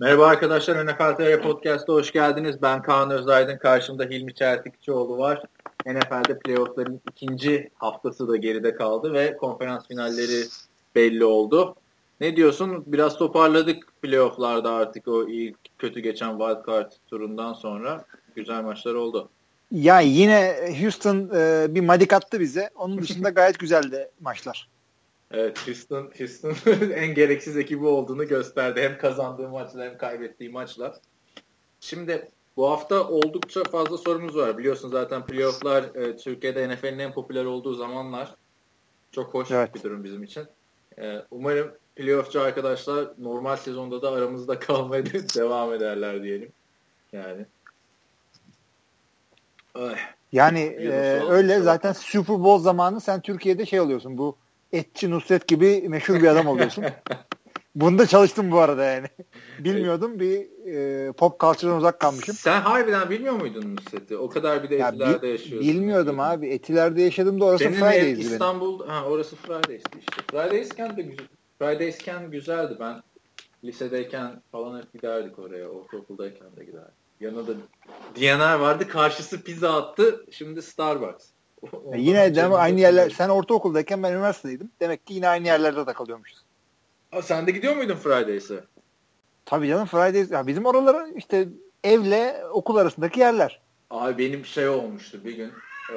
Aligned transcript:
Merhaba 0.00 0.26
arkadaşlar, 0.26 0.86
NFL 0.86 1.16
TR 1.16 1.42
Podcast'a 1.42 1.92
hoş 1.92 2.12
geldiniz. 2.12 2.62
Ben 2.62 2.82
Kaan 2.82 3.10
Özaydın, 3.10 3.58
karşımda 3.58 4.04
Hilmi 4.04 4.34
Çeltikçioğlu 4.34 5.18
var. 5.18 5.42
NFL'de 5.86 6.38
playoffların 6.38 7.00
ikinci 7.10 7.70
haftası 7.74 8.28
da 8.28 8.36
geride 8.36 8.74
kaldı 8.74 9.12
ve 9.12 9.36
konferans 9.36 9.88
finalleri 9.88 10.44
belli 10.94 11.24
oldu. 11.24 11.74
Ne 12.20 12.36
diyorsun? 12.36 12.84
Biraz 12.86 13.18
toparladık 13.18 14.02
playofflarda 14.02 14.72
artık 14.72 15.08
o 15.08 15.28
ilk 15.28 15.56
kötü 15.78 16.00
geçen 16.00 16.38
wildcard 16.38 16.92
turundan 17.10 17.52
sonra 17.52 18.04
güzel 18.36 18.62
maçlar 18.62 18.94
oldu. 18.94 19.28
Ya 19.70 20.00
yine 20.00 20.56
Houston 20.80 21.30
e, 21.34 21.66
bir 21.74 21.80
madik 21.80 22.12
attı 22.12 22.40
bize. 22.40 22.70
Onun 22.74 23.02
dışında 23.02 23.30
gayet 23.30 23.58
güzeldi 23.58 24.10
maçlar. 24.20 24.73
Evet 25.30 25.66
Houston, 25.66 26.10
Houston 26.18 26.54
en 26.94 27.14
gereksiz 27.14 27.56
ekibi 27.56 27.86
olduğunu 27.86 28.28
gösterdi. 28.28 28.82
Hem 28.82 28.98
kazandığı 28.98 29.48
maçlar 29.48 29.90
hem 29.90 29.98
kaybettiği 29.98 30.50
maçlar. 30.50 30.96
Şimdi 31.80 32.30
bu 32.56 32.70
hafta 32.70 33.08
oldukça 33.08 33.64
fazla 33.64 33.98
sorumuz 33.98 34.36
var. 34.36 34.58
Biliyorsun 34.58 34.88
zaten 34.88 35.26
playofflar 35.26 35.82
e, 35.94 36.16
Türkiye'de 36.16 36.68
NFL'in 36.68 36.98
en 36.98 37.12
popüler 37.12 37.44
olduğu 37.44 37.74
zamanlar. 37.74 38.34
Çok 39.12 39.34
hoş 39.34 39.50
evet. 39.50 39.74
bir 39.74 39.82
durum 39.82 40.04
bizim 40.04 40.22
için. 40.22 40.46
E, 40.98 41.22
umarım 41.30 41.74
playoffçu 41.96 42.40
arkadaşlar 42.40 43.08
normal 43.18 43.56
sezonda 43.56 44.02
da 44.02 44.10
aramızda 44.10 44.58
kalmaya 44.58 45.04
devam 45.06 45.72
ederler 45.72 46.22
diyelim. 46.22 46.52
Yani. 47.12 47.46
Ay. 49.74 49.96
Yani 50.32 50.60
e, 50.60 50.90
öyle 51.28 51.60
zaten 51.60 51.92
Super 51.92 52.44
Bowl 52.44 52.62
zamanı 52.62 53.00
sen 53.00 53.20
Türkiye'de 53.20 53.66
şey 53.66 53.80
oluyorsun 53.80 54.18
bu 54.18 54.36
Etçi 54.74 55.10
Nusret 55.10 55.48
gibi 55.48 55.88
meşhur 55.88 56.14
bir 56.14 56.26
adam 56.28 56.46
oluyorsun. 56.46 56.84
Bunda 57.74 58.06
çalıştım 58.06 58.50
bu 58.50 58.58
arada 58.58 58.84
yani. 58.84 59.06
Bilmiyordum 59.58 60.20
bir 60.20 60.66
e, 60.66 61.12
pop 61.12 61.40
culture'dan 61.40 61.76
uzak 61.76 62.00
kalmışım. 62.00 62.34
Sen 62.34 62.60
harbiden 62.60 63.10
bilmiyor 63.10 63.34
muydun 63.34 63.76
Nusret'i? 63.76 64.16
O 64.16 64.28
kadar 64.28 64.62
bir 64.62 64.70
de 64.70 64.74
ya 64.74 64.88
Etiler'de 64.88 65.22
bi- 65.22 65.30
yaşıyorsun. 65.30 65.70
Bilmiyordum 65.70 66.20
abi. 66.20 66.48
Etiler'de 66.48 67.02
yaşadım 67.02 67.40
da 67.40 67.44
orası 67.44 67.70
Friday's'di 67.70 68.20
İstanbul, 68.20 68.80
benim. 68.80 68.90
ha 68.90 69.04
orası 69.04 69.36
Fridays'ti 69.36 69.98
işte. 69.98 70.22
Fridays'ken 70.30 70.96
de 70.96 71.02
güzel. 71.02 71.26
Fridays'ken 71.58 72.30
güzeldi. 72.30 72.76
Ben 72.80 73.02
lisedeyken 73.64 74.42
falan 74.52 74.78
hep 74.78 74.92
giderdik 74.92 75.38
oraya. 75.38 75.68
Ortaokuldayken 75.68 76.56
de 76.56 76.64
giderdik. 76.64 76.94
Yanında 77.20 77.52
DNR 78.16 78.54
vardı. 78.54 78.88
Karşısı 78.88 79.42
pizza 79.42 79.76
attı. 79.82 80.24
Şimdi 80.30 80.62
Starbucks. 80.62 81.33
Ya 81.92 81.96
yine 81.96 82.34
de 82.34 82.44
aynı 82.44 82.80
yerler. 82.80 83.10
Sen 83.10 83.28
ortaokuldayken 83.28 84.02
ben 84.02 84.12
üniversitedeydim. 84.12 84.70
Demek 84.80 85.06
ki 85.06 85.14
yine 85.14 85.28
aynı 85.28 85.46
yerlerde 85.46 85.84
takılıyormuşuz. 85.84 86.38
Aa, 87.12 87.22
sen 87.22 87.46
de 87.46 87.50
gidiyor 87.50 87.76
muydun 87.76 87.96
Fridays'e? 87.96 88.64
Tabii 89.44 89.68
canım 89.68 89.86
Fridays. 89.86 90.30
Ya 90.30 90.46
bizim 90.46 90.66
oraları 90.66 91.12
işte 91.16 91.48
evle 91.84 92.44
okul 92.52 92.76
arasındaki 92.76 93.20
yerler. 93.20 93.60
Abi 93.90 94.18
benim 94.18 94.44
şey 94.44 94.68
olmuştu 94.68 95.20
bir 95.24 95.36
gün. 95.36 95.52
E, 95.92 95.96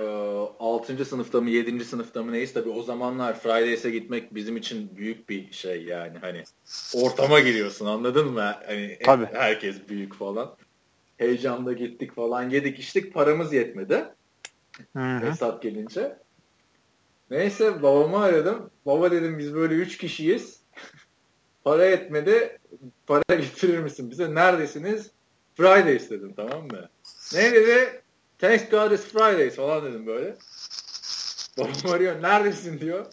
6. 0.60 1.06
sınıfta 1.06 1.42
mı 1.42 1.50
7. 1.50 1.86
sınıfta 1.86 2.24
mı 2.24 2.32
neyse 2.32 2.54
tabii 2.54 2.70
o 2.70 2.84
zamanlar 2.84 3.40
Fridays'e 3.40 3.92
gitmek 3.92 4.36
bizim 4.36 4.58
için 4.58 4.98
büyük 4.98 5.30
bir 5.30 5.52
şey 5.52 5.84
yani 5.84 6.18
hani 6.22 6.44
ortama 6.96 7.40
giriyorsun 7.40 7.86
anladın 7.86 8.34
mı? 8.34 8.56
Hani 8.68 9.00
tabii. 9.04 9.28
herkes 9.34 9.90
büyük 9.90 10.16
falan. 10.16 10.56
Heyecanla 11.18 11.74
gittik 11.74 12.16
falan 12.16 12.50
yedik 12.50 12.80
içtik 12.80 13.14
paramız 13.14 13.54
yetmedi. 13.54 14.06
Hı-hı. 14.96 15.26
Hesap 15.26 15.62
gelince. 15.62 16.18
Neyse 17.32 17.84
babamı 17.84 18.20
aradım. 18.20 18.72
Baba 18.86 19.12
dedim 19.12 19.40
biz 19.40 19.54
böyle 19.56 19.74
üç 19.74 19.98
kişiyiz. 19.98 20.60
Para 21.64 21.86
etmedi. 21.86 22.58
Para 23.08 23.24
getirir 23.36 23.80
misin 23.80 24.12
bize? 24.12 24.36
Neredesiniz? 24.36 25.12
Fridays 25.56 26.10
dedim 26.10 26.34
tamam 26.36 26.64
mı? 26.68 26.90
Ne 27.34 27.54
dedi? 27.54 28.02
Thanks 28.40 28.70
God 28.70 28.92
it's 28.92 29.04
Fridays 29.04 29.56
falan 29.56 29.86
dedim 29.86 30.08
böyle. 30.08 30.36
Babam 31.58 31.92
arıyor. 31.92 32.22
Neredesin 32.22 32.80
diyor. 32.80 33.06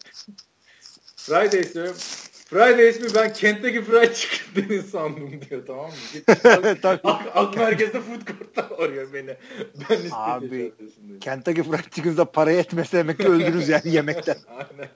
Fridays 1.17 1.75
diyorum. 1.75 1.97
Fridays 2.44 3.00
mi 3.00 3.09
ben 3.15 3.32
Kentteki 3.32 3.82
Fried 3.82 4.15
Chicken'den 4.15 4.81
sandım 4.81 5.41
diyor 5.50 5.66
tamam 5.66 5.87
mı? 5.87 6.77
Ak, 7.05 7.22
ak 7.34 7.56
merkezde 7.56 8.00
food 8.00 8.27
court'ta 8.27 8.77
arıyor 8.78 9.12
beni. 9.12 9.37
Ben 9.91 9.99
Abi 10.12 10.72
Kentteki 11.21 11.62
Fried 11.62 11.91
Chicken'da 11.91 12.25
para 12.25 12.50
yetmese 12.50 12.99
demek 12.99 13.19
ki 13.19 13.28
öldürürüz 13.28 13.69
yani 13.69 13.82
yemekten. 13.94 14.37
Aynen. 14.49 14.91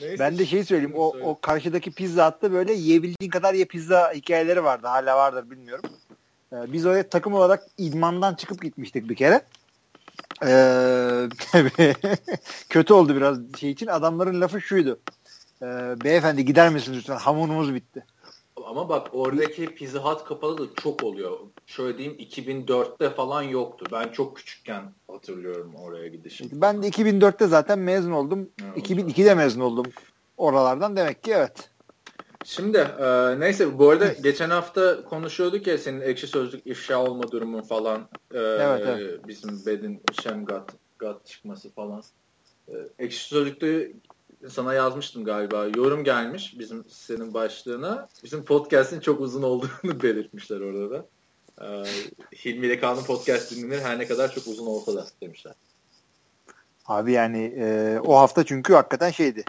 Neyse, 0.00 0.18
ben 0.18 0.38
de 0.38 0.46
şey 0.46 0.64
söyleyeyim. 0.64 0.94
O, 0.96 1.16
o 1.22 1.40
karşıdaki 1.40 1.90
pizza 1.90 2.24
hattı 2.24 2.52
böyle 2.52 2.72
yiyebildiğin 2.72 3.30
kadar 3.30 3.54
ye 3.54 3.64
pizza 3.64 4.12
hikayeleri 4.12 4.64
vardı. 4.64 4.86
Hala 4.86 5.16
vardır 5.16 5.50
bilmiyorum. 5.50 5.90
Ee, 6.52 6.56
biz 6.72 6.86
oraya 6.86 7.08
takım 7.08 7.34
olarak 7.34 7.62
idmandan 7.78 8.34
çıkıp 8.34 8.62
gitmiştik 8.62 9.08
bir 9.08 9.14
kere. 9.14 9.40
Ee, 10.46 11.28
kötü 12.68 12.92
oldu 12.92 13.16
biraz 13.16 13.38
şey 13.60 13.70
için. 13.70 13.86
Adamların 13.86 14.40
lafı 14.40 14.60
şuydu 14.60 15.00
e, 15.62 15.66
beyefendi 16.04 16.44
gider 16.44 16.72
misiniz 16.72 16.98
lütfen 16.98 17.16
hamurumuz 17.16 17.74
bitti. 17.74 18.04
Ama 18.64 18.88
bak 18.88 19.08
oradaki 19.12 19.66
Pizza 19.66 19.98
Hut 19.98 20.24
kapalı 20.24 20.58
da 20.58 20.74
çok 20.82 21.04
oluyor. 21.04 21.38
Şöyle 21.66 21.98
diyeyim 21.98 22.18
2004'te 22.18 23.10
falan 23.10 23.42
yoktu. 23.42 23.86
Ben 23.92 24.08
çok 24.08 24.36
küçükken 24.36 24.82
hatırlıyorum 25.10 25.74
oraya 25.74 26.08
gidişim. 26.08 26.48
Ben 26.52 26.82
de 26.82 26.88
2004'te 26.88 27.46
zaten 27.46 27.78
mezun 27.78 28.10
oldum. 28.10 28.48
Evet. 28.64 28.90
2002'de 28.90 29.34
mezun 29.34 29.60
oldum 29.60 29.86
oralardan. 30.36 30.96
Demek 30.96 31.22
ki 31.22 31.32
evet. 31.32 31.70
Şimdi 32.44 32.78
e, 32.78 33.40
neyse 33.40 33.78
bu 33.78 33.90
arada 33.90 34.12
geçen 34.22 34.50
hafta 34.50 35.04
konuşuyorduk 35.04 35.66
ya 35.66 35.78
senin 35.78 36.00
ekşi 36.00 36.26
sözlük 36.26 36.66
ifşa 36.66 37.04
olma 37.04 37.30
durumun 37.30 37.62
falan. 37.62 38.08
E, 38.34 38.38
evet, 38.38 38.82
evet. 38.86 39.28
Bizim 39.28 39.66
Bedin 39.66 40.02
Şemgat 40.22 40.72
gat 40.98 41.26
çıkması 41.26 41.70
falan. 41.70 42.02
E, 42.68 42.74
ekşi 42.98 43.24
sözlükte 43.24 43.92
sana 44.48 44.74
yazmıştım 44.74 45.24
galiba. 45.24 45.66
Yorum 45.76 46.04
gelmiş 46.04 46.58
bizim 46.58 46.84
senin 46.88 47.34
başlığına. 47.34 48.08
Bizim 48.24 48.44
podcast'in 48.44 49.00
çok 49.00 49.20
uzun 49.20 49.42
olduğunu 49.42 49.70
belirtmişler 50.02 50.60
orada 50.60 50.90
da. 50.90 51.06
Ee, 51.60 51.84
Hilmi 52.44 52.66
ile 52.66 52.80
Kaan'ın 52.80 53.04
podcast 53.04 53.56
dinlenir 53.56 53.80
her 53.80 53.98
ne 53.98 54.06
kadar 54.06 54.34
çok 54.34 54.46
uzun 54.46 54.66
olsa 54.66 54.94
da 54.94 55.06
demişler. 55.22 55.54
Abi 56.86 57.12
yani 57.12 57.54
e, 57.58 57.98
o 58.04 58.16
hafta 58.16 58.44
çünkü 58.44 58.74
hakikaten 58.74 59.10
şeydi. 59.10 59.44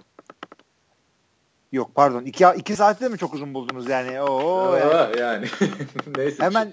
Yok 1.71 1.91
pardon. 1.95 2.23
iki, 2.23 2.45
iki 2.57 2.75
saatte 2.75 3.09
mi 3.09 3.17
çok 3.17 3.33
uzun 3.33 3.53
buldunuz 3.53 3.89
yani? 3.89 4.21
Oo, 4.21 4.75
yani. 4.75 5.19
yani. 5.19 5.47
Neyse. 6.17 6.43
Hemen 6.43 6.71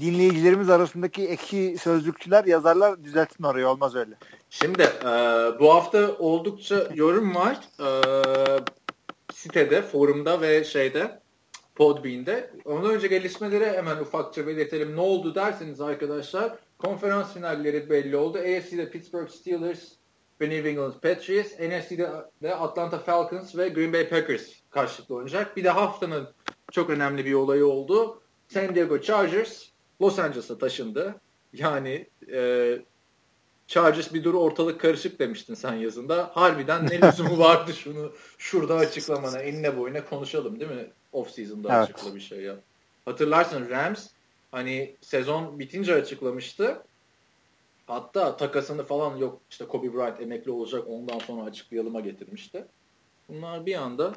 dinleyicilerimiz 0.00 0.70
arasındaki 0.70 1.28
ekşi 1.28 1.76
sözlükçüler 1.78 2.44
yazarlar 2.44 3.04
düzeltin 3.04 3.44
orayı 3.44 3.68
olmaz 3.68 3.94
öyle. 3.94 4.14
Şimdi 4.50 4.82
e, 4.82 5.06
bu 5.60 5.74
hafta 5.74 6.16
oldukça 6.18 6.88
yorum 6.94 7.34
var. 7.34 7.60
E, 7.80 7.88
sitede, 9.32 9.82
forumda 9.82 10.40
ve 10.40 10.64
şeyde 10.64 11.20
Podbean'de. 11.74 12.50
Ondan 12.64 12.90
önce 12.90 13.06
gelişmeleri 13.06 13.66
hemen 13.66 13.96
ufakça 13.96 14.46
belirtelim. 14.46 14.96
Ne 14.96 15.00
oldu 15.00 15.34
derseniz 15.34 15.80
arkadaşlar 15.80 16.58
konferans 16.78 17.34
finalleri 17.34 17.90
belli 17.90 18.16
oldu. 18.16 18.38
AFC'de 18.38 18.90
Pittsburgh 18.90 19.28
Steelers 19.28 19.92
ve 20.40 20.50
New 20.50 20.70
England 20.70 20.92
Patriots. 20.92 21.52
NFC'de 21.52 22.10
de 22.42 22.54
Atlanta 22.54 22.98
Falcons 22.98 23.56
ve 23.56 23.68
Green 23.68 23.92
Bay 23.92 24.08
Packers 24.08 24.52
karşılıklı 24.70 25.14
oynayacak. 25.14 25.56
Bir 25.56 25.64
de 25.64 25.70
haftanın 25.70 26.28
çok 26.72 26.90
önemli 26.90 27.24
bir 27.24 27.34
olayı 27.34 27.66
oldu. 27.66 28.22
San 28.48 28.74
Diego 28.74 29.00
Chargers 29.00 29.64
Los 30.00 30.18
Angeles'a 30.18 30.58
taşındı. 30.58 31.14
Yani 31.52 32.06
e, 32.32 32.78
Chargers 33.66 34.14
bir 34.14 34.24
duru 34.24 34.40
ortalık 34.40 34.80
karışık 34.80 35.18
demiştin 35.18 35.54
sen 35.54 35.74
yazında. 35.74 36.30
Harbiden 36.34 36.86
ne 36.86 37.00
lüzumu 37.02 37.38
vardı 37.44 37.72
şunu 37.74 38.12
şurada 38.38 38.74
açıklamana 38.74 39.38
enine 39.38 39.76
boyuna 39.76 40.04
konuşalım 40.04 40.60
değil 40.60 40.70
mi? 40.70 40.90
Off 41.12 41.30
season'da 41.30 41.76
evet. 41.76 41.90
açıkla 41.90 42.14
bir 42.14 42.20
şey 42.20 42.40
ya. 42.40 42.56
Hatırlarsın 43.04 43.70
Rams 43.70 44.08
hani 44.50 44.96
sezon 45.00 45.58
bitince 45.58 45.94
açıklamıştı. 45.94 46.82
Hatta 47.86 48.36
takasını 48.36 48.84
falan 48.84 49.16
yok 49.16 49.40
işte 49.50 49.66
Kobe 49.66 49.94
Bryant 49.94 50.20
emekli 50.20 50.50
olacak 50.50 50.84
ondan 50.88 51.18
sonra 51.18 51.44
açıklayalıma 51.44 52.00
getirmişti. 52.00 52.66
Bunlar 53.28 53.66
bir 53.66 53.74
anda 53.74 54.12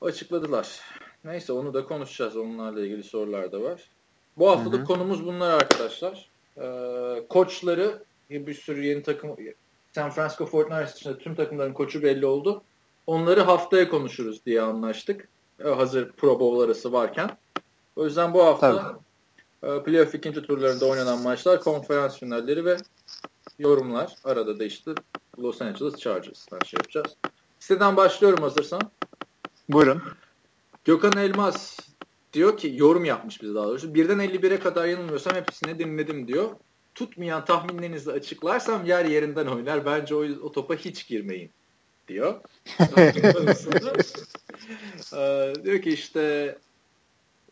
açıkladılar. 0.00 0.80
Neyse 1.24 1.52
onu 1.52 1.74
da 1.74 1.84
konuşacağız. 1.84 2.36
Onlarla 2.36 2.80
ilgili 2.80 3.02
sorular 3.02 3.52
da 3.52 3.62
var. 3.62 3.90
Bu 4.38 4.50
haftalık 4.50 4.78
Hı-hı. 4.78 4.84
konumuz 4.84 5.26
bunlar 5.26 5.50
arkadaşlar. 5.50 6.33
Ee, 6.60 7.26
koçları 7.28 8.02
bir 8.30 8.54
sürü 8.54 8.84
yeni 8.84 9.02
takım 9.02 9.36
San 9.94 10.10
Francisco 10.10 10.44
49ers 10.44 10.94
dışında 10.94 11.18
tüm 11.18 11.34
takımların 11.34 11.72
koçu 11.72 12.02
belli 12.02 12.26
oldu. 12.26 12.62
Onları 13.06 13.40
haftaya 13.40 13.88
konuşuruz 13.88 14.46
diye 14.46 14.62
anlaştık. 14.62 15.28
Ee, 15.64 15.68
hazır 15.68 16.12
Pro 16.12 16.40
Bowl 16.40 16.64
arası 16.64 16.92
varken. 16.92 17.30
O 17.96 18.04
yüzden 18.04 18.34
bu 18.34 18.44
hafta 18.44 18.76
Tabii 18.76 19.04
e, 19.64 19.82
playoff 19.82 20.14
ikinci 20.14 20.42
turlarında 20.42 20.86
oynanan 20.86 21.22
maçlar, 21.22 21.60
konferans 21.60 22.18
finalleri 22.18 22.64
ve 22.64 22.76
yorumlar. 23.58 24.14
Arada 24.24 24.58
da 24.58 24.64
işte 24.64 24.90
Los 25.38 25.62
Angeles 25.62 25.96
Chargers'tan 25.96 26.58
şey 26.64 26.78
yapacağız. 26.78 27.16
Siteden 27.58 27.96
başlıyorum 27.96 28.42
hazırsan. 28.42 28.80
Buyurun. 29.68 30.02
Gökhan 30.84 31.16
Elmas 31.16 31.78
diyor 32.34 32.56
ki 32.56 32.72
yorum 32.76 33.04
yapmış 33.04 33.42
bize 33.42 33.54
daha 33.54 33.66
doğrusu. 33.66 33.94
Birden 33.94 34.18
51'e 34.18 34.58
kadar 34.58 34.86
yanılmıyorsam 34.86 35.34
hepsini 35.34 35.78
dinledim 35.78 36.28
diyor. 36.28 36.50
Tutmayan 36.94 37.44
tahminlerinizi 37.44 38.12
açıklarsam 38.12 38.86
yer 38.86 39.04
yerinden 39.04 39.46
oynar. 39.46 39.86
Bence 39.86 40.14
o, 40.14 40.24
o 40.42 40.52
topa 40.52 40.74
hiç 40.74 41.06
girmeyin 41.08 41.50
diyor. 42.08 42.40
ee, 45.16 45.52
diyor 45.64 45.82
ki 45.82 45.90
işte 45.90 46.56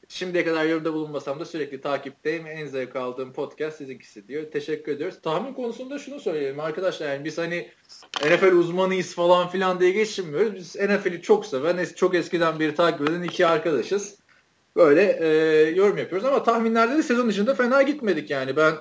şimdiye 0.09 0.45
kadar 0.45 0.65
yorumda 0.65 0.93
bulunmasam 0.93 1.41
da 1.41 1.45
sürekli 1.45 1.81
takipteyim. 1.81 2.47
En 2.47 2.67
zevk 2.67 2.97
aldığım 2.97 3.33
podcast 3.33 3.77
sizinkisi 3.77 4.29
diyor. 4.29 4.51
Teşekkür 4.51 4.93
ediyoruz. 4.93 5.19
Tahmin 5.23 5.55
konusunda 5.55 5.99
şunu 5.99 6.21
söyleyelim 6.21 6.61
arkadaşlar. 6.61 7.13
Yani 7.13 7.25
biz 7.25 7.39
hani 7.39 7.71
NFL 8.25 8.53
uzmanıyız 8.53 9.15
falan 9.15 9.49
filan 9.49 9.81
diye 9.81 9.91
geçinmiyoruz. 9.91 10.55
Biz 10.55 10.77
NFL'i 10.77 11.23
çok 11.23 11.47
seven, 11.47 11.85
çok 11.97 12.15
eskiden 12.15 12.61
beri 12.61 12.75
takip 12.75 13.11
eden 13.11 13.23
iki 13.23 13.47
arkadaşız. 13.47 14.22
Böyle 14.77 15.03
e, 15.03 15.27
yorum 15.71 15.99
yapıyoruz 15.99 16.29
ama 16.29 16.43
tahminlerde 16.43 16.97
de 16.99 17.03
sezon 17.03 17.29
içinde 17.29 17.55
fena 17.55 17.83
gitmedik 17.83 18.31
yani. 18.31 18.57
Ben 18.57 18.75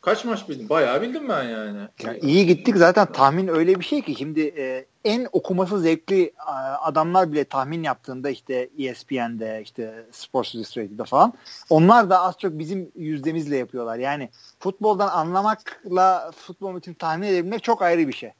kaç 0.00 0.24
maç 0.24 0.48
bildim? 0.48 0.68
Bayağı 0.68 1.02
bildim 1.02 1.28
ben 1.28 1.42
yani. 1.42 1.78
yani 2.02 2.18
iyi 2.18 2.46
gittik 2.46 2.76
zaten 2.76 3.12
tahmin 3.12 3.48
öyle 3.48 3.80
bir 3.80 3.84
şey 3.84 4.02
ki 4.02 4.14
şimdi 4.14 4.40
e, 4.40 4.86
en 5.04 5.28
okuması 5.32 5.78
zevkli 5.78 6.32
adamlar 6.80 7.32
bile 7.32 7.44
tahmin 7.44 7.82
yaptığında 7.82 8.30
işte 8.30 8.68
ESPN'de 8.78 9.60
işte 9.62 10.06
Sports 10.12 10.54
Illustrated'da 10.54 11.04
falan 11.04 11.32
onlar 11.70 12.10
da 12.10 12.20
az 12.20 12.38
çok 12.38 12.58
bizim 12.58 12.92
yüzdemizle 12.96 13.56
yapıyorlar. 13.56 13.98
Yani 13.98 14.28
futboldan 14.58 15.08
anlamakla 15.08 16.30
futbol 16.36 16.78
için 16.78 16.94
tahmin 16.94 17.26
edebilmek 17.26 17.62
çok 17.62 17.82
ayrı 17.82 18.08
bir 18.08 18.12
şey. 18.12 18.32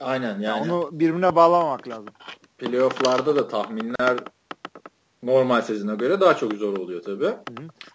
Aynen 0.00 0.28
yani. 0.28 0.44
yani 0.44 0.72
onu 0.72 0.88
birbirine 0.92 1.34
bağlamamak 1.34 1.88
lazım. 1.88 2.08
Playoff'larda 2.58 3.36
da 3.36 3.48
tahminler 3.48 4.18
normal 5.22 5.62
sezona 5.62 5.94
göre 5.94 6.20
daha 6.20 6.36
çok 6.36 6.52
zor 6.52 6.76
oluyor 6.76 7.02
tabii. 7.02 7.34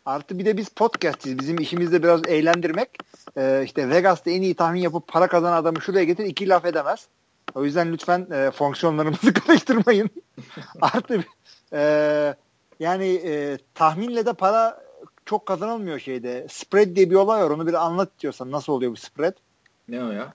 Artı 0.05 0.39
bir 0.39 0.45
de 0.45 0.57
biz 0.57 0.69
podcastçiyiz. 0.69 1.39
Bizim 1.39 1.57
işimiz 1.57 1.91
de 1.91 2.03
biraz 2.03 2.21
eğlendirmek. 2.27 2.89
Ee, 3.37 3.61
işte 3.65 3.89
Vegas'ta 3.89 4.31
en 4.31 4.41
iyi 4.41 4.55
tahmin 4.55 4.81
yapıp 4.81 5.07
para 5.07 5.27
kazanan 5.27 5.57
adamı 5.57 5.81
şuraya 5.81 6.03
getir 6.03 6.25
iki 6.25 6.49
laf 6.49 6.65
edemez. 6.65 7.07
O 7.55 7.65
yüzden 7.65 7.93
lütfen 7.93 8.27
e, 8.31 8.51
fonksiyonlarımızı 8.51 9.33
karıştırmayın. 9.47 10.09
Artı 10.81 11.23
e, 11.73 12.35
yani 12.79 13.21
e, 13.25 13.57
tahminle 13.73 14.25
de 14.25 14.33
para 14.33 14.83
çok 15.25 15.45
kazanılmıyor 15.45 15.99
şeyde. 15.99 16.47
Spread 16.49 16.95
diye 16.95 17.09
bir 17.09 17.15
olay 17.15 17.43
var. 17.43 17.49
Onu 17.49 17.67
bir 17.67 17.73
anlat 17.73 18.09
diyorsan 18.19 18.51
nasıl 18.51 18.73
oluyor 18.73 18.91
bu 18.91 18.95
spread? 18.95 19.33
Ne 19.87 20.03
o 20.03 20.11
ya? 20.11 20.33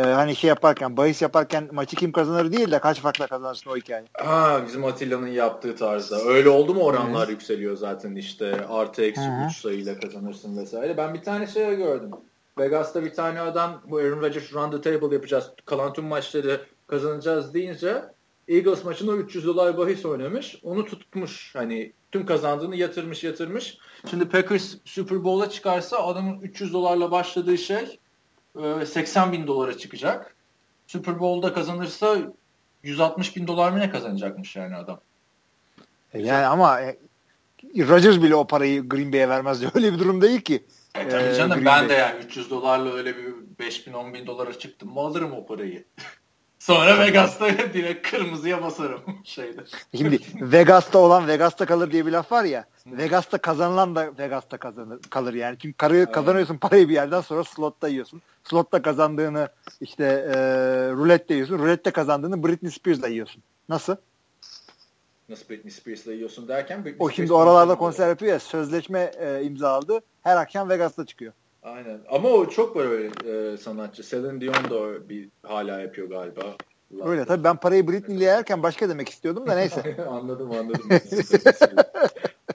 E, 0.00 0.02
hani 0.02 0.36
şey 0.36 0.48
yaparken 0.48 0.96
bahis 0.96 1.22
yaparken 1.22 1.68
maçı 1.72 1.96
kim 1.96 2.12
kazanır 2.12 2.52
değil 2.52 2.70
de 2.70 2.78
kaç 2.78 3.00
farkla 3.00 3.26
kazanırsın 3.26 3.70
o 3.70 3.76
hikaye. 3.76 4.04
Ha 4.12 4.62
bizim 4.66 4.84
Atilla'nın 4.84 5.26
yaptığı 5.26 5.76
tarzda. 5.76 6.16
Öyle 6.24 6.48
oldu 6.48 6.74
mu 6.74 6.80
oranlar 6.80 7.24
evet. 7.24 7.30
yükseliyor 7.30 7.76
zaten 7.76 8.14
işte 8.14 8.66
artı 8.68 9.02
eksi 9.02 9.28
3 9.50 9.56
sayıyla 9.56 10.00
kazanırsın 10.00 10.56
vesaire. 10.56 10.96
Ben 10.96 11.14
bir 11.14 11.22
tane 11.22 11.46
şey 11.46 11.76
gördüm. 11.76 12.10
Vegas'ta 12.58 13.04
bir 13.04 13.12
tane 13.12 13.40
adam 13.40 13.82
bu 13.86 13.96
Aaron 13.96 14.20
Rodgers 14.20 14.52
run 14.52 14.70
the 14.70 14.80
table 14.80 15.14
yapacağız. 15.14 15.50
Kalan 15.64 15.92
tüm 15.92 16.04
maçları 16.04 16.60
kazanacağız 16.86 17.54
deyince 17.54 18.02
Eagles 18.48 18.84
maçında 18.84 19.16
300 19.16 19.46
dolar 19.46 19.78
bahis 19.78 20.06
oynamış. 20.06 20.58
Onu 20.62 20.84
tutmuş. 20.84 21.54
Hani 21.54 21.92
tüm 22.12 22.26
kazandığını 22.26 22.76
yatırmış 22.76 23.24
yatırmış. 23.24 23.78
Şimdi 24.10 24.28
Packers 24.28 24.74
Super 24.84 25.24
Bowl'a 25.24 25.50
çıkarsa 25.50 25.98
adamın 25.98 26.40
300 26.40 26.72
dolarla 26.72 27.10
başladığı 27.10 27.58
şey 27.58 27.99
80 28.86 29.28
ee, 29.28 29.32
bin 29.32 29.46
dolara 29.46 29.78
çıkacak. 29.78 30.36
Super 30.86 31.20
Bowl'da 31.20 31.54
kazanırsa 31.54 32.16
160 32.82 33.36
bin 33.36 33.46
dolar 33.46 33.72
mı 33.72 33.78
ne 33.78 33.90
kazanacakmış 33.90 34.56
yani 34.56 34.76
adam. 34.76 35.00
E, 36.12 36.20
yani 36.20 36.46
ama 36.46 36.80
e, 36.80 36.98
Rodgers 37.78 38.22
bile 38.22 38.34
o 38.34 38.46
parayı 38.46 38.88
Green 38.88 39.12
Bay'e 39.12 39.28
vermez 39.28 39.60
diye 39.60 39.70
öyle 39.74 39.92
bir 39.92 39.98
durum 39.98 40.22
değil 40.22 40.40
ki. 40.40 40.64
E, 40.94 41.08
tabii 41.08 41.22
e, 41.22 41.34
canım 41.34 41.54
Green 41.54 41.66
ben 41.66 41.80
Bay. 41.80 41.88
de 41.88 41.92
yani 41.92 42.24
300 42.24 42.50
dolarla 42.50 42.94
öyle 42.94 43.16
bir 43.16 43.34
5 43.58 43.86
bin 43.86 43.92
10 43.92 44.14
bin 44.14 44.26
dolara 44.26 44.58
çıktım 44.58 44.92
mı 44.94 45.00
alırım 45.00 45.32
o 45.32 45.46
parayı. 45.46 45.84
Sonra 46.58 46.98
Vegas'ta 46.98 47.48
direkt 47.74 48.10
kırmızıya 48.10 48.62
basarım 48.62 49.02
şeyde. 49.24 49.64
Şimdi 49.96 50.18
Vegas'ta 50.34 50.98
olan 50.98 51.28
Vegas'ta 51.28 51.66
kalır 51.66 51.90
diye 51.90 52.06
bir 52.06 52.12
laf 52.12 52.32
var 52.32 52.44
ya. 52.44 52.64
Vegas'ta 52.86 53.38
kazanılan 53.38 53.96
da 53.96 54.18
Vegas'ta 54.18 54.56
kazanır, 54.56 54.98
kalır 55.10 55.34
yani. 55.34 55.58
Çünkü 55.62 55.76
karı, 55.76 56.12
kazanıyorsun 56.12 56.56
parayı 56.56 56.88
bir 56.88 56.94
yerden 56.94 57.20
sonra 57.20 57.44
slotta 57.44 57.88
yiyorsun. 57.88 58.22
Slotta 58.44 58.82
kazandığını 58.82 59.48
işte 59.80 60.04
e, 60.04 60.36
rulette 60.92 61.34
yiyorsun. 61.34 61.58
Rulette 61.58 61.90
kazandığını 61.90 62.44
Britney 62.44 62.70
Spears'la 62.70 63.08
yiyorsun. 63.08 63.42
Nasıl? 63.68 63.96
Nasıl 65.28 65.48
Britney 65.50 65.70
Spears'la 65.70 66.12
yiyorsun 66.12 66.48
derken? 66.48 66.84
Britney 66.84 67.06
o 67.06 67.10
şimdi 67.10 67.32
oralarda 67.32 67.74
konser 67.74 68.08
yapıyor 68.08 68.32
ya 68.32 68.40
sözleşme 68.40 69.10
e, 69.18 69.42
imzaladı. 69.42 70.00
Her 70.22 70.36
akşam 70.36 70.68
Vegas'ta 70.68 71.06
çıkıyor. 71.06 71.32
Aynen. 71.62 72.00
Ama 72.10 72.28
o 72.28 72.48
çok 72.48 72.76
böyle 72.76 73.10
e, 73.24 73.56
sanatçı. 73.56 74.02
Celine 74.02 74.40
Dion 74.40 74.70
da 74.70 75.08
bir 75.08 75.28
hala 75.42 75.80
yapıyor 75.80 76.08
galiba. 76.08 76.56
Öyle 77.04 77.24
tabii 77.24 77.44
ben 77.44 77.56
parayı 77.56 77.88
Britney'le 77.88 78.20
yerken 78.20 78.62
başka 78.62 78.88
demek 78.88 79.08
istiyordum 79.08 79.46
da 79.46 79.54
neyse. 79.54 79.96
anladım 80.10 80.50
anladım. 80.50 80.88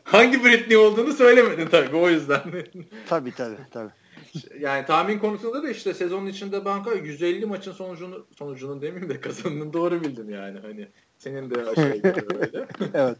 Hangi 0.03 0.43
Britney 0.43 0.77
olduğunu 0.77 1.13
söylemedin 1.13 1.67
tabii 1.67 1.95
o 1.95 2.09
yüzden. 2.09 2.41
tabii 3.09 3.31
tabii 3.31 3.57
tabii. 3.71 3.91
Yani 4.59 4.85
tahmin 4.85 5.19
konusunda 5.19 5.63
da 5.63 5.69
işte 5.69 5.93
sezonun 5.93 6.27
içinde 6.27 6.65
banka 6.65 6.93
150 6.93 7.45
maçın 7.45 7.71
sonucunu 7.71 8.27
sonucunu 8.37 8.81
demeyeyim 8.81 9.09
de 9.09 9.19
kazanını 9.21 9.73
doğru 9.73 10.01
bildim 10.01 10.29
yani. 10.29 10.59
Hani 10.59 10.87
senin 11.17 11.49
de 11.49 11.65
aşağı 11.65 11.95
yukarı 11.95 12.39
öyle. 12.39 12.67
evet. 12.93 13.17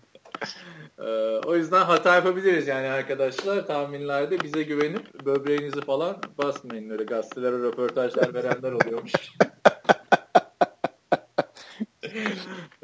Ee, 0.99 1.03
o 1.45 1.55
yüzden 1.55 1.85
hata 1.85 2.15
yapabiliriz 2.15 2.67
yani 2.67 2.87
arkadaşlar. 2.87 3.67
Tahminlerde 3.67 4.39
bize 4.39 4.63
güvenip 4.63 5.25
böbreğinizi 5.25 5.81
falan 5.81 6.21
basmayın. 6.37 6.89
Öyle 6.89 7.03
gazetelere 7.03 7.57
röportajlar 7.57 8.33
verenler 8.33 8.71
oluyormuş. 8.71 9.13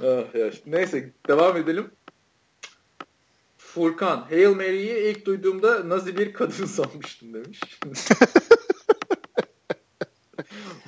ah, 0.02 0.36
ya. 0.36 0.52
Neyse 0.66 1.14
devam 1.28 1.58
edelim. 1.58 1.92
Furkan, 3.74 4.18
Hail 4.30 4.56
Mary'yi 4.56 4.98
ilk 4.98 5.26
duyduğumda 5.26 5.90
nazi 5.90 6.18
bir 6.18 6.34
kadın 6.34 6.66
sanmıştım 6.66 7.34
demiş. 7.34 7.60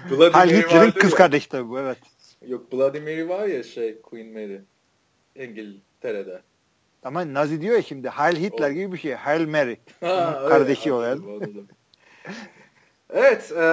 Bloody 0.09 0.57
Hitler'in 0.57 0.91
kız 0.91 1.13
kardeşi 1.13 1.49
tabii 1.49 1.69
bu 1.69 1.79
evet. 1.79 1.97
Yok 2.47 2.71
Bloody 2.71 2.99
Mary 2.99 3.29
var 3.29 3.45
ya 3.45 3.63
şey 3.63 4.01
Queen 4.01 4.33
Mary. 4.33 4.59
İngiltere'de. 5.35 6.41
Ama 7.03 7.33
Nazi 7.33 7.61
diyor 7.61 7.75
ya 7.75 7.81
şimdi 7.81 8.09
Heil 8.09 8.35
Hitler 8.35 8.69
o. 8.69 8.73
gibi 8.73 8.91
bir 8.91 8.97
şey. 8.97 9.13
Heil 9.13 9.47
Mary. 9.47 9.75
Ha, 9.99 10.45
kardeşi 10.49 10.89
evet, 10.89 10.99
o 10.99 11.01
yani. 11.01 11.21
evet. 13.09 13.51
E, 13.51 13.65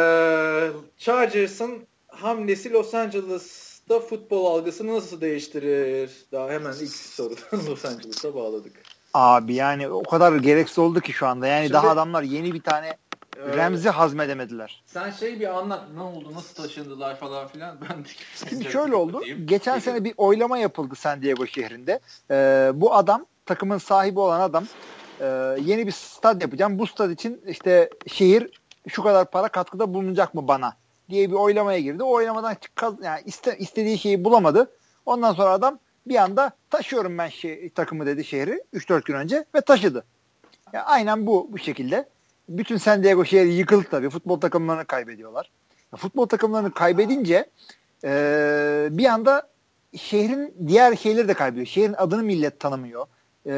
Chargers'ın 0.96 1.86
hamlesi 2.08 2.72
Los 2.72 2.94
Angeles'ta 2.94 4.00
futbol 4.00 4.46
algısını 4.46 4.94
nasıl 4.94 5.20
değiştirir? 5.20 6.10
Daha 6.32 6.50
hemen 6.50 6.72
ilk 6.72 6.92
sorudan 6.92 7.66
Los 7.66 7.84
Angeles'a 7.84 8.34
bağladık. 8.34 8.72
Abi 9.14 9.54
yani 9.54 9.88
o 9.88 10.02
kadar 10.02 10.36
gereksiz 10.36 10.78
oldu 10.78 11.00
ki 11.00 11.12
şu 11.12 11.26
anda. 11.26 11.46
Yani 11.46 11.62
Şimdi, 11.62 11.72
daha 11.72 11.88
adamlar 11.88 12.22
yeni 12.22 12.54
bir 12.54 12.62
tane 12.62 12.96
ee, 13.36 13.56
Remzi 13.56 13.88
hazmedemediler. 13.88 14.82
Sen 14.86 15.10
şey 15.10 15.40
bir 15.40 15.58
anlat 15.58 15.82
ne 15.94 16.02
oldu 16.02 16.34
nasıl 16.34 16.62
taşındılar 16.62 17.16
falan 17.16 17.48
filan. 17.48 17.76
Ben 17.80 18.04
de 18.04 18.08
Şimdi 18.48 18.64
şöyle 18.64 18.94
oldu. 18.94 19.20
Diyeyim. 19.20 19.46
Geçen 19.46 19.74
Peki. 19.74 19.84
sene 19.84 20.04
bir 20.04 20.14
oylama 20.16 20.58
yapıldı 20.58 20.94
San 20.94 21.22
Diego 21.22 21.46
şehrinde. 21.46 22.00
Ee, 22.30 22.70
bu 22.74 22.94
adam 22.94 23.26
takımın 23.46 23.78
sahibi 23.78 24.20
olan 24.20 24.40
adam 24.40 24.64
e, 25.20 25.26
yeni 25.60 25.86
bir 25.86 25.92
stad 25.92 26.42
yapacağım. 26.42 26.78
Bu 26.78 26.86
stad 26.86 27.10
için 27.10 27.42
işte 27.46 27.90
şehir 28.06 28.50
şu 28.88 29.02
kadar 29.02 29.30
para 29.30 29.48
katkıda 29.48 29.94
bulunacak 29.94 30.34
mı 30.34 30.48
bana 30.48 30.76
diye 31.10 31.30
bir 31.30 31.36
oylamaya 31.36 31.80
girdi. 31.80 32.02
O 32.02 32.10
oylamadan 32.10 32.56
yani 33.02 33.20
iste, 33.24 33.58
istediği 33.58 33.98
şeyi 33.98 34.24
bulamadı. 34.24 34.70
Ondan 35.06 35.32
sonra 35.32 35.50
adam 35.50 35.78
bir 36.06 36.16
anda 36.16 36.50
taşıyorum 36.70 37.18
ben 37.18 37.28
şey, 37.28 37.70
takımı 37.70 38.06
dedi 38.06 38.24
şehri 38.24 38.62
3-4 38.74 39.04
gün 39.04 39.14
önce 39.14 39.44
ve 39.54 39.60
taşıdı. 39.60 40.04
Yani 40.72 40.84
aynen 40.84 41.26
bu 41.26 41.48
bu 41.52 41.58
şekilde. 41.58 42.08
Bütün 42.48 42.76
San 42.76 43.02
Diego 43.02 43.24
şehri 43.24 43.52
yıkıldı 43.52 43.86
tabii. 43.90 44.10
Futbol 44.10 44.40
takımlarını 44.40 44.84
kaybediyorlar. 44.84 45.50
Futbol 45.96 46.26
takımlarını 46.26 46.74
kaybedince 46.74 47.50
e, 48.04 48.88
bir 48.90 49.04
anda 49.04 49.48
şehrin 49.96 50.54
diğer 50.66 50.96
şeyleri 50.96 51.28
de 51.28 51.34
kaybediyor. 51.34 51.66
Şehrin 51.66 51.94
adını 51.98 52.22
millet 52.22 52.60
tanımıyor. 52.60 53.06
E, 53.46 53.54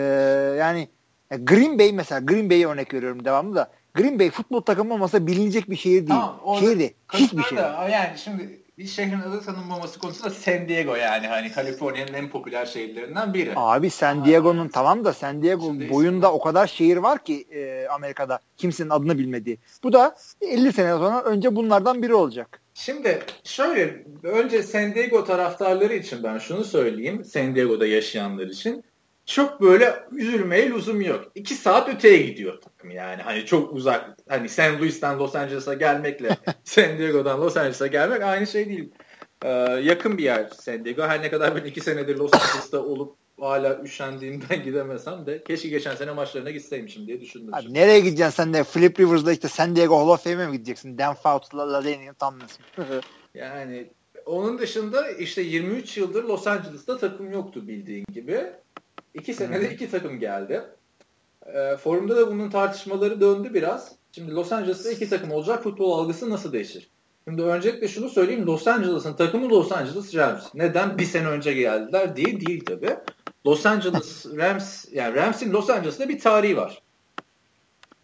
yani 0.58 0.88
Green 1.30 1.78
Bay 1.78 1.92
mesela 1.92 2.20
Green 2.20 2.50
Bay'e 2.50 2.66
örnek 2.66 2.94
veriyorum 2.94 3.24
devamlı 3.24 3.54
da 3.56 3.70
Green 3.94 4.18
Bay 4.18 4.30
futbol 4.30 4.60
takımı 4.60 4.94
olmasa 4.94 5.26
bilinecek 5.26 5.70
bir 5.70 5.76
şehir 5.76 6.06
değil. 6.06 6.20
Tamam, 6.20 6.56
şehir 6.60 6.78
değil. 6.78 6.94
Hiçbir 7.12 7.42
şey. 7.42 7.58
Da, 7.58 7.88
yani 7.88 8.18
şimdi 8.18 8.61
bir 8.78 8.86
şehrin 8.86 9.20
adı 9.20 9.40
tanınmaması 9.40 9.98
konusunda 9.98 10.30
San 10.30 10.68
Diego 10.68 10.94
yani 10.94 11.26
hani 11.26 11.52
Kaliforniya'nın 11.52 12.12
en 12.14 12.28
popüler 12.30 12.66
şehirlerinden 12.66 13.34
biri. 13.34 13.52
Abi 13.56 13.90
San 13.90 14.24
Diego'nun 14.24 14.68
tamam 14.68 15.04
da 15.04 15.12
San 15.12 15.42
Diego 15.42 15.66
Şimdi 15.66 15.90
boyunda 15.90 16.26
işte. 16.26 16.36
o 16.36 16.40
kadar 16.40 16.66
şehir 16.66 16.96
var 16.96 17.24
ki 17.24 17.46
e, 17.50 17.86
Amerika'da 17.88 18.38
kimsenin 18.56 18.90
adını 18.90 19.18
bilmediği. 19.18 19.58
Bu 19.82 19.92
da 19.92 20.16
50 20.40 20.72
sene 20.72 20.92
sonra 20.92 21.22
önce 21.22 21.56
bunlardan 21.56 22.02
biri 22.02 22.14
olacak. 22.14 22.60
Şimdi 22.74 23.22
şöyle 23.44 24.04
önce 24.22 24.62
San 24.62 24.94
Diego 24.94 25.24
taraftarları 25.24 25.94
için 25.94 26.22
ben 26.22 26.38
şunu 26.38 26.64
söyleyeyim. 26.64 27.24
San 27.24 27.54
Diego'da 27.54 27.86
yaşayanlar 27.86 28.46
için 28.46 28.84
çok 29.26 29.60
böyle 29.60 30.04
üzülmeye 30.12 30.70
lüzum 30.70 31.00
yok. 31.00 31.32
İki 31.34 31.54
saat 31.54 31.88
öteye 31.88 32.22
gidiyor 32.22 32.60
takım 32.60 32.90
yani. 32.90 33.22
Hani 33.22 33.46
çok 33.46 33.72
uzak. 33.72 34.16
Hani 34.28 34.48
San 34.48 34.78
Luis'ten 34.78 35.18
Los 35.18 35.36
Angeles'a 35.36 35.74
gelmekle 35.74 36.36
San 36.64 36.98
Diego'dan 36.98 37.40
Los 37.40 37.56
Angeles'a 37.56 37.86
gelmek 37.86 38.22
aynı 38.22 38.46
şey 38.46 38.68
değil. 38.68 38.90
Ee, 39.44 39.48
yakın 39.82 40.18
bir 40.18 40.22
yer 40.22 40.48
San 40.60 40.84
Diego. 40.84 41.02
Her 41.02 41.22
ne 41.22 41.30
kadar 41.30 41.56
ben 41.56 41.64
iki 41.64 41.80
senedir 41.80 42.16
Los 42.16 42.34
Angeles'ta 42.34 42.82
olup 42.82 43.16
hala 43.40 43.82
üşendiğimden 43.82 44.62
gidemesem 44.64 45.26
de 45.26 45.42
keşke 45.44 45.68
geçen 45.68 45.94
sene 45.94 46.12
maçlarına 46.12 46.50
gitseymişim 46.50 47.06
diye 47.06 47.20
düşündüm. 47.20 47.54
Abi 47.54 47.74
nereye 47.74 48.00
gideceksin 48.00 48.36
sen 48.36 48.54
de? 48.54 48.64
Flip 48.64 49.00
Rivers'da 49.00 49.32
işte 49.32 49.48
San 49.48 49.76
Diego 49.76 49.98
Hall 49.98 50.08
of 50.08 50.24
Fame'e 50.24 50.46
mi 50.46 50.52
gideceksin? 50.52 50.98
Dan 50.98 51.14
Fouts, 51.14 51.54
Ladanian 51.54 52.14
Tomlinson. 52.14 52.64
yani 53.34 53.90
onun 54.26 54.58
dışında 54.58 55.10
işte 55.10 55.42
23 55.42 55.96
yıldır 55.96 56.24
Los 56.24 56.46
Angeles'ta 56.46 56.98
takım 56.98 57.32
yoktu 57.32 57.68
bildiğin 57.68 58.04
gibi. 58.12 58.52
İki 59.14 59.34
senede 59.34 59.74
iki 59.74 59.90
takım 59.90 60.20
geldi. 60.20 60.62
E, 61.46 61.76
forumda 61.76 62.16
da 62.16 62.30
bunun 62.30 62.50
tartışmaları 62.50 63.20
döndü 63.20 63.54
biraz. 63.54 63.92
Şimdi 64.12 64.32
Los 64.34 64.52
Angeles'ta 64.52 64.90
iki 64.90 65.08
takım 65.08 65.32
olacak 65.32 65.62
futbol 65.62 65.98
algısı 65.98 66.30
nasıl 66.30 66.52
değişir? 66.52 66.88
Şimdi 67.28 67.42
öncelikle 67.42 67.88
şunu 67.88 68.08
söyleyeyim. 68.08 68.46
Los 68.46 68.68
Angeles'ın 68.68 69.14
takımı 69.14 69.48
Los 69.48 69.72
Angeles 69.72 70.14
Rams. 70.14 70.54
Neden? 70.54 70.98
Bir 70.98 71.04
sene 71.04 71.28
önce 71.28 71.52
geldiler 71.52 72.16
diye 72.16 72.40
değil 72.40 72.64
tabi. 72.64 72.96
Los 73.46 73.66
Angeles 73.66 74.26
Rams 74.36 74.84
yani 74.92 75.16
Rams'in 75.16 75.52
Los 75.52 75.70
Angeles'ta 75.70 76.08
bir 76.08 76.20
tarihi 76.20 76.56
var. 76.56 76.82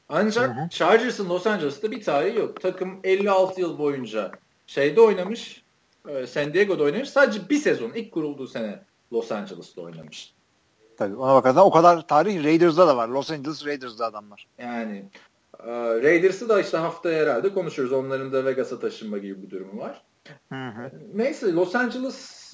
Ancak 0.09 0.71
Chargers'ın 0.71 1.29
Los 1.29 1.47
Angeles'ta 1.47 1.91
bir 1.91 2.03
tarihi 2.03 2.39
yok. 2.39 2.61
Takım 2.61 3.01
56 3.05 3.61
yıl 3.61 3.79
boyunca 3.79 4.33
şeyde 4.67 5.01
oynamış. 5.01 5.63
E, 6.09 6.27
San 6.27 6.55
Diego'da 6.55 6.83
oynamış. 6.83 7.11
Sadece 7.11 7.49
bir 7.51 7.59
sezon 7.59 7.93
ilk 7.93 8.13
kurulduğu 8.13 8.47
sene 8.47 8.83
Los 9.13 9.33
Angeles'ta 9.33 9.81
oynamış. 9.81 10.33
Tabii 10.99 11.17
ona 11.17 11.35
bakarsan 11.35 11.65
o 11.65 11.71
kadar 11.71 12.07
tarih 12.07 12.45
Raiders'da 12.45 12.89
da 12.89 12.97
var. 12.97 13.09
Los 13.09 13.31
Angeles 13.31 13.67
Raiders'da 13.67 14.07
adamlar. 14.07 14.47
Yani 14.59 15.05
e, 15.65 15.73
Raiders'ı 16.03 16.49
da 16.49 16.61
işte 16.61 16.77
haftaya 16.77 17.23
herhalde 17.23 17.55
konuşuruz. 17.55 17.93
Onların 17.93 18.33
da 18.33 18.45
Vegas'a 18.45 18.81
taşınma 18.81 19.19
gibi 19.19 19.43
bir 19.43 19.51
durumu 19.51 19.81
var. 19.81 20.03
Hı 20.49 20.69
hı. 20.69 20.91
Neyse 21.15 21.53
Los 21.53 21.75
Angeles 21.75 22.53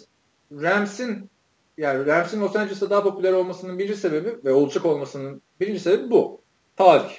Rams'in 0.52 1.30
yani 1.78 2.06
Rams'in 2.06 2.40
Los 2.40 2.56
Angeles'ta 2.56 2.90
daha 2.90 3.02
popüler 3.02 3.32
olmasının 3.32 3.78
birinci 3.78 3.96
sebebi 3.96 4.38
ve 4.44 4.52
olacak 4.52 4.86
olmasının 4.86 5.42
birinci 5.60 5.80
sebebi 5.80 6.10
bu. 6.10 6.40
Tarih. 6.76 7.18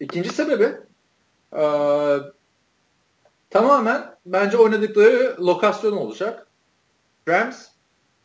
İkinci 0.00 0.28
sebebi 0.28 0.76
e, 1.56 1.64
tamamen 3.50 4.16
bence 4.26 4.56
oynadıkları 4.56 5.36
lokasyon 5.40 5.96
olacak. 5.96 6.46
Rams 7.28 7.75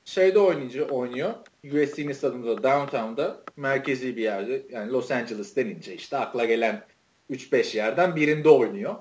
şeyde 0.06 0.40
oynayıcı 0.40 0.86
oynuyor. 0.86 1.34
USC'nin 1.64 2.12
stadında 2.12 2.64
downtown'da 2.64 3.44
merkezi 3.56 4.18
bir 4.18 4.22
yerde 4.22 4.66
yani 4.72 4.92
Los 4.92 5.12
Angeles 5.12 5.56
denince 5.56 5.96
işte 5.96 6.18
akla 6.18 6.46
gelen 6.46 6.86
3-5 7.30 7.78
yerden 7.78 8.16
birinde 8.16 8.50
oynuyor. 8.50 8.96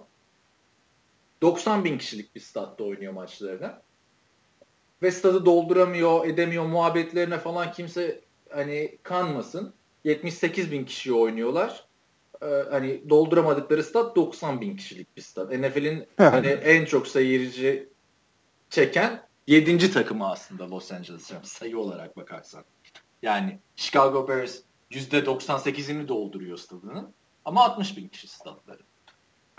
90 1.43 1.85
bin 1.85 1.99
kişilik 1.99 2.35
bir 2.35 2.41
statta 2.41 2.85
oynuyor 2.85 3.13
maçlarını. 3.13 3.73
Ve 5.03 5.11
stadı 5.11 5.45
dolduramıyor, 5.45 6.27
edemiyor 6.27 6.67
muhabbetlerine 6.67 7.39
falan 7.39 7.73
kimse 7.73 8.21
hani 8.51 8.99
kanmasın. 9.03 9.73
78 10.05 10.73
bin 10.73 10.85
kişi 10.85 11.13
oynuyorlar. 11.13 11.85
Ee, 12.43 12.47
hani 12.71 13.11
dolduramadıkları 13.11 13.85
stat 13.85 14.17
90 14.17 14.61
bin 14.61 14.77
kişilik 14.77 15.17
bir 15.17 15.23
stat. 15.23 15.53
NFL'in 15.53 16.07
hani 16.17 16.47
en 16.47 16.85
çok 16.85 17.09
seyirci 17.09 17.89
çeken 18.71 19.30
yedinci 19.51 19.93
takımı 19.93 20.31
aslında 20.31 20.71
Los 20.71 20.93
Angeles 20.93 21.33
Rams 21.33 21.53
sayı 21.53 21.79
olarak 21.79 22.17
bakarsan. 22.17 22.65
Yani 23.23 23.59
Chicago 23.77 24.29
Bears 24.29 24.59
%98'ini 24.91 26.09
dolduruyor 26.09 26.57
stadının 26.57 27.15
ama 27.45 27.65
60 27.65 27.97
bin 27.97 28.09
kişi 28.09 28.29
stadları. 28.29 28.83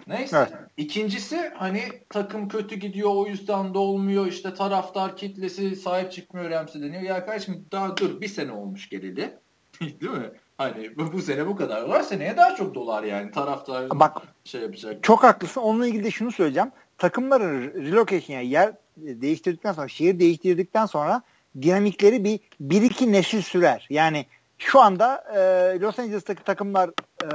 Neyse. 0.08 0.38
Evet. 0.38 0.70
İkincisi 0.78 1.52
hani 1.56 1.84
takım 2.10 2.48
kötü 2.48 2.76
gidiyor 2.76 3.10
o 3.14 3.28
yüzden 3.28 3.74
de 3.74 3.78
olmuyor. 3.78 4.28
İşte 4.28 4.54
taraftar 4.54 5.18
kitlesi 5.18 5.76
sahip 5.76 6.12
çıkmıyor 6.12 6.50
Rams'e 6.50 6.82
deniyor. 6.82 7.02
Ya 7.02 7.26
kardeşim 7.26 7.66
daha 7.72 7.98
dur 7.98 8.22
bir 8.22 8.28
sene 8.28 8.52
olmuş 8.52 8.90
geleli. 8.90 9.40
Değil 9.82 10.12
mi? 10.12 10.32
Hani 10.58 10.98
bu, 10.98 11.14
bu 11.14 11.22
sene 11.22 11.48
bu 11.48 11.56
kadar 11.56 11.82
var. 11.82 12.02
Seneye 12.02 12.38
daha 12.38 12.56
çok 12.56 12.76
dolar 12.76 13.04
yani. 13.04 13.32
Taraftar 13.32 13.90
Bak, 13.90 14.22
şey 14.44 14.62
yapacak. 14.62 15.04
Çok 15.04 15.24
haklısın. 15.24 15.62
Onunla 15.62 15.88
ilgili 15.88 16.04
de 16.04 16.12
şunu 16.12 16.32
söyleyeceğim. 16.32 16.72
Takımların 16.98 17.74
relocation 17.74 18.38
yani 18.38 18.50
yer 18.50 18.74
değiştirdikten 18.98 19.74
sonra, 19.74 19.88
şehir 19.88 20.20
değiştirdikten 20.20 20.86
sonra 20.86 21.22
dinamikleri 21.62 22.24
bir, 22.24 22.40
bir 22.60 22.82
iki 22.82 23.12
nesil 23.12 23.42
sürer. 23.42 23.88
Yani 23.90 24.26
şu 24.58 24.80
anda 24.80 25.24
e, 25.36 25.80
Los 25.80 26.00
Angeles'taki 26.00 26.44
takımlar 26.44 26.90
e, 27.24 27.28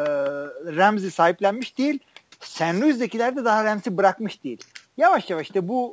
Ramsey 0.76 1.10
sahiplenmiş 1.10 1.78
değil. 1.78 1.98
San 2.40 2.80
Luis'dekiler 2.80 3.36
de 3.36 3.44
daha 3.44 3.64
Ramsey 3.64 3.96
bırakmış 3.96 4.44
değil. 4.44 4.58
Yavaş 4.96 5.30
yavaş 5.30 5.46
işte 5.46 5.68
bu 5.68 5.92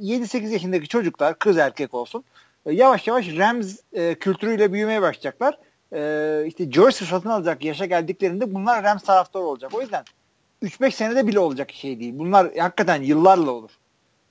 e, 0.00 0.04
7-8 0.06 0.48
yaşındaki 0.48 0.88
çocuklar 0.88 1.38
kız 1.38 1.58
erkek 1.58 1.94
olsun 1.94 2.24
e, 2.66 2.72
yavaş 2.72 3.06
yavaş 3.06 3.28
Rams 3.28 3.76
e, 3.92 4.14
kültürüyle 4.14 4.72
büyümeye 4.72 5.02
başlayacaklar. 5.02 5.58
E, 5.92 6.46
işte 6.46 6.72
jersey 6.72 7.08
satın 7.08 7.28
alacak 7.28 7.64
yaşa 7.64 7.86
geldiklerinde 7.86 8.54
bunlar 8.54 8.84
Rams 8.84 9.02
taraftarı 9.02 9.42
olacak. 9.42 9.74
O 9.74 9.80
yüzden 9.80 10.04
3-5 10.62 10.90
senede 10.90 11.26
bile 11.26 11.38
olacak 11.38 11.72
şey 11.72 12.00
değil. 12.00 12.18
Bunlar 12.18 12.56
hakikaten 12.56 13.02
yıllarla 13.02 13.50
olur. 13.50 13.70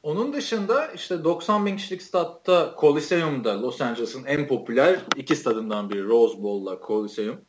Onun 0.04 0.34
dışında 0.34 0.88
işte 0.88 1.24
90 1.24 1.66
bin 1.66 1.78
kişilik 1.78 2.02
statta 2.02 2.76
Coliseum'da 2.80 3.62
Los 3.62 3.82
Angeles'ın 3.82 4.26
en 4.26 4.48
popüler 4.48 5.00
iki 5.16 5.36
stadından 5.36 5.90
biri 5.90 6.08
Rose 6.08 6.44
Bowl'la 6.44 6.80
Coliseum. 6.88 7.42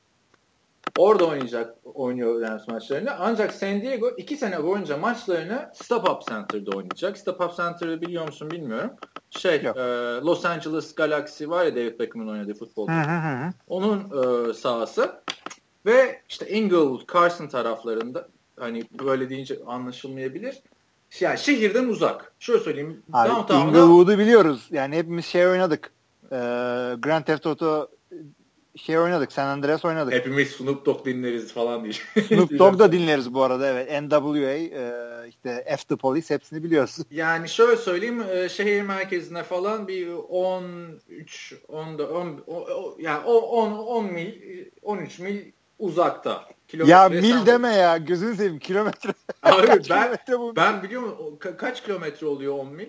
Orada 0.98 1.26
oynayacak 1.26 1.76
oynuyor 1.84 2.40
Rams 2.40 2.68
maçlarını. 2.68 3.10
Ancak 3.18 3.54
San 3.54 3.82
Diego 3.82 4.10
iki 4.16 4.36
sene 4.36 4.64
boyunca 4.64 4.96
maçlarını 4.96 5.70
Stop 5.74 6.08
Up 6.10 6.22
Center'da 6.22 6.76
oynayacak. 6.76 7.18
Stop 7.18 7.40
Up 7.40 7.56
Center'ı 7.56 8.00
biliyor 8.00 8.26
musun 8.26 8.50
bilmiyorum. 8.50 8.90
Şey 9.30 9.54
e, 9.54 9.72
Los 10.24 10.44
Angeles 10.44 10.94
Galaxy 10.94 11.48
var 11.48 11.64
ya 11.64 11.76
David 11.76 12.00
Beckham'ın 12.00 12.28
oynadığı 12.28 12.54
futbol. 12.54 12.88
Onun 13.68 14.00
e, 14.00 14.54
sahası. 14.54 15.20
Ve 15.86 16.22
işte 16.28 16.48
Inglewood, 16.48 17.12
Carson 17.12 17.46
taraflarında 17.46 18.28
hani 18.58 18.84
böyle 19.00 19.30
deyince 19.30 19.58
anlaşılmayabilir 19.66 20.62
yani 21.20 21.38
şehirden 21.38 21.84
uzak. 21.84 22.32
Şöyle 22.38 22.60
söyleyeyim. 22.60 23.02
Abi, 23.12 23.52
Inglewood'u 23.52 24.18
biliyoruz. 24.18 24.68
Yani 24.70 24.96
hepimiz 24.96 25.26
şey 25.26 25.46
oynadık. 25.46 25.90
Ee, 26.24 26.36
Grand 26.98 27.24
Theft 27.24 27.46
Auto 27.46 27.88
şey 28.76 28.98
oynadık. 28.98 29.32
San 29.32 29.46
Andreas 29.46 29.84
oynadık. 29.84 30.14
Hepimiz 30.14 30.50
Snoop 30.50 30.86
Dogg 30.86 31.04
dinleriz 31.04 31.52
falan 31.52 31.84
diye. 31.84 31.92
Snoop 32.28 32.58
Dogg 32.58 32.78
da 32.78 32.92
dinleriz 32.92 33.34
bu 33.34 33.42
arada 33.42 33.68
evet. 33.68 34.02
NWA 34.02 34.50
e, 34.50 35.28
işte 35.28 35.64
F 35.78 35.84
the 35.84 35.96
Police 35.96 36.34
hepsini 36.34 36.62
biliyoruz. 36.62 36.96
Yani 37.10 37.48
şöyle 37.48 37.76
söyleyeyim 37.76 38.22
e, 38.32 38.48
şehir 38.48 38.82
merkezine 38.82 39.42
falan 39.42 39.88
bir 39.88 40.08
13 40.28 41.54
10 41.68 41.98
10, 41.98 42.42
10 42.46 42.94
yani 42.98 43.24
10 43.24 43.72
10 43.72 44.04
mil 44.04 44.32
13 44.82 45.18
mil 45.18 45.52
uzakta. 45.78 46.44
Kilometre 46.68 46.92
ya 46.92 47.08
mil 47.08 47.32
sen... 47.32 47.46
deme 47.46 47.74
ya 47.74 47.96
gözünü 47.96 48.36
seveyim 48.36 48.58
kilometre. 48.58 49.12
Abi 49.42 49.66
ben, 49.68 49.82
kilometre 49.82 50.38
bu? 50.38 50.56
ben 50.56 50.82
biliyor 50.82 51.02
musun 51.02 51.36
ka- 51.40 51.56
kaç 51.56 51.82
kilometre 51.82 52.26
oluyor 52.26 52.58
10 52.58 52.68
mil? 52.68 52.88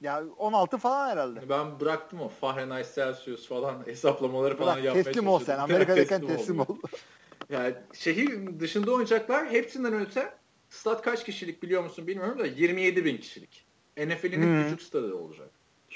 Ya 0.00 0.22
16 0.38 0.78
falan 0.78 1.08
herhalde. 1.08 1.48
Ben 1.48 1.80
bıraktım 1.80 2.20
o 2.20 2.28
Fahrenheit 2.28 2.94
Celsius 2.94 3.48
falan 3.48 3.86
hesaplamaları 3.86 4.56
falan 4.56 4.74
Ulan, 4.74 4.84
yapmaya 4.84 5.02
Teslim 5.02 5.28
ol 5.28 5.38
sen. 5.38 5.58
Amerika'dayken 5.58 6.20
teslim, 6.20 6.36
teslim 6.36 6.60
ol. 6.60 6.66
yani 7.50 7.74
şehir 7.92 8.60
dışında 8.60 8.90
oynayacaklar. 8.90 9.50
Hepsinden 9.50 9.94
öte 9.94 10.34
stat 10.68 11.02
kaç 11.02 11.24
kişilik 11.24 11.62
biliyor 11.62 11.84
musun 11.84 12.06
bilmiyorum 12.06 12.38
da 12.38 12.46
27 12.46 13.04
bin 13.04 13.16
kişilik. 13.16 13.64
NFL'in 13.96 14.42
hmm. 14.42 14.64
küçük 14.64 14.82
stadı 14.82 15.14
olacak. 15.14 15.50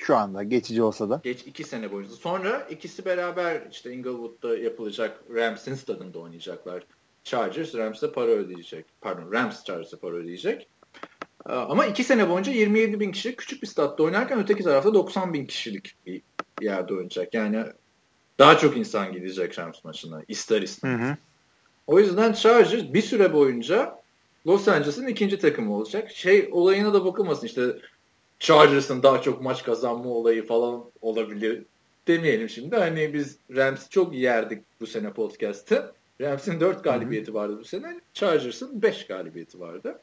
Şu 0.07 0.17
anda 0.17 0.43
geçici 0.43 0.83
olsa 0.83 1.11
da. 1.11 1.21
Geç 1.25 1.43
iki 1.47 1.65
sene 1.65 1.93
boyunca. 1.93 2.15
Sonra 2.15 2.67
ikisi 2.71 3.05
beraber 3.05 3.63
işte 3.71 3.93
Inglewood'da 3.93 4.59
yapılacak 4.59 5.21
Rams'in 5.35 5.75
stadında 5.75 6.19
oynayacaklar. 6.19 6.83
Chargers 7.25 7.75
Rams'e 7.75 8.13
para 8.13 8.31
ödeyecek. 8.31 8.85
Pardon 9.01 9.33
Rams 9.33 9.65
Chargers'e 9.65 9.97
para 9.97 10.15
ödeyecek. 10.15 10.69
Ee, 11.49 11.53
ama 11.53 11.87
iki 11.87 12.05
sene 12.05 12.29
boyunca 12.29 12.53
27 12.53 13.01
bin 13.01 13.13
kişi 13.13 13.37
küçük 13.37 13.63
bir 13.63 13.67
statta 13.67 14.03
oynarken 14.03 14.39
öteki 14.39 14.63
tarafta 14.63 14.95
90 14.95 15.33
bin 15.33 15.47
kişilik 15.47 15.95
bir 16.07 16.23
yerde 16.61 16.95
oynayacak. 16.95 17.35
Yani 17.35 17.65
daha 18.39 18.59
çok 18.59 18.77
insan 18.77 19.13
gidecek 19.13 19.59
Rams 19.59 19.85
maçına 19.85 20.23
ister 20.29 20.63
istemez. 20.63 21.01
Hı 21.01 21.05
hı. 21.05 21.17
O 21.87 22.01
yüzden 22.01 22.33
Chargers 22.33 22.93
bir 22.95 23.03
süre 23.03 23.33
boyunca 23.33 23.99
Los 24.47 24.69
Angeles'ın 24.69 25.07
ikinci 25.07 25.39
takımı 25.39 25.75
olacak. 25.77 26.11
Şey 26.11 26.49
olayına 26.53 26.95
da 26.95 27.05
bakılmasın 27.05 27.47
işte 27.47 27.77
Chargers'ın 28.41 29.03
daha 29.03 29.23
çok 29.23 29.43
maç 29.43 29.63
kazanma 29.63 30.11
olayı 30.11 30.47
falan 30.47 30.85
olabilir 31.01 31.63
demeyelim 32.07 32.49
şimdi. 32.49 32.77
Hani 32.77 33.15
biz 33.15 33.39
Rams'i 33.57 33.91
çok 33.91 34.15
yerdik 34.15 34.63
bu 34.81 34.87
sene 34.87 35.13
podcast'ı. 35.13 35.93
Rams'in 36.21 36.61
4 36.61 36.85
galibiyeti 36.85 37.29
Hı-hı. 37.29 37.35
vardı 37.35 37.57
bu 37.59 37.65
sene. 37.65 38.01
Chargers'ın 38.15 38.83
5 38.83 39.07
galibiyeti 39.07 39.61
vardı. 39.61 40.01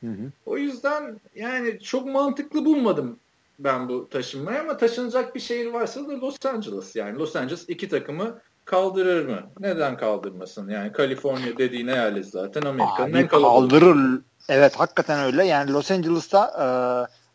Hı-hı. 0.00 0.30
O 0.46 0.58
yüzden 0.58 1.20
yani 1.34 1.80
çok 1.80 2.06
mantıklı 2.06 2.64
bulmadım 2.64 3.18
ben 3.58 3.88
bu 3.88 4.08
taşınmayı 4.08 4.60
ama 4.60 4.76
taşınacak 4.76 5.34
bir 5.34 5.40
şehir 5.40 5.66
varsa 5.66 6.08
da 6.08 6.20
Los 6.20 6.46
Angeles. 6.46 6.96
Yani 6.96 7.18
Los 7.18 7.36
Angeles 7.36 7.68
iki 7.68 7.88
takımı 7.88 8.40
kaldırır 8.64 9.26
mı? 9.26 9.40
Neden 9.60 9.96
kaldırmasın? 9.96 10.68
Yani 10.68 10.92
Kaliforniya 10.92 11.58
dediğin 11.58 11.86
eyalet 11.86 12.26
zaten 12.26 12.62
Amerika'nın 12.62 13.12
en 13.12 13.28
kalabalık. 13.28 13.70
Kaldırır. 13.70 14.20
Evet 14.48 14.76
hakikaten 14.76 15.24
öyle. 15.24 15.44
Yani 15.44 15.72
Los 15.72 15.90
Angeles'ta 15.90 16.46
e, 16.46 16.66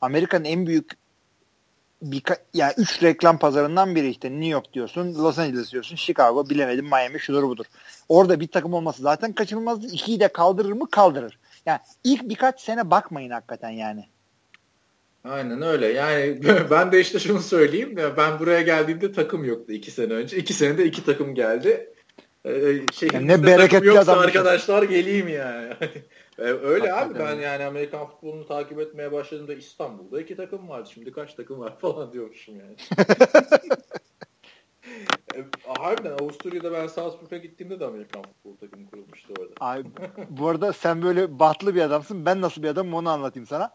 Amerika'nın 0.01 0.45
en 0.45 0.67
büyük 0.67 0.91
bir 2.01 2.23
yani 2.53 2.73
üç 2.77 3.03
reklam 3.03 3.39
pazarından 3.39 3.95
biri 3.95 4.09
işte 4.09 4.31
New 4.31 4.47
York 4.47 4.73
diyorsun, 4.73 5.23
Los 5.23 5.39
Angeles 5.39 5.71
diyorsun, 5.71 5.95
Chicago, 5.95 6.49
bilemedim 6.49 6.85
Miami 6.85 7.19
şudur 7.19 7.43
budur. 7.43 7.65
Orada 8.09 8.39
bir 8.39 8.47
takım 8.47 8.73
olması 8.73 9.01
zaten 9.01 9.33
kaçınılmazdı. 9.33 9.87
İkiyi 9.87 10.19
de 10.19 10.27
kaldırır 10.27 10.71
mı? 10.71 10.89
Kaldırır. 10.91 11.39
Yani 11.65 11.79
ilk 12.03 12.29
birkaç 12.29 12.61
sene 12.61 12.91
bakmayın 12.91 13.29
hakikaten 13.29 13.69
yani. 13.69 14.05
Aynen 15.23 15.61
öyle. 15.61 15.87
Yani 15.87 16.39
ben 16.71 16.91
de 16.91 16.99
işte 16.99 17.19
şunu 17.19 17.41
söyleyeyim. 17.41 17.95
Ben 18.17 18.39
buraya 18.39 18.61
geldiğimde 18.61 19.11
takım 19.11 19.43
yoktu 19.43 19.73
iki 19.73 19.91
sene 19.91 20.13
önce. 20.13 20.37
İki 20.37 20.53
senede 20.53 20.85
iki 20.85 21.05
takım 21.05 21.35
geldi. 21.35 21.93
Şey, 22.93 23.09
yani 23.13 23.27
ne 23.27 23.43
bereketli 23.43 23.99
adam. 23.99 24.19
Arkadaşlar 24.19 24.83
geleyim 24.83 25.27
yani. 25.27 25.73
Öyle 26.37 26.89
Hakikaten 26.89 27.09
abi 27.09 27.19
ben 27.19 27.27
öyle. 27.27 27.41
yani 27.41 27.63
Amerikan 27.63 28.07
futbolunu 28.07 28.47
takip 28.47 28.79
etmeye 28.79 29.11
başladığımda 29.11 29.53
İstanbul'da 29.53 30.21
iki 30.21 30.35
takım 30.35 30.69
vardı. 30.69 30.89
Şimdi 30.93 31.11
kaç 31.11 31.33
takım 31.33 31.59
var 31.59 31.77
falan 31.81 32.13
diyormuşum 32.13 32.55
yani. 32.59 32.75
e, 35.35 35.45
harbiden 35.67 36.11
Avusturya'da 36.11 36.71
ben 36.71 36.87
Salzburg'a 36.87 37.37
gittiğimde 37.37 37.79
de 37.79 37.85
Amerikan 37.85 38.23
futbol 38.23 38.55
takımı 38.55 38.89
kurulmuştu 38.89 39.33
orada. 39.39 39.53
Abi, 39.59 39.87
bu 40.29 40.47
arada 40.47 40.73
sen 40.73 41.01
böyle 41.01 41.39
batlı 41.39 41.75
bir 41.75 41.81
adamsın. 41.81 42.25
Ben 42.25 42.41
nasıl 42.41 42.63
bir 42.63 42.67
adamım 42.67 42.93
onu 42.93 43.09
anlatayım 43.09 43.47
sana. 43.47 43.71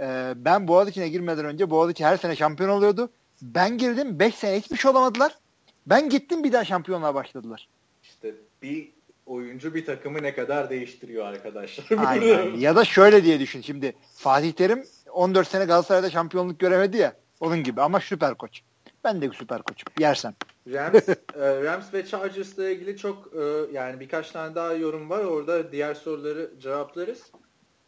Ee, 0.00 0.32
ben 0.36 0.68
Boğaziçi'ne 0.68 1.08
girmeden 1.08 1.44
önce 1.44 1.70
Boğaziçi 1.70 2.04
her 2.04 2.16
sene 2.16 2.36
şampiyon 2.36 2.70
oluyordu. 2.70 3.10
Ben 3.42 3.78
girdim 3.78 4.18
5 4.18 4.34
sene 4.34 4.58
hiçbir 4.58 4.76
şey 4.76 4.90
olamadılar. 4.90 5.38
Ben 5.86 6.08
gittim 6.08 6.44
bir 6.44 6.52
daha 6.52 6.64
şampiyonluğa 6.64 7.14
başladılar. 7.14 7.68
İşte 8.02 8.34
bir 8.62 8.93
oyuncu 9.26 9.74
bir 9.74 9.84
takımı 9.84 10.22
ne 10.22 10.34
kadar 10.34 10.70
değiştiriyor 10.70 11.26
arkadaşlar. 11.26 11.98
Aynen. 12.06 12.56
ya 12.56 12.76
da 12.76 12.84
şöyle 12.84 13.24
diye 13.24 13.40
düşün 13.40 13.60
şimdi. 13.60 13.96
Fatih 14.14 14.52
Terim 14.52 14.84
14 15.10 15.48
sene 15.48 15.64
Galatasaray'da 15.64 16.10
şampiyonluk 16.10 16.60
göremedi 16.60 16.96
ya. 16.96 17.16
Onun 17.40 17.62
gibi 17.62 17.80
ama 17.80 18.00
süper 18.00 18.34
koç. 18.34 18.60
Ben 19.04 19.22
de 19.22 19.30
süper 19.34 19.62
koçum. 19.62 19.92
Yersen. 19.98 20.34
Rams, 20.72 21.08
e, 21.08 21.62
Rams 21.62 21.94
ve 21.94 22.06
Chargers'la 22.06 22.70
ilgili 22.70 22.96
çok 22.96 23.32
e, 23.36 23.42
yani 23.72 24.00
birkaç 24.00 24.30
tane 24.30 24.54
daha 24.54 24.72
yorum 24.72 25.10
var. 25.10 25.24
Orada 25.24 25.72
diğer 25.72 25.94
soruları 25.94 26.50
cevaplarız. 26.58 27.32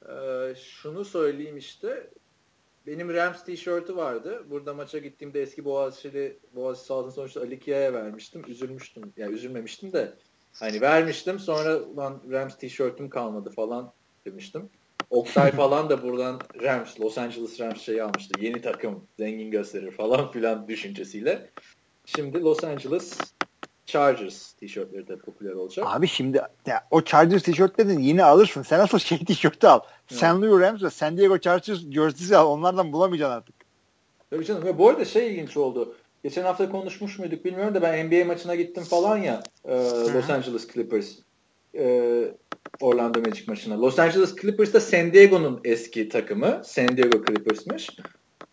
E, 0.09 0.55
şunu 0.55 1.05
söyleyeyim 1.05 1.57
işte. 1.57 2.11
Benim 2.87 3.14
Rams 3.14 3.45
tişörtü 3.45 3.97
vardı. 3.97 4.45
Burada 4.50 4.75
maça 4.75 4.99
gittiğimde 4.99 5.43
eski 5.43 5.64
Boğaziçi'li 5.64 6.38
Boğaziçi 6.55 6.87
sağlığın 6.87 7.11
sonuçta 7.11 7.40
Ali 7.40 7.61
Kia'ya 7.61 7.93
vermiştim. 7.93 8.43
Üzülmüştüm. 8.49 9.12
Yani 9.16 9.35
üzülmemiştim 9.35 9.93
de 9.93 10.12
Hani 10.60 10.80
vermiştim 10.80 11.38
sonra 11.38 11.96
lan 11.96 12.22
Rams 12.30 12.56
tişörtüm 12.56 13.10
kalmadı 13.10 13.50
falan 13.50 13.92
demiştim. 14.26 14.68
Oktay 15.10 15.52
falan 15.52 15.90
da 15.90 16.02
buradan 16.02 16.40
Rams, 16.62 17.00
Los 17.00 17.18
Angeles 17.18 17.60
Rams 17.60 17.80
şeyi 17.80 18.02
almıştı. 18.02 18.40
Yeni 18.40 18.60
takım 18.60 19.04
zengin 19.18 19.50
gösterir 19.50 19.90
falan 19.90 20.30
filan 20.30 20.68
düşüncesiyle. 20.68 21.50
Şimdi 22.06 22.40
Los 22.40 22.64
Angeles 22.64 23.18
Chargers 23.86 24.52
tişörtleri 24.52 25.08
de 25.08 25.16
popüler 25.16 25.52
olacak. 25.52 25.86
Abi 25.88 26.08
şimdi 26.08 26.42
ya, 26.66 26.86
o 26.90 27.02
Chargers 27.02 27.42
tişörtlerini 27.42 28.06
yeni 28.06 28.25
alırsın. 28.25 28.62
Sen 28.62 28.80
asıl 28.80 28.98
şey 28.98 29.18
tişörtü 29.25 29.66
al. 29.66 29.80
Evet. 30.10 30.20
San 30.20 30.42
Luis 30.42 30.60
Rams 30.60 30.82
ve 30.82 30.90
San 30.90 31.16
Diego 31.16 31.38
Chargers 31.38 31.78
jersey'si 31.78 32.36
al. 32.36 32.46
Onlardan 32.46 32.92
bulamayacaksın 32.92 33.36
artık. 33.36 33.54
Tabii 34.30 34.44
canım. 34.44 34.64
Ve 34.64 34.78
bu 34.78 34.88
arada 34.88 35.04
şey 35.04 35.32
ilginç 35.32 35.56
oldu. 35.56 35.96
Geçen 36.26 36.42
hafta 36.42 36.71
konuşmuş 36.71 37.18
muyduk 37.18 37.45
bilmiyorum 37.45 37.75
da 37.75 37.83
ben 37.83 38.06
NBA 38.06 38.25
maçına 38.25 38.54
gittim 38.54 38.83
falan 38.83 39.16
ya 39.16 39.42
e, 39.64 39.75
Los 40.15 40.30
Angeles 40.30 40.69
Clippers 40.73 41.12
e, 41.78 42.25
Orlando 42.80 43.21
Magic 43.21 43.45
maçına. 43.49 43.80
Los 43.80 43.99
Angeles 43.99 44.36
Clippers 44.36 44.75
da 44.75 44.80
San 44.80 45.12
Diego'nun 45.12 45.60
eski 45.65 46.08
takımı. 46.08 46.62
San 46.65 46.97
Diego 46.97 47.25
Clippers'mış. 47.25 47.91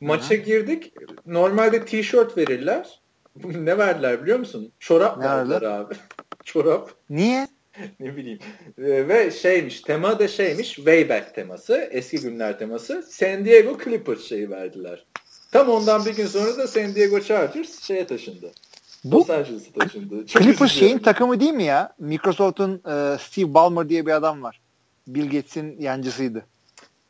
Maça 0.01 0.36
girdik. 0.36 0.93
Normalde 1.25 1.86
t-shirt 1.86 2.38
verirler. 2.38 3.01
ne 3.43 3.77
verdiler 3.77 4.21
biliyor 4.23 4.39
musun? 4.39 4.71
Çorap 4.79 5.17
ne 5.17 5.25
verdiler 5.25 5.62
abi. 5.62 5.93
Çorap. 6.43 6.91
Niye? 7.09 7.47
ne 7.99 8.15
bileyim. 8.15 8.39
E, 8.77 9.07
ve 9.07 9.31
şeymiş 9.31 9.81
tema 9.81 10.19
da 10.19 10.27
şeymiş 10.27 10.75
way 10.75 11.09
back 11.09 11.36
teması. 11.36 11.89
Eski 11.91 12.21
günler 12.21 12.59
teması. 12.59 13.03
San 13.03 13.45
Diego 13.45 13.77
Clippers 13.83 14.21
şeyi 14.21 14.49
verdiler. 14.49 15.05
Tam 15.53 15.69
ondan 15.69 16.05
bir 16.05 16.15
gün 16.15 16.27
sonra 16.27 16.57
da 16.57 16.67
San 16.67 16.95
Diego 16.95 17.19
Chargers 17.19 17.81
şeye 17.81 18.07
taşındı. 18.07 18.51
Bu 19.03 19.17
Los 19.17 19.29
Angeles'a 19.29 19.71
taşındı. 19.79 20.25
Clippers 20.25 20.71
şeyin 20.71 20.99
takımı 20.99 21.39
değil 21.39 21.53
mi 21.53 21.63
ya? 21.63 21.93
Microsoft'un 21.99 22.71
e, 22.73 23.17
Steve 23.19 23.53
Ballmer 23.53 23.89
diye 23.89 24.05
bir 24.05 24.11
adam 24.11 24.43
var. 24.43 24.61
Bill 25.07 25.25
Gates'in 25.25 25.81
yancısıydı. 25.81 26.45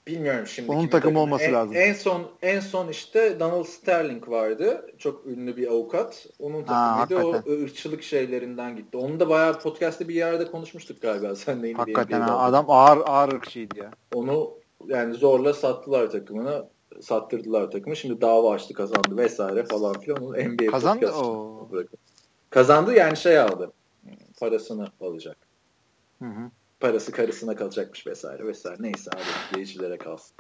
Bilmiyorum 0.07 0.47
şimdi. 0.47 0.71
Onun 0.71 0.87
takımı 0.87 1.19
olması 1.19 1.43
en, 1.43 1.53
lazım. 1.53 1.75
En 1.75 1.93
son 1.93 2.31
en 2.41 2.59
son 2.59 2.87
işte 2.87 3.39
Donald 3.39 3.63
Sterling 3.63 4.29
vardı. 4.29 4.91
Çok 4.97 5.25
ünlü 5.25 5.57
bir 5.57 5.67
avukat. 5.67 6.27
Onun 6.39 6.63
takımıydı. 6.63 7.25
O 7.25 7.51
ırkçılık 7.63 8.03
şeylerinden 8.03 8.75
gitti. 8.75 8.97
Onu 8.97 9.19
da 9.19 9.29
bayağı 9.29 9.59
podcast'te 9.59 10.07
bir 10.07 10.15
yerde 10.15 10.51
konuşmuştuk 10.51 11.01
galiba. 11.01 11.35
Sen 11.35 11.63
de 11.63 11.67
yine 11.67 11.77
Hakikaten 11.77 12.21
ha, 12.21 12.39
adam 12.39 12.65
ağır 12.67 12.97
ağır 13.05 13.33
ırkçıydı 13.33 13.77
ya. 13.77 13.91
Onu 14.13 14.51
yani 14.87 15.13
zorla 15.13 15.53
sattılar 15.53 16.11
takımına 16.11 16.65
sattırdılar 17.01 17.71
takımı. 17.71 17.95
Şimdi 17.95 18.21
dava 18.21 18.53
açtı 18.53 18.73
kazandı 18.73 19.17
vesaire 19.17 19.65
falan 19.65 19.99
filan. 19.99 20.23
Onu 20.23 20.37
NBA 20.37 20.71
kazandı 20.71 21.11
o. 21.11 21.69
Kazandı 22.49 22.93
yani 22.93 23.17
şey 23.17 23.39
aldı. 23.39 23.71
Parasını 24.39 24.87
alacak. 25.01 25.37
Hı 26.19 26.25
hı. 26.25 26.51
Parası 26.79 27.11
karısına 27.11 27.55
kalacakmış 27.55 28.07
vesaire 28.07 28.47
vesaire. 28.47 28.77
Neyse 28.79 29.11
abi 29.11 29.21
izleyicilere 29.51 29.97
kalsın. 29.97 30.35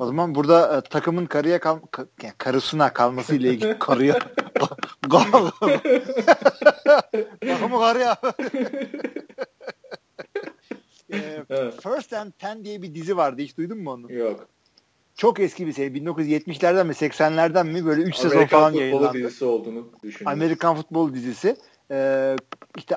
o 0.00 0.06
zaman 0.06 0.34
burada 0.34 0.76
e, 0.76 0.80
takımın 0.80 1.26
karıya 1.26 1.60
kal 1.60 1.78
ka, 1.90 2.06
yani 2.22 2.34
karısına 2.38 2.92
kalması 2.92 3.34
ile 3.34 3.50
ilgili 3.50 3.78
karıya 3.78 4.18
takımı 7.40 7.78
karıya 7.78 8.16
e, 11.10 11.70
First 11.82 12.12
and 12.12 12.32
Ten 12.38 12.64
diye 12.64 12.82
bir 12.82 12.94
dizi 12.94 13.16
vardı. 13.16 13.42
Hiç 13.42 13.56
duydun 13.56 13.78
mu 13.78 13.92
onu? 13.92 14.12
Yok 14.12 14.48
çok 15.18 15.40
eski 15.40 15.66
bir 15.66 15.72
seri. 15.72 15.86
1970'lerden 15.86 16.86
mi 16.86 16.92
80'lerden 16.92 17.66
mi 17.66 17.86
böyle 17.86 18.02
3 18.02 18.16
sezon 18.16 18.46
falan 18.46 18.72
yayınlandı. 18.72 19.08
Amerikan 19.08 19.14
futbol 19.14 19.28
dizisi 19.28 19.44
olduğunu 19.44 19.88
düşünüyorum. 20.02 20.38
Amerikan 20.38 20.76
futbol 20.76 21.14
dizisi. 21.14 21.56
Ee, 21.90 22.36
işte 22.76 22.96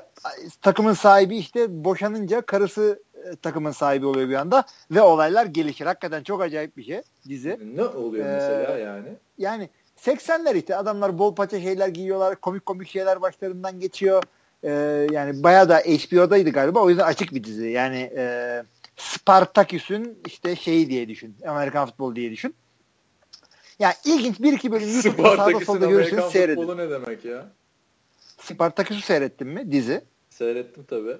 takımın 0.62 0.92
sahibi 0.92 1.36
işte 1.36 1.84
boşanınca 1.84 2.40
karısı 2.40 3.02
e, 3.14 3.36
takımın 3.36 3.70
sahibi 3.70 4.06
oluyor 4.06 4.28
bir 4.28 4.34
anda 4.34 4.64
ve 4.90 5.00
olaylar 5.00 5.46
gelişir. 5.46 5.86
Hakikaten 5.86 6.22
çok 6.22 6.42
acayip 6.42 6.76
bir 6.76 6.82
şey 6.84 7.02
dizi. 7.28 7.58
Ne 7.74 7.84
oluyor 7.84 8.26
ee, 8.26 8.32
mesela 8.32 8.78
yani? 8.78 9.08
Yani 9.38 9.68
80'ler 9.96 10.56
işte 10.56 10.76
adamlar 10.76 11.18
bol 11.18 11.34
paça 11.34 11.60
şeyler 11.60 11.88
giyiyorlar. 11.88 12.36
Komik 12.36 12.66
komik 12.66 12.88
şeyler 12.88 13.22
başlarından 13.22 13.80
geçiyor. 13.80 14.22
Ee, 14.62 14.70
yani 15.12 15.42
bayağı 15.42 15.68
da 15.68 15.78
HBO'daydı 15.78 16.50
galiba. 16.50 16.80
O 16.80 16.88
yüzden 16.88 17.04
açık 17.04 17.34
bir 17.34 17.44
dizi. 17.44 17.68
Yani 17.68 18.10
eee 18.16 18.64
Spartaküs'ün 19.02 20.18
işte 20.26 20.56
şeyi 20.56 20.90
diye 20.90 21.08
düşün. 21.08 21.36
Amerikan 21.46 21.86
futbolu 21.86 22.16
diye 22.16 22.30
düşün. 22.30 22.54
Yani 23.78 23.94
ilginç 24.04 24.40
bir 24.40 24.52
iki 24.52 24.72
bölüm 24.72 24.94
YouTube'da 24.94 25.36
sağda 25.36 25.60
solda 25.60 25.86
görürsünüz 25.86 26.24
seyredin. 26.24 26.60
futbolu 26.60 26.76
ne 26.76 26.90
demek 26.90 27.24
ya? 27.24 27.48
Spartaküs'ü 28.40 29.00
seyrettin 29.00 29.48
mi 29.48 29.72
dizi? 29.72 30.04
Seyrettim 30.30 30.84
tabii. 30.84 31.16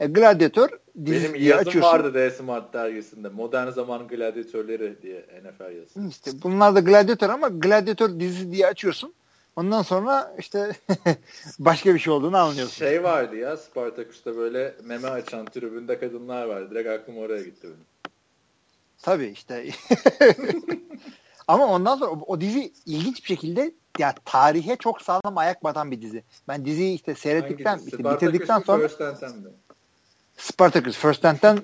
E, 0.00 0.06
Gladiator 0.06 0.68
dizi 1.04 1.24
Benim 1.34 1.42
yazım 1.42 1.68
açıyorsun. 1.68 1.92
vardı 1.92 2.14
D 2.14 2.30
Smart 2.30 2.72
dergisinde. 2.74 3.28
Modern 3.28 3.70
zaman 3.70 4.08
gladyatörleri 4.08 5.02
diye 5.02 5.26
NFL 5.42 5.76
yazısı. 5.76 6.08
İşte 6.08 6.30
bunlar 6.42 6.74
da 6.74 6.80
Gladiator 6.80 7.30
ama 7.30 7.48
Gladiator 7.48 8.20
dizi 8.20 8.52
diye 8.52 8.66
açıyorsun. 8.66 9.14
Ondan 9.60 9.82
sonra 9.82 10.34
işte 10.38 10.72
başka 11.58 11.94
bir 11.94 11.98
şey 11.98 12.12
olduğunu 12.12 12.36
anlıyorsun. 12.36 12.74
Şey 12.74 13.02
vardı 13.02 13.36
ya 13.36 13.56
Spartaküs'te 13.56 14.36
böyle 14.36 14.74
meme 14.84 15.08
açan 15.08 15.46
tribünde 15.46 16.00
kadınlar 16.00 16.46
vardı. 16.46 16.70
Direkt 16.70 16.88
aklım 16.88 17.18
oraya 17.18 17.42
gitti 17.42 17.62
benim. 17.66 17.84
Tabii 19.02 19.26
işte. 19.26 19.66
Ama 21.48 21.66
ondan 21.66 21.96
sonra 21.96 22.10
o, 22.10 22.20
o 22.26 22.40
dizi 22.40 22.72
ilginç 22.86 23.22
bir 23.22 23.28
şekilde 23.28 23.72
ya 23.98 24.14
tarihe 24.24 24.76
çok 24.76 25.02
sağlam 25.02 25.38
ayak 25.38 25.64
batan 25.64 25.90
bir 25.90 26.02
dizi. 26.02 26.22
Ben 26.48 26.64
diziyi 26.64 26.94
işte 26.94 27.14
seyrettikten, 27.14 27.78
işte 27.86 28.04
bitirdikten 28.04 28.60
sonra 28.60 28.88
Spartacus 30.36 30.96
First 30.96 31.24
Hand'den 31.24 31.58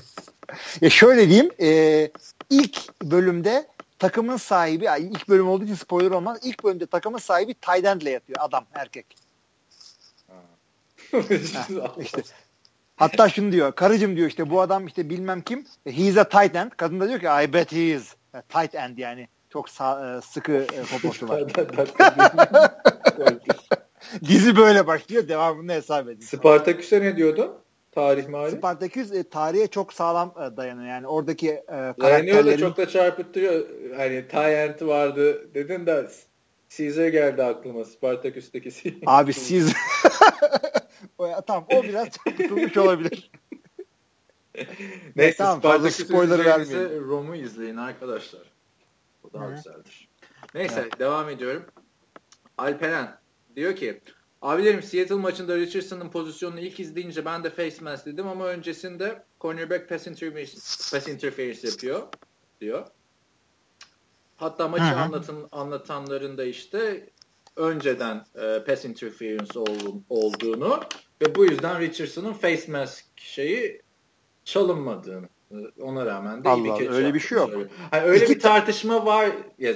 ya 0.80 0.90
şöyle 0.90 1.28
diyeyim 1.28 1.50
e, 1.60 2.10
ilk 2.50 3.02
bölümde 3.02 3.66
takımın 4.02 4.36
sahibi 4.36 4.88
ilk 4.98 5.28
bölüm 5.28 5.48
olduğu 5.48 5.64
için 5.64 5.74
spoiler 5.74 6.10
olmaz. 6.10 6.38
İlk 6.42 6.64
bölümde 6.64 6.86
takımın 6.86 7.18
sahibi 7.18 7.54
tight 7.54 7.84
end'le 7.84 8.06
yatıyor 8.06 8.38
adam 8.40 8.64
erkek. 8.74 9.06
İşte 12.00 12.22
Hatta 12.96 13.28
şunu 13.28 13.52
diyor. 13.52 13.72
Karıcım 13.72 14.16
diyor 14.16 14.28
işte 14.28 14.50
bu 14.50 14.60
adam 14.60 14.86
işte 14.86 15.10
bilmem 15.10 15.40
kim. 15.40 15.66
He's 15.84 16.16
a 16.16 16.28
tight 16.28 16.56
end. 16.56 16.70
Kadın 16.76 17.00
da 17.00 17.08
diyor 17.08 17.20
ki 17.20 17.26
I 17.44 17.52
bet 17.52 17.72
he 17.72 17.80
is. 17.80 18.14
Tight 18.48 18.74
end 18.74 18.98
yani. 18.98 19.28
Çok 19.50 19.68
sağ, 19.68 20.16
e, 20.16 20.20
sıkı 20.20 20.52
e, 20.52 20.82
poposu 20.82 21.28
var. 21.28 21.44
Dizi 24.24 24.56
böyle 24.56 24.86
başlıyor. 24.86 25.28
Devamını 25.28 25.72
hesap 25.72 26.08
edin. 26.08 26.26
Spartaküs'e 26.26 27.00
ne 27.00 27.16
diyordu? 27.16 27.62
Tarih 27.92 28.28
mali. 28.28 28.56
Spartaküs 28.56 29.12
e, 29.12 29.22
tarihe 29.22 29.66
çok 29.66 29.92
sağlam 29.92 30.34
e, 30.36 30.56
dayanıyor. 30.56 30.88
Yani 30.88 31.06
oradaki 31.06 31.50
e, 31.50 31.64
karakterlerin... 32.00 32.46
da 32.46 32.56
çok 32.56 32.76
da 32.76 32.88
çarpıttırıyor. 32.88 33.66
Hani 33.96 34.28
Tyent 34.28 34.82
vardı 34.82 35.54
dedin 35.54 35.86
de 35.86 36.08
Caesar 36.76 37.08
geldi 37.08 37.42
aklıma. 37.42 37.84
Spartaküs'teki 37.84 38.70
Caesar. 38.70 39.00
Abi 39.06 39.32
Caesar. 39.32 39.76
o, 41.18 41.26
ya, 41.26 41.40
tamam 41.40 41.66
o 41.72 41.82
biraz 41.82 42.08
çarpıtılmış 42.10 42.76
olabilir. 42.76 43.30
Neyse 45.16 45.36
tamam, 45.36 45.60
fazla 45.60 45.90
spoiler 45.90 46.44
vermeyelim. 46.44 47.08
Rom'u 47.08 47.34
izleyin 47.34 47.76
arkadaşlar. 47.76 48.42
O 49.24 49.32
daha 49.32 49.46
Hı. 49.46 49.54
güzeldir. 49.54 50.08
Neyse 50.54 50.80
evet. 50.80 50.98
devam 50.98 51.28
ediyorum. 51.28 51.64
Alperen 52.58 53.16
diyor 53.56 53.76
ki 53.76 54.00
Abilerim 54.42 54.82
Seattle 54.82 55.14
maçında 55.14 55.56
Richardson'ın 55.56 56.10
pozisyonunu 56.10 56.60
ilk 56.60 56.80
izleyince 56.80 57.24
ben 57.24 57.44
de 57.44 57.50
face 57.50 57.76
mask 57.80 58.06
dedim 58.06 58.26
ama 58.26 58.46
öncesinde 58.46 59.22
cornerback 59.40 59.88
pass 59.88 60.06
interference, 60.06 60.52
pass 60.92 61.08
interference 61.08 61.68
yapıyor 61.68 62.02
diyor. 62.60 62.86
Hatta 64.36 64.68
maçı 64.68 64.84
Hı-hı. 64.84 65.00
anlatın, 65.00 65.48
anlatanların 65.52 66.38
da 66.38 66.44
işte 66.44 67.10
önceden 67.56 68.24
e, 68.34 68.64
pass 68.64 68.84
interference 68.84 69.58
ol, 69.58 70.00
olduğunu 70.08 70.80
ve 71.22 71.34
bu 71.34 71.44
yüzden 71.44 71.80
Richardson'ın 71.80 72.32
face 72.32 72.72
mask 72.72 73.04
şeyi 73.16 73.82
çalınmadığını 74.44 75.28
ona 75.80 76.06
rağmen 76.06 76.44
de 76.44 76.48
Allah, 76.48 76.78
iyi 76.78 76.80
bir 76.80 76.90
öyle 76.90 77.14
bir 77.14 77.20
şey 77.20 77.38
yok. 77.38 77.50
Yani 77.92 78.02
öyle 78.02 78.24
İki 78.24 78.34
bir 78.34 78.40
tartışma 78.40 79.06
var 79.06 79.30
ya 79.58 79.74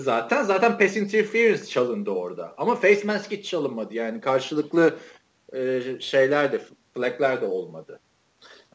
zaten. 0.00 0.44
Zaten 0.44 0.78
pass 0.78 0.96
interference 0.96 1.64
çalındı 1.64 2.10
orada. 2.10 2.54
Ama 2.58 2.74
face 2.74 3.04
mask 3.04 3.30
hiç 3.30 3.50
çalınmadı. 3.50 3.94
Yani 3.94 4.20
karşılıklı 4.20 4.94
e, 5.52 5.80
şeyler 6.00 6.52
de 6.52 6.60
flagler 6.94 7.40
de 7.40 7.46
olmadı. 7.46 8.00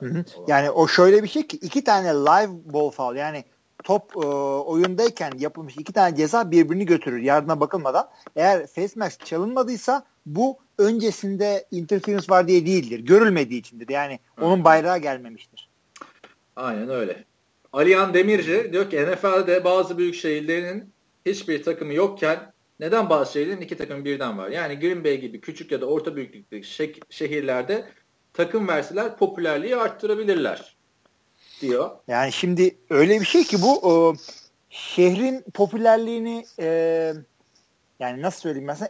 Yani, 0.02 0.24
yani 0.48 0.70
o 0.72 0.88
şöyle 0.88 1.24
bir 1.24 1.28
şey 1.28 1.48
ki 1.48 1.58
iki 1.58 1.84
tane 1.84 2.08
live 2.08 2.74
ball 2.74 2.90
foul 2.90 3.16
yani 3.16 3.44
top 3.84 4.16
e, 4.16 4.20
oyundayken 4.66 5.32
yapılmış 5.40 5.78
iki 5.78 5.94
tane 5.94 6.16
ceza 6.16 6.52
birbirini 6.52 6.86
götürür 6.86 7.20
yardına 7.20 7.60
bakılmadan. 7.60 8.10
Eğer 8.36 8.68
face 8.68 8.94
mask 8.96 9.26
çalınmadıysa 9.26 10.06
bu 10.26 10.58
öncesinde 10.78 11.68
interference 11.72 12.26
var 12.30 12.48
diye 12.48 12.66
değildir. 12.66 13.00
Görülmediği 13.00 13.60
içindir. 13.60 13.90
Yani 13.90 14.20
onun 14.42 14.64
bayrağı 14.64 14.98
gelmemiştir. 14.98 15.70
Aynen 16.56 16.90
öyle. 16.90 17.24
Alihan 17.74 18.14
Demirci 18.14 18.70
diyor 18.74 18.90
ki 18.90 19.06
NFL'de 19.06 19.64
bazı 19.64 19.98
büyük 19.98 20.16
şehirlerin 20.16 20.94
hiçbir 21.26 21.64
takımı 21.64 21.94
yokken 21.94 22.54
neden 22.80 23.10
şehirlerin 23.26 23.62
iki 23.62 23.78
takım 23.78 24.06
birden 24.06 24.38
var? 24.38 24.50
Yani 24.50 24.80
Green 24.80 25.04
Bay 25.04 25.18
gibi 25.18 25.42
küçük 25.42 25.72
ya 25.72 25.82
da 25.82 25.86
orta 25.86 26.16
büyüklükteki 26.16 27.00
şehirlerde 27.10 27.86
takım 28.34 28.68
verseler 28.68 29.18
popülerliği 29.18 29.76
arttırabilirler 29.76 30.76
diyor. 31.62 31.90
Yani 32.08 32.32
şimdi 32.32 32.78
öyle 32.90 33.20
bir 33.20 33.26
şey 33.26 33.44
ki 33.44 33.58
bu 33.62 33.80
o, 33.80 34.16
şehrin 34.70 35.44
popülerliğini 35.54 36.46
e, 36.60 36.66
yani 38.00 38.22
nasıl 38.22 38.42
söyleyeyim 38.42 38.68
mesela 38.68 38.90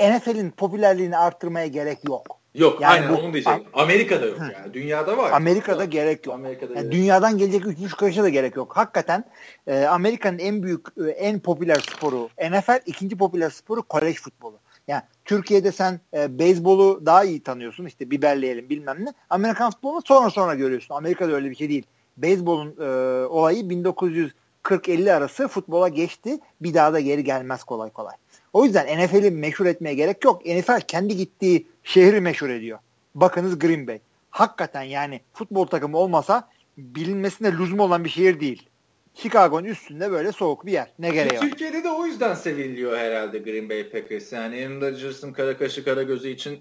NFL'in 0.00 0.50
popülerliğini 0.50 1.16
arttırmaya 1.16 1.66
gerek 1.66 1.98
yok. 2.08 2.35
Yok 2.56 2.80
yani 2.80 2.92
aynen 2.92 3.16
bu, 3.16 3.20
onu 3.20 3.32
diyeceğim. 3.32 3.62
Amerika'da 3.72 4.26
yok 4.26 4.38
yani. 4.40 4.74
Dünyada 4.74 5.18
var. 5.18 5.30
Amerika'da 5.30 5.82
yok. 5.82 5.92
gerek 5.92 6.26
yok. 6.26 6.34
Amerika'da 6.34 6.74
yani 6.74 6.82
gerek. 6.82 6.92
Dünyadan 6.92 7.38
gelecek 7.38 7.66
3 7.66 7.96
karışa 7.96 8.22
da 8.22 8.28
gerek 8.28 8.56
yok. 8.56 8.76
Hakikaten 8.76 9.24
e, 9.66 9.84
Amerika'nın 9.84 10.38
en 10.38 10.62
büyük 10.62 10.86
e, 11.06 11.10
en 11.10 11.40
popüler 11.40 11.76
sporu 11.76 12.28
NFL, 12.50 12.80
ikinci 12.86 13.18
popüler 13.18 13.50
sporu 13.50 13.82
kolej 13.82 14.16
futbolu. 14.16 14.58
Yani 14.88 15.02
Türkiye'de 15.24 15.72
sen 15.72 16.00
e, 16.14 16.38
beyzbolu 16.38 17.06
daha 17.06 17.24
iyi 17.24 17.42
tanıyorsun. 17.42 17.86
İşte 17.86 18.10
biberleyelim 18.10 18.68
bilmem 18.68 19.04
ne. 19.04 19.12
Amerikan 19.30 19.70
futbolunu 19.70 20.02
sonra 20.04 20.30
sonra 20.30 20.54
görüyorsun. 20.54 20.94
Amerika'da 20.94 21.32
öyle 21.32 21.50
bir 21.50 21.56
şey 21.56 21.68
değil. 21.68 21.86
Beyzbolun 22.16 22.76
e, 22.80 23.26
olayı 23.26 23.62
1940-50 23.62 25.12
arası 25.12 25.48
futbola 25.48 25.88
geçti. 25.88 26.38
Bir 26.60 26.74
daha 26.74 26.92
da 26.92 27.00
geri 27.00 27.24
gelmez 27.24 27.64
kolay 27.64 27.90
kolay. 27.90 28.14
O 28.56 28.64
yüzden 28.64 29.04
NFL'i 29.04 29.30
meşhur 29.30 29.66
etmeye 29.66 29.94
gerek 29.94 30.24
yok. 30.24 30.46
NFL 30.46 30.80
kendi 30.80 31.16
gittiği 31.16 31.66
şehri 31.84 32.20
meşhur 32.20 32.48
ediyor. 32.48 32.78
Bakınız 33.14 33.58
Green 33.58 33.86
Bay. 33.86 34.00
Hakikaten 34.30 34.82
yani 34.82 35.20
futbol 35.32 35.66
takımı 35.66 35.98
olmasa 35.98 36.48
bilinmesine 36.78 37.52
lüzum 37.52 37.80
olan 37.80 38.04
bir 38.04 38.08
şehir 38.08 38.40
değil. 38.40 38.68
Chicago'nun 39.14 39.64
üstünde 39.64 40.10
böyle 40.10 40.32
soğuk 40.32 40.66
bir 40.66 40.72
yer. 40.72 40.92
Ne 40.98 41.10
gereği 41.10 41.38
var? 41.38 41.40
Türkiye'de 41.40 41.84
de 41.84 41.90
o 41.90 42.06
yüzden 42.06 42.34
seviliyor 42.34 42.98
herhalde 42.98 43.38
Green 43.38 43.68
Bay 43.68 43.90
Packers. 43.90 44.32
Yani 44.32 44.66
Aaron 44.66 44.80
Rodgers'ın 44.80 45.32
kara 45.32 45.58
kaşı 45.58 45.84
kara 45.84 46.02
gözü 46.02 46.28
için 46.28 46.58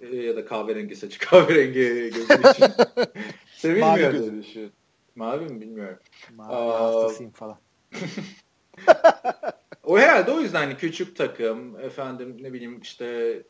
e, 0.00 0.16
ya 0.16 0.36
da 0.36 0.44
kahverengi 0.44 0.96
saçı 0.96 1.18
kahverengi 1.28 2.10
gözü 2.14 2.20
için 2.50 2.66
sevilmiyor 3.56 4.12
diye 4.12 4.42
düşün. 4.42 4.72
Mavi 5.14 5.44
mi 5.44 5.60
bilmiyorum. 5.60 5.98
Mavi 6.34 6.52
Aa, 6.54 6.80
hastasıyım 6.80 7.32
falan. 7.32 7.58
o 9.84 9.98
herhalde 9.98 10.30
o 10.30 10.40
yüzden 10.40 10.60
hani 10.60 10.76
küçük 10.76 11.16
takım 11.16 11.80
efendim 11.80 12.36
ne 12.40 12.52
bileyim 12.52 12.80
işte 12.80 13.42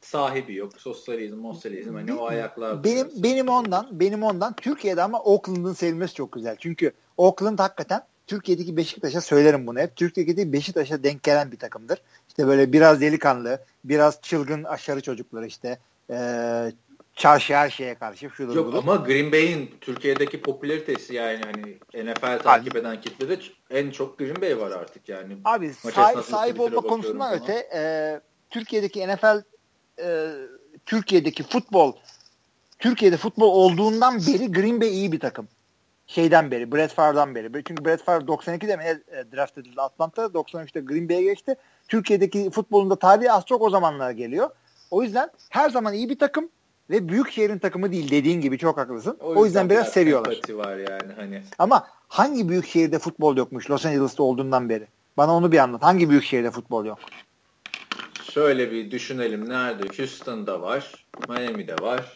sahibi 0.00 0.54
yok. 0.54 0.72
Sosyalizm, 0.78 1.36
mosyalizm 1.36 1.94
hani 1.94 2.12
o 2.12 2.26
ayaklar. 2.26 2.84
Benim 2.84 3.08
benim 3.16 3.48
ondan, 3.48 4.00
benim 4.00 4.22
ondan 4.22 4.56
Türkiye'de 4.56 5.02
ama 5.02 5.20
Oakland'ın 5.22 5.72
sevilmesi 5.72 6.14
çok 6.14 6.32
güzel. 6.32 6.56
Çünkü 6.58 6.92
Oakland 7.16 7.58
hakikaten 7.58 8.02
Türkiye'deki 8.26 8.76
Beşiktaş'a 8.76 9.20
söylerim 9.20 9.66
bunu 9.66 9.78
hep. 9.78 9.96
Türkiye'deki 9.96 10.52
Beşiktaş'a 10.52 11.02
denk 11.02 11.22
gelen 11.22 11.52
bir 11.52 11.58
takımdır. 11.58 12.02
İşte 12.28 12.46
böyle 12.46 12.72
biraz 12.72 13.00
delikanlı, 13.00 13.64
biraz 13.84 14.20
çılgın 14.22 14.64
aşarı 14.64 15.00
çocuklar 15.00 15.42
işte. 15.42 15.78
Ee, 16.10 16.72
çarşı 17.14 17.56
her 17.56 17.70
şeye 17.70 17.94
karşı. 17.94 18.30
Şudur 18.30 18.56
Yok 18.56 18.66
budur. 18.66 18.78
ama 18.78 18.96
Green 18.96 19.32
Bay'in 19.32 19.70
Türkiye'deki 19.80 20.40
popülaritesi 20.40 21.14
yani 21.14 21.40
hani 21.44 22.04
NFL 22.04 22.38
takip 22.38 22.76
eden 22.76 23.00
kitlede 23.00 23.38
en 23.70 23.90
çok 23.90 24.18
Green 24.18 24.42
Bay 24.42 24.58
var 24.58 24.70
artık 24.70 25.08
yani. 25.08 25.36
Abi 25.44 25.74
sahip, 25.74 26.24
sahip 26.24 26.60
olma 26.60 26.80
konusundan 26.80 27.34
öte 27.34 27.68
e, 27.74 28.20
Türkiye'deki 28.50 29.08
NFL 29.08 29.42
e, 30.02 30.30
Türkiye'deki 30.86 31.42
futbol 31.42 31.92
Türkiye'de 32.78 33.16
futbol 33.16 33.48
olduğundan 33.48 34.18
beri 34.18 34.52
Green 34.52 34.80
Bay 34.80 34.88
iyi 34.88 35.12
bir 35.12 35.20
takım. 35.20 35.48
Şeyden 36.06 36.50
beri, 36.50 36.72
Brett 36.72 36.92
Favre'dan 36.92 37.34
beri. 37.34 37.64
Çünkü 37.68 37.84
Brett 37.84 38.04
Favre 38.04 38.24
92'de 38.24 38.76
mi 38.76 38.84
e, 38.84 39.36
draft 39.36 39.58
edildi 39.58 39.80
Atlanta, 39.80 40.22
93'te 40.22 40.80
Green 40.80 41.08
Bay'e 41.08 41.22
geçti. 41.22 41.54
Türkiye'deki 41.88 42.50
futbolunda 42.50 42.96
tarihi 42.96 43.32
az 43.32 43.46
çok 43.46 43.62
o 43.62 43.70
zamanlara 43.70 44.12
geliyor. 44.12 44.50
O 44.90 45.02
yüzden 45.02 45.30
her 45.48 45.70
zaman 45.70 45.94
iyi 45.94 46.08
bir 46.08 46.18
takım 46.18 46.48
ve 46.90 47.08
büyük 47.08 47.30
şehrin 47.32 47.58
takımı 47.58 47.92
değil 47.92 48.10
dediğin 48.10 48.40
gibi 48.40 48.58
çok 48.58 48.78
haklısın. 48.78 49.16
O 49.20 49.28
yüzden, 49.28 49.40
o 49.40 49.44
yüzden 49.44 49.70
biraz 49.70 49.88
seviyorlar. 49.88 50.40
var 50.50 50.76
yani 50.76 51.12
hani. 51.16 51.42
Ama 51.58 51.86
hangi 52.08 52.48
büyük 52.48 52.66
şehirde 52.66 52.98
futbol 52.98 53.36
yokmuş 53.36 53.70
Los 53.70 53.86
Angeles'ta 53.86 54.22
olduğundan 54.22 54.68
beri? 54.68 54.86
Bana 55.16 55.36
onu 55.36 55.52
bir 55.52 55.58
anlat. 55.58 55.82
Hangi 55.82 56.10
büyük 56.10 56.24
şehirde 56.24 56.50
futbol 56.50 56.84
yok? 56.84 56.98
Şöyle 58.32 58.70
bir 58.70 58.90
düşünelim. 58.90 59.48
Nerede? 59.48 59.96
Houston'da 59.96 60.62
var. 60.62 61.06
Miami'de 61.28 61.76
var. 61.80 62.14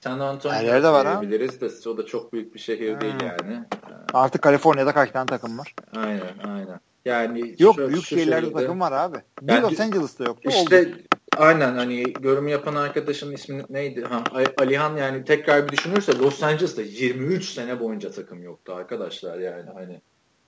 San 0.00 0.18
Antonio'da 0.18 0.92
var 0.92 1.20
diyebiliriz 1.20 1.84
de 1.84 1.88
o 1.88 1.96
da 1.98 2.06
çok 2.06 2.32
büyük 2.32 2.54
bir 2.54 2.60
şehir 2.60 2.94
ha. 2.94 3.00
değil 3.00 3.14
yani. 3.22 3.64
Artık 4.12 4.42
Kaliforniya'da 4.42 4.92
kaç 4.92 5.10
tane 5.10 5.26
takım 5.26 5.58
var? 5.58 5.74
Aynen 5.96 6.38
aynen. 6.48 6.80
Yani 7.04 7.54
Yok 7.58 7.74
şu, 7.74 7.88
büyük 7.88 8.02
şu 8.04 8.06
şehirlerde 8.06 8.46
şehirde, 8.46 8.60
takım 8.60 8.80
var 8.80 8.92
abi. 8.92 9.16
Bir 9.42 9.52
yani, 9.52 9.62
Los 9.62 9.80
Angeles'ta 9.80 10.24
yoktu. 10.24 10.48
İşte 10.48 10.80
oldu. 10.80 10.88
Aynen 11.36 11.74
hani 11.74 12.04
yorum 12.22 12.48
yapan 12.48 12.74
arkadaşın 12.74 13.32
ismi 13.32 13.64
neydi? 13.70 14.04
Ha, 14.04 14.24
Alihan 14.58 14.96
yani 14.96 15.24
tekrar 15.24 15.66
bir 15.66 15.72
düşünürse 15.72 16.18
Los 16.18 16.42
Angeles'ta 16.42 16.82
23 16.82 17.44
sene 17.44 17.80
boyunca 17.80 18.10
takım 18.10 18.42
yoktu 18.42 18.74
arkadaşlar 18.74 19.38
yani 19.38 19.70
hani. 19.74 20.00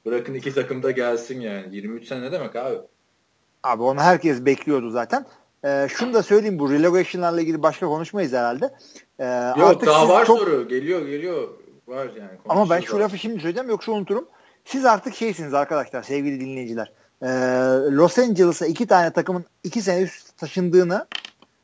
Bırakın 0.07 0.35
iki 0.35 0.55
takım 0.55 0.83
da 0.83 0.91
gelsin 0.91 1.41
yani. 1.41 1.77
23 1.77 2.07
sene 2.09 2.23
ne 2.23 2.33
demek 2.33 2.57
abi? 2.57 2.79
Abi 3.63 3.83
onu 3.83 4.01
herkes 4.01 4.45
bekliyordu 4.45 4.91
zaten. 4.91 5.27
Ee, 5.65 5.87
şunu 5.91 6.15
da 6.15 6.23
söyleyeyim 6.23 6.59
bu 6.59 6.71
relegation'larla 6.73 7.41
ilgili 7.41 7.63
başka 7.63 7.87
konuşmayız 7.87 8.33
herhalde. 8.33 8.75
Ee, 9.19 9.25
Yok 9.59 9.71
artık 9.71 9.87
daha 9.87 10.09
var 10.09 10.25
çok... 10.25 10.39
soru. 10.39 10.69
Geliyor 10.69 11.07
geliyor. 11.07 11.49
Var 11.87 12.11
yani. 12.19 12.39
Ama 12.49 12.71
ben 12.71 12.81
şu 12.81 13.01
lafı 13.01 13.19
şimdi 13.19 13.41
söyleyeceğim 13.41 13.71
yoksa 13.71 13.93
unuturum. 13.93 14.29
Siz 14.65 14.85
artık 14.85 15.15
şeysiniz 15.15 15.55
arkadaşlar 15.55 16.03
sevgili 16.03 16.41
dinleyiciler. 16.41 16.93
Ee, 17.23 17.27
Los 17.91 18.19
Angeles'a 18.19 18.67
iki 18.67 18.87
tane 18.87 19.13
takımın 19.13 19.45
iki 19.65 19.83
sene 19.83 20.03
üst 20.03 20.37
taşındığını 20.37 21.07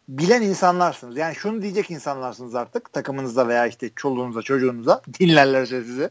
bilen 0.09 0.43
insanlarsınız. 0.43 1.17
Yani 1.17 1.35
şunu 1.35 1.63
diyecek 1.63 1.91
insanlarsınız 1.91 2.55
artık 2.55 2.93
takımınızda 2.93 3.49
veya 3.49 3.67
işte 3.67 3.91
çoluğunuza 3.97 4.43
çocuğunuza 4.43 5.03
dinlerlerse 5.21 5.83
sizi. 5.83 6.11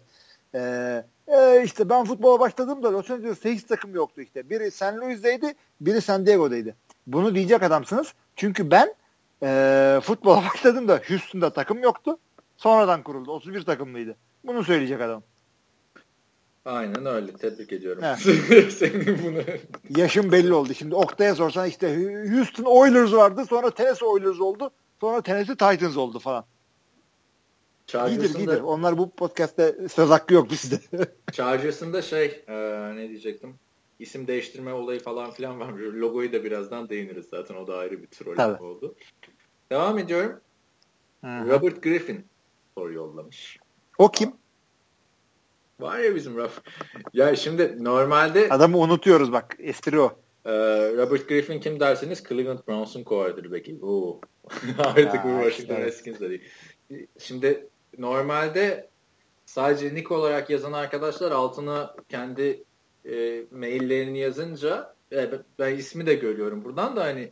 Ee, 0.55 1.03
e, 1.27 1.63
işte 1.63 1.89
ben 1.89 2.05
futbola 2.05 2.39
başladığımda 2.39 2.93
Los 2.93 3.11
Angeles'ta 3.11 3.49
hiç 3.49 3.63
takım 3.63 3.95
yoktu 3.95 4.21
işte. 4.21 4.49
Biri 4.49 4.71
San 4.71 5.01
Luis'deydi, 5.01 5.53
biri 5.81 6.01
San 6.01 6.25
Diego'daydı. 6.25 6.75
Bunu 7.07 7.35
diyecek 7.35 7.63
adamsınız. 7.63 8.13
Çünkü 8.35 8.71
ben 8.71 8.93
e, 9.43 9.99
futbola 10.03 10.43
başladığımda 10.53 11.01
Houston'da 11.07 11.53
takım 11.53 11.83
yoktu. 11.83 12.17
Sonradan 12.57 13.03
kuruldu. 13.03 13.31
31 13.31 13.65
takımlıydı. 13.65 14.15
Bunu 14.43 14.63
söyleyecek 14.63 15.01
adam. 15.01 15.23
Aynen 16.65 17.05
öyle. 17.05 17.33
Tebrik 17.33 17.73
ediyorum. 17.73 18.03
Evet. 18.03 18.19
Senin 18.73 19.19
bunu. 19.25 19.41
Yaşım 19.97 20.31
belli 20.31 20.53
oldu. 20.53 20.73
Şimdi 20.73 20.95
Oktay'a 20.95 21.35
sorsan 21.35 21.67
işte 21.67 21.95
Houston 22.35 22.63
Oilers 22.63 23.13
vardı. 23.13 23.45
Sonra 23.49 23.71
Tennessee 23.71 24.07
Oilers 24.07 24.39
oldu. 24.41 24.71
Sonra 25.01 25.21
Tennessee 25.21 25.55
Titans 25.55 25.97
oldu 25.97 26.19
falan. 26.19 26.45
İyidir 28.07 28.39
iyidir. 28.39 28.61
Onlar 28.61 28.97
bu 28.97 29.09
podcast'te 29.09 29.75
söz 29.91 30.09
hakkı 30.09 30.33
yok 30.33 30.51
bizde. 30.51 30.79
Chargers'ın 31.31 31.93
da 31.93 32.01
şey 32.01 32.43
e, 32.47 32.55
ne 32.95 33.09
diyecektim? 33.09 33.55
İsim 33.99 34.27
değiştirme 34.27 34.73
olayı 34.73 34.99
falan 34.99 35.31
filan 35.31 35.59
var. 35.59 35.73
Logoyu 35.73 36.33
da 36.33 36.43
birazdan 36.43 36.89
değiniriz 36.89 37.25
zaten. 37.25 37.55
O 37.55 37.67
da 37.67 37.77
ayrı 37.77 38.01
bir 38.01 38.07
troll 38.07 38.59
oldu. 38.59 38.95
Devam 39.71 39.97
ediyorum. 39.97 40.39
Hı-hı. 41.23 41.49
Robert 41.49 41.83
Griffin 41.83 42.25
soru 42.77 42.93
yollamış. 42.93 43.59
O 43.97 44.11
kim? 44.11 44.40
Var 45.81 45.99
ya 45.99 46.15
bizim 46.15 46.37
Raf. 46.37 46.61
Ya 47.13 47.35
şimdi 47.35 47.83
normalde... 47.83 48.49
Adamı 48.49 48.77
unutuyoruz 48.77 49.31
bak. 49.31 49.57
Espri 49.59 49.99
o. 49.99 50.11
Ee, 50.45 50.51
Robert 50.97 51.29
Griffin 51.29 51.59
kim 51.59 51.79
derseniz 51.79 52.23
Cleveland 52.23 52.59
Browns'un 52.67 53.03
quarterback'i. 53.03 53.79
Oo. 53.81 54.21
Artık 54.79 55.23
bu 55.23 55.43
Washington 55.43 55.75
Redskins 55.75 56.19
değil. 56.19 56.41
Şimdi 57.19 57.67
normalde 57.97 58.89
sadece 59.45 59.95
nick 59.95 60.13
olarak 60.13 60.49
yazan 60.49 60.73
arkadaşlar 60.73 61.31
altına 61.31 61.95
kendi 62.09 62.63
e, 63.05 63.43
maillerini 63.51 64.19
yazınca 64.19 64.95
e, 65.11 65.29
ben 65.59 65.75
ismi 65.75 66.05
de 66.05 66.13
görüyorum 66.13 66.63
buradan 66.63 66.95
da 66.95 67.03
hani 67.03 67.31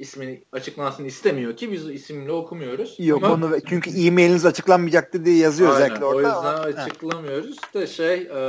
ismini 0.00 0.44
açıklansın 0.52 1.04
istemiyor 1.04 1.56
ki 1.56 1.72
biz 1.72 1.90
isimle 1.90 2.32
okumuyoruz. 2.32 2.96
Yok 2.98 3.24
Ama, 3.24 3.34
onu 3.34 3.60
çünkü 3.68 3.90
e-mailiniz 3.90 4.46
açıklanmayacaktı 4.46 5.24
diye 5.24 5.36
yazıyor 5.36 5.70
aynen, 5.70 5.82
özellikle 5.82 6.04
orada. 6.04 6.16
O 6.16 6.20
yüzden 6.20 6.54
Ama, 6.54 6.82
açıklamıyoruz 6.82 7.56
he. 7.72 7.80
da 7.80 7.86
şey 7.86 8.14
e, 8.14 8.40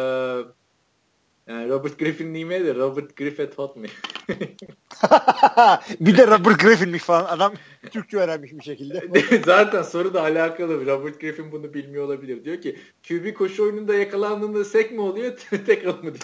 yani 1.47 1.69
Robert 1.69 1.99
Griffin'in 1.99 2.33
e-maili 2.33 2.65
de 2.65 2.75
Robert 2.75 3.15
Griffith 3.15 3.57
Hotmail. 3.57 3.89
bir 5.99 6.17
de 6.17 6.27
Robert 6.27 6.59
Griffin'miş 6.59 7.03
falan. 7.03 7.25
Adam 7.25 7.53
Türkçe 7.91 8.17
öğrenmiş 8.17 8.51
bir 8.53 8.63
şekilde. 8.63 9.01
Zaten 9.45 9.81
soru 9.81 10.13
da 10.13 10.21
alakalı. 10.21 10.85
Robert 10.85 11.21
Griffin 11.21 11.51
bunu 11.51 11.73
bilmiyor 11.73 12.05
olabilir. 12.05 12.45
Diyor 12.45 12.61
ki 12.61 12.79
QB 13.07 13.33
koşu 13.33 13.63
oyununda 13.63 13.93
yakalandığında 13.93 14.65
sek 14.65 14.91
mi 14.91 15.01
oluyor? 15.01 15.33
Tek 15.65 15.85
mı 15.85 16.01
diyor. 16.03 16.15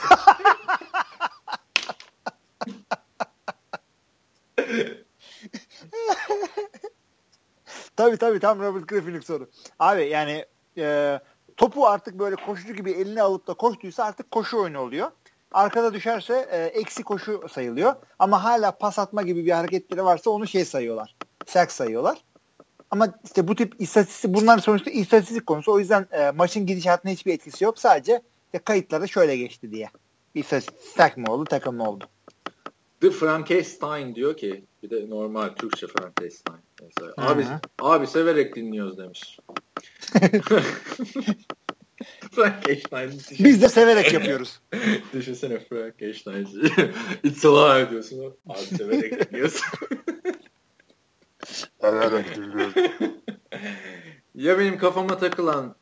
Tabii 7.97 8.17
tabii 8.17 8.39
tam 8.39 8.59
Robert 8.59 8.87
Griffin'lik 8.87 9.23
soru. 9.23 9.49
Abi 9.79 10.07
yani 10.07 10.45
e, 10.77 11.19
topu 11.57 11.87
artık 11.87 12.19
böyle 12.19 12.35
koşucu 12.35 12.73
gibi 12.73 12.91
eline 12.91 13.21
alıp 13.21 13.47
da 13.47 13.53
koştuysa 13.53 14.03
artık 14.03 14.31
koşu 14.31 14.57
oyunu 14.57 14.79
oluyor. 14.79 15.11
Arkada 15.51 15.93
düşerse 15.93 16.47
e, 16.51 16.57
eksi 16.57 17.03
koşu 17.03 17.43
sayılıyor. 17.51 17.95
Ama 18.19 18.43
hala 18.43 18.71
pas 18.71 18.99
atma 18.99 19.21
gibi 19.21 19.45
bir 19.45 19.51
hareketleri 19.51 20.03
varsa 20.03 20.29
onu 20.29 20.47
şey 20.47 20.65
sayıyorlar. 20.65 21.15
Sack 21.45 21.71
sayıyorlar. 21.71 22.17
Ama 22.91 23.07
işte 23.23 23.47
bu 23.47 23.55
tip 23.55 23.75
istatistik 23.79 24.33
bunlar 24.33 24.57
sonuçta 24.57 24.91
istatistik 24.91 25.45
konusu. 25.45 25.71
O 25.71 25.79
yüzden 25.79 26.07
e, 26.11 26.31
maçın 26.31 26.65
gidişatına 26.65 27.11
hiçbir 27.11 27.33
etkisi 27.33 27.63
yok. 27.63 27.79
Sadece 27.79 28.21
işte 28.45 28.59
kayıtlarda 28.59 29.07
şöyle 29.07 29.37
geçti 29.37 29.71
diye. 29.71 29.89
İstatistik 30.35 31.17
mı 31.17 31.33
oldu, 31.33 31.43
takım 31.43 31.75
mı 31.75 31.89
oldu? 31.89 32.05
The 33.01 33.11
Frankenstein 33.11 34.15
diyor 34.15 34.37
ki 34.37 34.63
bir 34.91 35.01
de 35.01 35.09
normal 35.09 35.49
Türkçe 35.49 35.87
Frankenstein. 35.87 36.57
Mesela. 36.81 37.13
Abi, 37.17 37.45
abi 37.79 38.07
severek 38.07 38.55
dinliyoruz 38.55 38.97
demiş. 38.97 39.39
Frankenstein. 42.31 43.11
Biz 43.39 43.61
de 43.61 43.69
severek 43.69 44.13
yapıyoruz. 44.13 44.59
Düşünsene 45.13 45.59
Frankenstein. 45.59 46.47
It's 47.23 47.45
alive 47.45 47.89
diyorsun. 47.89 48.35
Abi 48.49 48.59
severek 48.77 49.31
dinliyorsun. 49.31 49.67
severek 51.81 52.35
dinliyoruz. 52.35 52.73
ya 54.35 54.59
benim 54.59 54.77
kafama 54.77 55.17
takılan 55.17 55.75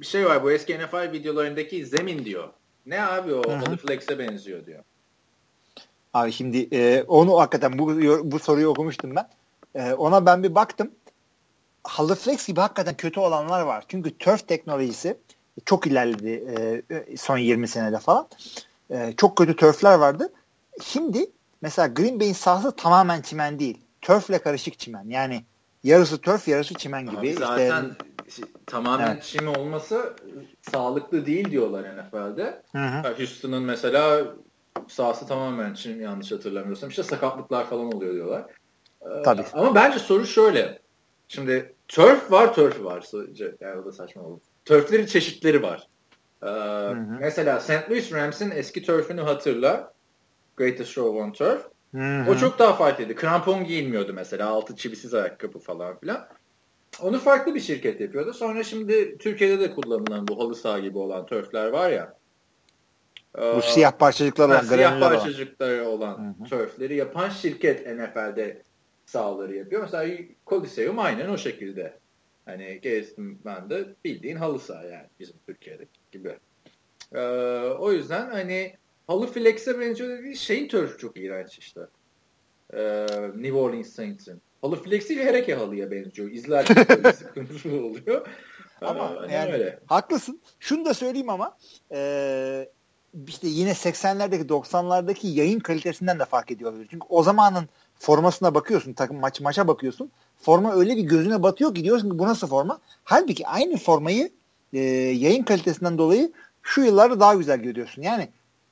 bir 0.00 0.06
şey 0.06 0.26
var. 0.26 0.42
Bu 0.42 0.52
eski 0.52 0.78
NFL 0.78 1.12
videolarındaki 1.12 1.86
zemin 1.86 2.24
diyor. 2.24 2.48
Ne 2.86 3.02
abi 3.02 3.34
o? 3.34 3.50
Hı-hı. 3.50 3.76
Flex'e 3.76 4.18
benziyor 4.18 4.66
diyor. 4.66 4.84
Abi 6.16 6.32
şimdi 6.32 6.68
e, 6.72 7.02
onu 7.02 7.38
hakikaten 7.40 7.78
bu, 7.78 7.88
bu 8.32 8.38
soruyu 8.38 8.68
okumuştum 8.68 9.16
ben. 9.16 9.28
E, 9.74 9.92
ona 9.92 10.26
ben 10.26 10.42
bir 10.42 10.54
baktım. 10.54 10.90
Haliflex 11.84 12.46
gibi 12.46 12.60
hakikaten 12.60 12.94
kötü 12.96 13.20
olanlar 13.20 13.60
var. 13.60 13.84
Çünkü 13.88 14.18
turf 14.18 14.48
teknolojisi 14.48 15.16
çok 15.64 15.86
ilerledi 15.86 16.44
e, 16.90 17.16
son 17.16 17.38
20 17.38 17.68
senede 17.68 17.98
falan. 17.98 18.28
E, 18.90 19.14
çok 19.16 19.36
kötü 19.36 19.56
turfler 19.56 19.98
vardı. 19.98 20.32
Şimdi 20.82 21.26
mesela 21.62 21.88
Green 21.88 22.20
Bay'in 22.20 22.32
sahası 22.32 22.76
tamamen 22.76 23.22
çimen 23.22 23.58
değil. 23.58 23.78
Turfle 24.00 24.38
karışık 24.38 24.78
çimen. 24.78 25.04
Yani 25.08 25.44
yarısı 25.84 26.18
turf 26.18 26.48
yarısı 26.48 26.74
çimen 26.74 27.06
gibi. 27.06 27.18
Abi 27.18 27.34
zaten 27.34 27.96
işte, 28.28 28.42
tamamen 28.66 29.12
evet. 29.12 29.22
çim 29.22 29.48
olması 29.48 30.14
sağlıklı 30.72 31.26
değil 31.26 31.50
diyorlar 31.50 31.82
NFL'de. 31.82 32.62
Hı 32.72 32.78
hı. 32.78 33.14
Houston'ın 33.18 33.62
mesela 33.62 34.24
sahası 34.88 35.26
tamamen 35.26 35.74
çim 35.74 36.00
yanlış 36.00 36.32
hatırlamıyorsam. 36.32 36.88
işte 36.88 37.02
sakatlıklar 37.02 37.66
falan 37.66 37.92
oluyor 37.92 38.14
diyorlar. 38.14 38.50
Ee, 39.02 39.22
Tabii. 39.24 39.44
Ama 39.52 39.74
bence 39.74 39.98
soru 39.98 40.26
şöyle. 40.26 40.82
Şimdi 41.28 41.74
turf 41.88 42.32
var, 42.32 42.54
turf 42.54 42.84
var. 42.84 43.04
Yani 43.60 43.80
o 43.80 43.84
da 43.84 43.92
saçma 43.92 44.22
oldu. 44.22 44.40
Turflerin 44.64 45.06
çeşitleri 45.06 45.62
var. 45.62 45.88
Ee, 46.42 46.46
hı 46.46 46.90
hı. 46.90 47.16
Mesela 47.20 47.60
St. 47.60 47.90
Louis 47.90 48.12
Rams'in 48.12 48.50
eski 48.50 48.82
turfünü 48.82 49.20
hatırla. 49.20 49.92
Greatest 50.56 50.90
Show 50.90 51.18
on 51.18 51.32
Turf. 51.32 51.66
Hı 51.94 51.98
hı. 51.98 52.30
O 52.30 52.36
çok 52.36 52.58
daha 52.58 52.72
farklıydı. 52.72 53.14
Krampon 53.14 53.64
giyilmiyordu 53.64 54.12
mesela. 54.12 54.48
Altı 54.48 54.76
çivisiz 54.76 55.14
ayakkabı 55.14 55.58
falan 55.58 55.98
filan. 55.98 56.28
Onu 57.02 57.18
farklı 57.18 57.54
bir 57.54 57.60
şirket 57.60 58.00
yapıyordu. 58.00 58.32
Sonra 58.32 58.62
şimdi 58.62 59.18
Türkiye'de 59.18 59.60
de 59.60 59.74
kullanılan 59.74 60.28
bu 60.28 60.38
halı 60.38 60.54
saha 60.54 60.78
gibi 60.78 60.98
olan 60.98 61.26
turfler 61.26 61.66
var 61.68 61.90
ya. 61.90 62.14
Bu 63.36 63.58
ee, 63.58 63.62
siyah 63.62 63.92
parçacıklar 63.92 64.48
olan, 64.48 64.60
siyah 64.60 65.00
parçacıkları 65.00 65.88
olan, 65.88 66.36
olan 66.52 66.90
yapan 66.90 67.28
şirket 67.28 67.86
NFL'de 67.86 68.62
sahaları 69.06 69.56
yapıyor. 69.56 69.82
Mesela 69.82 70.14
Coliseum 70.46 70.98
aynen 70.98 71.28
o 71.28 71.38
şekilde. 71.38 71.98
Hani 72.44 72.80
gezdim 72.82 73.38
ben 73.44 73.70
de 73.70 73.86
bildiğin 74.04 74.36
halı 74.36 74.58
saha 74.58 74.84
yani 74.84 75.06
bizim 75.20 75.36
Türkiye'deki 75.46 76.00
gibi. 76.12 76.38
Ee, 77.14 77.20
o 77.78 77.92
yüzden 77.92 78.30
hani 78.30 78.74
halı 79.06 79.26
flex'e 79.26 79.80
benziyor 79.80 80.18
dediği 80.18 80.36
şeyin 80.36 80.68
törfü 80.68 80.98
çok 80.98 81.16
iğrenç 81.16 81.58
işte. 81.58 81.80
Ee, 82.74 83.06
New 83.34 83.52
Orleans 83.52 83.88
Saints'in. 83.88 84.42
Halı 84.62 84.82
flex'i 84.82 85.24
Hereke 85.24 85.54
halıya 85.54 85.90
benziyor. 85.90 86.30
İzlerken 86.30 87.10
sıkıntı 87.12 87.68
oluyor. 87.68 88.26
Ama 88.80 89.26
ee, 89.28 89.34
yani 89.34 89.52
öyle. 89.52 89.78
haklısın. 89.86 90.40
Şunu 90.60 90.84
da 90.84 90.94
söyleyeyim 90.94 91.30
ama 91.30 91.56
e, 91.92 92.68
işte 93.28 93.48
yine 93.48 93.70
80'lerdeki 93.70 94.46
90'lardaki 94.48 95.26
yayın 95.26 95.60
kalitesinden 95.60 96.18
de 96.18 96.24
fark 96.24 96.50
ediyor 96.50 96.70
olabilir. 96.70 96.88
Çünkü 96.90 97.06
o 97.08 97.22
zamanın 97.22 97.68
formasına 97.98 98.54
bakıyorsun, 98.54 98.92
takım 98.92 99.20
maç 99.20 99.40
maça 99.40 99.68
bakıyorsun. 99.68 100.10
Forma 100.38 100.74
öyle 100.74 100.96
bir 100.96 101.02
gözüne 101.02 101.42
batıyor 101.42 101.74
ki 101.74 101.84
diyorsun 101.84 102.10
ki 102.10 102.18
bu 102.18 102.26
nasıl 102.26 102.46
forma? 102.46 102.78
Halbuki 103.04 103.46
aynı 103.46 103.76
formayı 103.76 104.30
e, 104.72 104.80
yayın 104.80 105.42
kalitesinden 105.42 105.98
dolayı 105.98 106.32
şu 106.62 106.80
yıllarda 106.80 107.20
daha 107.20 107.34
güzel 107.34 107.58
görüyorsun. 107.58 108.02
Yani 108.02 108.28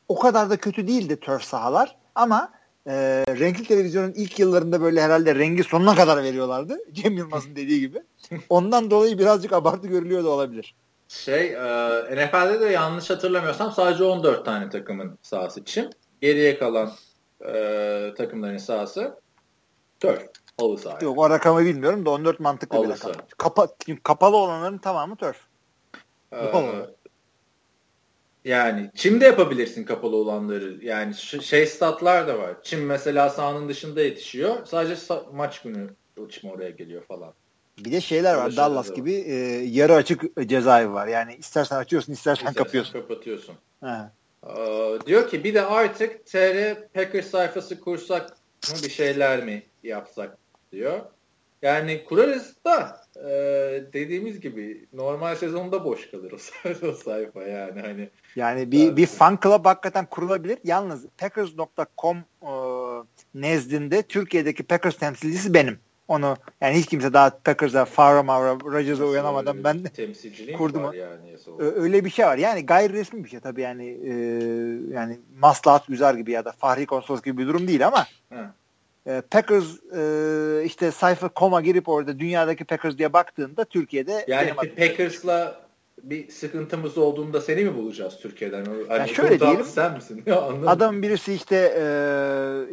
o 0.08 0.18
kadar 0.18 0.50
da 0.50 0.56
kötü 0.56 0.86
değildi 0.86 1.16
turf 1.16 1.42
sahalar 1.42 1.96
ama 2.14 2.52
e, 2.86 2.92
renkli 3.28 3.64
televizyonun 3.64 4.12
ilk 4.12 4.38
yıllarında 4.38 4.80
böyle 4.80 5.02
herhalde 5.02 5.34
rengi 5.34 5.64
sonuna 5.64 5.94
kadar 5.94 6.22
veriyorlardı. 6.22 6.78
Cem 6.92 7.16
Yılmaz'ın 7.16 7.56
dediği 7.56 7.80
gibi. 7.80 8.02
Ondan 8.48 8.90
dolayı 8.90 9.18
birazcık 9.18 9.52
abartı 9.52 9.88
görülüyor 9.88 10.24
da 10.24 10.28
olabilir. 10.28 10.74
Şey, 11.14 11.52
e, 11.52 12.16
NFL'de 12.16 12.60
de 12.60 12.64
yanlış 12.64 13.10
hatırlamıyorsam 13.10 13.72
sadece 13.72 14.04
14 14.04 14.44
tane 14.44 14.70
takımın 14.70 15.18
sahası 15.22 15.64
çim. 15.64 15.90
Geriye 16.20 16.58
kalan 16.58 16.92
e, 17.46 18.14
takımların 18.16 18.56
sahası 18.56 19.20
turf. 20.00 20.22
Halı 20.60 20.78
saha. 20.78 20.98
Yok 21.02 21.18
o 21.18 21.30
rakamı 21.30 21.60
bilmiyorum 21.60 22.06
da 22.06 22.10
14 22.10 22.40
mantıklı 22.40 22.76
Halı 22.76 22.86
bir 22.86 22.90
rakam. 22.90 23.12
Kapa, 23.38 23.68
kapalı 24.02 24.36
olanların 24.36 24.78
tamamı 24.78 25.16
turf. 25.16 25.40
Ee, 26.32 26.52
Yani 28.44 28.90
Çim'de 28.94 29.24
yapabilirsin 29.24 29.84
kapalı 29.84 30.16
olanları. 30.16 30.84
Yani 30.84 31.14
şey 31.14 31.66
statlar 31.66 32.28
da 32.28 32.38
var. 32.38 32.56
Çim 32.62 32.86
mesela 32.86 33.28
sahanın 33.28 33.68
dışında 33.68 34.02
yetişiyor. 34.02 34.66
Sadece 34.66 34.96
maç 35.32 35.62
günü 35.62 35.90
Çim 36.30 36.50
oraya 36.50 36.70
geliyor 36.70 37.02
falan. 37.02 37.34
Bir 37.78 37.92
de 37.92 38.00
şeyler 38.00 38.34
var. 38.34 38.56
Dallas 38.56 38.90
var. 38.90 38.94
gibi 38.94 39.12
e, 39.12 39.34
yarı 39.64 39.94
açık 39.94 40.48
cezaevi 40.48 40.92
var. 40.92 41.06
Yani 41.06 41.34
istersen 41.34 41.76
açıyorsun, 41.76 42.12
istersen, 42.12 42.46
istersen 42.46 42.64
kapıyorsun. 42.64 42.92
kapatıyorsun. 42.92 43.54
Ee, 43.84 44.98
diyor 45.06 45.28
ki 45.28 45.44
bir 45.44 45.54
de 45.54 45.62
artık 45.62 46.26
TR 46.26 46.74
Packers 46.94 47.30
sayfası 47.30 47.80
kursak 47.80 48.30
mı 48.70 48.76
bir 48.84 48.90
şeyler 48.90 49.44
mi 49.44 49.62
yapsak 49.82 50.38
diyor. 50.72 51.00
Yani 51.62 52.04
kurarız 52.04 52.54
da 52.64 53.00
e, 53.16 53.30
dediğimiz 53.92 54.40
gibi 54.40 54.86
normal 54.92 55.36
sezonda 55.36 55.84
boş 55.84 56.10
kalır 56.10 56.32
o, 56.82 56.92
sayfa 56.92 57.42
yani 57.42 57.80
hani. 57.80 58.08
Yani 58.36 58.72
bir 58.72 58.96
bir 58.96 59.06
fan 59.06 59.38
club 59.42 59.64
hakikaten 59.64 60.06
kurulabilir. 60.06 60.58
Yalnız 60.64 61.06
Packers.com 61.18 62.16
e, 62.42 62.52
nezdinde 63.34 64.02
Türkiye'deki 64.02 64.62
Packers 64.62 64.96
temsilcisi 64.96 65.54
benim. 65.54 65.78
Onu 66.08 66.36
yani 66.60 66.74
hiç 66.74 66.86
kimse 66.86 67.12
daha 67.12 67.30
Packers'a, 67.44 67.84
Favre, 67.84 68.22
Mavra, 68.22 68.54
Rodgers'a 68.54 69.04
uyanamadan 69.04 69.64
ben 69.64 69.84
kurdum. 70.56 70.82
Yani, 70.94 71.38
öyle 71.58 72.04
bir 72.04 72.10
şey 72.10 72.26
var. 72.26 72.38
Yani 72.38 72.66
gayri 72.66 72.92
resmi 72.92 73.24
bir 73.24 73.28
şey 73.28 73.40
tabii 73.40 73.60
yani 73.60 73.86
e, 73.86 74.12
yani 74.94 75.18
maslahat 75.38 75.86
güzel 75.86 76.16
gibi 76.16 76.30
ya 76.30 76.44
da 76.44 76.52
Fahri 76.52 76.86
Konsolos 76.86 77.22
gibi 77.22 77.38
bir 77.38 77.46
durum 77.46 77.68
değil 77.68 77.86
ama 77.86 78.06
e, 79.06 79.22
Packers 79.30 79.64
e, 79.96 80.64
işte 80.64 80.90
sayfa 80.90 81.28
koma 81.28 81.60
girip 81.60 81.88
orada 81.88 82.18
dünyadaki 82.18 82.64
Packers 82.64 82.98
diye 82.98 83.12
baktığında 83.12 83.64
Türkiye'de 83.64 84.24
yani 84.28 84.54
Packers'la 84.54 85.63
bir 86.10 86.28
sıkıntımız 86.28 86.98
olduğunda 86.98 87.40
seni 87.40 87.64
mi 87.64 87.74
bulacağız 87.74 88.18
Türkiye'den? 88.22 88.64
Hani 88.64 89.00
yani 89.00 89.08
şöyle 89.08 89.40
diyelim. 89.40 89.64
Sen 89.64 89.94
misin? 89.94 90.24
adam 90.66 91.02
birisi 91.02 91.34
işte 91.34 91.56
e, 91.56 91.84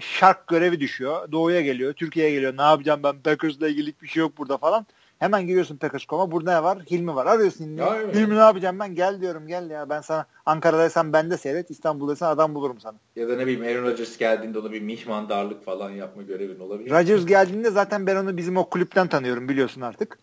şark 0.02 0.48
görevi 0.48 0.80
düşüyor. 0.80 1.32
Doğuya 1.32 1.62
geliyor. 1.62 1.94
Türkiye'ye 1.94 2.32
geliyor. 2.32 2.58
Ne 2.58 2.62
yapacağım 2.62 3.04
ben? 3.04 3.20
Packers'la 3.20 3.68
ilgili 3.68 3.94
bir 4.02 4.08
şey 4.08 4.22
yok 4.22 4.38
burada 4.38 4.58
falan. 4.58 4.86
Hemen 5.20 5.48
giriyorsun 5.48 5.78
Packers.com'a. 5.78 6.32
Burada 6.32 6.54
ne 6.58 6.64
var? 6.64 6.80
Hilmi 6.92 7.16
var. 7.16 7.26
Arıyorsun 7.26 7.66
Hilmi. 7.66 7.80
Ya, 7.80 7.96
Hilmi 8.14 8.36
ne 8.36 8.40
yapacağım 8.40 8.80
ben? 8.80 8.96
Gel 8.96 9.22
diyorum 9.22 9.48
gel 9.48 9.70
ya. 9.70 9.90
Ben 9.90 10.02
sana 10.02 10.26
Ankara'daysan 10.46 11.14
ben 11.14 11.32
de 11.32 11.38
seyret. 11.38 11.72
İstanbul'daysan 11.72 12.30
adam 12.30 12.56
bulurum 12.56 12.80
sana. 12.80 12.98
Ya 13.16 13.30
da 13.30 13.36
ne 13.36 13.48
bileyim 13.48 13.64
Aaron 13.64 13.92
Rodgers 13.92 14.18
geldiğinde 14.18 14.60
ona 14.60 14.72
bir 14.72 14.82
mihmandarlık 14.82 15.66
falan 15.66 15.90
yapma 15.90 16.24
görevin 16.24 16.60
olabilir. 16.60 16.92
Rodgers 16.92 17.26
geldiğinde 17.26 17.72
zaten 17.72 18.08
ben 18.08 18.16
onu 18.16 18.38
bizim 18.38 18.58
o 18.58 18.70
kulüpten 18.70 19.08
tanıyorum 19.08 19.50
biliyorsun 19.50 19.82
artık. 19.82 20.18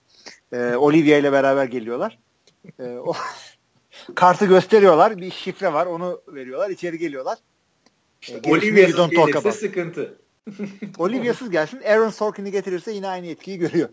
Ee, 0.53 0.75
Olivia 0.77 1.17
ile 1.19 1.33
beraber 1.33 1.65
geliyorlar. 1.65 2.19
E, 2.79 2.85
o 2.85 3.15
kartı 4.15 4.47
gösteriyorlar. 4.47 5.19
Bir 5.19 5.31
şifre 5.31 5.73
var. 5.73 5.87
Onu 5.87 6.21
veriyorlar. 6.29 6.71
İçeri 6.71 6.99
geliyorlar. 6.99 7.39
İşte 8.23 8.41
e, 8.45 8.51
Olivia'sız 8.53 9.11
gelirse 9.11 9.53
sıkıntı. 9.53 10.19
Olivia'sız 10.99 11.51
gelsin. 11.51 11.83
Aaron 11.83 12.11
Sorkin'i 12.11 12.51
getirirse 12.51 12.93
yine 12.93 13.09
aynı 13.09 13.27
etkiyi 13.27 13.59
görüyor. 13.59 13.89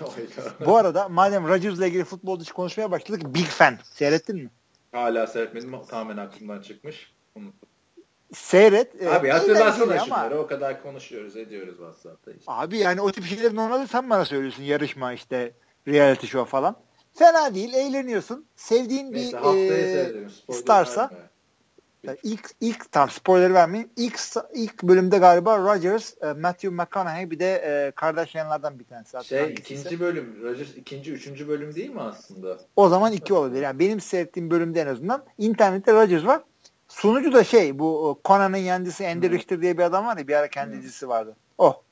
Bu 0.66 0.76
arada 0.76 1.08
madem 1.08 1.48
Rodgers'la 1.48 1.86
ilgili 1.86 2.04
futbol 2.04 2.40
dışı 2.40 2.54
konuşmaya 2.54 2.90
başladık. 2.90 3.34
Big 3.34 3.46
fan. 3.46 3.78
Seyrettin 3.84 4.36
mi? 4.36 4.50
Hala 4.92 5.26
seyretmedim. 5.26 5.72
Tamamen 5.88 6.16
aklımdan 6.16 6.60
çıkmış. 6.62 7.12
Seyret. 8.32 9.02
E, 9.02 9.10
Abi 9.10 9.28
hatırlarsana 9.28 9.98
şunları. 9.98 10.38
O 10.38 10.46
kadar 10.46 10.82
konuşuyoruz 10.82 11.36
ediyoruz 11.36 11.76
WhatsApp'ta. 11.76 12.32
Işte. 12.32 12.44
Abi 12.52 12.78
yani 12.78 13.00
o 13.00 13.12
tip 13.12 13.24
şeyleri 13.24 13.56
normalde 13.56 13.86
sen 13.86 14.10
bana 14.10 14.24
söylüyorsun. 14.24 14.62
Yarışma 14.62 15.12
işte 15.12 15.52
reality 15.88 16.26
show 16.26 16.50
falan. 16.50 16.76
Fena 17.14 17.54
değil, 17.54 17.74
eğleniyorsun. 17.74 18.46
Sevdiğin 18.56 19.12
bir 19.12 19.32
e, 19.56 20.28
starsa 20.52 21.10
yani 22.02 22.18
ilk 22.22 22.50
ilk 22.60 22.92
tam 22.92 23.10
spoiler 23.10 23.54
vermeyin. 23.54 23.90
İlk 23.96 24.20
ilk 24.54 24.82
bölümde 24.82 25.18
galiba 25.18 25.58
Rodgers, 25.58 26.14
Matthew 26.22 26.68
McConaughey 26.68 27.30
bir 27.30 27.38
de 27.38 27.54
e, 27.54 27.90
Kardashian'lardan 27.90 28.78
bir 28.78 28.84
tanesi. 28.84 29.24
Şey 29.24 29.52
ikinci 29.52 30.00
bölüm. 30.00 30.42
Rodgers 30.42 30.76
ikinci, 30.76 31.12
üçüncü 31.12 31.48
bölüm 31.48 31.74
değil 31.74 31.90
mi 31.90 32.00
aslında? 32.00 32.58
O 32.76 32.88
zaman 32.88 33.12
iki 33.12 33.34
olabilir. 33.34 33.62
Yani 33.62 33.78
benim 33.78 34.00
seyrettiğim 34.00 34.50
bölümde 34.50 34.80
en 34.80 34.86
azından 34.86 35.24
internette 35.38 35.92
Rodgers 35.92 36.24
var. 36.24 36.42
Sunucu 36.88 37.32
da 37.32 37.44
şey 37.44 37.78
bu 37.78 38.20
Conan'ın 38.24 38.56
yancısı 38.56 39.06
Andy 39.06 39.30
Richter 39.30 39.62
diye 39.62 39.78
bir 39.78 39.82
adam 39.82 40.06
var 40.06 40.16
ya 40.16 40.28
bir 40.28 40.34
ara 40.34 40.48
kendi 40.48 40.76
hmm. 40.76 41.08
vardı. 41.08 41.36
O. 41.58 41.82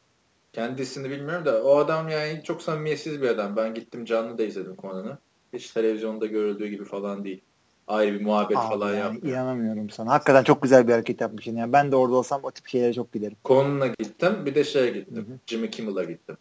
Kendisini 0.53 1.11
bilmiyorum 1.11 1.45
da 1.45 1.63
o 1.63 1.77
adam 1.77 2.09
yani 2.09 2.43
çok 2.45 2.63
samimiyetsiz 2.63 3.23
bir 3.23 3.29
adam. 3.29 3.57
Ben 3.57 3.75
gittim 3.75 4.05
canlı 4.05 4.39
da 4.39 4.43
izledim 4.43 4.77
konunu. 4.77 5.19
Hiç 5.53 5.71
televizyonda 5.71 6.27
görüldüğü 6.27 6.67
gibi 6.67 6.85
falan 6.85 7.25
değil. 7.25 7.41
Ayrı 7.89 8.15
bir 8.15 8.25
muhabbet 8.25 8.57
Abi 8.57 8.69
falan 8.69 8.89
yani, 8.89 8.99
yapmıyor. 8.99 9.37
İnanamıyorum 9.37 9.91
sana. 9.91 10.11
Hakikaten 10.11 10.43
çok 10.43 10.63
güzel 10.63 10.89
bir 10.89 10.93
hareket 10.93 11.21
yapmışsın. 11.21 11.57
Yani 11.57 11.73
ben 11.73 11.93
de 11.93 11.97
orada 11.97 12.17
olsam 12.17 12.41
o 12.45 12.51
tip 12.51 12.69
şeylere 12.69 12.93
çok 12.93 13.13
giderim. 13.13 13.37
Konuna 13.45 13.87
gittim. 13.87 14.47
Bir 14.47 14.55
de 14.55 14.65
şeye 14.65 14.91
gittim. 14.91 15.27
Hı-hı. 15.29 15.39
Jimmy 15.47 15.71
Kimmel'a 15.71 16.05
gittim. 16.05 16.37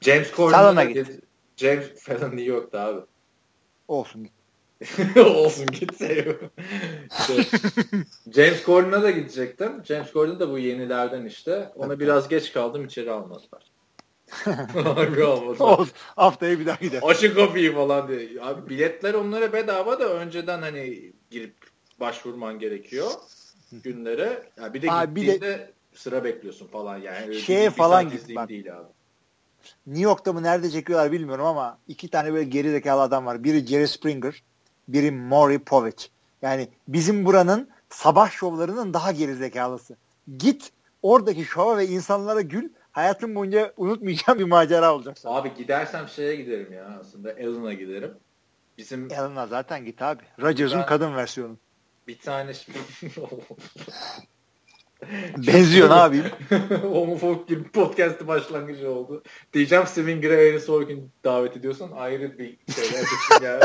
James 0.00 0.32
Corden'a 0.32 0.84
gittim. 0.84 1.20
James 1.56 1.88
falan 2.04 2.30
New 2.30 2.42
York'ta 2.42 2.80
abi. 2.80 3.00
Olsun. 3.88 4.28
Olsun 5.16 5.66
git 5.66 5.98
şey, 5.98 6.24
James 8.34 8.64
Corden'a 8.64 9.02
da 9.02 9.10
gidecektim. 9.10 9.84
James 9.84 10.12
Corden 10.12 10.40
da 10.40 10.50
bu 10.50 10.58
yenilerden 10.58 11.24
işte. 11.24 11.72
Ona 11.76 12.00
biraz 12.00 12.28
geç 12.28 12.52
kaldım 12.52 12.84
içeri 12.84 13.10
almadılar. 13.10 13.62
Harbi 14.84 15.24
almadılar. 15.24 15.88
Haftaya 16.16 16.58
bir 16.58 16.66
daha 16.66 16.76
gidelim. 16.80 17.02
Açın 17.06 17.34
kapıyı 17.34 17.74
falan 17.74 18.08
diye. 18.08 18.28
Abi 18.40 18.70
biletler 18.70 19.14
onlara 19.14 19.52
bedava 19.52 20.00
da 20.00 20.08
önceden 20.08 20.62
hani 20.62 21.12
girip 21.30 21.54
başvurman 22.00 22.58
gerekiyor 22.58 23.10
günlere. 23.72 24.50
Yani 24.56 24.74
bir 24.74 24.82
de 24.82 24.92
abi 24.92 25.20
gittiğinde 25.20 25.34
bir 25.34 25.40
de, 25.40 25.72
sıra 25.94 26.24
bekliyorsun 26.24 26.66
falan 26.66 26.98
yani. 26.98 27.34
Şeye 27.34 27.70
falan 27.70 28.10
git 28.10 28.36
bak. 28.36 28.48
Değil 28.48 28.76
abi. 28.76 28.88
New 29.86 30.02
York'ta 30.02 30.32
mı 30.32 30.42
nerede 30.42 30.70
çekiyorlar 30.70 31.12
bilmiyorum 31.12 31.44
ama 31.46 31.78
iki 31.88 32.08
tane 32.08 32.32
böyle 32.32 32.44
geri 32.44 32.70
zekalı 32.70 33.02
adam 33.02 33.26
var. 33.26 33.44
Biri 33.44 33.66
Jerry 33.66 33.88
Springer, 33.88 34.42
biri 34.92 35.10
Maury 35.10 35.58
Povich. 35.58 36.06
Yani 36.42 36.68
bizim 36.88 37.24
buranın 37.24 37.68
sabah 37.88 38.30
şovlarının 38.30 38.94
daha 38.94 39.12
geri 39.12 39.34
zekalısı. 39.34 39.96
Git 40.38 40.72
oradaki 41.02 41.44
şova 41.44 41.78
ve 41.78 41.86
insanlara 41.86 42.40
gül. 42.40 42.68
Hayatım 42.92 43.34
boyunca 43.34 43.72
unutmayacağım 43.76 44.38
bir 44.38 44.44
macera 44.44 44.94
olacak. 44.94 45.18
Sana. 45.18 45.34
Abi 45.34 45.54
gidersem 45.54 46.08
şeye 46.08 46.36
giderim 46.36 46.72
ya 46.72 46.98
aslında. 47.00 47.30
Alan'a 47.30 47.72
giderim. 47.72 48.14
Bizim 48.78 49.08
Alan'a 49.18 49.46
zaten 49.46 49.84
git 49.84 50.02
abi. 50.02 50.22
Rodgers'ın 50.40 50.82
kadın 50.82 51.16
versiyonu. 51.16 51.56
Bir 52.08 52.18
tane 52.18 52.52
Benziyor 55.36 55.90
ne 55.90 55.94
yapayım? 55.94 56.26
Homofob 56.82 57.48
gibi 57.48 57.64
podcast'ı 57.64 58.26
başlangıcı 58.28 58.90
oldu. 58.90 59.22
Diyeceğim 59.52 59.86
Steven 59.86 60.20
Gray'e 60.20 60.60
Sorkin 60.60 61.10
davet 61.24 61.56
ediyorsan 61.56 61.90
ayrı 61.90 62.38
bir 62.38 62.58
şeyler 62.74 63.02
için 63.02 63.42
yani. 63.44 63.62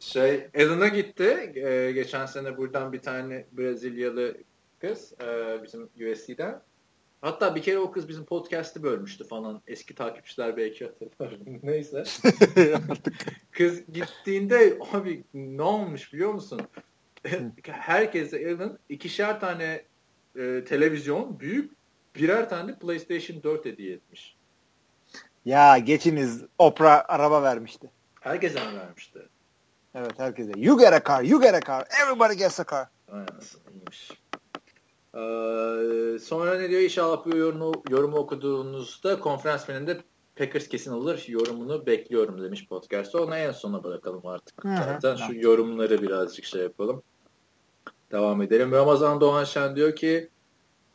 Şey, 0.00 0.48
Alan'a 0.56 0.88
gitti. 0.88 1.52
Ee, 1.54 1.92
geçen 1.92 2.26
sene 2.26 2.56
buradan 2.56 2.92
bir 2.92 3.02
tane 3.02 3.46
Brezilyalı 3.52 4.36
kız 4.80 5.12
e, 5.22 5.58
bizim 5.62 5.82
USC'den. 5.82 6.62
Hatta 7.20 7.54
bir 7.54 7.62
kere 7.62 7.78
o 7.78 7.90
kız 7.90 8.08
bizim 8.08 8.24
podcast'ı 8.24 8.82
bölmüştü 8.82 9.24
falan. 9.24 9.62
Eski 9.66 9.94
takipçiler 9.94 10.56
belki 10.56 10.84
hatırlar. 10.84 11.38
Neyse. 11.62 12.04
kız 13.50 13.86
gittiğinde 13.92 14.78
abi 14.92 15.24
ne 15.34 15.62
olmuş 15.62 16.12
biliyor 16.12 16.32
musun? 16.32 16.60
Herkese 17.62 18.54
Alan 18.54 18.78
ikişer 18.88 19.40
tane 19.40 19.84
e, 20.36 20.64
televizyon 20.64 21.40
büyük 21.40 21.72
birer 22.16 22.48
tane 22.48 22.74
PlayStation 22.78 23.42
4 23.42 23.64
hediye 23.64 23.94
etmiş. 23.94 24.36
Ya 25.44 25.78
geçiniz 25.78 26.44
Opera 26.58 27.04
araba 27.08 27.42
vermişti. 27.42 27.90
Herkese 28.20 28.70
mi 28.70 28.78
vermişti? 28.78 29.18
Evet 29.98 30.18
herkese. 30.18 30.52
You 30.56 30.78
get 30.78 30.92
a 30.92 31.02
car, 31.04 31.22
you 31.22 31.40
get 31.40 31.54
a 31.54 31.60
car, 31.60 31.84
everybody 32.02 32.36
gets 32.36 32.60
a 32.60 32.64
car. 32.70 32.86
Aynen 33.12 33.26
iyiymiş. 33.72 34.10
Ee, 35.14 36.18
sonra 36.18 36.58
ne 36.58 36.70
diyor? 36.70 36.80
İnşallah 36.80 37.24
bu 37.26 37.36
yorumu, 37.36 37.82
yorumu 37.90 38.16
okuduğunuzda 38.16 39.20
konferans 39.20 39.64
finalinde 39.64 40.00
Packers 40.36 40.68
kesin 40.68 40.92
alır. 40.92 41.24
Yorumunu 41.28 41.86
bekliyorum 41.86 42.42
demiş 42.42 42.68
podcast'ta. 42.68 43.22
Ona 43.22 43.38
en 43.38 43.52
sona 43.52 43.84
bırakalım 43.84 44.26
artık. 44.26 44.64
Hı 44.64 44.68
hı, 44.68 44.98
Zaten 45.00 45.26
şu 45.26 45.34
yorumları 45.34 46.02
birazcık 46.02 46.44
şey 46.44 46.62
yapalım. 46.62 47.02
Devam 48.12 48.42
edelim. 48.42 48.72
Ramazan 48.72 49.20
Doğan 49.20 49.44
Şen 49.44 49.76
diyor 49.76 49.96
ki 49.96 50.28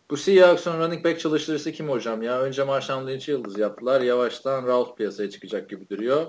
bu 0.09 0.17
Seahawks'un 0.17 0.79
running 0.79 1.05
back 1.05 1.19
çalıştırısı 1.19 1.71
kim 1.71 1.89
hocam 1.89 2.21
ya? 2.21 2.41
Önce 2.41 2.63
Marshall 2.63 3.07
Lynch'i 3.07 3.31
yıldız 3.31 3.57
yaptılar. 3.57 4.01
Yavaştan 4.01 4.67
Ralph 4.67 4.95
piyasaya 4.95 5.29
çıkacak 5.29 5.69
gibi 5.69 5.89
duruyor. 5.89 6.25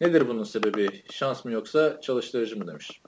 Nedir 0.00 0.28
bunun 0.28 0.44
sebebi? 0.44 1.02
Şans 1.10 1.44
mı 1.44 1.52
yoksa 1.52 2.00
çalıştırıcı 2.00 2.58
mı 2.58 2.66
demiş. 2.66 3.00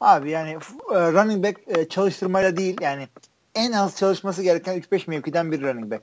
Abi 0.00 0.30
yani 0.30 0.50
e, 0.94 1.12
running 1.12 1.44
back 1.44 1.60
e, 1.66 1.88
çalıştırmayla 1.88 2.56
değil 2.56 2.76
yani 2.80 3.08
en 3.54 3.72
az 3.72 3.96
çalışması 3.96 4.42
gereken 4.42 4.78
3-5 4.78 5.10
mevkiden 5.10 5.52
bir 5.52 5.62
running 5.62 5.90
back. 5.90 6.02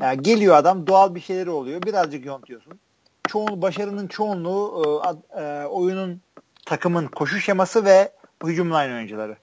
Yani 0.00 0.22
geliyor 0.22 0.56
adam 0.56 0.86
doğal 0.86 1.14
bir 1.14 1.20
şeyleri 1.20 1.50
oluyor. 1.50 1.82
Birazcık 1.82 2.26
yontuyorsun. 2.26 2.72
Çoğun, 3.28 3.62
başarının 3.62 4.06
çoğunluğu 4.06 5.02
e, 5.38 5.64
oyunun 5.64 6.20
takımın 6.66 7.06
koşu 7.06 7.38
şeması 7.38 7.84
ve 7.84 8.12
hücum 8.44 8.70
line 8.70 8.94
oyuncuları. 8.94 9.36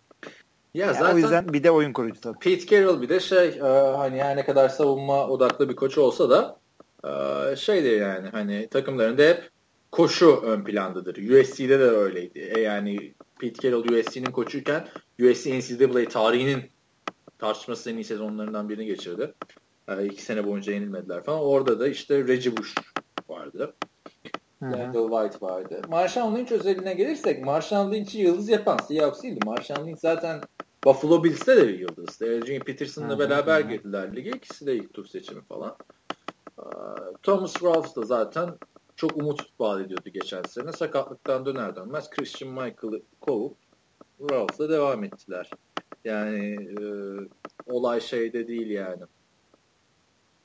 Ya 0.73 0.85
yani 0.85 0.97
zaten 0.97 1.15
o 1.15 1.17
yüzden 1.17 1.53
bir 1.53 1.63
de 1.63 1.71
oyun 1.71 1.93
kurucu 1.93 2.21
tabii. 2.21 2.39
Pete 2.39 2.65
Carroll 2.65 3.01
bir 3.01 3.09
de 3.09 3.19
şey 3.19 3.47
e, 3.47 3.61
hani 3.97 4.23
her 4.23 4.37
ne 4.37 4.45
kadar 4.45 4.69
savunma 4.69 5.27
odaklı 5.27 5.69
bir 5.69 5.75
koç 5.75 5.97
olsa 5.97 6.29
da 6.29 6.57
e, 7.05 7.55
şeydi 7.55 7.87
yani 7.87 8.29
hani 8.29 8.67
takımlarında 8.67 9.21
hep 9.21 9.52
koşu 9.93 10.41
ön 10.43 10.63
plandadır. 10.63 11.15
USC'de 11.15 11.79
de 11.79 11.83
öyleydi. 11.83 12.39
E, 12.39 12.59
yani 12.59 13.13
Pete 13.39 13.61
Carroll 13.61 13.99
USC'nin 13.99 14.31
koçuyken 14.31 14.87
USC 15.21 15.59
NCAA 15.59 16.09
tarihinin 16.09 16.63
tartışması 17.39 17.91
en 17.91 17.95
iyi 17.95 18.03
sezonlarından 18.03 18.69
birini 18.69 18.85
geçirdi. 18.85 19.33
E, 19.87 20.05
iki 20.05 20.23
sene 20.23 20.47
boyunca 20.47 20.73
yenilmediler 20.73 21.23
falan. 21.23 21.39
Orada 21.39 21.79
da 21.79 21.87
işte 21.87 22.27
Reggie 22.27 22.57
Bush 22.57 22.75
vardı. 23.29 23.73
Randall 24.63 25.09
White 25.09 25.45
vardı. 25.45 25.81
Marshawn 25.89 26.35
Lynch 26.35 26.51
özeline 26.51 26.93
gelirsek 26.93 27.45
Marshawn 27.45 27.91
Lynch'i 27.91 28.19
yıldız 28.19 28.49
yapan 28.49 28.77
Seahawks 28.77 29.23
değildi. 29.23 29.39
Marshawn 29.45 29.87
Lynch 29.87 29.99
zaten 29.99 30.41
Buffalo 30.85 31.23
Bills'te 31.23 31.57
de 31.57 31.67
bir 31.67 31.79
yıldızdı. 31.79 32.25
Adrian 32.25 32.63
Peterson'la 32.63 33.19
beraber 33.19 33.59
girdiler 33.59 34.15
lige. 34.15 34.29
İkisi 34.29 34.65
de 34.65 34.75
ilk 34.75 34.93
tur 34.93 35.05
seçimi 35.05 35.41
falan. 35.41 35.75
Thomas 37.23 37.63
Rawls 37.63 37.95
da 37.95 38.01
zaten 38.01 38.49
çok 38.95 39.17
umut 39.17 39.41
vaat 39.59 39.81
ediyordu 39.81 40.09
geçen 40.09 40.43
sene. 40.43 40.71
Sakatlıktan 40.71 41.45
döner 41.45 41.75
dönmez 41.75 42.09
Christian 42.09 42.51
Michael'ı 42.51 43.01
kovup 43.21 43.57
Rawls'la 44.31 44.69
devam 44.69 45.03
ettiler. 45.03 45.49
Yani 46.05 46.55
e, 46.55 46.83
olay 47.65 48.01
şeyde 48.01 48.47
değil 48.47 48.69
yani. 48.69 49.01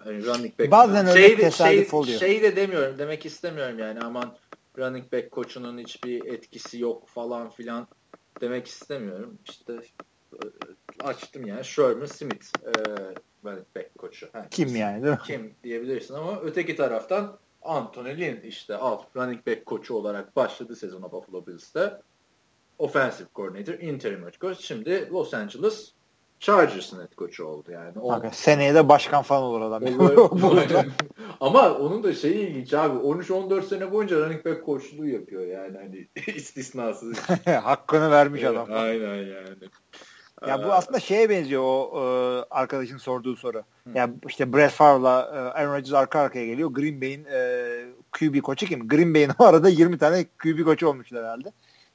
Yani 0.07 0.27
running 0.27 0.59
back. 0.59 0.71
Bazen 0.71 1.07
öyle 1.07 1.27
şey, 1.27 1.37
tesadüf 1.37 1.91
şey, 1.91 1.99
oluyor. 1.99 2.21
Şey 2.21 2.43
de 2.43 2.57
demiyorum. 2.57 2.99
Demek 2.99 3.27
istemiyorum 3.27 3.79
yani. 3.79 4.01
Aman 4.01 4.37
running 4.79 5.13
back 5.13 5.31
koçunun 5.31 5.79
hiçbir 5.79 6.25
etkisi 6.25 6.81
yok 6.81 7.09
falan 7.09 7.51
filan 7.51 7.89
demek 8.41 8.67
istemiyorum. 8.67 9.39
İşte 9.51 9.73
e, 10.33 10.39
açtım 11.05 11.47
yani 11.47 11.65
Sherman 11.65 12.07
Smith 12.07 12.47
e, 12.67 12.71
running 13.45 13.67
back 13.77 13.99
koçu. 13.99 14.29
Ha, 14.33 14.47
kim 14.51 14.77
yani 14.77 15.03
değil 15.03 15.15
mi? 15.15 15.21
Kim 15.27 15.55
diyebilirsin 15.65 16.15
ama 16.15 16.41
öteki 16.41 16.77
taraftan 16.77 17.39
Anthony 17.63 18.19
Lynn 18.19 18.41
işte 18.41 18.77
alt 18.77 19.17
running 19.17 19.47
back 19.47 19.67
koçu 19.67 19.95
olarak 19.95 20.37
başladı 20.37 20.77
sezona 20.77 21.13
Buffalo 21.13 21.47
Bills'te. 21.47 22.01
Offensive 22.79 23.29
coordinator, 23.35 23.75
interim 23.75 24.23
head 24.23 24.35
coach. 24.41 24.61
Şimdi 24.61 25.09
Los 25.13 25.35
Angeles 25.35 25.93
Chargers'ın 26.41 27.01
head 27.01 27.15
coach'u 27.19 27.45
oldu 27.45 27.71
yani. 27.73 27.99
O... 28.01 28.13
Abi, 28.13 28.29
seneye 28.33 28.75
de 28.75 28.89
başkan 28.89 29.23
falan 29.23 29.43
olur 29.43 29.61
adam. 29.61 29.83
Ama 31.41 31.75
onun 31.75 32.03
da 32.03 32.13
şeyi 32.13 32.49
ilginç 32.49 32.75
abi. 32.75 32.99
13-14 32.99 33.63
sene 33.63 33.93
boyunca 33.93 34.17
running 34.21 34.45
back 34.45 34.65
koçluğu 34.65 35.07
yapıyor 35.07 35.47
yani 35.47 35.79
hani 35.79 36.09
istisnasız. 36.37 37.19
Hakkını 37.45 38.11
vermiş 38.11 38.45
adam. 38.45 38.69
Aynen 38.73 39.17
yani. 39.17 39.71
Ya 40.47 40.65
bu 40.65 40.73
aslında 40.73 41.01
şeye 41.01 41.31
benziyor 41.31 41.63
o 41.63 41.91
e, 41.95 42.45
arkadaşın 42.51 42.99
sorduğu 42.99 43.37
soru. 43.37 43.59
Hı. 43.59 43.91
Ya 43.99 44.11
işte 44.29 44.53
Brett 44.53 44.73
Favre'la 44.73 45.31
e, 45.35 45.39
Aaron 45.61 45.75
Rodgers 45.75 45.93
arka 45.93 46.21
arkaya 46.21 46.47
geliyor. 46.47 46.71
Green 46.71 47.01
Bay'in 47.01 47.25
e, 47.25 47.85
QB 48.13 48.41
koçu 48.43 48.67
kim? 48.67 48.89
Green 48.89 49.15
Bay'in 49.15 49.31
o 49.39 49.45
arada 49.45 49.69
20 49.69 49.99
tane 49.99 50.25
QB 50.25 50.65
koçu 50.65 50.89
olmuşlar 50.89 51.25
herhalde. 51.25 51.53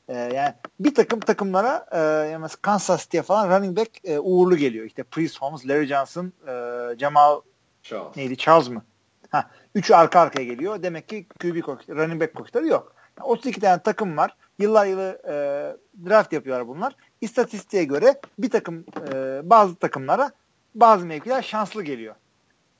E, 0.07 0.17
yani 0.17 0.53
bir 0.79 0.95
takım 0.95 1.19
takımlara 1.19 1.85
e, 1.91 1.99
yani 2.31 2.47
Kansas 2.61 3.11
diye 3.11 3.23
falan 3.23 3.49
running 3.49 3.77
back 3.77 3.89
e, 4.03 4.19
uğurlu 4.19 4.57
geliyor. 4.57 4.85
İşte 4.85 5.03
Priest 5.03 5.41
Holmes, 5.41 5.67
Larry 5.67 5.85
Johnson, 5.87 6.33
e, 6.47 6.53
Jamal 6.99 7.41
Charles. 7.83 8.17
neydi? 8.17 8.37
Charles 8.37 8.69
mı? 8.69 8.83
Ha, 9.29 9.49
üçü 9.75 9.93
arka 9.93 10.19
arkaya 10.19 10.43
geliyor. 10.43 10.83
Demek 10.83 11.09
ki 11.09 11.27
QB 11.41 11.61
koç, 11.61 11.89
running 11.89 12.21
back 12.21 12.35
koçları 12.35 12.67
yok. 12.67 12.95
Yani 13.19 13.27
32 13.27 13.59
tane 13.59 13.81
takım 13.81 14.17
var. 14.17 14.35
Yıllar 14.59 14.85
yılı 14.85 15.21
e, 15.27 15.33
draft 16.09 16.33
yapıyorlar 16.33 16.67
bunlar. 16.67 16.95
İstatistiğe 17.21 17.83
göre 17.83 18.21
bir 18.39 18.49
takım 18.49 18.85
e, 19.13 19.41
bazı 19.43 19.75
takımlara 19.75 20.31
bazı 20.75 21.05
mevkiler 21.05 21.41
şanslı 21.41 21.83
geliyor. 21.83 22.15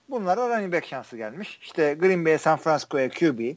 Bunlara 0.09 0.49
running 0.49 0.73
back 0.73 0.85
şansı 0.85 1.17
gelmiş. 1.17 1.59
İşte 1.61 1.93
Green 1.93 2.25
Bay, 2.25 2.37
San 2.37 2.57
Francisco'ya 2.57 3.09
QB 3.09 3.55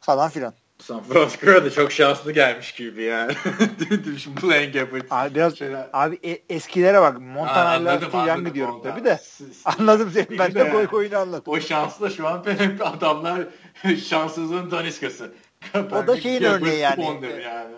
falan 0.00 0.30
filan. 0.30 0.54
San 0.78 1.02
Francisco'ya 1.02 1.64
da 1.64 1.70
çok 1.70 1.92
şanslı 1.92 2.32
gelmiş 2.32 2.72
gibi 2.72 3.02
yani. 3.02 3.32
Şimdi 4.18 4.42
Blaine 4.42 4.66
Gabbert. 4.66 5.06
Abi 5.10 5.34
biraz 5.34 5.58
şeyler. 5.58 5.90
abi 5.92 6.18
e, 6.24 6.42
eskilere 6.54 7.00
bak. 7.00 7.20
Montana'yla 7.20 8.00
Steve 8.00 8.48
gidiyorum 8.48 8.82
tabii 8.82 9.04
de. 9.04 9.20
anladım 9.64 10.10
seni. 10.14 10.38
Ben 10.38 10.54
de 10.54 10.70
koy 10.70 10.86
koyunu 10.86 11.18
anladım. 11.18 11.52
O 11.52 11.60
şanslı 11.60 12.10
şu 12.10 12.28
an 12.28 12.44
adamlar 12.80 13.42
şanssızlığın 14.08 14.70
daniskası. 14.70 15.32
O 15.74 16.06
da 16.06 16.20
şeyin 16.20 16.42
örneği 16.42 16.78
yani. 16.78 17.04
yani. 17.44 17.74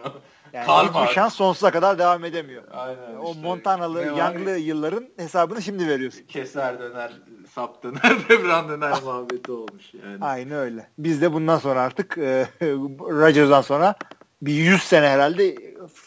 Yani 0.52 1.08
şans 1.14 1.34
sonsuza 1.34 1.70
kadar 1.70 1.98
devam 1.98 2.24
edemiyor. 2.24 2.62
Aynen. 2.72 3.16
O 3.16 3.30
işte, 3.30 3.42
Montanalı, 3.42 4.04
Young'lı 4.04 4.50
yılların 4.50 5.08
hesabını 5.16 5.62
şimdi 5.62 5.88
veriyorsun. 5.88 6.26
Keser 6.26 6.78
döner, 6.80 7.12
sap 7.54 7.82
döner, 7.82 8.16
devran 8.28 8.68
döner 8.68 9.02
muhabbeti 9.02 9.52
olmuş 9.52 9.94
yani. 9.94 10.24
Aynen 10.24 10.58
öyle. 10.58 10.88
Biz 10.98 11.22
de 11.22 11.32
bundan 11.32 11.58
sonra 11.58 11.80
artık 11.80 12.18
e, 12.18 12.48
Rodgers'dan 13.00 13.62
sonra 13.62 13.94
bir 14.42 14.52
100 14.52 14.82
sene 14.82 15.08
herhalde 15.08 15.56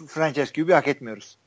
franchise 0.08 0.54
QB 0.54 0.72
hak 0.72 0.88
etmiyoruz. 0.88 1.38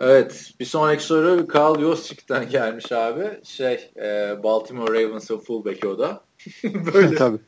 Evet. 0.00 0.52
Bir 0.60 0.64
sonraki 0.64 1.02
soru 1.02 1.46
Carl 1.54 1.80
Yostik'ten 1.80 2.48
gelmiş 2.48 2.92
abi. 2.92 3.40
Şey, 3.44 3.90
e, 3.96 4.36
Baltimore 4.42 5.04
Ravens'ın 5.04 5.38
fullback'i 5.38 5.88
o 5.88 5.98
da. 5.98 6.25
Böyle. 6.94 7.16
Tabii. 7.16 7.38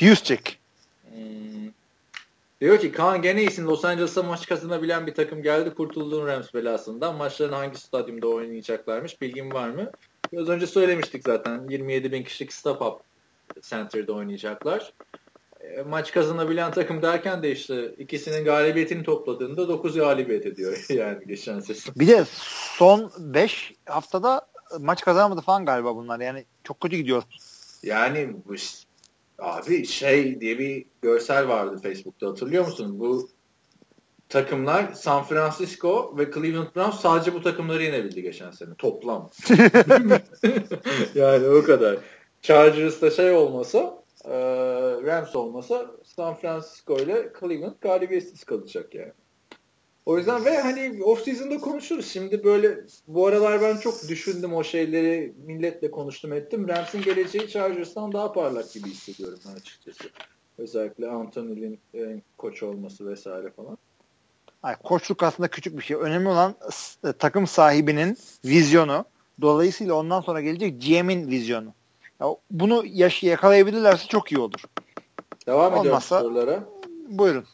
Yostik. 0.00 0.60
Diyor 2.60 2.80
ki 2.80 2.92
Kaan 2.92 3.22
gene 3.22 3.40
iyisin. 3.40 3.66
Los 3.66 3.84
Angeles'a 3.84 4.22
maç 4.22 4.48
kazanabilen 4.48 5.06
bir 5.06 5.14
takım 5.14 5.42
geldi. 5.42 5.74
Kurtulduğun 5.74 6.26
Rams 6.26 6.54
belasından. 6.54 7.16
Maçların 7.16 7.52
hangi 7.52 7.78
stadyumda 7.78 8.28
oynayacaklarmış? 8.28 9.20
Bilgin 9.20 9.52
var 9.52 9.68
mı? 9.68 9.90
Biraz 10.32 10.48
önce 10.48 10.66
söylemiştik 10.66 11.22
zaten. 11.26 11.68
27 11.68 12.12
bin 12.12 12.22
kişilik 12.22 12.52
Stop 12.52 12.82
Up 12.82 13.00
Center'da 13.62 14.12
oynayacaklar. 14.12 14.92
E, 15.60 15.82
maç 15.82 16.12
kazanabilen 16.12 16.72
takım 16.72 17.02
derken 17.02 17.42
de 17.42 17.52
işte 17.52 17.94
ikisinin 17.98 18.44
galibiyetini 18.44 19.02
topladığında 19.02 19.68
9 19.68 19.94
galibiyet 19.94 20.46
ediyor 20.46 20.86
yani 20.88 21.18
geçen 21.26 21.60
sezon. 21.60 21.94
Bir 21.96 22.08
de 22.08 22.24
son 22.76 23.12
5 23.18 23.74
haftada 23.86 24.46
maç 24.78 25.04
kazanamadı 25.04 25.40
falan 25.40 25.64
galiba 25.64 25.96
bunlar. 25.96 26.20
Yani 26.20 26.44
çok 26.64 26.80
kötü 26.80 26.96
gidiyor. 26.96 27.22
Yani 27.82 28.36
bu 28.46 28.54
Abi 29.38 29.86
şey 29.86 30.40
diye 30.40 30.58
bir 30.58 30.84
görsel 31.02 31.48
vardı 31.48 31.80
Facebook'ta 31.82 32.26
hatırlıyor 32.26 32.66
musun? 32.66 33.00
Bu 33.00 33.28
takımlar 34.28 34.92
San 34.92 35.24
Francisco 35.24 36.14
ve 36.18 36.30
Cleveland 36.32 36.76
Browns 36.76 37.00
sadece 37.00 37.34
bu 37.34 37.42
takımları 37.42 37.82
yenebildi 37.82 38.22
geçen 38.22 38.50
sene 38.50 38.74
toplam. 38.78 39.30
yani 41.14 41.48
o 41.48 41.62
kadar. 41.62 41.98
Chargers'ta 42.42 43.10
şey 43.10 43.30
olmasa 43.30 44.00
Rams 45.04 45.36
olmasa 45.36 45.90
San 46.04 46.34
Francisco 46.34 46.96
ile 46.96 47.32
Cleveland 47.40 47.74
galibiyetsiz 47.80 48.44
kalacak 48.44 48.94
yani. 48.94 49.12
O 50.06 50.18
yüzden 50.18 50.44
ve 50.44 50.58
hani 50.58 51.04
off 51.04 51.24
season'da 51.24 51.58
konuşuruz. 51.58 52.06
Şimdi 52.06 52.44
böyle 52.44 52.80
bu 53.08 53.26
aralar 53.26 53.62
ben 53.62 53.76
çok 53.76 54.08
düşündüm 54.08 54.54
o 54.54 54.64
şeyleri 54.64 55.34
milletle 55.46 55.90
konuştum 55.90 56.32
ettim. 56.32 56.68
Rams'in 56.68 57.02
geleceği 57.02 57.48
Chargers'tan 57.48 58.12
daha 58.12 58.32
parlak 58.32 58.72
gibi 58.72 58.88
hissediyorum 58.88 59.38
ben 59.48 59.60
açıkçası. 59.60 60.04
Özellikle 60.58 61.08
Anthony 61.08 61.78
Lynn 61.94 62.22
koç 62.38 62.62
olması 62.62 63.06
vesaire 63.06 63.50
falan. 63.50 63.78
Ay, 64.62 64.76
koçluk 64.76 65.22
aslında 65.22 65.48
küçük 65.48 65.78
bir 65.78 65.82
şey. 65.82 65.96
Önemli 65.96 66.28
olan 66.28 66.54
e, 67.04 67.12
takım 67.12 67.46
sahibinin 67.46 68.18
vizyonu. 68.44 69.04
Dolayısıyla 69.40 69.94
ondan 69.94 70.20
sonra 70.20 70.40
gelecek 70.40 70.82
GM'in 70.82 71.28
vizyonu. 71.28 71.72
Ya, 72.20 72.26
bunu 72.50 72.84
yaş 72.86 73.22
yakalayabilirlerse 73.22 74.06
çok 74.06 74.32
iyi 74.32 74.38
olur. 74.38 74.64
Devam 75.46 75.74
Olmazsa, 75.74 76.20
ediyoruz 76.20 76.36
sorulara. 76.36 76.64
Buyurun. 77.08 77.44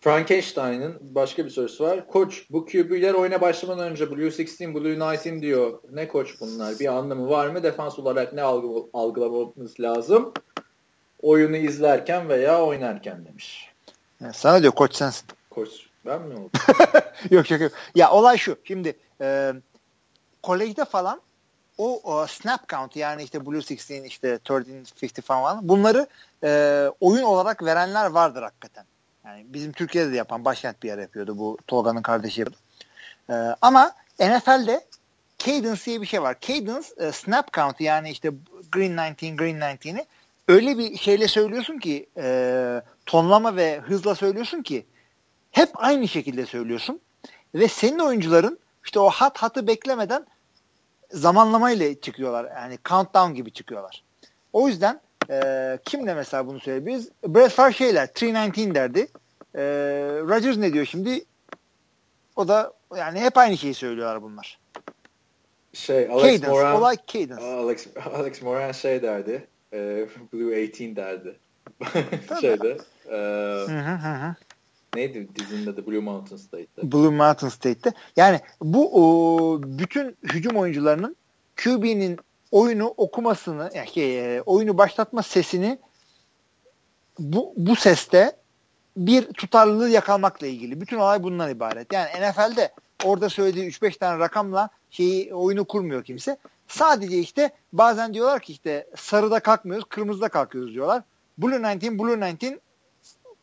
Frankenstein'ın 0.00 0.98
başka 1.00 1.44
bir 1.44 1.50
sorusu 1.50 1.84
var. 1.84 2.06
Koç 2.06 2.46
bu 2.50 2.66
QB'ler 2.66 3.14
oyuna 3.14 3.40
başlamadan 3.40 3.90
önce 3.90 4.10
Blue 4.10 4.24
16, 4.24 4.74
Blue 4.74 5.02
19 5.02 5.42
diyor. 5.42 5.78
Ne 5.92 6.08
koç 6.08 6.40
bunlar? 6.40 6.78
Bir 6.80 6.86
anlamı 6.86 7.28
var 7.28 7.46
mı? 7.46 7.62
Defans 7.62 7.98
olarak 7.98 8.32
ne 8.32 8.42
algı, 8.42 8.88
algılamamız 8.92 9.80
lazım? 9.80 10.32
Oyunu 11.22 11.56
izlerken 11.56 12.28
veya 12.28 12.64
oynarken 12.64 13.24
demiş. 13.24 13.70
Ya 14.20 14.32
sana 14.32 14.62
diyor 14.62 14.72
koç 14.72 14.94
sensin. 14.94 15.26
Koç 15.50 15.70
ben 16.06 16.22
mi 16.22 16.34
oldum? 16.34 16.50
yok 17.30 17.50
yok 17.50 17.60
yok. 17.60 17.72
Ya 17.94 18.10
olay 18.10 18.38
şu. 18.38 18.56
Şimdi 18.64 18.96
e, 19.20 19.52
kolejde 20.42 20.84
falan 20.84 21.20
o, 21.78 22.00
o 22.02 22.26
snap 22.26 22.68
count 22.68 22.96
yani 22.96 23.22
işte 23.22 23.46
Blue 23.46 23.56
16 23.56 23.94
işte 24.06 24.38
1350 24.50 25.22
falan 25.22 25.68
bunları 25.68 26.06
e, 26.44 26.90
oyun 27.00 27.22
olarak 27.22 27.64
verenler 27.64 28.06
vardır 28.06 28.42
hakikaten. 28.42 28.84
Yani 29.30 29.46
bizim 29.48 29.72
Türkiye'de 29.72 30.12
de 30.12 30.16
yapan 30.16 30.44
başkent 30.44 30.82
bir 30.82 30.88
yer 30.88 30.98
yapıyordu. 30.98 31.38
Bu 31.38 31.58
Tolga'nın 31.66 32.02
kardeşi 32.02 32.40
yapıyordu. 32.40 32.62
Ee, 33.30 33.56
ama 33.62 33.92
NFL'de 34.20 34.84
cadence 35.38 35.84
diye 35.84 36.00
bir 36.00 36.06
şey 36.06 36.22
var. 36.22 36.36
Cadence 36.40 36.88
e, 36.96 37.12
snap 37.12 37.52
count 37.52 37.80
yani 37.80 38.10
işte 38.10 38.30
green 38.72 38.96
19 38.96 39.36
green 39.36 39.60
19'i 39.60 40.06
öyle 40.48 40.78
bir 40.78 40.96
şeyle 40.96 41.28
söylüyorsun 41.28 41.78
ki 41.78 42.06
e, 42.16 42.82
tonlama 43.06 43.56
ve 43.56 43.80
hızla 43.80 44.14
söylüyorsun 44.14 44.62
ki 44.62 44.86
hep 45.50 45.70
aynı 45.74 46.08
şekilde 46.08 46.46
söylüyorsun 46.46 47.00
ve 47.54 47.68
senin 47.68 47.98
oyuncuların 47.98 48.58
işte 48.84 49.00
o 49.00 49.10
hat 49.10 49.38
hatı 49.38 49.66
beklemeden 49.66 50.26
zamanlamayla 51.12 52.00
çıkıyorlar. 52.00 52.44
Yani 52.56 52.78
countdown 52.84 53.34
gibi 53.34 53.52
çıkıyorlar. 53.52 54.02
O 54.52 54.68
yüzden 54.68 55.00
e, 55.30 55.78
kimle 55.84 56.14
mesela 56.14 56.46
bunu 56.46 56.60
söyleyebiliriz? 56.60 57.08
Brett 57.26 57.52
Favre 57.52 57.72
şeyler 57.72 58.08
319 58.08 58.74
derdi. 58.74 59.08
E, 59.54 59.62
Rodgers 60.20 60.56
ne 60.56 60.72
diyor 60.72 60.86
şimdi? 60.86 61.24
O 62.36 62.48
da 62.48 62.72
yani 62.96 63.20
hep 63.20 63.38
aynı 63.38 63.56
şeyi 63.56 63.74
söylüyorlar 63.74 64.22
bunlar. 64.22 64.60
Şey 65.72 66.08
Alex 66.08 66.32
cadence, 66.32 66.48
Moran 66.48 66.76
olay 66.76 66.96
cadence. 67.06 67.44
Alex, 67.44 67.86
Alex 68.14 68.42
Moran 68.42 68.72
şey 68.72 69.02
derdi. 69.02 69.46
E, 69.72 70.06
Blue 70.32 70.64
18 70.64 70.96
derdi. 70.96 71.38
Şeyde. 72.40 72.78
E, 73.06 73.16
hı 73.72 73.80
hı 73.80 74.08
hı. 74.08 74.34
Neydi 74.94 75.28
dizinin 75.34 75.66
adı 75.66 75.86
Blue 75.86 76.00
Mountain 76.00 76.36
State'te. 76.36 76.92
Blue 76.92 77.10
Mountain 77.10 77.48
State'te. 77.48 77.92
Yani 78.16 78.40
bu 78.62 78.90
o, 78.92 79.62
bütün 79.62 80.16
hücum 80.22 80.56
oyuncularının 80.56 81.16
QB'nin 81.64 82.18
oyunu 82.50 82.94
okumasını, 82.96 83.70
yani 83.74 83.88
şey, 83.88 84.36
e, 84.36 84.42
oyunu 84.42 84.78
başlatma 84.78 85.22
sesini 85.22 85.78
bu, 87.18 87.52
bu 87.56 87.76
seste 87.76 88.36
bir 88.96 89.32
tutarlılığı 89.32 89.88
yakalamakla 89.88 90.46
ilgili. 90.46 90.80
Bütün 90.80 90.96
olay 90.96 91.22
bundan 91.22 91.50
ibaret. 91.50 91.92
Yani 91.92 92.08
NFL'de 92.08 92.72
orada 93.04 93.28
söylediği 93.28 93.70
3-5 93.70 93.98
tane 93.98 94.18
rakamla 94.18 94.68
şeyi 94.90 95.34
oyunu 95.34 95.64
kurmuyor 95.64 96.04
kimse. 96.04 96.36
Sadece 96.68 97.18
işte 97.18 97.50
bazen 97.72 98.14
diyorlar 98.14 98.40
ki 98.40 98.52
işte 98.52 98.86
sarıda 98.96 99.40
kalkmıyoruz, 99.40 99.84
kırmızıda 99.88 100.28
kalkıyoruz 100.28 100.74
diyorlar. 100.74 101.02
Blue 101.38 101.58
19, 101.58 101.98
Blue 101.98 102.14
19 102.14 102.50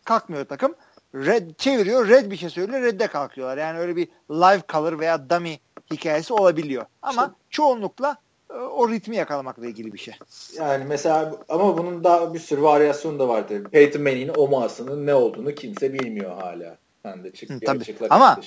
kalkmıyor 0.06 0.46
takım. 0.46 0.76
Red 1.16 1.56
çeviriyor, 1.58 2.08
red 2.08 2.32
bir 2.32 2.38
şey 2.38 2.50
söylüyor, 2.50 2.82
redde 2.82 3.08
kalkıyorlar. 3.08 3.58
Yani 3.58 3.80
öyle 3.80 3.96
bir 3.96 4.08
live 4.32 4.62
color 4.70 5.00
veya 5.00 5.30
dummy 5.30 5.60
hikayesi 5.92 6.34
olabiliyor. 6.34 6.86
Ama 7.02 7.36
çoğunlukla 7.50 8.18
o 8.50 8.90
ritmi 8.90 9.16
yakalamakla 9.16 9.68
ilgili 9.68 9.94
bir 9.94 9.98
şey. 9.98 10.14
Yani 10.58 10.86
mesela 10.86 11.36
ama 11.50 11.78
bunun 11.78 12.04
daha 12.04 12.34
bir 12.34 12.40
sürü 12.40 12.62
varyasyonu 12.62 13.20
da 13.20 13.28
var 13.28 13.48
tabii. 13.48 13.64
Peyton 13.64 14.02
Manning'in 14.02 14.34
omasının 14.38 15.06
ne 15.06 15.14
olduğunu 15.14 15.56
kimse 15.56 15.94
bilmiyor 15.94 16.42
hala. 16.42 16.78
Sen 17.04 17.24
de 17.24 17.32
çık, 17.32 17.50
Hı, 17.50 17.60
tabii. 17.60 17.96
Ama 18.10 18.40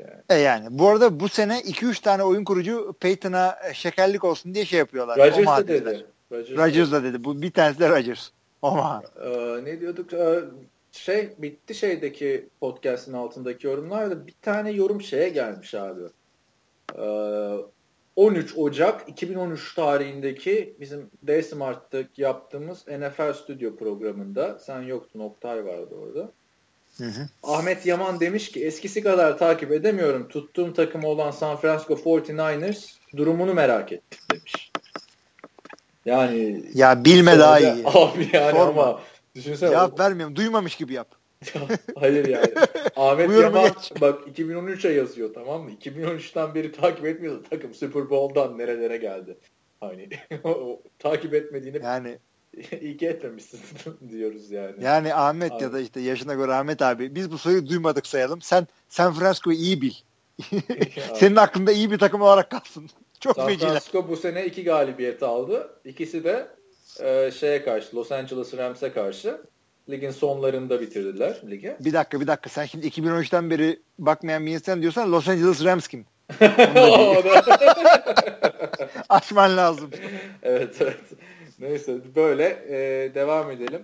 yani. 0.00 0.12
E 0.28 0.34
yani 0.34 0.66
bu 0.70 0.88
arada 0.88 1.20
bu 1.20 1.28
sene 1.28 1.58
2-3 1.60 2.02
tane 2.02 2.22
oyun 2.22 2.44
kurucu 2.44 2.94
Peyton'a 3.00 3.58
şekerlik 3.74 4.24
olsun 4.24 4.54
diye 4.54 4.64
şey 4.64 4.78
yapıyorlar. 4.78 5.18
Rodgers 5.18 5.58
da 5.58 5.68
dedi. 5.68 6.06
Rodgers 6.32 6.92
da 6.92 7.04
dedi. 7.04 7.24
Bu 7.24 7.42
bir 7.42 7.50
tanesi 7.50 7.80
de 7.80 7.88
Rodgers. 7.88 8.30
Oma. 8.62 9.02
Ee, 9.24 9.64
ne 9.64 9.80
diyorduk? 9.80 10.12
Ee, 10.12 10.40
şey 10.92 11.30
bitti 11.38 11.74
şeydeki 11.74 12.48
podcast'in 12.60 13.12
altındaki 13.12 13.66
yorumlarda 13.66 14.26
bir 14.26 14.34
tane 14.42 14.70
yorum 14.70 15.02
şeye 15.02 15.28
gelmiş 15.28 15.74
abi. 15.74 16.02
Ee, 16.98 17.56
13 18.18 18.54
Ocak 18.56 19.08
2013 19.08 19.74
tarihindeki 19.74 20.76
bizim 20.80 21.10
D-Smart'ta 21.22 21.98
yaptığımız 22.16 22.86
NFL 22.88 23.32
Studio 23.32 23.76
programında 23.76 24.58
sen 24.58 24.82
yoktun 24.82 25.20
Oktay 25.20 25.64
vardı 25.64 25.94
orada. 26.02 26.32
Hı 26.96 27.04
hı. 27.04 27.28
Ahmet 27.42 27.86
Yaman 27.86 28.20
demiş 28.20 28.50
ki 28.50 28.64
eskisi 28.66 29.02
kadar 29.02 29.38
takip 29.38 29.72
edemiyorum. 29.72 30.28
Tuttuğum 30.28 30.72
takım 30.72 31.04
olan 31.04 31.30
San 31.30 31.56
Francisco 31.56 31.94
49ers 31.94 32.96
durumunu 33.16 33.54
merak 33.54 33.92
ettim 33.92 34.18
demiş. 34.30 34.72
Yani 36.04 36.64
ya 36.74 37.04
bilme 37.04 37.38
daha 37.38 37.60
iyi. 37.60 37.82
Abi 37.86 38.28
yani 38.32 38.58
Sorma. 38.58 38.82
ama 38.82 39.00
düşünsene. 39.34 39.70
Cevap 39.70 40.00
vermiyorum. 40.00 40.36
Duymamış 40.36 40.76
gibi 40.76 40.92
yap. 40.92 41.17
Hayır 41.94 42.28
yani. 42.28 42.52
Ahmet 42.96 43.30
Yaman 43.30 43.64
geç. 43.64 43.92
bak 44.00 44.28
2013'e 44.38 44.92
yazıyor 44.92 45.34
tamam 45.34 45.62
mı? 45.62 45.70
2013'ten 45.70 46.54
beri 46.54 46.72
takip 46.72 47.06
etmiyordu 47.06 47.42
takım 47.50 47.74
Super 47.74 48.10
Bowl'dan 48.10 48.58
nerelere 48.58 48.96
geldi. 48.96 49.38
Hani 49.80 50.08
o, 50.44 50.82
takip 50.98 51.34
etmediğini 51.34 51.80
yani 51.84 52.18
iyi 52.80 52.96
ki 52.96 53.06
etmemişsin 53.06 53.60
diyoruz 54.10 54.50
yani. 54.50 54.84
Yani 54.84 55.14
Ahmet 55.14 55.52
abi. 55.52 55.62
ya 55.62 55.72
da 55.72 55.80
işte 55.80 56.00
yaşına 56.00 56.34
göre 56.34 56.54
Ahmet 56.54 56.82
abi 56.82 57.14
biz 57.14 57.30
bu 57.30 57.38
soruyu 57.38 57.68
duymadık 57.68 58.06
sayalım. 58.06 58.42
Sen 58.42 58.66
San 58.88 59.12
Francisco'yu 59.12 59.56
iyi 59.56 59.82
bil. 59.82 59.92
Senin 61.14 61.36
aklında 61.36 61.72
iyi 61.72 61.90
bir 61.90 61.98
takım 61.98 62.22
olarak 62.22 62.50
kalsın. 62.50 62.90
Çok 63.20 63.36
San 63.36 63.54
Francisco 63.54 64.08
bu 64.08 64.16
sene 64.16 64.46
iki 64.46 64.64
galibiyet 64.64 65.22
aldı. 65.22 65.80
İkisi 65.84 66.24
de 66.24 66.48
e, 67.00 67.30
şeye 67.30 67.64
karşı 67.64 67.96
Los 67.96 68.12
Angeles 68.12 68.56
Rams'e 68.56 68.92
karşı. 68.92 69.40
Ligin 69.90 70.10
sonlarında 70.10 70.80
bitirdiler 70.80 71.40
ligi. 71.50 71.76
Bir 71.80 71.92
dakika 71.92 72.20
bir 72.20 72.26
dakika. 72.26 72.50
Sen 72.50 72.64
şimdi 72.64 72.86
2013'ten 72.86 73.50
beri 73.50 73.80
bakmayan 73.98 74.46
bir 74.46 74.52
insan 74.52 74.82
diyorsan 74.82 75.12
Los 75.12 75.28
Angeles 75.28 75.64
Rams 75.64 75.88
kim? 75.88 76.06
Açman 79.08 79.56
lazım. 79.56 79.90
evet 80.42 80.76
evet. 80.80 81.00
Neyse 81.58 81.98
böyle 82.16 82.44
e, 82.68 83.14
devam 83.14 83.50
edelim. 83.50 83.82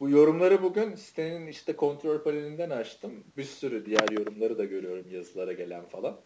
Bu 0.00 0.10
yorumları 0.10 0.62
bugün 0.62 0.94
sitenin 0.94 1.46
işte 1.46 1.76
kontrol 1.76 2.22
panelinden 2.22 2.70
açtım. 2.70 3.12
Bir 3.36 3.44
sürü 3.44 3.86
diğer 3.86 4.08
yorumları 4.10 4.58
da 4.58 4.64
görüyorum 4.64 5.04
yazılara 5.10 5.52
gelen 5.52 5.84
falan. 5.84 6.16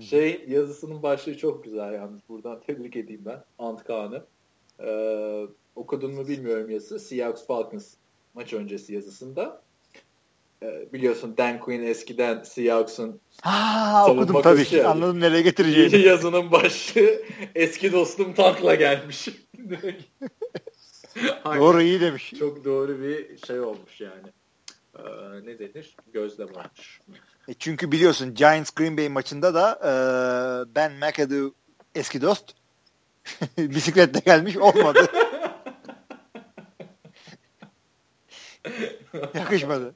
Şey 0.00 0.44
yazısının 0.48 1.02
başlığı 1.02 1.36
çok 1.36 1.64
güzel 1.64 1.92
yalnız. 1.92 2.20
Buradan 2.28 2.60
tebrik 2.60 2.96
edeyim 2.96 3.22
ben. 3.24 3.44
Ant 3.58 3.84
Kaan'ı. 3.84 4.24
Ee, 4.80 5.46
okudun 5.76 6.14
mu 6.14 6.28
bilmiyorum 6.28 6.70
yazısı. 6.70 6.98
Seahawks 6.98 7.46
Falcons 7.46 7.94
maç 8.34 8.52
öncesi 8.52 8.94
yazısında. 8.94 9.62
Ee, 10.62 10.92
biliyorsun 10.92 11.36
Dan 11.36 11.60
Quinn 11.60 11.82
eskiden 11.82 12.42
Seahawks'ın 12.42 13.20
Ha 13.42 14.06
okudum 14.08 14.42
tabii 14.42 14.64
ki. 14.64 14.86
Anladım 14.86 15.20
nereye 15.20 15.42
getireceğini. 15.42 16.06
Yazının 16.06 16.52
başı 16.52 17.24
eski 17.54 17.92
dostum 17.92 18.34
Tank'la 18.34 18.74
gelmiş. 18.74 19.28
doğru 21.44 21.82
iyi 21.82 22.00
demiş. 22.00 22.32
Çok 22.38 22.64
doğru 22.64 23.02
bir 23.02 23.38
şey 23.46 23.60
olmuş 23.60 24.00
yani. 24.00 24.28
Ee, 24.98 25.02
ne 25.44 25.58
denir? 25.58 25.96
Gözlem 26.12 26.48
olmuş. 26.48 27.00
E 27.48 27.54
çünkü 27.58 27.92
biliyorsun 27.92 28.34
Giants 28.34 28.70
Green 28.70 28.96
Bay 28.96 29.08
maçında 29.08 29.54
da 29.54 29.78
e, 29.82 29.90
Ben 30.74 30.92
McAdoo 30.92 31.52
eski 31.94 32.22
dost 32.22 32.54
bisikletle 33.58 34.20
gelmiş 34.20 34.56
olmadı. 34.56 35.06
Yakışmadı. 39.34 39.94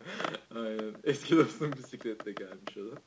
Aynen. 0.54 0.94
Eski 1.04 1.36
dostum 1.36 1.72
bisikletle 1.72 2.32
gelmiş 2.32 2.76
o 2.76 2.80
da. 2.80 3.00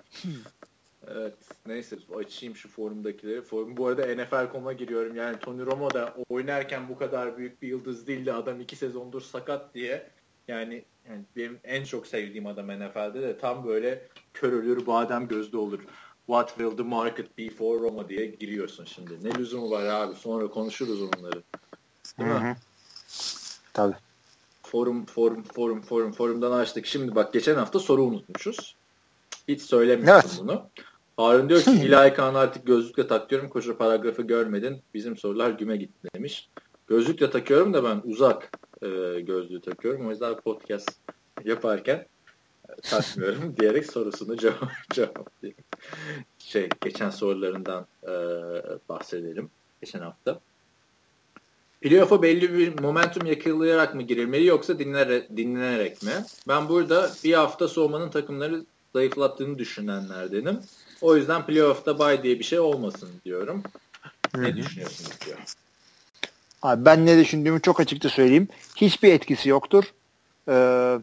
Evet. 1.07 1.33
Neyse 1.65 1.97
açayım 2.15 2.55
şu 2.55 2.69
forumdakileri. 2.69 3.41
Forum, 3.41 3.77
bu 3.77 3.87
arada 3.87 4.15
NFL.com'a 4.15 4.73
giriyorum. 4.73 5.15
Yani 5.15 5.39
Tony 5.39 5.65
Romo 5.65 5.93
da 5.93 6.15
oynarken 6.29 6.89
bu 6.89 6.97
kadar 6.97 7.37
büyük 7.37 7.61
bir 7.61 7.67
yıldız 7.67 8.07
değildi. 8.07 8.33
Adam 8.33 8.61
iki 8.61 8.75
sezondur 8.75 9.21
sakat 9.21 9.73
diye. 9.75 10.09
Yani, 10.47 10.85
yani 11.09 11.23
benim 11.35 11.59
en 11.63 11.83
çok 11.83 12.07
sevdiğim 12.07 12.47
adam 12.47 12.67
NFL'de 12.67 13.21
de 13.21 13.37
tam 13.37 13.67
böyle 13.67 14.07
kör 14.33 14.53
ölür 14.53 14.87
badem 14.87 15.27
gözlü 15.27 15.57
olur. 15.57 15.79
What 16.25 16.47
will 16.47 16.77
the 16.77 16.83
market 16.83 17.37
be 17.37 17.49
for 17.49 17.81
Roma 17.81 18.09
diye 18.09 18.25
giriyorsun 18.25 18.85
şimdi. 18.85 19.23
Ne 19.23 19.35
lüzumu 19.35 19.71
var 19.71 19.85
abi? 19.85 20.15
Sonra 20.15 20.47
konuşuruz 20.47 21.01
onları. 21.01 21.43
Değil 22.19 22.29
mi? 22.29 22.57
Tabii 23.73 23.95
forum 24.71 25.05
forum 25.05 25.43
forum 25.43 25.81
forum 25.81 26.11
forumdan 26.11 26.51
açtık. 26.51 26.85
Şimdi 26.85 27.15
bak 27.15 27.33
geçen 27.33 27.55
hafta 27.55 27.79
soru 27.79 28.03
unutmuşuz. 28.03 28.75
Hiç 29.47 29.61
söylemiştim 29.61 30.13
evet. 30.13 30.37
bunu. 30.39 30.69
Harun 31.17 31.49
diyor 31.49 31.61
ki 31.61 31.71
İlahi 31.71 32.13
Kaan 32.13 32.35
artık 32.35 32.67
gözlükle 32.67 33.07
takıyorum. 33.07 33.49
Koşu 33.49 33.77
paragrafı 33.77 34.21
görmedin. 34.21 34.81
Bizim 34.93 35.17
sorular 35.17 35.49
güme 35.49 35.77
gitti 35.77 36.07
demiş. 36.15 36.49
Gözlükle 36.87 37.29
takıyorum 37.29 37.73
da 37.73 37.83
ben 37.83 38.01
uzak 38.03 38.51
e, 38.81 38.87
gözlüğü 39.21 39.61
takıyorum. 39.61 40.07
O 40.07 40.09
yüzden 40.09 40.35
podcast 40.35 40.91
yaparken 41.45 42.05
e, 42.69 42.81
takmıyorum 42.81 43.55
diyerek 43.59 43.91
sorusunu 43.91 44.37
cevap 44.37 44.71
cevaplayayım. 44.93 45.59
Şey 46.39 46.69
geçen 46.81 47.09
sorularından 47.09 47.85
e, 48.03 48.13
bahsedelim. 48.89 49.49
Geçen 49.81 49.99
hafta. 49.99 50.39
Playoff'a 51.81 52.21
belli 52.21 52.53
bir 52.53 52.79
momentum 52.79 53.25
yakalayarak 53.25 53.95
mı 53.95 54.01
girilmeli 54.01 54.45
yoksa 54.45 54.79
dinlenerek, 54.79 55.37
dinlenerek 55.37 56.03
mi? 56.03 56.11
Ben 56.47 56.69
burada 56.69 57.11
bir 57.23 57.33
hafta 57.33 57.67
soğumanın 57.67 58.09
takımları 58.09 58.65
zayıflattığını 58.93 59.59
düşünenlerdenim. 59.59 60.59
O 61.01 61.15
yüzden 61.15 61.45
playoff'ta 61.45 61.99
bay 61.99 62.23
diye 62.23 62.39
bir 62.39 62.43
şey 62.43 62.59
olmasın 62.59 63.09
diyorum. 63.25 63.63
Ne 64.35 64.47
Hı-hı. 64.47 64.57
düşünüyorsunuz 64.57 65.11
diyor. 65.25 65.37
Abi 66.61 66.85
ben 66.85 67.05
ne 67.05 67.17
düşündüğümü 67.17 67.61
çok 67.61 67.79
açıkça 67.79 68.09
söyleyeyim. 68.09 68.47
Hiçbir 68.75 69.13
etkisi 69.13 69.49
yoktur. 69.49 69.83
Ee, 70.49 70.97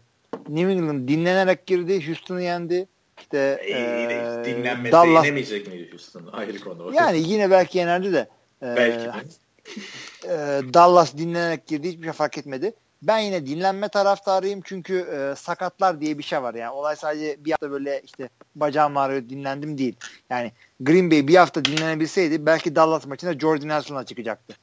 New 0.48 0.72
England 0.72 1.08
dinlenerek 1.08 1.66
girdi. 1.66 2.06
Houston'ı 2.06 2.42
yendi. 2.42 2.88
İşte 3.20 3.38
e, 3.68 4.44
dinlenmese 4.44 4.92
Dallas... 4.92 5.24
yenemeyecek 5.24 5.66
miydi 5.66 5.88
Houston? 5.90 6.26
Ayrı 6.32 6.60
konu. 6.60 6.92
Yani 6.94 7.18
yine 7.18 7.50
belki 7.50 7.78
yenerdi 7.78 8.12
de. 8.12 8.28
E, 8.62 8.76
belki 8.76 9.04
de 9.04 9.12
e, 10.24 10.60
Dallas 10.74 11.16
dinlenerek 11.16 11.66
girdi 11.66 11.88
hiçbir 11.88 12.04
şey 12.04 12.12
fark 12.12 12.38
etmedi. 12.38 12.74
Ben 13.02 13.18
yine 13.18 13.46
dinlenme 13.46 13.88
taraftarıyım 13.88 14.60
çünkü 14.64 14.98
e, 14.98 15.34
sakatlar 15.36 16.00
diye 16.00 16.18
bir 16.18 16.22
şey 16.22 16.42
var 16.42 16.54
yani. 16.54 16.70
Olay 16.70 16.96
sadece 16.96 17.44
bir 17.44 17.50
hafta 17.50 17.70
böyle 17.70 18.02
işte 18.04 18.28
bacağım 18.56 18.96
ağrıyor 18.96 19.28
dinlendim 19.28 19.78
değil. 19.78 19.96
Yani 20.30 20.52
Green 20.80 21.10
Bay 21.10 21.28
bir 21.28 21.36
hafta 21.36 21.64
dinlenebilseydi 21.64 22.46
belki 22.46 22.76
Dallas 22.76 23.06
maçında 23.06 23.38
Jordan 23.38 23.68
Nelson'a 23.68 24.04
çıkacaktı. 24.04 24.54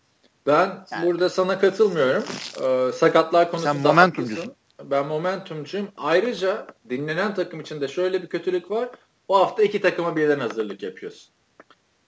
Ben 0.47 0.86
yani. 0.91 1.06
burada 1.06 1.30
sana 1.30 1.60
katılmıyorum. 1.60 2.24
Ee, 2.64 2.91
sakatlar 2.91 3.51
konusunda 3.51 3.74
Sen 3.74 3.82
momentumcusun. 3.82 4.53
Ben 4.84 5.08
momentumcuyum. 5.08 5.88
Ayrıca 5.97 6.68
dinlenen 6.89 7.34
takım 7.34 7.60
için 7.60 7.82
de 7.82 7.88
şöyle 7.88 8.22
bir 8.22 8.28
kötülük 8.28 8.72
var. 8.72 8.89
O 9.28 9.39
hafta 9.39 9.64
iki 9.64 9.82
takıma 9.82 10.16
birden 10.16 10.39
hazırlık 10.39 10.84
yapıyorsun. 10.84 11.34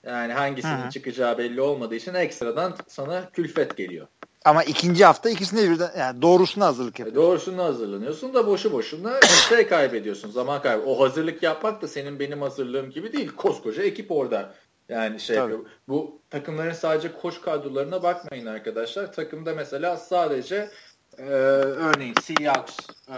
Yani 0.03 0.33
hangisinin 0.33 0.81
Hı-hı. 0.81 0.89
çıkacağı 0.89 1.37
belli 1.37 1.61
olmadığı 1.61 1.95
için 1.95 2.13
ekstradan 2.13 2.75
sana 2.87 3.29
külfet 3.29 3.77
geliyor. 3.77 4.07
Ama 4.45 4.63
ikinci 4.63 5.05
hafta 5.05 5.29
ikisine 5.29 5.69
birden 5.69 5.91
yani 5.97 6.21
doğrusuna 6.21 6.65
hazırlık 6.65 6.99
yapıyorsun. 6.99 7.23
Doğrusuna 7.23 7.63
hazırlanıyorsun 7.63 8.33
da 8.33 8.47
boşu 8.47 8.71
boşuna 8.71 9.19
şey 9.49 9.67
kaybediyorsun. 9.67 10.31
Zaman 10.31 10.61
kaybı. 10.61 10.83
O 10.85 10.99
hazırlık 10.99 11.43
yapmak 11.43 11.81
da 11.81 11.87
senin 11.87 12.19
benim 12.19 12.41
hazırlığım 12.41 12.89
gibi 12.89 13.13
değil. 13.13 13.29
Koskoca 13.29 13.83
ekip 13.83 14.11
orada. 14.11 14.53
Yani 14.89 15.19
şey 15.19 15.35
yapıyor. 15.35 15.59
Bu 15.87 16.21
takımların 16.29 16.73
sadece 16.73 17.13
koç 17.13 17.41
kadrolarına 17.41 18.03
bakmayın 18.03 18.45
arkadaşlar. 18.45 19.13
Takımda 19.13 19.53
mesela 19.53 19.97
sadece 19.97 20.69
e, 21.17 21.23
örneğin 21.23 22.15
Seahawks 22.21 22.77
e, 23.07 23.17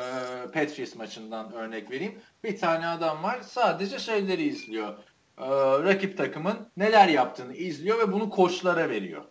Patriots 0.54 0.96
maçından 0.96 1.54
örnek 1.54 1.92
vereyim. 1.92 2.20
Bir 2.44 2.58
tane 2.58 2.88
adam 2.88 3.24
var 3.24 3.40
sadece 3.42 4.00
şeyleri 4.00 4.44
izliyor. 4.44 4.94
E, 5.40 5.48
rakip 5.84 6.18
takımın 6.18 6.68
neler 6.78 7.08
yaptığını 7.08 7.56
izliyor 7.56 8.00
ve 8.00 8.12
bunu 8.12 8.30
koçlara 8.30 8.90
veriyor. 8.90 9.26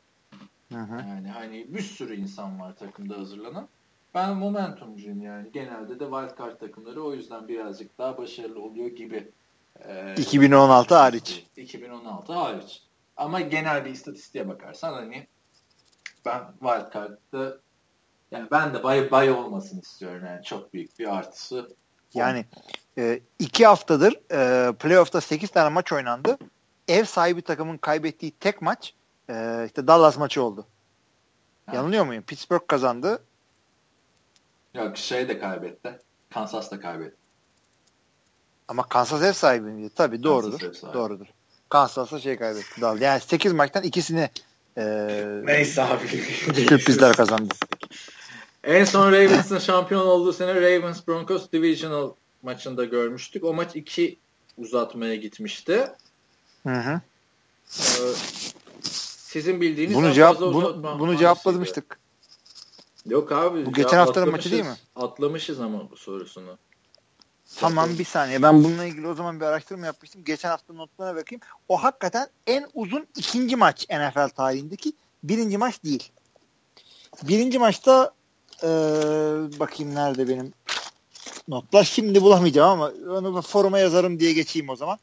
Hı 0.72 0.78
hı. 0.78 0.96
Yani 1.08 1.28
hani 1.28 1.74
bir 1.74 1.82
sürü 1.82 2.16
insan 2.16 2.60
var 2.60 2.76
takımda 2.76 3.18
hazırlanan. 3.18 3.68
Ben 4.14 4.36
momentumcuyum 4.36 5.22
yani. 5.22 5.52
Genelde 5.52 6.00
de 6.00 6.04
wildcard 6.04 6.60
takımları 6.60 7.02
o 7.04 7.14
yüzden 7.14 7.48
birazcık 7.48 7.98
daha 7.98 8.18
başarılı 8.18 8.62
oluyor 8.62 8.86
gibi. 8.86 9.30
Ee, 9.84 10.14
2016 10.16 10.94
hariç. 10.94 11.46
2016 11.56 12.32
hariç. 12.32 12.82
Ama 13.16 13.40
genel 13.40 13.84
bir 13.84 13.90
istatistiğe 13.90 14.48
bakarsan 14.48 14.92
hani 14.92 15.26
ben 16.24 16.40
wildcard'da 16.60 17.58
yani 18.30 18.48
ben 18.50 18.74
de 18.74 18.82
bay 18.82 19.10
bay 19.10 19.30
olmasını 19.30 19.80
istiyorum 19.80 20.22
yani 20.26 20.44
çok 20.44 20.74
büyük 20.74 20.98
bir 20.98 21.16
artısı. 21.16 21.76
Yani 22.14 22.44
e, 22.98 23.20
iki 23.38 23.66
haftadır 23.66 24.14
e, 24.32 24.72
playoff'ta 24.72 25.20
8 25.20 25.50
tane 25.50 25.68
maç 25.68 25.92
oynandı. 25.92 26.38
Ev 26.88 27.04
sahibi 27.04 27.42
takımın 27.42 27.76
kaybettiği 27.76 28.32
tek 28.40 28.62
maç 28.62 28.94
e, 29.30 29.64
işte 29.66 29.86
Dallas 29.86 30.18
maçı 30.18 30.42
oldu. 30.42 30.66
Ha. 31.66 31.76
Yanılıyor 31.76 32.06
muyum? 32.06 32.22
Pittsburgh 32.22 32.66
kazandı. 32.66 33.22
Yok 34.74 34.96
şey 34.96 35.28
de 35.28 35.38
kaybetti. 35.38 35.98
Kansas 36.30 36.70
da 36.70 36.80
kaybetti. 36.80 37.16
Ama 38.68 38.82
Kansas 38.82 39.22
ev 39.22 39.32
sahibiydi. 39.32 39.90
Tabii 39.94 40.22
doğrudur. 40.22 40.60
Sahibi. 40.74 40.94
Doğrudur. 40.94 41.26
Kansas'la 41.68 42.20
şey 42.20 42.36
kaybetti. 42.36 42.80
Dallas. 42.80 43.00
Yani 43.00 43.20
8 43.20 43.52
maçtan 43.52 43.82
ikisini 43.82 44.30
e, 44.76 44.84
Neyse 45.44 45.82
abi. 45.82 46.08
sürprizler 46.08 47.16
kazandı. 47.16 47.54
En 48.64 48.84
son 48.84 49.12
Ravens'ın 49.12 49.58
şampiyon 49.58 50.06
olduğu 50.06 50.32
sene 50.32 50.54
Ravens 50.54 51.06
Broncos 51.08 51.52
Divisional 51.52 52.10
maçında 52.42 52.84
görmüştük. 52.84 53.44
O 53.44 53.54
maç 53.54 53.76
iki 53.76 54.18
uzatmaya 54.58 55.16
gitmişti. 55.16 55.90
Hı 56.62 56.74
hı. 56.74 57.00
Ee, 57.78 58.14
sizin 58.82 59.60
bildiğiniz 59.60 59.96
bunu 59.96 60.12
cevap 60.12 60.40
bunu, 60.40 60.98
bunu 60.98 61.16
cevaplamıştık. 61.16 61.98
Yok 63.06 63.32
abi. 63.32 63.66
Bu 63.66 63.72
geçen 63.72 63.96
haftanın 63.96 64.30
maçı 64.30 64.50
değil 64.50 64.64
mi? 64.64 64.76
Atlamışız 64.96 65.60
ama 65.60 65.90
bu 65.90 65.96
sorusunu. 65.96 66.58
Tamam 67.56 67.98
bir 67.98 68.04
saniye. 68.04 68.42
Ben 68.42 68.64
bununla 68.64 68.84
ilgili 68.84 69.08
o 69.08 69.14
zaman 69.14 69.40
bir 69.40 69.44
araştırma 69.44 69.86
yapmıştım. 69.86 70.24
Geçen 70.24 70.48
hafta 70.48 70.74
notlarına 70.74 71.16
bakayım. 71.20 71.40
O 71.68 71.82
hakikaten 71.82 72.28
en 72.46 72.68
uzun 72.74 73.06
ikinci 73.16 73.56
maç 73.56 73.86
NFL 73.90 74.28
tarihindeki 74.28 74.92
birinci 75.22 75.58
maç 75.58 75.84
değil. 75.84 76.10
Birinci 77.22 77.58
maçta 77.58 78.12
ee, 78.62 78.68
bakayım 79.60 79.94
nerede 79.94 80.28
benim 80.28 80.52
notlar. 81.48 81.84
Şimdi 81.84 82.22
bulamayacağım 82.22 82.70
ama 82.70 82.92
onu 83.10 83.42
foruma 83.42 83.78
yazarım 83.78 84.20
diye 84.20 84.32
geçeyim 84.32 84.68
o 84.68 84.76
zaman. 84.76 84.98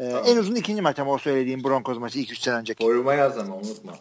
Ee, 0.00 0.08
tamam. 0.08 0.24
En 0.26 0.36
uzun 0.36 0.54
ikinci 0.54 0.82
maç 0.82 0.98
ama 0.98 1.12
o 1.12 1.18
söylediğim 1.18 1.64
Broncos 1.64 1.98
maçı 1.98 2.18
2-3 2.18 2.40
sene 2.40 2.54
önceki. 2.54 2.84
Foruma 2.84 3.14
yaz 3.14 3.38
ama 3.38 3.56
unutma. 3.56 3.92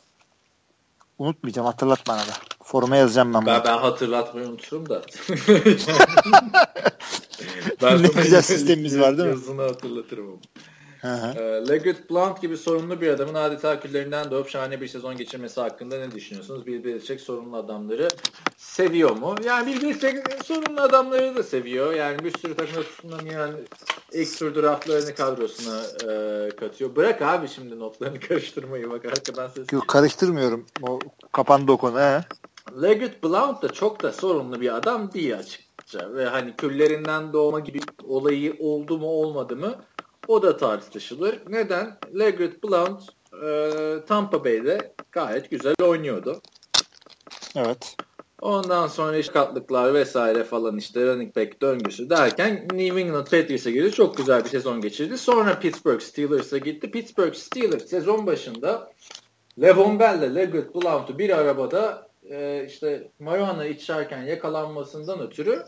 Unutmayacağım 1.20 1.66
hatırlat 1.68 2.08
bana 2.08 2.20
da. 2.20 2.34
Foruma 2.64 2.96
yazacağım 2.96 3.34
ben. 3.34 3.46
Ben, 3.46 3.64
ben 3.64 3.78
hatırlatmayı 3.78 4.48
unuturum 4.48 4.90
da. 4.90 5.02
ben 7.82 8.04
ne 8.04 8.08
güzel 8.08 8.42
sistemimiz 8.52 9.00
var 9.00 9.18
değil 9.18 9.30
mi? 9.30 9.36
Yazını 9.36 9.62
hatırlatırım 9.62 10.28
ama. 10.28 10.38
Ee, 11.06 11.64
Leggett 11.70 12.10
Blount 12.10 12.42
gibi 12.42 12.58
sorunlu 12.58 13.02
bir 13.02 13.10
adamın 13.10 13.34
adeta 13.34 13.80
küllerinden 13.80 14.32
doğup 14.32 14.50
şahane 14.50 14.82
bir 14.82 14.88
sezon 14.88 15.18
geçirmesi 15.18 15.62
hakkında 15.62 15.98
ne 15.98 16.12
düşünüyorsunuz? 16.12 16.66
Bir 16.66 16.84
Belichick 16.84 17.22
sorunlu 17.22 17.58
adamları 17.58 18.08
seviyor 18.58 19.12
mu? 19.12 19.36
Yani 19.46 19.76
bir 19.76 19.82
Belichick 19.82 20.46
sorunlu 20.46 20.82
adamları 20.82 21.36
da 21.36 21.44
seviyor. 21.44 21.94
Yani 21.94 22.24
bir 22.24 22.38
sürü 22.40 22.56
takımda 22.56 22.84
tutunamayan 22.84 23.52
ilk 24.12 24.38
tur 24.38 24.56
draftlarını 24.56 25.16
kadrosuna 25.16 25.82
e, 26.12 26.50
katıyor. 26.50 26.96
Bırak 26.96 27.22
abi 27.22 27.48
şimdi 27.48 27.80
notlarını 27.80 28.20
karıştırmayı 28.28 28.90
bak 28.90 29.06
arkadan 29.06 29.48
ses. 29.48 29.74
Yok 29.74 29.88
karıştırmıyorum. 29.88 30.66
O 30.82 31.00
kapandı 31.32 31.72
o 31.72 31.78
konu. 31.78 32.00
He. 32.00 32.22
Leggett 32.82 33.24
Blount 33.24 33.62
da 33.62 33.74
çok 33.74 34.04
da 34.04 34.12
sorunlu 34.12 34.62
bir 34.62 34.76
adam 34.76 35.14
değil 35.14 35.38
açıkça. 35.38 36.14
Ve 36.14 36.26
hani 36.26 36.56
küllerinden 36.56 37.34
doğma 37.34 37.60
gibi 37.60 37.80
olayı 38.04 38.56
oldu 38.60 38.98
mu 38.98 39.08
olmadı 39.08 39.56
mı 39.56 39.76
o 40.28 40.42
da 40.42 40.58
tartışılır. 40.58 41.40
Neden? 41.50 41.98
Leggett 42.20 42.64
Blount 42.64 43.02
e, 43.44 43.72
Tampa 44.08 44.46
Bay'de 44.46 44.94
gayet 45.12 45.52
güzel 45.52 45.76
oynuyordu. 45.82 46.42
Evet. 47.56 47.96
Ondan 48.42 48.88
sonra 48.88 49.18
iş 49.18 49.30
katlıklar 49.30 49.94
vesaire 49.94 50.44
falan 50.44 50.78
işte 50.78 51.06
running 51.06 51.36
back 51.36 51.62
döngüsü 51.62 52.10
derken 52.10 52.68
New 52.74 53.02
England 53.02 53.26
Patriots'a 53.26 53.70
girdi. 53.70 53.92
Çok 53.92 54.18
güzel 54.18 54.44
bir 54.44 54.50
sezon 54.50 54.82
geçirdi. 54.82 55.18
Sonra 55.18 55.60
Pittsburgh 55.60 56.02
Steelers'a 56.02 56.58
gitti. 56.58 56.92
Pittsburgh 56.92 57.34
Steelers 57.34 57.86
sezon 57.86 58.28
başında 58.28 58.92
Levon 59.62 60.00
Bell 60.00 60.18
ile 60.18 60.36
Leggett 60.36 60.76
Blount'u 60.76 61.20
bir 61.20 61.30
arabada 61.30 62.08
e, 62.30 62.66
işte 62.68 63.12
marijuana 63.20 63.66
içerken 63.66 64.24
yakalanmasından 64.24 65.20
ötürü 65.20 65.64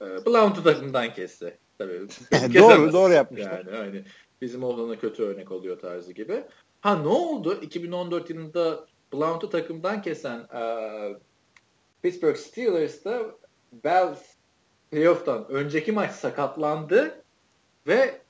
e, 0.00 0.04
Blount'u 0.26 0.62
takımdan 0.62 1.14
kesti. 1.14 1.58
Tabii. 1.78 2.00
doğru 2.54 2.92
doğru 2.92 3.12
yapmışlar. 3.20 3.66
Yani 3.66 3.76
hani 3.76 4.04
bizim 4.40 4.64
oğlana 4.64 4.98
kötü 4.98 5.22
örnek 5.22 5.52
oluyor 5.52 5.78
tarzı 5.78 6.12
gibi. 6.12 6.44
Ha 6.80 6.96
ne 6.96 7.08
oldu? 7.08 7.58
2014 7.62 8.30
yılında 8.30 8.86
Blount'u 9.12 9.50
takımdan 9.50 10.02
kesen 10.02 10.38
uh, 10.40 11.18
Pittsburgh 12.02 12.36
Steelers'ta 12.36 13.36
Bell 13.84 14.14
playoff'tan 14.90 15.46
önceki 15.48 15.92
maç 15.92 16.10
sakatlandı 16.10 17.24
ve 17.86 18.20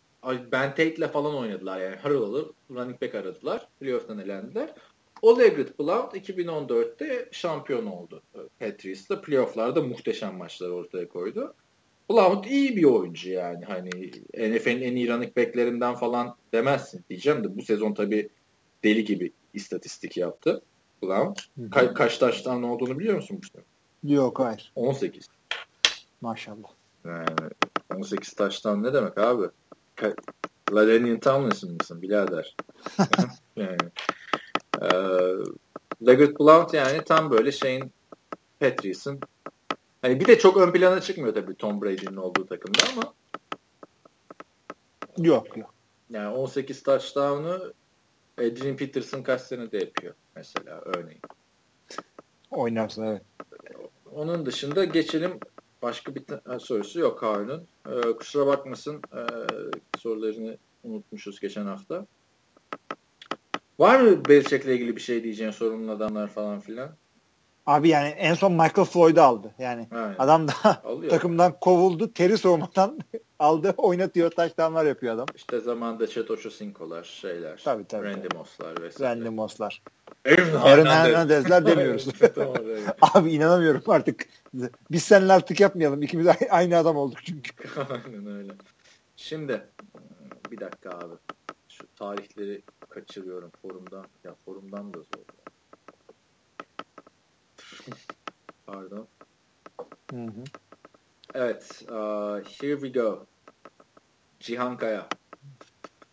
Ben 0.52 0.70
Tate'le 0.74 1.08
falan 1.12 1.34
oynadılar 1.34 1.80
yani 1.80 1.96
Harrell'ı 1.96 2.52
running 2.70 3.02
back 3.02 3.14
aradılar. 3.14 3.68
Playoff'tan 3.80 4.18
elendiler. 4.18 4.74
O 5.22 5.38
Leggett 5.38 5.78
Blount 5.78 6.14
2014'te 6.14 7.28
şampiyon 7.32 7.86
oldu. 7.86 8.22
Patriots'ta 8.60 9.20
playoff'larda 9.20 9.82
muhteşem 9.82 10.36
maçlar 10.36 10.68
ortaya 10.68 11.08
koydu. 11.08 11.54
Blount 12.10 12.46
iyi 12.46 12.76
bir 12.76 12.84
oyuncu 12.84 13.30
yani. 13.30 13.64
Hani 13.64 13.90
NFL'in 14.38 14.82
en 14.82 14.96
iyi 14.96 15.08
running 15.08 15.36
backlerinden 15.36 15.94
falan 15.94 16.36
demezsin 16.52 17.04
diyeceğim 17.08 17.44
de 17.44 17.56
bu 17.56 17.62
sezon 17.62 17.94
tabii 17.94 18.28
deli 18.84 19.04
gibi 19.04 19.32
istatistik 19.54 20.16
yaptı. 20.16 20.62
Blount. 21.02 21.40
Ka- 21.58 21.94
kaç 21.94 22.18
taştan 22.18 22.62
olduğunu 22.62 22.98
biliyor 22.98 23.16
musun 23.16 23.40
bu 23.42 23.46
sene? 23.46 23.64
Yok 24.14 24.40
hayır. 24.40 24.72
18. 24.74 25.26
Maşallah. 26.20 26.68
Yani 27.06 27.26
18 27.94 28.32
taştan 28.32 28.82
ne 28.82 28.94
demek 28.94 29.18
abi? 29.18 29.46
Ka- 29.96 30.16
Ladenian 30.72 31.20
Tomlinson 31.20 31.72
mısın 31.72 32.02
birader? 32.02 32.56
yani. 33.56 33.90
E, 34.82 34.88
Leggett 36.06 36.40
Blount 36.40 36.74
yani 36.74 37.04
tam 37.04 37.30
böyle 37.30 37.52
şeyin 37.52 37.92
Patriots'ın 38.60 39.20
Hani 40.04 40.20
bir 40.20 40.26
de 40.26 40.38
çok 40.38 40.56
ön 40.56 40.72
plana 40.72 41.00
çıkmıyor 41.00 41.34
tabii 41.34 41.54
Tom 41.54 41.82
Brady'nin 41.82 42.16
olduğu 42.16 42.46
takımda 42.46 42.80
ama 42.92 43.14
yok 45.18 45.56
yok. 45.56 45.74
Yani 46.10 46.36
18 46.36 46.82
touchdown'u 46.82 47.72
Adrian 48.38 48.76
Peterson 48.76 49.22
kaç 49.22 49.40
senede 49.40 49.78
yapıyor 49.78 50.14
mesela 50.36 50.80
örneğin. 50.84 51.20
Oynarsın 52.50 53.02
evet. 53.02 53.22
Onun 54.12 54.46
dışında 54.46 54.84
geçelim 54.84 55.38
başka 55.82 56.14
bir 56.14 56.24
sorusu 56.58 57.00
yok 57.00 57.22
Harun'un. 57.22 57.66
Ee, 57.88 58.12
kusura 58.12 58.46
bakmasın 58.46 59.02
ee, 59.12 59.26
sorularını 59.98 60.58
unutmuşuz 60.82 61.40
geçen 61.40 61.66
hafta. 61.66 62.06
Var 63.78 64.00
mı 64.00 64.24
Belichick'le 64.24 64.66
ilgili 64.66 64.96
bir 64.96 65.00
şey 65.00 65.24
diyeceğin 65.24 65.50
sorunun 65.50 65.88
adamlar 65.88 66.28
falan 66.28 66.60
filan? 66.60 66.96
Abi 67.66 67.88
yani 67.88 68.08
en 68.08 68.34
son 68.34 68.52
Michael 68.52 68.84
Floyd'u 68.84 69.20
aldı. 69.20 69.54
Yani 69.58 69.88
Aynen. 69.90 70.14
adam 70.18 70.48
da 70.48 70.52
takımdan 71.10 71.60
kovuldu. 71.60 72.12
Teri 72.12 72.38
soğumadan 72.38 72.98
aldı 73.38 73.74
oynatıyor. 73.76 74.30
Taştanlar 74.30 74.84
yapıyor 74.84 75.14
adam. 75.14 75.26
İşte 75.34 75.60
zamanda 75.60 76.06
Çetoşu 76.06 76.50
Sinko'lar 76.50 77.04
şeyler. 77.04 77.62
Tabii 77.64 77.84
tabii. 77.84 78.06
Randy 78.06 78.26
Moss'lar 78.36 78.82
vesaire. 78.82 79.10
Randy 79.10 79.28
Moss'lar. 79.28 79.82
Aaron 80.62 80.86
Hernandez'ler 80.86 81.66
demiyoruz. 81.66 82.08
Abi 83.14 83.32
inanamıyorum 83.32 83.82
artık. 83.86 84.26
Biz 84.90 85.02
seninle 85.02 85.32
artık 85.32 85.60
yapmayalım. 85.60 86.02
İkimiz 86.02 86.26
aynı 86.50 86.76
adam 86.76 86.96
olduk 86.96 87.18
çünkü. 87.24 87.52
Aynen 87.90 88.26
öyle. 88.26 88.52
Şimdi 89.16 89.66
bir 90.50 90.60
dakika 90.60 90.90
abi. 90.90 91.14
Şu 91.68 91.84
tarihleri 91.98 92.62
kaçırıyorum 92.88 93.50
forumdan. 93.62 94.04
Ya 94.24 94.34
forumdan 94.44 94.94
da 94.94 94.98
zor. 94.98 95.24
Pardon. 98.66 99.08
Hı 100.10 100.24
hı. 100.24 100.44
Evet. 101.34 101.82
Uh, 101.88 102.44
here 102.44 102.80
we 102.80 102.92
go. 102.92 103.26
Cihan 104.40 104.76
Kaya. 104.76 105.08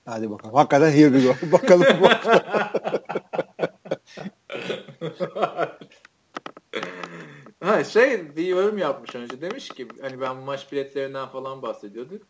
Hadi 0.06 0.32
bakalım. 0.32 0.56
Hakikaten 0.56 0.92
here 0.92 1.22
we 1.22 1.28
go. 1.28 1.36
bakalım. 1.52 1.86
ha 7.60 7.84
şey 7.84 8.36
bir 8.36 8.46
yorum 8.46 8.78
yapmış 8.78 9.16
önce 9.16 9.42
demiş 9.42 9.70
ki 9.70 9.88
hani 10.02 10.22
ben 10.22 10.38
maç 10.38 10.72
biletlerinden 10.72 11.28
falan 11.28 11.62
bahsediyorduk. 11.62 12.22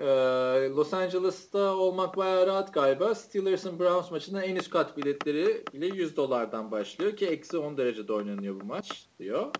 Ee, 0.00 0.68
Los 0.68 0.94
Angeles'ta 0.94 1.76
olmak 1.76 2.16
bayağı 2.16 2.46
rahat 2.46 2.74
galiba. 2.74 3.14
Steelers'ın 3.14 3.78
Browns 3.78 4.10
maçında 4.10 4.42
en 4.42 4.56
üst 4.56 4.70
kat 4.70 4.96
biletleri 4.96 5.64
bile 5.72 5.86
100 5.86 6.16
dolardan 6.16 6.70
başlıyor 6.70 7.16
ki 7.16 7.26
eksi 7.26 7.58
10 7.58 7.76
derecede 7.76 8.12
oynanıyor 8.12 8.60
bu 8.60 8.64
maç 8.64 9.06
diyor. 9.18 9.52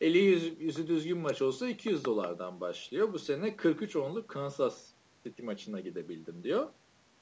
Eli 0.00 0.18
yüz, 0.18 0.60
yüzü 0.60 0.88
düzgün 0.88 1.18
maç 1.18 1.42
olsa 1.42 1.68
200 1.68 2.04
dolardan 2.04 2.60
başlıyor. 2.60 3.12
Bu 3.12 3.18
sene 3.18 3.56
43 3.56 3.96
onluk 3.96 4.28
Kansas 4.28 4.92
City 5.24 5.42
maçına 5.42 5.80
gidebildim 5.80 6.44
diyor. 6.44 6.68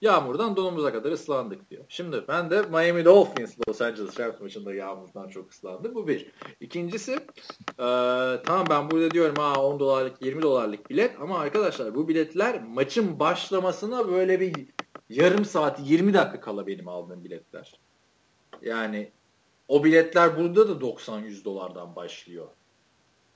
Yağmurdan 0.01 0.57
donumuza 0.57 0.93
kadar 0.93 1.13
ıslandık 1.13 1.71
diyor. 1.71 1.85
Şimdi 1.89 2.25
ben 2.29 2.51
de 2.51 2.63
Miami 2.63 3.05
Dolphins 3.05 3.57
Los 3.69 3.81
Angeles 3.81 4.21
Rams 4.21 4.41
maçında 4.41 4.75
yağmurdan 4.75 5.29
çok 5.29 5.53
ıslandım. 5.53 5.95
Bu 5.95 6.09
bir. 6.09 6.33
İkincisi 6.61 7.13
e, 7.79 7.87
tamam 8.47 8.67
ben 8.71 8.91
burada 8.91 9.11
diyorum 9.11 9.37
ha 9.37 9.63
10 9.63 9.81
dolarlık 9.81 10.23
20 10.23 10.43
dolarlık 10.43 10.91
bilet 10.91 11.21
ama 11.21 11.39
arkadaşlar 11.39 11.95
bu 11.95 12.09
biletler 12.09 12.63
maçın 12.63 13.21
başlamasına 13.21 14.09
böyle 14.09 14.41
bir 14.41 14.67
yarım 15.09 15.45
saat 15.45 15.81
20 15.81 16.15
dakika 16.15 16.41
kala 16.41 16.67
benim 16.67 16.89
aldığım 16.89 17.25
biletler. 17.25 17.81
Yani 18.63 19.13
o 19.69 19.85
biletler 19.85 20.39
burada 20.39 20.69
da 20.69 20.87
90-100 20.87 21.45
dolardan 21.45 21.97
başlıyor. 21.97 22.49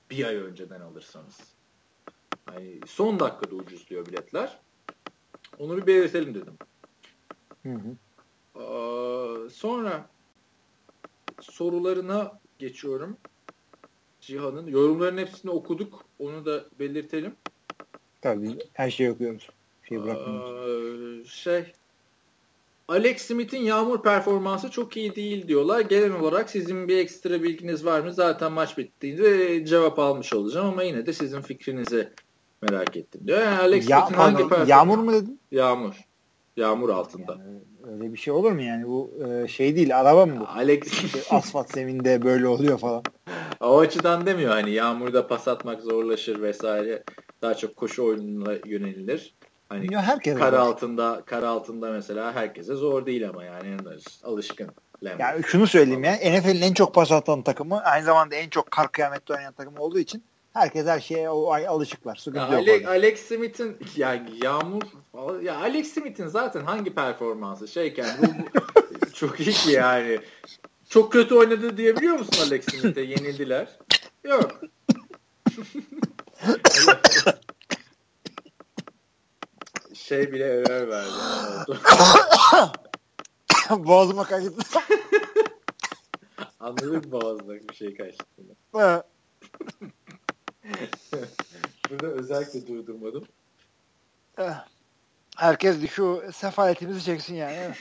Bir 0.09 0.25
ay 0.25 0.35
önceden 0.35 0.81
alırsanız. 0.81 1.39
Yani 2.51 2.79
son 2.87 3.19
dakikada 3.19 3.55
ucuzluyor 3.55 4.05
biletler. 4.05 4.59
Onu 5.59 5.77
bir 5.77 5.87
belirtelim 5.87 6.35
dedim. 6.35 6.53
Hı 7.63 7.69
hı. 7.69 7.95
Ee, 8.55 9.49
sonra 9.49 10.09
sorularına 11.41 12.39
geçiyorum. 12.59 13.17
Cihan'ın. 14.21 14.67
Yorumların 14.67 15.17
hepsini 15.17 15.51
okuduk. 15.51 16.05
Onu 16.19 16.45
da 16.45 16.65
belirtelim. 16.79 17.35
Tabii 18.21 18.57
her 18.73 18.91
şeyi 18.91 19.11
okuyoruz. 19.11 19.49
Şey 19.83 19.97
ee, 19.97 21.25
şey 21.25 21.73
Alex 22.87 23.21
Smith'in 23.21 23.61
yağmur 23.61 24.03
performansı 24.03 24.71
çok 24.71 24.97
iyi 24.97 25.15
değil 25.15 25.47
diyorlar. 25.47 25.79
Genel 25.79 26.11
olarak 26.11 26.49
sizin 26.49 26.87
bir 26.87 26.97
ekstra 26.97 27.43
bilginiz 27.43 27.85
var 27.85 27.99
mı? 27.99 28.13
Zaten 28.13 28.51
maç 28.51 28.77
bittiğinde 28.77 29.65
cevap 29.65 29.99
almış 29.99 30.33
olacağım 30.33 30.67
ama 30.67 30.83
yine 30.83 31.05
de 31.05 31.13
sizin 31.13 31.41
fikrinizi 31.41 32.09
merak 32.71 32.97
ettim 32.97 33.21
diyor. 33.27 33.39
Yani 33.39 33.59
Alex 33.59 33.89
ya, 33.89 34.01
Smith'in 34.01 34.21
hangi 34.21 34.37
performans? 34.37 34.69
Yağmur 34.69 34.97
mu 34.97 35.13
dedin? 35.13 35.39
Yağmur. 35.51 35.93
Yağmur 36.57 36.89
altında. 36.89 37.31
Yani 37.31 37.59
öyle 37.83 38.13
bir 38.13 38.17
şey 38.17 38.33
olur 38.33 38.51
mu 38.51 38.61
yani? 38.61 38.87
Bu 38.87 39.11
e, 39.25 39.47
şey 39.47 39.75
değil 39.75 39.99
araba 39.99 40.25
mı 40.25 40.39
bu? 40.39 40.47
Alex 40.47 40.81
asfalt 41.29 41.71
zeminde 41.71 42.23
böyle 42.23 42.47
oluyor 42.47 42.77
falan. 42.77 43.03
O 43.59 43.79
açıdan 43.79 44.25
demiyor 44.25 44.51
hani 44.51 44.71
yağmurda 44.71 45.27
pas 45.27 45.47
atmak 45.47 45.81
zorlaşır 45.81 46.41
vesaire. 46.41 47.03
Daha 47.41 47.53
çok 47.53 47.75
koşu 47.75 48.05
oyununa 48.05 48.53
yönelilir. 48.65 49.35
Hani 49.69 49.93
ya 49.93 50.01
herkes 50.01 50.37
kar 50.37 50.53
var. 50.53 50.59
altında 50.59 51.21
kar 51.25 51.43
altında 51.43 51.91
mesela 51.91 52.35
herkese 52.35 52.75
zor 52.75 53.05
değil 53.05 53.29
ama 53.29 53.43
yani 53.43 53.77
alışkın. 54.23 54.69
Ya 55.01 55.15
yani 55.19 55.43
şunu 55.43 55.67
söyleyeyim 55.67 56.03
ya 56.03 56.13
NFL'in 56.13 56.61
en 56.61 56.73
çok 56.73 56.93
pas 56.93 57.11
atan 57.11 57.41
takımı 57.41 57.81
aynı 57.83 58.05
zamanda 58.05 58.35
en 58.35 58.49
çok 58.49 58.71
kar 58.71 58.91
kıyamette 58.91 59.33
oynayan 59.33 59.53
takımı 59.53 59.79
olduğu 59.79 59.99
için 59.99 60.23
herkes 60.53 60.85
her 60.85 60.99
şeye 60.99 61.29
o 61.29 61.51
ay 61.51 61.67
alışıklar. 61.67 62.23
ya 62.33 62.43
Alex, 62.47 62.85
Alex 62.85 63.27
Smith'in 63.27 63.77
ya 63.95 64.25
Yağmur 64.43 64.81
ya 65.41 65.55
Alex 65.57 65.93
Smith'in 65.93 66.27
zaten 66.27 66.65
hangi 66.65 66.95
performansı 66.95 67.67
şeyken 67.67 68.09
bu, 68.21 68.25
çok 69.13 69.39
iyi 69.39 69.51
ki 69.51 69.71
yani. 69.71 70.19
Çok 70.89 71.11
kötü 71.11 71.35
oynadı 71.35 71.77
diyebiliyor 71.77 72.19
musun 72.19 72.43
Alex 72.47 72.65
Smith'e? 72.65 73.01
Yenildiler. 73.01 73.67
Yok. 74.23 74.61
şey 79.93 80.31
bile 80.31 80.45
error 80.45 80.87
verdi. 80.87 81.09
Boğazıma 83.87 84.23
kaçtı. 84.23 84.51
Anladık 86.59 87.11
boğazına 87.11 87.53
bir 87.53 87.75
şey 87.75 87.97
kaçtığını. 87.97 88.55
Burada 91.89 92.07
özellikle 92.07 92.67
durdurmadım. 92.67 93.23
Herkes 95.37 95.89
şu 95.89 96.23
sefaletimizi 96.33 97.03
çeksin 97.03 97.35
yani. 97.35 97.73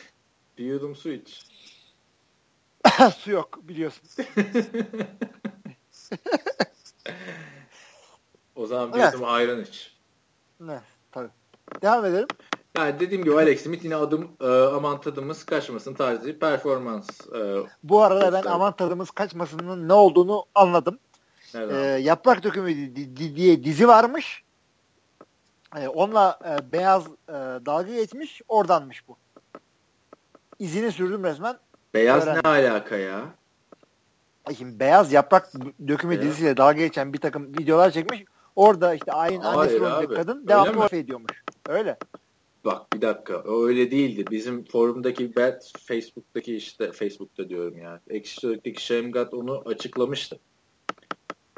Bir 0.58 0.64
yudum 0.64 0.96
su 0.96 1.10
iç. 1.10 1.46
su 3.16 3.30
yok 3.30 3.58
biliyorsun. 3.62 4.02
o 8.56 8.66
zaman 8.66 8.92
bir 8.92 8.98
evet. 8.98 9.14
yudum 9.14 9.28
ayran 9.28 9.60
iç. 9.60 9.96
Ne? 10.60 10.80
Tabii. 11.12 11.30
Devam 11.82 12.04
edelim. 12.04 12.28
Yani 12.76 13.00
dediğim 13.00 13.24
gibi 13.24 13.34
Alex 13.34 13.62
Smith 13.62 13.84
yine 13.84 13.96
adım 13.96 14.30
e, 14.40 14.46
aman 14.46 15.00
tadımız 15.00 15.44
kaçmasın 15.44 15.94
tarzı 15.94 16.38
performans. 16.38 17.20
E, 17.20 17.56
Bu 17.82 18.02
arada 18.02 18.32
ben 18.32 18.50
aman 18.50 18.76
tadımız 18.76 19.10
kaçmasının 19.10 19.88
ne 19.88 19.92
olduğunu 19.92 20.44
anladım. 20.54 20.98
E, 21.54 22.00
Yaprak 22.02 22.42
Dökümü 22.42 22.96
diye 23.36 23.64
dizi 23.64 23.88
varmış. 23.88 24.42
E, 25.76 25.88
onunla 25.88 26.38
e, 26.44 26.72
beyaz 26.72 27.06
e, 27.28 27.32
dalga 27.66 27.94
geçmiş. 27.94 28.42
Oradanmış 28.48 29.08
bu. 29.08 29.16
İzini 30.58 30.92
sürdüm 30.92 31.24
resmen. 31.24 31.58
Beyaz 31.94 32.22
öğrendim. 32.22 32.42
ne 32.44 32.50
alaka 32.50 32.96
ya? 32.96 33.24
Şimdi 34.58 34.80
beyaz 34.80 35.12
yaprak 35.12 35.52
dökümü 35.88 36.10
beyaz. 36.10 36.24
dizisiyle 36.24 36.56
dalga 36.56 36.78
geçen 36.78 37.12
bir 37.12 37.18
takım 37.18 37.58
videolar 37.58 37.90
çekmiş. 37.90 38.24
Orada 38.56 38.94
işte 38.94 39.12
ayın 39.12 39.40
annesi 39.40 39.80
rolündeki 39.80 40.14
kadın 40.14 40.48
devamlı 40.48 40.80
laf 40.80 40.94
ediyormuş. 40.94 41.42
Öyle. 41.68 41.96
Bak 42.64 42.92
bir 42.92 43.00
dakika. 43.00 43.36
O 43.36 43.66
öyle 43.66 43.90
değildi. 43.90 44.24
Bizim 44.30 44.64
forumdaki 44.64 45.36
bet 45.36 45.72
Facebook'taki 45.78 46.56
işte 46.56 46.92
Facebook'ta 46.92 47.48
diyorum 47.48 47.78
ya. 47.78 48.00
Ekşi 48.08 48.40
Sözlük'teki 48.40 48.84
Şemgat 48.84 49.34
onu 49.34 49.62
açıklamıştı. 49.66 50.38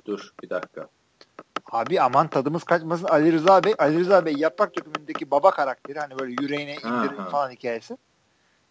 Dur 0.07 0.33
bir 0.43 0.51
dakika. 0.51 0.89
Abi 1.73 2.01
aman 2.01 2.29
tadımız 2.29 2.65
kaçmasın. 2.65 3.05
Ali 3.05 3.33
Rıza 3.33 3.65
Bey, 3.65 3.75
Ali 3.79 4.01
Rıza 4.01 4.25
Bey 4.25 4.35
yaprak 4.37 4.77
dökümündeki 4.77 5.31
baba 5.31 5.51
karakteri 5.51 5.99
hani 5.99 6.19
böyle 6.19 6.35
yüreğine 6.43 6.75
indirin 6.75 7.17
ha, 7.17 7.29
falan 7.29 7.51
hikayesi. 7.51 7.97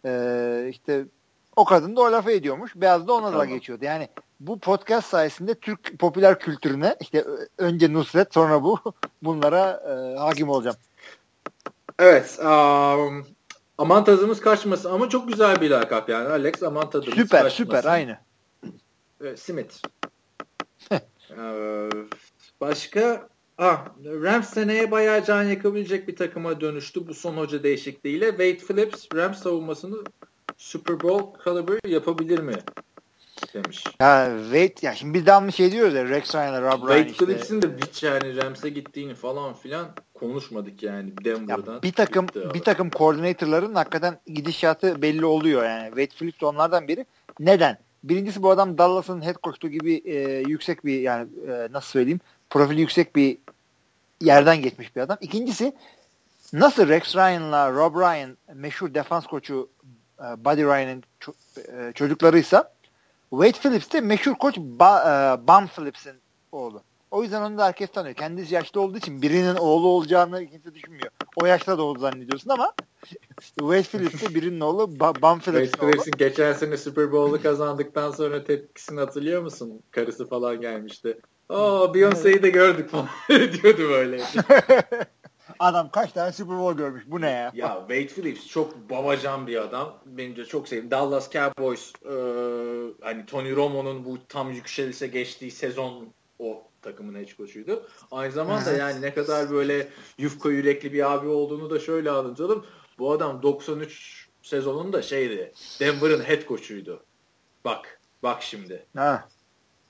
Ee, 0.04 0.66
işte 0.70 1.04
o 1.56 1.64
kadın 1.64 1.96
da 1.96 2.00
o 2.00 2.12
lafı 2.12 2.30
ediyormuş. 2.30 2.72
Beyaz 2.76 3.08
da 3.08 3.12
ona 3.12 3.24
tamam. 3.26 3.40
da 3.40 3.44
geçiyordu. 3.44 3.84
Yani 3.84 4.08
bu 4.40 4.58
podcast 4.58 5.08
sayesinde 5.08 5.54
Türk 5.54 5.98
popüler 5.98 6.38
kültürüne 6.38 6.96
işte 7.00 7.24
önce 7.58 7.92
Nusret 7.92 8.34
sonra 8.34 8.62
bu 8.62 8.78
bunlara 9.22 9.82
e, 9.88 10.18
hakim 10.18 10.48
olacağım. 10.48 10.76
Evet. 11.98 12.38
Um, 12.40 13.26
aman 13.78 14.04
tadımız 14.04 14.40
kaçmasın 14.40 14.90
ama 14.90 15.08
çok 15.08 15.28
güzel 15.28 15.60
bir 15.60 15.70
lakap 15.70 16.08
yani 16.08 16.28
Alex 16.28 16.62
aman 16.62 16.90
tadımız 16.90 17.14
süper, 17.14 17.42
kaçmasın. 17.42 17.56
Süper 17.56 17.76
süper 17.76 17.92
aynı. 17.92 18.18
Evet, 19.20 19.40
Smith. 19.40 19.74
ee, 21.30 21.88
başka 22.60 23.28
Ah, 23.58 23.84
Rams 24.04 24.48
seneye 24.48 24.90
bayağı 24.90 25.24
can 25.24 25.42
yakabilecek 25.42 26.08
bir 26.08 26.16
takıma 26.16 26.60
dönüştü 26.60 27.08
bu 27.08 27.14
son 27.14 27.36
hoca 27.36 27.62
değişikliğiyle. 27.62 28.28
Wade 28.28 28.56
Phillips 28.56 29.06
Rams 29.14 29.38
savunmasını 29.38 29.96
Super 30.56 31.00
Bowl 31.00 31.44
caliber 31.44 31.78
yapabilir 31.88 32.38
mi? 32.38 32.54
Demiş. 33.54 33.84
Ya 34.00 34.30
Wade 34.42 34.86
ya 34.86 34.94
şimdi 34.94 35.14
biz 35.14 35.26
devamlı 35.26 35.52
şey 35.52 35.72
diyoruz 35.72 35.94
ya 35.94 36.08
Rex 36.08 36.34
Ryan'la 36.34 36.62
Rob 36.62 36.88
Ryan 36.88 36.96
Wade 36.96 37.10
işte. 37.10 37.24
Phillips'in 37.24 37.62
de 37.62 37.66
hiç 37.86 38.02
yani 38.02 38.42
Rams'e 38.42 38.68
gittiğini 38.68 39.14
falan 39.14 39.54
filan 39.54 39.88
konuşmadık 40.14 40.82
yani 40.82 41.24
Denver'dan. 41.24 41.72
Ya 41.72 41.82
bir 41.82 41.92
takım 41.92 42.26
bir 42.54 42.60
takım 42.60 42.90
koordinatörlerin 42.90 43.74
hakikaten 43.74 44.20
gidişatı 44.26 45.02
belli 45.02 45.24
oluyor 45.26 45.64
yani. 45.64 45.86
Wade 45.86 46.18
Phillips 46.18 46.42
onlardan 46.42 46.88
biri. 46.88 47.06
Neden? 47.40 47.78
Birincisi 48.04 48.42
bu 48.42 48.50
adam 48.50 48.78
Dallas'ın 48.78 49.22
head 49.22 49.36
coach'u 49.42 49.68
gibi 49.68 50.02
e, 50.04 50.18
yüksek 50.48 50.84
bir 50.84 51.00
yani 51.00 51.28
e, 51.48 51.68
nasıl 51.72 51.88
söyleyeyim 51.90 52.20
profili 52.50 52.80
yüksek 52.80 53.16
bir 53.16 53.38
yerden 54.20 54.62
geçmiş 54.62 54.96
bir 54.96 55.00
adam. 55.00 55.18
İkincisi 55.20 55.72
nasıl 56.52 56.88
Rex 56.88 57.16
Ryan'la 57.16 57.72
Rob 57.72 57.96
Ryan 57.96 58.36
meşhur 58.54 58.94
defans 58.94 59.26
koçu 59.26 59.68
e, 60.20 60.44
Buddy 60.44 60.62
Ryan'ın 60.62 61.04
ço- 61.20 61.88
e, 61.88 61.92
çocuklarıysa 61.92 62.72
Wade 63.30 63.52
Phillips 63.52 63.92
de 63.92 64.00
meşhur 64.00 64.34
koç 64.34 64.56
ba- 64.56 65.34
e, 65.34 65.48
Bum 65.48 65.66
Phillips'in 65.66 66.14
oğlu. 66.52 66.82
O 67.14 67.22
yüzden 67.22 67.42
onu 67.42 67.58
da 67.58 67.66
herkes 67.66 67.90
tanıyor. 67.90 68.14
Kendisi 68.14 68.54
yaşlı 68.54 68.80
olduğu 68.80 68.98
için 68.98 69.22
birinin 69.22 69.54
oğlu 69.54 69.88
olacağını 69.88 70.46
kimse 70.46 70.74
düşünmüyor. 70.74 71.10
O 71.36 71.46
yaşta 71.46 71.78
doğdu 71.78 71.98
zannediyorsun 71.98 72.50
ama 72.50 72.72
de 73.58 74.34
birinin 74.34 74.60
oğlu 74.60 74.82
ba- 74.82 75.22
Bum 75.22 75.40
Phillips'in 75.40 75.72
Wade 75.72 75.86
Phillips'in 75.86 76.16
geçen 76.16 76.52
sene 76.52 76.76
Super 76.76 77.12
Bowl'u 77.12 77.42
kazandıktan 77.42 78.10
sonra 78.10 78.44
tepkisini 78.44 79.00
hatırlıyor 79.00 79.42
musun? 79.42 79.82
Karısı 79.90 80.28
falan 80.28 80.60
gelmişti. 80.60 81.18
Aa 81.48 81.84
Beyoncé'yi 81.94 82.42
de 82.42 82.50
gördük 82.50 82.90
falan 82.90 83.08
diyordu 83.28 83.88
böyle. 83.88 84.20
Adam 85.58 85.90
kaç 85.90 86.12
tane 86.12 86.32
Super 86.32 86.58
Bowl 86.58 86.78
görmüş. 86.78 87.04
Bu 87.06 87.20
ne 87.20 87.30
ya? 87.30 87.52
Ya 87.54 87.76
Wade 87.88 88.06
Phillips 88.06 88.46
çok 88.46 88.90
babacan 88.90 89.46
bir 89.46 89.56
adam. 89.56 89.98
Bence 90.06 90.44
çok 90.44 90.68
sevdim. 90.68 90.90
Dallas 90.90 91.30
Cowboys 91.32 91.92
e, 92.04 92.14
hani 93.00 93.26
Tony 93.26 93.56
Romo'nun 93.56 94.04
bu 94.04 94.18
tam 94.28 94.50
yükselişe 94.50 95.06
geçtiği 95.06 95.50
sezon 95.50 96.08
o 96.38 96.73
takımın 96.84 97.14
head 97.14 97.36
coach'uydu. 97.36 97.86
Aynı 98.10 98.32
zamanda 98.32 98.70
Hı-hı. 98.70 98.78
yani 98.78 99.02
ne 99.02 99.14
kadar 99.14 99.50
böyle 99.50 99.88
yufka 100.18 100.50
yürekli 100.50 100.92
bir 100.92 101.12
abi 101.12 101.28
olduğunu 101.28 101.70
da 101.70 101.78
şöyle 101.78 102.10
anlatalım. 102.10 102.66
Bu 102.98 103.12
adam 103.12 103.42
93 103.42 104.28
sezonunda 104.42 105.02
şeydi. 105.02 105.52
Denver'ın 105.80 106.20
head 106.20 106.48
coach'uydu. 106.48 107.04
Bak, 107.64 108.00
bak 108.22 108.42
şimdi. 108.42 108.86
Ha. 108.96 109.28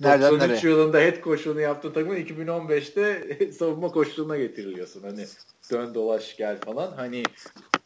Nereden 0.01 0.30
93 0.30 0.51
nereye? 0.51 0.74
yılında 0.74 0.99
head 0.99 1.22
coach'unu 1.22 1.61
yaptığı 1.61 1.92
takımın 1.92 2.16
2015'te 2.16 3.53
savunma 3.53 3.88
koçluğuna 3.88 4.36
getiriliyorsun. 4.36 5.03
Hani 5.03 5.26
dön 5.72 5.95
dolaş 5.95 6.36
gel 6.36 6.61
falan. 6.61 6.92
Hani, 6.92 7.22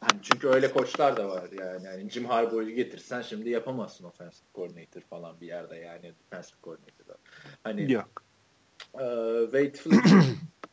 hani 0.00 0.22
çünkü 0.22 0.48
öyle 0.48 0.72
koçlar 0.72 1.16
da 1.16 1.28
var 1.28 1.48
yani. 1.60 1.86
yani 1.86 2.10
Jim 2.10 2.24
Harbaugh'u 2.24 2.70
getirsen 2.70 3.22
şimdi 3.22 3.50
yapamazsın 3.50 4.04
offensive 4.04 4.48
coordinator 4.54 5.00
falan 5.00 5.40
bir 5.40 5.46
yerde 5.46 5.76
yani 5.76 6.02
defensive 6.02 6.58
coordinator. 6.64 7.14
Hani 7.64 7.92
Yok. 7.92 8.27
E, 8.94 9.06
Wade 9.44 9.72
Phillips 9.72 10.12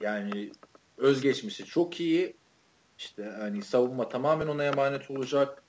yani 0.01 0.51
özgeçmişi 0.97 1.65
çok 1.65 1.99
iyi. 1.99 2.35
İşte 2.97 3.33
hani 3.39 3.61
savunma 3.61 4.09
tamamen 4.09 4.47
ona 4.47 4.63
emanet 4.63 5.11
olacak. 5.11 5.63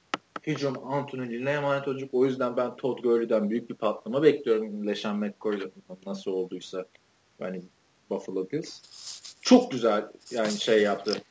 Hücum 0.47 0.88
Anthony'nin 0.88 1.47
emanet 1.47 1.88
olacak. 1.88 2.11
O 2.12 2.24
yüzden 2.24 2.57
ben 2.57 2.76
Todd 2.76 2.99
Gurley'den 3.03 3.51
büyük 3.51 3.70
bir 3.70 3.74
patlama 3.74 4.22
bekliyorum. 4.22 4.86
LeSean 4.86 5.16
McCoy'la 5.16 5.66
nasıl 6.07 6.30
olduysa. 6.30 6.84
Yani 7.40 7.62
Buffalo 8.11 8.51
Bills. 8.51 8.80
Çok 9.40 9.70
güzel 9.70 10.05
yani 10.30 10.53
şey 10.53 10.82
yaptı 10.82 11.22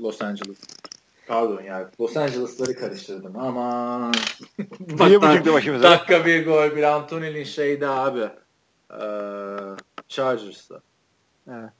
Los 0.00 0.22
Angeles. 0.22 0.58
Pardon 1.26 1.62
yani 1.62 1.86
Los 2.00 2.16
Angeles'ları 2.16 2.74
karıştırdım 2.74 3.38
ama 3.38 4.10
Niye 4.88 5.22
bu 5.22 5.26
çıktı 5.26 5.52
başımıza? 5.52 5.90
Dakika 5.90 6.26
bir 6.26 6.46
gol 6.46 6.76
bir 6.76 6.82
Anthony'nin 6.82 7.44
şeydi 7.44 7.86
abi. 7.86 8.28
Ee, 8.90 8.96
Chargers'ta. 10.08 10.80
Evet. 11.48 11.70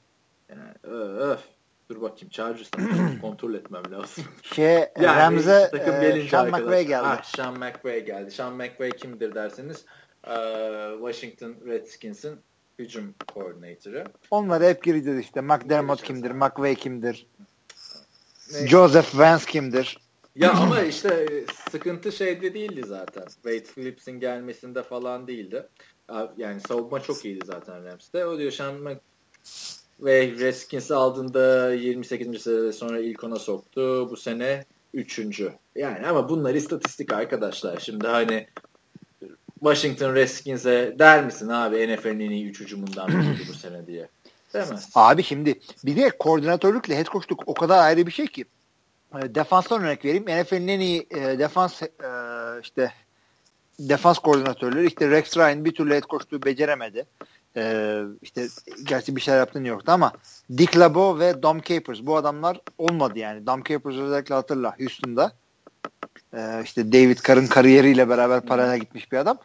Yani, 0.49 0.95
öf. 1.17 1.41
Dur 1.89 2.01
bakayım 2.01 2.29
Chargers'tan 2.29 3.19
kontrol 3.21 3.53
etmem 3.53 3.83
lazım. 3.91 4.23
Şey, 4.41 4.73
yani, 4.99 5.19
Rams'e 5.19 5.71
e, 5.73 6.27
Sean 6.29 6.49
McVay 6.51 6.85
geldi. 6.85 7.07
Ah, 7.07 7.23
Sean 7.23 7.59
McVay 7.59 8.05
geldi. 8.05 8.31
Sean 8.31 8.53
McVay 8.53 8.91
kimdir 8.91 9.35
derseniz 9.35 9.85
e, 10.23 10.35
Washington 10.99 11.55
Redskins'in 11.65 12.39
hücum 12.79 13.15
koordinatörü. 13.27 14.03
Onları 14.31 14.63
hep 14.63 14.83
gireceğiz 14.83 15.19
işte. 15.19 15.41
McDermott 15.41 16.03
kimdir? 16.03 16.31
McVay 16.31 16.75
kimdir? 16.75 17.27
Neyse. 18.51 18.67
Joseph 18.67 19.17
Vance 19.17 19.45
kimdir? 19.45 19.97
Ya 20.35 20.51
ama 20.51 20.81
işte 20.81 21.27
sıkıntı 21.71 22.11
şeyde 22.11 22.53
değildi 22.53 22.81
zaten. 22.87 23.25
Wade 23.25 23.63
Phillips'in 23.63 24.19
gelmesinde 24.19 24.83
falan 24.83 25.27
değildi. 25.27 25.67
Yani 26.37 26.61
savunma 26.67 26.99
çok 26.99 27.25
iyiydi 27.25 27.45
zaten 27.45 27.85
Rams'te. 27.85 28.25
O 28.25 28.37
diyor 28.37 28.51
Sean 28.51 28.85
ve 29.99 30.31
Redskins'i 30.31 30.95
aldığında 30.95 31.73
28. 31.73 32.41
sene 32.41 32.73
sonra 32.73 32.99
ilk 32.99 33.23
ona 33.23 33.39
soktu. 33.39 34.09
Bu 34.11 34.17
sene 34.17 34.65
3. 34.93 35.41
Yani 35.75 36.07
ama 36.07 36.29
bunlar 36.29 36.55
istatistik 36.55 37.13
arkadaşlar. 37.13 37.79
Şimdi 37.79 38.07
hani 38.07 38.47
Washington 39.59 40.15
Redskins'e 40.15 40.95
der 40.99 41.25
misin 41.25 41.49
abi 41.49 41.95
NFL'in 41.95 42.19
en 42.19 42.29
iyi 42.29 42.49
3 42.49 42.59
hücumundan 42.59 43.07
biriydi 43.07 43.45
bu 43.49 43.53
sene 43.53 43.87
diye. 43.87 44.07
Demez. 44.53 44.89
Abi 44.95 45.23
şimdi 45.23 45.59
bir 45.85 45.95
de 45.95 46.09
koordinatörlükle 46.09 46.97
head 46.97 47.05
coachluk 47.05 47.43
o 47.45 47.53
kadar 47.53 47.83
ayrı 47.83 48.07
bir 48.07 48.11
şey 48.11 48.27
ki. 48.27 48.45
E, 49.15 49.35
defanstan 49.35 49.81
örnek 49.81 50.05
vereyim. 50.05 50.25
NFL'in 50.25 50.67
en 50.67 50.79
iyi 50.79 51.07
e, 51.11 51.39
defans 51.39 51.81
e, 51.81 51.87
işte 52.63 52.93
defans 53.79 54.19
koordinatörleri 54.19 54.87
işte 54.87 55.09
Rex 55.09 55.37
Ryan 55.37 55.65
bir 55.65 55.75
türlü 55.75 55.93
head 55.93 56.03
coachluğu 56.09 56.43
beceremedi. 56.43 57.05
Ee, 57.57 58.01
işte 58.21 58.47
gerçi 58.83 59.15
bir 59.15 59.21
şeyler 59.21 59.39
yaptı 59.39 59.59
New 59.59 59.69
York'ta 59.69 59.93
ama 59.93 60.11
Dick 60.57 60.79
LeBeau 60.79 61.19
ve 61.19 61.43
Dom 61.43 61.61
Capers 61.61 61.99
bu 62.01 62.17
adamlar 62.17 62.61
olmadı 62.77 63.19
yani. 63.19 63.47
Dom 63.47 63.63
Capers 63.63 63.95
özellikle 63.95 64.35
hatırla 64.35 64.75
Houston'da. 64.79 65.31
Ee, 66.33 66.61
işte 66.63 66.91
David 66.91 67.17
Carr'ın 67.27 67.47
kariyeriyle 67.47 68.09
beraber 68.09 68.41
paralel 68.41 68.79
gitmiş 68.79 69.11
bir 69.11 69.17
adam. 69.17 69.37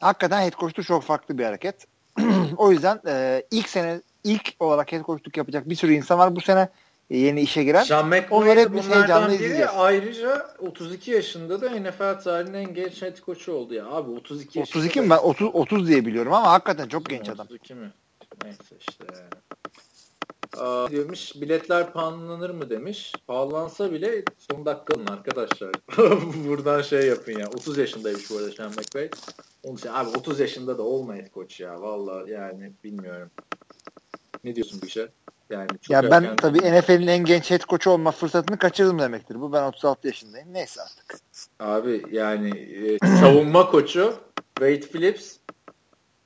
Hakikaten 0.00 0.42
head 0.42 0.52
coach'luk 0.52 0.86
çok 0.86 1.02
farklı 1.02 1.38
bir 1.38 1.44
hareket. 1.44 1.86
o 2.56 2.72
yüzden 2.72 3.00
e, 3.06 3.42
ilk 3.50 3.68
sene 3.68 4.00
ilk 4.24 4.54
olarak 4.60 4.92
head 4.92 5.04
coachluk 5.04 5.36
yapacak 5.36 5.68
bir 5.68 5.74
sürü 5.74 5.92
insan 5.92 6.18
var. 6.18 6.36
Bu 6.36 6.40
sene 6.40 6.68
yeni 7.10 7.40
işe 7.40 7.64
giren. 7.64 7.82
Sean 7.82 8.12
Onları 8.30 8.60
hep 8.60 8.74
biz 8.74 8.90
heyecanla 8.90 9.32
izleyeceğiz. 9.32 9.70
Ayrıca 9.76 10.46
32 10.58 11.10
yaşında 11.10 11.60
da 11.60 11.70
NFL 11.70 12.22
tarihinin 12.22 12.54
en 12.54 12.74
genç 12.74 13.02
head 13.02 13.16
coach'u 13.26 13.52
oldu 13.52 13.74
ya. 13.74 13.86
Abi 13.86 14.10
32 14.10 14.58
yaşında. 14.58 14.78
32 14.78 15.00
mi? 15.00 15.10
Ben 15.10 15.16
30, 15.16 15.50
30 15.54 15.88
diye 15.88 16.06
biliyorum 16.06 16.32
ama 16.32 16.52
hakikaten 16.52 16.88
çok 16.88 17.06
genç 17.06 17.20
32 17.20 17.32
adam. 17.32 17.46
32 17.46 17.74
mi? 17.74 17.92
Neyse 18.44 18.76
işte. 18.80 19.04
Aa, 20.56 20.90
demiş 20.90 21.32
biletler 21.40 21.92
pahalanır 21.92 22.50
mı 22.50 22.70
demiş. 22.70 23.12
Pahalansa 23.26 23.92
bile 23.92 24.24
son 24.38 24.66
dakika 24.66 24.94
alın 24.94 25.06
arkadaşlar. 25.06 25.72
Buradan 26.48 26.82
şey 26.82 27.06
yapın 27.06 27.38
ya. 27.38 27.46
30 27.46 27.78
yaşındaymış 27.78 28.30
bu 28.30 28.36
arada 28.36 28.50
Sean 28.52 28.70
McVay. 28.70 29.10
Onun 29.62 29.76
için 29.76 29.88
abi 29.88 30.08
30 30.08 30.40
yaşında 30.40 30.78
da 30.78 30.82
olmayın 30.82 31.26
koç 31.26 31.60
ya. 31.60 31.82
Valla 31.82 32.30
yani 32.30 32.72
bilmiyorum. 32.84 33.30
Ne 34.44 34.56
diyorsun 34.56 34.80
bu 34.82 34.86
işe? 34.86 35.08
Yani 35.50 35.68
çok 35.68 35.90
ya 35.90 36.10
ben 36.10 36.36
tabii 36.36 36.58
NFL'in 36.58 37.06
en 37.06 37.24
genç 37.24 37.50
head 37.50 37.60
coach 37.60 37.86
olma 37.86 38.10
fırsatını 38.10 38.58
kaçırdım 38.58 38.98
demektir. 38.98 39.40
Bu 39.40 39.52
ben 39.52 39.62
36 39.62 40.06
yaşındayım. 40.06 40.54
Neyse 40.54 40.80
artık. 40.82 41.18
Abi 41.60 42.02
yani 42.10 42.58
e, 42.58 42.98
savunma 42.98 43.70
koçu 43.70 44.14
Wade 44.58 44.80
Phillips 44.80 45.36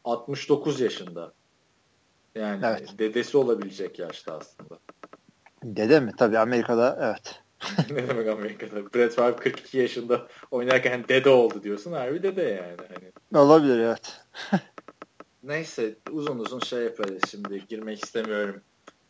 69 0.05 0.81
yaşında. 0.81 1.33
Yani 2.35 2.67
evet. 2.67 2.99
dedesi 2.99 3.37
olabilecek 3.37 3.99
yaşta 3.99 4.39
aslında. 4.39 4.79
Dede 5.65 6.01
mi? 6.01 6.13
Tabii 6.19 6.39
Amerika'da 6.39 6.99
evet. 7.03 7.43
ne 7.91 8.09
demek 8.09 8.29
Amerika'da? 8.29 8.95
Brett 8.95 9.15
Favre 9.15 9.37
42 9.37 9.79
yaşında 9.79 10.27
oynarken 10.51 11.05
dede 11.09 11.31
oldu 11.31 11.63
diyorsun. 11.63 11.93
Harbi 11.93 12.23
dede 12.23 12.43
yani. 12.43 12.77
Hani. 12.95 13.43
Olabilir 13.43 13.79
evet. 13.79 14.21
Neyse 15.43 15.97
uzun 16.11 16.39
uzun 16.39 16.61
şey 16.61 16.83
yaparız 16.83 17.23
şimdi. 17.31 17.67
Girmek 17.69 18.05
istemiyorum 18.05 18.63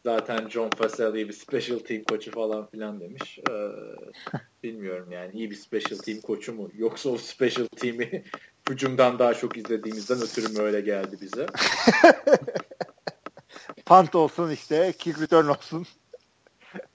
zaten 0.05 0.48
John 0.48 0.70
Faselli 0.70 1.28
bir 1.28 1.32
special 1.32 1.78
team 1.78 2.05
koçu 2.05 2.30
falan 2.30 2.66
filan 2.66 3.00
demiş. 3.00 3.38
Ee, 3.50 3.53
bilmiyorum 4.62 5.12
yani 5.12 5.32
iyi 5.34 5.50
bir 5.50 5.57
special 5.57 5.98
team 5.98 6.20
koçu 6.20 6.55
mu? 6.55 6.70
Yoksa 6.78 7.11
o 7.11 7.18
special 7.18 7.66
team'i 7.66 8.24
hücumdan 8.70 9.18
daha 9.18 9.34
çok 9.34 9.57
izlediğimizden 9.57 10.22
ötürü 10.22 10.53
mü 10.53 10.61
öyle 10.61 10.80
geldi 10.80 11.16
bize? 11.20 11.46
Punt 13.86 14.14
olsun 14.14 14.50
işte, 14.50 14.92
kick 14.98 15.20
return 15.20 15.46
olsun. 15.46 15.86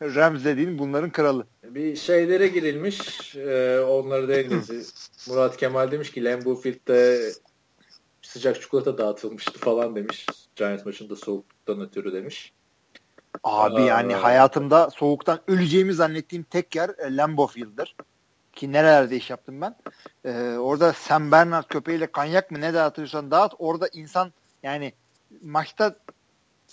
Rams 0.02 0.46
dediğin 0.46 0.80
bunların 0.80 1.12
kralı. 1.12 1.48
Bir 1.64 1.96
şeylere 1.96 2.48
girilmiş. 2.48 3.36
E, 3.36 3.80
onları 3.80 4.28
da 4.28 4.34
en 4.34 4.64
Murat 5.28 5.58
Kemal 5.58 5.92
demiş 5.92 6.12
ki 6.12 6.24
Lambeau 6.24 6.56
Field'de 6.56 7.32
sıcak 8.22 8.62
çikolata 8.62 8.98
dağıtılmıştı 8.98 9.60
falan 9.60 9.96
demiş. 9.96 10.26
Giants 10.56 10.86
maçında 10.86 11.16
soğuktan 11.16 11.82
ötürü 11.82 12.14
demiş. 12.14 12.54
Abi 13.44 13.82
yani 13.82 14.14
hayatımda 14.14 14.90
soğuktan 14.90 15.40
öleceğimi 15.48 15.94
zannettiğim 15.94 16.44
tek 16.44 16.76
yer 16.76 16.90
e, 16.90 17.18
Lambeau 17.18 17.48
Field'dir. 17.48 17.96
Ki 18.54 18.72
nerelerde 18.72 19.16
iş 19.16 19.30
yaptım 19.30 19.62
ben. 19.62 19.76
Ee, 20.26 20.58
orada 20.58 20.94
Sam 20.94 21.32
Bernard 21.32 21.64
köpeğiyle 21.64 22.08
kanyak 22.08 22.52
mı 22.52 22.62
ne 22.62 22.74
dağıtıyorsan 22.74 23.32
dağıt. 23.32 23.54
Orada 23.60 23.90
insan 23.94 24.32
yani 24.64 24.94
maçta 25.44 25.96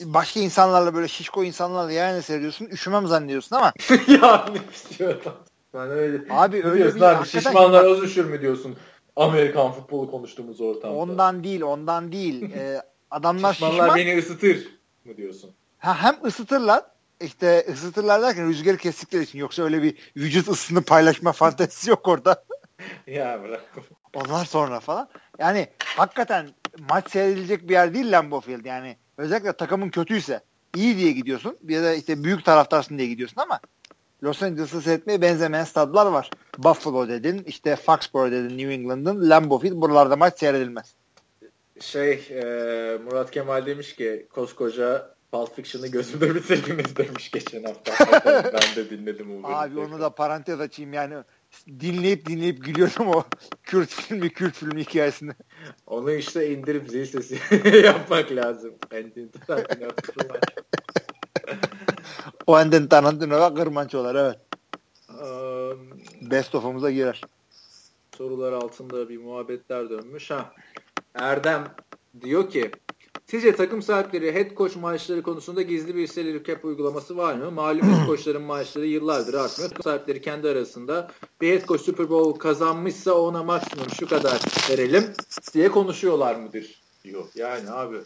başka 0.01 0.41
insanlarla 0.41 0.95
böyle 0.95 1.09
şişko 1.09 1.45
insanlarla 1.45 1.93
yani 1.93 2.23
seyrediyorsun. 2.23 2.67
Üşümem 2.67 3.07
zannediyorsun 3.07 3.57
ama. 3.57 3.73
ya 4.09 4.47
ne 4.53 4.61
istiyorsun? 4.75 5.33
Ben 5.75 5.91
öyle. 5.91 6.25
Abi 6.31 6.65
öyle 6.65 6.95
bir 6.95 7.01
abi, 7.01 7.27
şişmanlar 7.27 7.85
az 7.85 8.03
üşür 8.03 8.25
mü 8.25 8.41
diyorsun? 8.41 8.77
Amerikan 9.17 9.73
futbolu 9.73 10.11
konuştuğumuz 10.11 10.61
ortamda. 10.61 10.97
Ondan 10.97 11.45
değil, 11.45 11.63
ondan 11.63 12.13
değil. 12.13 12.53
ee, 12.55 12.83
adamlar 13.11 13.53
şişmanlar 13.53 13.77
şişman. 13.77 13.97
beni 13.97 14.19
ısıtır 14.19 14.69
mı 15.05 15.17
diyorsun? 15.17 15.51
Ha, 15.85 16.03
hem 16.03 16.17
ısıtırlar 16.25 16.85
işte 17.21 17.67
ısıtırlar 17.73 18.23
derken 18.23 18.49
rüzgarı 18.49 18.77
kestikleri 18.77 19.23
için 19.23 19.39
yoksa 19.39 19.63
öyle 19.63 19.83
bir 19.83 20.13
vücut 20.17 20.49
ısını 20.49 20.83
paylaşma 20.83 21.33
fantezisi 21.43 21.91
yok 21.91 22.09
orada. 22.09 22.45
ya 23.07 23.43
bırak. 23.43 23.65
Onlar 24.15 24.45
sonra 24.45 24.81
falan. 24.81 25.09
Yani 25.39 25.69
hakikaten 25.85 26.49
maç 26.91 27.11
seyredilecek 27.11 27.69
bir 27.69 27.73
yer 27.73 27.95
değil 27.95 28.13
Lambeau 28.13 28.41
Field. 28.41 28.65
Yani 28.65 28.97
özellikle 29.17 29.53
takımın 29.53 29.89
kötüyse 29.89 30.41
iyi 30.77 30.97
diye 30.97 31.13
gidiyorsun. 31.13 31.59
Ya 31.69 31.83
da 31.83 31.95
işte 31.95 32.25
büyük 32.25 32.45
taraftarsın 32.45 32.99
diye 32.99 33.09
gidiyorsun 33.09 33.41
ama 33.41 33.61
Los 34.23 34.43
Angeles'ı 34.43 34.83
seyretmeye 34.83 35.23
benzemeyen 35.23 35.65
stadlar 35.65 36.07
var. 36.07 36.31
Buffalo 36.59 37.09
dedin, 37.09 37.45
işte 37.47 37.77
Foxborough 37.77 38.33
dedin 38.33 38.59
New 38.59 38.73
England'ın, 38.73 39.31
Lambeau 39.31 39.59
Field 39.59 39.75
buralarda 39.75 40.17
maç 40.17 40.39
seyredilmez. 40.39 40.95
Şey, 41.81 42.13
e, 42.31 42.43
Murat 43.05 43.31
Kemal 43.31 43.67
demiş 43.67 43.97
ki 43.97 44.27
koskoca 44.35 45.14
Pulp 45.35 45.57
Fiction'ı 45.57 45.87
gözümde 45.87 46.35
bitirdiniz 46.35 46.97
demiş 46.97 47.31
geçen 47.31 47.65
hafta. 47.65 47.93
ben 48.27 48.77
de 48.77 48.91
dinledim 48.91 49.45
o 49.45 49.49
Abi 49.49 49.79
onu 49.79 50.01
da 50.01 50.11
parantez 50.11 50.61
açayım 50.61 50.93
yani 50.93 51.15
dinleyip 51.81 52.27
dinleyip 52.27 52.65
gülüyorum 52.65 53.09
o 53.09 53.25
Kürt 53.63 53.89
filmi, 53.89 54.31
Kürt 54.31 54.55
filmi 54.55 54.81
hikayesini. 54.81 55.33
Onu 55.87 56.13
işte 56.13 56.51
indirip 56.51 56.91
zil 56.91 57.05
sesi 57.05 57.39
yapmak 57.85 58.33
lazım. 58.33 58.75
o 62.47 62.61
Enden 62.61 62.89
Tarantino'ya 62.89 63.55
kırmançolar 63.55 64.15
evet. 64.15 64.39
Um, 65.09 66.01
Best 66.31 66.55
of'umuza 66.55 66.91
girer. 66.91 67.21
Sorular 68.19 68.53
altında 68.53 69.09
bir 69.09 69.19
muhabbetler 69.19 69.91
dönmüş. 69.91 70.31
Ha. 70.31 70.53
Erdem 71.15 71.65
diyor 72.21 72.51
ki 72.51 72.71
Sizce 73.27 73.57
takım 73.57 73.83
sahipleri 73.83 74.35
head 74.35 74.57
coach 74.57 74.77
maaşları 74.77 75.23
konusunda 75.23 75.63
gizli 75.63 75.97
bir 75.97 76.07
salary 76.07 76.45
cap 76.45 76.65
uygulaması 76.65 77.17
var 77.17 77.35
mı? 77.35 77.51
Malum 77.51 77.83
head 77.83 78.07
coachların 78.07 78.43
maaşları 78.43 78.87
yıllardır 78.87 79.35
artmıyor. 79.35 79.71
Takım 79.71 79.83
sahipleri 79.83 80.23
kendi 80.23 80.49
arasında 80.49 81.11
bir 81.41 81.53
head 81.53 81.67
coach 81.67 81.81
Super 81.81 82.11
Bowl 82.11 82.39
kazanmışsa 82.39 83.13
ona 83.13 83.43
maksimum 83.43 83.91
şu 83.99 84.09
kadar 84.09 84.41
verelim 84.71 85.13
diye 85.55 85.69
konuşuyorlar 85.69 86.35
mıdır? 86.35 86.83
Diyor. 87.05 87.25
Yani 87.35 87.71
abi 87.71 87.97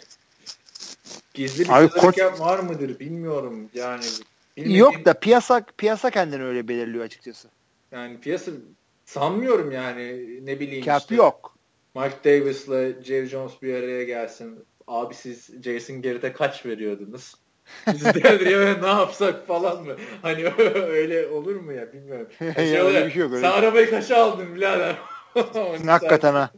gizli 1.35 1.65
bir 1.65 1.69
abi, 1.69 1.89
salary 1.89 2.17
cap 2.17 2.41
var 2.41 2.59
mıdır 2.59 2.99
bilmiyorum. 2.99 3.71
Yani 3.75 4.05
bilmediğim... 4.57 4.81
Yok 4.81 5.05
da 5.05 5.15
piyasa 5.15 5.65
piyasa 5.79 6.11
kendini 6.11 6.45
öyle 6.45 6.69
belirliyor 6.69 7.05
açıkçası. 7.05 7.49
Yani 7.93 8.21
piyasa 8.21 8.53
sanmıyorum 9.05 9.73
yani 9.73 10.29
ne 10.47 10.61
bileyim 10.61 10.85
Cap 10.85 11.01
işte. 11.01 11.15
yok. 11.15 11.55
Mike 11.95 12.17
Davis'la 12.25 13.03
Jerry 13.03 13.27
Jones 13.27 13.53
bir 13.63 13.75
araya 13.75 14.05
gelsin 14.05 14.65
abi 14.89 15.15
siz 15.15 15.51
Jason 15.65 16.03
Garrett'e 16.03 16.33
kaç 16.33 16.67
veriyordunuz? 16.67 17.35
Biz 17.87 18.05
de 18.05 18.81
ne 18.83 18.87
yapsak 18.87 19.47
falan 19.47 19.85
mı? 19.85 19.97
Hani 20.23 20.45
öyle 20.89 21.29
olur 21.29 21.57
mu 21.57 21.73
ya 21.73 21.93
bilmiyorum. 21.93 22.29
Şey 22.55 22.69
ya, 22.69 22.85
öyle 22.85 23.07
bir 23.07 23.11
şey 23.11 23.23
yok, 23.23 23.33
öyle. 23.33 23.41
Sen 23.41 23.53
arabayı 23.53 23.91
kaça 23.91 24.25
aldın 24.25 24.55
birader? 24.55 24.97
Hakikaten 25.87 26.35
ha. 26.35 26.51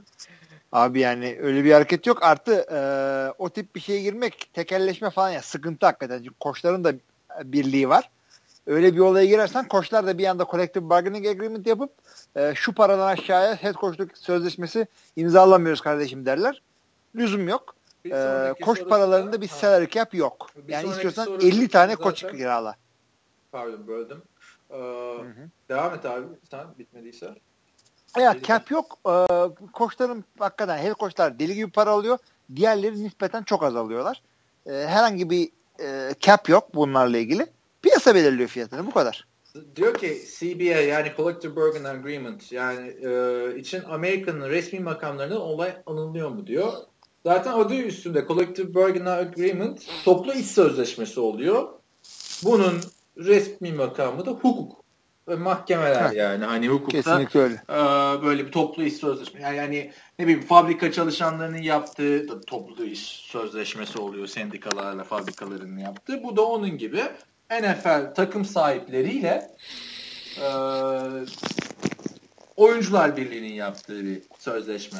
Abi 0.72 1.00
yani 1.00 1.38
öyle 1.42 1.64
bir 1.64 1.72
hareket 1.72 2.06
yok. 2.06 2.22
Artı 2.22 2.52
e, 2.52 2.80
o 3.38 3.50
tip 3.50 3.74
bir 3.74 3.80
şeye 3.80 4.02
girmek 4.02 4.50
tekelleşme 4.52 5.10
falan 5.10 5.30
ya 5.30 5.42
sıkıntı 5.42 5.86
hakikaten. 5.86 6.18
Çünkü 6.18 6.34
koçların 6.40 6.84
da 6.84 6.92
birliği 7.44 7.88
var. 7.88 8.10
Öyle 8.66 8.94
bir 8.94 9.00
olaya 9.00 9.26
girersen 9.26 9.68
koçlar 9.68 10.06
da 10.06 10.18
bir 10.18 10.26
anda 10.26 10.46
collective 10.50 10.88
bargaining 10.88 11.26
agreement 11.26 11.66
yapıp 11.66 11.90
e, 12.36 12.52
şu 12.54 12.74
paradan 12.74 13.06
aşağıya 13.06 13.54
head 13.54 13.74
coachluk 13.74 14.18
sözleşmesi 14.18 14.86
imzalamıyoruz 15.16 15.80
kardeşim 15.80 16.26
derler. 16.26 16.62
Lüzum 17.16 17.48
yok 17.48 17.74
e, 18.04 18.54
koç 18.62 18.88
paralarında 18.88 19.40
bir 19.40 19.48
salary 19.48 19.88
cap 19.88 20.14
yok. 20.14 20.50
Bir 20.56 20.72
yani 20.72 20.90
istiyorsan 20.90 21.40
50 21.40 21.68
tane 21.68 21.92
zaten, 21.92 22.04
koç 22.04 22.20
kirala. 22.20 22.76
Pardon 23.52 23.86
böldüm. 23.86 24.22
Ee, 24.70 24.76
devam 25.68 25.94
et 25.94 26.04
abi 26.04 26.26
sen 26.50 26.66
bitmediyse. 26.78 27.34
Ya 28.18 28.36
cap 28.42 28.70
yok. 28.70 28.98
Ee, 29.08 29.26
koçların 29.72 30.24
hakikaten 30.38 30.78
her 30.78 30.94
koçlar 30.94 31.38
deli 31.38 31.54
gibi 31.54 31.70
para 31.70 31.90
alıyor. 31.90 32.18
Diğerleri 32.56 33.04
nispeten 33.04 33.42
çok 33.42 33.62
az 33.62 33.76
alıyorlar. 33.76 34.22
Ee, 34.66 34.72
herhangi 34.72 35.30
bir 35.30 35.50
e, 35.80 36.14
cap 36.20 36.48
yok 36.48 36.74
bunlarla 36.74 37.18
ilgili. 37.18 37.46
Piyasa 37.82 38.14
belirliyor 38.14 38.48
fiyatını 38.48 38.86
bu 38.86 38.90
kadar. 38.90 39.26
Diyor 39.76 39.94
ki 39.94 40.22
CBA 40.38 40.80
yani 40.80 41.12
Collective 41.16 41.56
Bargain 41.56 41.84
Agreement 41.84 42.52
yani 42.52 42.88
e, 42.88 43.58
için 43.58 43.82
Amerika'nın 43.84 44.48
resmi 44.48 44.80
makamlarında 44.80 45.40
olay 45.40 45.76
anılıyor 45.86 46.30
mu 46.30 46.46
diyor. 46.46 46.72
Zaten 47.24 47.52
adı 47.52 47.74
üstünde 47.74 48.24
Collective 48.28 48.74
Bargaining 48.74 49.08
Agreement 49.08 49.86
toplu 50.04 50.32
iş 50.32 50.46
sözleşmesi 50.46 51.20
oluyor. 51.20 51.68
Bunun 52.44 52.80
resmi 53.16 53.72
makamı 53.72 54.26
da 54.26 54.30
hukuk 54.30 54.84
ve 55.28 55.36
mahkemeler 55.36 56.12
yani 56.12 56.44
hani 56.44 56.68
hukukta 56.68 56.96
Kesinlikle 56.96 57.40
öyle. 57.40 57.54
E, 57.54 57.76
böyle 58.22 58.46
bir 58.46 58.52
toplu 58.52 58.82
iş 58.82 58.94
sözleşmesi 58.94 59.44
yani, 59.44 59.56
yani 59.56 59.92
ne 60.18 60.26
bileyim 60.26 60.46
fabrika 60.46 60.92
çalışanlarının 60.92 61.62
yaptığı 61.62 62.40
toplu 62.40 62.84
iş 62.84 63.00
sözleşmesi 63.02 63.98
oluyor 63.98 64.26
sendikalarla 64.26 65.04
fabrikaların 65.04 65.78
yaptığı. 65.78 66.22
Bu 66.22 66.36
da 66.36 66.42
onun 66.42 66.78
gibi 66.78 67.02
NFL 67.50 68.14
takım 68.14 68.44
sahipleriyle 68.44 69.50
e, 70.40 70.48
oyuncular 72.56 73.16
birliğinin 73.16 73.54
yaptığı 73.54 74.04
bir 74.04 74.22
sözleşme. 74.38 74.98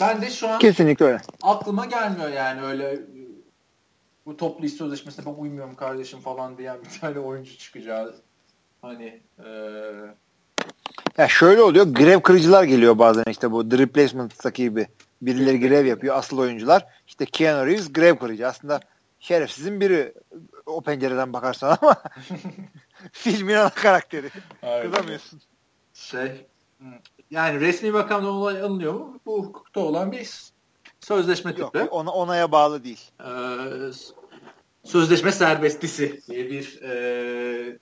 Ben 0.00 0.22
de 0.22 0.30
şu 0.30 0.48
an 0.48 0.58
Kesinlikle 0.58 1.04
öyle. 1.04 1.20
aklıma 1.42 1.86
gelmiyor 1.86 2.28
yani 2.30 2.62
öyle 2.62 2.98
bu 4.26 4.36
toplu 4.36 4.66
iş 4.66 4.72
sözleşmesine 4.72 5.26
ben 5.26 5.34
uymuyorum 5.40 5.74
kardeşim 5.74 6.20
falan 6.20 6.58
diyen 6.58 6.78
bir 6.84 7.00
tane 7.00 7.18
oyuncu 7.18 7.58
çıkacağı. 7.58 8.14
Hani 8.82 9.20
ee... 9.44 9.92
ya 11.18 11.28
şöyle 11.28 11.62
oluyor. 11.62 11.86
Grev 11.86 12.20
kırıcılar 12.20 12.64
geliyor 12.64 12.98
bazen 12.98 13.24
işte 13.30 13.52
bu 13.52 13.68
The 13.68 13.78
Replacement'taki 13.78 14.62
gibi. 14.62 14.86
Birileri 15.22 15.60
grev 15.60 15.86
yapıyor. 15.86 16.16
Asıl 16.16 16.38
oyuncular. 16.38 16.86
İşte 17.06 17.26
Keanu 17.26 17.66
Reeves 17.66 17.92
grev 17.92 18.16
kırıcı. 18.16 18.48
Aslında 18.48 18.80
şerefsizin 19.20 19.80
biri 19.80 20.14
o 20.66 20.80
pencereden 20.80 21.32
bakarsan 21.32 21.78
ama 21.80 21.96
filmin 23.12 23.54
ana 23.54 23.70
karakteri. 23.70 24.30
Kızamıyorsun. 24.82 25.40
Şey 25.94 26.46
yani 27.30 27.60
resmi 27.60 27.90
makamdan 27.90 28.30
olay 28.30 28.62
alınıyor 28.62 28.94
mu? 28.94 29.20
Bu 29.26 29.44
hukukta 29.44 29.80
olan 29.80 30.12
bir 30.12 30.30
sözleşme 31.00 31.54
tipi. 31.54 31.78
Yok, 31.78 31.92
ona, 31.92 32.10
onaya 32.10 32.52
bağlı 32.52 32.84
değil. 32.84 33.10
Ee, 33.20 33.90
sözleşme 34.84 35.32
serbestlisi 35.32 36.20
diye 36.28 36.50
bir 36.50 36.82
e, 36.82 37.78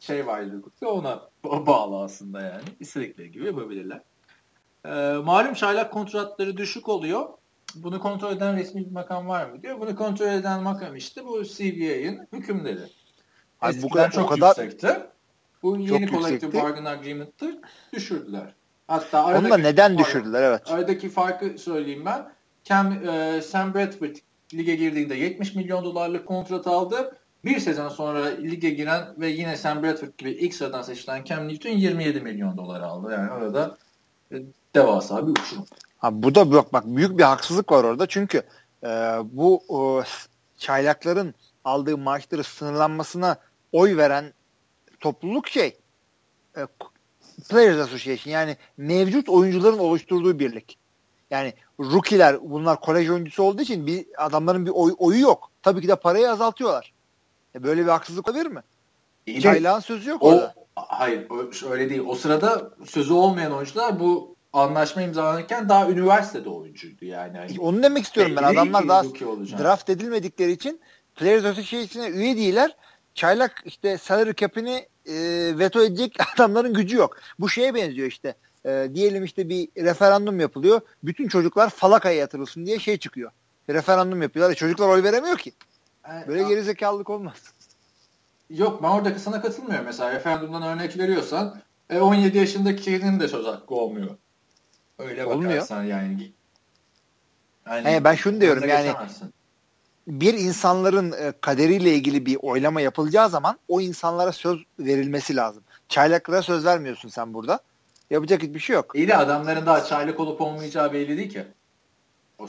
şey 0.00 0.26
vardı 0.26 0.56
hukukta. 0.56 0.88
Ona 0.88 1.28
bağlı 1.44 2.02
aslında 2.02 2.40
yani. 2.40 2.62
İstedikleri 2.80 3.30
gibi 3.30 3.46
yapabilirler. 3.46 4.00
E, 4.84 4.90
malum 5.24 5.54
çaylak 5.54 5.92
kontratları 5.92 6.56
düşük 6.56 6.88
oluyor. 6.88 7.28
Bunu 7.74 8.00
kontrol 8.00 8.32
eden 8.32 8.56
resmi 8.56 8.86
bir 8.86 8.90
makam 8.90 9.28
var 9.28 9.50
mı 9.50 9.62
diyor. 9.62 9.80
Bunu 9.80 9.96
kontrol 9.96 10.26
eden 10.26 10.62
makam 10.62 10.96
işte 10.96 11.24
bu 11.24 11.44
CBA'in 11.44 12.20
hükümleri. 12.32 12.80
Abi 13.60 13.82
bu 13.82 13.88
kadar, 13.88 14.10
çok 14.10 14.24
o 14.24 14.34
kadar, 14.34 14.48
yüksekti. 14.48 15.00
Bu 15.62 15.76
yeni 15.76 16.06
Collective 16.10 16.62
Bargain 16.62 16.84
Agreement'tır. 16.84 17.54
Düşürdüler. 17.92 18.54
Hatta 18.88 19.38
Onu 19.38 19.50
da 19.50 19.56
neden 19.56 19.98
düşürdüler 19.98 20.42
evet. 20.42 20.62
Aradaki 20.66 21.08
farkı 21.08 21.58
söyleyeyim 21.58 22.04
ben. 22.06 22.28
Cam, 22.64 22.92
e, 22.92 23.42
Sam 23.42 23.74
Bradford 23.74 24.16
lige 24.54 24.76
girdiğinde 24.76 25.14
70 25.14 25.54
milyon 25.54 25.84
dolarlık 25.84 26.26
kontrat 26.26 26.66
aldı. 26.66 27.16
Bir 27.44 27.60
sezon 27.60 27.88
sonra 27.88 28.24
lige 28.24 28.70
giren 28.70 29.14
ve 29.18 29.28
yine 29.28 29.56
Sam 29.56 29.82
Bradford 29.82 30.18
gibi 30.18 30.30
ilk 30.30 30.54
sıradan 30.54 30.82
seçilen 30.82 31.24
Cam 31.24 31.48
Newton 31.48 31.70
27 31.70 32.20
milyon 32.20 32.56
dolar 32.56 32.80
aldı. 32.80 33.12
Yani 33.12 33.30
arada 33.30 33.76
e, 34.32 34.36
devasa 34.74 35.26
bir 35.26 35.32
uçurum. 35.32 35.64
Ha, 35.98 36.22
bu 36.22 36.34
da 36.34 36.52
bak, 36.52 36.72
bak 36.72 36.84
büyük 36.86 37.18
bir 37.18 37.22
haksızlık 37.22 37.72
var 37.72 37.84
orada. 37.84 38.06
Çünkü 38.06 38.42
e, 38.84 38.88
bu 39.24 39.62
o, 39.68 40.02
çaylakların 40.56 41.34
aldığı 41.64 41.98
maaşları 41.98 42.44
sınırlanmasına 42.44 43.36
oy 43.72 43.96
veren 43.96 44.32
topluluk 45.00 45.48
şey 45.48 45.76
e, 46.56 46.60
Players 47.48 47.78
Association 47.78 48.32
yani 48.32 48.56
mevcut 48.76 49.28
oyuncuların 49.28 49.78
oluşturduğu 49.78 50.38
birlik. 50.38 50.78
Yani 51.30 51.54
rookie'ler 51.80 52.36
bunlar 52.50 52.80
kolej 52.80 53.10
oyuncusu 53.10 53.42
olduğu 53.42 53.62
için 53.62 53.86
bir 53.86 54.06
adamların 54.16 54.66
bir 54.66 54.70
oy, 54.70 54.94
oyu 54.98 55.20
yok. 55.20 55.50
Tabii 55.62 55.80
ki 55.80 55.88
de 55.88 55.96
parayı 55.96 56.30
azaltıyorlar. 56.30 56.92
E 57.54 57.62
böyle 57.62 57.84
bir 57.84 57.90
haksızlık 57.90 58.28
olabilir 58.28 58.46
mi? 58.46 58.62
İyi 59.26 59.40
Çaylağın 59.40 59.80
sözü 59.80 60.10
yok 60.10 60.22
o, 60.22 60.28
orada. 60.28 60.54
Hayır 60.76 61.26
öyle 61.70 61.90
değil. 61.90 62.02
O 62.06 62.14
sırada 62.14 62.70
sözü 62.86 63.12
olmayan 63.12 63.52
oyuncular 63.52 64.00
bu 64.00 64.36
anlaşma 64.52 65.02
imzalanırken 65.02 65.68
daha 65.68 65.90
üniversitede 65.90 66.48
oyuncuydu 66.48 67.04
yani. 67.04 67.38
Hani 67.38 67.60
Onu 67.60 67.82
demek 67.82 68.04
istiyorum 68.04 68.34
ben. 68.36 68.42
Adamlar 68.42 68.88
daha 68.88 69.04
draft 69.58 69.90
edilmedikleri 69.90 70.52
için 70.52 70.80
Players 71.14 71.44
Association'a 71.44 72.08
üye 72.08 72.36
değiller. 72.36 72.76
Çaylak 73.14 73.62
işte 73.64 73.98
salary 73.98 74.34
cap'ini 74.34 74.88
e, 75.08 75.58
veto 75.58 75.84
edecek 75.84 76.16
adamların 76.34 76.74
gücü 76.74 76.96
yok. 76.96 77.16
Bu 77.38 77.48
şeye 77.48 77.74
benziyor 77.74 78.08
işte. 78.08 78.34
E, 78.66 78.88
diyelim 78.94 79.24
işte 79.24 79.48
bir 79.48 79.68
referandum 79.76 80.40
yapılıyor. 80.40 80.80
Bütün 81.02 81.28
çocuklar 81.28 81.70
falakaya 81.70 82.16
yatırılsın 82.16 82.66
diye 82.66 82.78
şey 82.78 82.96
çıkıyor. 82.96 83.30
Referandum 83.70 84.22
yapıyorlar. 84.22 84.52
E, 84.52 84.56
çocuklar 84.56 84.88
oy 84.88 85.02
veremiyor 85.02 85.38
ki. 85.38 85.52
Böyle 86.28 86.42
gerizekalılık 86.42 87.10
olmaz. 87.10 87.36
Yok 88.50 88.82
ben 88.82 88.88
orada 88.88 89.18
sana 89.18 89.42
katılmıyorum. 89.42 89.86
Mesela 89.86 90.12
referandumdan 90.12 90.62
örnek 90.62 90.98
veriyorsan 90.98 91.60
e, 91.90 91.98
17 92.00 92.38
yaşındakinin 92.38 93.20
de 93.20 93.28
söz 93.28 93.46
hakkı 93.46 93.74
olmuyor. 93.74 94.16
Öyle 94.98 95.24
Olmuyor. 95.26 95.50
bakarsan 95.50 95.82
yani. 95.82 96.32
yani 97.66 97.88
He, 97.88 98.04
ben 98.04 98.14
şunu 98.14 98.40
diyorum 98.40 98.68
yani 98.68 98.92
bir 100.08 100.34
insanların 100.34 101.12
e, 101.12 101.32
kaderiyle 101.40 101.94
ilgili 101.94 102.26
bir 102.26 102.38
oylama 102.42 102.80
yapılacağı 102.80 103.30
zaman 103.30 103.58
o 103.68 103.80
insanlara 103.80 104.32
söz 104.32 104.58
verilmesi 104.78 105.36
lazım. 105.36 105.62
Çaylaklara 105.88 106.42
söz 106.42 106.64
vermiyorsun 106.64 107.08
sen 107.08 107.34
burada. 107.34 107.60
Yapacak 108.10 108.42
hiçbir 108.42 108.60
şey 108.60 108.74
yok. 108.74 108.92
İyi 108.94 109.08
de 109.08 109.16
adamların 109.16 109.66
daha 109.66 109.84
çaylak 109.84 110.20
olup 110.20 110.40
olmayacağı 110.40 110.92
belli 110.92 111.16
değil 111.16 111.30
ki. 111.30 111.46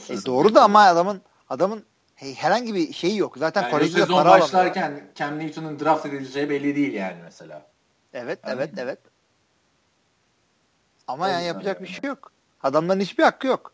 E 0.08 0.24
doğru 0.26 0.54
da 0.54 0.62
ama 0.62 0.80
adamın 0.80 1.20
adamın 1.48 1.84
hey, 2.14 2.34
herhangi 2.34 2.74
bir 2.74 2.92
şeyi 2.92 3.16
yok. 3.16 3.36
Zaten 3.38 3.62
yani 3.62 3.70
kolejde 3.70 4.06
para 4.06 4.30
başlarken 4.30 4.82
alamıyor. 4.82 5.06
Cam 5.14 5.38
Newton'un 5.38 5.80
draft 5.80 6.06
edileceği 6.06 6.50
belli 6.50 6.76
değil 6.76 6.92
yani 6.92 7.16
mesela. 7.24 7.66
Evet, 8.12 8.38
Anladın 8.42 8.58
evet, 8.58 8.74
evet. 8.78 8.98
Ama 11.06 11.28
yani 11.28 11.44
yapacak 11.44 11.80
yani. 11.80 11.88
bir 11.88 11.92
şey 11.92 12.08
yok. 12.08 12.32
Adamların 12.62 13.00
hiçbir 13.00 13.22
hakkı 13.22 13.46
yok. 13.46 13.72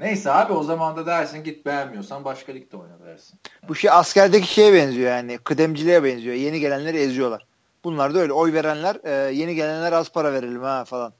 Neyse 0.00 0.30
abi 0.30 0.52
o 0.52 0.62
zaman 0.62 0.96
da 0.96 1.06
dersin 1.06 1.44
git 1.44 1.66
beğenmiyorsan 1.66 2.24
başka 2.24 2.52
ligde 2.52 2.76
oyna 2.76 3.00
dersin. 3.00 3.38
Yani. 3.62 3.68
Bu 3.68 3.74
şey 3.74 3.90
askerdeki 3.90 4.52
şeye 4.52 4.72
benziyor 4.72 5.10
yani. 5.10 5.38
Kıdemciliğe 5.38 6.04
benziyor. 6.04 6.34
Yeni 6.34 6.60
gelenleri 6.60 6.98
eziyorlar. 6.98 7.46
Bunlar 7.84 8.14
da 8.14 8.18
öyle. 8.18 8.32
Oy 8.32 8.52
verenler 8.52 8.96
e, 9.04 9.34
yeni 9.34 9.54
gelenler 9.54 9.92
az 9.92 10.12
para 10.12 10.32
verelim 10.32 10.62
ha 10.62 10.84
falan. 10.84 11.12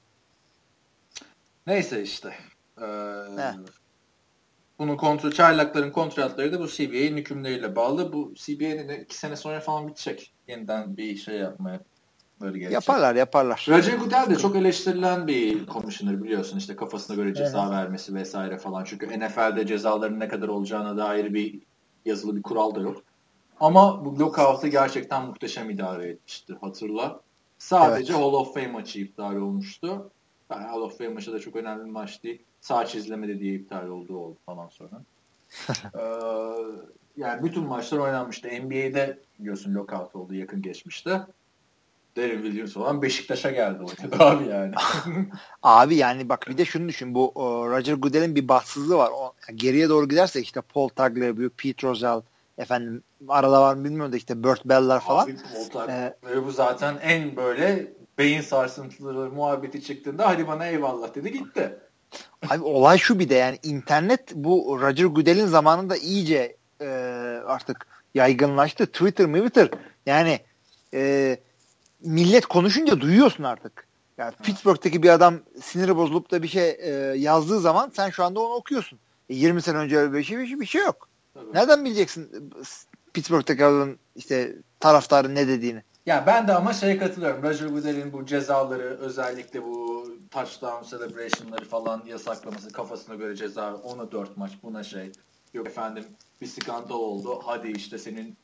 Neyse 1.67 2.01
işte. 2.03 2.33
Ee, 2.81 2.85
bunun 4.79 4.97
kontrol, 4.97 5.31
çaylakların 5.31 5.91
kontratları 5.91 6.53
da 6.53 6.59
bu 6.59 6.67
CBA'nin 6.67 7.17
hükümleriyle 7.17 7.75
bağlı. 7.75 8.13
Bu 8.13 8.33
CBA'nin 8.35 8.89
de 8.89 9.01
iki 9.01 9.17
sene 9.17 9.35
sonra 9.35 9.59
falan 9.59 9.87
bitecek. 9.87 10.33
Yeniden 10.47 10.97
bir 10.97 11.15
şey 11.15 11.35
yapmaya 11.35 11.79
gelecek. 12.49 12.71
Yaparlar 12.71 13.15
yaparlar. 13.15 13.65
Roger 13.69 13.97
Goodell 13.97 14.29
de 14.29 14.35
çok 14.35 14.55
eleştirilen 14.55 15.27
bir 15.27 15.67
commissioner 15.67 16.23
biliyorsun 16.23 16.57
işte 16.57 16.75
kafasına 16.75 17.15
göre 17.15 17.33
ceza 17.33 17.61
evet. 17.61 17.71
vermesi 17.71 18.15
vesaire 18.15 18.57
falan. 18.57 18.83
Çünkü 18.83 19.19
NFL'de 19.19 19.65
cezaların 19.65 20.19
ne 20.19 20.27
kadar 20.27 20.47
olacağına 20.47 20.97
dair 20.97 21.33
bir 21.33 21.59
yazılı 22.05 22.35
bir 22.35 22.41
kural 22.41 22.75
da 22.75 22.79
yok. 22.79 23.03
Ama 23.59 24.05
bu 24.05 24.19
lockout'u 24.19 24.67
gerçekten 24.67 25.25
muhteşem 25.25 25.69
idare 25.69 26.09
etmişti 26.09 26.55
hatırla. 26.61 27.19
Sadece 27.57 28.13
evet. 28.13 28.23
Hall 28.23 28.33
of 28.33 28.53
Fame 28.53 28.67
maçı 28.67 28.99
iptal 28.99 29.35
olmuştu. 29.35 30.09
Yani 30.51 30.65
Hall 30.65 30.81
of 30.81 30.97
Fame 30.97 31.09
maçı 31.09 31.33
da 31.33 31.39
çok 31.39 31.55
önemli 31.55 31.85
bir 31.85 31.91
maç 31.91 32.23
değil. 32.23 32.41
Saç 32.61 32.95
izlemedi 32.95 33.39
diye 33.39 33.53
iptal 33.53 33.87
olduğu 33.87 34.17
oldu 34.17 34.37
falan 34.45 34.67
sonra. 34.67 35.01
ee, 35.99 36.03
yani 37.17 37.43
bütün 37.43 37.63
maçlar 37.63 37.97
oynanmıştı. 37.97 38.47
NBA'de 38.47 39.19
biliyorsun 39.39 39.75
lockout 39.75 40.15
oldu 40.15 40.35
yakın 40.35 40.61
geçmişte. 40.61 41.21
Darren 42.17 42.41
Williams 42.41 42.77
olan 42.77 43.01
Beşiktaş'a 43.01 43.51
geldi 43.51 43.83
oynadı 43.83 44.15
abi 44.23 44.47
yani. 44.47 44.73
abi 45.63 45.95
yani 45.95 46.29
bak 46.29 46.45
bir 46.49 46.57
de 46.57 46.65
şunu 46.65 46.89
düşün. 46.89 47.15
Bu 47.15 47.33
Roger 47.69 47.93
Goodell'in 47.93 48.35
bir 48.35 48.47
bahtsızlığı 48.47 48.97
var. 48.97 49.11
O, 49.13 49.33
geriye 49.55 49.89
doğru 49.89 50.09
giderse 50.09 50.41
işte 50.41 50.61
Paul 50.61 50.89
Tagliabue, 50.89 51.49
Pete 51.49 51.87
Rozelle, 51.87 52.21
efendim 52.57 53.03
arada 53.27 53.61
var 53.61 53.75
mı 53.75 53.83
bilmiyorum 53.83 54.11
da 54.11 54.17
işte 54.17 54.43
Burt 54.43 54.65
Bell'ler 54.65 54.99
falan. 54.99 55.25
Abi 55.25 55.35
Paul 55.53 55.69
Tagliabue 55.69 56.49
ee, 56.49 56.53
zaten 56.53 56.97
en 57.01 57.35
böyle 57.35 57.93
beyin 58.17 58.41
sarsıntıları 58.41 59.31
muhabbeti 59.31 59.83
çıktığında 59.83 60.27
hadi 60.27 60.47
bana 60.47 60.67
eyvallah 60.67 61.15
dedi 61.15 61.31
gitti. 61.31 61.77
Abi 62.49 62.63
olay 62.63 62.97
şu 62.97 63.19
bir 63.19 63.29
de 63.29 63.35
yani 63.35 63.59
internet 63.63 64.35
bu 64.35 64.79
Roger 64.81 65.05
Goodell'in 65.05 65.45
zamanında 65.45 65.97
iyice 65.97 66.57
e, 66.81 66.87
artık 67.45 67.87
yaygınlaştı. 68.13 68.85
Twitter, 68.85 69.25
Twitter 69.25 69.69
yani 70.05 70.39
e, 70.93 71.37
millet 72.01 72.45
konuşunca 72.45 73.01
duyuyorsun 73.01 73.43
artık. 73.43 73.87
Yani 74.17 74.33
Pittsburgh'teki 74.43 75.03
bir 75.03 75.09
adam 75.09 75.35
siniri 75.61 75.95
bozulup 75.95 76.31
da 76.31 76.43
bir 76.43 76.47
şey 76.47 76.69
e, 76.79 76.89
yazdığı 77.17 77.59
zaman 77.59 77.91
sen 77.95 78.09
şu 78.09 78.23
anda 78.23 78.39
onu 78.39 78.53
okuyorsun. 78.53 78.99
E, 79.29 79.35
20 79.35 79.61
sene 79.61 79.77
önce 79.77 79.97
öyle 79.97 80.13
bir 80.13 80.23
şey, 80.23 80.37
bir 80.37 80.47
şey, 80.47 80.59
bir 80.59 80.65
şey 80.65 80.81
yok. 80.81 81.09
Tabii. 81.33 81.53
Nereden 81.53 81.85
bileceksin 81.85 82.51
Pittsburgh'taki 83.13 83.65
adamın 83.65 83.99
işte 84.15 84.55
taraftarın 84.79 85.35
ne 85.35 85.47
dediğini? 85.47 85.83
Ya 86.05 86.23
ben 86.27 86.47
de 86.47 86.53
ama 86.53 86.73
şeye 86.73 86.97
katılıyorum. 86.97 87.43
Roger 87.43 87.67
Goodell'in 87.67 88.13
bu 88.13 88.25
cezaları 88.25 88.97
özellikle 88.99 89.63
bu 89.63 90.07
touchdown 90.31 90.89
celebration'ları 90.89 91.65
falan 91.65 92.03
yasaklaması 92.07 92.71
kafasına 92.71 93.15
göre 93.15 93.35
ceza 93.35 93.75
ona 93.75 94.11
dört 94.11 94.37
maç 94.37 94.51
buna 94.63 94.83
şey 94.83 95.11
yok 95.53 95.67
efendim 95.67 96.03
bir 96.41 96.47
skandal 96.47 96.95
oldu 96.95 97.41
hadi 97.45 97.71
işte 97.71 97.97
senin 97.97 98.37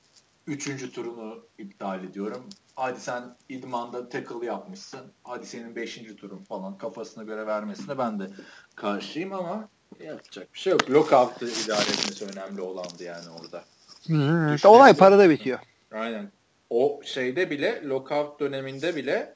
üçüncü 0.47 0.91
turunu 0.91 1.45
iptal 1.57 2.03
ediyorum 2.03 2.49
hadi 2.75 2.99
sen 2.99 3.35
idmanda 3.49 4.09
tackle 4.09 4.45
yapmışsın 4.45 5.11
hadi 5.23 5.45
senin 5.45 5.75
beşinci 5.75 6.15
turun 6.15 6.43
falan 6.43 6.77
kafasına 6.77 7.23
göre 7.23 7.47
vermesine 7.47 7.97
ben 7.97 8.19
de 8.19 8.27
karşıyım 8.75 9.33
ama 9.33 9.69
yapacak 9.99 10.53
bir 10.53 10.59
şey 10.59 10.71
yok. 10.71 10.91
Lockout'u 10.91 11.45
idare 11.45 11.81
etmesi 11.81 12.25
önemli 12.25 12.61
olandı 12.61 13.03
yani 13.03 13.29
orada. 13.41 13.63
Hı, 14.07 14.69
olay 14.69 14.93
parada 14.93 15.29
bitiyor. 15.29 15.59
Aynen 15.91 16.31
o 16.69 17.01
şeyde 17.03 17.49
bile 17.49 17.83
lockout 17.83 18.39
döneminde 18.39 18.95
bile 18.95 19.35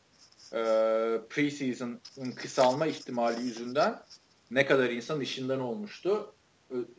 e, 0.53 0.59
preseason'ın 1.29 2.31
kısalma 2.35 2.87
ihtimali 2.87 3.43
yüzünden 3.43 3.99
ne 4.51 4.65
kadar 4.65 4.89
insan 4.89 5.21
işinden 5.21 5.59
olmuştu 5.59 6.33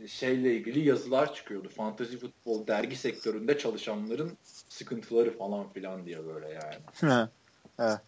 şeyle 0.07 0.55
ilgili 0.55 0.89
yazılar 0.89 1.35
çıkıyordu. 1.35 1.69
Fantasy 1.69 2.17
futbol 2.17 2.67
dergi 2.67 2.97
sektöründe 2.97 3.59
çalışanların 3.59 4.39
sıkıntıları 4.69 5.39
falan 5.39 5.73
filan 5.73 6.07
diye 6.07 6.27
böyle 6.27 6.49
yani. 6.49 6.75
evet. 7.79 8.01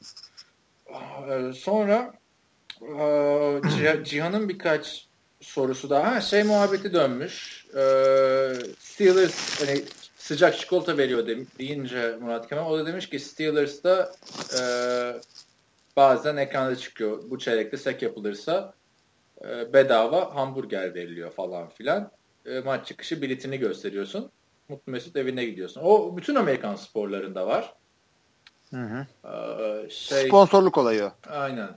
E, 1.30 1.52
sonra 1.52 2.14
e, 2.82 4.04
Cihan'ın 4.04 4.48
birkaç 4.48 5.08
sorusu 5.40 5.90
daha. 5.90 6.14
Ha, 6.14 6.20
şey 6.20 6.42
muhabbeti 6.42 6.92
dönmüş. 6.92 7.66
E, 7.70 7.82
Steelers 8.78 9.60
hani 9.60 9.82
sıcak 10.16 10.58
çikolata 10.58 10.98
veriyor 10.98 11.26
deyince 11.58 12.16
Murat 12.20 12.48
Kemal 12.48 12.70
o 12.70 12.78
da 12.78 12.86
demiş 12.86 13.08
ki 13.08 13.20
Steelers'da 13.20 14.12
e, 14.60 14.62
bazen 15.96 16.36
ekranda 16.36 16.76
çıkıyor. 16.76 17.22
Bu 17.30 17.38
çeyrekte 17.38 17.76
sek 17.76 18.02
yapılırsa 18.02 18.74
e, 19.49 19.72
bedava 19.72 20.34
hamburger 20.34 20.95
veriliyor 20.95 21.30
falan 21.30 21.68
filan. 21.68 22.11
E, 22.47 22.61
maç 22.61 22.86
çıkışı 22.86 23.22
biletini 23.22 23.59
gösteriyorsun. 23.59 24.30
Mutlu 24.68 24.92
Mesut 24.92 25.16
evine 25.16 25.45
gidiyorsun. 25.45 25.80
O 25.84 26.16
bütün 26.16 26.34
Amerikan 26.34 26.74
sporlarında 26.74 27.47
var. 27.47 27.74
Hı 28.70 28.80
hı. 28.82 29.07
Ee, 29.28 29.90
şey, 29.90 30.26
Sponsorluk 30.26 30.78
olayı. 30.78 31.12
Aynen. 31.30 31.68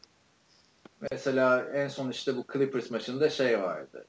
Mesela 1.12 1.66
en 1.74 1.88
son 1.88 2.10
işte 2.10 2.38
bu 2.38 2.46
Clippers 2.54 2.92
maçında 2.92 3.30
şey 3.30 3.62
vardı. 3.62 4.06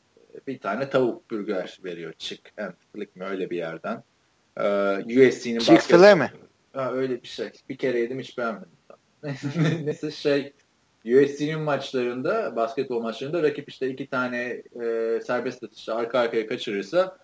Bir 0.46 0.58
tane 0.58 0.90
tavuk 0.90 1.30
burger 1.30 1.78
veriyor. 1.84 2.12
Chick 2.18 2.52
and 2.58 2.72
Flick 2.92 3.16
mi 3.16 3.24
öyle 3.24 3.50
bir 3.50 3.56
yerden. 3.56 4.02
Ee, 4.56 5.28
USC'nin 5.28 5.58
Chick-fil-A 5.58 6.16
mi? 6.16 6.32
Ha, 6.72 6.92
öyle 6.92 7.22
bir 7.22 7.28
şey. 7.28 7.50
Bir 7.68 7.76
kere 7.76 8.00
yedim 8.00 8.18
hiç 8.18 8.38
beğenmedim. 8.38 8.70
Neyse 9.84 10.10
şey 10.10 10.52
USC'nin 11.14 11.60
maçlarında, 11.60 12.56
basketbol 12.56 13.02
maçlarında 13.02 13.42
rakip 13.42 13.68
işte 13.68 13.88
iki 13.88 14.06
tane 14.06 14.62
e, 14.82 15.20
serbest 15.26 15.64
atışı 15.64 15.94
arka 15.94 16.18
arkaya 16.18 16.46
kaçırırsa 16.46 17.18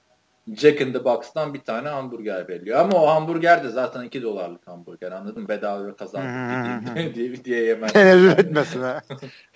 Jack 0.52 0.81
in 0.81 0.93
the 0.93 1.05
Box'tan 1.05 1.55
bir 1.55 1.61
tane 1.61 1.89
hamburger 1.89 2.48
veriliyor. 2.48 2.78
Ama 2.81 3.02
o 3.02 3.06
hamburger 3.06 3.65
de 3.65 3.69
zaten 3.69 4.02
2 4.05 4.23
dolarlık 4.23 4.66
hamburger 4.66 5.12
anladın 5.12 5.43
mı? 5.43 5.48
Bedava 5.48 5.97
kazandık 5.97 7.15
diye, 7.15 7.44
diye 7.44 7.65
yemez. 7.65 7.93
Tenezzül 7.93 8.31
etmesin 8.31 8.81
ha. 8.81 9.02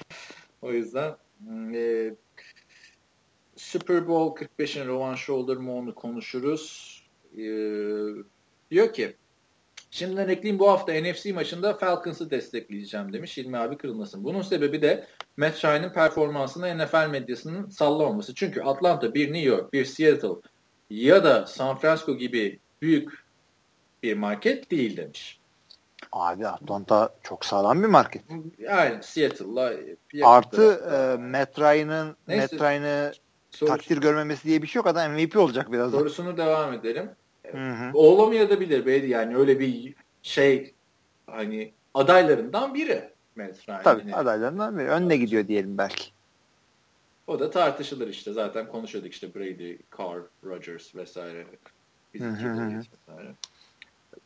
o 0.62 0.72
yüzden 0.72 1.16
e, 1.74 2.14
Super 3.56 4.08
Bowl 4.08 4.44
45'in 4.44 4.86
rövanşı 4.86 5.34
olur 5.34 5.56
mu 5.56 5.78
onu 5.78 5.94
konuşuruz. 5.94 6.94
E, 7.32 7.44
diyor 8.70 8.92
ki 8.92 9.16
Şimdiden 9.90 10.28
ekleyeyim 10.28 10.58
bu 10.58 10.70
hafta 10.70 10.92
NFC 10.92 11.32
maçında 11.32 11.74
Falcons'ı 11.74 12.30
destekleyeceğim 12.30 13.12
demiş 13.12 13.38
İlmi 13.38 13.58
abi 13.58 13.76
kırılmasın. 13.76 14.24
Bunun 14.24 14.42
sebebi 14.42 14.82
de 14.82 15.06
Matt 15.36 15.64
Ryan'ın 15.64 15.92
performansını 15.92 16.78
NFL 16.78 17.08
medyasının 17.10 17.68
sallamaması. 17.68 18.34
Çünkü 18.34 18.62
Atlanta, 18.62 19.14
bir 19.14 19.32
New 19.32 19.48
York, 19.48 19.72
bir 19.72 19.84
Seattle 19.84 20.28
ya 20.90 21.24
da 21.24 21.46
San 21.46 21.78
Francisco 21.78 22.16
gibi 22.16 22.60
büyük 22.82 23.24
bir 24.02 24.16
market 24.16 24.70
değil 24.70 24.96
demiş. 24.96 25.40
Abi 26.12 26.46
Atlanta 26.46 27.14
çok 27.22 27.44
sağlam 27.44 27.82
bir 27.82 27.88
market. 27.88 28.22
Yani 28.58 29.02
Seattle'la 29.02 29.72
Artı 30.22 30.62
e, 30.72 31.22
Matt 31.22 31.58
Ryan'ın 31.58 32.16
Matt 32.26 32.52
Ryan'ı 32.52 33.12
takdir 33.66 33.96
görmemesi 33.96 34.44
diye 34.44 34.62
bir 34.62 34.66
şey 34.66 34.80
yok. 34.80 34.86
Adam 34.86 35.12
MVP 35.12 35.36
olacak 35.36 35.72
biraz. 35.72 35.90
Sorusunu 35.90 36.36
devam 36.36 36.72
edelim. 36.72 37.10
Olamayabilir 37.94 38.86
belki 38.86 39.06
yani 39.06 39.36
öyle 39.36 39.60
bir 39.60 39.94
şey 40.22 40.74
hani 41.26 41.72
adaylarından 41.94 42.74
biri 42.74 43.10
Ryan. 43.68 43.82
Tabii 43.82 44.14
adaylarından 44.14 44.78
biri. 44.78 44.88
Önüne 44.88 45.16
gidiyor 45.16 45.48
diyelim 45.48 45.78
belki. 45.78 46.04
O 47.26 47.40
da 47.40 47.50
tartışılır 47.50 48.08
işte. 48.08 48.32
Zaten 48.32 48.68
konuşuyorduk 48.68 49.12
işte 49.12 49.34
Brady, 49.34 49.76
Carr, 49.98 50.22
Rodgers 50.44 50.94
vesaire. 50.94 51.46
vesaire. 52.14 53.34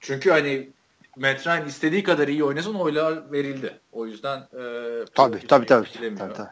Çünkü 0.01 0.31
hani 0.31 0.69
Matt 1.16 1.47
Ryan 1.47 1.66
istediği 1.66 2.03
kadar 2.03 2.28
iyi 2.28 2.44
oynasın 2.44 2.74
oylar 2.74 3.32
verildi. 3.32 3.81
O 3.93 4.07
yüzden 4.07 4.39
e, 4.39 5.05
tabii 5.15 5.47
tabii 5.47 5.66
tabii. 5.66 5.89
tabii, 6.16 6.16
tabii. 6.16 6.49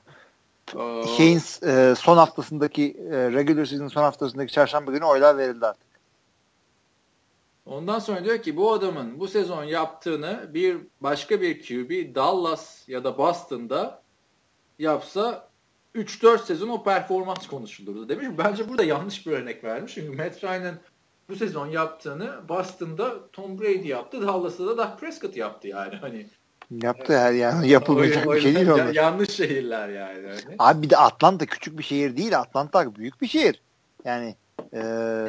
Haynes 1.16 1.62
e, 1.62 1.94
son 1.98 2.16
haftasındaki 2.16 2.96
e, 3.12 3.32
regular 3.32 3.64
season 3.64 3.88
son 3.88 4.02
haftasındaki 4.02 4.52
çarşamba 4.52 4.92
günü 4.92 5.04
oylar 5.04 5.38
verildi 5.38 5.66
artık. 5.66 5.89
Ondan 7.70 7.98
sonra 7.98 8.24
diyor 8.24 8.42
ki 8.42 8.56
bu 8.56 8.72
adamın 8.72 9.20
bu 9.20 9.28
sezon 9.28 9.64
yaptığını 9.64 10.50
bir 10.54 10.76
başka 11.00 11.40
bir 11.40 11.62
QB 11.62 12.14
Dallas 12.14 12.88
ya 12.88 13.04
da 13.04 13.18
Boston'da 13.18 14.02
yapsa 14.78 15.48
3-4 15.94 16.44
sezon 16.44 16.68
o 16.68 16.82
performans 16.82 17.46
konuşulurdu 17.46 18.08
demiş. 18.08 18.26
Bence 18.38 18.68
burada 18.68 18.84
yanlış 18.84 19.26
bir 19.26 19.32
örnek 19.32 19.64
vermiş. 19.64 19.94
Çünkü 19.94 20.16
Matt 20.16 20.44
Ryan'ın 20.44 20.74
bu 21.28 21.36
sezon 21.36 21.66
yaptığını 21.66 22.48
Boston'da 22.48 23.30
Tom 23.32 23.60
Brady 23.60 23.88
yaptı. 23.88 24.26
Dallas'ta 24.26 24.66
da 24.66 24.78
Dak 24.78 25.00
Prescott 25.00 25.36
yaptı 25.36 25.68
yani. 25.68 25.96
Hani 25.96 26.26
Yaptı 26.70 27.18
her 27.18 27.32
yani 27.32 27.68
yapılmayacak 27.68 28.26
o, 28.26 28.34
bir 28.34 28.40
şey 28.40 28.54
değil 28.54 28.68
onlar. 28.68 28.94
Yanlış 28.94 29.30
şehirler 29.30 29.88
yani. 29.88 30.26
Hani. 30.26 30.56
Abi 30.58 30.82
bir 30.82 30.90
de 30.90 30.96
Atlanta 30.96 31.46
küçük 31.46 31.78
bir 31.78 31.82
şehir 31.82 32.16
değil. 32.16 32.38
Atlanta 32.38 32.94
büyük 32.94 33.22
bir 33.22 33.26
şehir. 33.26 33.62
Yani 34.04 34.34
ee, 34.72 34.78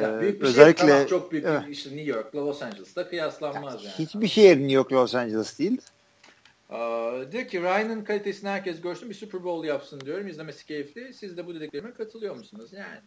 ya 0.02 0.20
büyük 0.20 0.40
bir 0.40 0.46
özellikle 0.46 0.80
şehir, 0.80 0.92
tamam, 0.92 1.06
çok 1.06 1.32
büyük 1.32 1.44
evet. 1.46 1.62
işte 1.68 1.90
New 1.90 2.10
York'la 2.10 2.46
Los 2.46 2.62
Angeles'ta 2.62 3.08
kıyaslanmaz 3.08 3.84
yani. 3.84 3.94
Hiçbir 3.98 4.28
şehir 4.28 4.56
New 4.56 4.72
York 4.72 4.92
Los 4.92 5.14
Angeles 5.14 5.58
değil. 5.58 5.80
Aa, 6.70 7.32
diyor 7.32 7.48
ki 7.48 7.62
Ryan'ın 7.62 8.04
kalitesini 8.04 8.50
herkes 8.50 8.80
görsün 8.80 9.10
bir 9.10 9.14
Super 9.14 9.44
Bowl 9.44 9.68
yapsın 9.68 10.00
diyorum. 10.00 10.26
İzlemesi 10.26 10.66
keyifli. 10.66 11.14
Siz 11.14 11.36
de 11.36 11.46
bu 11.46 11.54
dediklerime 11.54 11.92
katılıyor 11.92 12.36
musunuz? 12.36 12.70
Yani. 12.72 13.00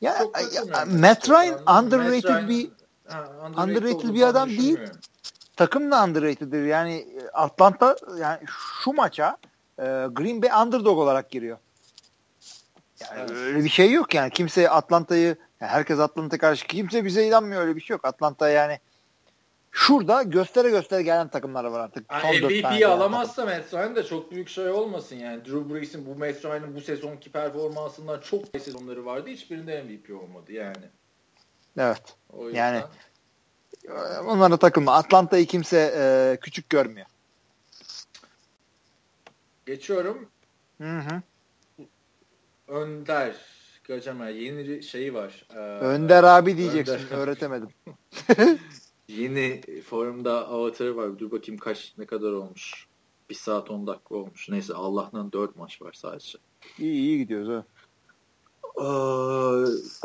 Ya, 0.00 0.18
ya 0.54 0.84
Matt 0.86 1.30
Ryan 1.30 1.84
underrated 1.84 2.14
Matt 2.14 2.24
Ryan, 2.24 2.48
bir 2.48 2.70
ha, 3.08 3.30
underrated, 3.58 3.76
underrated 3.76 4.14
bir 4.14 4.22
adam 4.22 4.48
değil. 4.48 4.78
Takım 5.56 5.90
da 5.90 6.04
underrated'dir. 6.04 6.64
Yani 6.64 7.06
Atlanta 7.32 7.96
yani 8.20 8.38
şu 8.82 8.92
maça 8.92 9.36
e, 9.78 9.84
Green 10.12 10.42
Bay 10.42 10.50
underdog 10.62 10.98
olarak 10.98 11.30
giriyor. 11.30 11.58
Yani 13.10 13.20
evet. 13.20 13.30
öyle 13.30 13.64
bir 13.64 13.68
şey 13.68 13.92
yok 13.92 14.14
yani. 14.14 14.30
Kimse 14.30 14.70
Atlanta'yı 14.70 15.36
yani 15.60 15.70
herkes 15.70 15.98
Atlanta 15.98 16.38
karşı 16.38 16.66
kimse 16.66 17.04
bize 17.04 17.26
inanmıyor 17.26 17.62
öyle 17.62 17.76
bir 17.76 17.80
şey 17.80 17.94
yok. 17.94 18.04
Atlanta 18.04 18.48
yani 18.48 18.78
şurada 19.70 20.22
göstere 20.22 20.70
göstere 20.70 21.02
gelen 21.02 21.28
takımlar 21.28 21.64
var 21.64 21.80
artık. 21.80 22.12
Yani 22.12 22.40
MVP'yi 22.40 22.86
alamazsa 22.86 23.44
Matt 23.44 23.74
Ryan 23.74 23.96
da 23.96 24.02
çok 24.06 24.30
büyük 24.30 24.48
şey 24.48 24.68
olmasın 24.68 25.16
yani. 25.16 25.44
Drew 25.44 25.74
Brees'in 25.74 26.06
bu 26.06 26.18
Matt 26.18 26.44
Ryan'ın 26.44 26.74
bu 26.74 26.80
sezonki 26.80 27.32
performansından 27.32 28.20
çok 28.20 28.44
sezonları 28.58 29.06
vardı. 29.06 29.30
Hiçbirinde 29.30 29.82
MVP 29.82 30.22
olmadı 30.22 30.52
yani. 30.52 30.88
Evet. 31.78 32.02
Yani 32.52 32.82
onlara 34.26 34.56
takılma. 34.56 34.94
Atlanta'yı 34.94 35.46
kimse 35.46 35.94
e, 35.96 36.36
küçük 36.40 36.70
görmüyor. 36.70 37.06
Geçiyorum. 39.66 40.28
Hı 40.80 40.98
hı. 40.98 41.22
Önder 42.72 43.34
Gacama 43.84 44.28
yeni 44.28 44.82
şeyi 44.82 45.14
var. 45.14 45.46
Ee, 45.54 45.58
Önder 45.58 46.24
abi 46.24 46.56
diyeceksin. 46.56 46.94
Önder. 46.94 47.18
Öğretemedim. 47.18 47.68
yeni 49.08 49.60
forumda 49.82 50.48
avatarı 50.48 50.96
var. 50.96 51.18
Dur 51.18 51.30
bakayım 51.30 51.58
kaç 51.58 51.94
ne 51.98 52.06
kadar 52.06 52.32
olmuş. 52.32 52.86
Bir 53.30 53.34
saat 53.34 53.70
10 53.70 53.86
dakika 53.86 54.14
olmuş. 54.14 54.48
Neyse 54.48 54.74
Allah'tan 54.74 55.32
4 55.32 55.56
maç 55.56 55.82
var 55.82 55.92
sadece. 55.92 56.38
İyi 56.78 56.92
iyi 56.92 57.18
gidiyoruz 57.18 57.48
ha. 57.48 57.64
Ee, 58.78 58.86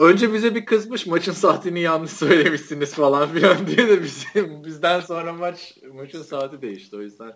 önce 0.04 0.34
bize 0.34 0.56
bir 0.56 0.66
kızmış 0.66 1.06
maçın 1.06 1.32
saatini 1.32 1.80
yanlış 1.80 2.12
söylemişsiniz 2.12 2.94
falan 2.94 3.30
filan 3.30 3.68
diye 3.68 3.88
de 3.88 4.04
bizim, 4.04 4.64
bizden 4.64 5.00
sonra 5.00 5.34
maç 5.34 5.78
maçın 5.94 6.22
saati 6.22 6.62
değişti. 6.62 6.96
O 6.96 7.02
yüzden 7.02 7.34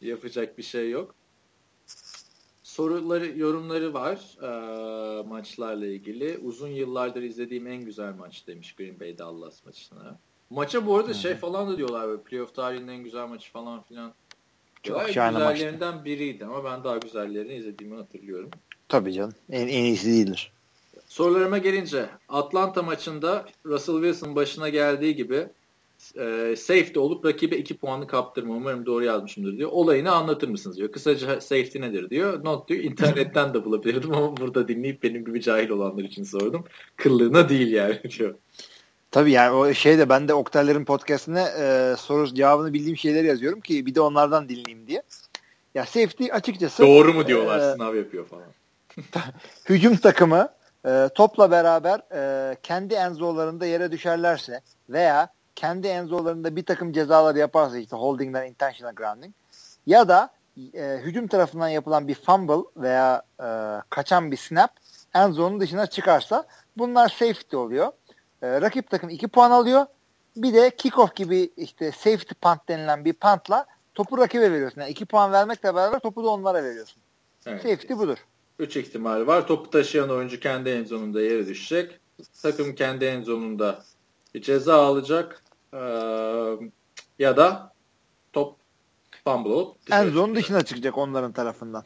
yapacak 0.00 0.58
bir 0.58 0.62
şey 0.62 0.90
yok 0.90 1.14
soruları, 2.72 3.38
yorumları 3.38 3.94
var 3.94 4.18
e, 4.42 5.22
maçlarla 5.22 5.86
ilgili. 5.86 6.38
Uzun 6.44 6.68
yıllardır 6.68 7.22
izlediğim 7.22 7.66
en 7.66 7.84
güzel 7.84 8.14
maç 8.14 8.46
demiş 8.46 8.74
Green 8.74 9.00
Bay 9.00 9.18
Dallas 9.18 9.64
maçına. 9.66 10.18
Maça 10.50 10.86
bu 10.86 10.96
arada 10.96 11.08
Hı-hı. 11.08 11.14
şey 11.14 11.34
falan 11.34 11.68
da 11.68 11.76
diyorlar 11.76 12.08
böyle 12.08 12.22
playoff 12.22 12.54
tarihinin 12.54 12.88
en 12.88 13.04
güzel 13.04 13.28
maçı 13.28 13.52
falan 13.52 13.82
filan. 13.82 14.12
Çok 14.82 14.96
Gayet 14.96 15.14
güzellerinden 15.14 15.94
maçtı. 15.94 16.04
biriydi 16.04 16.44
ama 16.44 16.64
ben 16.64 16.84
daha 16.84 16.98
güzellerini 16.98 17.54
izlediğimi 17.54 17.96
hatırlıyorum. 17.96 18.50
Tabii 18.88 19.12
canım. 19.12 19.34
En, 19.50 19.68
en 19.68 19.84
iyisi 19.84 20.06
değildir. 20.06 20.52
Sorularıma 21.06 21.58
gelince 21.58 22.06
Atlanta 22.28 22.82
maçında 22.82 23.46
Russell 23.66 23.94
Wilson 23.94 24.36
başına 24.36 24.68
geldiği 24.68 25.16
gibi 25.16 25.48
e, 26.16 26.56
safety 26.56 26.98
olup 26.98 27.24
rakibe 27.26 27.56
2 27.56 27.76
puanı 27.76 28.06
kaptırma. 28.06 28.54
Umarım 28.54 28.86
doğru 28.86 29.04
yazmışımdır 29.04 29.56
diyor. 29.56 29.70
Olayını 29.72 30.12
anlatır 30.12 30.48
mısınız 30.48 30.76
diyor. 30.76 30.92
Kısaca 30.92 31.40
safety 31.40 31.80
nedir 31.80 32.10
diyor. 32.10 32.44
Not 32.44 32.68
diyor. 32.68 32.84
İnternetten 32.84 33.54
de 33.54 33.64
bulabilirdim 33.64 34.14
ama 34.14 34.36
burada 34.36 34.68
dinleyip 34.68 35.02
benim 35.02 35.24
gibi 35.24 35.40
cahil 35.40 35.70
olanlar 35.70 36.02
için 36.02 36.24
sordum. 36.24 36.64
Kıllığına 36.96 37.48
değil 37.48 37.72
yani 37.72 38.00
diyor. 38.18 38.34
Tabii 39.10 39.30
yani 39.30 39.56
o 39.56 39.74
şeyde 39.74 40.08
ben 40.08 40.28
de 40.28 40.34
Oktay'ların 40.34 40.84
podcastine 40.84 41.44
e, 41.60 41.94
soru 41.98 42.34
cevabını 42.34 42.72
bildiğim 42.72 42.96
şeyleri 42.96 43.26
yazıyorum 43.26 43.60
ki 43.60 43.86
bir 43.86 43.94
de 43.94 44.00
onlardan 44.00 44.48
dinleyeyim 44.48 44.86
diye. 44.86 45.02
Ya 45.74 45.86
safety 45.86 46.32
açıkçası 46.32 46.82
Doğru 46.82 47.14
mu 47.14 47.26
diyorlar 47.26 47.58
e, 47.58 47.72
sınav 47.72 47.94
yapıyor 47.94 48.26
falan. 48.26 48.44
hücum 49.68 49.96
takımı 49.96 50.48
e, 50.86 51.08
topla 51.14 51.50
beraber 51.50 52.00
e, 52.14 52.56
kendi 52.62 52.94
enzolarında 52.94 53.66
yere 53.66 53.92
düşerlerse 53.92 54.60
veya 54.88 55.28
kendi 55.56 55.86
enzolarında 55.86 56.56
bir 56.56 56.64
takım 56.64 56.92
cezalar 56.92 57.34
yaparsa 57.34 57.78
işte 57.78 57.96
holding'den 57.96 58.46
intentional 58.46 58.94
grounding 58.94 59.34
ya 59.86 60.08
da 60.08 60.30
e, 60.74 61.00
hücum 61.02 61.26
tarafından 61.26 61.68
yapılan 61.68 62.08
bir 62.08 62.14
fumble 62.14 62.68
veya 62.76 63.22
e, 63.40 63.48
kaçan 63.90 64.30
bir 64.30 64.36
snap 64.36 64.70
enzo'nun 65.14 65.60
dışına 65.60 65.86
çıkarsa 65.86 66.46
bunlar 66.76 67.08
safety 67.08 67.56
oluyor. 67.56 67.92
E, 68.42 68.60
rakip 68.60 68.90
takım 68.90 69.10
2 69.10 69.28
puan 69.28 69.50
alıyor. 69.50 69.86
Bir 70.36 70.54
de 70.54 70.70
kickoff 70.76 71.16
gibi 71.16 71.50
işte 71.56 71.92
safety 71.92 72.34
punt 72.40 72.68
denilen 72.68 73.04
bir 73.04 73.12
puntla 73.12 73.66
topu 73.94 74.18
rakibe 74.18 74.52
veriyorsun. 74.52 74.80
Yani 74.80 74.90
2 74.90 75.06
puan 75.06 75.32
vermekle 75.32 75.74
beraber 75.74 75.98
topu 75.98 76.24
da 76.24 76.28
onlara 76.28 76.64
veriyorsun. 76.64 77.02
Evet. 77.46 77.62
Safety 77.62 77.94
budur. 77.94 78.18
3 78.58 78.76
ihtimal 78.76 79.26
var. 79.26 79.46
Topu 79.46 79.70
taşıyan 79.70 80.10
oyuncu 80.10 80.40
kendi 80.40 80.70
enzonunda 80.70 81.22
yere 81.22 81.46
düşecek. 81.46 82.00
Takım 82.42 82.74
kendi 82.74 83.04
enzonunda 83.04 83.82
bir 84.34 84.42
ceza 84.42 84.82
alacak. 84.82 85.41
Ee, 85.74 85.78
ya 87.18 87.36
da 87.36 87.72
top 88.32 88.56
fumble 89.24 89.50
olup 89.50 89.76
en 89.90 90.08
zone 90.08 90.34
dışına 90.34 90.62
çıkacak 90.62 90.98
onların 90.98 91.32
tarafından. 91.32 91.84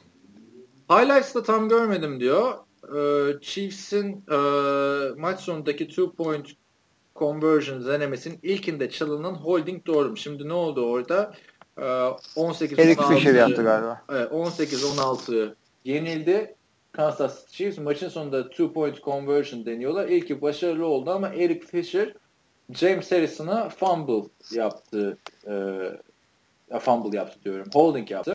Highlights'ta 0.90 1.42
tam 1.42 1.68
görmedim 1.68 2.20
diyor. 2.20 2.54
Ee, 2.96 3.40
Chiefs'in 3.40 4.24
e, 4.30 4.36
maç 5.16 5.40
sonundaki 5.40 5.88
two 5.88 6.12
point 6.12 6.48
conversion 7.16 7.86
denemesinin 7.86 8.38
ilkinde 8.42 8.90
çalınan 8.90 9.34
holding 9.34 9.86
doğru? 9.86 10.16
Şimdi 10.16 10.48
ne 10.48 10.52
oldu 10.52 10.86
orada? 10.86 11.34
Ee, 11.78 12.08
18 12.36 12.78
Eric 12.78 13.02
Fisher 13.02 13.34
yaptı 13.34 13.62
galiba. 13.62 14.02
Evet, 14.12 14.32
18-16 14.32 15.54
yenildi. 15.84 16.54
Kansas 16.92 17.46
Chiefs 17.48 17.78
maçın 17.78 18.08
sonunda 18.08 18.50
two 18.50 18.72
point 18.72 19.02
conversion 19.02 19.66
deniyorlar. 19.66 20.08
İlki 20.08 20.42
başarılı 20.42 20.86
oldu 20.86 21.10
ama 21.10 21.28
Eric 21.28 21.66
Fisher 21.66 22.14
James 22.72 23.12
Harrison'a 23.12 23.68
fumble 23.68 24.28
yaptı. 24.52 25.18
E, 26.70 26.78
fumble 26.78 27.16
yaptı 27.16 27.38
diyorum. 27.44 27.66
Holding 27.74 28.10
yaptı. 28.10 28.34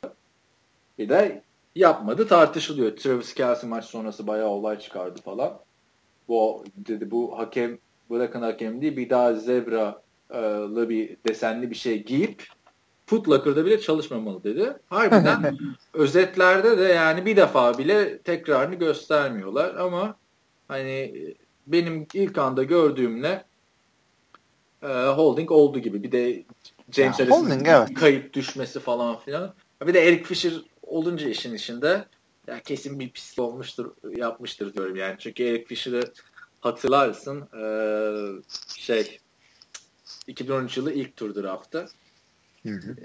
Bir 0.99 1.09
de 1.09 1.41
yapmadı 1.75 2.27
tartışılıyor. 2.27 2.97
Travis 2.97 3.33
Kelsey 3.33 3.69
maç 3.69 3.85
sonrası 3.85 4.27
bayağı 4.27 4.47
olay 4.47 4.79
çıkardı 4.79 5.21
falan. 5.21 5.59
Bu 6.27 6.63
dedi 6.75 7.11
bu 7.11 7.37
hakem 7.37 7.77
bırakın 8.09 8.41
hakem 8.41 8.81
değil 8.81 8.97
bir 8.97 9.09
daha 9.09 9.33
zebralı 9.33 10.89
bir 10.89 11.17
desenli 11.27 11.69
bir 11.69 11.75
şey 11.75 12.03
giyip 12.03 12.47
Footlocker'da 13.05 13.65
bile 13.65 13.81
çalışmamalı 13.81 14.43
dedi. 14.43 14.73
Harbiden 14.89 15.57
özetlerde 15.93 16.77
de 16.77 16.83
yani 16.83 17.25
bir 17.25 17.37
defa 17.37 17.77
bile 17.77 18.17
tekrarını 18.17 18.75
göstermiyorlar 18.75 19.75
ama 19.75 20.15
hani 20.67 21.13
benim 21.67 22.07
ilk 22.13 22.37
anda 22.37 22.63
gördüğümle 22.63 23.45
e, 24.83 24.87
holding 24.87 25.51
oldu 25.51 25.79
gibi. 25.79 26.03
Bir 26.03 26.11
de 26.11 26.43
James 26.91 27.19
ya, 27.19 27.29
holding, 27.29 27.67
evet. 27.67 27.93
kayıp 27.93 28.33
düşmesi 28.33 28.79
falan 28.79 29.19
filan. 29.19 29.53
Bir 29.87 29.93
de 29.93 30.07
Eric 30.07 30.23
Fisher 30.23 30.53
olunca 30.83 31.29
işin 31.29 31.53
içinde 31.53 32.05
ya 32.47 32.59
kesin 32.59 32.99
bir 32.99 33.09
pis 33.09 33.39
olmuştur, 33.39 33.91
yapmıştır 34.17 34.73
diyorum 34.73 34.95
yani. 34.95 35.15
Çünkü 35.19 35.43
Eric 35.43 35.65
Fisher'ı 35.65 36.13
hatırlarsın 36.59 37.41
e, 37.41 37.63
şey 38.77 39.19
2013 40.27 40.77
yılı 40.77 40.93
ilk 40.93 41.15
tur 41.15 41.35
draftı. 41.35 41.85
Hı 42.63 42.69
hı. 42.69 42.95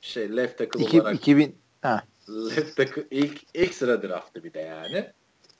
Şey 0.00 0.36
left 0.36 0.58
tackle 0.58 0.84
İki, 0.84 1.02
olarak 1.02 1.16
2000 1.16 1.56
ha. 1.82 2.02
left 2.28 2.76
tackle 2.76 3.06
ilk 3.10 3.42
ilk 3.54 3.74
sıra 3.74 4.02
draftı 4.02 4.44
bir 4.44 4.52
de 4.52 4.60
yani. 4.60 5.10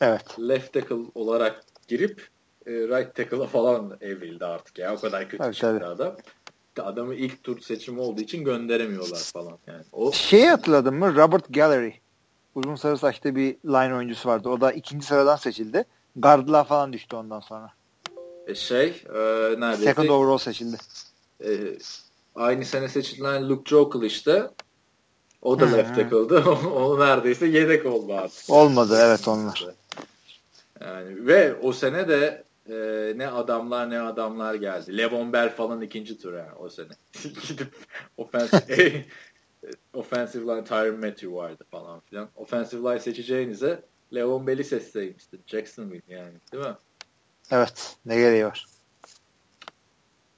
Evet. 0.01 0.41
Left 0.41 0.73
tackle 0.73 1.11
olarak 1.15 1.65
girip 1.89 2.21
e, 2.21 2.40
right 2.73 3.15
tackle'a 3.15 3.47
falan 3.47 3.97
evrildi 4.01 4.45
artık 4.45 4.79
ya. 4.79 4.95
O 4.95 5.01
kadar 5.01 5.29
kötü 5.29 5.43
evet, 5.45 5.55
çıktı 5.55 5.79
tabii. 5.81 5.85
adam. 5.85 6.17
Adamı 6.79 7.15
ilk 7.15 7.45
tur 7.45 7.61
seçimi 7.61 8.01
olduğu 8.01 8.21
için 8.21 8.45
gönderemiyorlar 8.45 9.19
falan 9.19 9.59
yani. 9.67 9.85
O 9.93 10.13
Şeyi 10.13 10.49
hatırladın 10.49 10.95
mı? 10.95 11.17
Robert 11.17 11.55
Gallery. 11.55 11.93
Uzun 12.55 12.75
sarı 12.75 12.99
saçlı 12.99 13.37
bir 13.37 13.57
line 13.65 13.95
oyuncusu 13.95 14.29
vardı. 14.29 14.49
O 14.49 14.61
da 14.61 14.73
ikinci 14.73 15.07
sıradan 15.07 15.37
seçildi. 15.37 15.85
Gardla 16.17 16.65
falan 16.65 16.93
düştü 16.93 17.17
ondan 17.17 17.41
sonra. 17.41 17.73
E 18.47 18.55
şey, 18.55 19.03
e, 19.09 19.19
neredeyse 19.61 19.85
Second 19.85 20.09
overall 20.09 20.39
seçildi. 20.39 20.77
E, 21.45 21.51
aynı 22.35 22.65
sene 22.65 22.89
seçilen 22.89 23.49
Luke 23.49 23.71
Jokel 23.71 24.03
işte. 24.03 24.51
O 25.43 25.61
da 25.61 25.67
left 25.67 25.97
tackle'dı. 25.97 26.45
o 26.75 27.01
neredeyse 27.01 27.47
yedek 27.47 27.87
oldu 27.87 28.15
artık. 28.15 28.51
Olmadı 28.51 28.99
evet 29.01 29.29
onlar. 29.29 29.67
Yani 30.81 31.27
ve 31.27 31.55
o 31.63 31.73
sene 31.73 32.09
de 32.09 32.45
e, 32.69 32.75
ne 33.17 33.29
adamlar 33.29 33.91
ne 33.91 34.01
adamlar 34.01 34.55
geldi. 34.55 34.99
Levon 34.99 35.33
Bell 35.33 35.49
falan 35.49 35.81
ikinci 35.81 36.19
tur 36.19 36.35
yani 36.35 36.55
o 36.59 36.69
sene. 36.69 36.93
Gidip 37.49 37.75
offensive, 38.17 39.05
offensive 39.95 40.43
line 40.43 40.65
Tyron 40.65 41.01
Matthew 41.01 41.33
vardı 41.33 41.65
falan 41.71 42.01
filan. 42.01 42.29
Offensive 42.37 42.91
line 42.91 43.01
seçeceğinize 43.01 43.83
Levon 44.15 44.47
Bell'i 44.47 44.65
seçseymiştin. 44.65 45.41
Jacksonville 45.47 46.03
yani 46.09 46.33
değil 46.53 46.65
mi? 46.65 46.77
Evet. 47.51 47.97
Ne 48.07 48.17
gereği 48.17 48.45
var? 48.45 48.67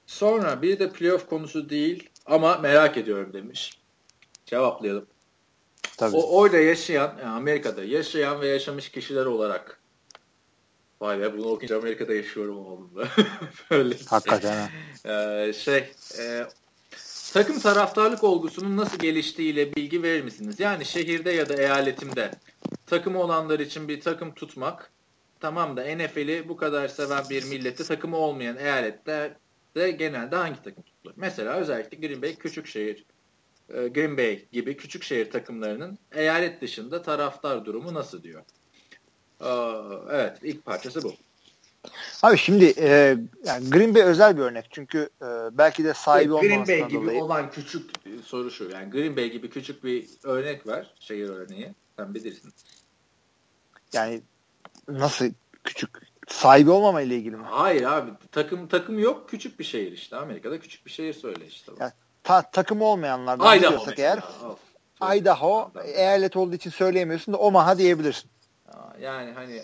Sonra 0.05 0.61
bir 0.61 0.79
de 0.79 0.89
playoff 0.89 1.29
konusu 1.29 1.69
değil 1.69 2.09
ama 2.25 2.57
merak 2.57 2.97
ediyorum 2.97 3.33
demiş. 3.33 3.81
Cevaplayalım. 4.45 5.05
Tabii. 5.97 6.15
O 6.15 6.37
orada 6.37 6.57
yaşayan, 6.57 7.17
yani 7.19 7.35
Amerika'da 7.35 7.83
yaşayan 7.83 8.41
ve 8.41 8.47
yaşamış 8.47 8.89
kişiler 8.89 9.25
olarak 9.25 9.82
Vay 11.03 11.19
be 11.19 11.37
bunu 11.37 11.47
okuyunca 11.47 11.77
Amerika'da 11.77 12.13
yaşıyorum 12.13 12.57
oğlum 12.57 12.95
da. 12.95 13.07
Böyle 13.71 13.95
Hakikaten. 14.09 14.69
Ee, 15.05 15.53
şey 15.53 15.91
e, 16.19 16.45
takım 17.33 17.59
taraftarlık 17.59 18.23
olgusunun 18.23 18.77
nasıl 18.77 18.99
geliştiğiyle 18.99 19.75
bilgi 19.75 20.03
verir 20.03 20.23
misiniz? 20.23 20.59
Yani 20.59 20.85
şehirde 20.85 21.31
ya 21.31 21.49
da 21.49 21.53
eyaletimde 21.53 22.31
takımı 22.85 23.21
olanlar 23.21 23.59
için 23.59 23.87
bir 23.87 24.01
takım 24.01 24.33
tutmak 24.33 24.91
tamam 25.39 25.77
da 25.77 25.95
NFL'i 25.95 26.49
bu 26.49 26.57
kadar 26.57 26.87
seven 26.87 27.23
bir 27.29 27.43
millette 27.43 27.83
takımı 27.83 28.17
olmayan 28.17 28.57
eyalette 28.57 29.37
de 29.75 29.91
genelde 29.91 30.35
hangi 30.35 30.63
takım 30.63 30.83
tutulur? 30.83 31.13
Mesela 31.15 31.53
özellikle 31.53 32.07
Green 32.07 32.21
Bay 32.21 32.35
küçük 32.35 32.67
şehir 32.67 33.05
e, 33.69 33.87
Green 33.87 34.17
Bay 34.17 34.45
gibi 34.51 34.77
küçük 34.77 35.03
şehir 35.03 35.31
takımlarının 35.31 35.97
eyalet 36.11 36.61
dışında 36.61 37.01
taraftar 37.01 37.65
durumu 37.65 37.93
nasıl 37.93 38.23
diyor? 38.23 38.43
Evet 40.11 40.37
ilk 40.41 40.65
parçası 40.65 41.03
bu. 41.03 41.13
Abi 42.23 42.37
şimdi 42.37 42.73
e, 42.77 43.17
yani 43.45 43.69
Green 43.69 43.95
Bay 43.95 44.01
özel 44.01 44.37
bir 44.37 44.41
örnek 44.41 44.67
çünkü 44.71 45.09
e, 45.21 45.25
belki 45.51 45.83
de 45.83 45.93
sahibi 45.93 46.33
evet, 46.33 46.41
Green 46.41 46.67
Bay 46.67 46.89
gibi 46.89 47.01
dolayı. 47.01 47.23
olan 47.23 47.51
küçük 47.51 47.91
soru 48.25 48.51
şu 48.51 48.69
yani 48.69 48.89
Green 48.89 49.17
Bay 49.17 49.31
gibi 49.31 49.49
küçük 49.49 49.83
bir 49.83 50.09
örnek 50.23 50.67
var 50.67 50.93
şehir 50.99 51.29
örneği 51.29 51.75
sen 51.97 52.13
bilirsin. 52.13 52.53
Yani 53.93 54.21
nasıl 54.87 55.25
küçük 55.63 55.89
sahibi 56.27 56.71
olmama 56.71 57.01
ile 57.01 57.15
ilgili 57.15 57.35
mi? 57.35 57.43
Hayır 57.49 57.83
abi 57.83 58.11
takım 58.31 58.67
takım 58.67 58.99
yok 58.99 59.29
küçük 59.29 59.59
bir 59.59 59.63
şehir 59.63 59.91
işte 59.91 60.15
Amerika'da 60.15 60.59
küçük 60.59 60.85
bir 60.85 60.91
şehir 60.91 61.13
söyle 61.13 61.47
işte. 61.47 61.71
Yani, 61.79 61.91
ta, 62.23 62.41
takımı 62.51 62.83
olmayanlardan 62.83 63.57
Idaho 63.57 63.91
eğer 63.97 64.19
Idaho 65.15 65.71
eyalet 65.83 66.37
olduğu 66.37 66.55
için 66.55 66.69
söyleyemiyorsun 66.69 67.33
da 67.33 67.37
Omaha 67.37 67.77
diyebilirsin. 67.77 68.29
Yani 68.99 69.31
hani 69.31 69.61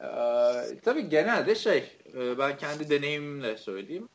e, 0.00 0.78
tabii 0.80 1.08
genelde 1.08 1.54
şey 1.54 1.98
e, 2.14 2.38
ben 2.38 2.56
kendi 2.56 2.90
deneyimimle 2.90 3.56
söyleyeyim. 3.56 4.08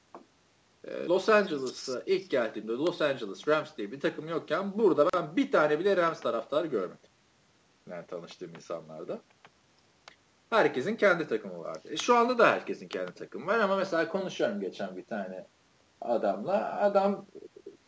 E, 0.84 1.06
Los 1.06 1.30
Angeles'a 1.30 2.01
ilk 2.06 2.30
geldiğimde 2.30 2.72
Los 2.72 3.01
Angeles 3.01 3.47
Rams 3.47 3.77
diye 3.77 3.91
bir 3.91 3.99
takım 3.99 4.27
yokken 4.27 4.77
burada 4.77 5.07
ben 5.14 5.35
bir 5.35 5.51
tane 5.51 5.80
bile 5.80 5.97
Rams 5.97 6.22
taraftarı 6.22 6.68
görmedim. 6.68 7.10
Yani 7.89 8.06
tanıştığım 8.07 8.56
insanlarda. 8.56 9.19
Herkesin 10.49 10.95
kendi 10.95 11.27
takımı 11.27 11.60
vardı. 11.60 11.88
E, 11.91 11.97
şu 11.97 12.15
anda 12.15 12.38
da 12.38 12.51
herkesin 12.51 12.88
kendi 12.88 13.14
takımı 13.14 13.47
var 13.47 13.60
ama 13.60 13.76
mesela 13.76 14.10
konuşuyorum 14.10 14.60
geçen 14.60 14.97
bir 14.97 15.06
tane 15.06 15.47
adamla. 16.01 16.81
Adam 16.81 17.26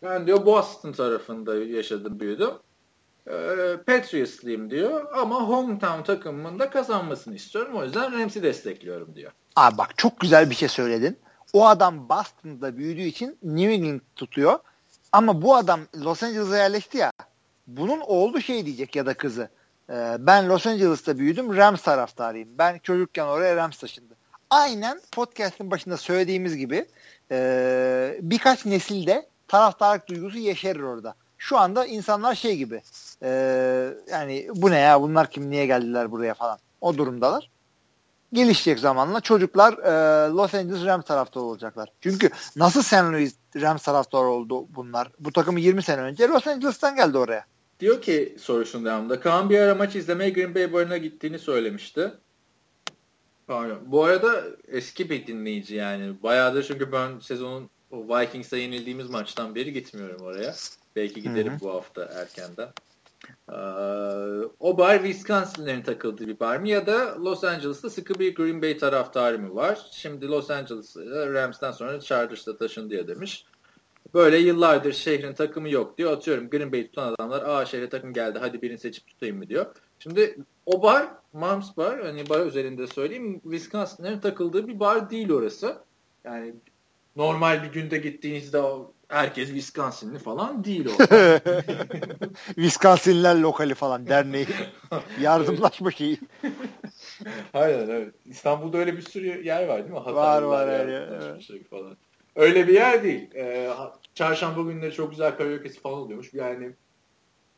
ben 0.04 0.28
diyor 0.28 0.46
Boston 0.46 0.92
tarafında 0.92 1.56
yaşadım 1.56 2.20
büyüdüm 2.20 2.52
e, 3.28 4.70
diyor 4.70 5.06
ama 5.14 5.42
hometown 5.42 6.04
takımımın 6.04 6.60
da 6.60 6.70
kazanmasını 6.70 7.36
istiyorum. 7.36 7.76
O 7.76 7.84
yüzden 7.84 8.20
Rams'i 8.20 8.44
destekliyorum 8.44 9.16
diyor. 9.16 9.32
Abi 9.56 9.78
bak 9.78 9.98
çok 9.98 10.20
güzel 10.20 10.50
bir 10.50 10.56
şey 10.56 10.70
söyledin. 10.70 11.18
O 11.54 11.68
adam 11.68 12.10
Boston'da 12.10 12.78
büyüdüğü 12.78 13.02
için 13.02 13.38
New 13.44 13.74
England 13.74 14.00
tutuyor. 14.16 14.60
Ama 15.12 15.42
bu 15.42 15.56
adam 15.56 15.80
Los 15.96 16.24
Angeles'a 16.24 16.58
yerleşti 16.58 16.98
ya. 16.98 17.12
Bunun 17.68 18.00
oğlu 18.00 18.42
şey 18.42 18.66
diyecek 18.66 18.96
ya 18.96 19.06
da 19.06 19.14
kızı. 19.14 19.50
E, 19.90 20.16
ben 20.20 20.50
Los 20.50 20.68
Angeles'ta 20.68 21.18
büyüdüm 21.18 21.56
Rams 21.58 21.82
taraftarıyım. 21.82 22.50
Ben 22.58 22.80
çocukken 22.84 23.26
oraya 23.26 23.56
Rams 23.56 23.78
taşındı. 23.78 24.14
Aynen 24.50 25.02
podcast'ın 25.12 25.72
başında 25.72 25.98
söylediğimiz 25.98 26.58
gibi 26.58 26.86
e, 27.32 28.18
birkaç 28.22 28.66
nesilde 28.66 29.30
taraftarlık 29.48 30.08
duygusu 30.08 30.38
yeşerir 30.38 30.80
orada 30.80 31.16
şu 31.42 31.58
anda 31.58 31.86
insanlar 31.86 32.36
şey 32.36 32.58
gibi 32.58 32.82
e, 33.24 33.30
yani 34.12 34.48
bu 34.56 34.72
ne 34.72 34.80
ya 34.80 35.02
bunlar 35.02 35.32
kim 35.32 35.50
niye 35.50 35.66
geldiler 35.66 36.12
buraya 36.12 36.34
falan 36.34 36.60
o 36.82 36.98
durumdalar. 36.98 37.50
Gelişecek 38.34 38.80
zamanla 38.80 39.22
çocuklar 39.22 39.74
e, 39.74 40.30
Los 40.30 40.54
Angeles 40.54 40.86
Rams 40.86 41.06
taraftarı 41.06 41.44
olacaklar. 41.44 41.90
Çünkü 42.02 42.30
nasıl 42.56 42.82
St. 42.82 42.94
Louis 42.94 43.36
Rams 43.56 43.84
taraftarı 43.84 44.28
oldu 44.28 44.68
bunlar? 44.76 45.12
Bu 45.20 45.32
takım 45.32 45.58
20 45.58 45.84
sene 45.84 46.02
önce 46.02 46.28
Los 46.28 46.48
Angeles'tan 46.48 46.96
geldi 46.96 47.18
oraya. 47.18 47.46
Diyor 47.80 48.02
ki 48.02 48.36
soruşun 48.40 48.86
devamında 48.86 49.20
Kaan 49.20 49.50
bir 49.50 49.60
ara 49.60 49.76
maç 49.76 49.96
izlemeye 49.96 50.30
Green 50.30 50.56
Bay 50.56 50.74
barına 50.74 50.98
gittiğini 50.98 51.40
söylemişti. 51.40 52.12
Pardon. 53.48 53.80
Bu 53.86 54.04
arada 54.04 54.44
eski 54.68 55.10
bir 55.10 55.28
dinleyici 55.28 55.76
yani. 55.76 56.24
Bayağıdır 56.24 56.64
çünkü 56.64 56.92
ben 56.92 57.20
sezonun 57.20 57.70
Vikings'e 57.92 58.58
yenildiğimiz 58.58 59.10
maçtan 59.10 59.56
beri 59.56 59.74
gitmiyorum 59.74 60.22
oraya. 60.22 60.56
Belki 60.96 61.22
giderim 61.22 61.54
Hı-hı. 61.54 61.60
bu 61.62 61.74
hafta 61.74 62.04
erkenden. 62.04 62.70
Ee, 63.52 63.56
o 64.60 64.78
bar 64.78 64.96
Wisconsin'lerin 64.96 65.82
takıldığı 65.82 66.28
bir 66.28 66.40
bar 66.40 66.58
mı 66.58 66.70
ya 66.70 66.88
da 66.88 67.24
Los 67.24 67.44
Angeles'ta 67.44 67.90
sıkı 67.90 68.20
bir 68.20 68.36
Green 68.36 68.62
Bay 68.62 68.78
taraftarı 68.78 69.40
mı 69.40 69.56
var? 69.56 69.90
Şimdi 69.92 70.28
Los 70.28 70.50
Angeles 70.50 70.98
Rams'ten 71.08 71.72
sonra 71.72 72.00
Chargers'ta 72.00 72.58
taşındı 72.58 72.96
ya 72.96 73.08
demiş. 73.08 73.46
Böyle 74.14 74.38
yıllardır 74.38 74.94
şehrin 74.94 75.34
takımı 75.34 75.70
yok 75.70 75.98
diyor. 75.98 76.12
Atıyorum 76.12 76.50
Green 76.50 76.72
Bay 76.72 76.88
tutan 76.88 77.14
adamlar 77.14 77.44
aa 77.44 77.66
şehre 77.66 77.90
takım 77.90 78.14
geldi 78.14 78.40
hadi 78.42 78.62
birini 78.62 78.78
seçip 78.78 79.08
tutayım 79.08 79.38
mı 79.38 79.50
diyor. 79.50 79.66
Şimdi 80.00 80.38
o 80.66 80.84
bar 80.84 81.08
Moms 81.34 81.78
Bar 81.78 82.02
hani 82.04 82.30
bar 82.30 82.46
üzerinde 82.46 82.88
söyleyeyim 82.88 83.40
Wisconsin'lerin 83.40 84.20
takıldığı 84.20 84.68
bir 84.68 84.80
bar 84.80 85.10
değil 85.10 85.32
orası. 85.32 85.78
Yani 86.24 86.54
normal 87.16 87.64
bir 87.64 87.72
günde 87.72 87.98
gittiğinizde 87.98 88.62
herkes 89.12 89.48
Wisconsinli 89.48 90.20
falan 90.20 90.64
değil 90.64 90.86
o. 90.86 90.92
Wisconsinliler 92.46 93.36
lokali 93.36 93.76
falan 93.76 94.08
derneği. 94.08 94.48
Yardımlaşma 95.22 95.92
şeyi. 95.92 96.20
Aynen 97.54 97.90
evet. 97.90 98.14
İstanbul'da 98.26 98.78
öyle 98.78 98.98
bir 98.98 99.02
sürü 99.02 99.46
yer 99.46 99.68
var 99.68 99.78
değil 99.78 99.92
mi? 99.92 100.00
Hatta 100.00 100.16
var 100.16 100.42
var 100.42 100.68
yer. 100.68 100.88
Evet. 100.88 101.42
Şey 101.42 101.64
falan. 101.64 101.98
Öyle 102.36 102.68
bir 102.68 102.74
yer 102.74 103.04
değil. 103.04 103.36
Ee, 103.36 103.70
çarşamba 104.16 104.72
günleri 104.72 104.94
çok 104.94 105.12
güzel 105.12 105.38
karaoke'si 105.38 105.80
falan 105.80 105.98
oluyormuş. 105.98 106.34
Yani 106.34 106.72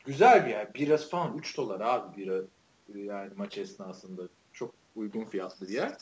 güzel 0.04 0.46
bir 0.46 0.50
yer. 0.50 0.74
Birası 0.74 1.10
falan 1.10 1.38
3 1.38 1.56
dolar 1.56 1.80
abi 1.80 2.16
bira 2.16 2.34
yani 2.94 3.30
maç 3.36 3.58
esnasında. 3.58 4.22
Çok 4.52 4.74
uygun 4.96 5.24
fiyatlı 5.24 5.68
bir 5.68 5.74
yer. 5.74 5.92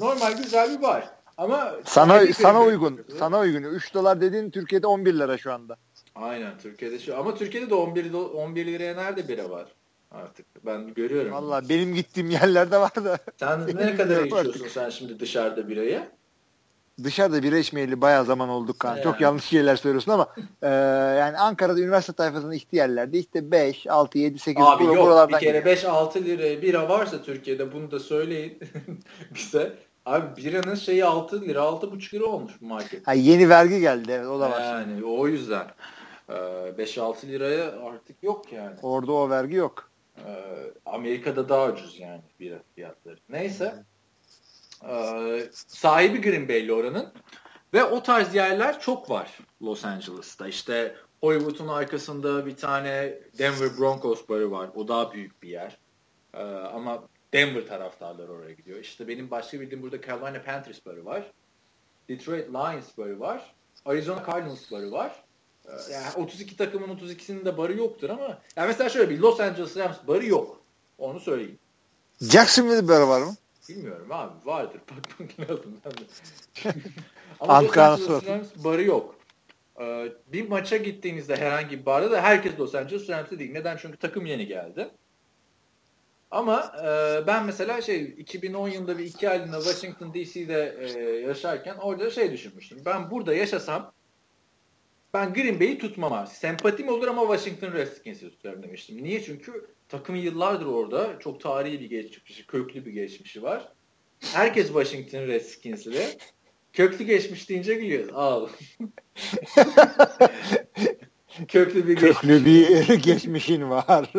Normal 0.00 0.36
güzel 0.36 0.76
bir 0.76 0.82
bar. 0.82 1.10
Ama 1.38 1.74
sana 1.84 2.26
sana 2.26 2.62
uygun. 2.62 2.96
Kötü. 2.96 3.16
Sana 3.16 3.38
uygun. 3.38 3.62
3 3.62 3.94
dolar 3.94 4.20
dediğin 4.20 4.50
Türkiye'de 4.50 4.86
11 4.86 5.14
lira 5.14 5.38
şu 5.38 5.52
anda. 5.52 5.76
Aynen 6.14 6.58
Türkiye'de 6.58 6.98
şu. 6.98 7.18
Ama 7.18 7.34
Türkiye'de 7.34 7.70
de 7.70 7.74
11 7.74 8.12
11 8.12 8.66
liraya 8.66 8.94
nerede 8.94 9.28
bira 9.28 9.50
var? 9.50 9.66
Artık 10.10 10.46
ben 10.66 10.94
görüyorum. 10.94 11.32
Valla 11.32 11.68
benim 11.68 11.94
gittiğim 11.94 12.30
yerlerde 12.30 12.78
var 12.78 12.94
da. 12.94 13.18
Sen 13.36 13.66
ne 13.76 13.96
kadar 13.96 14.24
içiyorsun 14.24 14.68
sen 14.68 14.90
şimdi 14.90 15.20
dışarıda 15.20 15.68
birayı? 15.68 16.02
dışarıda 17.04 17.42
bira 17.42 17.58
içmeyeli 17.58 18.00
bayağı 18.00 18.24
zaman 18.24 18.48
olduk 18.48 18.78
kan. 18.78 18.94
Yani. 18.94 19.02
Çok 19.02 19.20
yanlış 19.20 19.44
şeyler 19.44 19.76
söylüyorsun 19.76 20.12
ama 20.12 20.28
e, 20.62 20.68
yani 21.18 21.38
Ankara'da 21.38 21.80
üniversite 21.80 22.12
tayfasının 22.12 22.52
ihtiyaç 22.52 22.88
yerlerde 22.88 23.18
işte 23.18 23.50
5, 23.50 23.86
6, 23.86 24.18
7, 24.18 24.38
8 24.38 24.64
Abi 24.64 24.84
yok 24.84 25.28
bir 25.28 25.38
kere 25.38 25.58
5-6 25.58 26.24
liraya 26.24 26.62
bira 26.62 26.88
varsa 26.88 27.22
Türkiye'de 27.22 27.72
bunu 27.72 27.90
da 27.90 28.00
söyleyin 28.00 28.58
bize. 29.34 29.72
Abi 30.06 30.36
biranın 30.36 30.74
şeyi 30.74 31.04
6 31.04 31.40
lira 31.40 31.58
6,5 31.60 32.14
lira 32.14 32.24
olmuş 32.24 32.52
bu 32.60 32.66
market. 32.66 33.06
Ha, 33.06 33.12
yeni 33.12 33.48
vergi 33.48 33.80
geldi 33.80 34.12
evet 34.12 34.26
o 34.26 34.40
da 34.40 34.50
var. 34.50 34.60
Yani 34.60 35.04
o 35.04 35.28
yüzden. 35.28 35.66
5-6 36.28 37.28
liraya 37.28 37.64
artık 37.64 38.22
yok 38.22 38.52
yani. 38.52 38.76
Orada 38.82 39.12
o 39.12 39.30
vergi 39.30 39.56
yok. 39.56 39.90
Amerika'da 40.86 41.48
daha 41.48 41.68
ucuz 41.68 42.00
yani 42.00 42.20
bira 42.40 42.58
fiyatları. 42.74 43.16
Neyse. 43.28 43.84
Ee, 44.88 45.48
sahibi 45.52 46.20
Green 46.20 46.48
Bay'li 46.48 46.72
oranın. 46.72 47.12
Ve 47.74 47.84
o 47.84 48.02
tarz 48.02 48.34
yerler 48.34 48.80
çok 48.80 49.10
var 49.10 49.38
Los 49.62 49.84
Angeles'ta. 49.84 50.48
İşte 50.48 50.94
Hollywood'un 51.20 51.68
arkasında 51.68 52.46
bir 52.46 52.56
tane 52.56 53.18
Denver 53.38 53.78
Broncos 53.78 54.28
barı 54.28 54.50
var. 54.50 54.70
O 54.74 54.88
daha 54.88 55.12
büyük 55.12 55.42
bir 55.42 55.48
yer. 55.48 55.78
Ee, 56.34 56.42
ama 56.44 57.02
Denver 57.34 57.66
taraftarları 57.66 58.32
oraya 58.32 58.52
gidiyor. 58.52 58.78
İşte 58.78 59.08
benim 59.08 59.30
başka 59.30 59.60
bildiğim 59.60 59.82
burada 59.82 60.00
Carolina 60.06 60.42
Panthers 60.42 60.86
barı 60.86 61.04
var. 61.04 61.32
Detroit 62.08 62.48
Lions 62.48 62.98
barı 62.98 63.20
var. 63.20 63.54
Arizona 63.84 64.24
Cardinals 64.26 64.72
barı 64.72 64.92
var. 64.92 65.24
Ee, 65.68 65.92
yani 65.92 66.06
32 66.16 66.56
takımın 66.56 66.96
32'sinin 66.96 67.44
de 67.44 67.58
barı 67.58 67.76
yoktur 67.76 68.10
ama 68.10 68.38
yani 68.56 68.66
mesela 68.66 68.90
şöyle 68.90 69.10
bir 69.10 69.18
Los 69.18 69.40
Angeles 69.40 69.76
Rams 69.76 69.96
barı 70.08 70.26
yok. 70.26 70.60
Onu 70.98 71.20
söyleyeyim. 71.20 71.58
Jacksonville 72.20 72.88
barı 72.88 73.08
var 73.08 73.20
mı? 73.20 73.34
Bilmiyorum 73.68 74.06
abi 74.10 74.46
vardır. 74.46 74.80
Bakmak 74.90 75.50
lazım. 75.50 75.76
Ama 77.40 77.62
Los 77.62 77.78
Angeles 77.78 78.26
Rams 78.26 78.64
barı 78.64 78.82
yok. 78.82 79.14
Ee, 79.80 80.12
bir 80.32 80.48
maça 80.48 80.76
gittiğinizde 80.76 81.36
herhangi 81.36 81.80
bir 81.80 81.86
barda 81.86 82.10
da 82.10 82.22
herkes 82.22 82.58
Los 82.58 82.74
Angeles 82.74 83.08
Rams'e 83.08 83.38
değil. 83.38 83.52
Neden? 83.52 83.76
Çünkü 83.76 83.96
takım 83.96 84.26
yeni 84.26 84.46
geldi. 84.46 84.90
Ama 86.34 86.72
e, 86.84 87.26
ben 87.26 87.46
mesela 87.46 87.82
şey 87.82 88.14
2010 88.18 88.68
yılında 88.68 88.98
bir 88.98 89.04
iki 89.04 89.30
aylığına 89.30 89.60
Washington 89.60 90.14
DC'de 90.14 90.76
e, 90.80 91.02
yaşarken 91.02 91.74
orada 91.74 92.10
şey 92.10 92.32
düşünmüştüm. 92.32 92.78
Ben 92.86 93.10
burada 93.10 93.34
yaşasam 93.34 93.92
ben 95.14 95.34
Green 95.34 95.60
Bay'i 95.60 95.78
tutmam 95.78 96.12
abi. 96.12 96.28
Sempatim 96.28 96.88
olur 96.88 97.08
ama 97.08 97.36
Washington 97.36 97.72
Redskins'i 97.78 98.30
tutarım 98.30 98.62
demiştim. 98.62 99.02
Niye? 99.02 99.22
Çünkü 99.22 99.66
takım 99.88 100.16
yıllardır 100.16 100.66
orada. 100.66 101.18
Çok 101.18 101.40
tarihi 101.40 101.80
bir 101.80 101.90
geçmişi, 101.90 102.46
köklü 102.46 102.86
bir 102.86 102.92
geçmişi 102.92 103.42
var. 103.42 103.72
Herkes 104.20 104.66
Washington 104.66 105.28
Redskins'li. 105.28 106.06
Köklü 106.72 107.04
geçmiş 107.04 107.48
deyince 107.48 107.74
gülüyoruz. 107.74 108.14
Al. 108.14 108.48
Köklü 111.48 111.88
bir 111.88 111.96
Köklü 111.96 112.44
bir 112.44 112.94
geçmişin 113.02 113.70
var. 113.70 114.12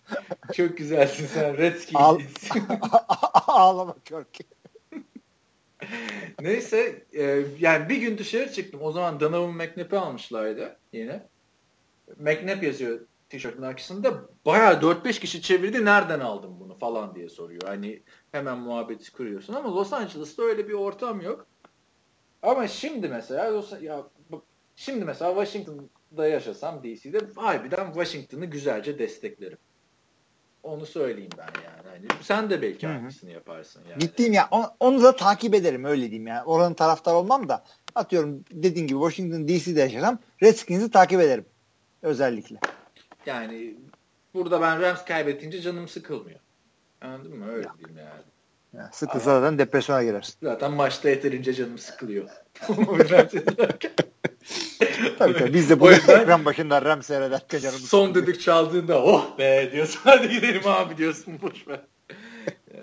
Çok 0.52 0.78
güzelsin 0.78 1.26
sen. 1.26 1.56
Redskins. 1.56 2.00
Al, 2.00 2.18
ağlama 3.46 3.94
Körki. 4.04 4.44
Neyse 6.40 7.06
e, 7.12 7.44
yani 7.60 7.88
bir 7.88 7.96
gün 7.96 8.18
dışarı 8.18 8.52
çıktım. 8.52 8.80
O 8.82 8.92
zaman 8.92 9.20
Donovan 9.20 9.54
McNabb'i 9.54 9.98
almışlardı 9.98 10.76
yine. 10.92 11.26
McNabb 12.18 12.62
yazıyor 12.62 13.00
tişörtün 13.28 13.62
arkasında. 13.62 14.28
Bayağı 14.46 14.74
4-5 14.74 15.20
kişi 15.20 15.42
çevirdi. 15.42 15.84
Nereden 15.84 16.20
aldın 16.20 16.60
bunu 16.60 16.78
falan 16.78 17.14
diye 17.14 17.28
soruyor. 17.28 17.62
Hani 17.66 18.02
hemen 18.32 18.58
muhabbeti 18.58 19.12
kuruyorsun 19.12 19.54
ama 19.54 19.74
Los 19.76 19.92
Angeles'ta 19.92 20.42
öyle 20.42 20.68
bir 20.68 20.72
ortam 20.72 21.20
yok. 21.20 21.46
Ama 22.42 22.68
şimdi 22.68 23.08
mesela 23.08 23.64
ya 23.80 24.02
şimdi 24.76 25.04
mesela 25.04 25.36
Washington'da 26.12 26.28
yaşasam 26.28 26.82
DC'de 26.82 27.40
harbiden 27.40 27.86
Washington'ı 27.86 28.46
güzelce 28.46 28.98
desteklerim. 28.98 29.58
Onu 30.62 30.86
söyleyeyim 30.86 31.30
ben 31.38 31.62
yani. 31.64 31.88
Hani 31.88 32.22
sen 32.22 32.50
de 32.50 32.62
belki 32.62 32.86
Hı-hı. 32.86 32.96
aynısını 32.96 33.30
yaparsın 33.30 33.82
yani. 33.90 33.98
Gittiğim 33.98 34.32
ya 34.32 34.48
onu, 34.50 34.70
onu 34.80 35.02
da 35.02 35.16
takip 35.16 35.54
ederim 35.54 35.84
öyle 35.84 36.02
diyeyim 36.02 36.26
yani. 36.26 36.42
Oranın 36.42 36.74
taraftar 36.74 37.14
olmam 37.14 37.48
da 37.48 37.64
atıyorum 37.94 38.44
dediğin 38.50 38.86
gibi 38.86 38.98
Washington 38.98 39.48
DC'de 39.48 39.80
yaşasam 39.80 40.18
Redskins'i 40.42 40.90
takip 40.90 41.20
ederim. 41.20 41.44
Özellikle. 42.02 42.56
Yani 43.26 43.76
burada 44.34 44.60
ben 44.60 44.82
Rams 44.82 45.04
kaybettince 45.04 45.60
canım 45.60 45.88
sıkılmıyor. 45.88 46.40
Anladın 47.00 47.38
mı? 47.38 47.52
Öyle 47.52 47.66
ya. 47.66 47.74
diyeyim 47.78 47.98
yani. 47.98 48.22
Ya, 48.72 48.90
sıkılsa 48.92 49.40
zaten 49.40 49.58
depresyona 49.58 50.02
girersin. 50.04 50.34
Zaten 50.42 50.72
maçta 50.72 51.08
yeterince 51.08 51.54
canım 51.54 51.78
sıkılıyor. 51.78 52.28
tabii 55.18 55.38
tabii. 55.38 55.54
Biz 55.54 55.70
de 55.70 55.80
bu 55.80 55.92
ekran 55.92 56.44
başında 56.44 56.82
Ram 56.82 57.02
seyrederken 57.02 57.58
canım 57.58 57.78
Son 57.78 58.14
düdük 58.14 58.40
çaldığında 58.40 59.02
oh 59.02 59.38
be 59.38 59.72
diyorsun. 59.72 60.00
Hadi 60.04 60.28
gidelim 60.28 60.62
abi 60.64 60.96
diyorsun. 60.96 61.38
Boş 61.42 61.68
ver. 61.68 61.80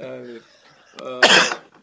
Yani, 0.02 0.28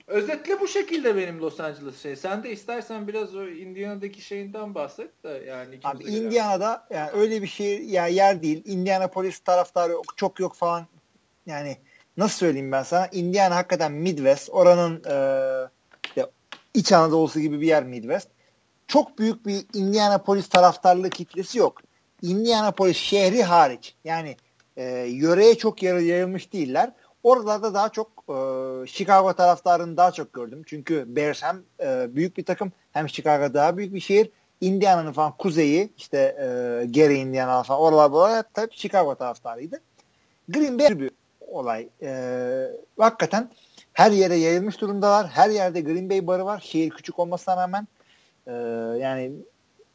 özetle 0.06 0.60
bu 0.60 0.68
şekilde 0.68 1.16
benim 1.16 1.40
Los 1.40 1.60
Angeles 1.60 2.02
şey. 2.02 2.16
Sen 2.16 2.42
de 2.42 2.50
istersen 2.50 3.08
biraz 3.08 3.34
o 3.34 3.48
Indiana'daki 3.48 4.20
şeyinden 4.20 4.74
bahset 4.74 5.24
de 5.24 5.44
yani. 5.48 5.78
Abi 5.84 6.04
Indiana'da 6.04 6.86
yani 6.90 7.10
öyle 7.10 7.42
bir 7.42 7.46
şey 7.46 7.84
ya 7.84 8.06
yer 8.06 8.42
değil. 8.42 8.62
Indianapolis 8.64 9.38
taraftarı 9.38 9.92
çok 10.16 10.40
yok 10.40 10.54
falan. 10.54 10.86
Yani 11.46 11.76
nasıl 12.16 12.38
söyleyeyim 12.38 12.72
ben 12.72 12.82
sana? 12.82 13.06
Indiana 13.06 13.56
hakikaten 13.56 13.92
Midwest. 13.92 14.48
Oranın 14.52 15.02
e, 15.10 16.26
İç 16.74 16.92
Anadolu'su 16.92 17.40
gibi 17.40 17.60
bir 17.60 17.66
yer 17.66 17.84
Midwest 17.84 18.28
çok 18.86 19.18
büyük 19.18 19.46
bir 19.46 19.66
Indianapolis 19.74 20.48
taraftarlığı 20.48 21.10
kitlesi 21.10 21.58
yok. 21.58 21.82
Indianapolis 22.22 22.96
şehri 22.96 23.42
hariç 23.42 23.94
yani 24.04 24.36
e, 24.76 24.84
yöreye 24.98 25.54
çok 25.54 25.82
yayılmış 25.82 26.52
değiller. 26.52 26.92
Oralarda 27.22 27.74
daha 27.74 27.88
çok 27.88 28.08
e, 28.28 28.34
Chicago 28.86 29.32
taraftarını 29.32 29.96
daha 29.96 30.12
çok 30.12 30.32
gördüm. 30.32 30.62
Çünkü 30.66 31.04
Bears 31.16 31.42
hem 31.42 31.62
e, 31.80 32.16
büyük 32.16 32.36
bir 32.36 32.44
takım 32.44 32.72
hem 32.92 33.08
Chicago 33.08 33.54
daha 33.54 33.76
büyük 33.76 33.94
bir 33.94 34.00
şehir. 34.00 34.30
Indiana'nın 34.60 35.12
falan 35.12 35.36
kuzeyi 35.36 35.92
işte 35.96 36.18
e, 36.18 36.46
Gary 36.86 37.20
Indiana 37.20 37.62
falan 37.62 37.80
oralar 37.80 38.12
buralar 38.12 38.44
tabii 38.54 38.76
Chicago 38.76 39.14
taraftarıydı. 39.14 39.80
Green 40.48 40.78
Bay 40.78 41.00
bir 41.00 41.10
olay. 41.40 41.88
E, 42.02 42.70
hakikaten 42.98 43.50
her 43.92 44.10
yere 44.10 44.36
yayılmış 44.36 44.80
durumdalar. 44.80 45.28
Her 45.28 45.50
yerde 45.50 45.80
Green 45.80 46.10
Bay 46.10 46.26
barı 46.26 46.44
var. 46.44 46.60
Şehir 46.60 46.90
küçük 46.90 47.18
olmasına 47.18 47.56
rağmen 47.56 47.88
ee, 48.46 48.52
yani 49.00 49.32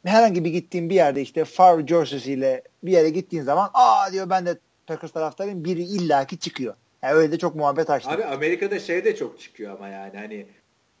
herhangi 0.04 0.44
bir 0.44 0.50
gittiğim 0.50 0.90
bir 0.90 0.94
yerde 0.94 1.22
işte 1.22 1.44
Far 1.44 1.86
jersey'siyle 1.86 2.62
bir 2.82 2.92
yere 2.92 3.10
gittiğin 3.10 3.42
zaman 3.42 3.70
aa 3.74 4.12
diyor 4.12 4.30
ben 4.30 4.46
de 4.46 4.58
Packers 4.86 5.12
taraftarıyım 5.12 5.64
biri 5.64 5.82
illaki 5.82 6.38
çıkıyor. 6.38 6.74
Yani 7.02 7.14
öyle 7.14 7.32
de 7.32 7.38
çok 7.38 7.54
muhabbet 7.54 7.90
açtı. 7.90 8.10
Abi 8.10 8.24
Amerika'da 8.24 8.78
şey 8.78 9.04
de 9.04 9.16
çok 9.16 9.40
çıkıyor 9.40 9.76
ama 9.76 9.88
yani 9.88 10.18
hani 10.18 10.46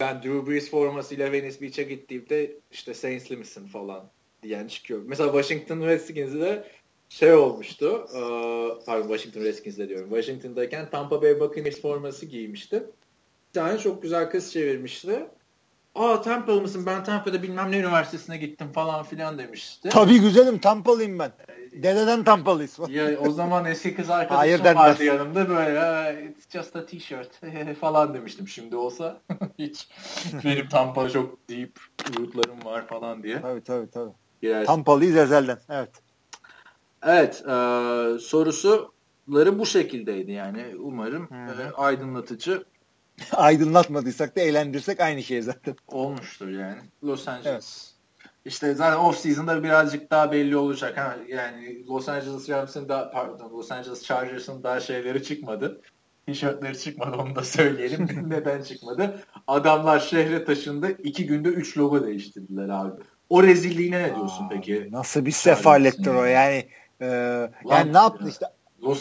ben 0.00 0.22
Drew 0.22 0.50
Brees 0.50 0.70
formasıyla 0.70 1.32
Venice 1.32 1.60
Beach'e 1.60 1.82
gittiğimde 1.82 2.52
işte 2.70 2.94
Saints'li 2.94 3.36
misin 3.36 3.66
falan 3.66 4.04
diyen 4.42 4.66
çıkıyor. 4.66 5.00
Mesela 5.06 5.32
Washington 5.32 5.86
Redskins'de 5.86 6.64
şey 7.08 7.34
olmuştu. 7.34 8.06
E, 8.14 8.20
pardon 8.86 9.08
Washington 9.08 9.40
Redskins'de 9.40 9.88
diyorum. 9.88 10.08
Washington'dayken 10.08 10.90
Tampa 10.90 11.22
Bay 11.22 11.40
Buccaneers 11.40 11.80
forması 11.80 12.26
giymişti. 12.26 12.82
Bir 13.48 13.60
tane 13.60 13.78
çok 13.78 14.02
güzel 14.02 14.30
kız 14.30 14.52
çevirmişti 14.52 15.26
aa 15.94 16.22
Tampa'lı 16.22 16.60
mısın 16.60 16.86
ben 16.86 17.04
Tampa'da 17.04 17.42
bilmem 17.42 17.72
ne 17.72 17.78
üniversitesine 17.78 18.36
gittim 18.36 18.72
falan 18.72 19.02
filan 19.02 19.38
demişti. 19.38 19.88
Tabii 19.88 20.20
güzelim 20.20 20.58
Tampa'lıyım 20.58 21.18
ben. 21.18 21.32
Dededen 21.72 22.24
Tampa'lıyız. 22.24 22.78
ya 22.88 23.18
o 23.18 23.30
zaman 23.30 23.64
eski 23.64 23.94
kız 23.94 24.10
arkadaşım 24.10 24.64
Hayır, 24.64 24.76
vardı 24.76 25.04
yanımda 25.04 25.48
böyle 25.48 26.24
it's 26.24 26.50
just 26.50 26.76
a 26.76 26.86
t-shirt 26.86 27.30
falan 27.80 28.14
demiştim 28.14 28.48
şimdi 28.48 28.76
olsa. 28.76 29.20
Hiç 29.58 29.88
benim 30.44 30.68
Tampa'da 30.68 31.10
çok 31.10 31.48
deep 31.48 31.78
rootlarım 32.18 32.64
var 32.64 32.86
falan 32.86 33.22
diye. 33.22 33.40
Tabii 33.40 33.62
tabii 33.62 33.90
tabii. 33.90 34.12
Girersin. 34.42 34.66
Tampa'lıyız 34.66 35.16
ezelden 35.16 35.58
evet. 35.70 35.90
Evet 37.06 37.42
e, 37.46 37.54
sorusuları 38.18 39.58
bu 39.58 39.66
şekildeydi 39.66 40.32
yani 40.32 40.64
umarım 40.78 41.28
e, 41.32 41.72
aydınlatıcı 41.76 42.64
aydınlatmadıysak 43.32 44.36
da 44.36 44.40
eğlendirsek 44.40 45.00
aynı 45.00 45.22
şey 45.22 45.42
zaten. 45.42 45.76
Olmuştur 45.88 46.48
yani. 46.48 46.78
Los 47.04 47.28
Angeles. 47.28 47.46
Evet. 47.46 47.92
İşte 48.44 48.74
zaten 48.74 48.98
off 48.98 49.18
season'da 49.18 49.62
birazcık 49.62 50.10
daha 50.10 50.32
belli 50.32 50.56
olacak. 50.56 50.98
Ha, 50.98 51.16
yani 51.28 51.86
Los 51.86 52.08
Angeles 52.08 52.50
Rams'ın 52.50 52.88
da 52.88 53.10
pardon 53.10 53.50
Los 53.50 53.72
Angeles 53.72 54.02
Chargers'ın 54.02 54.62
daha 54.62 54.80
şeyleri 54.80 55.24
çıkmadı. 55.24 55.80
Tişörtleri 56.26 56.78
çıkmadı 56.78 57.16
onu 57.16 57.36
da 57.36 57.44
söyleyelim. 57.44 58.08
Neden 58.30 58.62
çıkmadı? 58.62 59.20
Adamlar 59.46 60.00
şehre 60.00 60.44
taşındı. 60.44 60.90
iki 60.90 61.26
günde 61.26 61.48
üç 61.48 61.78
logo 61.78 62.06
değiştirdiler 62.06 62.68
abi. 62.68 63.02
O 63.30 63.42
rezilliğine 63.42 64.02
ne 64.02 64.16
diyorsun 64.16 64.44
Aa, 64.44 64.48
peki? 64.48 64.88
Nasıl 64.90 65.26
bir 65.26 65.30
sefalettir 65.30 66.14
o 66.14 66.24
yani. 66.24 66.68
E, 67.00 67.06
yani 67.70 67.92
ne 67.92 67.96
yaptı 67.96 68.28
işte? 68.28 68.46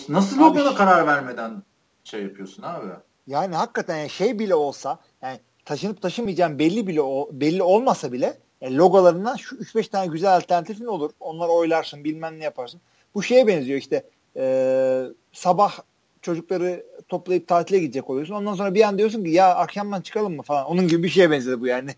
Nasıl 0.09 0.39
logoda 0.39 0.75
karar 0.75 1.07
vermeden 1.07 1.63
şey 2.03 2.23
yapıyorsun 2.23 2.63
abi? 2.63 2.87
Yani 3.27 3.55
hakikaten 3.55 3.97
yani 3.97 4.09
şey 4.09 4.39
bile 4.39 4.55
olsa 4.55 4.99
yani 5.21 5.39
taşınıp 5.65 6.01
taşımayacağın 6.01 6.59
belli 6.59 6.87
bile 6.87 7.01
o, 7.01 7.29
belli 7.31 7.63
olmasa 7.63 8.11
bile 8.11 8.37
yani 8.61 8.77
logolarından 8.77 9.35
şu 9.35 9.55
3-5 9.55 9.89
tane 9.89 10.07
güzel 10.07 10.35
alternatifin 10.35 10.85
olur. 10.85 11.11
Onları 11.19 11.51
oylarsın 11.51 12.03
bilmem 12.03 12.39
ne 12.39 12.43
yaparsın. 12.43 12.81
Bu 13.15 13.23
şeye 13.23 13.47
benziyor 13.47 13.79
işte 13.79 14.03
e, 14.35 15.03
sabah 15.31 15.79
çocukları 16.21 16.85
toplayıp 17.07 17.47
tatile 17.47 17.79
gidecek 17.79 18.09
oluyorsun. 18.09 18.33
Ondan 18.33 18.55
sonra 18.55 18.73
bir 18.73 18.81
an 18.81 18.97
diyorsun 18.97 19.23
ki 19.23 19.29
ya 19.29 19.55
akşamdan 19.55 20.01
çıkalım 20.01 20.35
mı 20.35 20.43
falan. 20.43 20.65
Onun 20.65 20.87
gibi 20.87 21.03
bir 21.03 21.09
şeye 21.09 21.31
benzedi 21.31 21.61
bu 21.61 21.67
yani. 21.67 21.95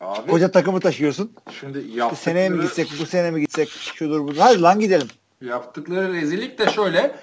Abi, 0.00 0.30
Koca 0.30 0.50
takımı 0.50 0.80
taşıyorsun. 0.80 1.32
Şimdi 1.60 1.78
yaptıkları... 1.78 2.16
Seneye 2.16 2.48
mi 2.48 2.62
gitsek, 2.62 2.88
bu 3.00 3.06
sene 3.06 3.30
mi 3.30 3.40
gitsek, 3.40 3.68
şudur 3.68 4.20
budur. 4.20 4.36
Hadi 4.38 4.62
lan 4.62 4.80
gidelim. 4.80 5.08
Yaptıkları 5.40 6.12
rezillik 6.12 6.58
de 6.58 6.70
şöyle. 6.70 7.14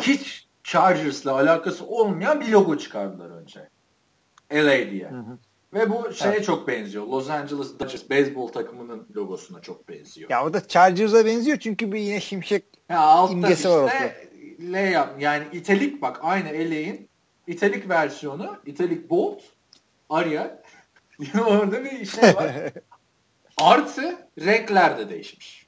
Hiç 0.00 0.47
Chargers'la 0.68 1.32
alakası 1.32 1.86
olmayan 1.86 2.40
bir 2.40 2.48
logo 2.48 2.78
çıkardılar 2.78 3.30
önce. 3.30 3.68
LA 4.52 4.90
diye. 4.90 5.10
Hı 5.10 5.18
hı. 5.18 5.38
Ve 5.74 5.90
bu 5.90 6.12
şeye 6.12 6.28
evet. 6.28 6.44
çok 6.44 6.68
benziyor. 6.68 7.06
Los 7.06 7.30
Angeles 7.30 7.78
Dodgers 7.78 8.10
beyzbol 8.10 8.48
takımının 8.48 9.06
logosuna 9.16 9.60
çok 9.60 9.88
benziyor. 9.88 10.30
Ya 10.30 10.44
o 10.44 10.52
da 10.52 10.68
Chargers'a 10.68 11.26
benziyor 11.26 11.58
çünkü 11.58 11.92
bir 11.92 12.00
yine 12.00 12.20
şimşek 12.20 12.64
ya 12.88 13.28
imgesi 13.30 13.54
işte, 13.54 13.68
var 13.68 13.76
orada. 13.76 14.12
L 14.72 14.92
yap 14.92 15.14
yani 15.20 15.44
italik 15.52 16.02
bak 16.02 16.20
aynı 16.22 16.48
LA'in 16.48 17.08
italik 17.46 17.88
versiyonu 17.88 18.56
italik 18.66 19.10
bolt 19.10 19.42
Arial 20.10 20.50
orada 21.46 21.84
bir 21.84 22.06
şey 22.06 22.34
var. 22.34 22.52
Artı 23.56 24.16
renkler 24.40 24.98
de 24.98 25.08
değişmiş. 25.08 25.67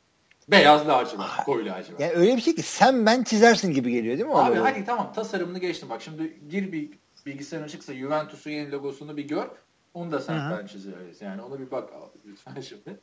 Beyaz 0.51 0.89
lacivert, 0.89 1.45
koyu 1.45 1.67
lacivert. 1.67 2.01
Yani 2.01 2.13
öyle 2.13 2.37
bir 2.37 2.41
şey 2.41 2.55
ki 2.55 2.63
sen 2.63 3.07
ben 3.07 3.23
çizersin 3.23 3.73
gibi 3.73 3.93
geliyor 3.93 4.19
değil 4.19 4.29
mi? 4.29 4.35
Abi 4.35 4.57
hadi 4.57 4.85
tamam 4.85 5.13
tasarımını 5.13 5.59
geçtim. 5.59 5.89
Bak 5.91 6.03
şimdi 6.03 6.41
gir 6.49 6.73
bir 6.73 6.91
bilgisayarın 7.27 7.67
açıksa 7.67 7.95
Juventus'un 7.95 8.51
yeni 8.51 8.73
logosunu 8.73 9.17
bir 9.17 9.29
gör. 9.29 9.47
Onu 9.95 10.13
da 10.13 10.21
sen 10.21 10.35
Hı-hı. 10.35 10.59
ben 10.59 10.67
çizeriz. 10.67 11.21
Yani 11.21 11.43
ona 11.43 11.59
bir 11.61 11.71
bak 11.71 11.91
lütfen 12.27 12.61
şimdi. 12.61 13.01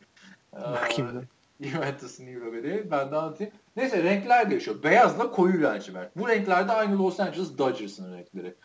Bakayım. 0.54 1.28
Juventus'un 1.62 2.26
iyi 2.26 2.40
logo 2.40 2.64
değil. 2.64 2.84
Ben 2.92 3.12
de 3.12 3.16
anlatayım. 3.16 3.54
Neyse 3.76 4.04
renkler 4.04 4.52
değişiyor. 4.52 4.84
Beyazla 4.84 5.32
koyu 5.32 5.64
lacivert. 5.64 6.18
Bu 6.18 6.28
renklerde 6.28 6.72
aynı 6.72 7.00
Los 7.00 7.20
Angeles 7.20 7.58
Dodgers'ın 7.58 8.14
renkleri. 8.14 8.56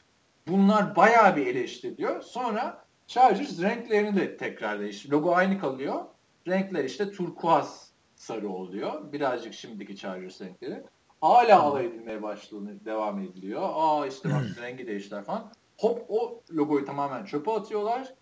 Bunlar 0.49 0.97
bayağı 0.97 1.37
bir 1.37 1.47
eleştiriliyor. 1.47 2.23
Sonra 2.23 2.85
Chargers 3.07 3.61
renklerini 3.61 4.17
de 4.17 4.37
tekrar 4.37 4.81
değiştiriyor. 4.81 5.21
Logo 5.21 5.35
aynı 5.35 5.61
kalıyor. 5.61 6.01
Renkler 6.49 6.85
işte 6.85 7.11
turkuaz 7.11 7.82
sarı 8.23 8.49
oluyor. 8.49 9.13
Birazcık 9.13 9.55
şimdiki 9.55 9.97
Chargers 9.97 10.41
renkleri. 10.41 10.83
Hala 11.21 11.63
alay 11.63 11.87
edilmeye 11.87 12.23
başladığını 12.23 12.85
devam 12.85 13.19
ediliyor. 13.19 13.63
Aa 13.75 14.07
işte 14.07 14.29
bak 14.31 14.63
rengi 14.63 14.87
değiştiler 14.87 15.25
falan. 15.25 15.53
Hop 15.79 16.05
o 16.09 16.41
logoyu 16.51 16.85
tamamen 16.85 17.25
çöpe 17.25 17.51
atıyorlar. 17.51 18.15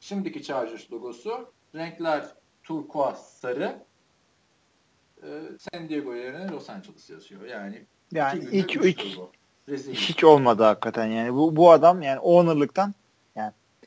Şimdiki 0.00 0.42
Chargers 0.42 0.92
logosu 0.92 1.52
renkler 1.74 2.24
turkuaz 2.62 3.32
sarı. 3.32 3.84
Ee, 5.22 5.42
San 5.58 5.88
Diego 5.88 6.14
yerine 6.14 6.48
Los 6.48 6.70
Angeles 6.70 7.10
yazıyor. 7.10 7.44
Yani 7.44 7.86
yani 8.12 8.44
ilk 8.52 8.84
üç 8.84 9.18
hiç 9.88 10.24
olmadı 10.24 10.62
hakikaten 10.62 11.06
yani 11.06 11.34
bu 11.34 11.56
bu 11.56 11.70
adam 11.70 12.02
yani 12.02 12.20
owner'lıktan 12.20 12.94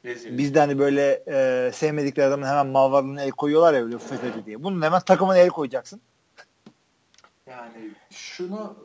Rezil. 0.05 0.37
Bizde 0.37 0.59
hani 0.59 0.79
böyle 0.79 1.23
e, 1.27 1.71
sevmedikleri 1.73 2.27
adamın 2.27 2.45
hemen 2.45 2.67
mal 2.67 2.91
varlığına 2.91 3.23
el 3.23 3.31
koyuyorlar 3.31 3.73
ya 3.73 3.83
böyle 3.83 3.97
FETÖ'cü 3.97 4.45
diye. 4.45 4.63
Bunun 4.63 4.81
hemen 4.81 5.01
takımına 5.01 5.37
el 5.37 5.49
koyacaksın. 5.49 6.01
Yani 7.47 7.91
şunu 8.09 8.75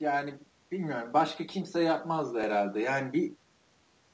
yani 0.00 0.34
bilmiyorum 0.72 1.08
başka 1.14 1.46
kimse 1.46 1.82
yapmazdı 1.82 2.40
herhalde. 2.40 2.80
Yani 2.80 3.12
bir 3.12 3.32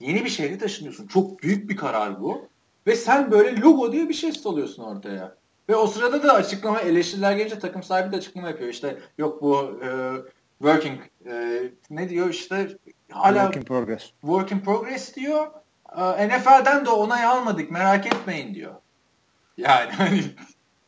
yeni 0.00 0.24
bir 0.24 0.30
şehre 0.30 0.58
taşınıyorsun. 0.58 1.06
Çok 1.06 1.42
büyük 1.42 1.70
bir 1.70 1.76
karar 1.76 2.20
bu. 2.20 2.48
Ve 2.86 2.96
sen 2.96 3.30
böyle 3.30 3.60
logo 3.60 3.92
diye 3.92 4.08
bir 4.08 4.14
şey 4.14 4.32
salıyorsun 4.32 4.82
ortaya. 4.82 5.34
Ve 5.68 5.76
o 5.76 5.86
sırada 5.86 6.22
da 6.22 6.34
açıklama 6.34 6.80
eleştiriler 6.80 7.32
gelince 7.32 7.58
takım 7.58 7.82
sahibi 7.82 8.12
de 8.12 8.16
açıklama 8.16 8.48
yapıyor. 8.48 8.70
İşte 8.70 8.98
yok 9.18 9.42
bu 9.42 9.80
e, 9.84 9.88
working 10.58 11.00
e, 11.26 11.62
ne 11.90 12.08
diyor 12.08 12.28
işte 12.28 12.76
hala 13.10 13.34
work 13.34 13.56
in 13.56 13.62
progress. 13.62 14.10
Work 14.20 14.52
in 14.52 14.60
progress 14.60 15.14
diyor. 15.14 15.46
E, 15.96 16.28
NFL'den 16.28 16.86
de 16.86 16.90
onay 16.90 17.24
almadık 17.24 17.70
merak 17.70 18.06
etmeyin 18.06 18.54
diyor. 18.54 18.74
Yani 19.56 19.90
hani 19.90 20.22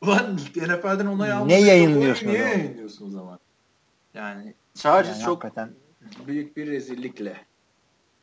ulan 0.01 0.37
NFL'den 0.37 1.07
onay 1.07 1.33
almadık. 1.33 1.51
Ne 1.51 1.61
yayınlıyorsun 1.61 2.27
Niye 2.27 2.39
yayınlıyorsun 2.39 3.07
o 3.07 3.11
zaman? 3.11 3.39
Yani 4.15 4.55
Chargers 4.75 5.17
yani 5.17 5.25
çok 5.25 5.45
hakikaten... 5.45 5.71
büyük 6.27 6.57
bir 6.57 6.67
rezillikle 6.67 7.37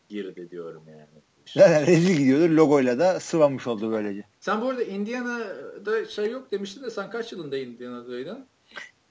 girdi 0.10 0.52
diyorum 0.52 0.84
yani. 0.88 1.06
Zaten 1.46 1.88
rezil 1.88 2.18
gidiyordu. 2.18 2.56
Logoyla 2.56 3.00
da 3.00 3.20
sıvamış 3.20 3.68
oldu 3.68 3.92
böylece. 3.92 4.24
Sen 4.40 4.62
bu 4.62 4.70
arada 4.70 4.84
Indiana'da 4.84 6.06
şey 6.06 6.32
yok 6.32 6.52
demiştin 6.52 6.84
de 6.84 6.90
sen 6.90 7.10
kaç 7.10 7.32
yılında 7.32 7.58
Indiana'daydın? 7.58 8.46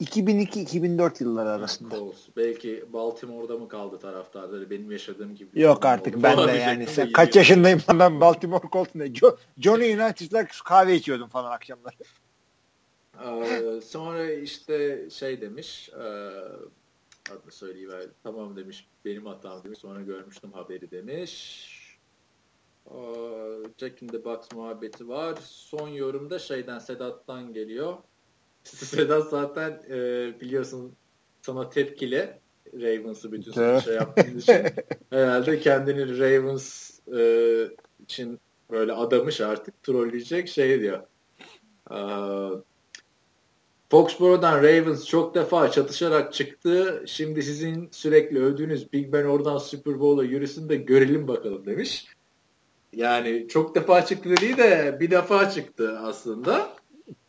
2002-2004 0.00 1.22
yılları 1.22 1.50
arasında. 1.50 2.00
Olsun. 2.00 2.34
Belki 2.36 2.84
Baltimore'da 2.92 3.58
mı 3.58 3.68
kaldı 3.68 3.98
taraftarları 3.98 4.70
benim 4.70 4.90
yaşadığım 4.90 5.34
gibi. 5.34 5.60
Yok 5.60 5.84
artık 5.84 6.14
oldu. 6.14 6.22
ben 6.22 6.48
de 6.48 6.52
yani. 6.52 6.86
Sen 6.86 7.12
kaç 7.12 7.36
yaşındayım 7.36 7.80
ben 7.94 8.20
Baltimore 8.20 8.68
Colts'unda. 8.72 9.04
Johnny 9.58 9.94
United'la 9.94 10.46
kahve 10.64 10.94
içiyordum 10.94 11.28
falan 11.28 11.50
akşamlar. 11.50 11.94
Ee, 13.24 13.80
sonra 13.80 14.32
işte 14.32 15.06
şey 15.10 15.40
demiş 15.40 15.88
e, 15.88 16.02
adını 17.32 17.50
söyleyiver 17.50 18.04
tamam 18.22 18.56
demiş 18.56 18.88
benim 19.04 19.26
hatam 19.26 19.64
demiş 19.64 19.78
sonra 19.78 20.00
görmüştüm 20.00 20.52
haberi 20.52 20.90
demiş 20.90 21.78
Jack 23.78 24.02
in 24.02 24.08
the 24.08 24.24
Box 24.24 24.52
muhabbeti 24.54 25.08
var. 25.08 25.38
Son 25.42 25.88
yorumda 25.88 26.38
şeyden 26.38 26.78
Sedat'tan 26.78 27.52
geliyor. 27.52 27.96
Sedat 28.86 29.30
zaten 29.30 29.82
e, 29.90 29.96
biliyorsun 30.40 30.92
sana 31.42 31.70
tepkili 31.70 32.30
Ravens'ı 32.74 33.32
bütün 33.32 33.52
sene 33.52 33.80
şey 33.80 33.94
yaptığın 33.94 34.38
için 34.38 34.66
herhalde 35.10 35.60
kendini 35.60 36.18
Ravens 36.18 36.90
e, 37.16 37.20
için 38.02 38.40
böyle 38.70 38.92
adamış 38.92 39.40
artık 39.40 39.82
trolleyecek 39.82 40.48
şey 40.48 40.80
diyor. 40.80 41.00
E, 41.90 41.98
Foxboro'dan 43.90 44.56
Ravens 44.58 45.06
çok 45.06 45.34
defa 45.34 45.70
çatışarak 45.70 46.32
çıktı. 46.32 47.04
Şimdi 47.06 47.42
sizin 47.42 47.88
sürekli 47.92 48.44
övdüğünüz 48.44 48.92
Big 48.92 49.12
Ben 49.12 49.24
oradan 49.24 49.58
Super 49.58 50.00
Bowl'a 50.00 50.24
yürüsün 50.24 50.68
de 50.68 50.76
görelim 50.76 51.28
bakalım 51.28 51.66
demiş. 51.66 52.06
Yani 52.92 53.48
çok 53.48 53.74
defa 53.74 54.04
çıktı 54.06 54.30
dediği 54.30 54.56
de 54.56 54.96
bir 55.00 55.10
defa 55.10 55.50
çıktı 55.50 55.98
aslında. 55.98 56.77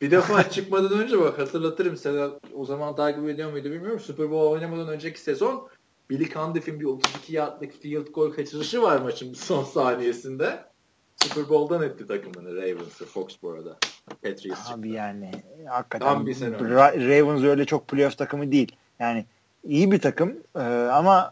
Bir 0.02 0.12
defa 0.12 0.50
çıkmadan 0.50 1.00
önce 1.00 1.20
bak 1.20 1.40
hatırlatırım 1.40 1.98
sana 1.98 2.30
o 2.56 2.66
zaman 2.66 2.96
takip 2.96 3.30
ediyor 3.30 3.52
muydu 3.52 3.72
bilmiyorum. 3.72 4.00
Super 4.00 4.32
Bowl 4.32 4.52
oynamadan 4.52 4.88
önceki 4.88 5.20
sezon 5.22 5.70
Billy 6.10 6.34
Candiff'in 6.34 6.80
bir 6.80 6.86
32 6.86 7.36
yardlık 7.36 7.74
field 7.82 8.08
goal 8.08 8.32
kaçırışı 8.32 8.82
var 8.82 9.02
maçın 9.02 9.34
son 9.34 9.64
saniyesinde. 9.64 10.70
Super 11.16 11.50
Bowl'dan 11.50 11.84
etti 11.84 12.08
takımını 12.08 12.56
Ravens'ı 12.56 13.06
Foxboro'da. 13.06 13.78
Patriots 14.24 14.72
Abi 14.72 14.92
yani 14.92 15.32
hakikaten 15.70 16.26
bir 16.26 16.34
sene 16.34 16.60
Ravens 16.60 17.44
öyle 17.44 17.66
çok 17.66 17.88
playoff 17.88 18.18
takımı 18.18 18.52
değil. 18.52 18.76
Yani 19.00 19.26
iyi 19.64 19.92
bir 19.92 20.00
takım 20.00 20.38
ee, 20.56 20.60
ama 20.94 21.30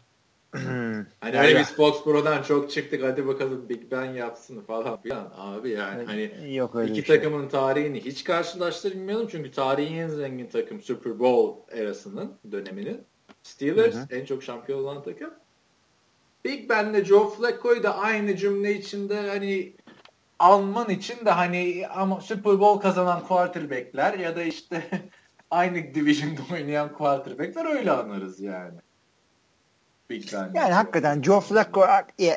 hani 1.19 1.38
hani 1.38 1.55
biz 1.55 1.75
Foxboro'dan 1.75 2.43
çok 2.43 2.71
çıktık 2.71 3.03
hadi 3.03 3.27
bakalım 3.27 3.69
Big 3.69 3.91
Ben 3.91 4.05
yapsın 4.05 4.61
falan 4.61 5.01
filan. 5.01 5.34
Abi 5.38 5.69
yani 5.69 6.05
hani 6.05 6.55
Yok 6.55 6.75
öyle 6.75 6.91
iki 6.91 7.07
şey. 7.07 7.17
takımın 7.17 7.49
tarihini 7.49 8.05
hiç 8.05 8.23
karşılaştırmayalım 8.23 9.27
çünkü 9.27 9.51
tarihin 9.51 9.97
en 9.97 10.07
zengin 10.07 10.47
takım 10.47 10.81
Super 10.81 11.19
Bowl 11.19 11.77
erasının 11.77 12.34
döneminin. 12.51 13.01
Steelers 13.43 13.95
hı 13.95 13.99
hı. 13.99 14.07
en 14.09 14.25
çok 14.25 14.43
şampiyon 14.43 14.79
olan 14.79 15.03
takım. 15.03 15.29
Big 16.45 16.69
Ben'le 16.69 17.03
Joe 17.05 17.29
Flacco'yu 17.29 17.84
da 17.84 17.97
aynı 17.97 18.35
cümle 18.35 18.73
içinde 18.73 19.27
hani 19.27 19.73
alman 20.39 20.89
için 20.89 21.25
de 21.25 21.31
hani 21.31 21.88
ama 21.88 22.21
Super 22.21 22.59
Bowl 22.59 22.81
kazanan 22.81 23.23
quarterback'ler 23.23 24.19
ya 24.19 24.35
da 24.35 24.43
işte 24.43 24.84
aynı 25.51 25.93
division'da 25.93 26.41
oynayan 26.53 26.93
quarterback'ler 26.93 27.65
öyle 27.65 27.91
anlarız 27.91 28.39
yani. 28.39 28.79
Big 30.09 30.34
Ben. 30.34 30.51
Yani 30.53 30.73
hakikaten 30.73 31.21
Joe 31.21 31.41
Flacco 31.41 31.85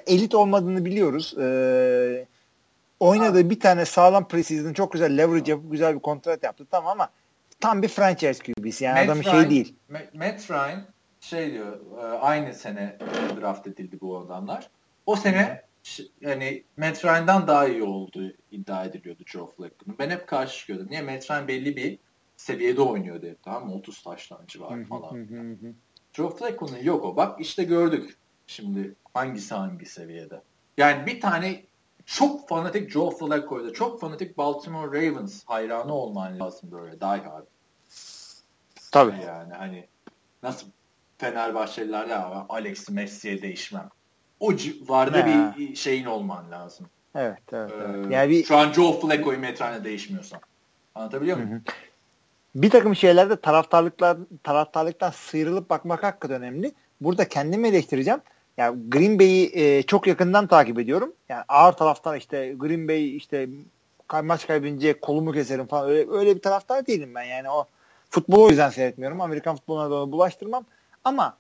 elit 0.06 0.34
olmadığını 0.34 0.84
biliyoruz. 0.84 1.34
Ee, 1.38 2.26
oynadığı 3.01 3.51
bir 3.51 3.60
tane 3.60 3.84
sağlam 3.84 4.28
preseason 4.28 4.72
çok 4.72 4.92
güzel 4.92 5.18
leverage 5.18 5.51
yapıp 5.51 5.70
güzel 5.70 5.94
bir 5.94 6.01
kontrat 6.01 6.42
yaptı 6.42 6.66
tamam 6.70 6.90
ama 6.90 7.10
tam 7.60 7.82
bir 7.82 7.88
franchise 7.88 8.52
QB'si 8.52 8.84
yani 8.84 9.06
Matt 9.06 9.24
şey 9.24 9.32
Ryan, 9.32 9.40
şey 9.40 9.51
değil. 9.51 9.74
Matt 10.14 10.51
Ryan 10.51 10.84
şey 11.20 11.52
diyor 11.52 11.80
e, 11.98 12.02
aynı 12.02 12.55
sene 12.55 12.98
draft 13.40 13.66
edildi 13.66 14.01
bu 14.01 14.18
adamlar. 14.18 14.70
O 15.06 15.16
sene 15.16 15.62
yani 16.20 16.64
Matt 16.76 17.05
Ryan'dan 17.05 17.47
daha 17.47 17.68
iyi 17.68 17.82
olduğu 17.82 18.32
iddia 18.51 18.84
ediliyordu 18.84 19.22
Joe 19.26 19.47
Flacco'nun. 19.47 19.98
Ben 19.98 20.10
hep 20.10 20.26
karşı 20.26 20.59
çıkıyordum. 20.59 20.90
Niye? 20.90 21.02
Matt 21.02 21.30
Ryan 21.30 21.48
belli 21.48 21.76
bir 21.76 21.98
seviyede 22.36 22.82
oynuyordu 22.82 23.26
hep 23.26 23.42
tamam 23.42 23.66
mı? 23.66 23.74
30 23.74 24.02
taştan 24.02 24.40
civarı 24.47 24.84
falan. 24.84 25.28
Joe 26.12 26.31
Flacco'nun 26.31 26.82
yok 26.82 27.05
o. 27.05 27.16
Bak 27.16 27.41
işte 27.41 27.65
gördük 27.65 28.16
şimdi 28.47 28.95
hangisi 29.15 29.55
hangi 29.55 29.87
seviyede. 29.87 30.43
Yani 30.77 31.07
bir 31.07 31.20
tane 31.20 31.65
çok 32.07 32.49
fanatik 32.49 32.91
Joe 32.91 33.11
Flacco'yla 33.11 33.73
çok 33.73 34.01
fanatik 34.01 34.39
Baltimore 34.39 34.87
Ravens 34.99 35.45
hayranı 35.45 35.95
olman 35.95 36.41
lazım 36.41 36.70
böyle 36.73 37.01
die 37.01 37.07
hard. 37.07 37.47
Tabii. 38.93 39.23
Yani 39.27 39.55
hani 39.55 39.87
nasıl 40.43 40.66
Fenerbahçeliler 41.19 42.07
ya 42.07 42.47
Alex 42.49 42.91
Messi'ye 42.91 43.43
değişmem. 43.43 43.89
O 44.41 44.57
civarda 44.57 45.19
ha. 45.19 45.55
bir 45.59 45.74
şeyin 45.74 46.05
olman 46.05 46.51
lazım. 46.51 46.87
Evet, 47.15 47.39
evet. 47.53 47.73
evet. 47.74 48.07
Ee, 48.11 48.15
yani 48.15 48.31
bir... 48.31 48.45
Şu 48.45 48.57
an 48.57 48.73
Joe 48.73 49.01
Flacco'yu 49.01 49.39
metrane 49.39 49.85
değişmiyorsan. 49.85 50.41
Anlatabiliyor 50.95 51.37
muyum? 51.37 51.51
Hı 51.51 51.55
hı. 51.57 51.62
Bir 52.55 52.70
takım 52.70 52.97
şeylerde 52.97 53.36
taraftarlıklar 53.36 54.16
taraftarlıktan 54.43 55.10
sıyrılıp 55.10 55.70
bakmak 55.70 56.02
hakikaten 56.02 56.43
önemli. 56.43 56.72
Burada 57.01 57.28
kendimi 57.28 57.68
eleştireceğim. 57.68 58.20
Yani 58.56 58.90
Green 58.90 59.18
Bay'i 59.18 59.51
e, 59.55 59.82
çok 59.82 60.06
yakından 60.06 60.47
takip 60.47 60.78
ediyorum. 60.78 61.12
Yani 61.28 61.44
ağır 61.48 61.72
taraftar 61.72 62.16
işte 62.16 62.55
Green 62.59 62.89
Bay 62.89 63.16
işte 63.16 63.48
maç 64.22 64.47
kaybedince 64.47 65.01
kolumu 65.01 65.32
keserim 65.32 65.66
falan 65.66 65.90
öyle, 65.90 66.10
öyle 66.10 66.36
bir 66.36 66.43
taraftar 66.43 66.86
değilim 66.86 67.14
ben. 67.14 67.22
Yani 67.22 67.51
o 67.51 67.66
futbolu 68.10 68.44
o 68.44 68.48
yüzden 68.48 68.70
seyretmiyorum. 68.70 69.20
Amerikan 69.20 69.56
futboluna 69.56 69.90
da 69.90 70.12
bulaştırmam. 70.12 70.64
Ama 71.05 71.36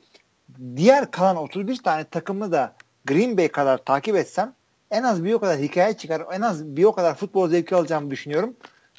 diğer 0.76 1.10
kalan 1.10 1.36
31 1.36 1.82
tane 1.82 2.04
takımı 2.04 2.52
da 2.52 2.74
Green 3.04 3.38
Bay 3.38 3.48
kadar 3.48 3.78
takip 3.78 4.16
etsem 4.16 4.54
en 4.90 5.02
az 5.02 5.24
bir 5.24 5.32
o 5.32 5.38
kadar 5.38 5.58
hikaye 5.58 5.96
çıkar. 5.96 6.22
En 6.32 6.40
az 6.40 6.76
bir 6.76 6.84
o 6.84 6.92
kadar 6.92 7.14
futbol 7.14 7.48
zevki 7.48 7.76
alacağımı 7.76 8.10
düşünüyorum. 8.10 8.54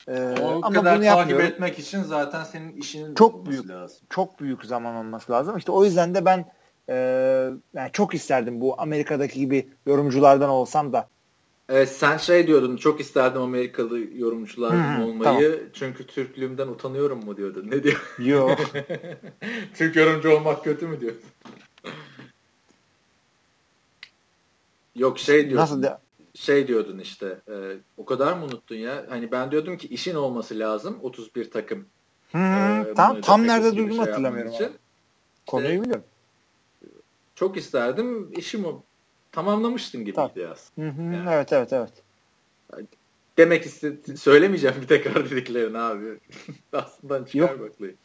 Ee, 0.08 0.36
o 0.42 0.60
ama 0.64 0.80
kadar 0.80 0.98
bunu 0.98 1.06
takip 1.06 1.42
etmek 1.42 1.80
için 1.80 2.04
zaten 2.04 2.44
senin 2.44 2.76
işinin 2.76 3.16
çok 3.16 3.46
büyük 3.46 3.70
lazım. 3.70 3.98
Çok 4.10 4.40
büyük 4.40 4.66
zaman 4.66 4.96
olması 4.96 5.32
lazım. 5.32 5.58
İşte 5.58 5.72
o 5.72 5.86
yüzden 5.86 6.16
de 6.16 6.26
ben 6.26 6.52
e, 6.90 6.96
yani 7.74 7.90
çok 7.94 8.14
isterdim 8.14 8.62
bu 8.62 8.82
Amerika'daki 8.82 9.40
gibi 9.40 9.70
yorumculardan 9.86 10.50
olsam 10.50 10.94
da. 10.94 11.08
Evet, 11.70 11.90
sen 11.90 12.18
şey 12.18 12.48
diyordun 12.48 12.78
çok 12.78 13.00
isterdim 13.00 13.42
Amerikalı 13.42 14.00
yorumculardan 14.00 15.02
olmayı 15.02 15.24
tamam. 15.24 15.70
çünkü 15.74 16.08
Türklüğümden 16.08 16.68
utanıyorum 16.68 17.26
mu 17.26 17.38
diyordun. 17.38 17.70
Ne 17.72 17.84
diyor? 17.84 18.16
Yok. 18.20 18.60
Türk 19.74 19.96
yorumcu 19.96 20.36
olmak 20.36 20.64
kötü 20.64 20.88
mü 20.88 21.02
diyordun? 21.02 21.22
Yok 24.96 25.20
şey 25.20 25.42
diyordun. 25.42 25.58
Nasıl 25.58 25.84
de? 25.84 25.98
Şey 26.36 26.68
diyordun 26.68 27.00
işte 27.00 27.38
e, 27.48 27.54
o 27.98 28.06
kadar 28.06 28.34
mı 28.34 28.46
unuttun 28.46 28.76
ya? 28.76 29.06
Hani 29.10 29.32
ben 29.32 29.52
diyordum 29.52 29.78
ki 29.78 29.88
işin 29.88 30.16
olması 30.16 30.60
lazım 30.60 31.00
31 31.02 31.52
takım. 31.52 31.86
Hı. 32.32 32.38
E, 32.38 32.94
tam 32.94 33.22
tam 33.22 33.48
nerede 33.48 33.78
duyduğumu 33.78 34.04
şey 34.04 34.06
hatırlamıyorum. 34.06 34.52
Için. 34.52 34.72
Konuyu 35.48 35.70
işte, 35.70 35.84
biliyorum. 35.84 36.06
Çok 37.36 37.58
isterdim. 37.58 38.32
İşim 38.38 38.66
o. 38.66 38.84
Tamamlamıştın 39.32 40.06
gibi 40.06 40.16
tamam. 40.16 40.32
Hı 40.36 40.90
hı. 40.90 41.02
Yani. 41.02 41.30
Evet 41.30 41.54
evet 41.54 41.74
evet. 41.74 41.94
Demek 43.38 43.66
istedim. 43.66 44.18
Söylemeyeceğim 44.18 44.76
bir 44.82 44.88
tekrar 44.88 45.30
dediklerini 45.30 45.78
abi. 45.78 46.20
Aslında 46.74 47.26
çıkar 47.26 47.50
Yok. 47.50 47.60
baklayın. 47.60 47.98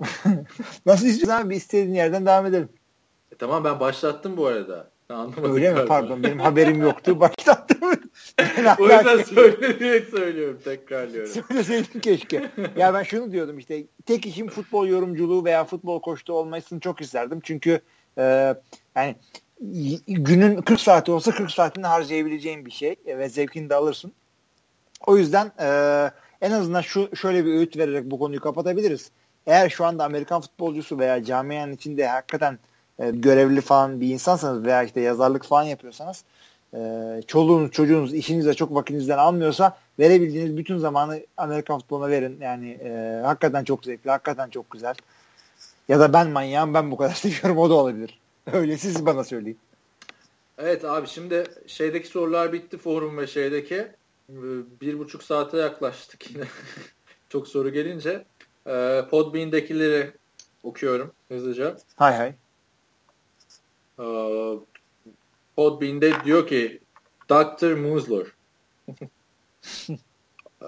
Nasıl 0.86 1.06
istiyorsan 1.06 1.50
bir 1.50 1.56
istediğin 1.56 1.94
yerden 1.94 2.26
devam 2.26 2.46
edelim. 2.46 2.68
E, 3.32 3.34
tamam 3.36 3.64
ben 3.64 3.80
başlattım 3.80 4.36
bu 4.36 4.46
arada. 4.46 4.90
Anlamadım 5.12 5.54
Öyle 5.54 5.74
mi? 5.74 5.86
Pardon 5.86 6.22
benim 6.22 6.38
haberim 6.38 6.82
yoktu. 6.82 7.20
Başlattım. 7.20 7.78
o 8.78 8.82
yüzden 8.82 9.22
söyleyerek 9.22 10.08
söylüyorum. 10.08 10.58
Tekrarlıyorum. 10.64 11.32
Söyleseydim 11.32 12.00
keşke. 12.00 12.50
ya 12.76 12.94
ben 12.94 13.02
şunu 13.02 13.32
diyordum 13.32 13.58
işte 13.58 13.84
tek 14.06 14.26
işim 14.26 14.48
futbol 14.48 14.86
yorumculuğu 14.86 15.44
veya 15.44 15.64
futbol 15.64 16.00
koçluğu 16.00 16.34
olmasını 16.34 16.80
çok 16.80 17.00
isterdim. 17.00 17.40
Çünkü 17.42 17.80
e, 18.18 18.54
yani 18.96 19.16
günün 20.08 20.62
40 20.62 20.80
saati 20.80 21.12
olsa 21.12 21.30
40 21.30 21.50
saatini 21.50 21.86
harcayabileceğin 21.86 22.66
bir 22.66 22.70
şey 22.70 22.96
ve 23.06 23.28
zevkini 23.28 23.70
de 23.70 23.74
alırsın. 23.74 24.12
O 25.06 25.16
yüzden 25.16 25.52
e, 25.60 25.68
en 26.40 26.50
azından 26.50 26.80
şu 26.80 27.16
şöyle 27.16 27.44
bir 27.44 27.50
öğüt 27.50 27.76
vererek 27.76 28.10
bu 28.10 28.18
konuyu 28.18 28.40
kapatabiliriz. 28.40 29.10
Eğer 29.46 29.68
şu 29.68 29.84
anda 29.84 30.04
Amerikan 30.04 30.40
futbolcusu 30.40 30.98
veya 30.98 31.24
camianın 31.24 31.72
içinde 31.72 32.06
hakikaten 32.06 32.58
e, 32.98 33.10
görevli 33.10 33.60
falan 33.60 34.00
bir 34.00 34.08
insansanız 34.08 34.64
veya 34.64 34.82
işte 34.82 35.00
yazarlık 35.00 35.44
falan 35.44 35.62
yapıyorsanız 35.62 36.24
e, 36.74 36.80
çoluğunuz 37.26 37.70
çocuğunuz 37.70 38.14
işinizde 38.14 38.54
çok 38.54 38.74
vakitinizden 38.74 39.18
almıyorsa 39.18 39.76
verebildiğiniz 39.98 40.56
bütün 40.56 40.78
zamanı 40.78 41.20
Amerikan 41.36 41.78
futboluna 41.78 42.10
verin. 42.10 42.38
Yani 42.40 42.70
e, 42.70 43.20
hakikaten 43.24 43.64
çok 43.64 43.84
zevkli, 43.84 44.10
hakikaten 44.10 44.50
çok 44.50 44.70
güzel. 44.70 44.94
Ya 45.88 46.00
da 46.00 46.12
ben 46.12 46.30
manyağım 46.30 46.74
ben 46.74 46.90
bu 46.90 46.96
kadar 46.96 47.14
seviyorum 47.14 47.58
o 47.58 47.70
da 47.70 47.74
olabilir. 47.74 48.18
Öyle 48.52 48.78
siz 48.78 49.06
bana 49.06 49.24
söyleyin. 49.24 49.58
Evet 50.58 50.84
abi 50.84 51.06
şimdi 51.06 51.44
şeydeki 51.66 52.08
sorular 52.08 52.52
bitti 52.52 52.78
forum 52.78 53.18
ve 53.18 53.26
şeydeki 53.26 53.88
ee, 54.30 54.34
bir 54.80 54.98
buçuk 54.98 55.22
saate 55.22 55.58
yaklaştık 55.58 56.30
yine. 56.30 56.44
Çok 57.28 57.48
soru 57.48 57.70
gelince. 57.70 58.24
Ee, 58.66 59.04
Podbean'dekileri 59.10 60.12
okuyorum 60.62 61.12
hızlıca. 61.28 61.76
Hay 61.96 62.16
hay. 62.16 62.34
Ee, 64.02 64.58
Podbean'de 65.56 66.12
diyor 66.24 66.46
ki 66.46 66.80
Dr. 67.30 67.74
Musler 67.74 68.26
ee, 70.62 70.66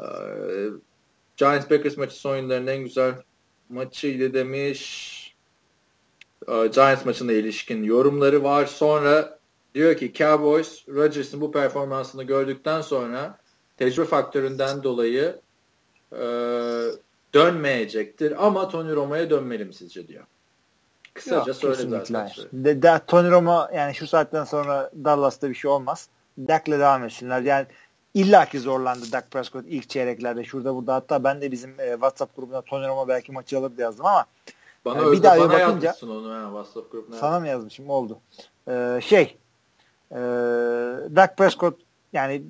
Giants 1.36 1.68
Packers 1.68 1.96
maçı 1.96 2.14
son 2.16 2.30
oyunların 2.32 2.66
en 2.66 2.82
güzel 2.82 3.14
maçıydı 3.68 4.34
demiş. 4.34 5.14
Ee, 6.48 6.66
Giants 6.66 7.06
maçına 7.06 7.32
ilişkin 7.32 7.82
yorumları 7.82 8.42
var. 8.42 8.66
Sonra 8.66 9.38
diyor 9.74 9.96
ki 9.96 10.12
Cowboys 10.14 10.88
Rodgers'ın 10.88 11.40
bu 11.40 11.52
performansını 11.52 12.24
gördükten 12.24 12.80
sonra 12.80 13.38
tecrübe 13.76 14.06
faktöründen 14.06 14.82
dolayı 14.82 15.40
e, 16.12 16.24
dönmeyecektir. 17.34 18.46
Ama 18.46 18.68
Tony 18.68 18.94
Romo'ya 18.94 19.30
dönmeli 19.30 19.64
mi 19.64 19.74
sizce 19.74 20.08
diyor. 20.08 20.24
Kısaca 21.14 21.44
Yok, 21.46 21.56
söyle 21.56 21.88
zaten. 21.88 22.30
De, 22.52 22.82
de, 22.82 23.00
Tony 23.06 23.30
Romo 23.30 23.66
yani 23.74 23.94
şu 23.94 24.06
saatten 24.06 24.44
sonra 24.44 24.90
Dallas'ta 25.04 25.50
bir 25.50 25.54
şey 25.54 25.70
olmaz. 25.70 26.08
Dak'le 26.38 26.66
devam 26.66 27.04
etsinler. 27.04 27.40
Yani 27.40 27.66
illaki 28.14 28.60
zorlandı 28.60 29.12
Dak 29.12 29.30
Prescott 29.30 29.64
ilk 29.68 29.90
çeyreklerde 29.90 30.44
şurada 30.44 30.74
burada. 30.74 30.94
Hatta 30.94 31.24
ben 31.24 31.40
de 31.40 31.52
bizim 31.52 31.80
e, 31.80 31.92
WhatsApp 31.92 32.36
grubuna 32.36 32.62
Tony 32.62 32.86
Romo 32.88 33.08
belki 33.08 33.32
maçı 33.32 33.58
alır 33.58 33.72
yazdım 33.78 34.06
ama 34.06 34.26
bana 34.84 35.02
yani 35.02 35.12
bir 35.12 35.22
daha 35.22 35.38
bana 35.38 35.52
bakınca 35.52 35.94
onu 36.02 36.30
ha, 36.30 36.44
WhatsApp 36.44 36.92
grubuna. 36.92 37.16
Sana 37.16 37.40
mı 37.40 37.48
yazmışım? 37.48 37.90
Oldu. 37.90 38.18
Ee, 38.68 39.00
şey 39.02 39.36
e, 40.10 40.16
Dak 41.16 41.36
Prescott 41.36 41.78
yani 42.12 42.42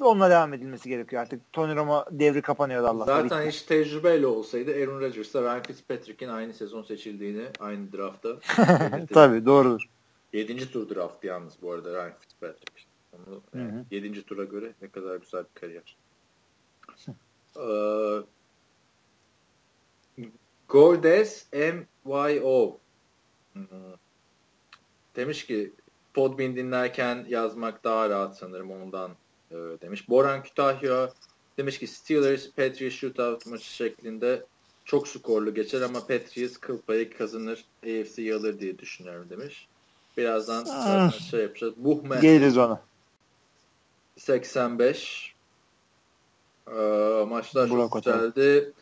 onunla 0.00 0.30
devam 0.30 0.54
edilmesi 0.54 0.88
gerekiyor 0.88 1.22
artık. 1.22 1.52
Tony 1.52 1.76
Romo 1.76 2.04
devri 2.10 2.42
kapanıyor 2.42 2.82
Dallas'ta. 2.82 3.22
Zaten 3.22 3.48
hiç 3.48 3.62
tecrübeyle 3.62 4.26
olsaydı 4.26 4.70
Aaron 4.70 5.00
Rodgers'la 5.00 5.42
Ryan 5.42 5.62
Fitzpatrick'in 5.62 6.28
aynı 6.28 6.54
sezon 6.54 6.82
seçildiğini 6.82 7.44
aynı 7.60 7.92
draftta. 7.92 8.36
Tabii 9.14 9.46
doğrudur. 9.46 9.88
7. 10.32 10.70
tur 10.70 10.94
draft 10.94 11.24
yalnız 11.24 11.54
bu 11.62 11.72
arada 11.72 11.92
Ryan 11.92 12.18
Fitzpatrick. 12.20 12.82
Onu, 13.12 13.42
yani 13.54 13.84
7. 13.90 14.22
tura 14.22 14.44
göre 14.44 14.72
ne 14.82 14.88
kadar 14.88 15.16
güzel 15.16 15.44
bir 15.44 15.60
kariyer. 15.60 15.96
ee, 17.56 18.22
Gordes 20.68 21.46
MYO 22.04 22.78
hmm. 23.52 23.64
demiş 25.16 25.46
ki 25.46 25.72
Podbean 26.14 26.56
dinlerken 26.56 27.26
yazmak 27.28 27.84
daha 27.84 28.10
rahat 28.10 28.36
sanırım 28.36 28.70
ondan 28.70 29.10
e, 29.50 29.54
demiş. 29.54 30.08
Boran 30.08 30.42
Kütahya 30.42 31.10
demiş 31.58 31.78
ki 31.78 31.86
Steelers 31.86 32.50
Patriots 32.50 32.96
shootout 32.96 33.46
maçı 33.46 33.74
şeklinde 33.74 34.46
çok 34.84 35.08
skorlu 35.08 35.54
geçer 35.54 35.80
ama 35.80 36.00
Patriots 36.00 36.56
kıl 36.56 36.78
payı 36.78 37.18
kazanır 37.18 37.64
AFC'yi 37.82 38.34
alır 38.34 38.60
diye 38.60 38.78
düşünüyorum 38.78 39.26
demiş. 39.30 39.68
Birazdan 40.16 40.66
ah. 40.70 41.12
şey 41.30 41.40
yapacağız. 41.40 41.74
Buhme 41.76 42.18
Geliriz 42.20 42.58
ona. 42.58 42.80
85 44.16 45.34
ee, 46.68 47.24
maçlar 47.28 47.70
Burak 47.70 47.92
çok 47.92 48.04
güzeldi. 48.04 48.72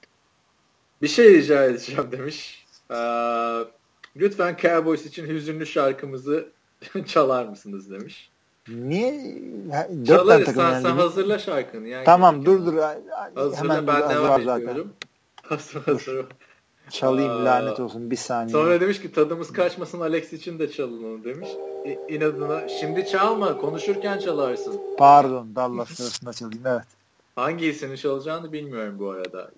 Bir 1.03 1.09
şey 1.09 1.35
rica 1.35 1.65
edeceğim 1.65 2.13
demiş. 2.13 2.67
Ee, 2.91 2.95
lütfen 4.17 4.57
Cowboys 4.63 5.07
için 5.07 5.27
hüzünlü 5.27 5.67
şarkımızı 5.67 6.49
çalar 7.07 7.45
mısınız 7.45 7.91
demiş. 7.91 8.31
Niye? 8.69 9.37
Dört 9.91 10.07
Çalarız 10.07 10.55
sen, 10.55 10.61
yani. 10.61 10.83
sen 10.83 10.91
hazırla 10.91 11.39
şarkını. 11.39 11.89
Yani 11.89 12.05
tamam 12.05 12.45
dur 12.45 12.67
dur. 12.67 12.75
Hazırla 13.35 13.75
Hemen 13.75 13.87
ben 13.87 14.11
devam 14.11 14.41
ediyorum. 14.41 14.93
Hazır 15.43 15.83
hazır. 15.83 16.27
Çalayım 16.91 17.31
Aa, 17.31 17.45
lanet 17.45 17.81
olsun 17.81 18.11
bir 18.11 18.17
saniye. 18.17 18.53
Sonra 18.53 18.81
demiş 18.81 19.03
ki 19.03 19.13
tadımız 19.13 19.53
kaçmasın 19.53 20.01
Alex 20.01 20.33
için 20.33 20.59
de 20.59 20.71
çalın 20.71 21.05
onu 21.05 21.25
demiş. 21.25 21.49
İ, 21.87 22.15
inadına 22.15 22.69
şimdi 22.69 23.07
çalma 23.07 23.59
konuşurken 23.59 24.19
çalarsın. 24.19 24.81
Pardon 24.99 25.55
Dallas 25.57 25.89
sırasında 25.89 26.33
çalayım 26.33 26.67
evet. 26.67 26.87
Hangisini 27.37 27.99
çalacağını 27.99 28.53
bilmiyorum 28.53 28.99
bu 28.99 29.11
arada. 29.11 29.51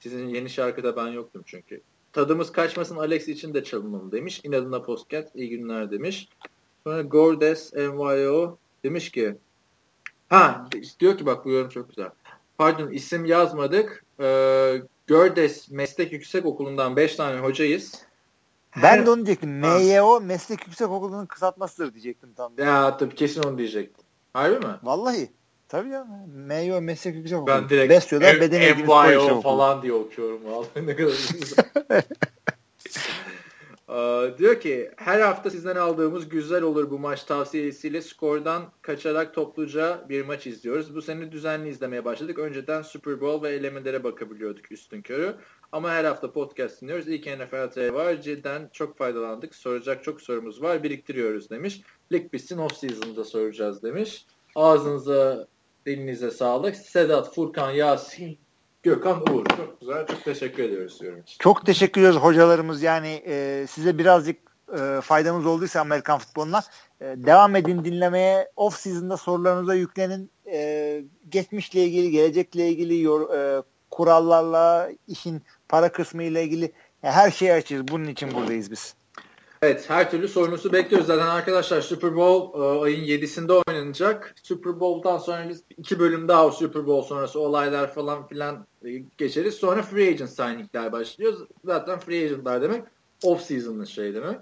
Sizin 0.00 0.28
yeni 0.28 0.50
şarkıda 0.50 0.96
ben 0.96 1.08
yoktum 1.08 1.42
çünkü. 1.46 1.80
Tadımız 2.12 2.52
kaçmasın 2.52 2.96
Alex 2.96 3.28
için 3.28 3.54
de 3.54 3.64
çalınmalı 3.64 4.12
demiş. 4.12 4.40
İnadına 4.44 4.82
postcat 4.82 5.36
iyi 5.36 5.48
günler 5.48 5.90
demiş. 5.90 6.28
Sonra 6.86 7.02
Gordes 7.02 7.72
NYO 7.72 8.58
demiş 8.84 9.10
ki 9.10 9.36
Ha 10.28 10.68
diyor 11.00 11.18
ki 11.18 11.26
bak 11.26 11.44
bu 11.44 11.50
yorum 11.50 11.68
çok 11.68 11.88
güzel. 11.88 12.08
Pardon 12.58 12.90
isim 12.90 13.24
yazmadık. 13.24 14.04
Ee, 14.20 14.82
Gördes 15.06 15.70
Meslek 15.70 16.12
Yüksek 16.12 16.46
Okulu'ndan 16.46 16.96
5 16.96 17.16
tane 17.16 17.40
hocayız. 17.40 17.94
Ben 18.82 19.06
de 19.06 19.10
onu 19.10 19.16
diyecektim. 19.16 19.50
MYO 19.60 20.20
Meslek 20.20 20.66
Yüksek 20.66 20.90
Okulu'nun 20.90 21.26
kısaltmasıdır 21.26 21.92
diyecektim 21.92 22.32
tam. 22.36 22.52
Ya 22.58 22.96
tabii 22.96 23.14
kesin 23.14 23.42
onu 23.42 23.58
diyecektim. 23.58 24.04
Harbi 24.32 24.66
mi? 24.66 24.72
Vallahi. 24.82 25.30
Tabii 25.68 25.88
ya. 25.88 26.06
MYO 26.26 26.80
Meslek 26.80 27.14
Yüksek 27.14 27.38
Okulu. 27.38 27.54
Ben 27.54 27.68
direkt 27.68 27.90
Besyo'da 27.90 28.40
beden 28.40 28.60
eğitimi 28.60 29.42
falan 29.42 29.82
diye 29.82 29.92
okuyorum. 29.92 30.40
Vallahi 30.44 30.86
ne 30.86 30.96
kadar 30.96 31.14
diyor 34.38 34.60
ki 34.60 34.90
her 34.96 35.20
hafta 35.20 35.50
sizden 35.50 35.76
aldığımız 35.76 36.28
güzel 36.28 36.62
olur 36.62 36.90
bu 36.90 36.98
maç 36.98 37.24
tavsiyesiyle 37.24 38.02
skordan 38.02 38.62
kaçarak 38.82 39.34
topluca 39.34 40.06
bir 40.08 40.24
maç 40.24 40.46
izliyoruz. 40.46 40.94
Bu 40.94 41.02
sene 41.02 41.32
düzenli 41.32 41.68
izlemeye 41.68 42.04
başladık. 42.04 42.38
Önceden 42.38 42.82
Super 42.82 43.20
Bowl 43.20 43.44
ve 43.44 43.50
elemelere 43.50 44.04
bakabiliyorduk 44.04 44.72
üstün 44.72 45.02
körü. 45.02 45.34
Ama 45.72 45.90
her 45.90 46.04
hafta 46.04 46.32
podcast 46.32 46.82
dinliyoruz. 46.82 47.08
İlk 47.08 47.26
NFL 47.26 47.70
TV 47.70 47.94
var. 47.94 48.22
Cidden 48.22 48.70
çok 48.72 48.98
faydalandık. 48.98 49.54
Soracak 49.54 50.04
çok 50.04 50.20
sorumuz 50.20 50.62
var. 50.62 50.82
Biriktiriyoruz 50.82 51.50
demiş. 51.50 51.80
Lig 52.12 52.32
bitsin 52.32 52.58
off 52.58 52.76
season'da 52.76 53.24
soracağız 53.24 53.82
demiş. 53.82 54.26
Ağzınıza 54.54 55.46
dilinize 55.86 56.30
sağlık. 56.30 56.76
Sedat, 56.76 57.34
Furkan, 57.34 57.70
Yasin, 57.70 58.38
Gökhan 58.84 59.20
Uğur. 59.20 59.46
Çok 59.56 59.80
güzel. 59.80 60.06
Çok 60.06 60.24
teşekkür 60.24 60.62
ediyoruz 60.62 61.00
diyorum. 61.00 61.22
Çok 61.38 61.66
teşekkür 61.66 62.00
ediyoruz 62.00 62.20
hocalarımız. 62.20 62.82
Yani 62.82 63.22
e, 63.26 63.66
size 63.70 63.98
birazcık 63.98 64.36
e, 64.78 65.00
faydamız 65.00 65.46
olduysa 65.46 65.80
Amerikan 65.80 66.18
futboluna 66.18 66.62
e, 67.00 67.04
devam 67.04 67.56
edin 67.56 67.84
dinlemeye. 67.84 68.50
Off 68.56 68.76
season'da 68.76 69.16
sorularınıza 69.16 69.74
yüklenin. 69.74 70.30
E, 70.52 71.02
geçmişle 71.28 71.84
ilgili, 71.84 72.10
gelecekle 72.10 72.68
ilgili 72.68 73.00
yor, 73.00 73.34
e, 73.34 73.62
kurallarla, 73.90 74.90
işin 75.08 75.42
para 75.68 75.92
kısmı 75.92 76.22
ile 76.22 76.44
ilgili 76.44 76.72
yani 77.02 77.14
her 77.14 77.30
şeyi 77.30 77.52
açığız. 77.52 77.88
Bunun 77.88 78.08
için 78.08 78.34
buradayız 78.34 78.70
biz. 78.70 78.94
Evet 79.64 79.90
her 79.90 80.10
türlü 80.10 80.28
sorunuzu 80.28 80.72
bekliyoruz. 80.72 81.06
Zaten 81.06 81.26
arkadaşlar 81.26 81.80
Super 81.80 82.16
Bowl 82.16 82.60
e, 82.60 82.82
ayın 82.82 83.04
7'sinde 83.04 83.62
oynanacak. 83.68 84.34
Super 84.42 84.80
Bowl'dan 84.80 85.18
sonra 85.18 85.48
biz 85.48 85.64
iki 85.76 85.98
bölüm 85.98 86.28
daha 86.28 86.46
o 86.46 86.50
Super 86.50 86.86
Bowl 86.86 87.08
sonrası 87.08 87.40
olaylar 87.40 87.94
falan 87.94 88.26
filan 88.26 88.66
e, 88.84 88.90
geçeriz. 89.18 89.54
Sonra 89.54 89.82
free 89.82 90.08
agent 90.08 90.30
signing'ler 90.30 90.92
başlıyor. 90.92 91.34
Zaten 91.64 91.98
free 91.98 92.24
agent'lar 92.24 92.62
demek 92.62 92.84
off 93.22 93.42
season'ın 93.42 93.84
şey 93.84 94.14
demek. 94.14 94.38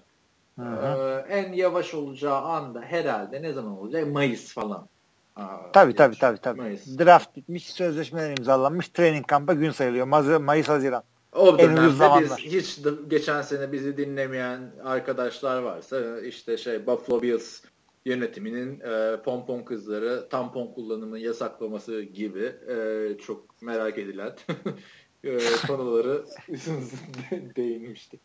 Hı 0.59 0.63
hı. 0.63 1.25
Ee, 1.29 1.35
en 1.35 1.53
yavaş 1.53 1.95
olacağı 1.95 2.41
anda 2.41 2.81
herhalde 2.81 3.43
ne 3.43 3.53
zaman 3.53 3.79
olacak? 3.79 4.07
Mayıs 4.13 4.55
falan. 4.55 4.89
Aa, 5.37 5.73
tabii 5.73 5.95
tabii 5.95 6.19
tabii. 6.19 6.39
tabii. 6.39 6.61
Mayıs. 6.61 6.99
Draft 6.99 7.37
bitmiş, 7.37 7.73
sözleşmeler 7.73 8.31
imzalanmış, 8.39 8.89
training 8.89 9.27
kamp'a 9.27 9.55
gün 9.55 9.71
sayılıyor. 9.71 10.07
Mayıs, 10.41 10.69
Haziran. 10.69 11.03
O 11.33 11.59
dönemde 11.59 12.23
biz 12.23 12.37
hiç 12.39 12.79
geçen 13.09 13.43
sene 13.43 13.73
bizi 13.73 13.97
dinlemeyen 13.97 14.73
arkadaşlar 14.85 15.63
varsa 15.63 16.21
işte 16.21 16.57
şey 16.57 16.87
Buffalo 16.87 17.23
Bills 17.23 17.63
yönetiminin 18.05 18.81
e, 18.81 19.23
pompon 19.23 19.63
kızları 19.63 20.29
tampon 20.29 20.67
kullanımını 20.67 21.19
yasaklaması 21.19 22.03
gibi 22.03 22.53
e, 22.69 23.09
çok 23.27 23.63
merak 23.63 23.99
edilen 23.99 24.37
e, 25.25 25.39
konuları 25.67 26.25
değinmiştik. 27.57 28.21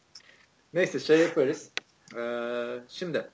Neyse 0.73 0.99
şey 0.99 1.19
yaparız. 1.19 1.71
E, 2.17 2.23
şimdi 2.88 3.29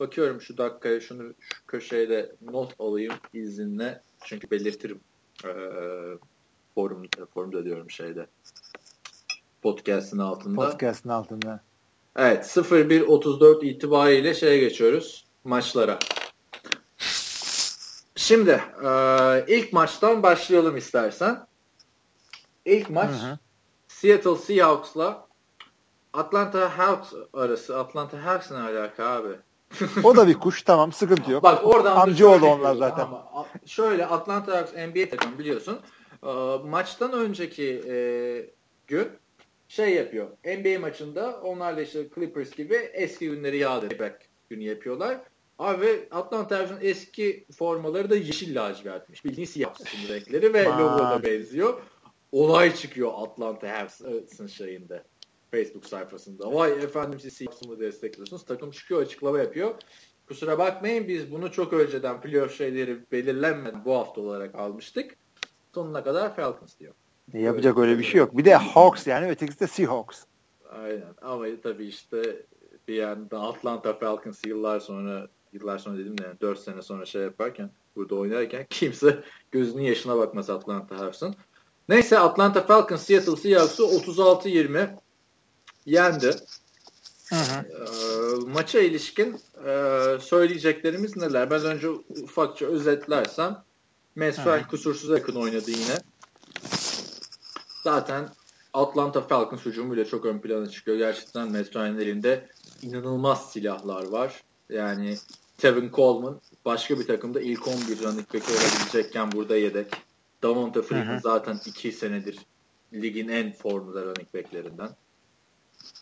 bakıyorum 0.00 0.40
şu 0.40 0.58
dakikaya 0.58 1.00
şunu 1.00 1.34
şu 1.40 1.66
köşeye 1.66 2.08
de 2.08 2.32
not 2.42 2.74
alayım 2.78 3.14
izinle 3.32 4.00
çünkü 4.24 4.50
belirtirim 4.50 5.00
e, 5.44 5.50
forum 6.74 7.02
forumda 7.34 7.64
diyorum 7.64 7.90
şeyde 7.90 8.26
podcast'ın 9.66 10.18
altında. 10.18 10.70
Podcast'ın 10.70 11.08
altında. 11.08 11.60
Evet 12.16 12.44
01.34 12.44 13.64
itibariyle 13.64 14.34
şeye 14.34 14.58
geçiyoruz 14.58 15.24
maçlara. 15.44 15.98
Şimdi 18.16 18.62
e, 18.84 18.90
ilk 19.48 19.72
maçtan 19.72 20.22
başlayalım 20.22 20.76
istersen. 20.76 21.46
İlk 22.64 22.90
maç 22.90 23.10
hı 23.10 23.14
hı. 23.14 23.38
Seattle 23.88 24.36
Seahawks'la 24.36 25.26
Atlanta 26.12 26.78
Hawks 26.78 27.12
arası. 27.34 27.78
Atlanta 27.78 28.24
Hawks 28.24 28.50
ne 28.50 28.58
alaka 28.58 29.04
abi? 29.04 29.36
o 30.04 30.16
da 30.16 30.28
bir 30.28 30.34
kuş 30.34 30.62
tamam 30.62 30.92
sıkıntı 30.92 31.30
yok. 31.30 31.42
Bak 31.42 31.66
oradan 31.66 31.96
Amcaoğlu 31.96 32.46
onlar 32.46 32.74
zaten. 32.74 33.04
Ama 33.04 33.46
şöyle 33.66 34.06
Atlanta 34.06 34.56
Hawks 34.56 34.72
NBA 34.72 35.10
takım 35.10 35.38
biliyorsun. 35.38 35.80
E, 36.22 36.28
maçtan 36.64 37.12
önceki 37.12 37.82
e, 37.88 37.96
gün 38.86 39.08
şey 39.68 39.94
yapıyor. 39.94 40.28
NBA 40.44 40.80
maçında 40.80 41.40
onlar 41.42 41.76
da 41.76 41.82
işte 41.82 42.08
Clippers 42.14 42.50
gibi 42.50 42.74
eski 42.74 43.30
günleri 43.30 43.58
yad 43.58 43.82
etmek 43.82 44.12
günü 44.50 44.64
yapıyorlar. 44.64 45.20
Abi 45.58 46.08
Atlanta 46.10 46.58
Hawks'ın 46.58 46.78
eski 46.80 47.46
formaları 47.58 48.10
da 48.10 48.16
yeşil 48.16 48.56
lacivertmiş. 48.56 49.24
Bildiğin 49.24 49.46
siyah 49.46 49.74
renkleri 50.08 50.54
ve 50.54 50.64
logo 50.64 50.98
da 50.98 51.22
benziyor. 51.22 51.82
Olay 52.32 52.74
çıkıyor 52.74 53.12
Atlanta 53.16 53.78
Hawks'ın 53.78 54.46
şeyinde. 54.46 55.02
Facebook 55.50 55.86
sayfasında. 55.86 56.52
Vay 56.52 56.72
efendim 56.72 57.20
siz 57.20 57.32
Seahawks'ı 57.32 57.80
destekliyorsunuz? 57.80 58.44
Takım 58.44 58.70
çıkıyor 58.70 59.02
açıklama 59.02 59.38
yapıyor. 59.38 59.74
Kusura 60.28 60.58
bakmayın 60.58 61.08
biz 61.08 61.32
bunu 61.32 61.52
çok 61.52 61.72
önceden 61.72 62.20
playoff 62.20 62.58
şeyleri 62.58 62.98
belirlenmeden 63.12 63.84
bu 63.84 63.94
hafta 63.94 64.20
olarak 64.20 64.54
almıştık. 64.54 65.16
Sonuna 65.74 66.04
kadar 66.04 66.36
Falcons 66.36 66.78
diyor. 66.78 66.94
E, 67.34 67.38
yapacak 67.40 67.78
öyle 67.78 67.98
bir 67.98 68.04
şey 68.04 68.18
yok. 68.18 68.36
Bir 68.36 68.44
de 68.44 68.54
Hawks 68.54 69.06
yani 69.06 69.30
ötekisi 69.30 69.60
de 69.60 69.66
Seahawks. 69.66 70.22
Aynen 70.70 71.14
ama 71.22 71.46
tabii 71.62 71.86
işte 71.86 72.46
bir 72.88 72.94
yanda 72.94 73.40
Atlanta 73.40 73.98
Falcons 73.98 74.44
yıllar 74.46 74.80
sonra 74.80 75.28
yıllar 75.52 75.78
sonra 75.78 75.98
dedim 75.98 76.18
de 76.18 76.22
yani 76.22 76.40
4 76.40 76.58
sene 76.58 76.82
sonra 76.82 77.06
şey 77.06 77.22
yaparken 77.22 77.70
burada 77.96 78.14
oynarken 78.14 78.66
kimse 78.70 79.24
gözünün 79.50 79.82
yaşına 79.82 80.18
bakmaz 80.18 80.50
Atlanta 80.50 80.98
Hawks'ın. 80.98 81.36
Neyse 81.88 82.18
Atlanta 82.18 82.66
Falcons 82.66 83.02
Seattle 83.02 83.36
Seahawks'ı 83.36 83.82
36-20 83.82 84.88
yendi. 85.86 86.30
Hı 87.28 87.36
hı. 87.36 87.66
E, 87.66 88.52
maça 88.52 88.80
ilişkin 88.80 89.40
e, 89.66 89.70
söyleyeceklerimiz 90.20 91.16
neler? 91.16 91.50
Ben 91.50 91.64
önce 91.64 91.88
ufakça 92.22 92.66
özetlersem 92.66 93.64
Mesfer 94.16 94.68
kusursuz 94.68 95.10
yakın 95.10 95.34
oynadı 95.34 95.70
yine. 95.70 95.96
Zaten 97.86 98.28
Atlanta 98.72 99.20
Falcons 99.20 99.66
hücumuyla 99.66 100.04
çok 100.04 100.24
ön 100.24 100.38
plana 100.38 100.66
çıkıyor. 100.66 100.98
Gerçekten 100.98 101.52
Matt 101.52 101.76
elinde 101.76 102.48
inanılmaz 102.82 103.52
silahlar 103.52 104.06
var. 104.06 104.42
Yani 104.68 105.16
Tevin 105.58 105.90
Coleman 105.90 106.40
başka 106.64 106.98
bir 106.98 107.06
takımda 107.06 107.40
ilk 107.40 107.68
11 107.68 108.02
running 108.02 108.34
back 108.34 108.48
olabilecekken 108.50 109.32
burada 109.32 109.56
yedek. 109.56 109.86
Davonta 110.42 110.82
Freeman 110.82 111.18
zaten 111.18 111.58
2 111.66 111.92
senedir 111.92 112.38
ligin 112.92 113.28
en 113.28 113.52
formda 113.52 114.02
running 114.02 114.34
backlerinden. 114.34 114.90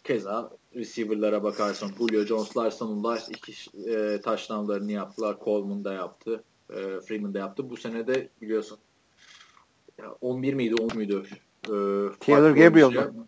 Keza 0.05 0.51
receiver'lara 0.75 1.43
bakarsan 1.43 1.91
Julio 1.99 2.25
Jones'lar 2.25 2.71
sonunda 2.71 3.19
iki 3.19 3.53
e, 3.91 4.21
touchdownlarını 4.21 4.93
yaptılar. 4.93 5.37
Coleman 5.45 5.85
da 5.85 5.93
yaptı. 5.93 6.45
E, 6.71 7.01
Freeman 7.01 7.35
da 7.35 7.39
yaptı. 7.39 7.71
Bu 7.71 7.77
sene 7.77 8.07
de 8.07 8.29
biliyorsun 8.43 8.79
ya 9.99 10.13
11 10.21 10.55
miydi 10.55 10.75
10 10.75 10.95
muydu 10.95 11.25
e, 11.65 12.19
Taylor 12.21 12.51
Gabriel 12.51 12.89
mı? 12.89 13.27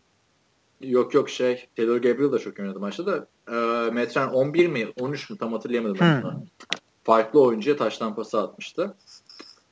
Yok 0.81 1.15
yok 1.15 1.31
şey 1.31 1.69
Taylor 1.77 1.97
Gabriel 1.97 2.33
da 2.33 2.39
çok 2.39 2.61
oynadı 2.61 2.81
maçta 2.81 3.07
da 3.07 3.27
e, 3.49 3.91
Metren 3.91 4.29
11 4.29 4.69
mi 4.69 4.93
13 5.01 5.31
mü 5.31 5.39
tam 5.39 5.53
hatırlayamadım 5.53 5.97
hmm. 5.97 6.31
Farklı 7.05 7.43
oyuncuya 7.43 7.77
taştan 7.77 8.15
pası 8.15 8.41
atmıştı. 8.41 8.95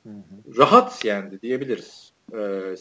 Hı 0.03 0.09
Rahat 0.57 1.05
yendi 1.05 1.41
diyebiliriz. 1.41 2.11
E, 2.33 2.39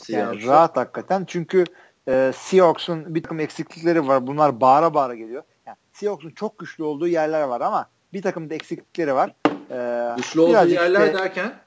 yani 0.09 0.47
rahat 0.47 0.77
hakikaten 0.77 1.24
çünkü 1.27 1.65
e, 2.09 2.32
Seahawks'un 2.35 3.15
bir 3.15 3.23
takım 3.23 3.40
eksiklikleri 3.40 4.09
var. 4.09 4.27
Bunlar 4.27 4.61
bağıra 4.61 4.94
bağıra 4.94 5.15
geliyor. 5.15 5.43
Yani 5.66 5.77
Seahawks'un 5.93 6.31
çok 6.31 6.59
güçlü 6.59 6.85
olduğu 6.85 7.09
yerler 7.09 7.43
var 7.43 7.61
ama 7.61 7.89
bir 8.12 8.23
takım 8.23 8.51
da 8.51 8.55
eksiklikleri 8.55 9.15
var. 9.15 9.35
E, 9.70 10.16
güçlü 10.16 10.40
olduğu 10.40 10.69
yerler 10.69 11.15
de, 11.15 11.19
derken? 11.19 11.64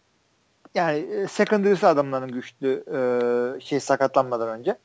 Yani 0.76 0.98
e, 0.98 1.27
secondary'si 1.27 1.88
adamların 1.88 2.31
güçlü 2.31 2.84
e, 2.94 2.99
şey 3.61 3.80
sakatlanmadan 3.80 4.49
önce 4.60 4.77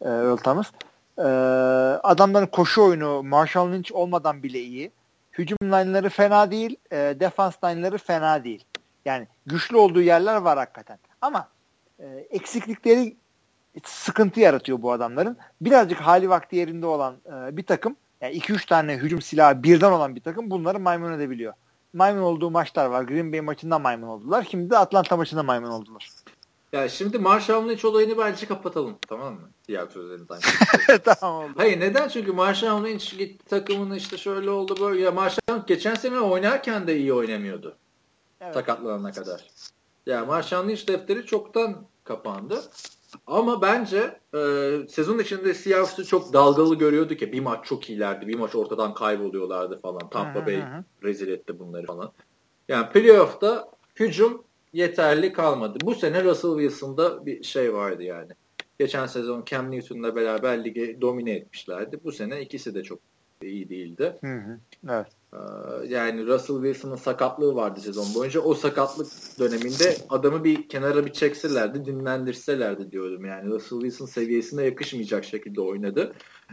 e, 0.00 0.36
Thomas. 0.44 0.66
E, 1.18 1.22
adamların 2.02 2.46
koşu 2.46 2.82
oyunu 2.82 3.22
Marshall 3.22 3.72
Lynch 3.72 3.92
olmadan 3.92 4.42
bile 4.42 4.60
iyi. 4.60 4.92
Hücum 5.32 5.58
line'ları 5.62 6.08
fena 6.08 6.50
değil. 6.50 6.76
E, 6.92 6.96
defans 6.96 7.64
line'ları 7.64 7.98
fena 7.98 8.44
değil. 8.44 8.64
Yani 9.04 9.26
güçlü 9.46 9.76
olduğu 9.76 10.02
yerler 10.02 10.36
var 10.36 10.58
hakikaten. 10.58 10.98
Ama 11.20 11.48
e, 11.98 12.06
eksiklikleri 12.30 13.16
sıkıntı 13.84 14.40
yaratıyor 14.40 14.82
bu 14.82 14.92
adamların. 14.92 15.36
Birazcık 15.60 16.00
hali 16.00 16.30
vakti 16.30 16.56
yerinde 16.56 16.86
olan 16.86 17.16
e, 17.26 17.56
bir 17.56 17.62
takım, 17.62 17.96
yani 18.20 18.36
2-3 18.36 18.66
tane 18.66 18.96
hücum 18.96 19.22
silahı 19.22 19.62
birden 19.62 19.92
olan 19.92 20.16
bir 20.16 20.20
takım 20.20 20.50
bunları 20.50 20.80
maymun 20.80 21.12
edebiliyor. 21.12 21.52
Maymun 21.96 22.22
olduğu 22.22 22.50
maçlar 22.50 22.86
var. 22.86 23.02
Green 23.02 23.32
Bay 23.32 23.40
maçında 23.40 23.78
maymun 23.78 24.08
oldular. 24.08 24.46
Şimdi 24.50 24.70
de 24.70 24.78
Atlanta 24.78 25.16
maçında 25.16 25.42
maymun 25.42 25.70
oldular. 25.70 26.10
Ya 26.72 26.88
şimdi 26.88 27.18
Marshall 27.18 27.68
Lynch 27.68 27.84
olayını 27.84 28.18
bence 28.18 28.46
kapatalım 28.46 28.98
tamam 29.08 29.34
mı? 29.34 29.50
Diğer 29.68 29.86
sözlerinden. 29.86 30.38
tamam 31.20 31.44
oldu. 31.44 31.52
Hayır 31.56 31.80
neden? 31.80 32.08
Çünkü 32.08 32.32
Marshall 32.32 32.84
Lynch 32.84 33.18
gitti 33.18 33.44
takımın 33.48 33.94
işte 33.94 34.16
şöyle 34.16 34.50
oldu 34.50 34.76
böyle. 34.80 35.00
Ya 35.02 35.12
Marshall 35.12 35.66
geçen 35.66 35.94
sene 35.94 36.20
oynarken 36.20 36.86
de 36.86 36.96
iyi 36.96 37.12
oynamıyordu. 37.12 37.76
Evet. 38.40 38.54
Sakatlanana 38.54 39.12
kadar. 39.12 39.44
Ya 40.06 40.24
Marshall 40.24 40.68
Lynch 40.68 40.88
defteri 40.88 41.26
çoktan 41.26 41.86
kapandı. 42.04 42.62
Ama 43.26 43.62
bence 43.62 44.20
e, 44.34 44.70
sezon 44.88 45.18
içinde 45.18 45.54
Seahawks'ı 45.54 46.04
çok 46.04 46.32
dalgalı 46.32 46.74
görüyorduk 46.74 47.22
ya. 47.22 47.32
Bir 47.32 47.40
maç 47.40 47.66
çok 47.66 47.90
iyilerdi. 47.90 48.28
Bir 48.28 48.38
maç 48.38 48.54
ortadan 48.54 48.94
kayboluyorlardı 48.94 49.80
falan. 49.80 50.10
Tampa 50.10 50.46
Bay 50.46 50.64
rezil 51.02 51.28
etti 51.28 51.58
bunları 51.58 51.86
falan. 51.86 52.12
Yani 52.68 52.88
playoff'ta 52.88 53.68
hücum 54.00 54.44
yeterli 54.72 55.32
kalmadı. 55.32 55.78
Bu 55.82 55.94
sene 55.94 56.24
Russell 56.24 56.58
Wilson'da 56.58 57.26
bir 57.26 57.42
şey 57.42 57.74
vardı 57.74 58.02
yani. 58.02 58.32
Geçen 58.78 59.06
sezon 59.06 59.44
Cam 59.46 59.70
Newton'la 59.70 60.16
beraber 60.16 60.64
ligi 60.64 60.98
domine 61.00 61.32
etmişlerdi. 61.32 62.00
Bu 62.04 62.12
sene 62.12 62.40
ikisi 62.40 62.74
de 62.74 62.82
çok 62.82 62.98
iyi 63.42 63.68
değildi. 63.68 64.16
Hı 64.20 64.34
hı. 64.36 64.58
Evet. 64.88 65.06
Ee, 65.36 65.86
yani 65.86 66.26
Russell 66.26 66.56
Wilson'ın 66.56 66.96
sakatlığı 66.96 67.54
vardı 67.54 67.80
sezon 67.80 68.14
boyunca. 68.14 68.40
O 68.40 68.54
sakatlık 68.54 69.06
döneminde 69.38 69.96
adamı 70.08 70.44
bir 70.44 70.68
kenara 70.68 71.06
bir 71.06 71.12
çekselerdi, 71.12 71.84
dinlendirselerdi 71.84 72.90
diyorum. 72.92 73.24
Yani 73.24 73.50
Russell 73.50 73.80
Wilson 73.80 74.06
seviyesine 74.06 74.64
yakışmayacak 74.64 75.24
şekilde 75.24 75.60
oynadı. 75.60 76.12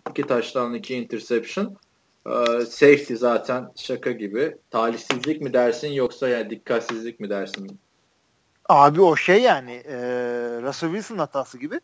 İki 0.10 0.24
taştan 0.24 0.74
iki 0.74 0.96
interception. 0.96 1.78
Ee, 2.28 2.32
safety 2.66 3.14
zaten 3.16 3.72
şaka 3.76 4.12
gibi. 4.12 4.58
Talihsizlik 4.72 5.42
mi 5.42 5.54
dersin 5.54 5.92
yoksa 5.92 6.30
yani 6.30 6.50
dikkatsizlik 6.50 7.20
mi 7.20 7.30
dersin? 7.30 7.80
Abi 8.70 9.02
o 9.02 9.16
şey 9.16 9.42
yani 9.42 9.72
e, 9.72 9.98
Russell 10.62 10.90
Wilson 10.90 11.18
hatası 11.18 11.58
gibi. 11.58 11.80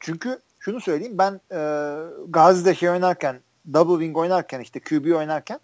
Çünkü 0.00 0.38
şunu 0.58 0.80
söyleyeyim 0.80 1.18
ben 1.18 1.40
e, 1.52 1.60
Gazi'de 2.28 2.74
şey 2.74 2.90
oynarken 2.90 3.40
double 3.72 4.04
wing 4.04 4.16
oynarken 4.16 4.60
işte 4.60 4.80
QB 4.80 5.16
oynarken 5.16 5.60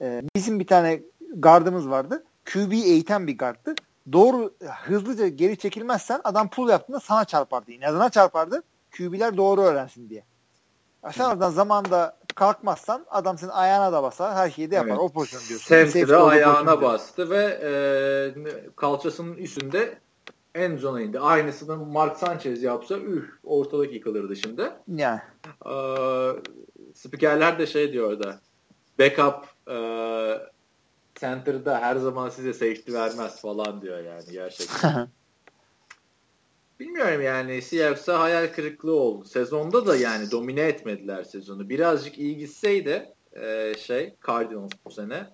e, 0.00 0.22
bizim 0.36 0.60
bir 0.60 0.66
tane 0.66 1.02
gardımız 1.34 1.90
vardı. 1.90 2.24
QB 2.52 2.72
eğiten 2.72 3.26
bir 3.26 3.38
gardı. 3.38 3.74
Doğru 4.12 4.54
hızlıca 4.84 5.28
geri 5.28 5.58
çekilmezsen 5.58 6.20
adam 6.24 6.50
pull 6.50 6.68
yaptığında 6.68 7.00
sana 7.00 7.24
çarpardı. 7.24 7.72
İnadına 7.72 8.10
çarpardı. 8.10 8.62
QB'ler 8.96 9.36
doğru 9.36 9.60
öğrensin 9.60 10.08
diye. 10.08 10.24
Sen 11.12 11.24
oradan 11.24 11.50
zamanda 11.50 12.18
kalkmazsan 12.34 13.06
adam 13.10 13.38
senin 13.38 13.50
ayağına 13.50 13.92
da 13.92 14.02
basar. 14.02 14.34
Her 14.34 14.50
şeyi 14.50 14.70
de 14.70 14.74
yapar. 14.74 14.88
Evet. 14.88 14.98
O 15.00 15.08
pozisyon 15.08 15.42
diyorsun. 15.48 15.66
Safety'de 15.68 16.16
ayağına 16.16 16.82
bastı 16.82 17.30
ve 17.30 17.44
e, 17.62 17.70
kalçasının 18.76 19.34
üstünde 19.34 19.98
en 20.54 20.76
zona 20.76 21.00
indi. 21.00 21.20
Aynısını 21.20 21.76
Mark 21.76 22.16
Sanchez 22.16 22.62
yapsa 22.62 22.98
üf 22.98 23.30
ortalık 23.44 23.92
yıkılırdı 23.92 24.36
şimdi. 24.36 24.70
Yani. 24.88 25.20
Ee, 25.66 26.30
spikerler 26.94 27.58
de 27.58 27.66
şey 27.66 27.92
diyor 27.92 28.08
orada. 28.08 28.40
Backup 28.98 29.44
e, 29.70 29.78
center'da 31.14 31.80
her 31.80 31.96
zaman 31.96 32.28
size 32.28 32.52
safety 32.52 32.92
vermez 32.92 33.40
falan 33.40 33.82
diyor 33.82 34.04
yani 34.04 34.24
gerçekten. 34.32 35.08
Bilmiyorum 36.80 37.22
yani 37.22 37.62
Seahawks'a 37.62 38.20
hayal 38.20 38.52
kırıklığı 38.52 38.94
oldu. 38.94 39.24
Sezonda 39.24 39.86
da 39.86 39.96
yani 39.96 40.30
domine 40.30 40.60
etmediler 40.60 41.24
sezonu. 41.24 41.68
Birazcık 41.68 42.18
iyi 42.18 42.36
gitseydi 42.36 43.14
e, 43.32 43.74
şey 43.78 44.14
Cardinals 44.26 44.72
bu 44.84 44.90
sene 44.90 45.26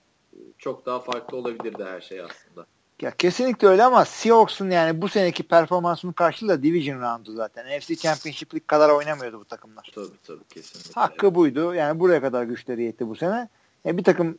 çok 0.58 0.86
daha 0.86 1.00
farklı 1.00 1.36
olabilirdi 1.36 1.84
her 1.84 2.00
şey 2.00 2.20
aslında. 2.20 2.66
Ya 3.00 3.10
kesinlikle 3.10 3.68
öyle 3.68 3.84
ama 3.84 4.04
Seahawks'un 4.04 4.70
yani 4.70 5.02
bu 5.02 5.08
seneki 5.08 5.42
performansının 5.42 6.12
karşılığı 6.12 6.48
da 6.48 6.62
Division 6.62 7.00
Round'u 7.00 7.32
zaten. 7.32 7.78
NFC 7.78 7.96
Championship 7.96 8.54
League 8.54 8.66
kadar 8.66 8.90
oynamıyordu 8.90 9.40
bu 9.40 9.44
takımlar. 9.44 9.90
Tabii 9.94 10.18
tabii 10.26 10.44
kesinlikle. 10.44 11.00
Hakkı 11.00 11.34
buydu. 11.34 11.74
Yani 11.74 12.00
buraya 12.00 12.20
kadar 12.20 12.44
güçleri 12.44 12.82
yetti 12.82 13.08
bu 13.08 13.16
sene. 13.16 13.48
E, 13.86 13.96
bir 13.96 14.04
takım 14.04 14.38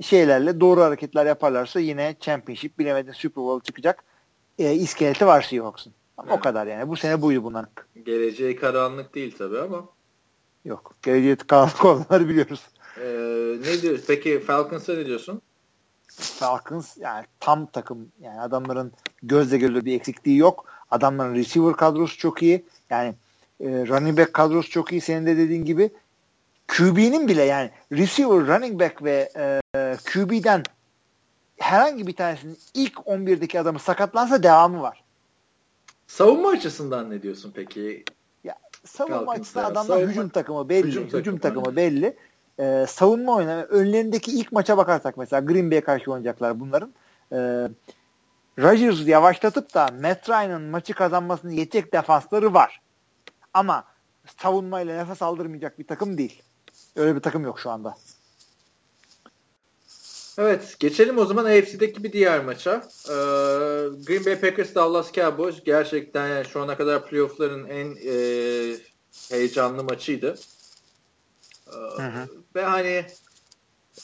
şeylerle 0.00 0.60
doğru 0.60 0.80
hareketler 0.80 1.26
yaparlarsa 1.26 1.80
yine 1.80 2.16
Championship 2.20 2.78
bilemedin 2.78 3.12
Super 3.12 3.44
Bowl 3.44 3.66
çıkacak 3.66 4.04
e, 4.58 4.72
iskeleti 4.72 5.26
var 5.26 5.42
Seahawks'un. 5.42 5.92
Evet. 6.24 6.32
O 6.32 6.40
kadar 6.40 6.66
yani. 6.66 6.88
Bu 6.88 6.96
sene 6.96 7.22
buydu 7.22 7.44
bunların. 7.44 7.70
Geleceği 8.06 8.56
karanlık 8.56 9.14
değil 9.14 9.34
tabii 9.38 9.58
ama. 9.58 9.88
Yok. 10.64 10.94
Geleceği 11.02 11.36
karanlık 11.36 11.84
olanları 11.84 12.28
biliyoruz. 12.28 12.60
Ee, 13.00 13.56
ne 13.60 13.82
diyorsun? 13.82 14.04
Peki 14.06 14.40
Falcons'a 14.40 14.94
ne 14.94 15.06
diyorsun? 15.06 15.42
Falcons 16.08 16.96
yani 16.96 17.24
tam 17.40 17.66
takım 17.66 18.08
yani 18.20 18.40
adamların 18.40 18.92
gözle 19.22 19.58
görülür 19.58 19.84
bir 19.84 19.94
eksikliği 19.94 20.38
yok. 20.38 20.64
Adamların 20.90 21.34
receiver 21.34 21.72
kadrosu 21.72 22.18
çok 22.18 22.42
iyi. 22.42 22.64
Yani 22.90 23.14
e, 23.60 23.66
running 23.68 24.18
back 24.18 24.34
kadrosu 24.34 24.70
çok 24.70 24.92
iyi. 24.92 25.00
Senin 25.00 25.26
de 25.26 25.36
dediğin 25.36 25.64
gibi 25.64 25.90
QB'nin 26.68 27.28
bile 27.28 27.42
yani 27.42 27.70
receiver, 27.92 28.46
running 28.46 28.80
back 28.80 29.04
ve 29.04 29.32
e, 29.36 29.96
QB'den 30.12 30.62
herhangi 31.58 32.06
bir 32.06 32.16
tanesinin 32.16 32.58
ilk 32.74 32.94
11'deki 32.94 33.60
adamı 33.60 33.78
sakatlansa 33.78 34.42
devamı 34.42 34.82
var. 34.82 35.04
Savunma 36.06 36.48
açısından 36.48 37.10
ne 37.10 37.22
diyorsun 37.22 37.52
peki? 37.54 38.04
Ya 38.44 38.54
savunma 38.84 39.32
açısından 39.32 39.64
adamlar 39.64 39.94
savunma, 39.94 40.10
hücum 40.10 40.28
takımı 40.28 40.68
belli. 40.68 40.86
Hücum, 40.86 41.04
hücum 41.04 41.38
takımı, 41.38 41.40
takımı 41.40 41.76
belli 41.76 42.16
e, 42.60 42.86
savunma 42.88 43.34
oynama 43.34 43.62
önlerindeki 43.62 44.30
ilk 44.30 44.52
maça 44.52 44.76
bakarsak 44.76 45.16
mesela 45.16 45.40
Green 45.40 45.70
Bay'e 45.70 45.80
karşı 45.80 46.12
oynayacaklar 46.12 46.60
bunların. 46.60 46.92
E, 47.32 47.36
Rodgers'ı 48.58 49.10
yavaşlatıp 49.10 49.74
da 49.74 49.88
Matt 50.02 50.28
Ryan'ın 50.28 50.62
maçı 50.62 50.94
kazanmasını 50.94 51.52
yetecek 51.52 51.92
defansları 51.92 52.54
var. 52.54 52.80
Ama 53.54 53.84
savunmayla 54.36 54.96
nefes 54.96 55.22
aldırmayacak 55.22 55.78
bir 55.78 55.86
takım 55.86 56.18
değil. 56.18 56.42
Öyle 56.96 57.16
bir 57.16 57.20
takım 57.20 57.44
yok 57.44 57.60
şu 57.60 57.70
anda. 57.70 57.96
Evet 60.38 60.76
geçelim 60.78 61.18
o 61.18 61.24
zaman 61.24 61.44
AFC'deki 61.44 62.04
bir 62.04 62.12
diğer 62.12 62.44
maça. 62.44 62.72
Ee, 63.08 63.12
Green 64.06 64.24
Bay 64.26 64.40
Packers 64.40 64.74
Dallas 64.74 65.12
Cowboys 65.12 65.64
gerçekten 65.64 66.28
yani 66.28 66.44
şu 66.44 66.60
ana 66.60 66.76
kadar 66.76 67.06
playoff'ların 67.06 67.68
en 67.68 67.96
e, 68.06 68.76
heyecanlı 69.30 69.84
maçıydı. 69.84 70.34
Hı 71.96 72.02
hı. 72.02 72.28
Ve 72.56 72.64
hani 72.64 73.04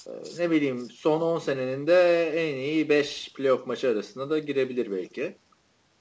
e, 0.06 0.10
ne 0.38 0.50
bileyim 0.50 0.90
son 0.90 1.20
10 1.20 1.38
senenin 1.38 1.86
de 1.86 2.28
en 2.30 2.56
iyi 2.56 2.88
5 2.88 3.32
playoff 3.34 3.66
maçı 3.66 3.88
arasında 3.88 4.30
da 4.30 4.38
girebilir 4.38 4.90
belki. 4.90 5.36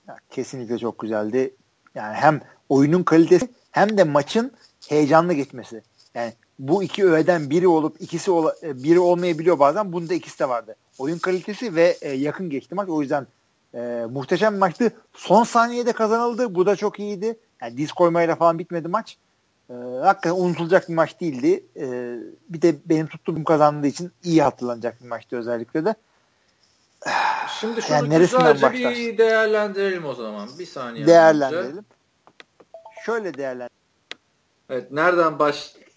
Ya, 0.08 0.18
kesinlikle 0.30 0.78
çok 0.78 1.00
güzeldi. 1.00 1.56
Yani 1.96 2.14
hem 2.14 2.42
oyunun 2.70 3.04
kalitesi 3.04 3.50
hem 3.72 3.98
de 3.98 4.04
maçın 4.04 4.52
heyecanlı 4.88 5.34
geçmesi. 5.34 5.84
Yani 6.16 6.34
bu 6.62 6.84
iki 6.84 7.06
öğeden 7.06 7.50
biri 7.50 7.68
olup 7.68 8.02
ikisi 8.02 8.32
ola, 8.32 8.56
e, 8.64 8.84
biri 8.84 9.00
olmayabiliyor 9.00 9.60
bazen. 9.60 9.94
Bunda 9.94 10.14
ikisi 10.14 10.40
de 10.40 10.50
vardı. 10.50 10.76
Oyun 10.98 11.18
kalitesi 11.18 11.76
ve 11.76 11.98
e, 12.02 12.12
yakın 12.12 12.50
geçti 12.50 12.76
maç. 12.76 12.90
O 12.90 13.02
yüzden 13.02 13.28
e, 13.76 14.06
muhteşem 14.12 14.54
bir 14.54 14.60
maçtı. 14.60 14.92
Son 15.14 15.44
saniyede 15.44 15.92
kazanıldı. 15.92 16.56
Bu 16.56 16.66
da 16.66 16.76
çok 16.76 17.00
iyiydi. 17.00 17.40
Yani 17.62 17.78
diz 17.78 17.92
koymayla 17.92 18.36
falan 18.36 18.60
bitmedi 18.60 18.88
maç. 18.88 19.18
E, 19.70 19.74
hakikaten 20.04 20.42
unutulacak 20.42 20.90
bir 20.90 20.94
maç 20.94 21.20
değildi. 21.20 21.64
E, 21.76 22.16
bir 22.50 22.62
de 22.62 22.76
benim 22.86 23.08
tuttuğum 23.08 23.44
kazandığı 23.44 23.88
için 23.88 24.12
iyi 24.24 24.44
hatırlanacak 24.44 25.04
bir 25.04 25.08
maçtı 25.08 25.38
özellikle 25.38 25.86
de. 25.86 25.96
Şimdi 27.60 27.82
şunu 27.82 27.96
yani 27.96 28.18
güzelce 28.18 28.72
bir 28.72 29.18
değerlendirelim 29.18 30.06
o 30.06 30.14
zaman. 30.14 30.50
Bir 30.60 30.66
saniye. 30.66 31.08
Değerlendirelim. 31.08 31.78
Önce. 31.78 31.82
Şöyle 33.06 33.34
değerlendirelim. 33.34 33.82
Evet, 34.70 34.92
nereden 34.92 35.40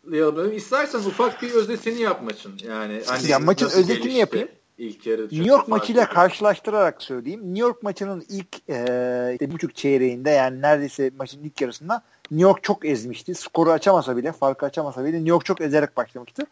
başlayalım? 0.06 0.56
İstersen 0.56 0.98
ufak 0.98 1.43
bir 1.43 1.51
özetini 1.51 2.01
yap 2.01 2.22
maçın. 2.22 2.52
Yani 2.68 3.02
hani 3.06 3.31
ya 3.31 3.39
maçın 3.39 3.66
özetini 3.66 3.98
gelişti? 3.98 4.18
yapayım. 4.18 4.48
İlk 4.78 5.06
yarı 5.06 5.22
New 5.22 5.48
York 5.48 5.68
maçıyla 5.68 6.09
karşılaştırarak 6.09 7.02
söyleyeyim. 7.02 7.40
New 7.40 7.60
York 7.60 7.82
maçının 7.82 8.24
ilk 8.28 8.70
e, 8.70 9.31
işte 9.32 9.52
buçuk 9.52 9.74
çeyreğinde 9.74 10.31
yani 10.31 10.62
neredeyse 10.62 11.10
maçın 11.18 11.44
ilk 11.44 11.60
yarısında 11.60 12.02
New 12.31 12.43
York 12.43 12.62
çok 12.62 12.85
ezmişti. 12.85 13.35
Skoru 13.35 13.70
açamasa 13.70 14.16
bile, 14.16 14.32
farkı 14.32 14.66
açamasa 14.66 15.05
bile 15.05 15.16
New 15.16 15.31
York 15.31 15.44
çok 15.44 15.60
ezerek 15.60 15.97
başlamıştı. 15.97 16.47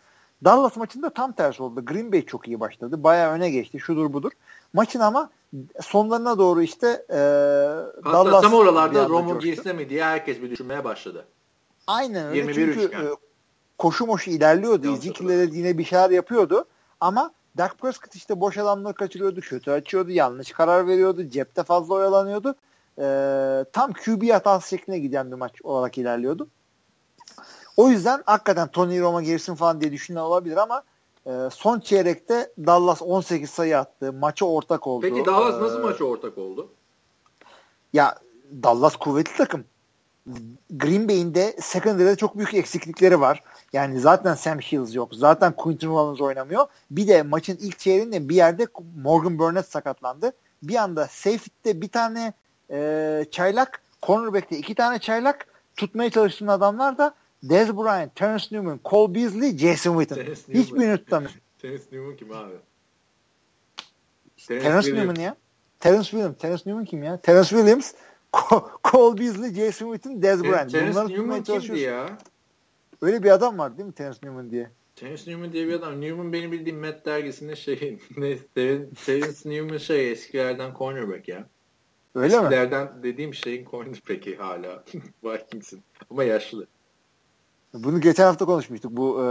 Dallas 0.45 0.77
maçında 0.77 1.11
tam 1.11 1.33
tersi 1.33 1.63
oldu. 1.63 1.85
Green 1.85 2.13
Bay 2.13 2.27
çok 2.27 2.49
iyi 2.49 2.61
başladı. 2.61 3.05
Bayağı 3.05 3.33
öne 3.33 3.51
geçti. 3.51 3.81
Şudur 3.81 4.13
budur. 4.13 4.33
Maçın 4.73 5.01
ama 5.01 5.31
sonlarına 5.81 6.39
doğru 6.39 6.63
işte 6.63 6.87
e, 7.11 7.17
Hatta 8.03 8.13
Dallas 8.13 8.43
tam 8.43 8.55
oralarda 8.55 9.09
Romo 9.09 9.39
girse 9.39 9.73
mi 9.73 9.89
diye 9.89 10.05
herkes 10.05 10.43
bir 10.43 10.51
düşünmeye 10.51 10.85
başladı. 10.85 11.25
Aynen 11.87 12.27
öyle. 12.27 12.55
Çünkü 12.55 12.81
e, 12.81 13.32
koşu 13.83 14.07
moşu 14.07 14.31
ilerliyordu. 14.31 14.93
Ezekiel'e 14.93 15.57
yine 15.57 15.79
bir 15.79 15.85
şeyler 15.85 16.11
yapıyordu. 16.11 16.65
Ama 17.01 17.33
Dak 17.59 17.79
Prescott 17.79 18.15
işte 18.15 18.41
boş 18.41 18.59
adamları 18.59 18.95
kaçırıyordu. 18.95 19.41
Kötü 19.41 19.71
açıyordu. 19.71 20.11
Yanlış 20.11 20.53
karar 20.53 20.87
veriyordu. 20.87 21.25
Cepte 21.29 21.63
fazla 21.63 21.95
oyalanıyordu 21.95 22.55
e, 22.99 23.05
tam 23.73 23.93
QB 23.93 24.31
hatası 24.31 24.69
şekline 24.69 24.99
giden 24.99 25.31
bir 25.31 25.37
maç 25.37 25.63
olarak 25.63 25.99
ilerliyordu. 25.99 26.49
O 27.77 27.89
yüzden 27.89 28.23
hakikaten 28.27 28.69
Tony 28.69 29.01
Roma 29.01 29.23
girsin 29.23 29.55
falan 29.55 29.81
diye 29.81 29.93
düşünen 29.93 30.21
olabilir 30.21 30.57
ama 30.57 30.83
E, 31.27 31.49
son 31.53 31.81
çeyrekte 31.81 32.53
Dallas 32.59 33.03
18 33.03 33.51
sayı 33.51 33.79
attı. 33.79 34.13
Maça 34.13 34.47
ortak 34.47 34.87
oldu. 34.87 35.07
Peki 35.09 35.25
Dallas 35.27 35.61
nasıl 35.61 35.79
ee, 35.79 35.83
maça 35.83 36.05
ortak 36.05 36.39
oldu? 36.39 36.69
Ya 37.93 38.19
Dallas 38.63 38.97
kuvvetli 38.97 39.37
takım. 39.37 39.65
Green 40.71 41.09
Bay'in 41.09 41.35
de 41.35 41.57
secondary'de 41.61 42.17
çok 42.17 42.37
büyük 42.37 42.55
eksiklikleri 42.55 43.21
var. 43.21 43.43
Yani 43.73 44.01
zaten 44.01 44.35
Sam 44.35 44.63
Shields 44.63 44.95
yok. 44.95 45.15
Zaten 45.15 45.53
Quinton 45.53 45.89
Rollins 45.89 46.21
oynamıyor. 46.21 46.67
Bir 46.91 47.09
de 47.09 47.23
maçın 47.23 47.59
ilk 47.61 47.79
çeyreğinde 47.79 48.29
bir 48.29 48.35
yerde 48.35 48.67
Morgan 49.03 49.39
Burnett 49.39 49.67
sakatlandı. 49.67 50.33
Bir 50.63 50.75
anda 50.75 51.07
safety'de 51.07 51.81
bir 51.81 51.89
tane 51.89 52.33
e, 52.71 53.25
çaylak, 53.31 53.83
cornerback'te 54.03 54.59
iki 54.59 54.75
tane 54.75 54.99
çaylak 54.99 55.47
tutmaya 55.77 56.11
çalıştığın 56.11 56.47
adamlar 56.47 56.99
da 56.99 57.15
Dez 57.43 57.77
Bryant, 57.77 58.17
Terence 58.17 58.47
Newman, 58.53 58.81
Cole 58.85 59.15
Beasley, 59.15 59.59
Jason 59.59 60.01
Witten. 60.01 60.35
Hiçbirini 60.55 60.99
tutamıyor. 60.99 61.33
Terence 61.63 61.85
Newman 61.93 62.17
kim 62.17 62.33
abi? 62.33 62.55
Terence, 64.47 64.69
Terence 64.69 64.95
Newman 64.95 65.15
ya. 65.15 65.37
Terence 65.81 66.11
Williams. 66.11 66.39
Terence 66.39 66.63
Newman 66.67 66.85
kim 66.85 67.03
ya? 67.03 67.17
Terence 67.17 67.49
Williams, 67.49 67.93
Cole 68.85 69.19
Beasley, 69.19 69.55
Jason 69.55 69.93
Witten, 69.93 70.23
Dez 70.23 70.45
Bryant. 70.45 70.73
Terence 70.73 70.91
Bunları 70.91 71.09
Newman 71.09 71.43
kimdi 71.43 71.79
ya? 71.79 72.19
Öyle 73.03 73.23
bir 73.23 73.31
adam 73.31 73.59
var 73.59 73.79
değil 73.79 73.87
mi 73.87 73.95
Terence 73.95 74.19
Newman 74.23 74.51
diye? 74.51 74.71
Terence 74.97 75.31
Newman 75.31 75.53
diye 75.53 75.69
bir 75.69 75.73
adam. 75.73 76.01
Newman 76.01 76.33
benim 76.33 76.53
bildiğim 76.53 76.81
Matt 76.81 77.07
dergisinde 77.07 77.57
şey 77.57 77.99
ne, 78.17 78.39
Terence 79.07 79.51
Newman 79.51 79.77
şey 79.77 80.13
eskilerden 80.13 80.75
cornerback 80.79 81.29
ya. 81.29 81.49
Öyle 82.15 82.27
eskilerden 82.27 82.51
mi? 82.51 82.55
Eskilerden 82.55 83.03
dediğim 83.03 83.35
şeyin 83.35 83.65
cornerback'i 83.65 84.37
hala. 84.37 84.85
Vikings'in. 85.25 85.83
Ama 86.11 86.25
yaşlı. 86.25 86.67
Bunu 87.75 88.01
geçen 88.01 88.25
hafta 88.25 88.45
konuşmuştuk. 88.45 88.93
Bu 88.93 89.21
e, 89.21 89.25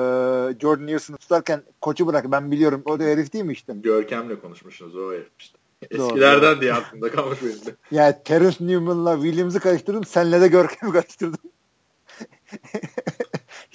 Jordan 0.60 0.85
Nielsen'ı 0.85 1.18
tutarken 1.18 1.64
koçu 1.81 2.07
bırak. 2.07 2.31
Ben 2.31 2.52
biliyorum. 2.52 2.81
O 2.85 2.99
da 2.99 3.03
herif 3.03 3.34
değil 3.34 3.45
mi 3.45 3.53
işte? 3.53 3.73
Görkem'le 3.76 4.35
konuşmuşsunuz. 4.41 4.95
O 4.95 5.14
herif 5.14 5.30
işte. 5.39 5.57
Eskilerden 5.91 6.56
doğru. 6.56 6.61
diye 6.61 6.73
aklımda 6.73 7.11
kalmış 7.11 7.39
benim 7.43 7.65
de. 7.65 7.76
Yani 7.91 8.15
Terence 8.26 8.57
Newman'la 8.68 9.15
Williams'ı 9.15 9.60
karıştırdım. 9.60 10.03
Senle 10.03 10.41
de 10.41 10.48
Görkem'i 10.48 10.93
karıştırdım. 10.93 11.39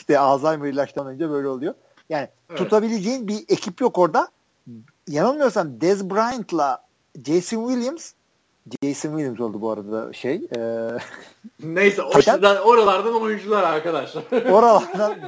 İşte 0.07 0.19
Alzheimer 0.19 0.69
ilaçtan 0.69 1.07
önce 1.07 1.31
böyle 1.31 1.49
oluyor. 1.49 1.75
Yani 2.09 2.29
evet. 2.51 2.59
tutabileceğin 2.59 3.29
bir 3.29 3.45
ekip 3.49 3.81
yok 3.81 3.99
orada. 3.99 4.29
Yanılmıyorsam 5.09 5.81
Dez 5.81 6.11
Bryant'la 6.11 6.83
Jason 7.25 7.69
Williams 7.69 8.13
Jason 8.83 9.11
Williams 9.11 9.41
oldu 9.41 9.61
bu 9.61 9.71
arada 9.71 10.13
şey. 10.13 10.35
E, 10.57 10.91
Neyse 11.63 12.03
oradan, 12.03 12.57
oralardan 12.57 13.23
oyuncular 13.23 13.63
arkadaşlar. 13.63 14.23
oralardan 14.51 15.19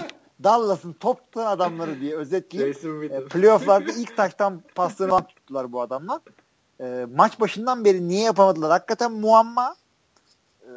Dallas'ın 0.44 0.92
top 0.92 1.32
tutan 1.32 1.46
adamları 1.46 2.00
diye 2.00 2.16
özetleyeyim. 2.16 3.12
E, 3.12 3.24
playoff'larda 3.24 3.92
ilk 3.92 4.16
taştan 4.16 4.62
paslarını 4.74 5.26
tuttular 5.26 5.72
bu 5.72 5.80
adamlar. 5.80 6.20
E, 6.80 7.06
maç 7.16 7.40
başından 7.40 7.84
beri 7.84 8.08
niye 8.08 8.22
yapamadılar? 8.22 8.70
Hakikaten 8.70 9.12
muamma. 9.12 9.76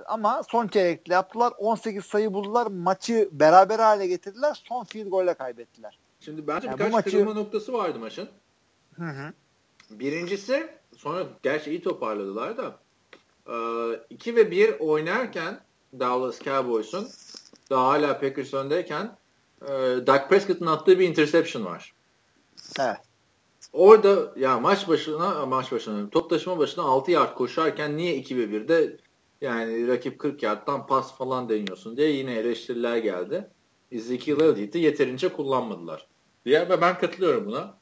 Ama 0.08 0.44
son 0.44 0.68
çeyrekte 0.68 1.14
yaptılar. 1.14 1.54
18 1.58 2.06
sayı 2.06 2.34
buldular. 2.34 2.68
Maçı 2.68 3.30
beraber 3.32 3.80
hale 3.80 4.08
getirdiler. 4.08 4.64
Son 4.68 4.84
field 4.84 5.08
golle 5.08 5.34
kaybettiler. 5.34 6.00
Şimdi 6.20 6.48
bence 6.48 6.68
yani 6.68 6.80
birkaç 6.80 6.92
maçı... 6.92 7.12
kırılma 7.12 7.34
noktası 7.34 7.74
vardı 7.74 8.00
maçın. 8.00 8.30
Hı 8.96 9.06
hı. 9.06 9.34
Birincisi 9.90 10.68
sonra 10.98 11.26
gerçi 11.44 11.70
iyi 11.70 11.84
toparladılar 11.84 12.58
da 12.58 12.78
2 14.10 14.32
e, 14.32 14.36
ve 14.36 14.52
1 14.52 14.80
oynarken 14.80 15.60
Dallas 16.00 16.40
Cowboys'un 16.40 17.08
daha 17.70 17.88
hala 17.88 18.20
Packers 18.20 18.54
öndeyken 18.54 19.18
e, 19.62 19.68
Dak 20.08 20.30
Prescott'ın 20.30 20.66
attığı 20.66 21.00
bir 21.00 21.08
interception 21.10 21.66
var. 21.66 21.94
Evet. 22.80 22.98
Orada 23.74 24.34
ya 24.36 24.60
maç 24.60 24.88
başına 24.88 25.46
maç 25.46 25.72
başına 25.72 26.10
top 26.10 26.30
taşıma 26.30 26.58
başına 26.58 26.84
6 26.84 27.12
yard 27.12 27.36
koşarken 27.36 27.98
niye 27.98 28.16
2 28.16 28.38
ve 28.38 28.44
1'de 28.44 28.98
yani 29.42 29.88
rakip 29.88 30.20
40 30.20 30.44
yardtan 30.44 30.88
pas 30.88 31.18
falan 31.18 31.50
deniyorsun 31.50 31.98
diye 31.98 32.10
yine 32.12 32.34
eleştiriler 32.34 32.98
geldi. 32.98 33.48
Ezekiel 33.92 34.40
Elliott'ı 34.40 34.78
yeterince 34.78 35.30
kullanmadılar. 35.30 36.08
Diye 36.46 36.70
ve 36.70 36.82
ben 36.82 37.00
katılıyorum 37.00 37.46
buna. 37.46 37.78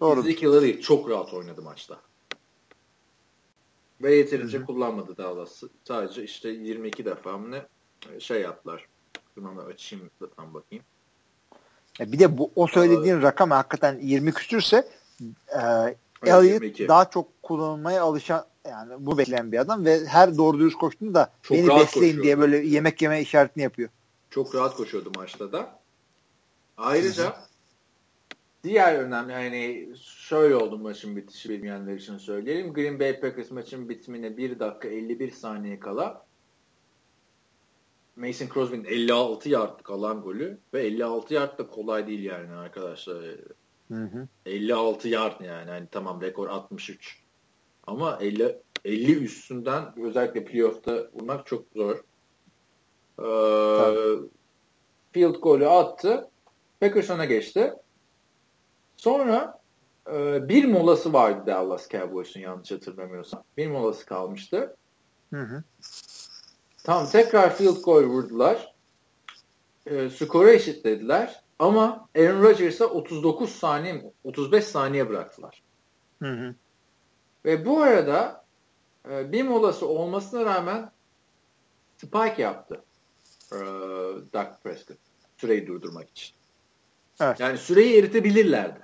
Doğru. 0.00 0.20
Ezekiel 0.20 0.52
Elliott 0.52 0.82
çok 0.82 1.10
rahat 1.10 1.34
oynadı 1.34 1.62
maçta. 1.62 2.00
Ve 4.02 4.14
yeterince 4.14 4.58
Hı-hı. 4.58 4.66
kullanmadı 4.66 5.16
Dallas. 5.16 5.62
Sadece 5.84 6.24
işte 6.24 6.48
22 6.48 7.04
defa 7.04 7.38
mı 7.38 7.50
ne 7.50 7.62
şey 8.20 8.40
yaptılar. 8.40 8.86
Bunu 9.36 9.60
açayım 9.60 10.10
da 10.20 10.30
tam 10.30 10.54
bakayım. 10.54 10.84
bir 12.00 12.18
de 12.18 12.38
bu 12.38 12.50
o 12.56 12.66
söylediğin 12.66 13.18
Aa, 13.18 13.22
rakam 13.22 13.50
hakikaten 13.50 13.98
20 14.02 14.32
küsürse 14.32 14.88
e, 15.48 15.60
Elliott 16.26 16.88
daha 16.88 17.10
çok 17.10 17.42
kullanılmaya 17.42 18.02
alışan 18.02 18.44
yani 18.68 18.92
bu 18.98 19.18
bekleyen 19.18 19.52
bir 19.52 19.58
adam 19.58 19.84
ve 19.84 20.06
her 20.06 20.36
doğru 20.36 20.58
dürüst 20.58 20.78
koştuğunda 20.78 21.14
da 21.14 21.32
çok 21.42 21.56
beni 21.56 21.68
besleyin 21.68 21.86
koşuyor. 21.86 22.24
diye 22.24 22.38
böyle 22.38 22.56
yemek 22.56 23.02
yeme 23.02 23.20
işaretini 23.20 23.62
yapıyor. 23.62 23.88
Çok 24.30 24.54
rahat 24.54 24.76
koşuyordu 24.76 25.12
maçta 25.16 25.52
da. 25.52 25.80
Ayrıca 26.76 27.36
diğer 28.64 28.98
önemli 28.98 29.32
yani 29.32 29.88
şöyle 30.02 30.56
oldu 30.56 30.78
maçın 30.78 31.16
bitişi 31.16 31.48
bilmeyenler 31.48 31.94
için 31.94 32.18
söyleyelim. 32.18 32.72
Green 32.72 33.00
Bay 33.00 33.20
Packers 33.20 33.50
maçın 33.50 33.88
bitimine 33.88 34.36
1 34.36 34.58
dakika 34.58 34.88
51 34.88 35.30
saniye 35.30 35.80
kala 35.80 36.26
Mason 38.16 38.46
Crosby'nin 38.54 38.84
56 38.84 39.48
yardlık 39.48 39.90
alan 39.90 40.22
golü 40.22 40.58
ve 40.74 40.82
56 40.82 41.34
yard 41.34 41.58
da 41.58 41.66
kolay 41.66 42.06
değil 42.06 42.22
yani 42.22 42.52
arkadaşlar. 42.52 43.16
Hı 43.90 44.04
hı. 44.04 44.28
56 44.46 45.08
yard 45.08 45.40
yani. 45.40 45.70
yani 45.70 45.86
tamam 45.90 46.20
rekor 46.22 46.48
63. 46.48 47.22
Ama 47.86 48.18
50 48.20 48.56
50 48.84 49.24
üstünden 49.24 49.84
özellikle 50.02 50.44
playoff'ta 50.44 51.08
vurmak 51.12 51.46
çok 51.46 51.64
zor. 51.76 51.96
Ee, 53.18 54.18
field 55.12 55.34
golü 55.34 55.68
attı. 55.68 56.30
Packers 56.80 57.10
öne 57.10 57.26
geçti. 57.26 57.74
Sonra 58.96 59.60
e, 60.12 60.48
bir 60.48 60.64
molası 60.64 61.12
vardı 61.12 61.42
Dallas 61.46 61.88
Cowboys'un 61.88 62.40
yanlış 62.40 62.70
hatırlamıyorsam. 62.70 63.42
Bir 63.56 63.68
molası 63.68 64.06
kalmıştı. 64.06 64.76
Hı 65.32 65.40
hı. 65.40 65.62
Tam 66.84 67.06
tekrar 67.06 67.56
field 67.56 67.82
goal 67.82 68.02
vurdular. 68.02 68.74
E, 69.86 70.10
skoru 70.10 70.48
eşitlediler. 70.48 71.42
Ama 71.60 72.08
Aaron 72.16 72.42
Rodgers'a 72.42 72.86
39 72.86 73.50
saniye 73.50 74.12
35 74.24 74.64
saniye 74.64 75.08
bıraktılar. 75.08 75.62
Hı 76.22 76.32
hı. 76.32 76.54
Ve 77.44 77.66
bu 77.66 77.82
arada 77.82 78.44
e, 79.10 79.32
bir 79.32 79.42
molası 79.42 79.86
olmasına 79.86 80.44
rağmen 80.44 80.90
spike 81.96 82.42
yaptı 82.42 82.84
e, 83.52 83.58
Dak 84.32 84.64
Prescott 84.64 84.98
süreyi 85.36 85.66
durdurmak 85.66 86.10
için. 86.10 86.34
Evet. 87.20 87.40
Yani 87.40 87.58
süreyi 87.58 87.98
eritebilirlerdi. 87.98 88.80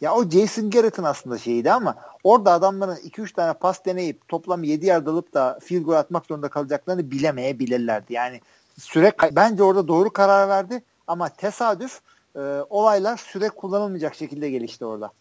Ya 0.00 0.14
o 0.14 0.28
Jason 0.30 0.70
Garrett'ın 0.70 1.04
aslında 1.04 1.38
şeyiydi 1.38 1.72
ama 1.72 1.96
orada 2.24 2.52
adamların 2.52 2.96
2-3 2.96 3.34
tane 3.34 3.52
pas 3.52 3.84
deneyip 3.84 4.28
toplam 4.28 4.64
7 4.64 4.86
yard 4.86 5.06
alıp 5.06 5.34
da 5.34 5.58
field 5.62 5.82
goal 5.82 5.96
atmak 5.96 6.26
zorunda 6.26 6.48
kalacaklarını 6.48 7.10
bilemeyebilirlerdi. 7.10 8.12
Yani 8.12 8.40
süre 8.78 9.12
bence 9.32 9.62
orada 9.62 9.88
doğru 9.88 10.10
karar 10.10 10.48
verdi 10.48 10.82
ama 11.08 11.28
tesadüf 11.28 12.00
e, 12.36 12.40
olaylar 12.70 13.16
süre 13.16 13.48
kullanılmayacak 13.48 14.14
şekilde 14.14 14.50
gelişti 14.50 14.84
orada. 14.84 15.12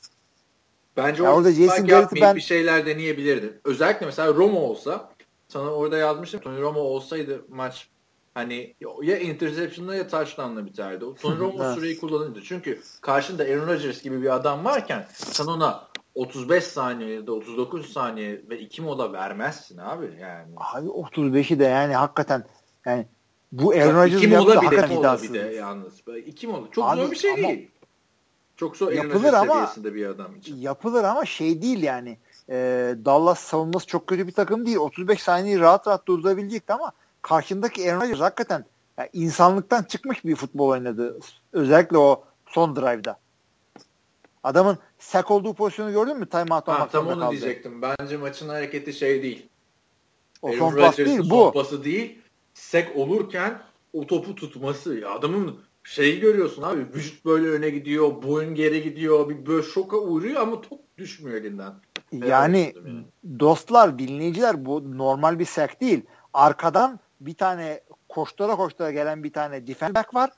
Bence 0.97 1.23
ya 1.23 1.33
orada 1.33 1.51
Jason 1.51 1.87
Garrett'ı 1.87 2.15
ben 2.15 2.35
bir 2.35 2.41
şeyler 2.41 2.85
deneyebilirdi. 2.85 3.59
Özellikle 3.63 4.05
mesela 4.05 4.33
Roma 4.33 4.59
olsa 4.59 5.09
sana 5.47 5.71
orada 5.71 5.97
yazmıştım. 5.97 6.41
Tony 6.41 6.61
Roma 6.61 6.79
olsaydı 6.79 7.45
maç 7.49 7.89
hani 8.33 8.75
ya 9.01 9.17
interception'la 9.17 9.95
ya 9.95 10.07
touchdown'la 10.07 10.65
biterdi. 10.65 11.05
Tony 11.21 11.39
Romo 11.39 11.75
süreyi 11.75 11.99
kullanırdı. 11.99 12.41
Çünkü 12.43 12.81
karşında 13.01 13.43
Aaron 13.43 13.67
Rodgers 13.67 14.01
gibi 14.01 14.21
bir 14.21 14.35
adam 14.35 14.65
varken 14.65 15.07
sen 15.13 15.45
ona 15.45 15.87
35 16.15 16.63
saniye 16.63 17.13
ya 17.13 17.27
da 17.27 17.31
39 17.31 17.93
saniye 17.93 18.41
ve 18.49 18.59
2 18.59 18.81
mola 18.81 19.13
vermezsin 19.13 19.77
abi 19.77 20.05
yani. 20.21 20.53
Abi 20.57 20.87
35'i 20.87 21.59
de 21.59 21.63
yani 21.63 21.95
hakikaten 21.95 22.43
yani 22.85 23.05
bu 23.51 23.71
Aaron 23.71 24.05
yaptığı 24.05 24.53
hakikaten 24.53 24.97
iddiasız. 24.97 25.33
Bir 25.33 25.39
de 25.39 25.55
yalnız. 25.55 25.93
2 26.25 26.47
mola. 26.47 26.71
Çok 26.71 26.85
abi, 26.85 27.01
zor 27.01 27.11
bir 27.11 27.15
şey 27.15 27.31
ama, 27.31 27.47
değil. 27.47 27.69
Çok 28.55 28.77
zor 28.77 28.91
yapılır 28.91 29.33
ama, 29.33 29.71
bir 29.77 30.05
adam 30.05 30.35
için. 30.35 30.55
Yapılır 30.55 31.03
ama 31.03 31.25
şey 31.25 31.61
değil 31.61 31.83
yani. 31.83 32.17
E, 32.49 32.55
Dallas 33.05 33.39
savunması 33.39 33.87
çok 33.87 34.07
kötü 34.07 34.27
bir 34.27 34.31
takım 34.31 34.65
değil. 34.65 34.77
35 34.77 35.21
saniyeyi 35.21 35.59
rahat 35.59 35.87
rahat 35.87 36.07
durdurabilecekti 36.07 36.73
ama 36.73 36.91
karşındaki 37.21 37.91
Aaron 37.91 38.01
Rodgers 38.01 38.19
hakikaten 38.19 38.65
yani 38.97 39.09
insanlıktan 39.13 39.83
çıkmış 39.83 40.25
bir 40.25 40.35
futbol 40.35 40.67
oynadı. 40.67 41.19
Özellikle 41.53 41.97
o 41.97 42.23
son 42.45 42.75
drive'da. 42.75 43.19
Adamın 44.43 44.77
sack 44.99 45.31
olduğu 45.31 45.53
pozisyonu 45.53 45.91
gördün 45.91 46.17
mü? 46.17 46.29
Time 46.29 46.55
out 46.55 46.67
ha, 46.67 46.87
tam 46.91 47.07
onu 47.07 47.19
kaldı. 47.19 47.31
diyecektim. 47.31 47.81
Bence 47.81 48.17
maçın 48.17 48.49
hareketi 48.49 48.93
şey 48.93 49.23
değil. 49.23 49.47
O 50.41 50.53
son 50.53 50.75
pas 50.75 50.97
değil 50.97 51.29
bu. 51.29 51.51
pası 51.51 51.83
değil. 51.83 52.19
Sek 52.57 52.95
olurken 52.95 53.61
o 53.93 54.07
topu 54.07 54.35
tutması. 54.35 54.95
Ya 54.99 55.11
adamın 55.11 55.59
şeyi 55.83 56.19
görüyorsun 56.19 56.61
abi. 56.61 56.85
Vücut 56.93 57.25
böyle 57.25 57.47
öne 57.47 57.69
gidiyor, 57.69 58.23
boyun 58.23 58.55
geri 58.55 58.83
gidiyor. 58.83 59.29
Bir 59.29 59.45
böyle 59.45 59.63
şoka 59.63 59.97
uğruyor 59.97 60.41
ama 60.41 60.61
top 60.61 60.79
düşmüyor 60.97 61.41
elinden. 61.41 61.73
Yani, 62.11 62.29
yani 62.29 62.73
dostlar, 63.39 63.99
dinleyiciler 63.99 64.65
bu 64.65 64.97
normal 64.97 65.39
bir 65.39 65.45
sek 65.45 65.81
değil. 65.81 66.01
Arkadan 66.33 66.99
bir 67.21 67.33
tane 67.33 67.81
koştura 68.09 68.55
koştura 68.55 68.91
gelen 68.91 69.23
bir 69.23 69.33
tane 69.33 69.67
defense 69.67 70.03
var. 70.13 70.29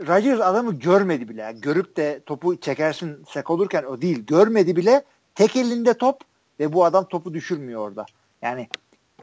Rodgers 0.00 0.40
adamı 0.40 0.78
görmedi 0.78 1.28
bile. 1.28 1.40
Yani 1.40 1.60
görüp 1.60 1.96
de 1.96 2.20
topu 2.26 2.56
çekersin 2.56 3.24
sek 3.28 3.50
olurken 3.50 3.84
o 3.84 4.02
değil. 4.02 4.26
Görmedi 4.26 4.76
bile. 4.76 5.04
Tek 5.34 5.56
elinde 5.56 5.94
top 5.94 6.20
ve 6.60 6.72
bu 6.72 6.84
adam 6.84 7.04
topu 7.04 7.34
düşürmüyor 7.34 7.80
orada. 7.80 8.06
Yani 8.42 8.68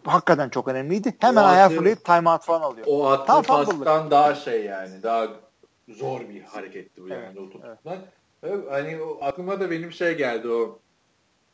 hakikaten 0.03 0.49
çok 0.49 0.67
önemliydi. 0.67 1.15
Hemen 1.19 1.43
ayağa 1.43 1.69
fırlayıp 1.69 2.05
timeout 2.05 2.43
falan 2.43 2.61
alıyor. 2.61 2.88
O 2.89 3.07
attığı 3.07 3.47
pastan 3.47 4.11
daha 4.11 4.35
şey 4.35 4.65
yani 4.65 5.03
daha 5.03 5.27
zor 5.89 6.19
bir 6.19 6.41
hareketti 6.41 7.03
bu 7.03 7.09
evet, 7.09 7.23
yani 7.23 7.39
o. 7.39 7.49
Evet. 7.85 8.65
Hani 8.69 9.01
o, 9.01 9.17
aklıma 9.21 9.59
da 9.59 9.71
benim 9.71 9.91
şey 9.91 10.17
geldi 10.17 10.47
o 10.47 10.80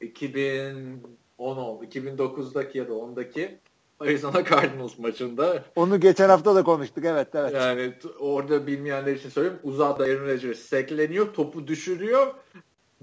2010 0.02 1.06
2009'daki 1.38 2.78
ya 2.78 2.88
da 2.88 2.92
10'daki 2.92 3.58
Arizona 4.00 4.46
Cardinals 4.46 4.98
maçında. 4.98 5.64
Onu 5.76 6.00
geçen 6.00 6.30
hafta 6.30 6.56
da 6.56 6.64
konuştuk 6.64 7.06
evet 7.06 7.28
evet. 7.36 7.54
Yani 7.54 7.94
orada 8.20 8.68
bilmeyenler 8.68 9.16
için 9.16 9.30
söyleyeyim. 9.30 9.60
Uzağda 9.64 10.04
Aaron 10.04 10.28
Rodgers 10.28 10.60
sekleniyor, 10.60 11.34
topu 11.34 11.68
düşürüyor. 11.68 12.34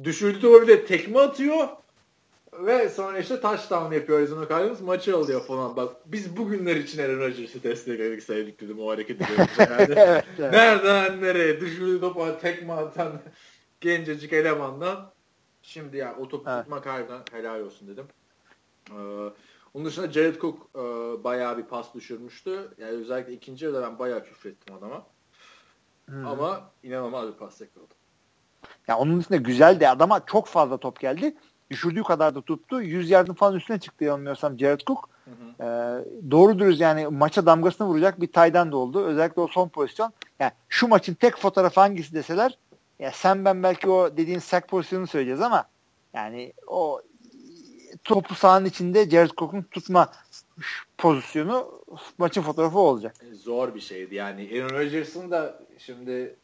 Düşürdüğü 0.05 0.48
öyle 0.48 0.85
tekme 0.86 1.19
atıyor. 1.19 1.69
Ve 2.59 2.89
sonra 2.89 3.19
işte 3.19 3.41
touchdown 3.41 3.95
yapıyor 3.95 4.19
Arizona 4.19 4.49
Cardinals 4.49 4.81
maçı 4.81 5.16
alıyor 5.16 5.43
falan. 5.43 5.77
Bak 5.77 5.97
biz 6.07 6.37
bugünler 6.37 6.77
için 6.77 7.03
Aaron 7.03 7.20
Rodgers'ı 7.20 7.62
destekledik 7.62 8.23
sevdik 8.23 8.61
dedim 8.61 8.81
o 8.81 8.91
hareketi. 8.91 9.24
Yani, 9.33 9.49
evet, 9.97 10.24
evet. 10.39 10.53
Nereden 10.53 11.23
nereye 11.23 11.61
düşürdüğü 11.61 12.01
topa 12.01 12.39
tekme 12.39 12.73
atan 12.73 13.12
gencecik 13.81 14.33
elemandan. 14.33 15.11
Şimdi 15.62 15.97
ya 15.97 16.16
o 16.20 16.29
topu 16.29 16.51
evet. 16.51 16.61
tutmak 16.61 16.87
harbiden 16.87 17.20
helal 17.33 17.61
olsun 17.61 17.89
dedim. 17.89 18.07
Ee, 18.91 18.95
onun 19.74 19.85
dışında 19.85 20.12
Jared 20.12 20.41
Cook 20.41 20.70
e, 20.74 20.81
bayağı 21.24 21.59
bir 21.59 21.62
pas 21.62 21.95
düşürmüştü. 21.95 22.69
Yani 22.79 22.91
özellikle 22.91 23.33
ikinci 23.33 23.65
yarıda 23.65 23.83
ben 23.83 23.99
bayağı 23.99 24.24
küfrettim 24.24 24.74
adama. 24.74 25.07
Hmm. 26.07 26.27
Ama 26.27 26.70
inanılmaz 26.83 27.29
bir 27.29 27.33
pas 27.33 27.61
yakaladı. 27.61 27.95
Ya 28.89 28.99
onun 28.99 29.20
dışında 29.20 29.37
güzeldi. 29.37 29.89
Adama 29.89 30.27
çok 30.27 30.47
fazla 30.47 30.77
top 30.77 31.01
geldi. 31.01 31.37
Düşürdüğü 31.73 32.03
kadar 32.03 32.35
da 32.35 32.43
tuttu. 32.43 32.82
100 32.82 33.11
yardım 33.11 33.35
falan 33.35 33.57
üstüne 33.57 33.81
çıktı 33.81 34.05
yanılmıyorsam 34.05 34.59
Jared 34.59 34.81
Cook. 34.81 35.09
Hı 35.24 35.31
hı. 35.31 35.65
Ee, 35.65 36.31
doğru 36.31 36.59
dürüst 36.59 36.81
yani 36.81 37.07
maça 37.07 37.47
damgasını 37.47 37.86
vuracak 37.86 38.20
bir 38.20 38.32
taydan 38.32 38.73
da 38.73 38.77
oldu. 38.77 39.05
Özellikle 39.05 39.43
o 39.43 39.49
son 39.49 39.69
pozisyon. 39.69 40.12
Yani 40.40 40.53
şu 40.69 40.89
maçın 40.89 41.15
tek 41.15 41.36
fotoğrafı 41.36 41.81
hangisi 41.81 42.15
deseler 42.15 42.59
ya 42.99 43.11
sen 43.12 43.44
ben 43.44 43.62
belki 43.62 43.90
o 43.90 44.16
dediğin 44.16 44.39
sack 44.39 44.69
pozisyonunu 44.69 45.07
söyleyeceğiz 45.07 45.40
ama 45.40 45.65
yani 46.15 46.53
o 46.66 47.01
topu 48.05 48.35
sahanın 48.35 48.65
içinde 48.65 49.11
Jared 49.11 49.31
Cook'un 49.31 49.62
tutma 49.62 50.12
pozisyonu 50.99 51.81
maçın 52.19 52.43
fotoğrafı 52.43 52.78
olacak. 52.78 53.16
Zor 53.32 53.74
bir 53.74 53.81
şeydi 53.81 54.15
yani. 54.15 54.51
Aaron 54.53 54.78
Rodgers'ın 54.78 55.31
da 55.31 55.62
şimdi 55.78 56.36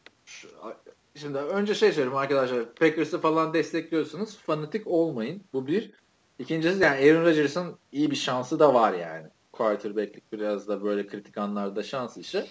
şimdi 1.15 1.37
önce 1.37 1.75
şey 1.75 1.91
söyleyeyim 1.91 2.17
arkadaşlar 2.17 2.73
Packers'ı 2.73 3.21
falan 3.21 3.53
destekliyorsunuz. 3.53 4.37
Fanatik 4.37 4.87
olmayın. 4.87 5.43
Bu 5.53 5.67
bir. 5.67 5.91
İkincisi 6.39 6.83
yani 6.83 7.11
Aaron 7.11 7.25
Rodgers'ın 7.25 7.77
iyi 7.91 8.11
bir 8.11 8.15
şansı 8.15 8.59
da 8.59 8.73
var 8.73 8.93
yani. 8.93 9.27
Quarterback'lik 9.51 10.31
biraz 10.31 10.67
da 10.67 10.83
böyle 10.83 11.07
kritik 11.07 11.37
anlarda 11.37 11.83
şans 11.83 12.17
işi. 12.17 12.45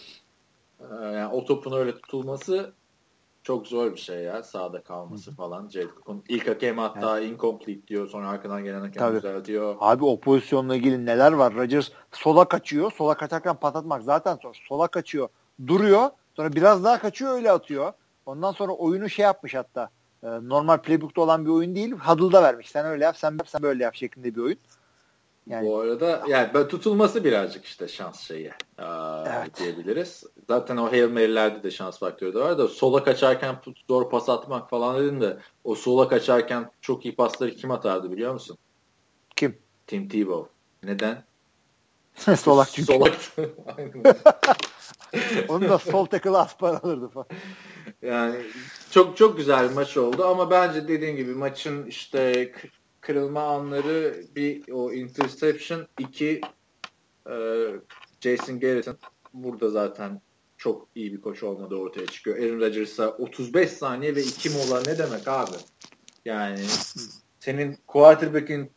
Ee, 0.81 0.85
yani 1.05 1.33
o 1.33 1.45
topun 1.45 1.73
öyle 1.73 1.95
tutulması 1.95 2.73
çok 3.43 3.67
zor 3.67 3.93
bir 3.93 4.01
şey 4.01 4.19
ya 4.19 4.43
sağda 4.43 4.83
kalması 4.83 5.35
falan. 5.35 5.69
Jared 5.69 5.89
Cook'un 5.89 6.25
ilk 6.29 6.49
hakem 6.49 6.79
hatta 6.79 7.21
evet. 7.21 7.31
incomplete 7.31 7.87
diyor 7.87 8.09
sonra 8.09 8.29
arkadan 8.29 8.65
gelen 8.65 8.81
hakem 8.81 9.01
Tabii. 9.01 9.17
düzeltiyor. 9.17 9.77
Abi 9.81 10.05
o 10.05 10.21
pozisyonla 10.21 10.77
ilgili 10.77 11.07
neler 11.07 11.33
var? 11.33 11.55
Rodgers 11.55 11.91
sola 12.13 12.49
kaçıyor. 12.49 12.93
Sola 12.93 13.17
kaçarken 13.17 13.57
patlatmak 13.57 14.03
zaten 14.03 14.39
zor. 14.43 14.63
Sola 14.69 14.89
kaçıyor. 14.89 15.29
Duruyor. 15.67 16.11
Sonra 16.37 16.53
biraz 16.53 16.85
daha 16.85 16.99
kaçıyor 16.99 17.35
öyle 17.35 17.51
atıyor. 17.51 17.93
Ondan 18.29 18.53
sonra 18.53 18.73
oyunu 18.73 19.09
şey 19.09 19.23
yapmış 19.23 19.55
hatta. 19.55 19.91
E, 20.23 20.27
normal 20.27 20.79
playbook'ta 20.79 21.21
olan 21.21 21.45
bir 21.45 21.51
oyun 21.51 21.75
değil. 21.75 21.93
Huddle'da 21.93 22.43
vermiş. 22.43 22.71
Sen 22.71 22.87
öyle 22.87 23.05
yap, 23.05 23.17
sen, 23.17 23.39
sen 23.47 23.63
böyle 23.63 23.85
yap 23.85 23.95
şeklinde 23.95 24.35
bir 24.35 24.41
oyun. 24.41 24.59
Yani, 25.47 25.67
Bu 25.67 25.79
arada 25.79 26.23
yani 26.29 26.69
tutulması 26.69 27.25
birazcık 27.25 27.65
işte 27.65 27.89
şans 27.89 28.21
şeyi 28.21 28.53
aa, 28.79 29.25
evet. 29.29 29.59
diyebiliriz. 29.59 30.25
Zaten 30.49 30.77
o 30.77 30.93
Hail 30.93 31.09
Mary'lerde 31.11 31.63
de 31.63 31.71
şans 31.71 31.99
faktörü 31.99 32.35
de 32.35 32.39
var 32.39 32.59
da 32.59 32.69
sola 32.69 33.05
kaçarken 33.05 33.57
zor 33.89 34.11
pas 34.11 34.29
atmak 34.29 34.71
falan 34.71 34.99
dedim 34.99 35.21
de 35.21 35.39
o 35.65 35.75
sola 35.75 36.09
kaçarken 36.09 36.71
çok 36.81 37.05
iyi 37.05 37.17
pasları 37.17 37.51
kim 37.51 37.71
atardı 37.71 38.13
biliyor 38.13 38.33
musun? 38.33 38.59
Kim? 39.37 39.59
Tim 39.87 40.09
Tebow. 40.09 40.51
Neden? 40.83 41.25
Solak 42.37 42.69
çünkü. 42.73 42.93
Solak. 42.93 43.15
Onu 45.49 45.69
da 45.69 45.79
sol 45.79 46.07
tackle 46.07 46.37
aspar 46.37 46.75
alırdı 46.75 47.09
falan. 47.09 47.27
Yani 48.03 48.37
çok 48.91 49.17
çok 49.17 49.37
güzel 49.37 49.71
bir 49.71 49.75
maç 49.75 49.97
oldu 49.97 50.25
ama 50.25 50.51
bence 50.51 50.89
dediğim 50.89 51.17
gibi 51.17 51.35
maçın 51.35 51.87
işte 51.87 52.53
kırılma 53.01 53.43
anları 53.43 54.25
bir 54.37 54.73
o 54.73 54.93
interception 54.93 55.87
iki 55.99 56.41
e, 57.31 57.35
Jason 58.21 58.61
Garrett'ın 58.61 58.99
burada 59.33 59.71
zaten 59.71 60.21
çok 60.57 60.89
iyi 60.95 61.13
bir 61.13 61.21
koç 61.21 61.43
olmadığı 61.43 61.77
ortaya 61.77 62.07
çıkıyor. 62.07 62.37
Aaron 62.39 62.61
Rodgers'a 62.61 63.11
35 63.11 63.71
saniye 63.71 64.17
ve 64.17 64.23
2 64.23 64.51
mola 64.51 64.83
ne 64.87 64.99
demek 64.99 65.29
abi? 65.29 65.57
Yani 66.25 66.59
senin 67.41 67.79
quarterback'in 67.87 68.71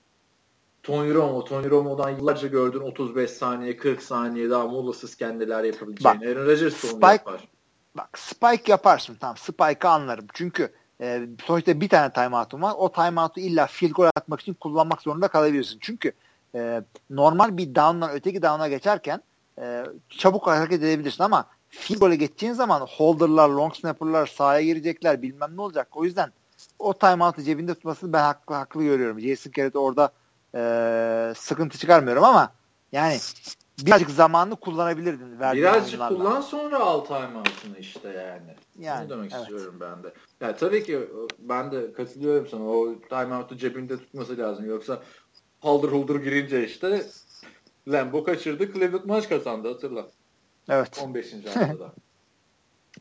Tony 0.83 1.13
Romo, 1.13 1.43
Tony 1.43 1.69
Romo'dan 1.69 2.09
yıllarca 2.09 2.47
gördün 2.47 2.79
35 2.79 3.31
saniye, 3.31 3.77
40 3.77 4.01
saniye 4.01 4.49
daha 4.49 4.67
molasız 4.67 5.15
kendiler 5.15 5.63
yapabileceğini. 5.63 6.19
Bak, 6.19 6.27
Aaron 6.27 6.45
Rodgers 6.45 6.85
onu 6.85 6.91
Spike, 6.91 7.11
yapar. 7.11 7.47
Bak 7.95 8.19
Spike 8.19 8.71
yaparsın 8.71 9.17
tamam 9.19 9.37
Spike'ı 9.37 9.89
anlarım. 9.89 10.27
Çünkü 10.33 10.73
e, 11.01 11.27
sonuçta 11.45 11.81
bir 11.81 11.89
tane 11.89 12.13
timeout'un 12.13 12.61
var. 12.61 12.73
O 12.77 12.91
timeout'u 12.91 13.39
illa 13.39 13.67
field 13.67 13.91
goal 13.91 14.09
atmak 14.15 14.41
için 14.41 14.53
kullanmak 14.53 15.01
zorunda 15.01 15.27
kalabilirsin. 15.27 15.77
Çünkü 15.81 16.11
e, 16.55 16.81
normal 17.09 17.57
bir 17.57 17.75
down'dan 17.75 18.11
öteki 18.11 18.41
down'a 18.41 18.67
geçerken 18.67 19.21
e, 19.59 19.83
çabuk 20.09 20.47
hareket 20.47 20.83
edebilirsin 20.83 21.23
ama 21.23 21.45
field 21.69 21.99
goal'e 21.99 22.15
geçeceğin 22.15 22.53
zaman 22.53 22.81
holder'lar, 22.81 23.49
long 23.49 23.75
snapper'lar 23.75 24.27
sahaya 24.27 24.61
girecekler 24.61 25.21
bilmem 25.21 25.57
ne 25.57 25.61
olacak. 25.61 25.87
O 25.91 26.05
yüzden 26.05 26.31
o 26.79 26.93
timeout'u 26.93 27.43
cebinde 27.43 27.73
tutmasını 27.73 28.13
ben 28.13 28.21
haklı, 28.21 28.55
haklı 28.55 28.83
görüyorum. 28.83 29.19
Jason 29.19 29.51
Garrett 29.51 29.75
orada 29.75 30.11
e, 30.55 31.33
sıkıntı 31.37 31.77
çıkarmıyorum 31.77 32.23
ama 32.23 32.51
yani 32.91 33.17
birazcık 33.85 34.09
zamanını 34.09 34.55
kullanabilirdin. 34.55 35.39
Birazcık 35.39 36.07
kullan 36.07 36.41
sonra 36.41 36.79
al 36.79 37.05
timeout'unu 37.05 37.77
işte 37.79 38.09
yani. 38.09 38.55
yani 38.79 39.09
Bunu 39.09 39.17
demek 39.17 39.31
evet. 39.33 39.41
istiyorum 39.41 39.77
ben 39.79 40.03
de. 40.03 40.13
Ya 40.41 40.55
tabii 40.55 40.83
ki 40.83 40.99
ben 41.39 41.71
de 41.71 41.93
katılıyorum 41.93 42.47
sana. 42.47 42.63
O 42.63 42.95
timeout'u 43.09 43.57
cebinde 43.57 43.97
tutması 43.97 44.37
lazım. 44.37 44.65
Yoksa 44.65 45.01
haldır 45.59 45.91
huldur 45.91 46.23
girince 46.23 46.65
işte 46.65 47.03
Lambo 47.87 48.23
kaçırdı. 48.23 48.73
Cleveland 48.73 49.05
maç 49.05 49.29
kazandı 49.29 49.67
hatırla. 49.67 50.07
Evet. 50.69 51.01
15. 51.03 51.33
haftada. 51.45 51.93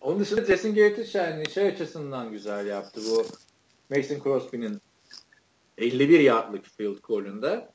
Onun 0.01 0.21
dışında 0.21 0.45
Jason 0.45 0.75
Garrett'i 0.75 1.19
yani 1.19 1.51
şey 1.51 1.69
açısından 1.69 2.31
güzel 2.31 2.67
yaptı. 2.67 3.01
Bu 3.11 3.27
Mason 3.97 4.21
Crosby'nin 4.23 4.81
51 5.79 6.21
yardlık 6.21 6.65
field 6.65 6.99
goal'ünde 7.03 7.69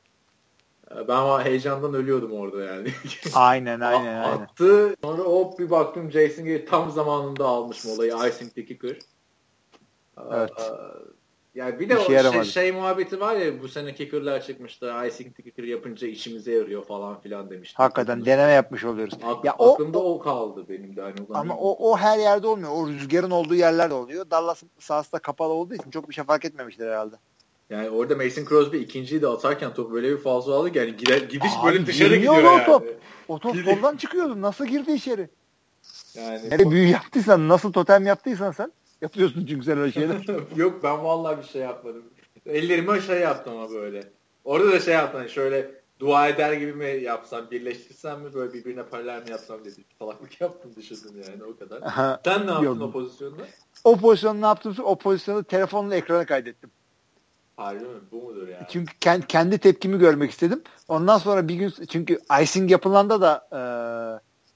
ben 0.92 1.16
ama 1.16 1.46
heyecandan 1.46 1.94
ölüyordum 1.94 2.32
orada 2.32 2.64
yani. 2.64 2.88
aynen 3.34 3.80
aynen. 3.80 4.16
A- 4.16 4.32
attı. 4.32 4.96
Sonra 5.04 5.24
hop 5.24 5.60
bir 5.60 5.70
baktım 5.70 6.12
Jason 6.12 6.46
Gay 6.46 6.66
tam 6.66 6.92
zamanında 6.92 7.46
almış 7.46 7.86
molayı. 7.86 8.12
Icing 8.12 8.54
kicker. 8.56 8.98
Evet. 10.32 10.52
yani 11.56 11.80
bir 11.80 11.90
de 11.90 11.96
bir 11.96 12.26
o 12.26 12.32
şey, 12.32 12.44
şey 12.44 12.72
muhabbeti 12.72 13.20
var 13.20 13.36
ya 13.36 13.62
bu 13.62 13.68
sene 13.68 13.94
kicker'lar 13.96 14.42
çıkmıştı. 14.42 14.94
Icing 15.08 15.36
kicker 15.36 15.64
yapınca 15.64 16.08
işimize 16.08 16.52
yarıyor 16.52 16.86
falan 16.86 17.20
filan 17.20 17.50
demişti. 17.50 17.78
Hakikaten 17.78 18.26
deneme 18.26 18.52
yapmış 18.52 18.84
oluyoruz. 18.84 19.14
Ak- 19.24 19.46
ya 19.46 19.54
aklımda 19.54 20.00
o, 20.00 20.14
o 20.14 20.20
kaldı 20.20 20.66
benim 20.70 20.96
de. 20.96 21.02
Hani 21.02 21.16
ama 21.34 21.58
o, 21.58 21.92
o 21.92 21.98
her 21.98 22.20
yerde 22.20 22.48
olmuyor. 22.48 22.72
O 22.72 22.88
rüzgarın 22.88 23.32
olduğu 23.32 23.56
yerlerde 23.56 23.94
oluyor. 23.94 24.30
Dallas 24.32 24.64
sahası 24.80 25.12
da 25.12 25.20
kapalı 25.20 25.54
olduğu 25.54 25.74
için 25.74 25.92
çok 25.92 26.10
bir 26.10 26.14
şey 26.14 26.24
fark 26.24 26.46
etmemişler 26.46 26.88
herhalde. 26.88 27.16
Yani 27.70 27.90
orada 27.90 28.16
Mason 28.16 28.46
Crosby 28.46 28.78
ikinciyi 28.78 29.22
de 29.22 29.28
atarken 29.28 29.74
top 29.74 29.92
böyle 29.92 30.12
bir 30.12 30.18
fazla 30.18 30.56
aldı 30.56 30.72
ki 30.72 30.78
yani 30.80 30.98
gider, 30.98 31.18
gidiş 31.18 31.52
Abi, 31.58 31.68
böyle 31.68 31.86
dışarı 31.86 32.16
gidiyor 32.16 32.34
o 32.34 32.40
yani. 32.40 32.66
Top. 32.66 33.00
O 33.28 33.40
top 33.40 33.56
soldan 33.56 33.98
çıkıyordu. 33.98 34.42
Nasıl 34.42 34.66
girdi 34.66 34.92
içeri? 34.92 35.30
Yani 36.16 36.50
Nereye 36.50 36.72
büyü 36.72 36.88
yaptıysan, 36.88 37.50
nasıl 37.50 37.74
totem 37.74 38.06
yaptıysan 38.06 38.52
sen 38.52 38.72
yapıyorsun 39.02 39.46
çünkü 39.46 39.66
sen 39.66 39.78
öyle 39.78 39.92
şeyler. 39.92 40.16
Yok 40.56 40.84
ben 40.84 41.04
vallahi 41.04 41.38
bir 41.38 41.44
şey 41.44 41.62
yapmadım. 41.62 42.04
Ellerimi 42.46 43.02
şey 43.02 43.20
yaptım 43.20 43.58
ama 43.58 43.72
böyle. 43.72 44.04
Orada 44.44 44.72
da 44.72 44.80
şey 44.80 44.94
yaptım 44.94 45.20
hani 45.20 45.30
şöyle 45.30 45.72
dua 46.00 46.28
eder 46.28 46.54
gibi 46.54 46.74
mi 46.74 46.86
yapsam, 47.04 47.52
birleştirsem 47.52 48.22
mi 48.22 48.34
böyle 48.34 48.54
birbirine 48.54 48.84
paralel 48.84 49.24
mi 49.24 49.32
yapsam 49.32 49.66
dedi. 49.66 49.84
Salaklık 50.00 50.42
yaptım 50.42 50.72
düşündüm 50.76 51.24
yani 51.28 51.44
o 51.44 51.58
kadar. 51.60 51.82
Aha, 51.82 52.22
Sen 52.26 52.48
ne 52.48 52.52
yaptın 52.52 52.66
yok. 52.66 52.82
o 52.82 52.92
pozisyonda? 52.92 53.44
O 53.84 53.98
pozisyonda 53.98 54.40
ne 54.40 54.46
yaptım? 54.46 54.76
O 54.84 54.96
pozisyonu 54.96 55.44
telefonla 55.44 55.96
ekrana 55.96 56.26
kaydettim. 56.26 56.72
Harbi 57.58 57.84
mi? 57.84 58.00
Bu 58.12 58.22
mudur 58.22 58.48
yani? 58.48 58.66
Çünkü 58.70 58.94
kendi, 59.00 59.28
kendi 59.28 59.58
tepkimi 59.58 60.00
görmek 60.00 60.32
istedim. 60.32 60.64
Ondan 60.88 61.18
sonra 61.18 61.48
bir 61.48 61.56
gün 61.56 61.74
çünkü 61.90 62.20
icing 62.42 62.72
yapılanda 62.72 63.22
da 63.22 63.48
e, 63.52 63.60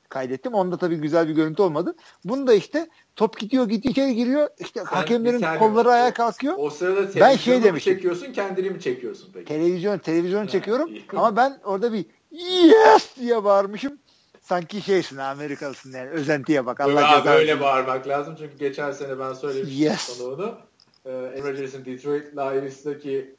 kaydettim. 0.09 0.53
Onda 0.53 0.77
tabii 0.77 0.95
güzel 0.95 1.27
bir 1.27 1.33
görüntü 1.33 1.61
olmadı. 1.61 1.95
Bunu 2.23 2.47
da 2.47 2.53
işte 2.53 2.89
top 3.15 3.37
gidiyor 3.37 3.69
gidiyor 3.69 3.91
içeri 3.91 4.15
giriyor. 4.15 4.49
İşte 4.59 4.79
Sen 4.79 4.85
hakemlerin 4.85 5.59
kolları 5.59 5.91
ayağa 5.91 6.13
kalkıyor. 6.13 6.55
O 6.57 6.69
sırada 6.69 7.19
ben 7.19 7.35
şey 7.35 7.63
demiştim. 7.63 7.93
çekiyorsun 7.93 8.33
kendini 8.33 8.69
mi 8.69 8.81
çekiyorsun 8.81 9.29
peki? 9.33 9.45
Televizyon 9.45 9.97
televizyonu 9.97 10.47
çekiyorum 10.47 10.89
ama 11.15 11.35
ben 11.35 11.59
orada 11.63 11.93
bir 11.93 12.05
yes 12.41 13.15
diye 13.19 13.43
bağırmışım. 13.43 13.99
Sanki 14.41 14.81
şeysin 14.81 15.17
Amerikalısın 15.17 15.91
yani 15.93 16.09
özentiye 16.09 16.65
bak. 16.65 16.81
Allah 16.81 17.21
böyle, 17.25 17.37
böyle 17.37 17.59
bağırmak 17.59 18.07
lazım 18.07 18.35
çünkü 18.39 18.57
geçen 18.57 18.91
sene 18.91 19.19
ben 19.19 19.33
söylemiştim 19.33 19.83
yes. 19.83 19.99
sana 20.01 20.29
onu. 20.29 20.68
Ee, 21.05 21.09
Aaron 21.09 21.43
Rodgers'ın 21.43 21.85
Detroit 21.85 22.35
Lions'daki 22.37 23.35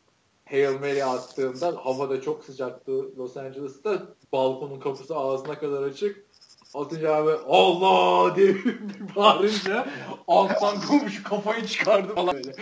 Hail 0.50 0.80
Mary 0.80 1.02
attığında 1.02 1.76
havada 1.84 2.20
çok 2.20 2.44
sıcaktı 2.44 3.16
Los 3.18 3.36
Angeles'ta. 3.36 4.02
Balkonun 4.32 4.80
kapısı 4.80 5.16
ağzına 5.16 5.58
kadar 5.58 5.82
açık. 5.82 6.26
Atınca 6.74 7.14
abi 7.14 7.30
Allah 7.46 8.36
diye 8.36 8.56
bağırınca 9.16 9.88
alttan 10.28 10.80
komşu 10.80 11.22
kafayı 11.24 11.66
çıkardı 11.66 12.14
falan 12.14 12.34
böyle. 12.34 12.52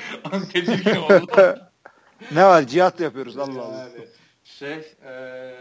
Tedirgin 0.52 0.96
oldu. 0.96 1.58
ne 2.32 2.44
var 2.44 2.66
cihat 2.66 3.00
yapıyoruz 3.00 3.38
Allah 3.38 3.62
Allah. 3.62 3.78
Yani, 3.78 4.08
şey 4.44 4.96
e, 5.04 5.52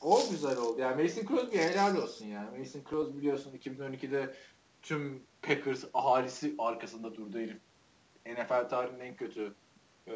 o 0.00 0.20
güzel 0.30 0.56
oldu. 0.56 0.80
Yani 0.80 1.02
Mason 1.02 1.26
Crosby 1.26 1.58
helal 1.58 1.96
olsun 1.96 2.26
yani. 2.26 2.58
Mason 2.58 2.80
Crosby 2.90 3.18
biliyorsun 3.18 3.52
2012'de 3.64 4.34
tüm 4.82 5.22
Packers 5.42 5.84
ahalisi 5.94 6.54
arkasında 6.58 7.14
durdu 7.14 7.38
herif. 7.38 7.58
NFL 8.34 8.68
tarihinin 8.68 9.00
en 9.00 9.16
kötü 9.16 9.54
e, 10.08 10.14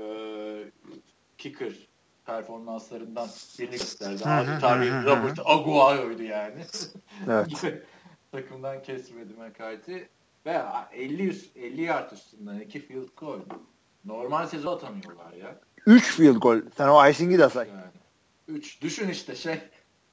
kicker 1.39 1.73
performanslarından 2.27 3.29
birini 3.59 3.71
gösterdi. 3.71 4.23
Abi 4.25 4.61
tarihin 4.61 5.05
Robert 5.05 5.39
Aguayo'ydu 5.45 6.23
yani. 6.23 6.65
Evet. 7.29 7.47
Takımdan 8.33 8.83
kesmedi 8.83 9.33
McCarthy. 9.33 9.99
Ve 10.47 10.63
50 10.93 11.37
50 11.57 11.83
yard 11.83 12.13
üstünden 12.13 12.61
iki 12.61 12.81
field 12.81 13.09
goal. 13.17 13.41
Normal 14.05 14.47
sezon 14.47 14.77
atamıyorlar 14.77 15.33
ya. 15.33 15.61
3 15.87 16.17
field 16.17 16.37
goal. 16.37 16.61
Sen 16.77 16.89
o 16.89 17.09
icing'i 17.09 17.39
de 17.39 17.49
say. 17.49 17.69
Yani. 17.69 17.81
3. 18.49 18.83
Düşün 18.83 19.09
işte 19.09 19.37
şey 19.37 19.61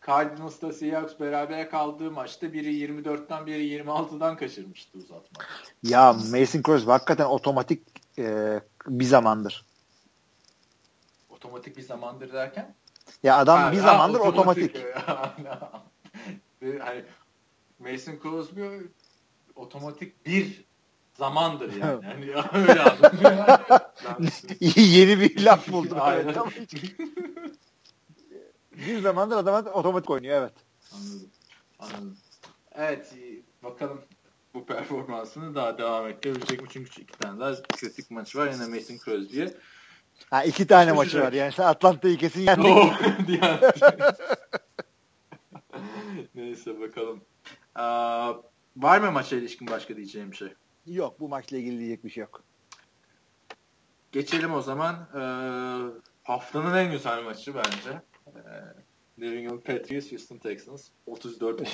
Cardinals'ta 0.07 0.73
Seahawks 0.73 1.19
beraber 1.19 1.69
kaldığı 1.69 2.11
maçta 2.11 2.53
biri 2.53 2.73
24'ten 2.73 3.45
biri 3.45 3.67
26'dan 3.67 4.37
kaçırmıştı 4.37 4.97
uzatma. 4.97 5.45
Ya 5.83 6.13
Mason 6.13 6.61
Crosby 6.65 6.89
hakikaten 6.89 7.25
otomatik 7.25 7.83
e, 8.19 8.59
bir 8.87 9.05
zamandır. 9.05 9.65
Otomatik 11.29 11.77
bir 11.77 11.81
zamandır 11.81 12.33
derken? 12.33 12.75
Ya 13.23 13.37
adam 13.37 13.59
ha, 13.59 13.71
bir 13.71 13.77
zamandır 13.77 14.19
ha, 14.19 14.25
otomatik. 14.27 14.75
otomatik. 14.75 15.51
hani 16.81 17.03
Mason 17.79 18.19
Crosby 18.23 18.61
otomatik 19.55 20.25
bir 20.25 20.65
zamandır 21.13 21.73
yani. 21.73 22.05
yani 22.05 22.33
öyle 22.53 22.83
Yeni 24.81 25.19
bir 25.19 25.45
laf 25.45 25.67
buldum. 25.71 25.97
Aynen. 26.01 26.35
Bir 28.77 28.99
zamandır 29.01 29.37
adam 29.37 29.65
otomatik 29.65 30.09
oynuyor 30.09 30.41
evet. 30.41 30.53
Anladım. 30.93 31.29
Anladım. 31.79 32.17
Evet 32.75 33.13
bakalım 33.63 34.01
bu 34.53 34.65
performansını 34.65 35.55
daha 35.55 35.77
devam 35.77 36.07
ettirebilecek 36.07 36.61
mi? 36.61 36.67
Çünkü 36.71 37.01
iki 37.01 37.17
tane 37.17 37.39
daha 37.39 37.61
kritik 37.61 38.11
maç 38.11 38.35
var. 38.35 38.51
Yine 38.53 38.65
Mason 38.65 38.97
Crosby'ye. 39.05 39.53
Ha 40.29 40.43
iki 40.43 40.67
tane 40.67 40.91
maçı 40.91 41.21
var 41.21 41.33
yani. 41.33 41.51
Sen 41.51 41.63
Atlanta'yı 41.63 42.17
kesin 42.17 42.41
yendin. 42.47 42.91
Neyse 46.35 46.79
bakalım. 46.79 47.23
Aa, 47.75 48.33
var 48.77 48.99
mı 48.99 49.11
maça 49.11 49.35
ilişkin 49.35 49.67
başka 49.67 49.95
diyeceğim 49.95 50.31
bir 50.31 50.37
şey? 50.37 50.53
Yok 50.85 51.19
bu 51.19 51.29
maçla 51.29 51.57
ilgili 51.57 51.79
diyecek 51.79 52.03
bir 52.05 52.09
şey 52.09 52.21
yok. 52.21 52.43
Geçelim 54.11 54.53
o 54.53 54.61
zaman. 54.61 54.95
Ee, 55.15 55.21
haftanın 56.23 56.77
en 56.77 56.91
güzel 56.91 57.23
maçı 57.23 57.55
bence. 57.55 58.01
Ee, 58.37 58.81
New 59.17 59.39
England 59.39 59.61
Patriots, 59.61 60.11
Houston 60.11 60.37
Texans 60.37 60.87
34-16. 61.07 61.65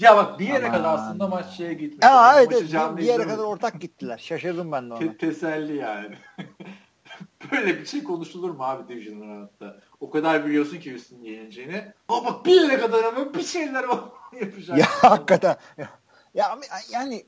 ya 0.00 0.16
bak 0.16 0.38
bir 0.38 0.46
yere 0.48 0.66
Aman. 0.66 0.72
kadar 0.78 0.94
aslında 0.94 1.28
maç 1.28 1.56
şeye 1.56 1.74
gitmiş. 1.74 2.06
Aa, 2.06 2.40
evet, 2.42 2.48
evet, 2.52 2.96
bir 2.96 3.02
yere 3.02 3.22
kadar 3.22 3.44
ortak 3.44 3.80
gittiler. 3.80 4.18
Şaşırdım 4.18 4.72
ben 4.72 4.90
de 4.90 4.94
ona. 4.94 5.00
Te- 5.00 5.16
teselli 5.16 5.76
yani. 5.76 6.16
Böyle 7.52 7.80
bir 7.80 7.86
şey 7.86 8.04
konuşulur 8.04 8.50
mu 8.50 8.64
abi 8.64 8.88
Division 8.88 9.20
Round'da? 9.20 9.80
O 10.00 10.10
kadar 10.10 10.46
biliyorsun 10.46 10.78
ki 10.78 10.90
Houston 10.92 11.18
yeneceğini. 11.18 11.92
Ama 12.08 12.24
bak 12.24 12.46
bir 12.46 12.60
yere 12.60 12.80
kadar 12.80 13.04
ama 13.04 13.34
bir 13.34 13.42
şeyler 13.42 13.84
yapacak. 14.40 14.78
Ya 14.78 14.86
hakikaten. 14.86 15.56
Ya, 15.78 15.88
ya 16.34 16.58
yani 16.92 17.24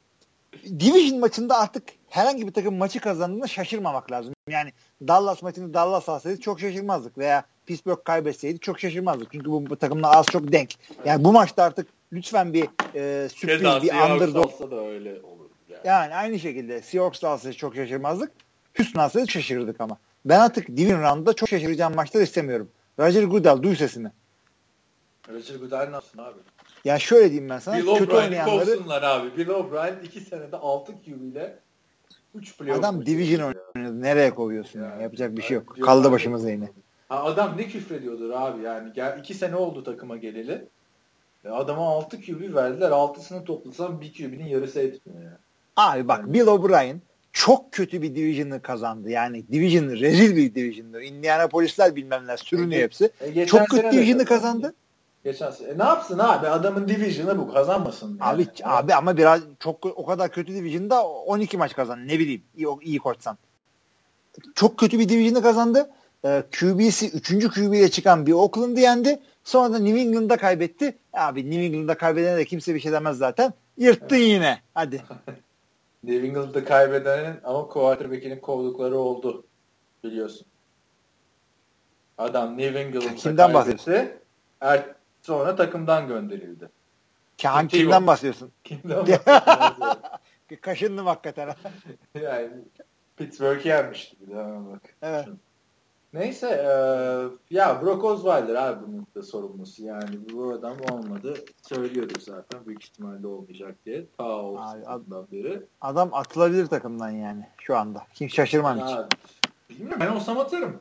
Division 0.65 1.21
maçında 1.21 1.59
artık 1.59 1.85
herhangi 2.09 2.47
bir 2.47 2.53
takım 2.53 2.77
maçı 2.77 3.01
kazandığında 3.01 3.47
şaşırmamak 3.47 4.13
lazım. 4.13 4.35
Yani 4.49 4.73
Dallas 5.09 5.43
maçını 5.43 5.75
Dallas 5.75 6.09
alsaydı 6.09 6.41
çok 6.41 6.61
şaşırmazdık 6.61 7.19
veya 7.19 7.45
Pittsburgh 7.67 8.05
kaybetseydi 8.05 8.59
çok 8.59 8.81
şaşırmazdık. 8.81 9.33
Çünkü 9.33 9.51
bu, 9.51 9.71
bu 9.71 9.77
takımla 9.77 10.11
az 10.11 10.27
çok 10.27 10.53
denk. 10.53 10.71
Yani 11.05 11.25
bu 11.25 11.33
maçta 11.33 11.63
artık 11.63 11.87
lütfen 12.13 12.53
bir 12.53 12.69
e, 12.95 13.29
sürpriz, 13.29 13.59
Keza 13.59 13.83
bir 13.83 13.89
underdog. 13.89 14.71
da 14.71 14.87
öyle 14.87 15.21
olur. 15.23 15.51
Yani. 15.69 15.81
yani 15.85 16.15
aynı 16.15 16.39
şekilde 16.39 16.83
Seahawks 16.83 17.25
alsaydı 17.25 17.57
çok 17.57 17.75
şaşırmazdık. 17.77 18.33
Houston 18.77 19.01
alsaydı 19.01 19.29
şaşırdık 19.31 19.81
ama. 19.81 19.99
Ben 20.25 20.41
artık 20.41 20.69
Division 20.69 21.03
Round'da 21.03 21.33
çok 21.33 21.49
şaşıracağım 21.49 21.95
maçlar 21.95 22.21
istemiyorum. 22.21 22.69
Roger 22.99 23.25
Goodell 23.25 23.63
duy 23.63 23.77
sesini. 23.77 24.09
Roger 25.29 25.57
Goodell 25.57 25.93
nasıl 25.93 26.19
abi? 26.19 26.39
Ya 26.85 26.99
şöyle 26.99 27.31
diyeyim 27.31 27.49
ben 27.51 27.59
sana. 27.59 27.79
Bill 27.79 27.87
O'Brien'i 27.87 28.45
kovsunlar 28.45 29.03
abi. 29.03 29.37
Bill 29.37 29.49
O'Brien 29.49 29.97
2 30.05 30.21
senede 30.21 30.57
6 30.57 30.93
QB 30.93 31.23
ile 31.33 31.59
3 32.35 32.59
playoff 32.59 32.79
Adam 32.79 33.07
Division 33.07 33.41
oynadı. 33.41 34.03
Nereye 34.03 34.31
kovuyorsun? 34.31 34.81
Yani, 34.83 34.93
ya? 34.93 35.03
Yapacak 35.03 35.37
bir 35.37 35.43
şey 35.43 35.55
yok. 35.55 35.77
Kaldı 35.83 36.13
başımıza 36.13 36.51
yine. 36.51 36.69
Ha, 37.09 37.25
adam 37.25 37.57
ne 37.57 37.67
küfrediyordur 37.67 38.31
abi 38.31 38.63
yani. 38.63 38.93
Gel, 38.93 39.19
2 39.19 39.35
sene 39.35 39.57
oldu 39.57 39.85
takıma 39.85 40.17
geleli. 40.17 40.69
E, 41.45 41.49
adama 41.49 41.89
6 41.89 42.21
QB 42.21 42.55
verdiler. 42.55 42.91
6'sını 42.91 43.45
toplasam 43.45 44.01
bir 44.01 44.13
QB'nin 44.13 44.47
yarısı 44.47 44.81
etmiyor. 44.81 45.33
Abi 45.77 46.09
bak 46.09 46.21
yani. 46.21 46.33
Bill 46.33 46.47
O'Brien 46.47 47.01
çok 47.33 47.73
kötü 47.73 48.03
bir 48.03 48.15
division'ı 48.15 48.63
kazandı. 48.63 49.11
Yani 49.11 49.49
division 49.53 49.91
rezil 49.91 50.37
bir 50.37 50.55
division'dı. 50.55 51.03
Indianapolisler 51.03 51.97
bilmem 51.97 52.27
ne 52.27 52.37
sürünüyor 52.37 52.83
hepsi. 52.83 53.11
E, 53.21 53.47
çok 53.47 53.69
kötü 53.69 53.93
division'ı 53.93 54.25
kazandı. 54.25 54.75
Geçen 55.25 55.51
sene. 55.51 55.69
E, 55.69 55.79
ne 55.79 55.85
yapsın 55.85 56.19
abi? 56.19 56.49
Adamın 56.49 56.89
division'ı 56.89 57.39
bu. 57.39 57.53
Kazanmasın. 57.53 58.19
Yani. 58.21 58.21
Abi 58.21 58.47
abi 58.65 58.95
ama 58.95 59.17
biraz 59.17 59.41
çok 59.61 59.87
o 59.87 60.07
kadar 60.07 60.31
kötü 60.31 60.55
division'da 60.55 61.07
12 61.07 61.57
maç 61.57 61.75
kazandı. 61.75 62.09
Ne 62.09 62.19
bileyim. 62.19 62.43
iyi, 62.57 62.67
iyi 62.83 62.99
koçsan. 62.99 63.39
Çok 64.55 64.79
kötü 64.79 64.99
bir 64.99 65.09
division'ı 65.09 65.43
kazandı. 65.43 65.91
Ee, 66.27 66.43
QB'si 66.53 67.11
3. 67.11 67.55
QB'ye 67.55 67.91
çıkan 67.91 68.27
bir 68.27 68.33
Oakland'ı 68.33 68.81
yendi. 68.81 69.21
Sonra 69.45 69.73
da 69.73 69.79
New 69.79 70.01
England'da 70.01 70.37
kaybetti. 70.37 70.99
Abi 71.13 71.51
New 71.51 71.65
England'da 71.65 71.99
kaybedene 71.99 72.37
de 72.37 72.45
kimse 72.45 72.75
bir 72.75 72.81
şey 72.81 72.93
demez 72.93 73.19
zaten. 73.19 73.53
Yırttın 73.77 74.17
yine. 74.17 74.61
Hadi. 74.75 75.03
New 76.05 76.27
England'da 76.27 76.65
kaybedenin 76.65 77.41
ama 77.45 77.69
quarterback'inin 77.69 78.41
kovdukları 78.41 78.99
oldu. 78.99 79.45
Biliyorsun. 80.05 80.47
Adam 82.19 82.59
New 82.59 82.81
England'da 82.81 83.15
Kimden 83.15 83.55
bahsediyorsun? 83.55 84.11
Er, 84.61 84.85
sonra 85.23 85.57
takımdan 85.57 86.09
gönderildi. 86.09 86.69
Kim, 87.39 87.51
kimden 87.69 88.07
bahsediyorsun? 88.07 88.53
Kimden 88.65 88.97
bahsediyorsun? 88.97 90.01
Kaşındım 90.61 91.07
hakikaten. 91.07 91.55
yani 92.15 92.49
Pittsburgh 93.17 93.67
yenmişti 93.67 94.17
bir 94.21 94.35
daha 94.35 94.49
bak. 94.49 94.83
Evet. 95.03 95.25
Şimdi. 95.25 95.46
Neyse 96.13 96.49
e, 96.49 96.71
ya 97.55 97.83
Brock 97.83 98.05
Osweiler 98.05 98.55
abi 98.55 98.87
bunun 98.87 99.07
da 99.15 99.23
sorumlusu. 99.23 99.85
Yani 99.85 100.19
bu 100.33 100.53
adam 100.53 100.77
olmadı. 100.93 101.35
Söylüyordu 101.63 102.13
zaten 102.21 102.67
büyük 102.67 102.85
ihtimalle 102.85 103.27
olmayacak 103.27 103.75
diye. 103.87 104.07
Ta 104.19 104.25
o 104.25 104.59
beri. 105.33 105.63
Adam 105.81 106.15
atılabilir 106.15 106.67
takımdan 106.67 107.11
yani 107.11 107.47
şu 107.59 107.77
anda. 107.77 108.03
Kim 108.15 108.31
şaşırmam 108.31 108.79
hiç. 108.79 108.97
Bilmiyorum 109.71 110.01
ben 110.01 110.13
olsam 110.13 110.39
atarım. 110.39 110.81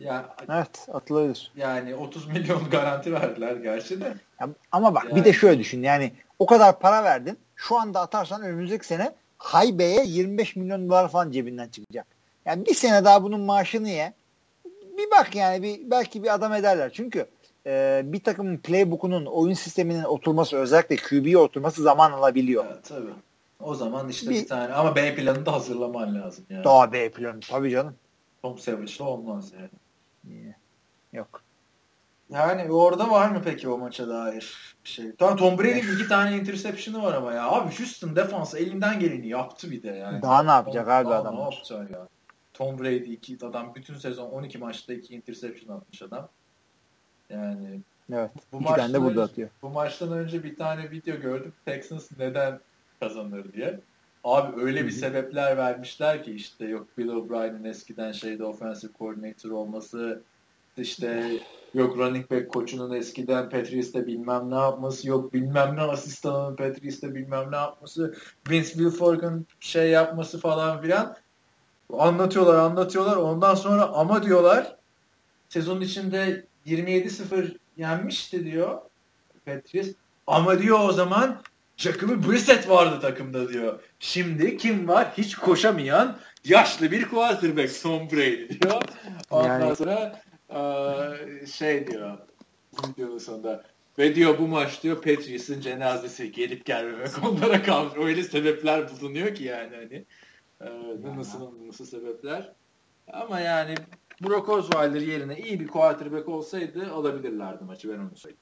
Ya, 0.00 0.34
evet 0.48 0.88
atılabilir. 0.92 1.52
Yani 1.56 1.94
30 1.94 2.26
milyon 2.26 2.70
garanti 2.70 3.12
verdiler 3.12 3.56
gerçi 3.56 4.00
de. 4.00 4.14
Ya, 4.40 4.48
ama 4.72 4.94
bak 4.94 5.04
yani. 5.04 5.16
bir 5.16 5.24
de 5.24 5.32
şöyle 5.32 5.58
düşün 5.58 5.82
yani 5.82 6.12
o 6.38 6.46
kadar 6.46 6.78
para 6.78 7.04
verdin 7.04 7.38
şu 7.56 7.76
anda 7.80 8.00
atarsan 8.00 8.42
önümüzdeki 8.42 8.86
sene 8.86 9.12
Haybe'ye 9.38 10.04
25 10.04 10.56
milyon 10.56 10.88
dolar 10.88 11.08
falan 11.08 11.30
cebinden 11.30 11.68
çıkacak. 11.68 12.06
Yani 12.44 12.66
bir 12.66 12.74
sene 12.74 13.04
daha 13.04 13.22
bunun 13.22 13.40
maaşını 13.40 13.88
ye 13.88 14.12
bir 14.98 15.10
bak 15.10 15.34
yani 15.34 15.62
bir 15.62 15.90
belki 15.90 16.22
bir 16.22 16.34
adam 16.34 16.52
ederler. 16.52 16.90
Çünkü 16.92 17.26
e, 17.66 18.02
bir 18.04 18.24
takımın 18.24 18.56
playbook'unun 18.56 19.26
oyun 19.26 19.54
sisteminin 19.54 20.04
oturması 20.04 20.56
özellikle 20.56 20.96
QB'ye 20.96 21.38
oturması 21.38 21.82
zaman 21.82 22.12
alabiliyor. 22.12 22.64
Evet, 22.68 22.84
tabii. 22.84 23.12
O 23.60 23.74
zaman 23.74 24.08
işte 24.08 24.30
bir, 24.30 24.34
bir 24.34 24.48
tane 24.48 24.74
ama 24.74 24.96
B 24.96 25.14
planını 25.14 25.46
da 25.46 25.52
hazırlaman 25.52 26.14
lazım 26.14 26.44
yani. 26.50 26.64
Daha 26.64 26.92
B 26.92 27.10
planı 27.10 27.40
tabii 27.40 27.70
canım. 27.70 27.94
Tom 28.42 28.58
Savage'la 28.58 29.04
olmaz 29.04 29.52
yani. 29.52 29.70
Yok. 31.12 31.42
Yani 32.30 32.72
orada 32.72 33.10
var 33.10 33.28
mı 33.28 33.40
peki 33.44 33.68
o 33.68 33.78
maça 33.78 34.08
dair 34.08 34.76
bir 34.84 34.88
şey? 34.88 35.12
Tamam 35.18 35.36
Tom 35.36 35.58
Brady'nin 35.58 35.94
iki 35.94 36.08
tane 36.08 36.36
interception'ı 36.36 37.02
var 37.02 37.14
ama 37.14 37.32
ya. 37.32 37.50
Abi 37.50 37.78
Houston 37.78 38.16
defansı 38.16 38.58
elinden 38.58 39.00
geleni 39.00 39.28
yaptı 39.28 39.70
bir 39.70 39.82
de 39.82 39.88
yani. 39.88 40.22
Daha 40.22 40.42
ne 40.42 40.50
yapacak 40.50 40.88
abi 40.88 41.08
adam? 41.08 41.36
Ne 41.36 41.40
yapacak 41.40 41.90
ya? 41.90 42.08
Tom 42.56 42.78
Brady 42.78 43.12
iki 43.12 43.38
adam 43.46 43.74
bütün 43.74 43.94
sezon 43.94 44.30
12 44.30 44.58
maçta 44.58 44.94
iki 44.94 45.14
interception 45.14 45.76
atmış 45.76 46.02
adam. 46.02 46.28
Yani 47.30 47.80
Evet. 48.12 48.30
Bu 48.52 48.60
iki 48.60 48.74
tane 48.74 48.92
de 48.92 49.02
burada 49.02 49.22
atıyor. 49.22 49.48
Bu 49.62 49.68
maçtan 49.68 50.12
önce 50.12 50.44
bir 50.44 50.56
tane 50.56 50.90
video 50.90 51.20
gördüm. 51.20 51.52
Texans 51.64 52.10
neden 52.18 52.60
kazanır 53.00 53.52
diye. 53.52 53.80
Abi 54.24 54.60
öyle 54.62 54.84
bir 54.84 54.90
sebepler 54.90 55.56
vermişler 55.56 56.24
ki 56.24 56.32
işte 56.32 56.64
yok 56.64 56.86
Bill 56.98 57.08
O'Brien'in 57.08 57.64
eskiden 57.64 58.12
şeyde 58.12 58.44
offensive 58.44 58.92
coordinator 58.98 59.50
olması 59.50 60.22
işte 60.76 61.32
yok 61.74 61.98
running 61.98 62.30
back 62.30 62.52
koçunun 62.52 62.94
eskiden 62.94 63.50
Patrice'de 63.50 64.06
bilmem 64.06 64.50
ne 64.50 64.54
yapması 64.54 65.08
yok 65.08 65.34
bilmem 65.34 65.76
ne 65.76 65.80
asistanının 65.80 66.56
Patrice'de 66.56 67.14
bilmem 67.14 67.52
ne 67.52 67.56
yapması 67.56 68.14
Vince 68.50 68.68
Wilfork'un 68.68 69.46
şey 69.60 69.90
yapması 69.90 70.40
falan 70.40 70.82
filan 70.82 71.16
anlatıyorlar 71.92 72.54
anlatıyorlar 72.54 73.16
ondan 73.16 73.54
sonra 73.54 73.82
ama 73.82 74.22
diyorlar 74.22 74.76
sezon 75.48 75.80
içinde 75.80 76.44
27-0 76.66 77.56
yenmişti 77.76 78.44
diyor 78.44 78.78
Patrice 79.46 79.90
ama 80.26 80.58
diyor 80.58 80.78
o 80.88 80.92
zaman 80.92 81.42
Jacoby 81.76 82.30
Brissett 82.30 82.68
vardı 82.68 83.00
takımda 83.00 83.48
diyor. 83.48 83.80
Şimdi 83.98 84.56
kim 84.56 84.88
var? 84.88 85.12
Hiç 85.18 85.34
koşamayan 85.34 86.18
yaşlı 86.44 86.90
bir 86.90 87.08
quarterback 87.08 87.82
Tom 87.82 88.10
Brady 88.10 88.48
diyor. 88.48 88.82
Ondan 89.30 89.60
yani... 89.60 89.76
sonra 89.76 90.22
şey 91.46 91.86
diyor 91.86 92.18
videonun 92.88 93.18
sonunda 93.18 93.64
ve 93.98 94.14
diyor 94.14 94.38
bu 94.38 94.48
maç 94.48 94.82
diyor 94.82 94.96
Patriots'ın 94.96 95.60
cenazesi 95.60 96.32
gelip 96.32 96.64
gelmemek 96.64 97.10
onlara 97.24 97.62
kalmış. 97.62 97.94
Öyle 97.98 98.22
sebepler 98.22 98.90
bulunuyor 98.90 99.34
ki 99.34 99.44
yani 99.44 99.76
hani 99.76 100.04
e, 100.60 100.66
nasıl 101.16 101.66
nasıl 101.66 101.84
sebepler. 101.84 102.52
Ama 103.12 103.40
yani 103.40 103.74
Brock 104.20 104.48
Osweiler 104.48 105.00
yerine 105.00 105.38
iyi 105.38 105.60
bir 105.60 105.66
quarterback 105.66 106.28
olsaydı 106.28 106.92
alabilirlerdi 106.92 107.64
maçı 107.64 107.92
ben 107.92 107.98
onu 107.98 108.16
söyleyeyim. 108.16 108.40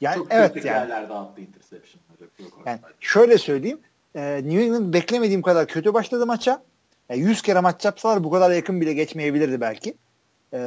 Yani 0.00 0.16
Çok 0.16 0.26
evet 0.30 0.56
yani. 0.56 0.66
yerlerde 0.66 1.14
attı 1.14 1.40
interception'ları. 1.40 2.30
Yani 2.66 2.80
şöyle 3.00 3.38
söyleyeyim. 3.38 3.80
E, 4.14 4.40
New 4.44 4.62
England 4.62 4.94
beklemediğim 4.94 5.42
kadar 5.42 5.66
kötü 5.66 5.94
başladı 5.94 6.26
maça. 6.26 6.62
Yani 7.08 7.20
100 7.20 7.42
kere 7.42 7.60
maç 7.60 7.84
yapsalar 7.84 8.24
bu 8.24 8.30
kadar 8.30 8.50
yakın 8.50 8.80
bile 8.80 8.92
geçmeyebilirdi 8.92 9.60
belki. 9.60 9.96
E, 10.52 10.58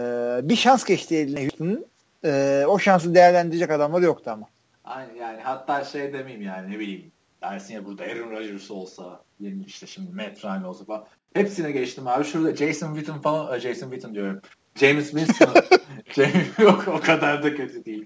bir 0.43 0.55
şans 0.55 0.83
geçti 0.83 1.15
eline 1.15 1.41
Houston'ın. 1.41 1.85
E, 2.25 2.63
o 2.67 2.79
şansı 2.79 3.15
değerlendirecek 3.15 3.71
adamlar 3.71 4.01
yoktu 4.01 4.31
ama. 4.31 4.47
Aynen 4.83 5.15
yani 5.15 5.41
hatta 5.41 5.83
şey 5.83 6.13
demeyeyim 6.13 6.41
yani 6.41 6.71
ne 6.71 6.79
bileyim 6.79 7.11
dersin 7.41 7.73
ya 7.73 7.85
burada 7.85 8.03
Aaron 8.03 8.31
Rodgers 8.31 8.71
olsa 8.71 9.23
yeni 9.39 9.65
işte 9.65 9.87
şimdi 9.87 10.11
Matt 10.15 10.45
Ryan 10.45 10.63
olsa 10.63 10.85
falan. 10.85 11.05
Hepsine 11.33 11.71
geçtim 11.71 12.07
abi. 12.07 12.23
Şurada 12.23 12.55
Jason 12.55 12.95
Witten 12.95 13.21
falan 13.21 13.59
Jason 13.59 13.89
Witten 13.89 14.13
diyorum. 14.13 14.41
James 14.75 15.11
Winston. 15.11 15.53
James, 16.15 16.59
yok 16.59 16.87
o 16.87 16.99
kadar 16.99 17.43
da 17.43 17.55
kötü 17.55 17.85
değil. 17.85 18.05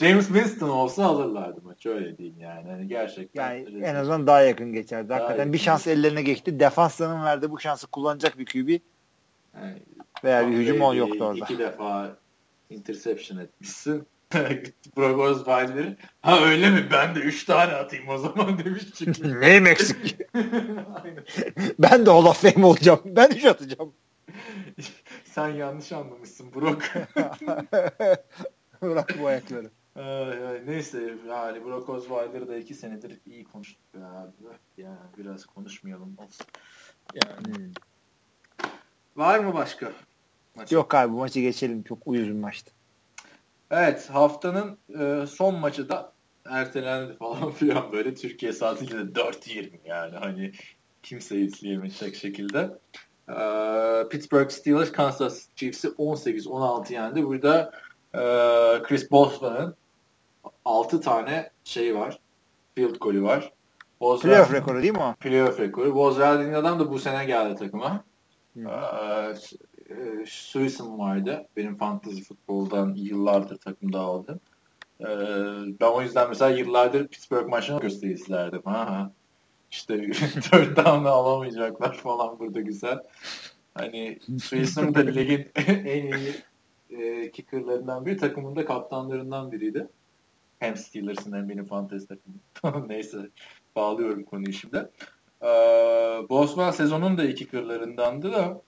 James 0.00 0.26
Winston 0.26 0.68
olsa 0.68 1.04
alırlardı 1.04 1.60
maç 1.64 1.86
öyle 1.86 2.18
diyeyim 2.18 2.40
yani. 2.40 2.70
Hani 2.70 2.88
gerçekten. 2.88 3.54
Yani 3.54 3.84
en 3.84 3.94
azından 3.94 4.26
daha 4.26 4.42
yakın 4.42 4.72
geçerdi. 4.72 5.08
Daha 5.08 5.20
Hakikaten 5.20 5.52
bir 5.52 5.58
şans 5.58 5.86
ellerine 5.86 6.22
geçti. 6.22 6.60
Defansların 6.60 7.24
verdi 7.24 7.50
bu 7.50 7.60
şansı 7.60 7.86
kullanacak 7.86 8.38
bir 8.38 8.46
QB 8.46 8.68
yani, 9.54 9.82
veya 10.24 10.50
bir 10.50 10.56
hücum 10.56 10.80
on 10.80 10.94
yoktu 10.94 11.24
orada. 11.24 11.44
İki 11.44 11.58
defa 11.58 12.16
interception 12.70 13.38
etmişsin. 13.38 14.06
Brock 14.96 15.18
Osweiler'i 15.18 15.96
ha 16.22 16.40
öyle 16.44 16.70
mi 16.70 16.88
ben 16.92 17.14
de 17.14 17.20
üç 17.20 17.44
tane 17.44 17.72
atayım 17.72 18.08
o 18.08 18.18
zaman 18.18 18.58
demiş 18.64 18.94
çıkmış. 18.94 19.18
Neyim 19.40 19.66
eksik? 19.66 20.18
ben 21.78 22.06
de 22.06 22.10
Hall 22.10 22.24
of 22.24 22.42
Fame 22.42 22.66
olacağım. 22.66 23.00
Ben 23.04 23.30
üç 23.30 23.44
atacağım. 23.44 23.92
Sen 25.24 25.48
yanlış 25.48 25.92
anlamışsın 25.92 26.54
Brock. 26.54 26.96
Bırak 28.82 29.14
bu 29.20 29.26
ayakları. 29.26 29.70
neyse 30.66 31.14
yani 31.28 31.64
Brock 31.64 31.88
Osweiler'ı 31.88 32.48
da 32.48 32.56
iki 32.56 32.74
senedir 32.74 33.20
iyi 33.26 33.44
konuştuk 33.44 33.82
ya. 33.94 34.32
Yani 34.76 34.98
biraz 35.18 35.46
konuşmayalım 35.46 36.16
olsun. 36.18 36.46
Yani. 37.14 37.56
Hmm. 37.56 37.72
Var 39.16 39.38
mı 39.38 39.54
başka? 39.54 39.92
Maç? 40.54 40.72
Yok 40.72 40.94
abi 40.94 41.12
bu 41.12 41.16
maçı 41.18 41.40
geçelim. 41.40 41.82
Çok 41.82 42.06
uyuz 42.06 42.28
bir 42.28 42.32
maçtı. 42.32 42.75
Evet 43.70 44.10
haftanın 44.10 44.78
e, 45.00 45.26
son 45.26 45.54
maçı 45.54 45.88
da 45.88 46.12
ertelendi 46.48 47.16
falan 47.16 47.50
filan 47.58 47.92
böyle 47.92 48.14
Türkiye 48.14 48.52
saatiyle 48.52 49.14
de 49.14 49.20
4.20 49.20 49.70
yani 49.84 50.16
hani 50.16 50.52
kimse 51.02 51.36
izleyemeyecek 51.36 52.16
şekilde. 52.16 52.70
Ee, 53.28 54.08
Pittsburgh 54.10 54.50
Steelers 54.50 54.92
Kansas 54.92 55.46
Chiefs'i 55.56 55.88
18-16 55.88 56.92
yendi. 56.92 57.24
Burada 57.24 57.70
e, 58.14 58.20
Chris 58.82 59.10
Boswell'ın 59.10 59.74
6 60.64 61.00
tane 61.00 61.50
şey 61.64 61.96
var. 61.96 62.18
Field 62.74 62.96
golü 62.96 63.22
var. 63.22 63.52
Boswell, 64.00 64.30
playoff 64.30 64.52
rekoru 64.52 64.82
değil 64.82 64.92
mi 64.92 65.02
o? 65.02 65.14
Playoff 65.20 65.60
rekoru. 65.60 66.16
Dediğin 66.16 66.52
adam 66.52 66.80
da 66.80 66.90
bu 66.90 66.98
sene 66.98 67.24
geldi 67.24 67.54
takıma. 67.54 68.04
Ee, 68.56 69.34
e, 69.90 70.26
Suisun 70.26 70.98
vardı. 70.98 71.48
Benim 71.56 71.76
fantasy 71.76 72.22
futboldan 72.22 72.94
yıllardır 72.94 73.56
takımda 73.56 74.00
aldım. 74.00 74.40
Ee, 75.00 75.06
ben 75.80 75.86
o 75.86 76.02
yüzden 76.02 76.28
mesela 76.28 76.50
yıllardır 76.50 77.08
Pittsburgh 77.08 77.48
maçını 77.48 77.80
gösteri 77.80 78.12
izlerdim. 78.12 78.62
Ha, 78.64 78.90
ha. 78.90 79.12
İşte 79.70 79.98
dört 80.52 80.76
down'ı 80.76 81.08
alamayacaklar 81.08 81.96
falan 81.96 82.38
burada 82.38 82.60
güzel. 82.60 83.02
Hani 83.74 84.18
Suisun 84.42 84.94
da 84.94 85.00
ligin 85.00 85.50
en 85.66 86.12
iyi 86.12 86.34
e, 86.90 87.30
kickerlarından 87.30 88.06
biri. 88.06 88.16
Takımın 88.16 88.56
da 88.56 88.64
kaptanlarından 88.64 89.52
biriydi. 89.52 89.88
Hem 90.58 90.76
Steelers'ın 90.76 91.32
hem 91.32 91.48
benim 91.48 91.66
fantasy 91.66 92.06
takımım. 92.06 92.88
Neyse 92.88 93.18
bağlıyorum 93.76 94.24
konuyu 94.24 94.52
şimdi. 94.52 94.88
Ee, 95.42 95.46
Bosman 96.28 96.70
sezonun 96.70 97.18
da 97.18 97.24
iki 97.24 97.44
kickerlarındandı 97.44 98.32
da 98.32 98.62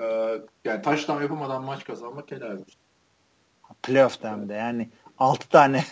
ee, 0.00 0.40
yani 0.64 0.82
taştan 0.82 1.22
yapamadan 1.22 1.64
maç 1.64 1.84
kazanmak 1.84 2.30
helal 2.30 2.52
olsun. 2.52 2.80
Playoff'ta 3.82 4.30
hem 4.30 4.48
de 4.48 4.54
yani 4.54 4.90
6 5.18 5.48
tane 5.48 5.84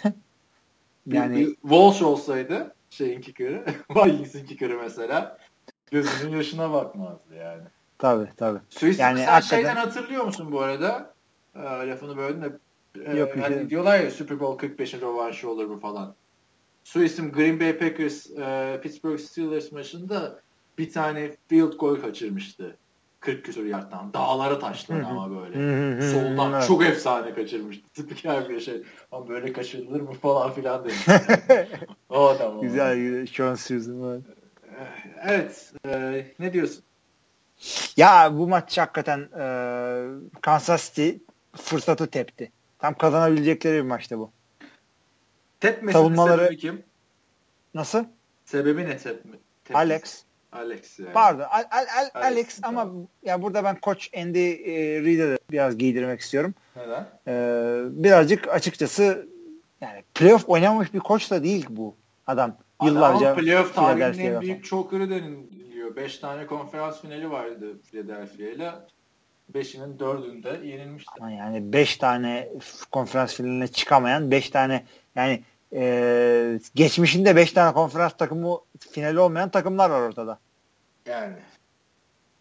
yani 1.06 1.36
bir, 1.36 1.46
bir 1.46 1.54
Walsh 1.54 2.02
olsaydı 2.02 2.74
şeyin 2.90 3.20
kicker'ı 3.20 3.64
Vikings'in 3.90 4.46
kicker'ı 4.46 4.78
mesela 4.78 5.38
gözünün 5.90 6.36
yaşına 6.36 6.72
bakmazdı 6.72 7.34
yani. 7.34 7.62
Tabii 7.98 8.28
tabii. 8.36 8.58
Suisse 8.68 9.02
yani 9.02 9.18
sen 9.18 9.26
hakikaten... 9.26 9.56
şeyden 9.56 9.76
hatırlıyor 9.76 10.24
musun 10.24 10.52
bu 10.52 10.60
arada? 10.60 11.14
Ee, 11.54 11.60
lafını 11.60 12.16
böldüm 12.16 12.42
de 12.42 12.58
e, 13.04 13.16
Yok, 13.16 13.36
hani 13.40 13.54
şey... 13.54 13.70
diyorlar 13.70 14.00
ya 14.00 14.10
Super 14.10 14.40
Bowl 14.40 14.66
45'in 14.66 15.00
rövanşı 15.00 15.50
olur 15.50 15.66
mu 15.66 15.80
falan. 15.80 16.14
Suis'in 16.84 17.32
Green 17.32 17.60
Bay 17.60 17.78
Packers 17.78 18.30
e, 18.30 18.80
Pittsburgh 18.82 19.20
Steelers 19.20 19.72
maçında 19.72 20.40
bir 20.78 20.92
tane 20.92 21.36
field 21.48 21.72
goal 21.72 21.96
kaçırmıştı. 21.96 22.76
40 23.20 23.44
küsur 23.44 23.64
yardtan. 23.64 24.12
Dağlara 24.12 24.58
taşladı 24.58 25.06
ama 25.06 25.30
böyle. 25.30 26.02
Soldan 26.02 26.52
evet. 26.52 26.66
çok 26.66 26.84
efsane 26.84 27.34
kaçırmıştı. 27.34 28.02
Spiker 28.02 28.48
bir 28.48 28.60
şey. 28.60 28.82
Ama 29.12 29.28
böyle 29.28 29.52
kaçırılır 29.52 30.00
mı 30.00 30.12
falan 30.12 30.52
filan 30.52 30.84
demiş. 30.84 31.06
o 32.08 32.26
adam. 32.28 32.60
Güzel 32.60 33.26
Susan 33.26 34.02
var. 34.02 34.18
Evet. 35.24 35.72
E, 35.86 36.26
ne 36.38 36.52
diyorsun? 36.52 36.84
Ya 37.96 38.38
bu 38.38 38.48
maç 38.48 38.78
hakikaten 38.78 39.20
e, 39.20 39.44
Kansas 40.40 40.88
City 40.88 41.10
fırsatı 41.56 42.06
tepti. 42.06 42.52
Tam 42.78 42.94
kazanabilecekleri 42.94 43.76
bir 43.76 43.88
maçtı 43.88 44.18
bu. 44.18 44.30
Tepmesinin 45.60 45.92
Savunmaları... 45.92 46.44
sebebi 46.44 46.56
kim? 46.56 46.82
Nasıl? 47.74 48.04
Sebebi 48.44 48.84
ne 48.84 48.96
tepme? 48.98 49.36
Alex. 49.74 50.22
Alex 50.52 50.98
yani. 50.98 51.12
Pardon. 51.12 51.42
Al, 51.42 51.64
al, 51.70 51.86
al, 51.98 52.08
Alex, 52.14 52.32
Alex 52.32 52.60
ama 52.62 52.88
ya 53.22 53.42
burada 53.42 53.64
ben 53.64 53.80
koç 53.80 54.10
Andy 54.16 54.50
e, 54.50 55.02
Reid'e 55.02 55.30
de 55.30 55.38
biraz 55.50 55.78
giydirmek 55.78 56.20
istiyorum. 56.20 56.54
Neden? 56.76 57.06
Ee, 57.26 57.82
birazcık 57.90 58.48
açıkçası 58.48 59.28
yani 59.80 60.02
playoff 60.14 60.48
oynamamış 60.48 60.94
bir 60.94 61.00
koç 61.00 61.30
da 61.30 61.44
değil 61.44 61.66
bu 61.70 61.96
adam. 62.26 62.56
Yıllarca 62.82 63.28
Adam 63.28 63.36
playoff 63.36 63.74
tarihinin 63.74 64.34
en 64.34 64.40
büyük 64.40 64.64
choker'ı 64.64 65.10
deniliyor. 65.10 65.96
Beş 65.96 66.18
tane 66.18 66.46
konferans 66.46 67.00
finali 67.00 67.30
vardı 67.30 67.80
Philadelphia 67.82 68.44
ile. 68.44 68.72
5'inin 69.54 69.98
4'ünde 69.98 70.66
yenilmişti. 70.66 71.10
Ama 71.20 71.30
yani 71.30 71.72
5 71.72 71.96
tane 71.96 72.48
konferans 72.92 73.34
finaline 73.34 73.68
çıkamayan 73.68 74.30
5 74.30 74.50
tane 74.50 74.84
yani 75.16 75.42
e, 75.72 76.60
geçmişinde 76.74 77.36
5 77.36 77.52
tane 77.52 77.72
konferans 77.72 78.12
takımı 78.12 78.58
finali 78.90 79.18
olmayan 79.18 79.50
takımlar 79.50 79.90
var 79.90 80.00
ortada. 80.00 80.38
Yani. 81.06 81.36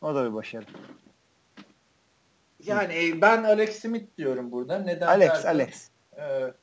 O 0.01 0.15
da 0.15 0.29
bir 0.29 0.33
başarı. 0.33 0.65
Yani 2.63 2.93
e, 2.93 3.21
ben 3.21 3.43
Alex 3.43 3.79
Smith 3.79 4.17
diyorum 4.17 4.51
burada. 4.51 4.79
Neden 4.79 5.07
Alex, 5.07 5.29
dersen, 5.29 5.49
Alex. 5.49 5.89
E, 6.17 6.53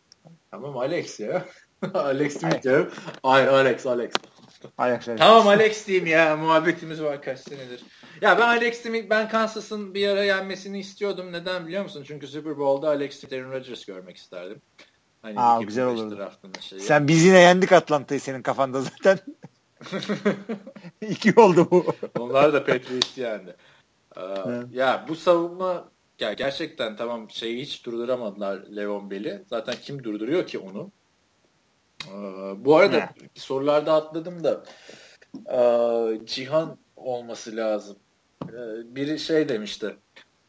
tamam 0.51 0.77
Alex 0.77 1.21
ya. 1.21 1.45
Alex 1.95 2.41
Smith 2.41 2.63
diyorum. 2.63 2.93
Ay 3.23 3.49
Alex, 3.49 3.87
Alex. 3.87 4.13
Alex, 4.79 5.09
Alex. 5.09 5.21
Tamam 5.21 5.49
Alex 5.49 5.87
diyeyim 5.87 6.07
ya. 6.07 6.37
Muhabbetimiz 6.37 7.03
var 7.03 7.23
kaç 7.23 7.41
senedir. 7.41 7.85
Ya 8.21 8.39
ben 8.39 8.49
Alex 8.49 8.83
Smith, 8.83 9.11
ben 9.11 9.29
Kansas'ın 9.29 9.95
bir 9.95 10.09
ara 10.09 10.25
yenmesini 10.25 10.79
istiyordum. 10.79 11.33
Neden 11.33 11.67
biliyor 11.67 11.83
musun? 11.83 12.05
Çünkü 12.07 12.27
Super 12.27 12.59
Bowl'da 12.59 12.89
Alex 12.89 13.21
Smith, 13.21 13.35
Aaron 13.35 13.53
Rodgers 13.53 13.85
görmek 13.85 14.17
isterdim. 14.17 14.63
Hani 15.25 15.41
Aa, 15.41 15.63
güzel 15.63 15.87
olurdu. 15.87 16.31
Şeyi. 16.61 16.81
Sen 16.81 17.09
biz 17.09 17.25
yine 17.25 17.39
yendik 17.39 17.73
Atlanta'yı 17.73 18.21
senin 18.21 18.43
kafanda 18.43 18.81
zaten. 18.81 19.19
İki 21.01 21.41
oldu 21.41 21.69
bu. 21.71 21.87
Onlar 22.19 22.53
da 22.53 22.65
Patriots 22.65 23.19
yendi. 23.19 23.57
Ee, 24.17 24.21
ya 24.73 25.05
bu 25.09 25.17
savunma 25.17 25.89
ya 26.21 26.33
gerçekten 26.33 26.97
tamam 26.97 27.31
şeyi 27.31 27.63
hiç 27.63 27.87
durduramadılar 27.87 28.63
Levon 28.77 29.11
Bell'i. 29.11 29.45
Zaten 29.51 29.75
kim 29.83 30.05
durduruyor 30.05 30.47
ki 30.47 30.59
onu? 30.59 30.91
Ee, 32.09 32.13
bu 32.65 32.77
arada 32.77 32.97
ne? 32.97 33.09
sorularda 33.35 33.93
atladım 33.93 34.45
da 34.45 34.65
e, 35.53 36.27
Cihan 36.27 36.79
olması 36.97 37.57
lazım. 37.57 37.97
Ee, 38.49 38.95
biri 38.97 39.19
şey 39.19 39.49
demişti. 39.49 39.97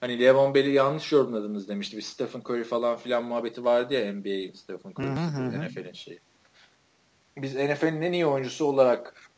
Hani 0.02 0.20
Levon 0.20 0.54
Bell'i 0.54 0.72
yanlış 0.72 1.12
yorumladınız 1.12 1.70
demişti. 1.70 1.98
Bir 1.98 2.02
Stephen 2.02 2.40
Curry 2.40 2.64
falan 2.64 2.98
filan 2.98 3.24
muhabbeti 3.24 3.64
vardı 3.64 3.94
ya 3.94 4.14
NBA'in 4.14 4.54
Stephen 4.54 4.92
Curry 4.92 5.60
NFL'in 5.60 5.94
şeyi. 5.94 6.20
Biz 7.38 7.56
NFL'in 7.56 8.02
en 8.02 8.14
iyi 8.14 8.26
oyuncusu 8.26 8.66
olarak 8.66 9.32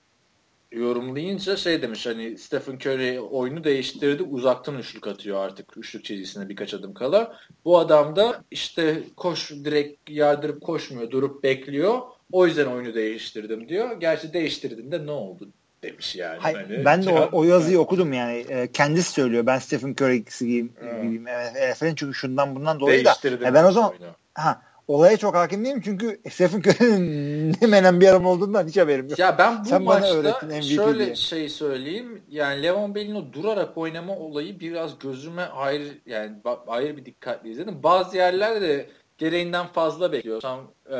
yorumlayınca 0.71 1.55
şey 1.57 1.81
demiş 1.81 2.05
hani 2.05 2.37
Stephen 2.37 2.75
Curry 2.75 3.19
oyunu 3.19 3.63
değiştirdi 3.63 4.23
uzaktan 4.23 4.77
üçlük 4.77 5.07
atıyor 5.07 5.37
artık 5.37 5.77
üçlük 5.77 6.05
çizgisine 6.05 6.49
birkaç 6.49 6.73
adım 6.73 6.93
kala. 6.93 7.37
Bu 7.65 7.79
adam 7.79 8.15
da 8.15 8.43
işte 8.51 9.03
koş 9.17 9.51
direkt 9.51 10.09
yardırıp 10.09 10.61
koşmuyor 10.61 11.11
durup 11.11 11.43
bekliyor. 11.43 12.01
O 12.31 12.47
yüzden 12.47 12.65
oyunu 12.65 12.93
değiştirdim 12.93 13.69
diyor. 13.69 13.99
Gerçi 13.99 14.33
değiştirdiğinde 14.33 15.05
ne 15.05 15.11
oldu 15.11 15.49
demiş 15.87 16.15
yani. 16.15 16.37
Hayır, 16.39 16.57
hani, 16.57 16.85
ben 16.85 17.05
de 17.05 17.13
o, 17.13 17.29
o 17.31 17.43
yazıyı 17.43 17.79
okudum 17.79 18.13
yani. 18.13 18.37
E, 18.37 18.71
kendisi 18.71 19.11
söylüyor. 19.11 19.45
Ben 19.45 19.59
Stephen 19.59 19.91
Curry'si 19.91 20.47
gibiyim. 20.47 20.73
Hmm. 20.79 21.27
Evet, 21.27 21.77
çünkü 21.79 22.13
şundan 22.13 22.55
bundan 22.55 22.79
dolayı 22.79 23.05
da. 23.05 23.13
E, 23.25 23.53
ben 23.53 23.63
o 23.63 23.71
zaman 23.71 23.91
oyunu. 23.91 24.05
ha 24.33 24.61
olaya 24.87 25.17
çok 25.17 25.35
hakim 25.35 25.65
değilim 25.65 25.81
çünkü 25.85 26.21
Stephen 26.29 26.59
Curry'nin 26.59 27.55
ne 27.61 27.67
menen 27.67 28.01
bir 28.01 28.07
adam 28.07 28.25
olduğundan 28.25 28.67
hiç 28.67 28.77
haberim 28.77 29.09
yok. 29.09 29.19
Ya 29.19 29.37
ben 29.37 29.63
bu 29.63 29.69
Sen 29.69 29.83
maçta 29.83 30.39
şöyle 30.61 31.05
diye. 31.05 31.15
şey 31.15 31.49
söyleyeyim. 31.49 32.21
Yani 32.29 32.63
Levon 32.63 32.95
Bell'in 32.95 33.15
o 33.15 33.33
durarak 33.33 33.77
oynama 33.77 34.15
olayı 34.15 34.59
biraz 34.59 34.99
gözüme 34.99 35.43
ayrı 35.43 35.83
yani 36.05 36.31
ayrı 36.67 36.97
bir 36.97 37.05
dikkatli 37.05 37.49
izledim. 37.49 37.83
Bazı 37.83 38.17
yerlerde 38.17 38.89
gereğinden 39.17 39.67
fazla 39.67 40.11
bekliyor. 40.11 40.41
Tam 40.41 40.59
e, 40.93 40.99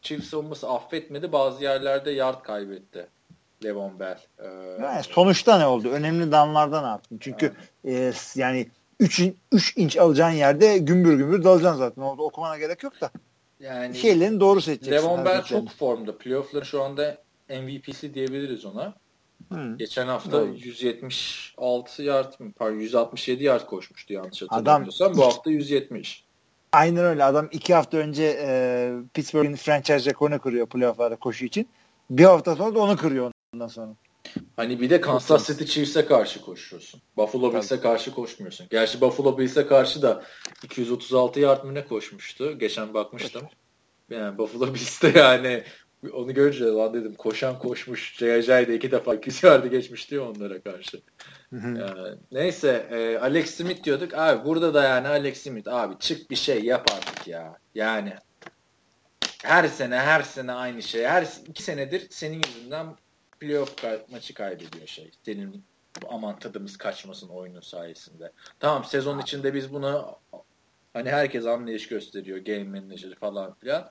çift 0.00 0.24
savunması 0.24 0.68
affetmedi. 0.70 1.32
Bazı 1.32 1.62
yerlerde 1.62 2.10
yard 2.10 2.42
kaybetti. 2.42 3.06
Levon 3.64 4.00
Bell. 4.00 4.18
Ee, 4.38 4.46
yani 4.82 5.02
sonuçta 5.02 5.58
ne 5.58 5.66
oldu? 5.66 5.88
Önemli 5.88 6.32
damlarda 6.32 6.80
ne 6.80 6.88
yaptın? 6.88 7.18
Çünkü 7.20 7.52
evet. 7.84 8.32
e, 8.36 8.40
yani 8.40 8.68
3 9.00 9.20
in, 9.20 9.36
3 9.52 9.76
inç 9.76 9.96
alacağın 9.96 10.30
yerde 10.30 10.78
gümbür 10.78 11.14
gümbür 11.16 11.44
dalacaksın 11.44 11.78
zaten. 11.78 12.02
Orada 12.02 12.22
okumana 12.22 12.58
gerek 12.58 12.82
yok 12.82 13.00
da. 13.00 13.10
Yani 13.60 13.94
şeylerin 13.94 14.40
doğru 14.40 14.60
seçeceksin. 14.60 14.92
Levon 14.92 15.24
Bell 15.24 15.42
çok 15.42 15.70
formda. 15.70 16.18
Playoff'ların 16.18 16.64
şu 16.64 16.82
anda 16.82 17.18
MVP'si 17.48 18.14
diyebiliriz 18.14 18.64
ona. 18.64 18.94
Hı. 19.52 19.76
Geçen 19.76 20.06
hafta 20.06 20.32
Doğru. 20.32 20.54
176 20.54 22.02
yard 22.02 22.40
mı? 22.40 22.52
Pardon 22.56 22.76
167 22.76 23.44
yard 23.44 23.66
koşmuştu 23.66 24.12
yanlış 24.12 24.42
hatırlamıyorsam. 24.42 25.06
Adam, 25.06 25.18
Bu 25.18 25.24
hafta 25.24 25.50
170. 25.50 26.24
Aynen 26.72 27.04
öyle. 27.04 27.24
Adam 27.24 27.48
iki 27.52 27.74
hafta 27.74 27.96
önce 27.96 28.38
e, 28.40 28.92
Pittsburgh'in 29.14 29.56
franchise 29.56 30.10
rekorunu 30.10 30.38
kırıyor 30.38 30.66
playoff'larda 30.66 31.16
koşu 31.16 31.44
için. 31.44 31.68
Bir 32.10 32.24
hafta 32.24 32.56
sonra 32.56 32.74
da 32.74 32.80
onu 32.80 32.96
kırıyor 32.96 33.32
ondan 33.56 33.68
sonra. 33.68 33.94
Hani 34.56 34.80
bir 34.80 34.90
de 34.90 35.00
Kansas 35.00 35.46
City 35.46 35.64
Chiefs'e 35.64 36.06
karşı 36.06 36.42
koşuyorsun. 36.42 37.00
Buffalo 37.16 37.54
Bills'e 37.54 37.80
karşı 37.80 38.14
koşmuyorsun. 38.14 38.66
Gerçi 38.70 39.00
Buffalo 39.00 39.38
Bills'e 39.38 39.66
karşı 39.66 40.02
da 40.02 40.22
236 40.62 41.40
yard 41.40 41.64
mı 41.64 41.74
ne 41.74 41.84
koşmuştu? 41.84 42.58
Geçen 42.58 42.94
bakmıştım. 42.94 43.42
Yani 44.10 44.38
Buffalo 44.38 44.74
Bills'te 44.74 45.12
yani 45.18 45.64
onu 46.12 46.34
görünce 46.34 46.64
lan 46.64 46.94
dedim 46.94 47.14
koşan 47.14 47.58
koşmuş. 47.58 48.16
J.J. 48.16 48.68
de 48.68 48.74
iki 48.74 48.90
defa 48.90 49.14
200 49.14 49.42
yardı 49.42 49.68
geçmişti 49.68 50.14
ya 50.14 50.30
onlara 50.30 50.60
karşı. 50.60 51.00
yani, 51.52 52.18
neyse 52.32 52.86
e, 52.90 53.18
Alex 53.18 53.54
Smith 53.54 53.84
diyorduk. 53.84 54.14
Abi 54.14 54.44
burada 54.44 54.74
da 54.74 54.84
yani 54.84 55.08
Alex 55.08 55.42
Smith 55.42 55.68
abi 55.68 55.94
çık 55.98 56.30
bir 56.30 56.36
şey 56.36 56.64
yap 56.64 56.90
artık 56.92 57.28
ya. 57.28 57.56
Yani 57.74 58.12
her 59.42 59.68
sene 59.68 59.96
her 59.96 60.22
sene 60.22 60.52
aynı 60.52 60.82
şey. 60.82 61.04
Her 61.04 61.26
iki 61.48 61.62
senedir 61.62 62.06
senin 62.10 62.42
yüzünden 62.46 62.86
playoff 63.40 63.84
maçı 64.10 64.34
kaybediyor 64.34 64.86
şey. 64.86 65.10
Senin 65.24 65.64
aman 66.08 66.38
tadımız 66.38 66.76
kaçmasın 66.76 67.28
oyunun 67.28 67.60
sayesinde. 67.60 68.32
Tamam 68.60 68.84
sezon 68.84 69.18
içinde 69.18 69.54
biz 69.54 69.72
bunu 69.72 70.18
hani 70.92 71.10
herkes 71.10 71.46
anlayış 71.46 71.88
gösteriyor. 71.88 72.38
Game 72.38 72.80
manager 72.80 73.14
falan 73.14 73.54
filan. 73.54 73.90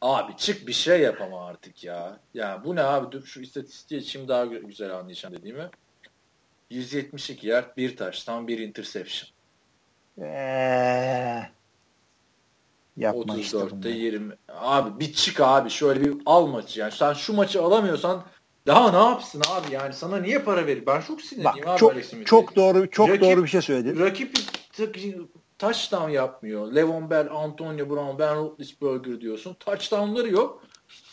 Abi 0.00 0.36
çık 0.36 0.66
bir 0.66 0.72
şey 0.72 1.00
yapama 1.00 1.46
artık 1.46 1.84
ya. 1.84 2.20
Ya 2.34 2.62
bu 2.64 2.76
ne 2.76 2.82
abi? 2.82 3.12
Dur 3.12 3.24
şu 3.24 3.40
istatistiği 3.40 4.02
şimdi 4.02 4.28
daha 4.28 4.44
güzel 4.44 4.96
anlayacağım 4.96 5.36
dediğimi. 5.36 5.70
172 6.70 7.46
yard, 7.46 7.76
bir 7.76 7.96
taş, 7.96 8.24
tam 8.24 8.48
bir 8.48 8.58
interception. 8.58 9.30
Eee 10.18 11.50
Yapma 12.96 13.34
34'te 13.34 13.76
işte 13.76 13.90
20. 13.90 14.34
Abi 14.48 15.00
bir 15.00 15.12
çık 15.12 15.40
abi 15.40 15.70
şöyle 15.70 16.00
bir 16.00 16.16
al 16.26 16.46
maçı 16.46 16.80
yani. 16.80 16.92
Sen 16.92 17.12
şu 17.12 17.32
maçı 17.32 17.62
alamıyorsan 17.62 18.24
daha 18.70 18.90
ne 18.90 19.10
yapsın 19.10 19.42
abi 19.48 19.74
yani 19.74 19.92
sana 19.92 20.16
niye 20.16 20.38
para 20.38 20.66
verir? 20.66 20.86
Ben 20.86 21.00
çok 21.00 21.22
sinirliyim 21.22 21.68
abi 21.68 21.78
çok, 21.78 22.26
Çok 22.26 22.56
doğru 22.56 22.90
çok 22.90 23.08
rakip, 23.08 23.22
doğru 23.22 23.44
bir 23.44 23.48
şey 23.48 23.60
söyledin. 23.60 24.00
Rakip 24.00 24.34
touchdown 25.58 26.08
yapmıyor. 26.08 26.72
Levon 26.72 27.10
Bell, 27.10 27.28
Antonio 27.30 27.90
Brown, 27.90 28.18
Ben 28.18 28.36
Roethlisberger 28.36 29.20
diyorsun. 29.20 29.54
Touchdownları 29.54 30.30
yok. 30.30 30.62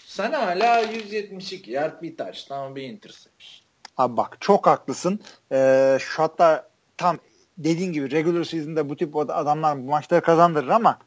Sen 0.06 0.32
hala 0.32 0.80
172 0.80 1.72
yard 1.72 2.02
bir 2.02 2.18
touchdown 2.18 2.76
bir 2.76 2.84
interception. 2.84 3.68
Abi 3.98 4.18
bak 4.18 4.38
çok 4.40 4.68
haklısın. 4.68 5.20
Ee, 5.52 5.98
şu 6.00 6.24
hatta 6.24 6.70
tam 6.98 7.18
dediğin 7.58 7.94
gibi 7.94 8.12
regular 8.12 8.44
season'da 8.44 8.90
bu 8.90 8.96
tip 8.96 9.16
adamlar 9.16 9.78
bu 9.78 9.90
maçları 9.90 10.22
kazandırır 10.22 10.68
ama 10.68 11.00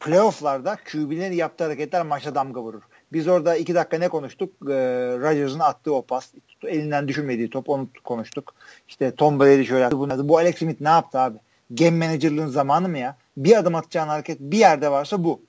playoff'larda 0.00 0.76
QB'lerin 0.92 1.32
yaptığı 1.32 1.64
hareketler 1.64 2.02
maçta 2.02 2.34
damga 2.34 2.62
vurur. 2.62 2.82
Biz 3.14 3.28
orada 3.28 3.56
iki 3.56 3.74
dakika 3.74 3.98
ne 3.98 4.08
konuştuk? 4.08 4.50
Ee, 4.62 4.72
Rodgers'ın 5.18 5.58
attığı 5.58 5.94
o 5.94 6.02
pas, 6.02 6.32
elinden 6.66 7.08
düşürmediği 7.08 7.50
top 7.50 7.68
onu 7.68 7.88
konuştuk. 8.04 8.54
İşte 8.88 9.14
Tom 9.14 9.40
Brady 9.40 9.64
şöyle 9.64 9.82
yaptı, 9.82 9.98
bunu 9.98 10.28
Bu 10.28 10.38
Alex 10.38 10.58
Smith 10.58 10.80
ne 10.80 10.88
yaptı 10.88 11.18
abi? 11.18 11.38
Game 11.70 12.06
manager'lığın 12.06 12.46
zamanı 12.46 12.88
mı 12.88 12.98
ya? 12.98 13.16
Bir 13.36 13.56
adım 13.56 13.74
atacağın 13.74 14.08
hareket 14.08 14.40
bir 14.40 14.58
yerde 14.58 14.90
varsa 14.90 15.24
bu. 15.24 15.40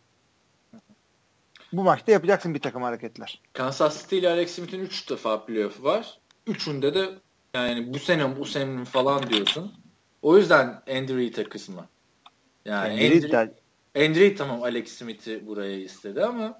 Bu 1.74 1.84
maçta 1.84 2.12
yapacaksın 2.12 2.54
bir 2.54 2.62
takım 2.62 2.82
hareketler. 2.84 3.42
Kansas 3.54 4.02
City 4.02 4.18
ile 4.18 4.30
Alex 4.30 4.52
Smith'in 4.52 4.80
3 4.80 5.10
defa 5.10 5.46
playoff'u 5.46 5.84
var. 5.84 6.20
Üçünde 6.48 6.94
de 6.94 7.10
yani 7.54 7.94
bu 7.94 8.00
sene 8.00 8.40
bu 8.40 8.46
sene 8.46 8.86
falan 8.86 9.30
diyorsun. 9.30 9.74
O 10.22 10.38
yüzden 10.38 10.66
Andrew 10.68 11.18
Reid'e 11.18 11.44
kısmı. 11.44 11.88
Yani 12.66 12.94
Andrew, 12.94 13.38
Andrew, 13.38 14.06
Andrew 14.06 14.36
tamam 14.36 14.64
Alex 14.64 14.92
Smith'i 14.92 15.48
buraya 15.48 15.78
istedi 15.78 16.24
ama 16.24 16.46
e, 16.46 16.54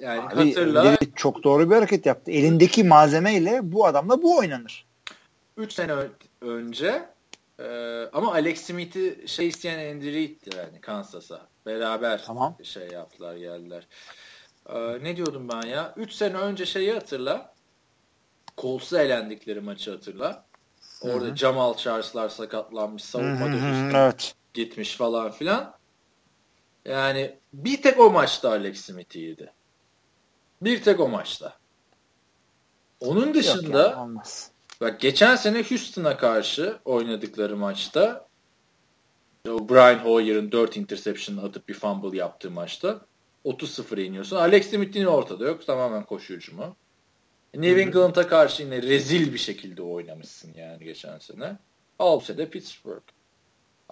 yani 0.00 0.20
Abi, 0.20 0.48
hatırla. 0.48 0.96
Çok 1.16 1.44
doğru 1.44 1.70
bir 1.70 1.74
hareket 1.74 2.06
yaptı. 2.06 2.30
Elindeki 2.30 2.84
malzemeyle 2.84 3.60
bu 3.62 3.86
adamla 3.86 4.22
bu 4.22 4.38
oynanır. 4.38 4.86
3 5.56 5.72
sene 5.72 5.92
önce 6.40 7.08
e, 7.58 7.64
ama 8.12 8.32
Alex 8.32 8.60
Smith'i 8.60 9.24
şey 9.26 9.48
isteyen 9.48 9.94
Andy 9.94 10.12
Reid'ti 10.12 10.56
yani 10.56 10.80
Kansas'a. 10.80 11.46
Beraber 11.66 12.22
tamam. 12.26 12.56
şey 12.62 12.88
yaptılar 12.88 13.36
geldiler. 13.36 13.86
E, 14.68 15.04
ne 15.04 15.16
diyordum 15.16 15.48
ben 15.48 15.68
ya? 15.68 15.94
3 15.96 16.12
sene 16.12 16.36
önce 16.36 16.66
şeyi 16.66 16.92
hatırla. 16.92 17.54
Colts'a 18.58 19.02
elendikleri 19.02 19.60
maçı 19.60 19.90
hatırla. 19.90 20.44
Orada 21.02 21.24
Hı-hı. 21.24 21.36
Jamal 21.36 21.74
Charles'lar 21.74 22.28
sakatlanmış. 22.28 23.04
Savunma 23.04 23.46
dönüştü. 23.46 23.96
Evet. 23.96 24.34
Gitmiş 24.54 24.96
falan 24.96 25.30
filan. 25.30 25.79
Yani 26.84 27.36
bir 27.52 27.82
tek 27.82 28.00
o 28.00 28.10
maçta 28.10 28.50
Alex 28.50 28.80
Smith 28.80 29.16
iyiydi. 29.16 29.52
Bir 30.62 30.82
tek 30.82 31.00
o 31.00 31.08
maçta. 31.08 31.58
Onun 33.00 33.34
dışında 33.34 34.08
Bak 34.80 35.00
geçen 35.00 35.36
sene 35.36 35.62
Houston'a 35.62 36.16
karşı 36.16 36.78
oynadıkları 36.84 37.56
maçta 37.56 38.26
o 39.48 39.68
Brian 39.68 39.98
Hoyer'ın 39.98 40.52
4 40.52 40.76
interception 40.76 41.36
atıp 41.36 41.68
bir 41.68 41.74
fumble 41.74 42.18
yaptığı 42.18 42.50
maçta 42.50 43.00
30-0 43.44 44.00
yeniyorsun. 44.00 44.36
Alex 44.36 44.70
Smith 44.70 44.96
yine 44.96 45.08
ortada 45.08 45.44
yok. 45.44 45.66
Tamamen 45.66 46.04
koşu 46.04 46.34
hücumu. 46.34 46.76
New 47.54 47.82
England'a 47.82 48.28
karşı 48.28 48.62
yine 48.62 48.82
rezil 48.82 49.32
bir 49.32 49.38
şekilde 49.38 49.82
oynamışsın 49.82 50.54
yani 50.54 50.84
geçen 50.84 51.18
sene. 51.18 51.58
Al 51.98 52.20
de 52.28 52.50
Pittsburgh. 52.50 53.02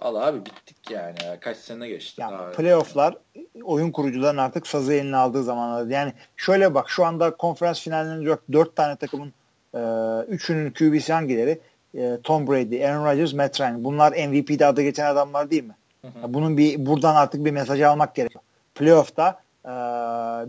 Al 0.01 0.15
abi 0.15 0.45
bittik 0.45 0.91
yani. 0.91 1.15
Kaç 1.41 1.57
sene 1.57 1.87
geçti. 1.87 2.21
Ya, 2.21 2.31
daha 2.31 2.51
playoff'lar 2.51 3.17
oyun 3.63 3.91
kurucuların 3.91 4.37
artık 4.37 4.67
sazı 4.67 4.93
eline 4.93 5.17
aldığı 5.17 5.43
zamanlar. 5.43 5.87
Yani 5.87 6.13
şöyle 6.37 6.73
bak 6.73 6.89
şu 6.89 7.05
anda 7.05 7.35
konferans 7.35 7.81
finallerinde 7.81 8.25
dört, 8.25 8.39
dört 8.51 8.75
tane 8.75 8.95
takımın 8.95 9.33
e, 9.73 9.79
üçünün 10.27 10.71
QB'si 10.71 11.13
hangileri? 11.13 11.59
E, 11.97 12.17
Tom 12.23 12.47
Brady, 12.47 12.85
Aaron 12.85 13.05
Rodgers, 13.05 13.33
Matt 13.33 13.61
Ryan. 13.61 13.83
Bunlar 13.83 14.11
MVP'de 14.11 14.65
adı 14.65 14.81
geçen 14.81 15.05
adamlar 15.05 15.51
değil 15.51 15.63
mi? 15.63 15.75
Hı 16.01 16.07
hı. 16.07 16.33
Bunun 16.33 16.57
bir 16.57 16.85
buradan 16.85 17.15
artık 17.15 17.45
bir 17.45 17.51
mesaj 17.51 17.81
almak 17.81 18.15
gerekiyor. 18.15 18.43
Playoff'ta 18.75 19.41
e, 19.65 19.71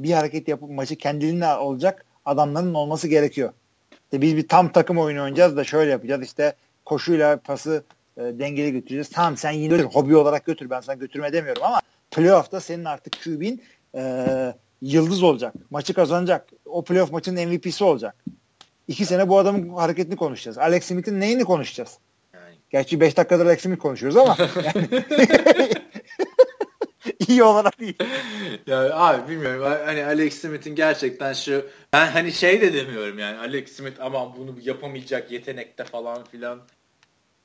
bir 0.02 0.12
hareket 0.12 0.48
yapıp 0.48 0.70
maçı 0.70 0.96
kendiliğinden 0.96 1.58
olacak 1.58 2.04
adamların 2.24 2.74
olması 2.74 3.08
gerekiyor. 3.08 3.52
İşte 3.92 4.20
biz 4.20 4.36
bir 4.36 4.48
tam 4.48 4.72
takım 4.72 4.98
oyunu 4.98 5.22
oynayacağız 5.22 5.56
da 5.56 5.64
şöyle 5.64 5.90
yapacağız 5.90 6.22
işte 6.22 6.54
koşuyla 6.84 7.36
pası 7.36 7.84
e, 8.16 8.20
dengeli 8.20 8.72
götüreceğiz. 8.72 9.08
Tamam 9.08 9.36
sen 9.36 9.50
yine 9.50 9.76
götür, 9.76 9.84
hobi 9.84 10.16
olarak 10.16 10.44
götür 10.44 10.70
ben 10.70 10.80
sana 10.80 10.96
götürme 10.96 11.32
demiyorum 11.32 11.62
ama 11.62 11.80
playoff'ta 12.10 12.60
senin 12.60 12.84
artık 12.84 13.12
QB'in 13.24 13.62
e, 13.94 14.24
yıldız 14.82 15.22
olacak. 15.22 15.54
Maçı 15.70 15.94
kazanacak. 15.94 16.48
O 16.64 16.84
playoff 16.84 17.12
maçının 17.12 17.48
MVP'si 17.48 17.84
olacak. 17.84 18.16
İki 18.88 19.04
sene 19.04 19.28
bu 19.28 19.38
adamın 19.38 19.68
hareketini 19.68 20.16
konuşacağız. 20.16 20.58
Alex 20.58 20.84
Smith'in 20.84 21.20
neyini 21.20 21.44
konuşacağız? 21.44 21.98
Yani. 22.34 22.54
Gerçi 22.70 23.00
5 23.00 23.16
dakikadır 23.16 23.46
Alex 23.46 23.60
Smith 23.60 23.80
konuşuyoruz 23.80 24.16
ama 24.16 24.36
yani, 24.64 24.88
iyi 27.28 27.42
olarak 27.42 27.80
değil. 27.80 27.96
ya 28.66 28.96
abi 28.96 29.32
bilmiyorum. 29.32 29.62
Hani 29.84 30.04
Alex 30.04 30.40
Smith'in 30.40 30.74
gerçekten 30.74 31.32
şu 31.32 31.66
ben 31.92 32.06
hani 32.06 32.32
şey 32.32 32.60
de 32.60 32.74
demiyorum 32.74 33.18
yani 33.18 33.38
Alex 33.38 33.72
Smith 33.72 34.00
aman 34.00 34.36
bunu 34.36 34.54
yapamayacak 34.62 35.32
yetenekte 35.32 35.84
falan 35.84 36.24
filan 36.24 36.60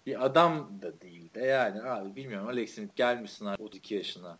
bir 0.05 0.25
adam 0.25 0.81
da 0.81 1.01
değil 1.01 1.33
de 1.33 1.39
yani 1.39 1.83
abi 1.83 2.15
bilmiyorum 2.15 2.47
Alex 2.47 2.75
Smith 2.75 2.95
gelmişsin 2.95 3.45
abi 3.45 3.63
32 3.63 3.95
yaşına. 3.95 4.37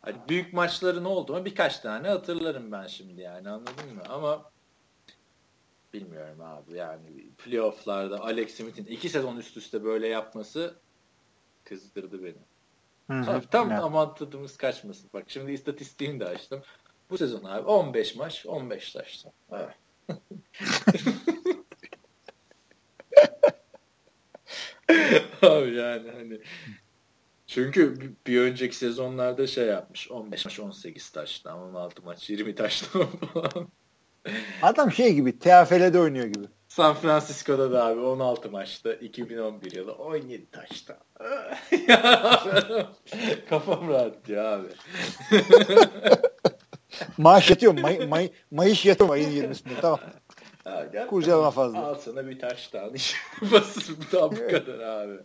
Hani 0.00 0.16
büyük 0.28 0.52
maçları 0.52 1.04
ne 1.04 1.08
oldu 1.08 1.32
mu 1.32 1.44
birkaç 1.44 1.78
tane 1.78 2.08
hatırlarım 2.08 2.72
ben 2.72 2.86
şimdi 2.86 3.20
yani 3.20 3.48
anladın 3.48 3.94
mı? 3.94 4.02
Ama 4.08 4.50
bilmiyorum 5.94 6.40
abi 6.40 6.76
yani 6.76 7.30
playofflarda 7.38 8.20
Alex 8.20 8.54
Smith'in 8.54 8.86
iki 8.86 9.08
sezon 9.08 9.36
üst 9.36 9.56
üste 9.56 9.84
böyle 9.84 10.08
yapması 10.08 10.74
kızdırdı 11.64 12.24
beni. 12.24 12.34
Hı-hı. 13.10 13.42
tam 13.50 13.70
evet. 13.70 13.82
aman 13.82 14.14
tadımız 14.14 14.56
kaçmasın. 14.56 15.10
Bak 15.14 15.24
şimdi 15.28 15.52
istatistiğini 15.52 16.20
de 16.20 16.26
açtım. 16.26 16.62
Bu 17.10 17.18
sezon 17.18 17.44
abi 17.44 17.66
15 17.66 18.16
maç 18.16 18.46
15 18.46 18.92
taştan. 18.92 19.32
Evet. 19.52 19.74
abi 25.42 25.74
yani 25.74 26.10
hani 26.10 26.40
çünkü 27.46 28.14
bir 28.26 28.40
önceki 28.40 28.76
sezonlarda 28.76 29.46
şey 29.46 29.66
yapmış 29.66 30.10
15 30.10 30.44
maç 30.44 30.60
18 30.60 31.10
taştan 31.10 31.58
16 31.58 32.02
maç 32.02 32.30
20 32.30 32.54
taştan 32.54 33.06
falan. 33.32 33.68
Adam 34.62 34.92
şey 34.92 35.14
gibi 35.14 35.38
TFL'de 35.38 35.98
oynuyor 35.98 36.26
gibi. 36.26 36.44
San 36.68 36.94
Francisco'da 36.94 37.72
da 37.72 37.86
abi 37.86 38.00
16 38.00 38.50
maçta 38.50 38.92
2011 38.92 39.72
yılı 39.72 39.92
17 39.92 40.50
taşta. 40.50 40.98
Kafam 43.48 43.88
rahat 43.88 44.28
ya 44.28 44.52
abi. 44.52 44.68
Maaş 47.18 47.50
yatıyor. 47.50 47.78
May, 47.78 48.06
may, 48.06 48.30
mayış 48.50 48.86
yatıyor 48.86 49.10
ayın 49.10 49.30
20'sinde. 49.30 49.80
Tamam. 49.80 50.00
Kurcalama 51.06 51.50
fazla. 51.50 51.78
Al 51.78 51.94
sana 51.94 52.26
bir 52.26 52.38
taş 52.38 52.72
daha. 52.72 52.90
Basın 53.52 53.96
bu 54.12 54.48
kadar 54.48 54.78
abi. 54.78 55.18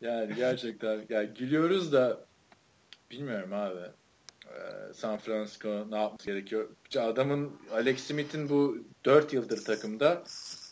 Yani 0.00 0.34
gerçekten 0.34 1.00
yani 1.08 1.28
gülüyoruz 1.38 1.92
da 1.92 2.24
bilmiyorum 3.10 3.52
abi. 3.52 3.80
Ee, 4.46 4.92
San 4.94 5.18
Francisco 5.18 5.90
ne 5.90 5.98
yapması 5.98 6.26
gerekiyor? 6.26 6.68
Adamın 6.98 7.52
Alex 7.72 8.00
Smith'in 8.00 8.48
bu 8.48 8.78
4 9.04 9.32
yıldır 9.32 9.64
takımda 9.64 10.22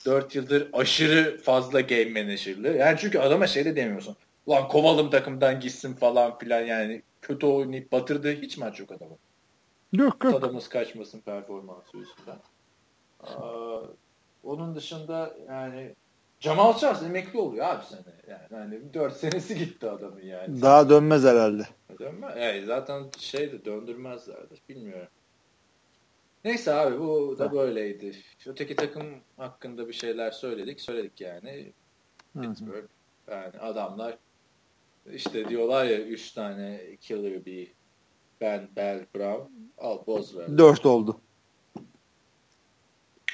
4 0.06 0.34
yıldır 0.34 0.68
aşırı 0.72 1.38
fazla 1.42 1.80
game 1.80 2.22
manager'lı. 2.22 2.68
Yani 2.68 2.96
çünkü 3.00 3.18
adama 3.18 3.46
şey 3.46 3.64
de 3.64 3.76
demiyorsun. 3.76 4.16
Lan 4.48 4.68
kovalım 4.68 5.10
takımdan 5.10 5.60
gitsin 5.60 5.94
falan 5.94 6.38
filan 6.38 6.60
yani 6.60 7.02
kötü 7.22 7.46
oynayıp 7.46 7.92
batırdığı 7.92 8.32
hiç 8.32 8.58
maç 8.58 8.80
yok 8.80 8.92
adamın. 8.92 9.18
Yok 9.92 10.24
yok. 10.24 10.34
Adamız 10.34 10.68
kaçmasın 10.68 11.20
performansı 11.20 11.96
yüzünden. 11.96 12.38
Aa, 13.26 13.80
onun 14.44 14.74
dışında 14.74 15.36
yani 15.48 15.94
Jamal 16.40 16.78
Charles 16.78 17.02
emekli 17.02 17.38
oluyor 17.38 17.66
abi 17.66 17.84
sene. 17.84 18.00
Yani 18.28 18.46
hani 18.50 18.94
4 18.94 19.16
senesi 19.16 19.58
gitti 19.58 19.90
adamın 19.90 20.22
yani. 20.22 20.62
Daha 20.62 20.90
dönmez 20.90 21.24
herhalde. 21.24 21.62
Dönmez. 21.98 22.36
Yani 22.36 22.66
zaten 22.66 23.04
şey 23.18 23.52
de 23.52 23.64
döndürmezlerdir. 23.64 24.62
Bilmiyorum. 24.68 25.08
Neyse 26.44 26.74
abi 26.74 27.00
bu 27.00 27.36
da 27.38 27.52
böyleydi. 27.52 28.16
Öteki 28.46 28.76
takım 28.76 29.06
hakkında 29.36 29.88
bir 29.88 29.92
şeyler 29.92 30.30
söyledik. 30.30 30.80
Söyledik 30.80 31.20
yani. 31.20 31.72
Pittsburgh. 32.40 32.84
Yani 33.30 33.58
adamlar 33.60 34.18
işte 35.12 35.48
diyorlar 35.48 35.84
ya 35.84 36.00
3 36.00 36.32
tane 36.32 36.80
Killer 37.00 37.46
Bee, 37.46 37.66
Ben, 38.40 38.68
Bell, 38.76 39.06
Brown. 39.14 39.52
Al 39.78 40.06
boz 40.06 40.36
ver. 40.36 40.58
4 40.58 40.86
oldu. 40.86 41.20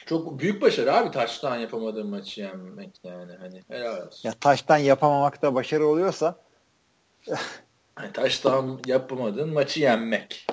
Çok 0.06 0.38
büyük 0.38 0.62
başarı 0.62 0.94
abi 0.94 1.10
taştan 1.10 1.56
yapamadığın 1.56 2.06
maçı 2.06 2.40
yenmek 2.40 3.00
yani 3.04 3.32
hani 3.40 3.62
helal 3.68 4.06
olsun. 4.06 4.28
Ya 4.28 4.32
taştan 4.32 4.78
yapamamak 4.78 5.42
da 5.42 5.54
başarı 5.54 5.86
oluyorsa 5.86 6.36
yani 7.98 8.12
taştan 8.12 8.80
yapamadığın 8.86 9.52
maçı 9.52 9.80
yenmek. 9.80 10.46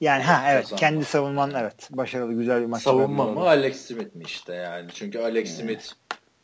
Yani 0.00 0.22
ha 0.22 0.52
evet 0.52 0.62
Kazanma. 0.62 0.80
kendi 0.80 1.04
savunman 1.04 1.52
evet 1.54 1.88
başarılı 1.90 2.32
güzel 2.32 2.60
bir 2.60 2.66
maç. 2.66 2.82
Savunma 2.82 3.24
mı 3.26 3.40
Alex 3.40 3.86
Smith 3.86 4.14
mi 4.14 4.24
işte 4.26 4.54
yani. 4.54 4.90
Çünkü 4.94 5.18
Alex 5.18 5.48
hmm. 5.48 5.64
Smith 5.64 5.92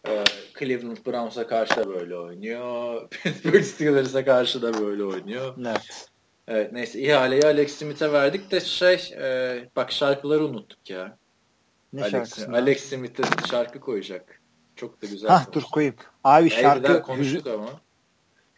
e, 0.08 0.24
Cleveland 0.58 0.96
Browns'a 1.06 1.46
karşı 1.46 1.76
da 1.76 1.88
böyle 1.88 2.16
oynuyor. 2.16 3.08
Pittsburgh 3.10 3.62
Steelers'a 3.62 4.24
karşı 4.24 4.62
da 4.62 4.80
böyle 4.80 5.04
oynuyor. 5.04 5.54
Evet. 5.66 6.08
Evet 6.48 6.72
neyse 6.72 7.00
ihaleyi 7.00 7.42
Alex 7.42 7.76
Smith'e 7.76 8.12
verdik 8.12 8.50
de 8.50 8.60
şey 8.60 9.14
e, 9.20 9.58
bak 9.76 9.92
şarkıları 9.92 10.44
unuttuk 10.44 10.90
ya. 10.90 11.16
Ne 11.92 12.02
Alex, 12.02 12.48
Alex 12.48 12.84
Smith'e 12.84 13.22
şarkı 13.50 13.80
koyacak. 13.80 14.40
Çok 14.76 15.02
da 15.02 15.06
güzel. 15.06 15.30
Hah 15.30 15.52
dur 15.52 15.62
koyayım. 15.72 15.94
Abi 16.24 16.50
şarkı 16.50 17.02
konuştuk 17.02 17.46
hüzün, 17.46 17.58
ama. 17.58 17.68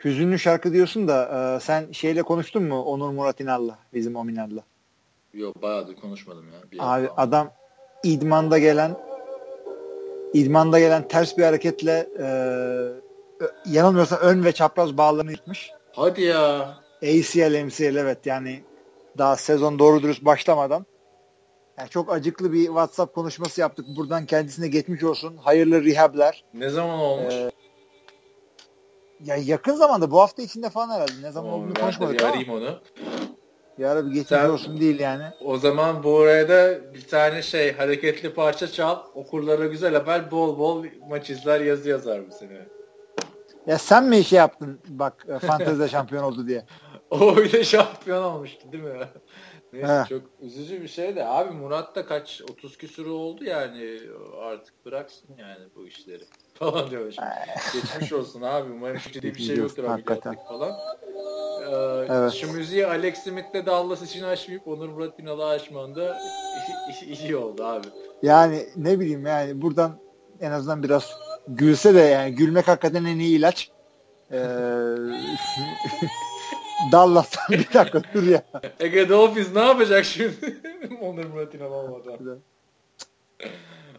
Hüzünlü 0.04 0.38
şarkı 0.38 0.72
diyorsun 0.72 1.08
da 1.08 1.56
e, 1.56 1.60
sen 1.60 1.92
şeyle 1.92 2.22
konuştun 2.22 2.62
mu 2.62 2.82
Onur 2.82 3.10
Murat 3.10 3.40
İnal'la 3.40 3.78
bizim 3.94 4.16
Ominal'la? 4.16 4.62
Yok 5.34 5.62
bayağıdır 5.62 5.96
konuşmadım 5.96 6.44
ya. 6.52 6.70
Bir 6.72 6.78
Abi 6.78 7.06
falan. 7.06 7.14
adam 7.16 7.52
idmanda 8.04 8.58
gelen 8.58 8.96
idmanda 10.32 10.78
gelen 10.78 11.08
ters 11.08 11.38
bir 11.38 11.42
hareketle 11.42 12.08
e, 12.18 12.26
yanılmıyorsam 13.66 14.18
ön 14.22 14.44
ve 14.44 14.52
çapraz 14.52 14.96
bağlarını 14.96 15.30
yıkmış. 15.30 15.70
Hadi 15.92 16.22
ya. 16.22 16.74
ACL, 17.02 17.64
MCL 17.64 17.96
evet 17.96 18.26
yani 18.26 18.62
daha 19.18 19.36
sezon 19.36 19.78
doğru 19.78 20.02
dürüst 20.02 20.24
başlamadan 20.24 20.86
yani 21.78 21.88
çok 21.88 22.12
acıklı 22.12 22.52
bir 22.52 22.66
WhatsApp 22.66 23.14
konuşması 23.14 23.60
yaptık. 23.60 23.86
Buradan 23.96 24.26
kendisine 24.26 24.68
geçmiş 24.68 25.04
olsun. 25.04 25.36
Hayırlı 25.36 25.84
rehabler. 25.84 26.44
Ne 26.54 26.70
zaman 26.70 26.98
olmuş? 26.98 27.34
Ee, 27.34 27.50
ya 29.24 29.36
yakın 29.36 29.74
zamanda 29.74 30.10
bu 30.10 30.20
hafta 30.20 30.42
içinde 30.42 30.70
falan 30.70 30.90
herhalde. 30.90 31.12
Ne 31.22 31.30
zaman 31.30 31.52
olduğunu 31.52 31.74
konuşmadık 31.74 32.22
ama. 32.22 32.30
arayayım 32.30 32.52
onu. 32.52 32.80
Ya 33.78 33.96
bir 33.96 34.10
geçmiş 34.10 34.28
Sen, 34.28 34.48
olsun 34.48 34.80
değil 34.80 35.00
yani. 35.00 35.24
O 35.44 35.58
zaman 35.58 36.04
bu 36.04 36.18
arada 36.18 36.94
bir 36.94 37.06
tane 37.06 37.42
şey 37.42 37.72
hareketli 37.72 38.34
parça 38.34 38.68
çal. 38.68 38.98
Okurlara 39.14 39.66
güzel 39.66 39.94
haber 39.94 40.30
bol 40.30 40.58
bol 40.58 40.84
maç 41.08 41.30
izler 41.30 41.60
yazı 41.60 41.88
yazar 41.88 42.28
bu 42.30 42.34
sene. 42.34 42.66
Ya 43.66 43.78
sen 43.78 44.04
mi 44.04 44.24
şey 44.24 44.36
yaptın 44.36 44.80
bak 44.88 45.26
e, 45.28 45.38
fantezide 45.38 45.88
şampiyon 45.88 46.22
oldu 46.22 46.46
diye. 46.46 46.64
o 47.10 47.36
öyle 47.36 47.64
şampiyon 47.64 48.22
olmuştu 48.22 48.72
değil 48.72 48.84
mi? 48.84 49.08
Neyse 49.74 50.00
He. 50.00 50.08
çok 50.08 50.22
üzücü 50.40 50.82
bir 50.82 50.88
şey 50.88 51.16
de 51.16 51.24
abi 51.24 51.50
Murat 51.50 51.96
da 51.96 52.06
kaç 52.06 52.42
30 52.50 52.78
küsürü 52.78 53.08
oldu 53.08 53.44
yani 53.44 54.00
artık 54.42 54.86
bıraksın 54.86 55.28
yani 55.38 55.64
bu 55.76 55.86
işleri 55.86 56.24
falan 56.54 56.90
diyor. 56.90 57.14
Geçmiş 57.74 58.12
olsun 58.12 58.42
abi 58.42 58.72
umarım 58.72 58.98
ciddi 59.12 59.34
bir 59.34 59.42
şey 59.42 59.56
yoktur 59.56 59.84
ameliyatlık 59.84 60.46
falan. 60.48 60.72
Ee, 61.60 62.06
evet. 62.08 62.32
Şu 62.32 62.52
müziği 62.52 62.86
Alex 62.86 63.18
Smith'le 63.18 63.66
Dallas 63.66 64.02
için 64.02 64.24
açmayıp 64.24 64.68
Onur 64.68 64.88
Murat 64.88 65.18
Binal'a 65.18 65.48
açman 65.48 65.94
da 65.94 66.18
iyi, 67.06 67.18
iyi 67.18 67.36
oldu 67.36 67.64
abi. 67.64 67.86
Yani 68.22 68.66
ne 68.76 69.00
bileyim 69.00 69.26
yani 69.26 69.62
buradan 69.62 69.98
en 70.40 70.50
azından 70.50 70.82
biraz 70.82 71.10
gülse 71.48 71.94
de 71.94 72.00
yani 72.00 72.34
gülmek 72.34 72.68
hakikaten 72.68 73.04
en 73.04 73.18
iyi 73.18 73.38
ilaç. 73.38 73.70
Ee, 74.32 74.38
Dallas'tan 76.92 77.58
bir 77.58 77.72
dakika 77.74 78.02
dur 78.14 78.22
ya. 78.22 78.42
Ege 78.80 79.08
Dolphins 79.08 79.54
ne 79.54 79.60
yapacak 79.60 80.04
şimdi? 80.04 80.60
Onur 81.00 81.24
Murat 81.24 81.54
İnan 81.54 81.72
olmadan. 81.72 82.40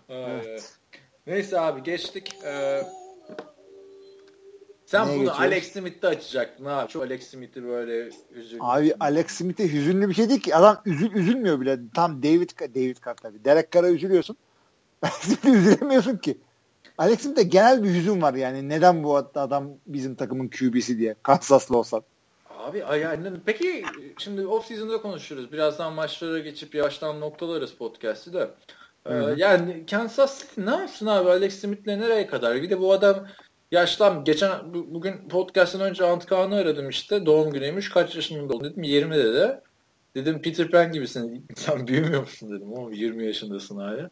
evet. 0.10 0.74
Neyse 1.28 1.60
abi 1.60 1.84
geçtik. 1.84 2.36
Ee, 2.46 2.84
sen 4.86 5.08
Neye 5.08 5.16
bunu 5.16 5.20
geçiyoruz? 5.20 5.42
Alex 5.42 5.72
Smith'te 5.72 6.08
açacaktın 6.08 6.66
abi. 6.66 6.92
Şu 6.92 7.02
Alex 7.02 7.28
Smith'i 7.28 7.64
böyle 7.64 8.10
üzüldüm. 8.32 8.66
Abi 8.66 8.94
Alex 9.00 9.28
Smith'e 9.28 9.74
hüzünlü 9.74 10.10
bir 10.10 10.14
şey 10.14 10.30
değil 10.30 10.42
ki. 10.42 10.56
Adam 10.56 10.82
üzül, 10.86 11.14
üzülmüyor 11.14 11.62
bile. 11.62 11.80
Tam 11.96 12.24
David 12.24 12.50
David 12.76 12.98
Carr 13.06 13.16
tabii. 13.16 13.46
Derek 13.46 13.72
Carr'a 13.72 13.90
üzülüyorsun. 13.90 14.38
üzülemiyorsun 15.46 16.18
ki. 16.18 16.38
Alex 16.98 17.20
Smith'te 17.20 17.44
genel 17.44 17.84
bir 17.84 17.90
hüzün 17.90 18.22
var 18.22 18.34
yani. 18.34 18.70
Neden 18.70 19.04
bu 19.04 19.18
adam 19.18 19.70
bizim 19.88 20.16
takımın 20.16 20.48
QB'si 20.48 20.98
diye. 20.98 21.16
Kansaslı 21.24 21.78
olsa. 21.78 22.02
Abi 22.66 22.84
yani 23.02 23.32
peki 23.46 23.84
şimdi 24.18 24.48
off 24.48 24.66
season'da 24.66 25.02
konuşuruz. 25.02 25.52
Birazdan 25.52 25.94
maçlara 25.94 26.40
geçip 26.40 26.76
yavaştan 26.76 27.20
noktalarız 27.20 27.74
podcast'ı 27.74 28.34
da. 28.34 28.52
Ee, 29.06 29.14
yani 29.38 29.86
Kansas 29.86 30.42
City 30.42 30.62
ne 30.62 30.70
yapsın 30.70 31.06
abi 31.06 31.30
Alex 31.30 31.60
Smith'le 31.60 31.88
nereye 31.88 32.28
kadar? 32.28 32.62
Bir 32.62 32.70
de 32.70 32.80
bu 32.80 32.94
adam 32.94 33.28
yaşlan 33.72 34.24
geçen 34.24 34.74
bugün 34.74 35.30
podcast'ın 35.30 35.80
önce 35.80 36.06
Antkan'ı 36.06 36.56
aradım 36.56 36.90
işte 36.90 37.26
doğum 37.26 37.54
günüymüş 37.54 37.90
kaç 37.90 38.16
yaşında 38.16 38.54
oldu 38.54 38.64
dedim 38.64 38.84
20 38.84 39.16
dedi. 39.16 39.60
Dedim 40.16 40.42
Peter 40.42 40.72
Pan 40.72 40.92
gibisin 40.92 41.46
sen 41.56 41.88
büyümüyor 41.88 42.22
musun 42.22 42.52
dedim 42.52 42.78
ama 42.78 42.92
20 42.92 43.26
yaşındasın 43.26 43.80
abi. 43.80 44.10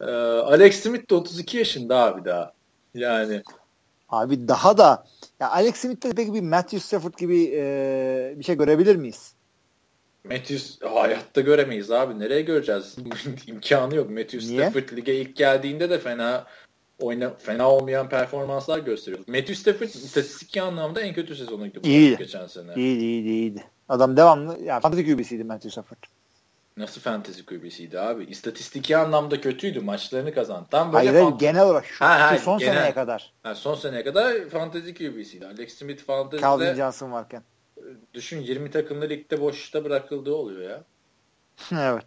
Ee, 0.00 0.04
Alex 0.40 0.80
Smith 0.80 1.10
de 1.10 1.14
32 1.14 1.58
yaşında 1.58 1.96
abi 1.96 2.24
daha. 2.24 2.52
Yani 2.94 3.42
Abi 4.08 4.48
daha 4.48 4.78
da 4.78 5.04
ya 5.40 5.50
Alex 5.50 5.76
Smith'te 5.76 6.10
peki 6.16 6.34
bir 6.34 6.40
Matthew 6.40 6.80
Stafford 6.80 7.14
gibi 7.18 7.50
e, 7.54 8.34
bir 8.36 8.44
şey 8.44 8.56
görebilir 8.56 8.96
miyiz? 8.96 9.32
Matthews 10.24 10.82
hayatta 10.82 11.40
göremeyiz 11.40 11.90
abi. 11.90 12.18
Nereye 12.18 12.42
göreceğiz? 12.42 12.96
İmkanı 13.46 13.94
yok. 13.94 14.10
Matthew 14.10 14.38
Niye? 14.38 14.70
Stafford 14.70 14.96
lige 14.96 15.14
ilk 15.14 15.36
geldiğinde 15.36 15.90
de 15.90 15.98
fena 15.98 16.46
oyna 17.00 17.30
fena 17.30 17.70
olmayan 17.70 18.08
performanslar 18.08 18.78
gösteriyor. 18.78 19.24
Matthew 19.26 19.54
Stafford 19.54 19.88
istatistik 19.88 20.56
anlamda 20.56 21.00
en 21.00 21.14
kötü 21.14 21.36
sezonu 21.36 21.66
iyiydi. 21.82 22.16
geçen 22.18 22.46
sene. 22.46 22.74
İyiydi, 22.76 23.04
iyiydi, 23.04 23.28
iyiydi. 23.28 23.64
Adam 23.88 24.16
devamlı 24.16 24.58
yani 24.62 24.82
fantasy 24.82 25.12
QB'siydi 25.12 25.44
Matthew 25.44 25.70
Stafford. 25.70 25.98
Nasıl 26.78 27.00
fantasy 27.00 27.42
QB'siydi 27.42 28.00
abi? 28.00 28.24
İstatistiki 28.24 28.96
anlamda 28.96 29.40
kötüydü. 29.40 29.80
Maçlarını 29.80 30.34
kazandı. 30.34 30.66
Tam 30.70 30.92
böyle 30.92 31.10
hayır, 31.10 31.22
fant- 31.22 31.38
genel 31.38 31.62
olarak 31.62 31.86
şu, 31.86 32.04
ha, 32.04 32.36
şu 32.36 32.44
son 32.44 32.58
genel. 32.58 32.74
seneye 32.74 32.94
kadar. 32.94 33.32
Ha, 33.42 33.54
son 33.54 33.74
seneye 33.74 34.04
kadar 34.04 34.48
fantasy 34.48 34.90
QB'siydi. 34.92 35.46
Alex 35.46 35.78
Smith 35.78 36.04
fantasy'de 36.04 36.40
Calvin 36.40 36.74
Johnson 36.74 37.12
varken. 37.12 37.42
Düşün 38.14 38.40
20 38.40 38.70
takımda 38.70 39.04
ligde 39.04 39.40
boşta 39.40 39.84
bırakıldığı 39.84 40.34
oluyor 40.34 40.70
ya. 40.70 40.84
evet. 41.92 42.06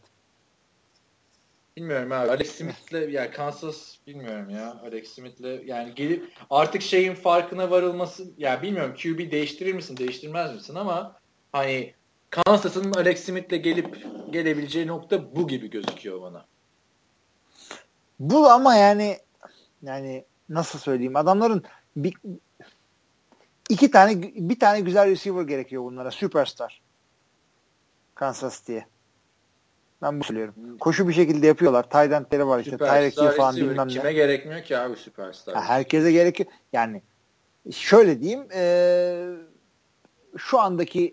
Bilmiyorum 1.78 2.12
abi. 2.12 2.32
Alex 2.32 2.52
Smith'le 2.56 3.10
ya 3.10 3.32
Kansas 3.32 3.96
bilmiyorum 4.08 4.50
ya. 4.50 4.82
Alex 4.84 5.14
Smith'le 5.14 5.66
yani 5.66 5.96
gelip 5.96 6.32
artık 6.50 6.82
şeyin 6.82 7.16
farkına 7.16 7.72
varılması 7.72 8.26
ya 8.38 8.62
bilmiyorum 8.62 8.96
QB 9.04 9.32
değiştirir 9.32 9.74
misin 9.74 9.98
değiştirmez 9.98 10.54
misin 10.54 10.76
ama 10.76 11.16
hani 11.52 11.94
Kansas'ın 12.32 12.94
Alex 12.94 13.24
Smith'le 13.24 13.64
gelip 13.64 14.06
gelebileceği 14.30 14.88
nokta 14.88 15.36
bu 15.36 15.48
gibi 15.48 15.70
gözüküyor 15.70 16.22
bana. 16.22 16.46
Bu 18.20 18.50
ama 18.50 18.76
yani 18.76 19.18
yani 19.82 20.26
nasıl 20.50 20.80
söyleyeyim 20.80 21.16
adamların 21.16 21.64
bir, 21.96 22.14
iki 23.70 23.92
tane 23.92 24.22
bir 24.36 24.60
tane 24.60 24.82
güzel 24.82 25.10
receiver 25.10 25.44
gerekiyor 25.44 25.84
bunlara 25.84 26.12
süperstar. 26.12 26.82
Kansas 28.16 28.68
diye. 28.68 28.86
Ben 30.02 30.20
bu 30.20 30.24
söylüyorum. 30.24 30.78
Koşu 30.80 31.08
bir 31.08 31.14
şekilde 31.14 31.48
yapıyorlar. 31.48 31.84
Tight 31.84 32.40
var 32.40 32.60
işte. 32.60 32.78
Tyreek 32.78 33.38
falan 33.38 33.56
bilmem 33.56 33.88
ne. 33.88 33.94
Kime 33.94 34.14
gerekmiyor 34.14 34.64
ki 34.64 34.78
abi 34.78 34.96
süperstar? 34.96 35.54
Ya 35.54 35.62
herkese 35.62 36.12
gerekiyor. 36.12 36.50
Yani 36.74 37.02
şöyle 37.72 38.22
diyeyim 38.22 38.48
ee, 38.54 39.28
şu 40.38 40.60
andaki 40.60 41.12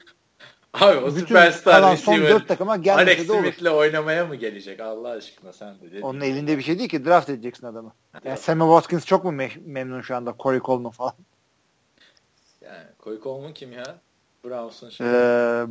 Abi 0.74 0.96
o 0.98 1.10
süperstar 1.10 1.80
kalan 1.80 1.94
son 1.94 2.20
dört 2.20 2.48
takıma 2.48 2.76
gelmese 2.76 3.28
de 3.28 3.32
olur. 3.32 3.42
Smith'le 3.42 3.72
oynamaya 3.72 4.26
mı 4.26 4.36
gelecek 4.36 4.80
Allah 4.80 5.08
aşkına 5.08 5.52
sen 5.52 5.74
de. 5.74 6.02
Onun 6.02 6.20
elinde 6.20 6.58
bir 6.58 6.62
şey 6.62 6.78
değil 6.78 6.88
ki 6.88 7.04
draft 7.04 7.30
edeceksin 7.30 7.66
adamı. 7.66 7.92
Yani 8.24 8.38
Sammy 8.38 8.62
Watkins 8.62 9.04
çok 9.06 9.24
mu 9.24 9.30
me- 9.30 9.62
memnun 9.64 10.00
şu 10.00 10.16
anda 10.16 10.34
Corey 10.38 10.60
Coleman 10.60 10.90
falan? 10.90 11.12
Yani 12.60 12.84
Corey 13.04 13.20
Coleman 13.20 13.54
kim 13.54 13.72
ya? 13.72 13.98
Browns'un 14.44 14.90
şey. 14.90 15.06
Ee, 15.06 15.12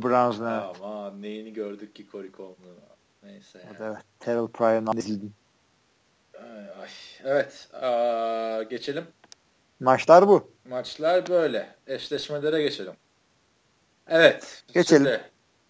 Browns'un 0.02 0.46
evet. 0.46 0.76
Aman 0.82 1.22
neyini 1.22 1.52
gördük 1.52 1.94
ki 1.94 2.06
Corey 2.12 2.32
Coleman'ın. 2.32 2.78
Neyse 3.22 3.58
yani. 3.66 3.76
Evet. 3.80 4.04
Terrell 4.20 4.46
Pryor'ın 4.46 4.96
izledim. 4.96 5.34
Evet. 7.24 7.68
Aa, 7.82 8.62
geçelim. 8.62 9.04
Maçlar 9.80 10.28
bu. 10.28 10.50
Maçlar 10.68 11.28
böyle. 11.28 11.74
Eşleşmelere 11.86 12.62
geçelim. 12.62 12.92
Evet. 14.08 14.64
Geçelim. 14.74 15.04
Size. 15.04 15.20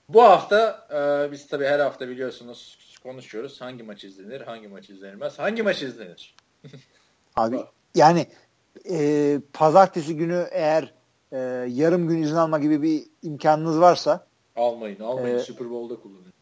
Bu 0.08 0.22
hafta 0.22 0.86
e, 0.92 1.32
biz 1.32 1.46
tabii 1.46 1.64
her 1.64 1.80
hafta 1.80 2.08
biliyorsunuz 2.08 2.78
konuşuyoruz. 3.02 3.60
Hangi 3.60 3.82
maç 3.82 4.04
izlenir, 4.04 4.40
hangi 4.40 4.68
maç 4.68 4.90
izlenilmez, 4.90 5.38
hangi 5.38 5.62
maç 5.62 5.82
izlenir? 5.82 6.36
Abi 7.36 7.60
yani 7.94 8.26
e, 8.90 9.38
pazartesi 9.52 10.16
günü 10.16 10.46
eğer 10.50 10.94
e, 11.32 11.38
yarım 11.68 12.08
gün 12.08 12.22
izin 12.22 12.36
alma 12.36 12.58
gibi 12.58 12.82
bir 12.82 13.04
imkanınız 13.22 13.80
varsa 13.80 14.26
almayın, 14.56 15.00
almayın. 15.00 15.36
E, 15.36 15.40
Super 15.40 15.70
Bowl'da 15.70 16.00
kullanın. 16.00 16.32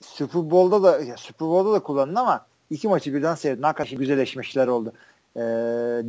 Super 0.00 0.50
Bowl'da 0.50 0.82
da 0.82 1.00
ya 1.00 1.16
Super 1.16 1.48
Bowl'da 1.48 1.72
da 1.72 1.82
kullanın 1.82 2.14
ama 2.14 2.46
iki 2.70 2.88
maçı 2.88 3.14
birden 3.14 3.34
seyredin. 3.34 3.62
Hakikaten 3.62 3.98
güzel 3.98 4.18
eşleşmeler 4.18 4.66
oldu. 4.66 4.92
E, 5.36 5.40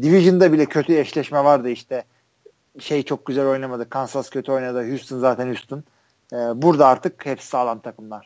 Division'da 0.02 0.54
bile 0.54 0.66
kötü 0.66 0.98
eşleşme 0.98 1.44
vardı 1.44 1.70
işte 1.70 2.04
şey 2.80 3.04
çok 3.04 3.26
güzel 3.26 3.48
oynamadı. 3.48 3.90
Kansas 3.90 4.30
kötü 4.30 4.52
oynadı. 4.52 4.90
Houston 4.90 5.20
zaten 5.20 5.48
Houston. 5.48 5.84
Ee, 6.34 6.36
burada 6.36 6.88
artık 6.88 7.26
hepsi 7.26 7.48
sağlam 7.48 7.80
takımlar. 7.80 8.26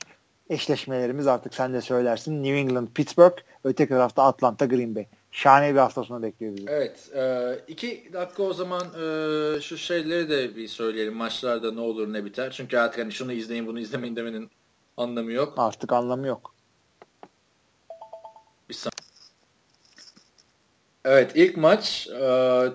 Eşleşmelerimiz 0.50 1.28
artık 1.28 1.53
sen 1.53 1.74
de 1.74 1.82
söylersin. 1.82 2.44
New 2.44 2.58
England, 2.58 2.88
Pittsburgh, 2.88 3.38
öteki 3.64 3.90
tarafta 3.90 4.24
Atlanta, 4.24 4.66
Green 4.66 4.95
Bay. 4.95 5.06
Şahane 5.32 5.74
bir 5.74 5.80
hafta 5.80 6.03
sonu 6.03 6.24
bekliyor 6.24 6.58
bizi. 6.58 6.66
Evet. 6.69 7.10
E, 7.16 7.56
iki 7.68 8.10
dakika 8.14 8.44
o 8.44 8.53
zaman 8.53 8.82
e, 8.82 9.61
şu 9.61 9.78
şeyleri 9.78 10.30
de 10.30 10.56
bir 10.56 10.68
söyleyelim. 10.68 11.16
Maçlarda 11.16 11.72
ne 11.72 11.80
olur 11.80 12.14
ne 12.14 12.26
biter. 12.26 12.52
Çünkü 12.52 12.78
artık 12.78 13.02
hani 13.02 13.11
şunu 13.11 13.32
izleyin 13.32 13.68
bunu 13.68 13.80
izlemeyin 13.80 14.16
demenin 14.16 14.50
anlamı 14.98 15.32
yok. 15.32 15.53
Artık 15.58 15.94
anlamı 15.94 16.28
yok. 16.28 16.56
Bir 18.69 18.76
Evet 21.06 21.32
ilk 21.36 21.58
maç 21.58 22.08
e, 22.08 22.66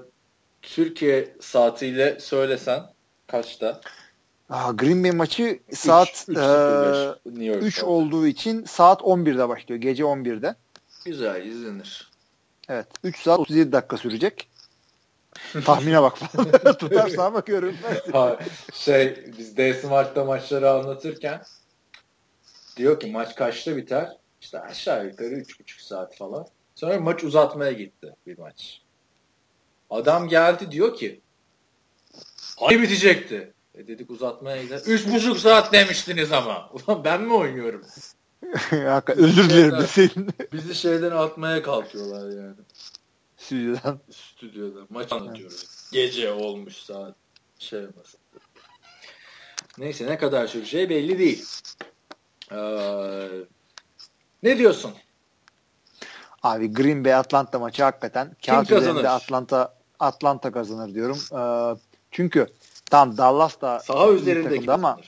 Türkiye 0.64 1.36
saatiyle 1.40 2.20
söylesen 2.20 2.82
kaçta? 3.26 3.80
Aa, 4.50 4.72
Green 4.72 5.04
Bay 5.04 5.10
maçı 5.10 5.60
saat 5.72 6.26
3, 6.28 7.78
e, 7.78 7.84
olduğu 7.84 8.26
için 8.26 8.64
saat 8.64 9.00
11'de 9.00 9.48
başlıyor. 9.48 9.80
Gece 9.80 10.02
11'de. 10.02 10.54
Güzel 11.04 11.46
izlenir. 11.46 12.10
Evet. 12.68 12.86
3 13.04 13.22
saat 13.22 13.38
37 13.38 13.72
dakika 13.72 13.96
sürecek. 13.96 14.48
Tahmine 15.64 16.02
bak 16.02 16.18
falan. 16.18 16.50
Tutarsan 16.78 17.34
bakıyorum. 17.34 17.74
şey 18.72 19.24
biz 19.38 19.56
DS 19.56 19.80
Smart'ta 19.80 20.24
maçları 20.24 20.70
anlatırken 20.70 21.42
diyor 22.76 23.00
ki 23.00 23.06
maç 23.06 23.34
kaçta 23.34 23.76
biter? 23.76 24.16
İşte 24.40 24.60
aşağı 24.60 25.06
yukarı 25.06 25.34
3,5 25.34 25.84
saat 25.84 26.16
falan. 26.16 26.46
Sonra 26.74 27.00
maç 27.00 27.24
uzatmaya 27.24 27.72
gitti 27.72 28.14
bir 28.26 28.38
maç. 28.38 28.83
Adam 29.94 30.28
geldi 30.28 30.70
diyor 30.70 30.96
ki 30.96 31.20
Hani 32.56 32.82
bitecekti. 32.82 33.52
E 33.74 33.86
dedik 33.86 34.10
uzatmaya 34.10 34.62
gider. 34.62 34.82
Üç 34.86 35.06
buçuk 35.06 35.38
saat 35.38 35.72
demiştiniz 35.72 36.32
ama. 36.32 36.70
Ulan 36.88 37.04
ben 37.04 37.22
mi 37.22 37.34
oynuyorum? 37.34 37.84
Özür 39.06 39.50
dilerim 39.50 39.86
senin. 39.88 40.30
Bizi 40.52 40.74
şeyden 40.74 41.10
atmaya 41.10 41.62
kalkıyorlar 41.62 42.30
yani. 42.30 42.54
Stüdyodan. 43.36 44.00
Stüdyodan. 44.10 44.86
Maç 44.90 45.12
anlatıyoruz. 45.12 45.66
Gece 45.92 46.32
olmuş 46.32 46.76
saat. 46.76 47.14
Şey 47.58 47.80
nasıl. 47.80 48.18
Neyse 49.78 50.06
ne 50.06 50.18
kadar 50.18 50.46
süreceği 50.46 50.90
belli 50.90 51.18
değil. 51.18 51.44
Ee, 52.52 53.28
ne 54.42 54.58
diyorsun? 54.58 54.92
Abi 56.42 56.72
Green 56.72 57.04
Bay 57.04 57.14
Atlanta 57.14 57.58
maçı 57.58 57.82
hakikaten 57.82 58.36
Kim 58.40 58.64
kazanır? 58.64 59.04
Atlanta 59.04 59.74
Atlanta 60.00 60.52
kazanır 60.52 60.94
diyorum. 60.94 61.18
Ee, 61.32 61.76
çünkü 62.10 62.46
tam 62.90 63.16
Dallas 63.16 63.60
da 63.60 63.78
saha 63.80 64.12
üzerinde 64.12 64.72
ama 64.72 64.98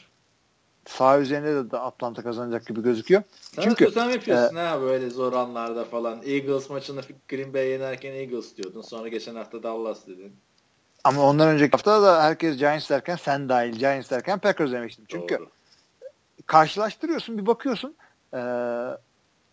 sağ 0.87 1.19
üzerinde 1.19 1.71
de 1.71 1.79
Atlanta 1.79 2.23
kazanacak 2.23 2.67
gibi 2.67 2.83
gözüküyor. 2.83 3.23
Sen 3.41 3.63
Çünkü 3.63 3.91
sen 3.91 4.11
yapıyorsun 4.11 4.57
e, 4.57 4.61
ha 4.61 4.81
böyle 4.81 5.11
zor 5.11 5.33
anlarda 5.33 5.85
falan. 5.85 6.23
Eagles 6.25 6.71
maçını 6.71 7.01
Green 7.29 7.55
Bay 7.55 7.69
yenerken 7.69 8.13
Eagles 8.13 8.57
diyordun. 8.57 8.83
Sonra 8.83 9.09
geçen 9.09 9.35
hafta 9.35 9.63
Dallas 9.63 10.07
dedin. 10.07 10.37
Ama 11.05 11.23
ondan 11.23 11.49
önceki 11.49 11.71
hafta 11.71 12.03
da 12.03 12.23
herkes 12.23 12.57
Giants 12.57 12.91
derken 12.91 13.17
sen 13.17 13.49
dahil 13.49 13.73
Giants 13.73 14.11
derken 14.11 14.39
Packers 14.39 14.73
demiştim. 14.73 15.05
Çünkü 15.09 15.39
Doğru. 15.39 15.49
karşılaştırıyorsun 16.47 17.39
bir 17.39 17.47
bakıyorsun 17.47 17.97
e, 18.35 18.39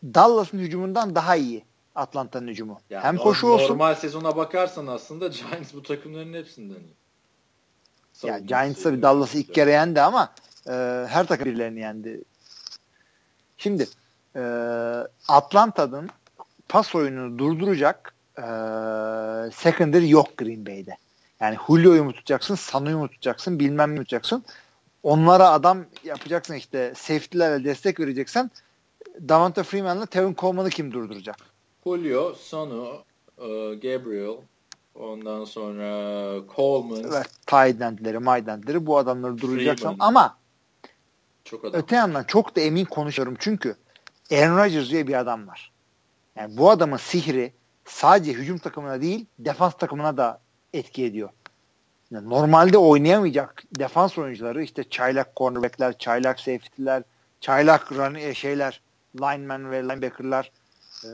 Dallas'ın 0.03 0.59
hücumundan 0.59 1.15
daha 1.15 1.35
iyi 1.35 1.65
Atlanta'nın 1.95 2.47
hücumu. 2.47 2.79
Yani 2.89 3.03
Hem 3.03 3.17
koşu 3.17 3.47
normal 3.47 3.59
olsun. 3.59 3.73
Normal 3.73 3.95
sezona 3.95 4.35
bakarsan 4.35 4.87
aslında 4.87 5.27
Giants 5.27 5.73
bu 5.73 5.83
takımların 5.83 6.33
hepsinden 6.33 6.79
iyi. 6.79 6.95
Ya 8.23 8.33
yani 8.33 8.45
Giants'a 8.45 8.93
bir 8.93 9.01
Dallas'ı 9.01 9.37
ilk 9.37 9.53
kere 9.53 9.71
yendi 9.71 10.01
ama 10.01 10.33
e, 10.67 10.71
her 11.09 11.27
takım 11.27 11.45
birilerini 11.45 11.79
yendi. 11.79 12.23
Şimdi 13.57 13.87
e, 14.35 14.41
Atlanta'nın 15.27 16.09
pas 16.69 16.95
oyununu 16.95 17.39
durduracak 17.39 18.13
e, 18.37 18.43
secondary 19.51 20.09
yok 20.09 20.37
Green 20.37 20.65
Bay'de. 20.65 20.97
Yani 21.39 21.57
Julio'yu 21.67 22.03
mu 22.03 22.13
tutacaksın, 22.13 22.55
Sanu'yu 22.55 22.97
mu 22.97 23.07
tutacaksın, 23.07 23.59
bilmem 23.59 23.95
ne 23.95 23.97
tutacaksın. 23.97 24.43
Onlara 25.03 25.49
adam 25.49 25.85
yapacaksın 26.03 26.53
işte 26.53 26.93
safety'lerle 26.95 27.63
destek 27.63 27.99
vereceksen 27.99 28.51
Davante 29.27 29.63
Freeman'la 29.63 30.05
Tevin 30.05 30.35
Coleman'ı 30.35 30.69
kim 30.69 30.91
durduracak? 30.91 31.52
Julio, 31.83 32.33
Sanu, 32.33 33.03
e, 33.37 33.47
Gabriel, 33.75 34.37
ondan 34.95 35.45
sonra 35.45 35.85
Coleman. 36.55 37.03
Evet, 37.03 37.29
might 38.19 38.49
endleri 38.49 38.85
bu 38.85 38.97
adamları 38.97 39.37
durduracaksın 39.37 39.95
ama 39.99 40.37
çok 41.43 41.65
adam. 41.65 41.79
öte 41.79 41.95
yandan 41.95 42.23
çok 42.23 42.55
da 42.55 42.61
emin 42.61 42.85
konuşuyorum 42.85 43.35
çünkü 43.39 43.75
Aaron 44.31 44.57
Rodgers 44.57 44.89
diye 44.89 45.07
bir 45.07 45.13
adam 45.13 45.47
var. 45.47 45.71
Yani 46.35 46.57
bu 46.57 46.69
adamın 46.69 46.97
sihri 46.97 47.53
sadece 47.85 48.33
hücum 48.33 48.57
takımına 48.57 49.01
değil 49.01 49.25
defans 49.39 49.73
takımına 49.77 50.17
da 50.17 50.39
etki 50.73 51.05
ediyor. 51.05 51.29
Yani 52.11 52.29
normalde 52.29 52.77
oynayamayacak 52.77 53.63
defans 53.79 54.17
oyuncuları 54.17 54.63
işte 54.63 54.89
çaylak 54.89 55.35
cornerbackler, 55.35 55.97
çaylak 55.97 56.39
safety'ler, 56.39 57.03
çaylak 57.41 57.91
run, 57.91 58.15
e, 58.15 58.33
şeyler, 58.33 58.81
lineman 59.15 59.71
ve 59.71 59.83
linebacker'lar 59.83 60.51
e, 61.03 61.09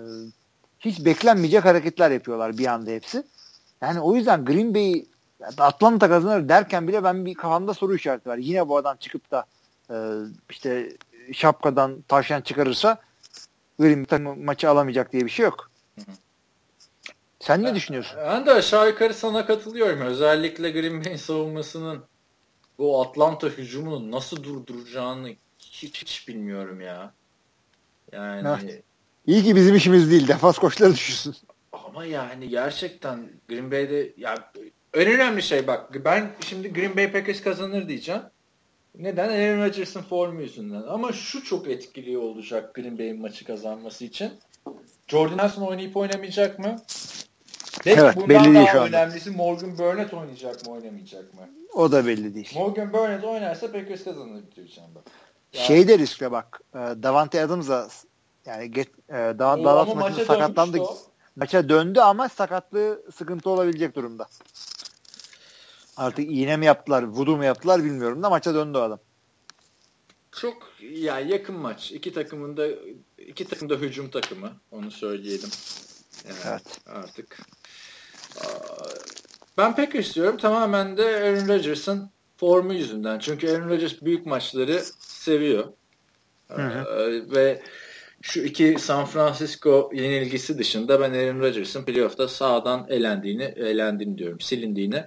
hiç 0.79 1.05
beklenmeyecek 1.05 1.65
hareketler 1.65 2.11
yapıyorlar 2.11 2.57
bir 2.57 2.65
anda 2.65 2.91
hepsi. 2.91 3.23
Yani 3.81 3.99
o 3.99 4.15
yüzden 4.15 4.45
Green 4.45 4.75
Bay 4.75 5.05
Atlanta 5.57 6.09
kazanır 6.09 6.49
derken 6.49 6.87
bile 6.87 7.03
ben 7.03 7.25
bir 7.25 7.33
kafamda 7.33 7.73
soru 7.73 7.95
işareti 7.95 8.29
var. 8.29 8.37
Yine 8.37 8.69
bu 8.69 8.77
adam 8.77 8.97
çıkıp 8.97 9.31
da 9.31 9.45
e, 9.91 9.95
işte 10.49 10.97
şapkadan 11.33 12.01
taşyan 12.07 12.41
çıkarırsa 12.41 12.97
Green 13.79 14.07
Bay 14.11 14.35
maçı 14.35 14.69
alamayacak 14.69 15.13
diye 15.13 15.25
bir 15.25 15.29
şey 15.29 15.43
yok. 15.43 15.71
Sen 17.39 17.63
ne 17.63 17.75
düşünüyorsun? 17.75 18.17
Ben 18.17 18.45
de 18.45 18.51
aşağı 18.51 18.89
yukarı 18.89 19.13
sana 19.13 19.45
katılıyorum. 19.45 20.01
Özellikle 20.01 20.71
Green 20.71 21.05
Bay 21.05 21.17
savunmasının 21.17 22.03
bu 22.77 23.01
Atlanta 23.01 23.47
hücumunu 23.47 24.11
nasıl 24.11 24.43
durduracağını 24.43 25.29
hiç 25.59 26.01
hiç 26.01 26.27
bilmiyorum 26.27 26.81
ya. 26.81 27.13
Yani 28.11 28.47
evet. 28.63 28.83
İyi 29.29 29.43
ki 29.43 29.55
bizim 29.55 29.75
işimiz 29.75 30.11
değil. 30.11 30.27
Defans 30.27 30.57
koçları 30.57 30.93
düşünsün. 30.93 31.35
Ama 31.71 32.05
yani 32.05 32.49
gerçekten 32.49 33.29
Green 33.49 33.71
Bay'de 33.71 34.13
ya 34.17 34.51
en 34.93 35.07
önemli 35.07 35.43
şey 35.43 35.67
bak 35.67 36.05
ben 36.05 36.31
şimdi 36.45 36.73
Green 36.73 36.97
Bay 36.97 37.11
Packers 37.11 37.41
kazanır 37.41 37.87
diyeceğim. 37.87 38.21
Neden? 38.95 39.29
Aaron 39.29 39.65
Rodgers'ın 39.65 40.01
formu 40.01 40.41
yüzünden. 40.41 40.83
Ama 40.87 41.11
şu 41.11 41.43
çok 41.43 41.67
etkili 41.67 42.17
olacak 42.17 42.75
Green 42.75 42.99
Bay'in 42.99 43.21
maçı 43.21 43.45
kazanması 43.45 44.05
için. 44.05 44.31
Jordan 45.07 45.37
Nelson 45.37 45.61
oynayıp 45.61 45.97
oynamayacak 45.97 46.59
mı? 46.59 46.75
Belki 47.85 48.01
evet, 48.01 48.15
bundan 48.15 48.29
belli 48.29 48.43
değil 48.43 48.55
daha 48.55 48.81
anda. 48.81 48.97
önemlisi 48.97 49.31
Morgan 49.31 49.77
Burnett 49.77 50.13
oynayacak 50.13 50.67
mı 50.67 50.73
oynamayacak 50.73 51.33
mı? 51.33 51.41
O 51.73 51.91
da 51.91 52.05
belli 52.05 52.35
değil. 52.35 52.51
Morgan 52.55 52.93
Burnett 52.93 53.23
oynarsa 53.23 53.71
Packers 53.71 54.03
kazanır 54.03 54.43
diyeceğim 54.55 54.89
bak. 54.95 55.03
Yani, 55.53 55.65
şey 55.65 55.87
de 55.87 55.97
riskli 55.99 56.31
bak. 56.31 56.61
E, 56.73 56.77
Davante 56.77 57.41
Adams'a 57.41 57.89
yani 58.49 58.71
get, 58.71 58.87
e, 59.09 59.13
da, 59.13 59.39
Dallas 59.39 59.95
maçında 59.95 60.25
sakatlandı. 60.25 60.77
Maça 61.35 61.69
döndü 61.69 61.99
ama 61.99 62.29
sakatlığı 62.29 63.03
sıkıntı 63.15 63.49
olabilecek 63.49 63.95
durumda. 63.95 64.27
Artık 65.97 66.31
iğne 66.31 66.57
mi 66.57 66.65
yaptılar, 66.65 67.03
vudu 67.03 67.37
mu 67.37 67.43
yaptılar 67.43 67.83
bilmiyorum 67.83 68.23
da 68.23 68.29
maça 68.29 68.53
döndü 68.53 68.77
o 68.77 68.81
adam. 68.81 68.99
Çok 70.31 70.57
ya 70.81 71.19
yakın 71.19 71.55
maç. 71.55 71.91
İki 71.91 72.13
takımın 72.13 72.57
da 72.57 72.67
iki 73.17 73.45
takım 73.47 73.69
da 73.69 73.75
hücum 73.75 74.09
takımı. 74.09 74.51
Onu 74.71 74.91
söyleyelim. 74.91 75.49
Yani 76.27 76.37
evet. 76.45 76.79
Artık 76.87 77.37
ben 79.57 79.75
pek 79.75 79.95
istiyorum. 79.95 80.37
Tamamen 80.37 80.97
de 80.97 81.03
Aaron 81.03 81.47
Rodgers'ın 81.47 82.09
formu 82.37 82.73
yüzünden. 82.73 83.19
Çünkü 83.19 83.49
Aaron 83.49 83.69
Rodgers 83.69 84.01
büyük 84.01 84.25
maçları 84.25 84.83
seviyor. 84.99 85.63
Hı 86.47 86.61
hı. 86.61 87.31
Ve 87.35 87.61
şu 88.21 88.41
iki 88.41 88.75
San 88.79 89.05
Francisco 89.05 89.91
yenilgisi 89.93 90.57
dışında 90.57 90.99
ben 90.99 91.11
Aaron 91.11 91.39
Rodgers'ın 91.39 91.83
playoff'ta 91.83 92.27
sağdan 92.27 92.85
elendiğini, 92.89 93.43
elendiğini 93.43 94.17
diyorum, 94.17 94.39
silindiğini 94.39 95.03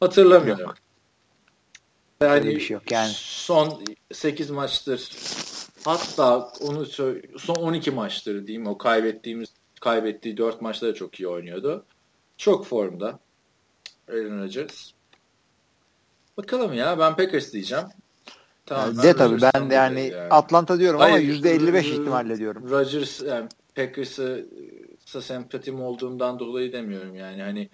hatırlamıyorum. 0.00 0.66
Yok. 0.66 0.74
Yani 2.20 2.46
bir 2.46 2.60
şey 2.60 2.74
yok 2.74 2.92
yani. 2.92 3.12
Son 3.14 3.84
8 4.12 4.50
maçtır 4.50 5.10
hatta 5.84 6.52
onu 6.60 6.86
son 7.38 7.54
12 7.54 7.90
maçtır 7.90 8.46
diyeyim 8.46 8.66
o 8.66 8.78
kaybettiğimiz 8.78 9.48
kaybettiği 9.80 10.36
4 10.36 10.62
maçta 10.62 10.86
da 10.86 10.94
çok 10.94 11.20
iyi 11.20 11.28
oynuyordu. 11.28 11.84
Çok 12.36 12.66
formda 12.66 13.18
Aaron 14.08 14.42
Rodgers. 14.42 14.90
Bakalım 16.36 16.74
ya 16.74 16.98
ben 16.98 17.16
Packers 17.16 17.52
diyeceğim. 17.52 17.84
Tamam, 18.68 19.02
de 19.02 19.16
tabii 19.16 19.42
ben 19.42 19.70
de 19.70 19.74
yani, 19.74 20.00
yani 20.00 20.16
Atlanta 20.30 20.78
diyorum 20.78 21.00
Hayır, 21.00 21.44
ama 21.44 21.48
%55 21.48 21.80
ihtimalle 21.80 22.38
diyorum. 22.38 22.70
Rodgers 22.70 23.22
yani 23.22 23.48
Packers'a 23.74 25.22
sempatim 25.22 25.82
olduğumdan 25.82 26.38
dolayı 26.38 26.72
demiyorum 26.72 27.14
yani. 27.14 27.42
Hani 27.42 27.68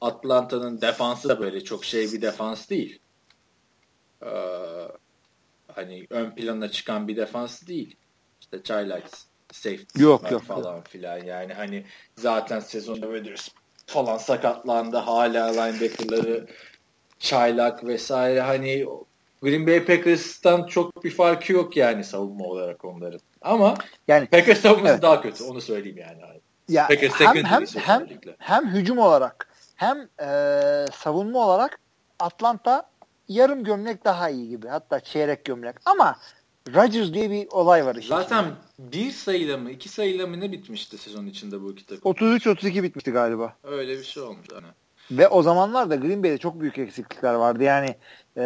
Atlanta'nın 0.00 0.80
defansı 0.80 1.28
da 1.28 1.40
böyle 1.40 1.64
çok 1.64 1.84
şey 1.84 2.12
bir 2.12 2.22
defans 2.22 2.70
değil. 2.70 2.98
Ee, 4.22 4.28
hani 5.74 6.06
ön 6.10 6.30
plana 6.30 6.70
çıkan 6.70 7.08
bir 7.08 7.16
defans 7.16 7.66
değil. 7.66 7.96
İşte 8.40 8.62
çaylak 8.62 9.02
safety 9.52 10.02
yok, 10.02 10.30
yok, 10.30 10.42
falan 10.42 10.76
yok. 10.76 10.86
filan 10.88 11.18
yani 11.18 11.54
hani 11.54 11.84
zaten 12.16 12.60
sezonda 12.60 13.06
Rodgers 13.06 13.48
falan 13.86 14.18
sakatlandı 14.18 14.96
hala 14.96 15.46
linebacker'ları 15.46 16.46
çaylak 17.18 17.84
vesaire 17.84 18.40
hani 18.40 18.86
Green 19.46 19.66
Bay 19.66 19.84
Packers'tan 19.84 20.66
çok 20.66 21.04
bir 21.04 21.10
farkı 21.10 21.52
yok 21.52 21.76
yani 21.76 22.04
savunma 22.04 22.44
olarak 22.44 22.84
onların. 22.84 23.20
Ama 23.42 23.74
yani 24.08 24.26
Packers 24.26 24.60
savunması 24.60 24.92
evet. 24.92 25.02
daha 25.02 25.22
kötü 25.22 25.44
onu 25.44 25.60
söyleyeyim 25.60 25.98
yani. 25.98 26.22
Ya 26.68 26.86
Packers 26.86 27.20
hem 27.20 27.44
hem 27.44 27.64
hem, 27.66 28.06
hem 28.38 28.68
hücum 28.68 28.98
olarak 28.98 29.48
hem 29.76 30.08
e, 30.20 30.28
savunma 30.92 31.46
olarak 31.46 31.80
Atlanta 32.18 32.90
yarım 33.28 33.64
gömlek 33.64 34.04
daha 34.04 34.30
iyi 34.30 34.48
gibi. 34.48 34.68
Hatta 34.68 35.00
çeyrek 35.00 35.44
gömlek. 35.44 35.74
Ama 35.84 36.16
Rodgers 36.74 37.12
diye 37.12 37.30
bir 37.30 37.46
olay 37.50 37.86
var 37.86 37.96
işte. 37.96 38.14
Zaten 38.14 38.44
bir 38.78 39.10
sayıyla 39.10 39.58
mı 39.58 39.70
iki 39.70 39.88
sayıyla 39.88 40.26
mı 40.26 40.40
ne 40.40 40.52
bitmişti 40.52 40.98
sezon 40.98 41.26
içinde 41.26 41.62
bu 41.62 41.72
iki 41.72 41.86
takım? 41.86 42.12
33-32 42.12 42.82
bitmişti 42.82 43.10
galiba. 43.10 43.56
Öyle 43.64 43.98
bir 43.98 44.04
şey 44.04 44.22
olmuş. 44.22 44.46
Yani. 44.52 44.66
Ve 45.10 45.28
o 45.28 45.42
zamanlar 45.42 45.90
da 45.90 45.96
Green 45.96 46.22
Bay'de 46.22 46.38
çok 46.38 46.60
büyük 46.60 46.78
eksiklikler 46.78 47.34
vardı. 47.34 47.62
Yani 47.62 47.96
e, 48.36 48.44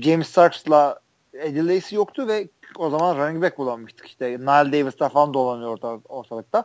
James 0.00 0.28
Starks'la 0.28 1.00
Eddie 1.34 1.66
Lacy 1.66 1.94
yoktu 1.94 2.28
ve 2.28 2.48
o 2.76 2.90
zaman 2.90 3.16
running 3.16 3.42
back 3.42 3.58
bulanmıştık. 3.58 4.06
İşte 4.06 4.30
Nile 4.30 4.72
Davis'la 4.72 5.08
falan 5.08 5.34
dolanıyor 5.34 5.70
orta, 5.70 6.00
ortalıkta. 6.08 6.64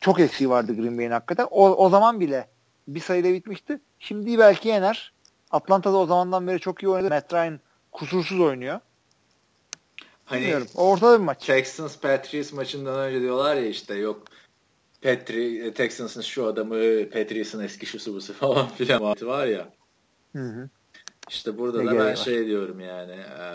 Çok 0.00 0.20
eksiği 0.20 0.50
vardı 0.50 0.76
Green 0.76 0.98
Bay'in 0.98 1.10
hakikaten. 1.10 1.46
O, 1.50 1.68
o 1.68 1.88
zaman 1.88 2.20
bile 2.20 2.48
bir 2.88 3.00
sayıda 3.00 3.32
bitmişti. 3.32 3.80
Şimdi 3.98 4.38
belki 4.38 4.68
yener. 4.68 5.12
Atlanta'da 5.50 5.96
o 5.96 6.06
zamandan 6.06 6.46
beri 6.46 6.60
çok 6.60 6.82
iyi 6.82 6.88
oynadı. 6.88 7.08
Matt 7.08 7.32
Ryan 7.32 7.60
kusursuz 7.92 8.40
oynuyor. 8.40 8.80
Hani 10.24 10.40
Bilmiyorum. 10.40 10.66
Ortada 10.74 11.18
bir 11.18 11.24
maç. 11.24 11.46
Texans 11.46 11.98
Patriots 11.98 12.52
maçından 12.52 12.98
önce 12.98 13.20
diyorlar 13.20 13.56
ya 13.56 13.66
işte 13.66 13.94
yok 13.94 14.22
Petri, 15.00 15.66
e, 15.66 15.72
Texans'ın 15.72 16.20
şu 16.20 16.46
adamı 16.46 16.74
Patriots'ın 17.10 17.64
eski 17.64 17.86
şusu 17.86 18.14
busu 18.14 18.32
falan 18.32 18.68
filan 18.68 19.02
var 19.02 19.46
ya. 19.46 19.68
Hı 20.32 20.42
hı. 20.42 20.68
İşte 21.28 21.58
burada 21.58 21.82
ne 21.82 21.86
da 21.86 21.90
ben 21.90 21.98
var. 21.98 22.16
şey 22.16 22.46
diyorum 22.46 22.80
yani 22.80 23.12
e, 23.12 23.48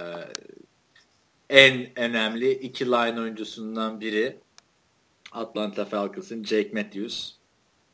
en 1.49 1.99
önemli 1.99 2.51
iki 2.51 2.85
line 2.85 3.21
oyuncusundan 3.21 4.01
biri 4.01 4.39
Atlanta 5.31 5.85
Falcons'ın 5.85 6.43
Jake 6.43 6.71
Matthews. 6.73 7.39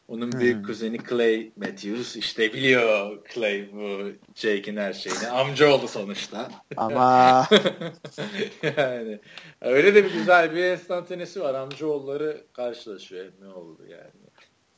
Onun 0.07 0.31
büyük 0.31 0.57
hmm. 0.57 0.63
kuzeni 0.63 0.97
Clay 1.09 1.51
Matthews 1.55 2.15
işte 2.15 2.53
biliyor 2.53 3.17
Clay 3.33 3.69
bu 3.73 4.11
Jake'in 4.35 4.77
her 4.77 4.93
şeyini. 4.93 5.27
Amcaoğlu 5.27 5.87
sonuçta. 5.87 6.51
Ama 6.77 7.47
yani 8.77 9.19
öyle 9.61 9.95
de 9.95 10.05
bir 10.05 10.13
güzel 10.13 10.55
bir 10.55 10.63
enstantanesi 10.63 11.41
var. 11.41 11.53
Amcaoğulları 11.53 12.43
karşılaşıyor. 12.53 13.25
Ne 13.41 13.47
oldu 13.47 13.81
yani. 13.89 14.11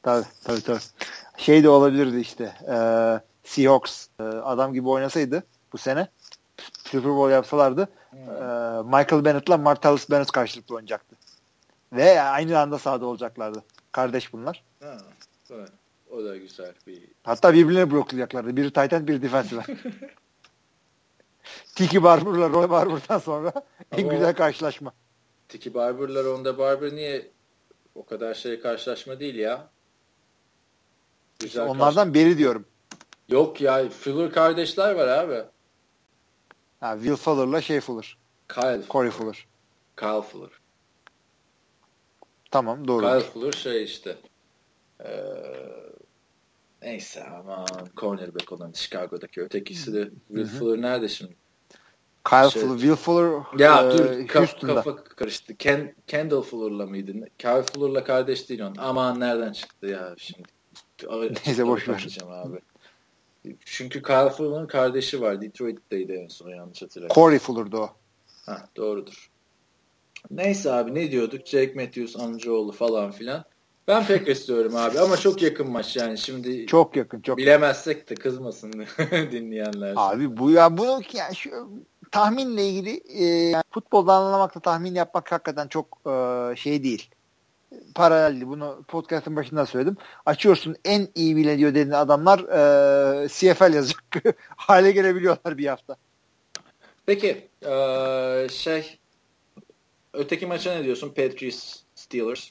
Tabii 0.04 0.26
tabii 0.44 0.62
tabii. 0.62 0.80
Şey 1.38 1.64
de 1.64 1.70
olabilirdi 1.70 2.20
işte. 2.20 2.44
E, 2.44 2.78
Seahawks 3.48 4.08
e, 4.20 4.24
adam 4.24 4.74
gibi 4.74 4.90
oynasaydı 4.90 5.44
bu 5.74 5.78
sene 5.78 6.08
Super 6.84 7.12
Bowl 7.12 7.32
yapsalardı 7.32 7.88
hmm. 8.10 8.20
e, 8.20 8.24
Michael 8.84 9.26
Bennett'la 9.26 9.58
Martellus 9.58 10.10
Bennett 10.10 10.32
karşılıklı 10.32 10.76
oynayacaktı. 10.76 11.16
Ve 11.94 12.22
aynı 12.22 12.60
anda 12.60 12.80
sahada 12.80 13.06
olacaklardı. 13.06 13.64
Kardeş 13.92 14.34
bunlar. 14.34 14.64
Ha, 14.84 14.98
evet. 15.52 15.70
O 16.12 16.24
da 16.24 16.38
güzel 16.38 16.74
bir... 16.88 17.04
Hatta 17.24 17.54
birbirlerine 17.54 17.92
bloklayacaklardı. 17.92 18.58
Biri 18.58 18.74
tight 18.74 18.94
end, 18.94 19.08
biri 19.08 19.22
defensive 19.22 19.62
Tiki 21.76 22.04
Barber'la 22.04 22.50
Roy 22.50 22.70
Barber'dan 22.70 23.20
sonra 23.20 23.54
en 23.92 24.04
Ama 24.04 24.14
güzel 24.14 24.36
karşılaşma. 24.36 24.94
Tiki 25.50 25.74
Barber'la 25.74 26.24
Ronda 26.24 26.58
Barber 26.58 26.96
niye 26.96 27.28
o 27.96 28.06
kadar 28.06 28.34
şey 28.34 28.60
karşılaşma 28.60 29.20
değil 29.20 29.36
ya? 29.36 29.70
Güzel 31.40 31.68
onlardan 31.68 32.14
biri 32.14 32.38
diyorum. 32.38 32.66
Yok 33.30 33.62
ya 33.62 33.90
Fuller 33.90 34.32
kardeşler 34.32 34.96
var 34.96 35.08
abi. 35.08 35.44
Ha, 36.80 36.96
Will 36.96 37.16
Fuller'la 37.16 37.62
şey 37.62 37.80
Fuller. 37.80 38.18
Kyle. 38.50 38.82
Corey 38.90 39.12
Fuller. 39.12 39.48
Kyle 39.98 40.22
Fuller. 40.22 40.50
Tamam 42.52 42.88
doğru. 42.88 43.06
Kyle 43.06 43.20
Fuller 43.20 43.52
şey 43.52 43.84
işte 43.84 44.18
ee, 45.06 45.10
neyse 46.82 47.24
ama 47.24 47.66
cornerback 47.98 48.52
olan 48.52 48.72
Chicago'daki 48.72 49.42
ötekisi 49.42 49.94
de 49.94 50.10
Will 50.28 50.48
Hı-hı. 50.48 50.60
Fuller 50.60 50.82
nerede 50.82 51.10
şimdi? 51.10 51.36
Kyle 52.30 52.50
şey, 52.50 52.62
Fuller, 52.62 52.78
Will 52.78 52.96
Fuller 52.96 53.60
ya 53.60 53.90
e, 53.90 53.98
dur 53.98 54.28
kaf, 54.28 54.62
kafa 54.62 54.96
karıştı. 55.04 55.58
Ken, 55.58 55.96
Kendall 56.08 56.42
Fuller'la 56.42 56.86
mıydı? 56.86 57.14
Kyle 57.38 57.64
Fuller'la 57.64 58.04
kardeş 58.04 58.50
değil 58.50 58.62
on. 58.62 58.76
Aman 58.78 59.20
nereden 59.20 59.52
çıktı 59.52 59.88
ya 59.88 60.16
şimdi? 60.18 60.48
Neyse 61.46 61.68
boş 61.68 61.90
ver. 61.90 62.18
Abi. 62.30 62.60
Çünkü 63.66 64.02
Kyle 64.02 64.30
Fuller'ın 64.30 64.68
kardeşi 64.68 65.22
var. 65.22 65.42
Detroit'teydi 65.42 66.14
en 66.14 66.28
son 66.28 66.50
yanlış 66.50 66.82
hatırlamıyorum. 66.82 67.24
Corey 67.24 67.40
Fuller'dı 67.40 67.78
o. 67.78 67.90
Ha, 68.46 68.70
doğrudur. 68.78 69.30
Neyse 70.32 70.72
abi 70.72 70.96
ne 70.96 71.12
diyorduk? 71.12 71.48
Jake 71.48 71.74
Matthews 71.76 72.16
amcaoğlu 72.16 72.72
falan 72.72 73.12
filan. 73.12 73.46
Ben 73.88 74.06
pek 74.06 74.28
istiyorum 74.38 74.76
abi 74.76 75.00
ama 75.00 75.18
çok 75.18 75.42
yakın 75.42 75.70
maç 75.72 75.96
yani 75.96 76.18
şimdi. 76.18 76.66
Çok 76.66 76.96
yakın 76.96 77.22
çok. 77.22 77.38
Bilemezsek 77.38 78.10
de 78.10 78.16
kızmasın 78.16 78.74
dinleyenler. 79.12 79.94
Abi 79.96 80.38
bu 80.38 80.52
ya 80.52 80.78
bunu 80.78 81.02
yani 81.14 81.36
şu 81.36 81.70
tahminle 82.12 82.70
ilgili 82.70 83.02
e, 83.08 83.24
yani 83.26 83.64
futboldan 83.72 84.22
anlamakla 84.22 84.62
tahmin 84.62 84.96
yapmak 84.96 85.32
hakikaten 85.32 85.68
çok 85.68 86.02
e, 86.08 86.56
şey 86.56 86.84
değil. 86.84 87.10
Paralelli. 87.96 88.48
Bunu 88.48 88.84
podcast'ın 88.88 89.36
başında 89.36 89.66
söyledim. 89.66 89.98
Açıyorsun 90.26 90.76
en 90.86 91.08
iyi 91.16 91.36
bile 91.36 91.58
diyor 91.58 91.72
dediğin 91.72 91.92
adamlar 91.92 92.40
e, 92.40 93.28
CFL 93.28 93.74
yazacak 93.74 94.04
hale 94.56 94.92
gelebiliyorlar 94.92 95.58
bir 95.58 95.68
hafta. 95.68 95.96
Peki 97.06 97.48
e, 97.66 98.48
şey 98.52 99.00
öteki 100.14 100.46
maça 100.46 100.74
ne 100.74 100.84
diyorsun? 100.84 101.10
Patriots 101.10 101.76
Steelers. 101.96 102.50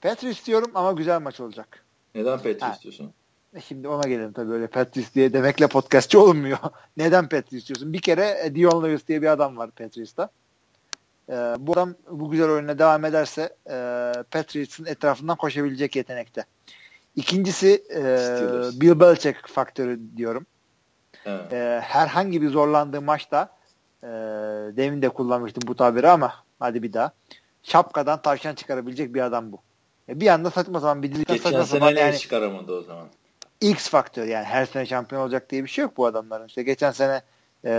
Patriots 0.00 0.38
istiyorum 0.38 0.70
ama 0.74 0.92
güzel 0.92 1.20
maç 1.20 1.40
olacak. 1.40 1.84
Neden 2.14 2.36
Patriots 2.36 2.74
istiyorsun? 2.74 3.12
E 3.54 3.60
şimdi 3.60 3.88
ona 3.88 4.08
gelelim 4.08 4.32
tabii 4.32 4.52
öyle 4.52 4.66
Patriots 4.66 5.14
diye 5.14 5.32
demekle 5.32 5.66
podcastçı 5.66 6.20
olmuyor. 6.20 6.58
Neden 6.96 7.22
Patriots 7.22 7.52
istiyorsun? 7.52 7.92
Bir 7.92 8.00
kere 8.00 8.40
e, 8.44 8.54
Dion 8.54 8.84
Lewis 8.84 9.08
diye 9.08 9.22
bir 9.22 9.26
adam 9.26 9.56
var 9.56 9.70
Patriots'ta. 9.70 10.30
Ee, 11.28 11.32
bu 11.58 11.72
adam 11.72 11.94
bu 12.10 12.30
güzel 12.30 12.50
oyuna 12.50 12.78
devam 12.78 13.04
ederse 13.04 13.56
e, 13.66 13.74
Patriots'ın 14.30 14.84
etrafından 14.84 15.36
koşabilecek 15.36 15.96
yetenekte. 15.96 16.44
İkincisi 17.16 17.84
e, 17.94 18.00
Bill 18.80 19.00
Belichick 19.00 19.48
faktörü 19.48 20.00
diyorum. 20.16 20.46
Evet. 21.24 21.52
E, 21.52 21.80
herhangi 21.84 22.42
bir 22.42 22.48
zorlandığı 22.48 23.02
maçta 23.02 23.48
e, 24.02 24.06
demin 24.76 25.02
de 25.02 25.08
kullanmıştım 25.08 25.62
bu 25.66 25.76
tabiri 25.76 26.08
ama 26.08 26.34
hadi 26.58 26.82
bir 26.82 26.92
daha. 26.92 27.12
Şapkadan 27.62 28.22
tavşan 28.22 28.54
çıkarabilecek 28.54 29.14
bir 29.14 29.20
adam 29.20 29.52
bu. 29.52 29.58
E, 30.08 30.20
bir 30.20 30.26
anda 30.28 30.50
saçma 30.50 30.80
zaman 30.80 31.02
bir 31.02 31.12
dilikten 31.14 31.36
saçma 31.36 31.64
sapan 31.64 31.90
yani. 31.90 32.18
çıkaramadı 32.18 32.72
o 32.72 32.82
zaman. 32.82 33.06
X 33.60 33.88
faktör 33.88 34.26
yani 34.26 34.44
her 34.44 34.66
sene 34.66 34.86
şampiyon 34.86 35.22
olacak 35.22 35.50
diye 35.50 35.64
bir 35.64 35.68
şey 35.68 35.82
yok 35.82 35.96
bu 35.96 36.06
adamların. 36.06 36.46
İşte 36.46 36.62
geçen 36.62 36.90
sene 36.90 37.22
e, 37.64 37.72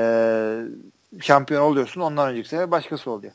şampiyon 1.21 1.61
oluyorsun 1.61 2.01
ondan 2.01 2.29
önceki 2.29 2.49
sene 2.49 2.71
başkası 2.71 3.11
oluyor. 3.11 3.33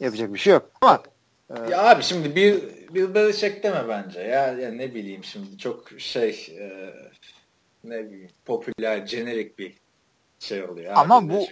Yapacak 0.00 0.34
bir 0.34 0.38
şey 0.38 0.52
yok. 0.52 0.70
Ama 0.80 1.02
e, 1.50 1.70
ya 1.70 1.90
abi 1.90 2.02
şimdi 2.02 2.36
bir 2.36 2.62
bir 2.94 3.14
Belichick 3.14 3.62
deme 3.62 3.88
bence 3.88 4.20
ya, 4.20 4.52
ya 4.52 4.70
ne 4.70 4.94
bileyim 4.94 5.24
şimdi 5.24 5.58
çok 5.58 5.90
şey 5.98 6.56
e, 6.58 6.94
ne 7.84 8.04
bileyim 8.04 8.30
popüler 8.44 9.06
jenerik 9.06 9.58
bir 9.58 9.74
şey 10.38 10.64
oluyor. 10.64 10.92
Ama 10.96 11.28
bu 11.30 11.46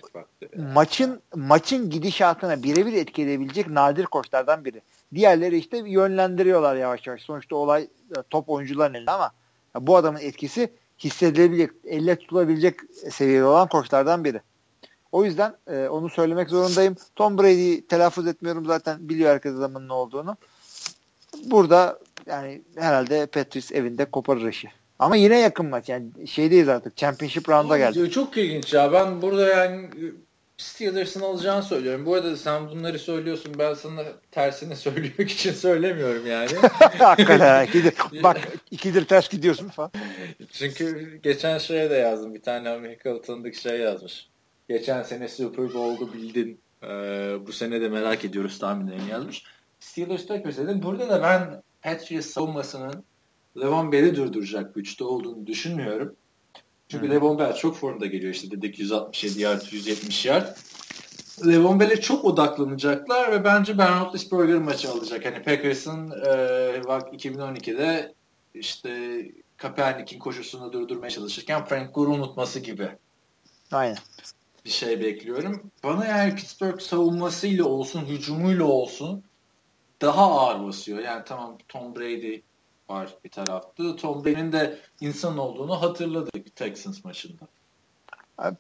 maçın 0.57 1.23
maçın 1.35 1.91
gidişatına 1.91 2.63
birebir 2.63 2.93
etki 2.93 3.23
edebilecek 3.23 3.69
nadir 3.69 4.05
koçlardan 4.05 4.65
biri. 4.65 4.83
Diğerleri 5.15 5.59
işte 5.59 5.83
yönlendiriyorlar 5.87 6.77
yavaş 6.77 7.07
yavaş. 7.07 7.23
Sonuçta 7.23 7.57
olay 7.57 7.83
e, 7.83 8.23
top 8.31 8.49
oyuncuların 8.49 8.95
elinde 8.95 9.11
ama 9.11 9.33
bu 9.75 9.97
adamın 9.97 10.21
etkisi 10.21 10.73
hissedilebilecek, 10.99 11.71
elle 11.87 12.17
tutulabilecek 12.17 12.81
seviyede 13.11 13.45
olan 13.45 13.69
koçlardan 13.69 14.25
biri. 14.25 14.41
O 15.13 15.25
yüzden 15.25 15.55
e, 15.71 15.89
onu 15.89 16.11
söylemek 16.11 16.51
zorundayım. 16.51 16.97
Tom 17.17 17.39
Brady'yi 17.39 17.87
telaffuz 17.87 18.27
etmiyorum 18.27 18.67
zaten 18.67 19.09
biliyor 19.09 19.31
herkes 19.31 19.55
adamın 19.55 19.89
ne 19.89 19.93
olduğunu. 19.93 20.37
Burada 21.45 21.99
yani 22.27 22.63
herhalde 22.77 23.27
Patrice 23.27 23.75
evinde 23.75 24.05
koparır 24.05 24.49
işi. 24.49 24.69
Ama 24.99 25.17
yine 25.17 25.39
yakın 25.39 25.67
maç. 25.67 25.89
Yani 25.89 26.29
şeydeyiz 26.29 26.69
artık. 26.69 26.97
Championship 26.97 27.49
round'a 27.49 27.79
geldi. 27.79 28.11
Çok 28.11 28.37
ilginç 28.37 28.75
ya. 28.75 28.93
Ben 28.93 29.23
burada 29.23 29.49
yani 29.49 29.89
Steelers'ın 30.57 31.21
alacağını 31.21 31.63
söylüyorum. 31.63 32.07
Bu 32.07 32.15
arada 32.15 32.37
sen 32.37 32.71
bunları 32.71 32.99
söylüyorsun. 32.99 33.55
Ben 33.59 33.75
sana 33.75 34.03
tersini 34.31 34.77
söylemek 34.77 35.31
için 35.31 35.53
söylemiyorum 35.53 36.27
yani. 36.27 36.51
Hakikaten. 36.99 37.67
ikidir, 37.67 37.95
bak 38.23 38.41
ikidir 38.71 39.05
ters 39.05 39.29
gidiyorsun 39.29 39.69
falan. 39.69 39.91
Çünkü 40.53 41.17
geçen 41.23 41.59
şeye 41.59 41.91
de 41.91 41.95
yazdım. 41.95 42.35
Bir 42.35 42.43
tane 42.43 42.69
Amerikalı 42.69 43.23
tanıdık 43.23 43.55
şey 43.55 43.81
yazmış. 43.81 44.32
Geçen 44.69 45.03
sene 45.03 45.29
Super 45.29 45.75
Bowl'u 45.75 46.13
bildin. 46.13 46.61
Ee, 46.83 46.87
bu 47.47 47.53
sene 47.53 47.81
de 47.81 47.89
merak 47.89 48.25
ediyoruz 48.25 48.59
tahminlerini 48.59 49.11
yazmış. 49.11 49.45
Steelers 49.81 50.27
Packers 50.27 50.59
dedim. 50.59 50.83
Burada 50.83 51.09
da 51.09 51.23
ben 51.23 51.63
Patriots 51.83 52.27
savunmasının 52.27 53.05
Levon 53.61 53.93
Bell'i 53.93 54.17
durduracak 54.17 54.75
güçte 54.75 55.05
olduğunu 55.05 55.47
düşünmüyorum. 55.47 56.17
Çünkü 56.89 57.07
hmm. 57.07 57.15
Levon 57.15 57.39
Bell 57.39 57.55
çok 57.55 57.77
formda 57.77 58.07
geliyor 58.07 58.35
işte 58.35 58.51
dedik 58.51 58.79
167 58.79 59.41
yard, 59.41 59.63
170 59.71 60.27
yard. 60.27 60.57
Levon 61.47 61.81
Bell'e 61.81 62.01
çok 62.01 62.25
odaklanacaklar 62.25 63.33
ve 63.33 63.45
bence 63.45 63.79
Ben 63.79 64.01
Roethlisberger 64.01 64.59
maçı 64.59 64.91
alacak. 64.91 65.25
Hani 65.25 65.43
Packers'ın 65.43 66.11
e, 66.11 66.85
bak 66.89 67.15
2012'de 67.15 68.15
işte 68.55 69.23
Kaepernick'in 69.57 70.19
koşusunu 70.19 70.73
durdurmaya 70.73 71.11
çalışırken 71.11 71.65
Frank 71.65 71.95
Gore'u 71.95 72.15
unutması 72.15 72.61
gibi. 72.61 72.89
Aynen. 73.73 73.97
Bir 74.65 74.71
şey 74.71 75.01
bekliyorum. 75.01 75.71
Bana 75.85 76.07
yani 76.07 76.35
Pittsburgh 76.35 76.81
savunmasıyla 76.81 77.65
olsun, 77.65 78.05
hücumuyla 78.05 78.65
olsun 78.65 79.25
daha 80.01 80.23
ağır 80.23 80.65
basıyor. 80.67 80.99
Yani 80.99 81.23
tamam 81.27 81.59
Tom 81.69 81.97
Brady 81.97 82.41
var 82.89 83.15
bir 83.25 83.31
tarafta. 83.31 83.97
Tom 83.97 84.25
Brady'nin 84.25 84.53
de 84.53 84.79
insan 85.01 85.39
olduğunu 85.39 85.83
hatırladık 85.83 86.57
Texans 86.57 87.05
maçında. 87.05 87.45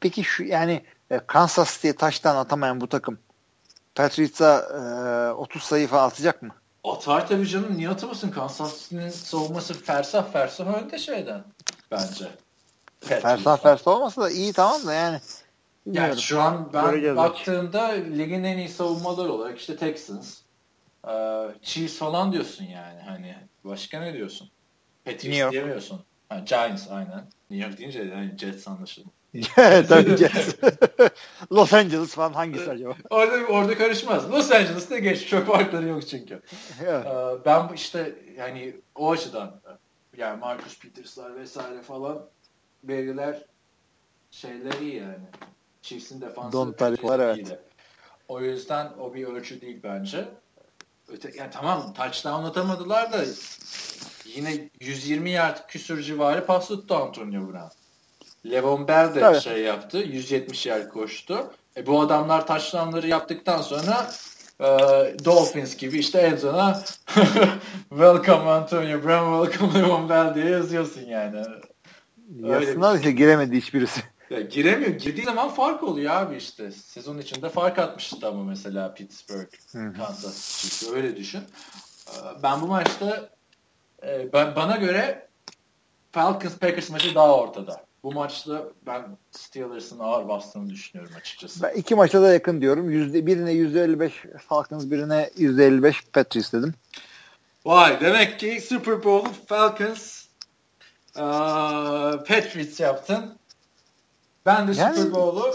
Peki 0.01 0.25
şu 0.25 0.45
yani 0.45 0.83
e, 1.11 1.21
Kansas 1.27 1.75
City'ye 1.75 1.97
taştan 1.97 2.37
atamayan 2.37 2.81
bu 2.81 2.89
takım 2.89 3.19
Patriots'a 3.95 4.59
e, 5.31 5.33
30 5.33 5.63
sayı 5.63 5.89
falan 5.89 6.07
atacak 6.07 6.43
mı? 6.43 6.55
Atar 6.85 7.29
tabii 7.29 7.47
canım. 7.47 7.77
Niye 7.77 7.89
atamasın? 7.89 8.31
Kansas 8.31 8.83
City'nin 8.83 9.09
savunması 9.09 9.75
fersah 9.75 10.33
fersah 10.33 10.83
önde 10.83 10.99
şeyden 10.99 11.45
bence. 11.91 12.29
Fersah 13.01 13.63
fersah 13.63 13.93
olmasa 13.93 14.23
da 14.23 14.31
iyi 14.31 14.53
tamam 14.53 14.87
da 14.87 14.95
yani. 14.95 15.21
Yani 15.87 16.21
şu 16.21 16.41
an 16.41 16.71
ben 16.73 16.91
Göreceğiz 16.91 17.17
baktığımda 17.17 17.87
ligin 17.89 18.45
en 18.45 18.59
iyi 18.59 18.69
savunmaları 18.69 19.33
olarak 19.33 19.59
işte 19.59 19.77
Texans, 19.77 20.39
e, 21.09 21.13
Chiefs 21.63 21.99
falan 21.99 22.33
diyorsun 22.33 22.65
yani. 22.65 23.01
Hani 23.01 23.37
Başka 23.65 24.01
ne 24.01 24.15
diyorsun? 24.15 24.51
Patriots 25.05 25.53
diyemiyorsun. 25.53 26.05
Ha, 26.29 26.39
Giants 26.39 26.91
aynen. 26.91 27.25
New 27.51 27.67
York 27.69 27.79
deyince 27.79 28.03
yani 28.03 28.35
Jets 28.39 28.69
anlaşıldı. 28.69 29.09
Tabii 29.89 30.17
ki. 30.17 30.29
Los 31.53 31.73
Angeles 31.73 32.15
falan 32.15 32.33
hangisi 32.33 32.71
acaba? 32.71 32.95
Orada 33.11 33.47
orada 33.47 33.79
karışmaz. 33.79 34.33
Los 34.33 34.53
Angeles'ta 34.53 34.99
geç. 34.99 35.29
Çok 35.29 35.47
farkları 35.47 35.89
yok 35.89 36.09
çünkü. 36.09 36.43
Evet. 36.83 37.07
Ee, 37.07 37.45
ben 37.45 37.75
işte 37.75 38.15
yani 38.37 38.77
o 38.95 39.11
açıdan 39.11 39.61
yani 40.17 40.41
Marcus 40.41 40.79
Peters'lar 40.79 41.37
vesaire 41.37 41.83
falan 41.83 42.27
veriler 42.85 43.43
şeyler 44.31 44.73
iyi 44.81 44.97
yani. 44.97 45.27
Chiefs'in 45.83 46.21
defansı 46.21 46.53
Don 46.53 46.75
var 47.03 47.19
evet. 47.19 47.59
O 48.29 48.41
yüzden 48.41 48.93
o 49.01 49.15
bir 49.15 49.27
ölçü 49.27 49.61
değil 49.61 49.81
bence. 49.83 50.29
Öte, 51.09 51.31
yani 51.35 51.51
tamam 51.51 51.95
touchdown 51.95 52.45
atamadılar 52.45 53.13
da 53.13 53.25
yine 54.25 54.69
120 54.81 55.31
yard 55.31 55.59
küsur 55.69 56.01
civarı 56.01 56.47
pas 56.47 56.69
tuttu 56.69 56.95
Antonio 56.95 57.53
Brown. 57.53 57.83
Levon 58.51 58.89
Bell 58.89 59.15
de 59.15 59.21
evet. 59.21 59.43
şey 59.43 59.63
yaptı. 59.63 59.99
170 59.99 60.67
yer 60.67 60.89
koştu. 60.89 61.51
E, 61.77 61.87
bu 61.87 62.01
adamlar 62.01 62.47
taşlanları 62.47 63.09
yaptıktan 63.09 63.63
sonra 63.63 64.11
e, 64.61 64.67
Dolphins 65.25 65.77
gibi 65.77 65.99
işte 65.99 66.19
en 66.19 66.37
sona 66.37 66.83
Welcome 67.89 68.51
Antonio 68.51 69.03
Brown, 69.03 69.45
Welcome 69.45 69.81
Levon 69.81 70.09
Bell 70.09 70.35
diye 70.35 70.47
yazıyorsun 70.47 71.07
yani. 71.07 71.43
Yazsınlar 72.37 72.97
işte 72.97 73.11
giremedi 73.11 73.57
hiçbirisi. 73.57 74.01
Ya 74.33 74.41
giremiyor. 74.41 74.93
Girdiği 74.93 75.25
zaman 75.25 75.49
fark 75.49 75.83
oluyor 75.83 76.15
abi 76.15 76.37
işte. 76.37 76.71
Sezon 76.71 77.19
içinde 77.19 77.49
fark 77.49 77.79
atmıştı 77.79 78.29
ama 78.29 78.45
mesela 78.45 78.95
Pittsburgh, 78.95 79.49
Kansas 79.73 80.63
City 80.63 80.95
öyle 80.95 81.17
düşün. 81.17 81.41
E, 82.09 82.43
ben 82.43 82.63
bu 82.63 82.67
maçta 82.67 83.29
e, 84.03 84.33
ben, 84.33 84.57
bana 84.57 84.77
göre 84.77 85.29
Falcons 86.13 86.59
Packers 86.59 86.91
maçı 86.91 87.15
daha 87.15 87.37
ortada. 87.37 87.85
Bu 88.03 88.13
maçta 88.13 88.63
ben 88.87 89.03
Steelers'ın 89.31 89.99
ağır 89.99 90.29
bastığını 90.29 90.71
düşünüyorum 90.71 91.13
açıkçası. 91.21 91.63
Ben 91.63 91.75
iki 91.75 91.95
maçta 91.95 92.23
da 92.23 92.33
yakın 92.33 92.61
diyorum. 92.61 92.91
Yüzde, 92.91 93.27
birine 93.27 93.53
%55 93.53 94.39
Falcons, 94.39 94.91
birine 94.91 95.31
%55 95.39 95.95
Patriots 96.13 96.53
dedim. 96.53 96.75
Vay 97.65 98.01
demek 98.01 98.41
ki 98.41 98.61
Super 98.61 99.05
Bowl 99.05 99.29
Falcons 99.47 100.25
uh, 101.17 102.25
Patriots 102.25 102.81
yaptın. 102.81 103.39
Ben 104.47 104.69
de 104.69 104.73
yani, 104.73 104.97
Super 104.97 105.15
Bowl'u 105.15 105.55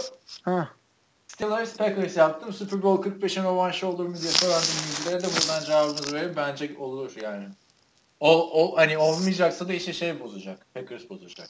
Steelers 1.28 1.76
Packers 1.76 2.16
yaptım. 2.16 2.52
Super 2.52 2.82
Bowl 2.82 3.08
45'in 3.08 3.44
o 3.44 3.50
one 3.50 3.72
shoulder 3.72 4.06
mu 4.06 4.16
diye 4.16 4.30
soran 4.30 4.62
dinleyicilere 4.62 5.22
de 5.22 5.26
buradan 5.26 5.64
cevabımızı 5.64 6.14
verip 6.14 6.36
bence 6.36 6.76
olur 6.78 7.12
yani. 7.22 7.44
O, 8.20 8.62
o, 8.62 8.76
hani 8.76 8.98
olmayacaksa 8.98 9.68
da 9.68 9.72
işe 9.72 9.92
şey 9.92 10.20
bozacak. 10.20 10.66
Packers 10.74 11.10
bozacak. 11.10 11.48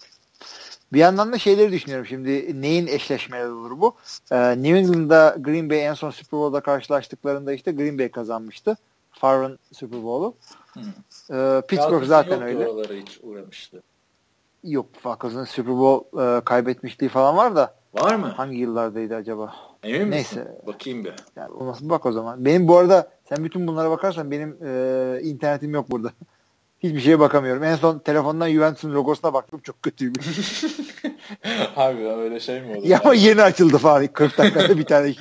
Bir 0.93 0.99
yandan 0.99 1.33
da 1.33 1.39
şeyleri 1.39 1.73
düşünüyorum 1.73 2.07
şimdi 2.07 2.63
neyin 2.63 2.87
eşleşmeleri 2.87 3.51
olur 3.51 3.81
bu? 3.81 3.97
Ee, 4.31 4.63
New 4.63 4.79
England'da 4.79 5.37
Green 5.39 5.71
Bay 5.71 5.87
en 5.87 5.95
son 5.95 6.11
Super 6.11 6.41
Bowl'da 6.41 6.61
karşılaştıklarında 6.61 7.53
işte 7.53 7.73
Green 7.73 7.99
Bay 7.99 8.11
kazanmıştı. 8.11 8.77
Favre'ın 9.13 9.59
Super 9.73 10.03
Bowl'u. 10.03 10.35
Hmm. 10.73 10.83
Ee, 11.31 11.63
Pittsburgh 11.69 12.05
zaten 12.05 12.43
öyle. 12.43 12.65
Hiç 13.01 13.19
uğramıştı. 13.23 13.83
Yok 14.65 14.87
Falcons'ın 15.03 15.45
Super 15.45 15.79
Bowl 15.79 16.19
e, 16.21 16.41
kaybetmişliği 16.45 17.09
falan 17.09 17.37
var 17.37 17.57
da. 17.57 17.75
Var 17.95 18.15
mı? 18.15 18.27
Hangi 18.27 18.59
yıllardaydı 18.59 19.15
acaba? 19.15 19.55
Emin 19.83 20.11
Neyse. 20.11 20.41
Misin? 20.41 20.53
Bakayım 20.67 21.05
bir. 21.05 21.15
Yani 21.37 21.51
olmasın 21.51 21.91
bak 21.91 22.07
o 22.07 22.13
zaman. 22.13 22.45
Benim 22.45 22.69
bu 22.69 22.77
arada 22.77 23.11
sen 23.29 23.45
bütün 23.45 23.67
bunlara 23.67 23.91
bakarsan 23.91 24.31
benim 24.31 24.59
e, 24.67 25.21
internetim 25.23 25.75
yok 25.75 25.91
burada. 25.91 26.13
Hiçbir 26.81 27.01
şeye 27.01 27.21
bakamıyorum. 27.21 27.65
En 27.65 27.77
son 27.77 27.99
telefondan 27.99 28.51
Juventus'un 28.51 28.95
logosuna 28.95 29.35
baktım. 29.35 29.61
Çok 29.61 29.83
kötüymüş. 29.83 30.65
Harbi 31.75 32.09
öyle 32.09 32.41
şey 32.41 32.63
mi 32.63 32.77
oldu? 32.77 32.87
Ya 32.87 33.01
ama 33.05 33.15
yeni 33.15 33.43
açıldı 33.43 33.79
falan. 33.79 34.07
40 34.07 34.39
dakikada 34.39 34.79
bir 34.79 34.85
tane. 34.85 35.15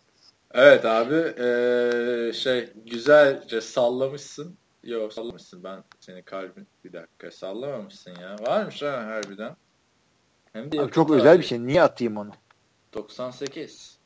evet 0.54 0.84
abi. 0.84 1.14
Ee, 1.14 2.32
şey 2.32 2.72
güzelce 2.86 3.60
sallamışsın. 3.60 4.56
Yok 4.82 5.12
sallamışsın. 5.12 5.64
Ben 5.64 5.84
senin 6.00 6.22
kalbin 6.22 6.66
bir 6.84 6.92
dakika 6.92 7.30
sallamamışsın 7.30 8.14
ya. 8.20 8.36
Varmış 8.40 8.82
ha 8.82 9.06
harbiden. 9.06 9.56
Hem 10.52 10.72
de 10.72 10.80
abi 10.80 10.92
çok 10.92 11.10
özel 11.10 11.38
bir 11.38 11.44
şey. 11.44 11.66
Niye 11.66 11.82
atayım 11.82 12.16
onu? 12.16 12.30
98. 12.94 13.98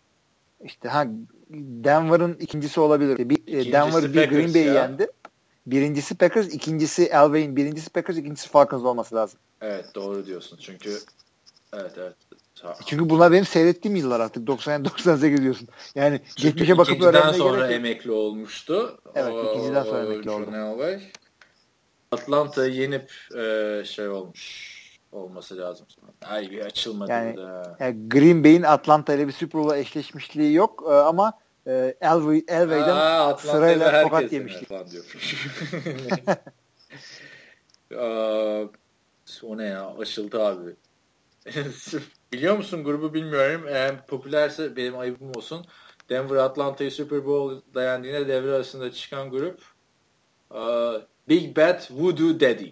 İşte 0.64 0.88
ha 0.88 1.06
Denver'ın 1.50 2.34
ikincisi 2.34 2.80
olabilir. 2.80 3.28
Bir, 3.30 3.36
İkincisi 3.36 3.72
Denver 3.72 4.02
bir 4.14 4.30
Green 4.30 4.54
Bay'i 4.54 4.66
yendi. 4.66 5.06
Birincisi 5.66 6.14
Packers, 6.14 6.54
ikincisi 6.54 7.06
Elway'in, 7.06 7.56
birincisi 7.56 7.90
Packers, 7.90 8.16
ikincisi 8.18 8.48
Falcons 8.48 8.84
olması 8.84 9.14
lazım. 9.14 9.38
Evet 9.60 9.94
doğru 9.94 10.26
diyorsun. 10.26 10.58
Çünkü 10.62 10.98
evet 11.72 11.92
evet. 11.96 12.16
Çünkü 12.86 13.10
bunlar 13.10 13.32
benim 13.32 13.44
seyrettiğim 13.44 13.96
yıllar 13.96 14.20
artık. 14.20 14.48
90-98 14.48 15.42
diyorsun. 15.42 15.68
Yani 15.94 16.20
Çünkü 16.36 16.42
geçmişe 16.42 16.78
bakıp 16.78 17.02
öğrenmeye 17.02 17.38
sonra 17.38 17.66
gerek 17.66 17.76
emekli 17.76 18.10
olmuştu. 18.10 18.98
Evet 19.14 19.32
o, 19.32 19.52
ikinciden 19.52 19.82
sonra 19.82 20.04
emekli 20.04 20.30
oldu. 20.30 20.50
Atlanta'yı 22.12 22.74
yenip 22.74 23.10
e, 23.36 23.82
şey 23.84 24.08
olmuş 24.08 24.72
olması 25.12 25.58
lazım. 25.58 25.86
Ay 26.22 26.50
bir 26.50 26.60
açılmadı 26.60 27.10
yani, 27.10 27.36
da. 27.36 27.76
Yani 27.80 28.08
Green 28.08 28.44
Bay'in 28.44 28.62
Atlanta 28.62 29.14
ile 29.14 29.28
bir 29.28 29.32
Super 29.32 29.60
Bowl'la 29.60 29.76
eşleşmişliği 29.76 30.54
yok 30.54 30.84
e, 30.88 30.92
ama 30.92 31.32
e, 31.66 31.94
Elway, 32.00 32.44
Elway'den 32.48 32.96
Aa, 32.96 33.36
sırayla 33.36 34.02
tokat 34.02 34.30
diyor. 34.30 34.50
Aa, 37.98 38.64
o 39.42 39.58
ne 39.58 39.64
ya? 39.64 39.94
Aşıldı 39.98 40.44
abi. 40.44 40.76
Biliyor 42.32 42.56
musun 42.56 42.84
grubu 42.84 43.14
bilmiyorum. 43.14 43.64
Eğer 43.68 44.06
popülerse 44.06 44.76
benim 44.76 44.98
ayıbım 44.98 45.30
olsun. 45.36 45.66
Denver 46.08 46.36
Atlanta'yı 46.36 46.90
Super 46.90 47.26
Bowl'da 47.26 47.82
yendiğinde 47.82 48.28
devre 48.28 48.54
arasında 48.54 48.92
çıkan 48.92 49.30
grup 49.30 49.60
uh, 50.50 50.94
Big 51.28 51.56
Bad 51.56 51.80
Voodoo 51.90 52.40
Daddy. 52.40 52.68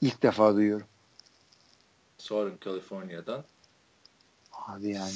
İlk 0.00 0.22
defa 0.22 0.54
duyuyorum. 0.54 0.86
Southern 2.18 2.56
California'dan. 2.64 3.44
Abi 4.52 4.90
yani. 4.90 5.10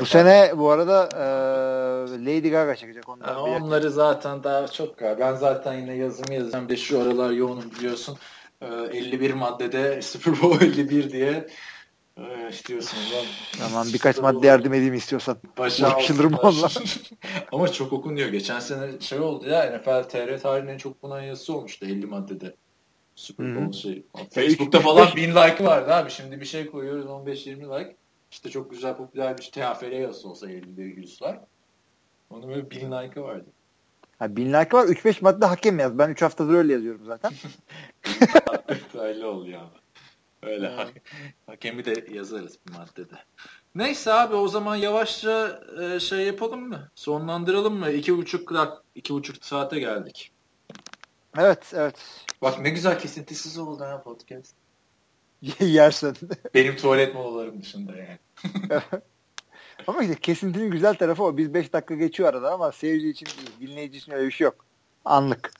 Bu 0.00 0.06
sene 0.06 0.52
bu 0.58 0.70
arada 0.70 1.08
e, 1.12 2.24
Lady 2.24 2.50
Gaga 2.50 2.76
çekecek 2.76 3.08
onları. 3.08 3.30
Yani 3.30 3.40
onları 3.40 3.90
zaten 3.90 4.44
daha 4.44 4.68
çok 4.68 5.02
var. 5.02 5.18
Ben 5.18 5.34
zaten 5.34 5.74
yine 5.74 5.96
yazımı 5.96 6.34
yazacağım. 6.34 6.68
De 6.68 6.76
şu 6.76 7.00
aralar 7.00 7.30
yoğunum 7.30 7.70
biliyorsun. 7.70 8.18
E, 8.60 8.66
51 8.66 9.34
maddede 9.34 10.02
Super 10.02 10.42
Bowl 10.42 10.64
51 10.64 11.10
diye 11.10 11.46
e, 12.16 12.48
istiyorsun. 12.50 12.98
Tamam 13.58 13.86
birkaç 13.94 14.16
Super 14.16 14.32
madde 14.32 14.46
yardım 14.46 14.74
edeyim 14.74 14.94
istiyorsan. 14.94 15.38
Başa 15.58 15.94
Ulaşılırım 15.96 16.32
valla. 16.32 16.68
Ama 17.52 17.72
çok 17.72 17.92
okunuyor. 17.92 18.28
Geçen 18.28 18.60
sene 18.60 19.00
şey 19.00 19.20
oldu 19.20 19.48
ya 19.48 19.78
NFL 19.78 20.02
TR 20.02 20.38
tarihinin 20.38 20.72
en 20.72 20.78
çok 20.78 20.96
okunan 20.96 21.20
yazısı 21.20 21.56
olmuştu 21.56 21.86
50 21.86 22.06
maddede. 22.06 22.54
Super 23.14 23.56
Bowl 23.56 23.78
şey. 23.78 24.04
Facebook'ta 24.30 24.80
falan 24.80 25.08
bin 25.16 25.30
like 25.30 25.64
vardı 25.64 25.94
abi. 25.94 26.10
Şimdi 26.10 26.40
bir 26.40 26.46
şey 26.46 26.66
koyuyoruz 26.66 27.06
15-20 27.06 27.80
like. 27.80 27.96
İşte 28.30 28.50
çok 28.50 28.70
güzel 28.70 28.96
popüler 28.96 29.38
bir 29.38 29.42
TFR 29.42 29.92
yazısı 29.92 30.28
olsa 30.28 30.50
50 30.50 30.82
yüzler. 30.82 31.40
Onun 32.30 32.48
böyle 32.48 32.70
bin 32.70 32.92
like'ı 32.92 33.22
vardı. 33.22 33.46
Ha, 34.20 34.36
bin 34.36 34.52
like 34.52 34.76
var. 34.76 34.86
3-5 34.86 35.22
madde 35.24 35.46
hakem 35.46 35.78
yaz. 35.78 35.98
Ben 35.98 36.10
3 36.10 36.22
haftadır 36.22 36.54
öyle 36.54 36.72
yazıyorum 36.72 37.04
zaten. 37.06 37.32
öyle 39.00 39.26
oluyor 39.26 39.60
ama. 39.60 39.70
Öyle. 40.42 40.68
Ha. 40.68 40.88
Hakemi 41.46 41.84
de 41.84 42.06
yazarız 42.14 42.58
bir 42.66 42.72
maddede. 42.72 43.14
Neyse 43.74 44.12
abi 44.12 44.34
o 44.34 44.48
zaman 44.48 44.76
yavaşça 44.76 45.62
e, 45.82 46.00
şey 46.00 46.26
yapalım 46.26 46.68
mı? 46.68 46.88
Sonlandıralım 46.94 47.74
mı? 47.74 47.90
İki 47.90 48.16
buçuk, 48.16 48.52
iki 48.94 49.14
buçuk 49.14 49.44
saate 49.44 49.80
geldik. 49.80 50.32
Evet, 51.38 51.72
evet. 51.74 52.24
Bak 52.42 52.60
ne 52.60 52.70
güzel 52.70 52.98
kesintisiz 52.98 53.58
oldu 53.58 53.84
ha 53.84 54.02
podcast. 54.02 54.54
Yersen. 55.60 56.14
Benim 56.54 56.76
tuvalet 56.76 57.14
molalarım 57.14 57.62
dışında 57.62 57.92
yani. 57.96 58.18
ama 59.86 60.02
işte 60.02 60.14
kesintinin 60.14 60.70
güzel 60.70 60.94
tarafı 60.94 61.24
o. 61.24 61.36
Biz 61.36 61.54
5 61.54 61.72
dakika 61.72 61.94
geçiyor 61.94 62.28
arada 62.28 62.52
ama 62.52 62.72
seyirci 62.72 63.08
için 63.08 63.28
dinleyici 63.60 63.98
için 63.98 64.12
öyle 64.12 64.26
bir 64.26 64.32
şey 64.32 64.44
yok. 64.44 64.66
Anlık. 65.04 65.52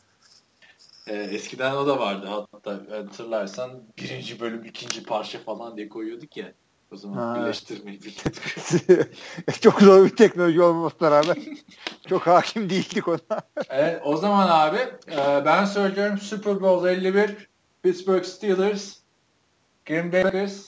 Ee, 1.06 1.14
eskiden 1.16 1.74
o 1.74 1.86
da 1.86 1.98
vardı 1.98 2.26
hatta 2.50 2.70
hatırlarsan 2.90 3.82
birinci 3.98 4.40
bölüm 4.40 4.64
ikinci 4.64 5.02
parça 5.02 5.38
falan 5.38 5.76
diye 5.76 5.88
koyuyorduk 5.88 6.36
ya. 6.36 6.52
O 6.92 6.96
zaman 6.96 7.16
ha. 7.16 7.36
birleştirmeyi 7.36 8.02
bildik. 8.02 8.24
çok 9.62 9.80
zor 9.80 10.04
bir 10.04 10.16
teknoloji 10.16 10.62
olmamasına 10.62 11.10
rağmen 11.10 11.36
çok 12.08 12.26
hakim 12.26 12.70
değildik 12.70 13.08
ona. 13.08 13.18
evet, 13.68 14.02
o 14.04 14.16
zaman 14.16 14.48
abi 14.48 14.78
e, 15.12 15.44
ben 15.44 15.64
söylüyorum 15.64 16.18
Super 16.18 16.60
Bowl 16.60 16.88
51 16.88 17.48
Pittsburgh 17.82 18.24
Steelers 18.24 18.96
Green 19.86 20.12
Bay 20.12 20.22
Packers 20.22 20.66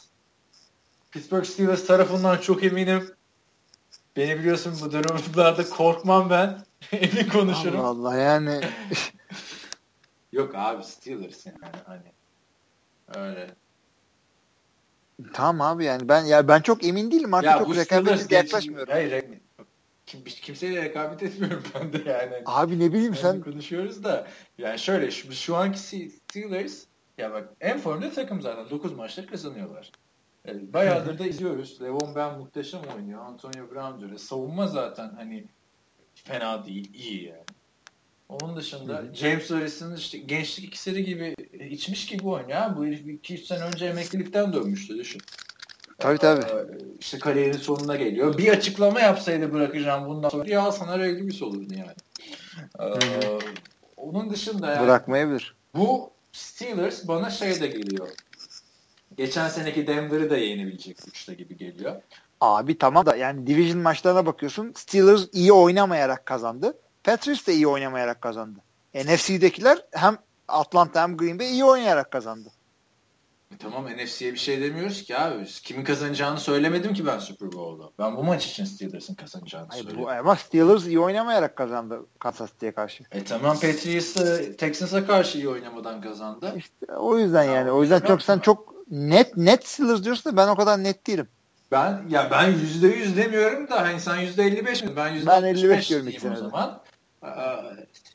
Pittsburgh 1.10 1.44
Steelers 1.44 1.86
tarafından 1.86 2.36
çok 2.36 2.64
eminim. 2.64 3.10
Beni 4.16 4.38
biliyorsun 4.38 4.78
bu 4.82 4.92
durumlarda 4.92 5.68
korkmam 5.68 6.30
ben. 6.30 6.64
Emin 6.92 7.28
konuşurum. 7.28 7.80
Allah 7.80 8.08
Allah 8.08 8.16
yani. 8.16 8.60
Yok 10.32 10.54
abi 10.54 10.84
Steelers 10.84 11.46
yani 11.46 11.58
hani 11.86 12.12
öyle. 13.14 13.54
Tamam 15.32 15.60
abi 15.60 15.84
yani 15.84 16.08
ben 16.08 16.24
ya 16.24 16.48
ben 16.48 16.60
çok 16.60 16.84
emin 16.84 17.10
değilim 17.10 17.34
artık 17.34 17.50
ya 17.50 17.58
çok 17.58 17.76
rekabetle 17.76 18.36
yaklaşmıyorum. 18.36 18.92
Hayır 18.92 19.24
kim, 20.06 20.24
kimseyle 20.24 20.82
rekabet 20.82 21.22
etmiyorum 21.22 21.62
ben 21.74 21.92
de 21.92 22.10
yani. 22.10 22.42
Abi 22.46 22.78
ne 22.78 22.92
bileyim 22.92 23.14
sen. 23.14 23.40
Konuşuyoruz 23.40 24.04
da 24.04 24.26
yani 24.58 24.78
şöyle 24.78 25.10
şu, 25.10 25.32
şu 25.32 25.56
anki 25.56 25.78
Steelers 25.78 26.84
ya 27.18 27.32
bak 27.32 27.48
en 27.60 27.78
formda 27.78 28.10
takım 28.10 28.42
zaten 28.42 28.70
9 28.70 28.92
maçta 28.92 29.26
kazanıyorlar. 29.26 29.92
Yani 30.46 30.72
bayağıdır 30.72 31.18
da 31.18 31.26
izliyoruz. 31.26 31.82
Levon 31.82 32.14
Ben 32.14 32.38
muhteşem 32.38 32.80
oynuyor. 32.96 33.24
Antonio 33.24 33.70
Brown 33.70 34.04
öyle. 34.04 34.18
Savunma 34.18 34.66
zaten 34.66 35.12
hani 35.16 35.44
fena 36.14 36.66
değil. 36.66 36.94
iyi 36.94 37.24
yani. 37.24 37.44
Onun 38.28 38.56
dışında. 38.56 39.04
James 39.14 39.50
Harris'in 39.50 39.96
işte 39.96 40.18
gençlik 40.18 40.64
iksiri 40.64 41.04
gibi 41.04 41.34
içmiş 41.70 42.06
gibi 42.06 42.28
oynuyor. 42.28 42.76
Bu 42.76 42.86
herif 42.86 43.08
2 43.08 43.38
sene 43.38 43.64
önce 43.64 43.86
emeklilikten 43.86 44.52
dönmüştü 44.52 44.98
düşün. 44.98 45.22
Tabii 45.98 46.18
tabii. 46.18 46.42
Ee, 46.42 46.78
işte 47.00 47.18
kariyerin 47.18 47.58
sonuna 47.58 47.96
geliyor. 47.96 48.38
Bir 48.38 48.48
açıklama 48.48 49.00
yapsaydı 49.00 49.52
bırakacağım 49.52 50.08
bundan 50.08 50.28
sonra 50.28 50.48
ya 50.48 50.72
sana 50.72 50.98
Reglibis 50.98 51.42
olurdu 51.42 51.74
yani. 51.74 51.94
Ee, 52.80 52.98
onun 53.96 54.30
dışında 54.30 54.70
yani 54.70 54.84
bırakmayabilir. 54.84 55.54
Bu 55.74 56.10
Steelers 56.32 57.08
bana 57.08 57.30
şey 57.30 57.60
de 57.60 57.66
geliyor. 57.66 58.08
Geçen 59.16 59.48
seneki 59.48 59.86
Denver'ı 59.86 60.30
da 60.30 60.36
yenebilecek 60.36 61.04
güçte 61.04 61.34
gibi 61.34 61.56
geliyor. 61.56 62.02
Abi 62.40 62.78
tamam 62.78 63.06
da 63.06 63.16
yani 63.16 63.46
division 63.46 63.78
maçlarına 63.78 64.26
bakıyorsun. 64.26 64.72
Steelers 64.76 65.28
iyi 65.32 65.52
oynamayarak 65.52 66.26
kazandı. 66.26 66.78
Patriots 67.04 67.46
da 67.46 67.52
iyi 67.52 67.66
oynamayarak 67.66 68.20
kazandı. 68.20 68.58
NFC'dekiler 68.94 69.78
hem 69.92 70.18
Atlanta 70.48 71.02
hem 71.02 71.16
Green 71.16 71.38
Bay 71.38 71.52
iyi 71.52 71.64
oynayarak 71.64 72.10
kazandı. 72.10 72.48
E 73.54 73.56
tamam 73.58 73.86
NFC'ye 73.86 74.32
bir 74.32 74.38
şey 74.38 74.60
demiyoruz 74.62 75.02
ki 75.02 75.18
abi. 75.18 75.44
Kimin 75.44 75.84
kazanacağını 75.84 76.40
söylemedim 76.40 76.94
ki 76.94 77.06
ben 77.06 77.18
Super 77.18 77.52
Bowl'da. 77.52 77.90
Ben 77.98 78.16
bu 78.16 78.24
maç 78.24 78.46
için 78.46 78.64
Steelers'ın 78.64 79.14
kazanacağını 79.14 79.66
Hayır, 79.68 79.84
söyledim. 79.84 80.04
Bu, 80.04 80.10
ama 80.10 80.36
Steelers 80.36 80.86
iyi 80.86 81.00
oynamayarak 81.00 81.56
kazandı 81.56 82.06
Kansas 82.18 82.52
City'ye 82.52 82.72
karşı. 82.72 83.04
E 83.12 83.24
tamam 83.24 83.54
Patriots 83.54 84.14
Texans'a 84.56 85.06
karşı 85.06 85.38
iyi 85.38 85.48
oynamadan 85.48 86.00
kazandı. 86.00 86.54
İşte 86.56 86.96
o 86.96 87.18
yüzden 87.18 87.44
yani. 87.44 87.70
O 87.70 87.82
yüzden 87.82 88.00
çok 88.00 88.22
sen 88.22 88.38
çok 88.38 88.71
net 88.92 89.36
net 89.36 89.66
Steelers 89.66 90.04
diyorsun 90.04 90.32
da 90.32 90.36
ben 90.36 90.48
o 90.48 90.56
kadar 90.56 90.84
net 90.84 91.06
değilim. 91.06 91.28
Ben 91.72 92.02
ya 92.08 92.28
ben 92.30 92.50
yüzde 92.50 92.88
yüz 92.88 93.16
demiyorum 93.16 93.70
da 93.70 93.82
hani 93.82 94.00
sen 94.00 94.16
yüzde 94.16 94.42
elli 94.42 94.66
beş 94.66 94.82
mi? 94.82 94.90
Ben 94.96 95.08
yüzde 95.08 95.30
ben 95.30 95.42
elli 95.42 95.70
beş 95.70 95.90
diyorum 95.90 96.32
o 96.32 96.36
zaman. 96.36 96.82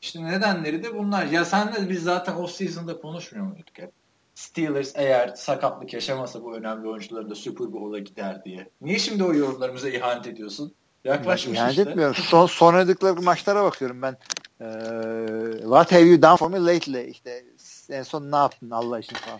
İşte 0.02 0.26
nedenleri 0.26 0.84
de 0.84 0.98
bunlar. 0.98 1.26
Ya 1.26 1.46
senle 1.46 1.90
biz 1.90 2.04
zaten 2.04 2.36
off 2.36 2.52
season'da 2.52 3.02
konuşmuyor 3.02 3.46
muyduk 3.46 3.78
hep? 3.78 3.92
Steelers 4.36 4.92
eğer 4.96 5.28
sakatlık 5.36 5.94
yaşamasa 5.94 6.44
bu 6.44 6.56
önemli 6.56 6.88
oyuncuların 6.88 7.30
da 7.30 7.36
Super 7.36 7.74
Bowl'a 7.74 8.00
gider 8.00 8.44
diye. 8.46 8.70
Niye 8.82 9.00
şimdi 9.00 9.24
o 9.24 9.34
yorumlarımıza 9.34 9.90
ihanet 9.90 10.28
ediyorsun? 10.28 10.74
Yaklaşmış 11.04 11.58
ihanet 11.58 11.78
işte. 11.78 11.90
etmiyorum. 11.90 12.16
Son, 12.16 12.46
son 12.46 12.74
oynadıkları 12.74 13.22
maçlara 13.22 13.64
bakıyorum 13.64 14.02
ben. 14.02 14.18
Ee, 14.62 15.60
what 15.62 15.92
have 15.92 16.02
you 16.02 16.22
done 16.22 16.38
for 16.38 16.50
me 16.50 16.60
lately? 16.60 17.10
İşte 17.10 17.44
en 17.90 18.04
son 18.04 18.32
ne 18.32 18.36
yaptın 18.36 18.70
Allah 18.70 19.00
için 19.00 19.16
falan. 19.16 19.40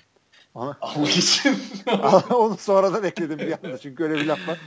Onu, 0.58 0.76
Allah 0.82 1.10
için. 1.10 1.58
onu 2.30 2.58
sonradan 2.58 3.04
ekledim 3.04 3.40
bir 3.40 3.52
anda 3.52 3.78
çünkü 3.78 4.04
öyle 4.04 4.16
bir 4.16 4.26
laf 4.26 4.48
var. 4.48 4.58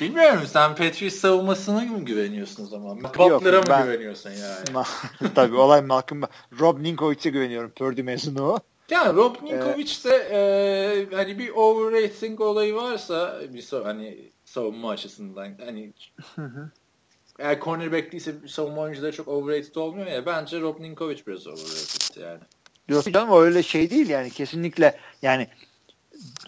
Bilmiyorum 0.00 0.42
sen 0.46 0.74
Patriots 0.74 1.16
savunmasına 1.16 1.80
mı 1.80 2.04
güveniyorsun 2.04 2.64
o 2.64 2.66
zaman? 2.66 3.04
Butler'a 3.04 3.58
mı 3.58 3.64
ben, 3.68 3.84
güveniyorsun 3.84 4.30
yani? 4.30 4.86
Tabii 5.34 5.56
olay 5.56 5.82
Malcolm. 5.82 6.22
Rob 6.60 6.82
Ninkovich'e 6.82 7.30
güveniyorum. 7.30 7.70
Purdue 7.70 8.02
mezunu 8.02 8.42
o. 8.42 8.58
Ya 8.90 9.14
Rob 9.14 9.34
ee, 9.50 10.10
e, 10.10 11.06
hani 11.14 11.38
bir 11.38 11.48
overrating 11.48 12.40
olayı 12.40 12.74
varsa 12.74 13.40
bir 13.54 13.66
hani 13.84 14.18
savunma 14.44 14.90
açısından 14.90 15.54
hani 15.64 15.92
eğer 17.38 17.60
cornerback 17.60 18.12
değilse 18.12 18.34
savunma 18.48 18.80
oyuncuları 18.80 19.12
çok 19.12 19.28
overrated 19.28 19.74
olmuyor 19.74 20.06
ya 20.06 20.26
bence 20.26 20.60
Rob 20.60 20.80
Ninkovich 20.80 21.26
biraz 21.26 21.46
overrated 21.46 22.22
yani. 22.22 22.40
Yok 22.88 23.12
canım 23.12 23.42
öyle 23.42 23.62
şey 23.62 23.90
değil 23.90 24.08
yani 24.08 24.30
kesinlikle 24.30 24.98
yani 25.22 25.48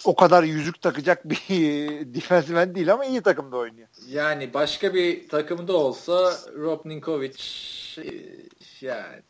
o 0.05 0.17
kadar 0.17 0.42
yüzük 0.42 0.83
takacak 0.83 1.28
bir 1.28 1.41
defensive 2.15 2.60
end 2.60 2.76
değil 2.76 2.92
ama 2.92 3.05
iyi 3.05 3.20
takımda 3.20 3.57
oynuyor. 3.57 3.89
Yani 4.08 4.55
başka 4.55 4.94
bir 4.94 5.28
takımda 5.28 5.76
olsa 5.76 6.33
Rob 6.57 6.81
Ninkovic 6.84 7.36
e, 7.99 8.10
yani 8.81 9.23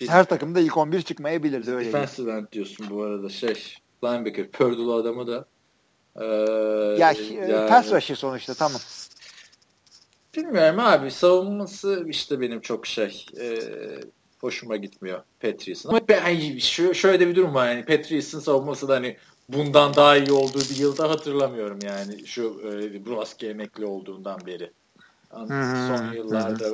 bir, 0.00 0.08
Her 0.08 0.24
takımda 0.24 0.60
ilk 0.60 0.76
11 0.76 1.02
çıkmayabilirdi 1.02 1.70
öyle. 1.70 1.88
Defensive 1.88 2.32
end 2.32 2.46
diyorsun 2.52 2.86
bu 2.90 3.02
arada 3.02 3.28
şey 3.28 3.74
linebacker 4.04 4.50
Purdue'lu 4.50 4.94
adamı 4.94 5.26
da 5.26 5.46
ee, 6.20 6.24
ya 6.98 7.14
yani, 7.32 7.68
pass 7.68 7.92
rusher 7.92 8.14
sonuçta 8.14 8.54
tamam. 8.54 8.80
Bilmiyorum 10.36 10.78
abi 10.78 11.10
savunması 11.10 12.04
işte 12.08 12.40
benim 12.40 12.60
çok 12.60 12.86
şey 12.86 13.26
e, 13.40 13.58
hoşuma 14.40 14.76
gitmiyor 14.76 15.22
Patriots'ın. 15.40 15.88
Ama 15.88 16.00
ben, 16.08 16.58
şöyle 16.92 17.20
de 17.20 17.28
bir 17.28 17.36
durum 17.36 17.54
var 17.54 17.68
yani 17.68 17.84
Patriots'ın 17.84 18.40
savunması 18.40 18.88
da 18.88 18.94
hani 18.94 19.16
bundan 19.48 19.94
daha 19.94 20.16
iyi 20.16 20.32
olduğu 20.32 20.60
bir 20.60 20.76
yılda 20.76 21.10
hatırlamıyorum 21.10 21.78
yani 21.82 22.26
şu 22.26 22.60
e, 22.64 23.06
Bruski 23.06 23.48
emekli 23.48 23.86
olduğundan 23.86 24.46
beri. 24.46 24.70
Son 25.30 26.12
yıllarda. 26.12 26.68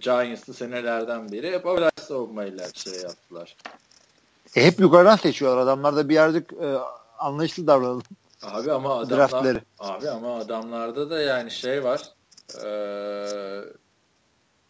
Giants'lı 0.00 0.54
senelerden 0.54 1.32
beri 1.32 1.52
hep 1.52 1.66
öyle 1.66 1.90
savunmayla 2.00 2.68
şey 2.74 2.92
yaptılar. 2.92 3.56
E, 4.56 4.64
hep 4.66 4.80
yukarıdan 4.80 5.16
seçiyorlar. 5.16 5.62
Adamlar 5.62 5.96
da 5.96 6.08
bir 6.08 6.14
yerde 6.14 6.38
e, 6.38 6.78
anlayışlı 7.18 7.66
davranalım. 7.66 8.02
Abi 8.42 8.72
ama 8.72 8.94
adamlar, 8.94 9.30
Draftleri. 9.30 9.62
abi 9.78 10.10
ama 10.10 10.36
adamlarda 10.36 11.10
da 11.10 11.20
yani 11.20 11.50
şey 11.50 11.84
var. 11.84 12.12
E, 12.64 12.68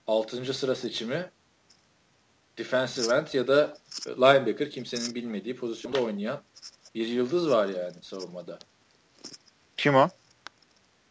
6. 0.07 0.55
sıra 0.55 0.75
seçimi 0.75 1.31
defensive 2.59 3.15
end 3.15 3.27
ya 3.33 3.49
da 3.49 3.78
linebacker 4.07 4.70
kimsenin 4.70 5.15
bilmediği 5.15 5.57
pozisyonda 5.57 6.01
oynayan 6.03 6.43
bir 6.95 7.07
yıldız 7.07 7.51
var 7.51 7.69
yani 7.69 8.03
savunmada. 8.03 8.59
Kim 9.77 9.95
o? 9.95 10.09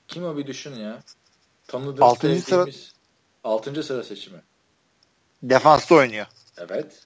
Kim 0.08 0.26
o 0.26 0.38
bir 0.38 0.48
düşün 0.48 0.76
ya. 0.76 1.00
Tanıdığımız 1.68 2.02
Altıncı 2.02 2.42
sıra... 2.42 2.66
6. 3.44 3.84
sıra 3.84 4.04
seçimi. 4.04 4.42
Defansta 5.44 5.96
oynuyor. 5.96 6.26
Evet. 6.58 7.06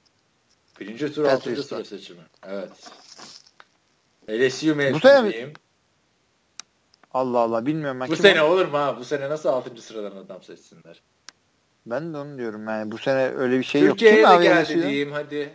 Birinci 0.80 1.14
tur 1.14 1.26
altıncı 1.26 1.64
sıra 1.64 1.86
seçimi. 1.86 2.22
Evet. 2.44 2.72
LSU 4.30 4.76
mezunuyum. 4.76 5.54
Allah 7.14 7.40
Allah 7.40 7.66
bilmiyorum 7.66 8.00
ben. 8.00 8.10
Bu 8.10 8.16
sene 8.16 8.42
olur 8.42 8.66
mu 8.66 8.78
ha? 8.78 8.98
Bu 8.98 9.06
sene 9.06 9.30
nasıl 9.30 9.50
altıncı 9.50 9.82
sıradan 9.82 10.18
adam 10.18 10.44
seçsinler? 10.44 11.02
Ben 11.86 12.14
de 12.14 12.18
onu 12.18 12.38
diyorum 12.38 12.68
yani 12.68 12.92
bu 12.92 12.98
sene 12.98 13.28
öyle 13.28 13.60
bir 13.60 13.64
şey 13.64 13.82
Türkiye'ye 13.82 14.20
yok. 14.22 14.30
Türkiye'ye 14.34 14.56
de 14.56 14.64
geldi 14.64 14.84
diyeyim 14.88 15.12
hadi. 15.12 15.54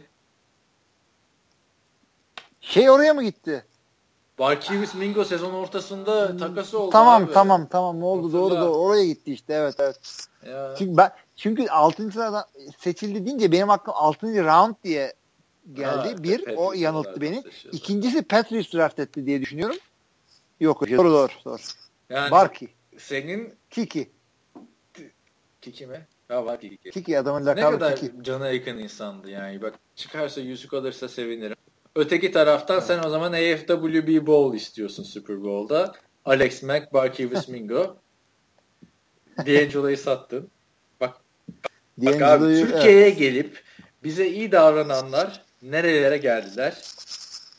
Şey 2.60 2.90
oraya 2.90 3.14
mı 3.14 3.22
gitti? 3.22 3.64
Barkivis 4.38 4.94
Mingo 4.94 5.24
sezon 5.24 5.54
ortasında 5.54 6.36
takası 6.36 6.78
oldu 6.78 6.90
Tamam 6.90 7.24
abi. 7.24 7.32
tamam 7.32 7.66
tamam 7.70 8.02
oldu 8.02 8.26
Hatırla. 8.26 8.40
doğru 8.40 8.54
doğru 8.54 8.76
oraya 8.78 9.06
gitti 9.06 9.32
işte 9.32 9.54
evet 9.54 9.74
evet. 9.78 10.26
Ya. 10.46 10.74
Çünkü 10.78 10.96
ben 10.96 11.10
çünkü 11.36 11.68
6. 11.68 12.12
sıradan 12.12 12.44
seçildi 12.78 13.26
deyince 13.26 13.52
benim 13.52 13.70
aklım 13.70 13.94
6. 13.98 14.44
round 14.44 14.74
diye 14.84 15.12
geldi. 15.72 16.08
Ha, 16.08 16.22
bir 16.22 16.56
o 16.56 16.72
yanılttı 16.72 17.20
beni. 17.20 17.44
İkincisi 17.72 18.22
Patriots 18.22 18.72
draft 18.74 18.98
etti 18.98 19.26
diye 19.26 19.40
düşünüyorum. 19.40 19.76
Yok 20.60 20.88
doğru 20.90 21.10
doğru 21.10 21.32
doğru. 21.44 21.58
Yani 22.10 22.30
Barki. 22.30 22.68
Senin 22.98 23.54
Kiki. 23.70 24.10
Kiki 25.60 25.86
mi? 25.86 26.06
Ha 26.28 26.46
var 26.46 26.60
Kiki. 26.60 26.90
Kiki 26.90 27.18
adamın 27.18 27.46
lakabı 27.46 27.66
Ne 27.66 27.78
kadar 27.78 27.96
Kiki. 27.96 28.22
cana 28.22 28.48
yakın 28.48 28.78
insandı 28.78 29.30
yani. 29.30 29.62
Bak 29.62 29.74
çıkarsa 29.96 30.40
yüzük 30.40 30.74
alırsa 30.74 31.08
sevinirim. 31.08 31.56
Öteki 31.94 32.32
taraftan 32.32 32.76
evet. 32.76 32.86
sen 32.86 33.02
o 33.02 33.08
zaman 33.08 33.32
AFWB 33.32 34.26
Bowl 34.26 34.56
istiyorsun 34.56 35.02
Super 35.02 35.42
Bowl'da. 35.42 35.92
Alex 36.24 36.62
Mack, 36.62 36.92
Barkevius 36.92 37.48
Mingo. 37.52 37.96
D'Angelo'yu 39.38 39.96
sattın. 39.96 40.50
Bak, 41.00 41.16
bak 41.98 42.22
abi, 42.22 42.44
Türkiye'ye 42.44 43.06
evet. 43.06 43.18
gelip 43.18 43.62
bize 44.04 44.28
iyi 44.28 44.52
davrananlar 44.52 45.42
nerelere 45.62 46.16
geldiler? 46.16 46.82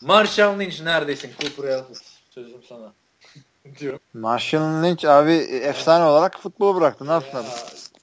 Marshall 0.02 0.60
Lynch 0.60 0.82
neredesin? 0.82 1.32
Cooper'a 1.42 1.86
sözüm 2.30 2.64
sana. 2.64 2.94
diyorum. 3.80 4.00
Marshall 4.14 4.84
Lynch 4.84 5.06
abi 5.06 5.34
efsane 5.34 6.04
olarak 6.04 6.40
futbolu 6.40 6.76
bıraktı. 6.76 7.08
Ne 7.08 7.12
yapsın 7.12 7.38
abi? 7.38 7.48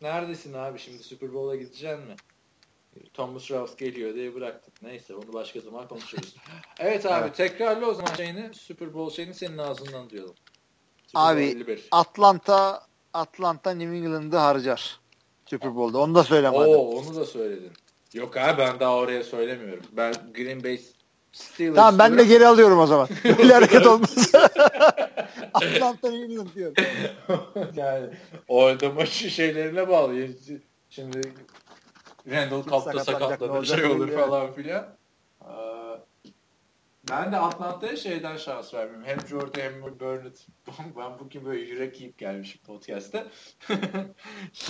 Neredesin 0.04 0.52
abi 0.52 0.78
şimdi 0.78 1.02
Super 1.02 1.34
Bowl'a 1.34 1.56
gideceksin 1.56 2.00
mi? 2.00 2.16
Thomas 3.14 3.50
Rouse 3.50 3.74
geliyor 3.78 4.14
diye 4.14 4.34
bıraktık. 4.34 4.82
Neyse 4.82 5.14
onu 5.14 5.32
başka 5.32 5.60
zaman 5.60 5.88
konuşuruz. 5.88 6.34
evet 6.78 7.06
abi 7.06 7.24
evet. 7.24 7.36
tekrarlı 7.36 7.86
o 7.86 7.94
zaman 7.94 8.14
şeyini 8.14 8.54
Super 8.54 8.94
Bowl 8.94 9.16
şeyini 9.16 9.34
senin 9.34 9.58
ağzından 9.58 10.10
duyalım. 10.10 10.34
Super 11.06 11.20
abi 11.20 11.78
Atlanta 11.90 12.86
Atlanta 13.14 13.70
New 13.70 13.96
England'ı 13.96 14.36
harcar. 14.36 15.00
Super 15.46 15.76
Bowl'da. 15.76 15.98
Onu 15.98 16.14
da 16.14 16.24
söyle 16.24 16.50
Oo, 16.50 16.98
onu 16.98 17.16
da 17.16 17.24
söyledin. 17.24 17.72
Yok 18.14 18.36
abi 18.36 18.58
ben 18.58 18.80
daha 18.80 18.96
oraya 18.96 19.24
söylemiyorum. 19.24 19.84
Ben 19.92 20.14
Green 20.34 20.64
Bay 20.64 20.80
Steelers 21.34 21.76
tamam 21.76 21.98
ben 21.98 22.18
de 22.18 22.24
geri 22.24 22.46
alıyorum 22.46 22.78
o 22.78 22.86
zaman. 22.86 23.08
Böyle 23.38 23.54
hareket 23.54 23.86
olmaz. 23.86 24.32
Atlanta 25.54 26.10
New 26.10 26.24
England 26.24 26.48
diyorum. 26.54 26.74
yani 27.76 28.06
orada 28.48 28.90
maçı 28.90 29.30
şeylerine 29.30 29.88
bağlı. 29.88 30.28
Şimdi 30.90 31.20
Randall 32.30 32.80
sakatlanır 32.80 33.50
olacak 33.50 33.78
şey 33.78 33.88
olur 33.90 34.08
belli, 34.08 34.16
falan 34.16 34.52
filan. 34.52 34.86
Ee, 35.42 35.48
Ben 37.10 37.32
de 37.32 37.36
Atlanta'ya 37.36 37.96
şeyden 37.96 38.36
şans 38.36 38.74
vermiyorum. 38.74 39.04
Hem 39.04 39.20
Jordan 39.20 39.60
hem 39.60 39.82
Burnett. 39.82 40.46
Ben 40.96 41.18
bugün 41.18 41.44
böyle 41.44 41.60
yürek 41.60 42.00
yiyip 42.00 42.18
gelmişim 42.18 42.60
podcast'te. 42.66 43.26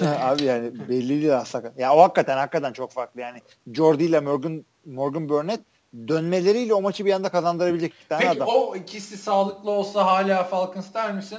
Abi 0.02 0.44
yani 0.44 0.89
belli 0.89 1.09
değil 1.09 1.36
aslında. 1.36 1.73
Ya 1.78 1.94
o 1.94 2.02
hakikaten 2.02 2.36
hakikaten 2.36 2.73
çok 2.73 2.93
farklı 2.93 3.20
yani. 3.20 3.39
Jordy 3.73 4.05
ile 4.05 4.20
Morgan 4.20 4.65
Morgan 4.84 5.28
Burnett 5.28 5.60
dönmeleriyle 6.08 6.74
o 6.74 6.82
maçı 6.82 7.05
bir 7.05 7.12
anda 7.12 7.28
kazandırabilecek 7.28 7.94
iki 7.94 8.08
tane 8.08 8.20
Peki 8.20 8.36
adam. 8.36 8.48
o 8.48 8.76
ikisi 8.76 9.16
sağlıklı 9.16 9.70
olsa 9.70 10.06
hala 10.06 10.44
Falcons 10.44 10.94
der 10.94 11.14
misin? 11.14 11.39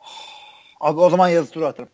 Abi 0.80 1.00
o 1.00 1.10
zaman 1.10 1.28
yazı 1.28 1.50
turu 1.50 1.66
atarım. 1.66 1.90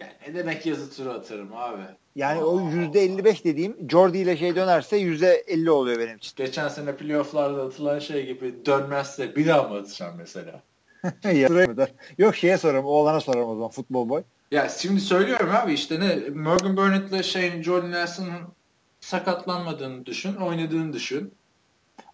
Ya 0.00 0.08
ne 0.28 0.34
demek 0.34 0.66
yazı 0.66 0.96
turu 0.96 1.10
atarım 1.10 1.56
abi. 1.56 1.82
Yani 2.16 2.44
o 2.44 2.60
%55 2.60 3.44
dediğim 3.44 3.90
Jordy 3.90 4.22
ile 4.22 4.36
şey 4.36 4.56
dönerse 4.56 5.00
%50 5.00 5.70
oluyor 5.70 5.98
benim 5.98 6.16
için. 6.16 6.32
Geçen 6.36 6.68
sene 6.68 6.96
playofflarda 6.96 7.62
atılan 7.62 7.98
şey 7.98 8.26
gibi 8.26 8.66
dönmezse 8.66 9.36
bir 9.36 9.46
daha 9.46 9.62
mı 9.62 9.76
atacağım 9.76 10.14
mesela? 10.18 10.62
Yok 12.18 12.36
şeye 12.36 12.58
sorarım, 12.58 12.84
oğlana 12.84 13.20
sorarım 13.20 13.48
o 13.48 13.54
zaman 13.54 13.70
futbol 13.70 14.08
boy. 14.08 14.22
Ya 14.50 14.68
şimdi 14.68 15.00
söylüyorum 15.00 15.50
abi 15.52 15.72
işte 15.72 16.00
ne 16.00 16.28
Morgan 16.28 16.76
Burnett'le 16.76 17.24
şeyin 17.24 17.62
Jordan 17.62 17.90
Nelson'ın 17.90 18.42
sakatlanmadığını 19.06 20.06
düşün, 20.06 20.36
oynadığını 20.36 20.92
düşün. 20.92 21.34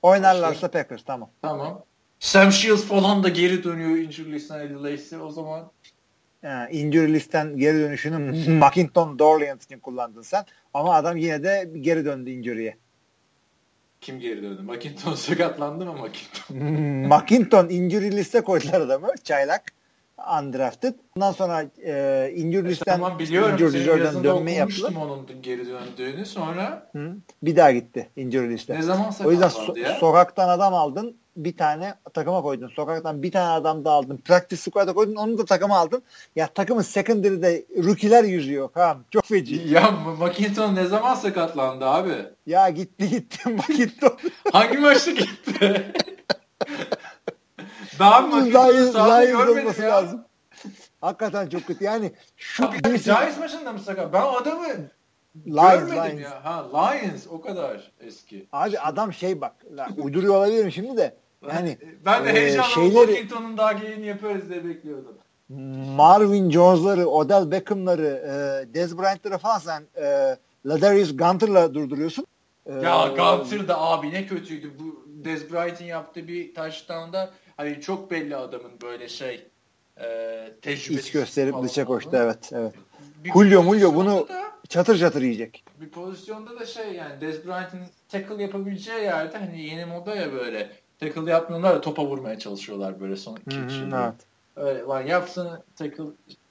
Oynarlarsa 0.03 0.71
Packers 0.71 1.05
tamam. 1.05 1.31
Tamam. 1.43 1.85
Sam 2.21 2.53
Shields 2.53 2.85
falan 2.85 3.23
da 3.23 3.29
geri 3.29 3.65
dönüyor 3.65 3.91
injury 3.91 4.33
listesine 4.33 4.65
Eddie 4.65 4.93
Lacy 4.93 5.17
o 5.17 5.31
zaman. 5.31 5.71
Yani 6.43 6.77
injury 6.77 7.13
listen 7.13 7.57
geri 7.57 7.79
dönüşünü 7.79 8.19
McInton 8.59 9.19
Dorliant 9.19 9.63
için 9.63 9.79
kullandın 9.79 10.23
sen. 10.23 10.45
Ama 10.75 10.95
adam 10.95 11.17
yine 11.17 11.43
de 11.43 11.71
geri 11.81 12.05
döndü 12.05 12.31
injury'ye. 12.31 12.77
Kim 14.01 14.21
geri 14.21 14.43
döndü? 14.43 14.63
McInton 14.63 15.15
sakatlandı 15.29 15.87
mı 15.87 15.93
McInton? 15.93 16.57
McInton 17.09 17.69
injury 17.69 18.17
liste 18.17 18.41
koydular 18.41 18.81
adamı. 18.81 19.09
Çaylak. 19.25 19.63
Undrafted. 20.41 20.95
Ondan 21.17 21.33
sonra 21.33 21.63
e, 21.85 22.33
injury 22.37 22.69
listen 22.69 22.95
tamam 22.95 23.19
biliyorum. 23.19 23.53
injury 23.53 23.73
reserve'den 23.79 24.25
dönmeyi 24.25 24.59
yaptılar. 24.59 24.93
onun 25.03 25.27
geri 25.43 25.67
döndüğünü. 25.69 26.27
Sonra 26.27 26.89
Hı. 26.97 27.17
Bir 27.43 27.57
daha 27.57 27.73
gitti 27.73 28.09
injury 28.17 28.51
liste. 28.51 28.75
ne 28.75 28.83
zaman 28.83 29.13
O 29.25 29.31
yüzden 29.31 29.49
so- 29.49 29.79
ya? 29.79 29.95
sokaktan 29.95 30.49
adam 30.49 30.75
aldın. 30.75 31.17
Bir 31.37 31.57
tane 31.57 31.95
takıma 32.15 32.43
koydun. 32.43 32.69
Sokaktan 32.69 33.23
bir 33.23 33.33
tane 33.33 33.49
adam 33.49 33.85
da 33.85 33.91
aldın. 33.91 34.17
Practice 34.17 34.63
squad'a 34.63 34.93
koydun. 34.95 35.15
Onu 35.15 35.39
da 35.39 35.45
takıma 35.45 35.77
aldın. 35.79 36.03
Ya 36.37 36.47
takımın 36.47 36.83
secondary'de 36.83 37.65
rookie'ler 37.85 38.25
yüzüyor. 38.25 38.69
Tamam. 38.75 39.05
Çok 39.11 39.25
feci. 39.25 39.55
ya 39.69 39.91
McInton 40.21 40.75
ne 40.75 40.87
zaman 40.87 41.15
sakatlandı 41.15 41.85
abi? 41.87 42.15
Ya 42.47 42.69
gitti 42.71 43.09
gitti 43.11 43.49
McInton. 43.69 44.13
Hangi 44.53 44.79
maçta 44.79 45.11
gitti? 45.11 45.93
Lions, 48.01 48.93
sahada 48.93 49.15
Lions 49.17 49.47
görmedim 49.47 49.83
ya. 49.85 49.91
lazım. 49.91 50.25
Hakikaten 51.01 51.49
çok 51.49 51.67
kötü. 51.67 51.85
Yani 51.85 52.13
şu 52.37 52.65
Abi, 52.69 53.03
Giants 53.03 53.39
maçında 53.39 53.73
mı 53.73 53.79
sakat? 53.81 54.13
Ben 54.13 54.21
adamı 54.23 54.65
Lions, 55.47 55.73
görmedim 55.81 55.97
Lions. 56.19 56.21
ya. 56.21 56.45
Ha 56.45 56.67
Lions 56.73 57.27
o 57.31 57.41
kadar 57.41 57.93
eski. 58.01 58.47
Abi 58.53 58.79
adam 58.79 59.13
şey 59.13 59.41
bak. 59.41 59.53
La, 59.77 59.89
uyduruyor 59.97 60.35
olabilirim 60.35 60.73
şimdi 60.73 60.97
de. 60.97 61.15
Yani 61.53 61.79
ben 62.05 62.25
de 62.25 62.31
e, 62.31 62.33
heyecanla 62.33 62.69
şeyleri- 62.69 63.13
McInton'un 63.13 63.57
daha 63.57 63.73
yayını 63.73 64.07
yaparız 64.07 64.51
diye 64.51 64.65
bekliyordum. 64.65 65.15
Marvin 65.97 66.51
Jones'ları, 66.51 67.07
Odell 67.09 67.51
Beckham'ları, 67.51 68.07
e, 68.71 68.75
Dez 68.75 68.99
Bryant'ları 68.99 69.39
falan 69.39 69.59
sen 69.59 69.83
e, 70.03 70.37
Ladarius 70.67 71.17
Gunter'la 71.17 71.75
durduruyorsun. 71.75 72.27
E, 72.67 72.73
Ya 72.73 73.07
Gunter 73.09 73.69
da 73.69 73.81
abi 73.81 74.11
ne 74.13 74.27
kötüydü. 74.27 74.71
Bu 74.79 75.05
Dez 75.25 75.53
Bryant'in 75.53 75.85
yaptığı 75.85 76.29
bir 76.29 76.55
touchdown'da 76.55 77.31
hani 77.57 77.81
çok 77.81 78.11
belli 78.11 78.37
adamın 78.37 78.73
böyle 78.83 79.09
şey 79.09 79.47
e, 80.01 80.05
tecrübesi 80.63 81.01
iç 81.09 81.13
gösterip 81.13 81.55
dışa 81.63 81.85
koştu 81.85 82.11
evet 82.15 82.51
evet. 82.53 82.75
Bir 83.25 83.33
Julio, 83.33 83.63
Mulio 83.63 83.95
bunu- 83.95 84.29
da- 84.29 84.53
Çatır 84.69 84.99
çatır 84.99 85.23
yiyecek. 85.23 85.65
bir 85.81 85.89
pozisyonda 85.89 86.61
da 86.61 86.67
şey 86.67 86.93
yani 86.93 87.21
Dez 87.21 87.47
Bryant'in 87.47 87.81
tackle 88.09 88.43
yapabileceği 88.43 89.03
yerde 89.03 89.39
hani 89.39 89.63
yeni 89.63 89.85
moda 89.85 90.15
ya 90.15 90.33
böyle 90.33 90.71
tackle 91.01 91.31
yapmıyorlar 91.31 91.75
da 91.75 91.81
topa 91.81 92.05
vurmaya 92.05 92.39
çalışıyorlar 92.39 93.01
böyle 93.01 93.17
son 93.17 93.37
iki 93.47 93.59
üç 93.61 93.73
evet. 93.73 94.15
Öyle 94.57 94.87
var 94.87 95.05
yapsın 95.05 95.49
tackle 95.77 96.03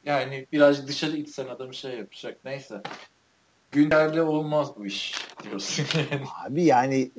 yani 0.05 0.47
biraz 0.51 0.87
dışarı 0.87 1.17
itsen 1.17 1.47
adam 1.47 1.73
şey 1.73 1.97
yapacak 1.97 2.37
neyse. 2.45 2.81
Günlerle 3.71 4.21
olmaz 4.21 4.69
bu 4.77 4.85
iş 4.85 5.15
diyorsun 5.43 5.85
yani. 6.11 6.23
Abi 6.45 6.63
yani 6.63 7.11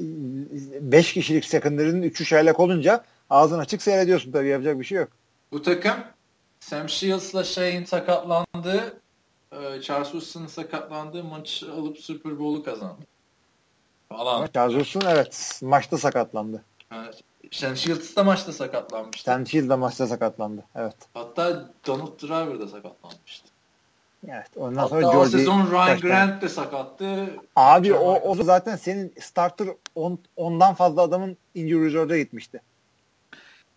5 0.81 1.12
kişilik 1.12 1.44
secondary'nin 1.44 2.02
3'ü 2.11 2.25
şaylak 2.25 2.61
olunca 2.61 3.05
ağzın 3.33 3.59
açık 3.59 3.83
seyrediyorsun 3.83 4.33
tabii 4.33 4.49
yapacak 4.49 4.81
bir 4.81 4.85
şey 4.85 4.99
yok. 4.99 5.09
Bu 5.52 5.62
takım 5.62 5.94
Sam 6.61 6.89
Shields'la 6.89 7.44
şeyin 7.44 7.85
sakatlandığı 7.85 9.01
e, 9.52 9.81
Charles 9.83 10.15
Houston'ın 10.15 10.47
sakatlandığı 10.47 11.25
maçı 11.25 11.73
alıp 11.73 11.99
Super 11.99 12.39
Bowl'u 12.39 12.65
kazandı. 12.65 13.02
Falan. 14.09 14.49
Charles 14.55 14.85
Woodson 14.85 15.11
evet 15.11 15.61
maçta 15.62 15.99
sakatlandı. 15.99 16.62
Evet. 16.94 17.20
Sam 17.51 17.77
Shields 17.77 18.17
da 18.17 18.25
maçta 18.25 18.52
sakatlanmıştı. 18.52 19.25
Sam 19.25 19.47
Shield 19.47 19.70
de 19.70 19.75
maçta 19.75 20.07
sakatlandı. 20.07 20.65
Evet. 20.75 20.97
Hatta 21.15 21.70
Donald 21.86 22.23
Driver 22.23 22.61
da 22.61 22.69
sakatlanmıştı. 22.69 23.49
Evet. 24.28 24.47
Ondan 24.57 24.86
sonra 24.86 25.07
Hatta 25.07 25.19
o 25.19 25.27
sezon 25.27 25.70
Ryan 25.70 25.86
kaç 25.86 26.01
tane- 26.01 26.12
Grant 26.12 26.43
de 26.43 26.49
sakattı. 26.49 27.36
Abi 27.57 27.94
o, 27.94 28.15
Çok 28.15 28.27
o 28.41 28.44
zaten 28.44 28.77
senin 28.77 29.15
starter 29.20 29.69
on, 29.94 30.19
ondan 30.36 30.75
fazla 30.75 31.02
adamın 31.02 31.36
injury 31.55 31.85
reserve'da 31.85 32.19
gitmişti. 32.19 32.61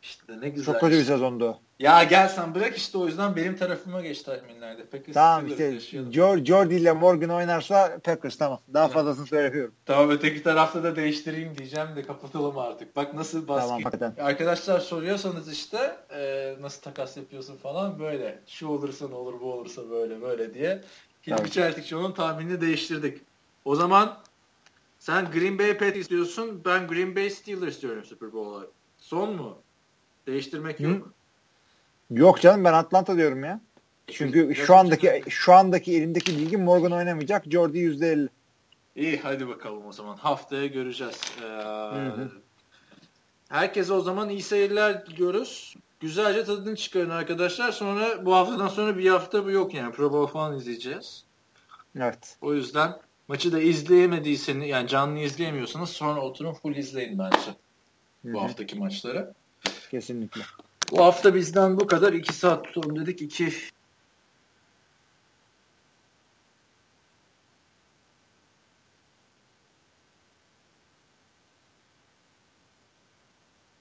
İşte 0.05 0.41
ne 0.41 0.49
güzel. 0.49 0.73
Çok 0.73 0.81
kötü 0.81 0.99
bir 0.99 1.03
sezondu. 1.03 1.57
Ya 1.79 2.03
gel 2.03 2.27
sen 2.27 2.55
bırak 2.55 2.77
işte 2.77 2.97
o 2.97 3.07
yüzden 3.07 3.35
benim 3.35 3.55
tarafıma 3.57 4.01
geç 4.01 4.21
tahminlerde. 4.21 4.85
Peki 4.91 5.11
Tamam 5.11 5.47
işte 5.47 5.63
yaşayalım. 5.63 6.11
Jor- 6.11 6.45
Jordy 6.45 6.75
ile 6.75 6.91
Morgan 6.91 7.29
oynarsa 7.29 7.97
Packers 8.03 8.37
tamam. 8.37 8.59
Daha 8.73 8.87
fazlasını 8.87 9.27
söylemiyorum. 9.27 9.73
Tamam 9.85 10.09
öteki 10.09 10.43
tarafta 10.43 10.83
da 10.83 10.95
değiştireyim 10.95 11.57
diyeceğim 11.57 11.87
de 11.95 12.03
kapatalım 12.03 12.57
artık. 12.57 12.95
Bak 12.95 13.13
nasıl 13.13 13.47
basket. 13.47 13.67
Tamam 13.69 13.83
hakikaten. 13.83 14.23
Arkadaşlar 14.23 14.79
soruyorsanız 14.79 15.51
işte 15.51 15.95
e, 16.15 16.53
nasıl 16.61 16.81
takas 16.81 17.17
yapıyorsun 17.17 17.57
falan 17.57 17.99
böyle. 17.99 18.39
Şu 18.47 18.67
olursa 18.67 19.07
ne 19.07 19.15
olur 19.15 19.41
bu 19.41 19.53
olursa 19.53 19.89
böyle 19.89 20.21
böyle 20.21 20.53
diye. 20.53 20.81
Hilmi. 21.27 21.51
Çeltikçio'nun 21.51 22.11
tahminini 22.11 22.61
değiştirdik. 22.61 23.21
O 23.65 23.75
zaman 23.75 24.17
sen 24.99 25.31
Green 25.31 25.59
Bay 25.59 25.77
Patriots 25.77 26.09
diyorsun. 26.09 26.61
Ben 26.65 26.87
Green 26.87 27.15
Bay 27.15 27.29
Steelers 27.29 27.81
diyorum 27.81 28.05
Super 28.05 28.33
Bowl'a. 28.33 28.65
Son 28.97 29.35
mu? 29.35 29.57
Değiştirmek 30.27 30.79
yok. 30.79 30.93
Hı. 30.93 31.11
Yok 32.11 32.41
canım 32.41 32.63
ben 32.63 32.73
Atlanta 32.73 33.17
diyorum 33.17 33.43
ya. 33.43 33.61
Çünkü 34.07 34.55
şu 34.55 34.75
andaki 34.75 35.23
şu 35.29 35.53
andaki 35.53 35.97
elimdeki 35.97 36.37
bilgi 36.37 36.57
Morgan 36.57 36.91
oynamayacak. 36.91 37.45
Jordy 37.51 37.77
%50. 37.77 38.29
İyi 38.95 39.19
hadi 39.23 39.47
bakalım 39.47 39.85
o 39.85 39.91
zaman. 39.91 40.17
Haftaya 40.17 40.65
göreceğiz. 40.65 41.21
Ee, 41.41 41.45
hı. 41.45 42.31
herkese 43.49 43.93
o 43.93 44.01
zaman 44.01 44.29
iyi 44.29 44.41
seyirler 44.41 45.05
diliyoruz. 45.05 45.75
Güzelce 45.99 46.45
tadını 46.45 46.75
çıkarın 46.75 47.09
arkadaşlar. 47.09 47.71
Sonra 47.71 48.25
bu 48.25 48.35
haftadan 48.35 48.67
sonra 48.67 48.97
bir 48.97 49.09
hafta 49.09 49.45
bu 49.45 49.51
yok 49.51 49.73
yani. 49.73 49.91
Pro 49.91 50.13
Bowl 50.13 50.33
falan 50.33 50.57
izleyeceğiz. 50.57 51.23
Evet. 51.99 52.37
O 52.41 52.53
yüzden 52.53 52.99
maçı 53.27 53.51
da 53.51 53.59
izleyemediyseniz 53.59 54.69
yani 54.69 54.87
canlı 54.87 55.19
izleyemiyorsanız 55.19 55.89
sonra 55.89 56.21
oturun 56.21 56.53
full 56.53 56.75
izleyin 56.75 57.19
bence 57.19 57.37
Hı 58.25 58.33
bu 58.33 58.41
haftaki 58.41 58.79
maçları. 58.79 59.33
Kesinlikle. 59.91 60.41
Bu 60.91 61.05
hafta 61.05 61.35
bizden 61.35 61.79
bu 61.79 61.87
kadar. 61.87 62.13
2 62.13 62.33
saat 62.33 62.65
tutalım 62.65 62.99
dedik. 62.99 63.21
2 63.21 63.53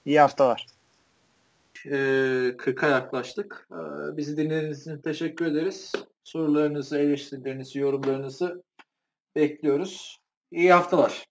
İyi 0.05 0.19
haftalar. 0.19 0.65
e, 1.85 1.97
40'a 2.57 2.89
yaklaştık. 2.89 3.67
E, 3.71 3.77
bizi 4.17 4.37
dinlediğiniz 4.37 4.81
için 4.81 4.97
teşekkür 4.97 5.45
ederiz. 5.45 5.91
Sorularınızı, 6.23 6.97
eleştirilerinizi, 6.97 7.79
yorumlarınızı 7.79 8.63
bekliyoruz. 9.35 10.17
İyi 10.51 10.73
haftalar. 10.73 11.25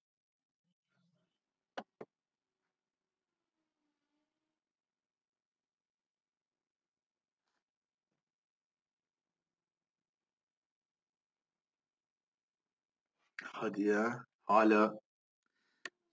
Hadi 13.54 13.82
ya. 13.82 14.26
Hala 14.44 14.98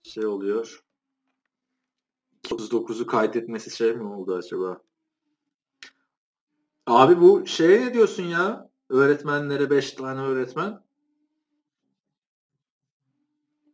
şey 0.04 0.26
oluyor. 0.26 0.84
39'u 2.44 3.06
kaydetmesi 3.08 3.76
şey 3.76 3.94
mi 3.94 4.04
oldu 4.04 4.36
acaba? 4.36 4.82
Abi 6.86 7.22
bu 7.22 7.48
şeye 7.48 7.82
ne 7.82 7.94
diyorsun 7.94 8.24
ya? 8.24 8.70
Öğretmenlere 8.90 9.70
5 9.70 9.92
tane 9.92 10.22
öğretmen. 10.22 10.84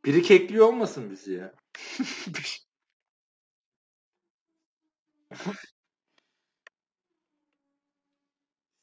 Biri 0.06 0.22
kekliyor 0.22 0.68
olmasın 0.68 1.10
bizi 1.10 1.34
ya. 1.34 1.56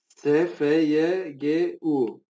S, 0.09 0.47
F, 0.47 0.67
Y, 0.67 1.31
G, 1.31 1.79
U. 1.81 2.21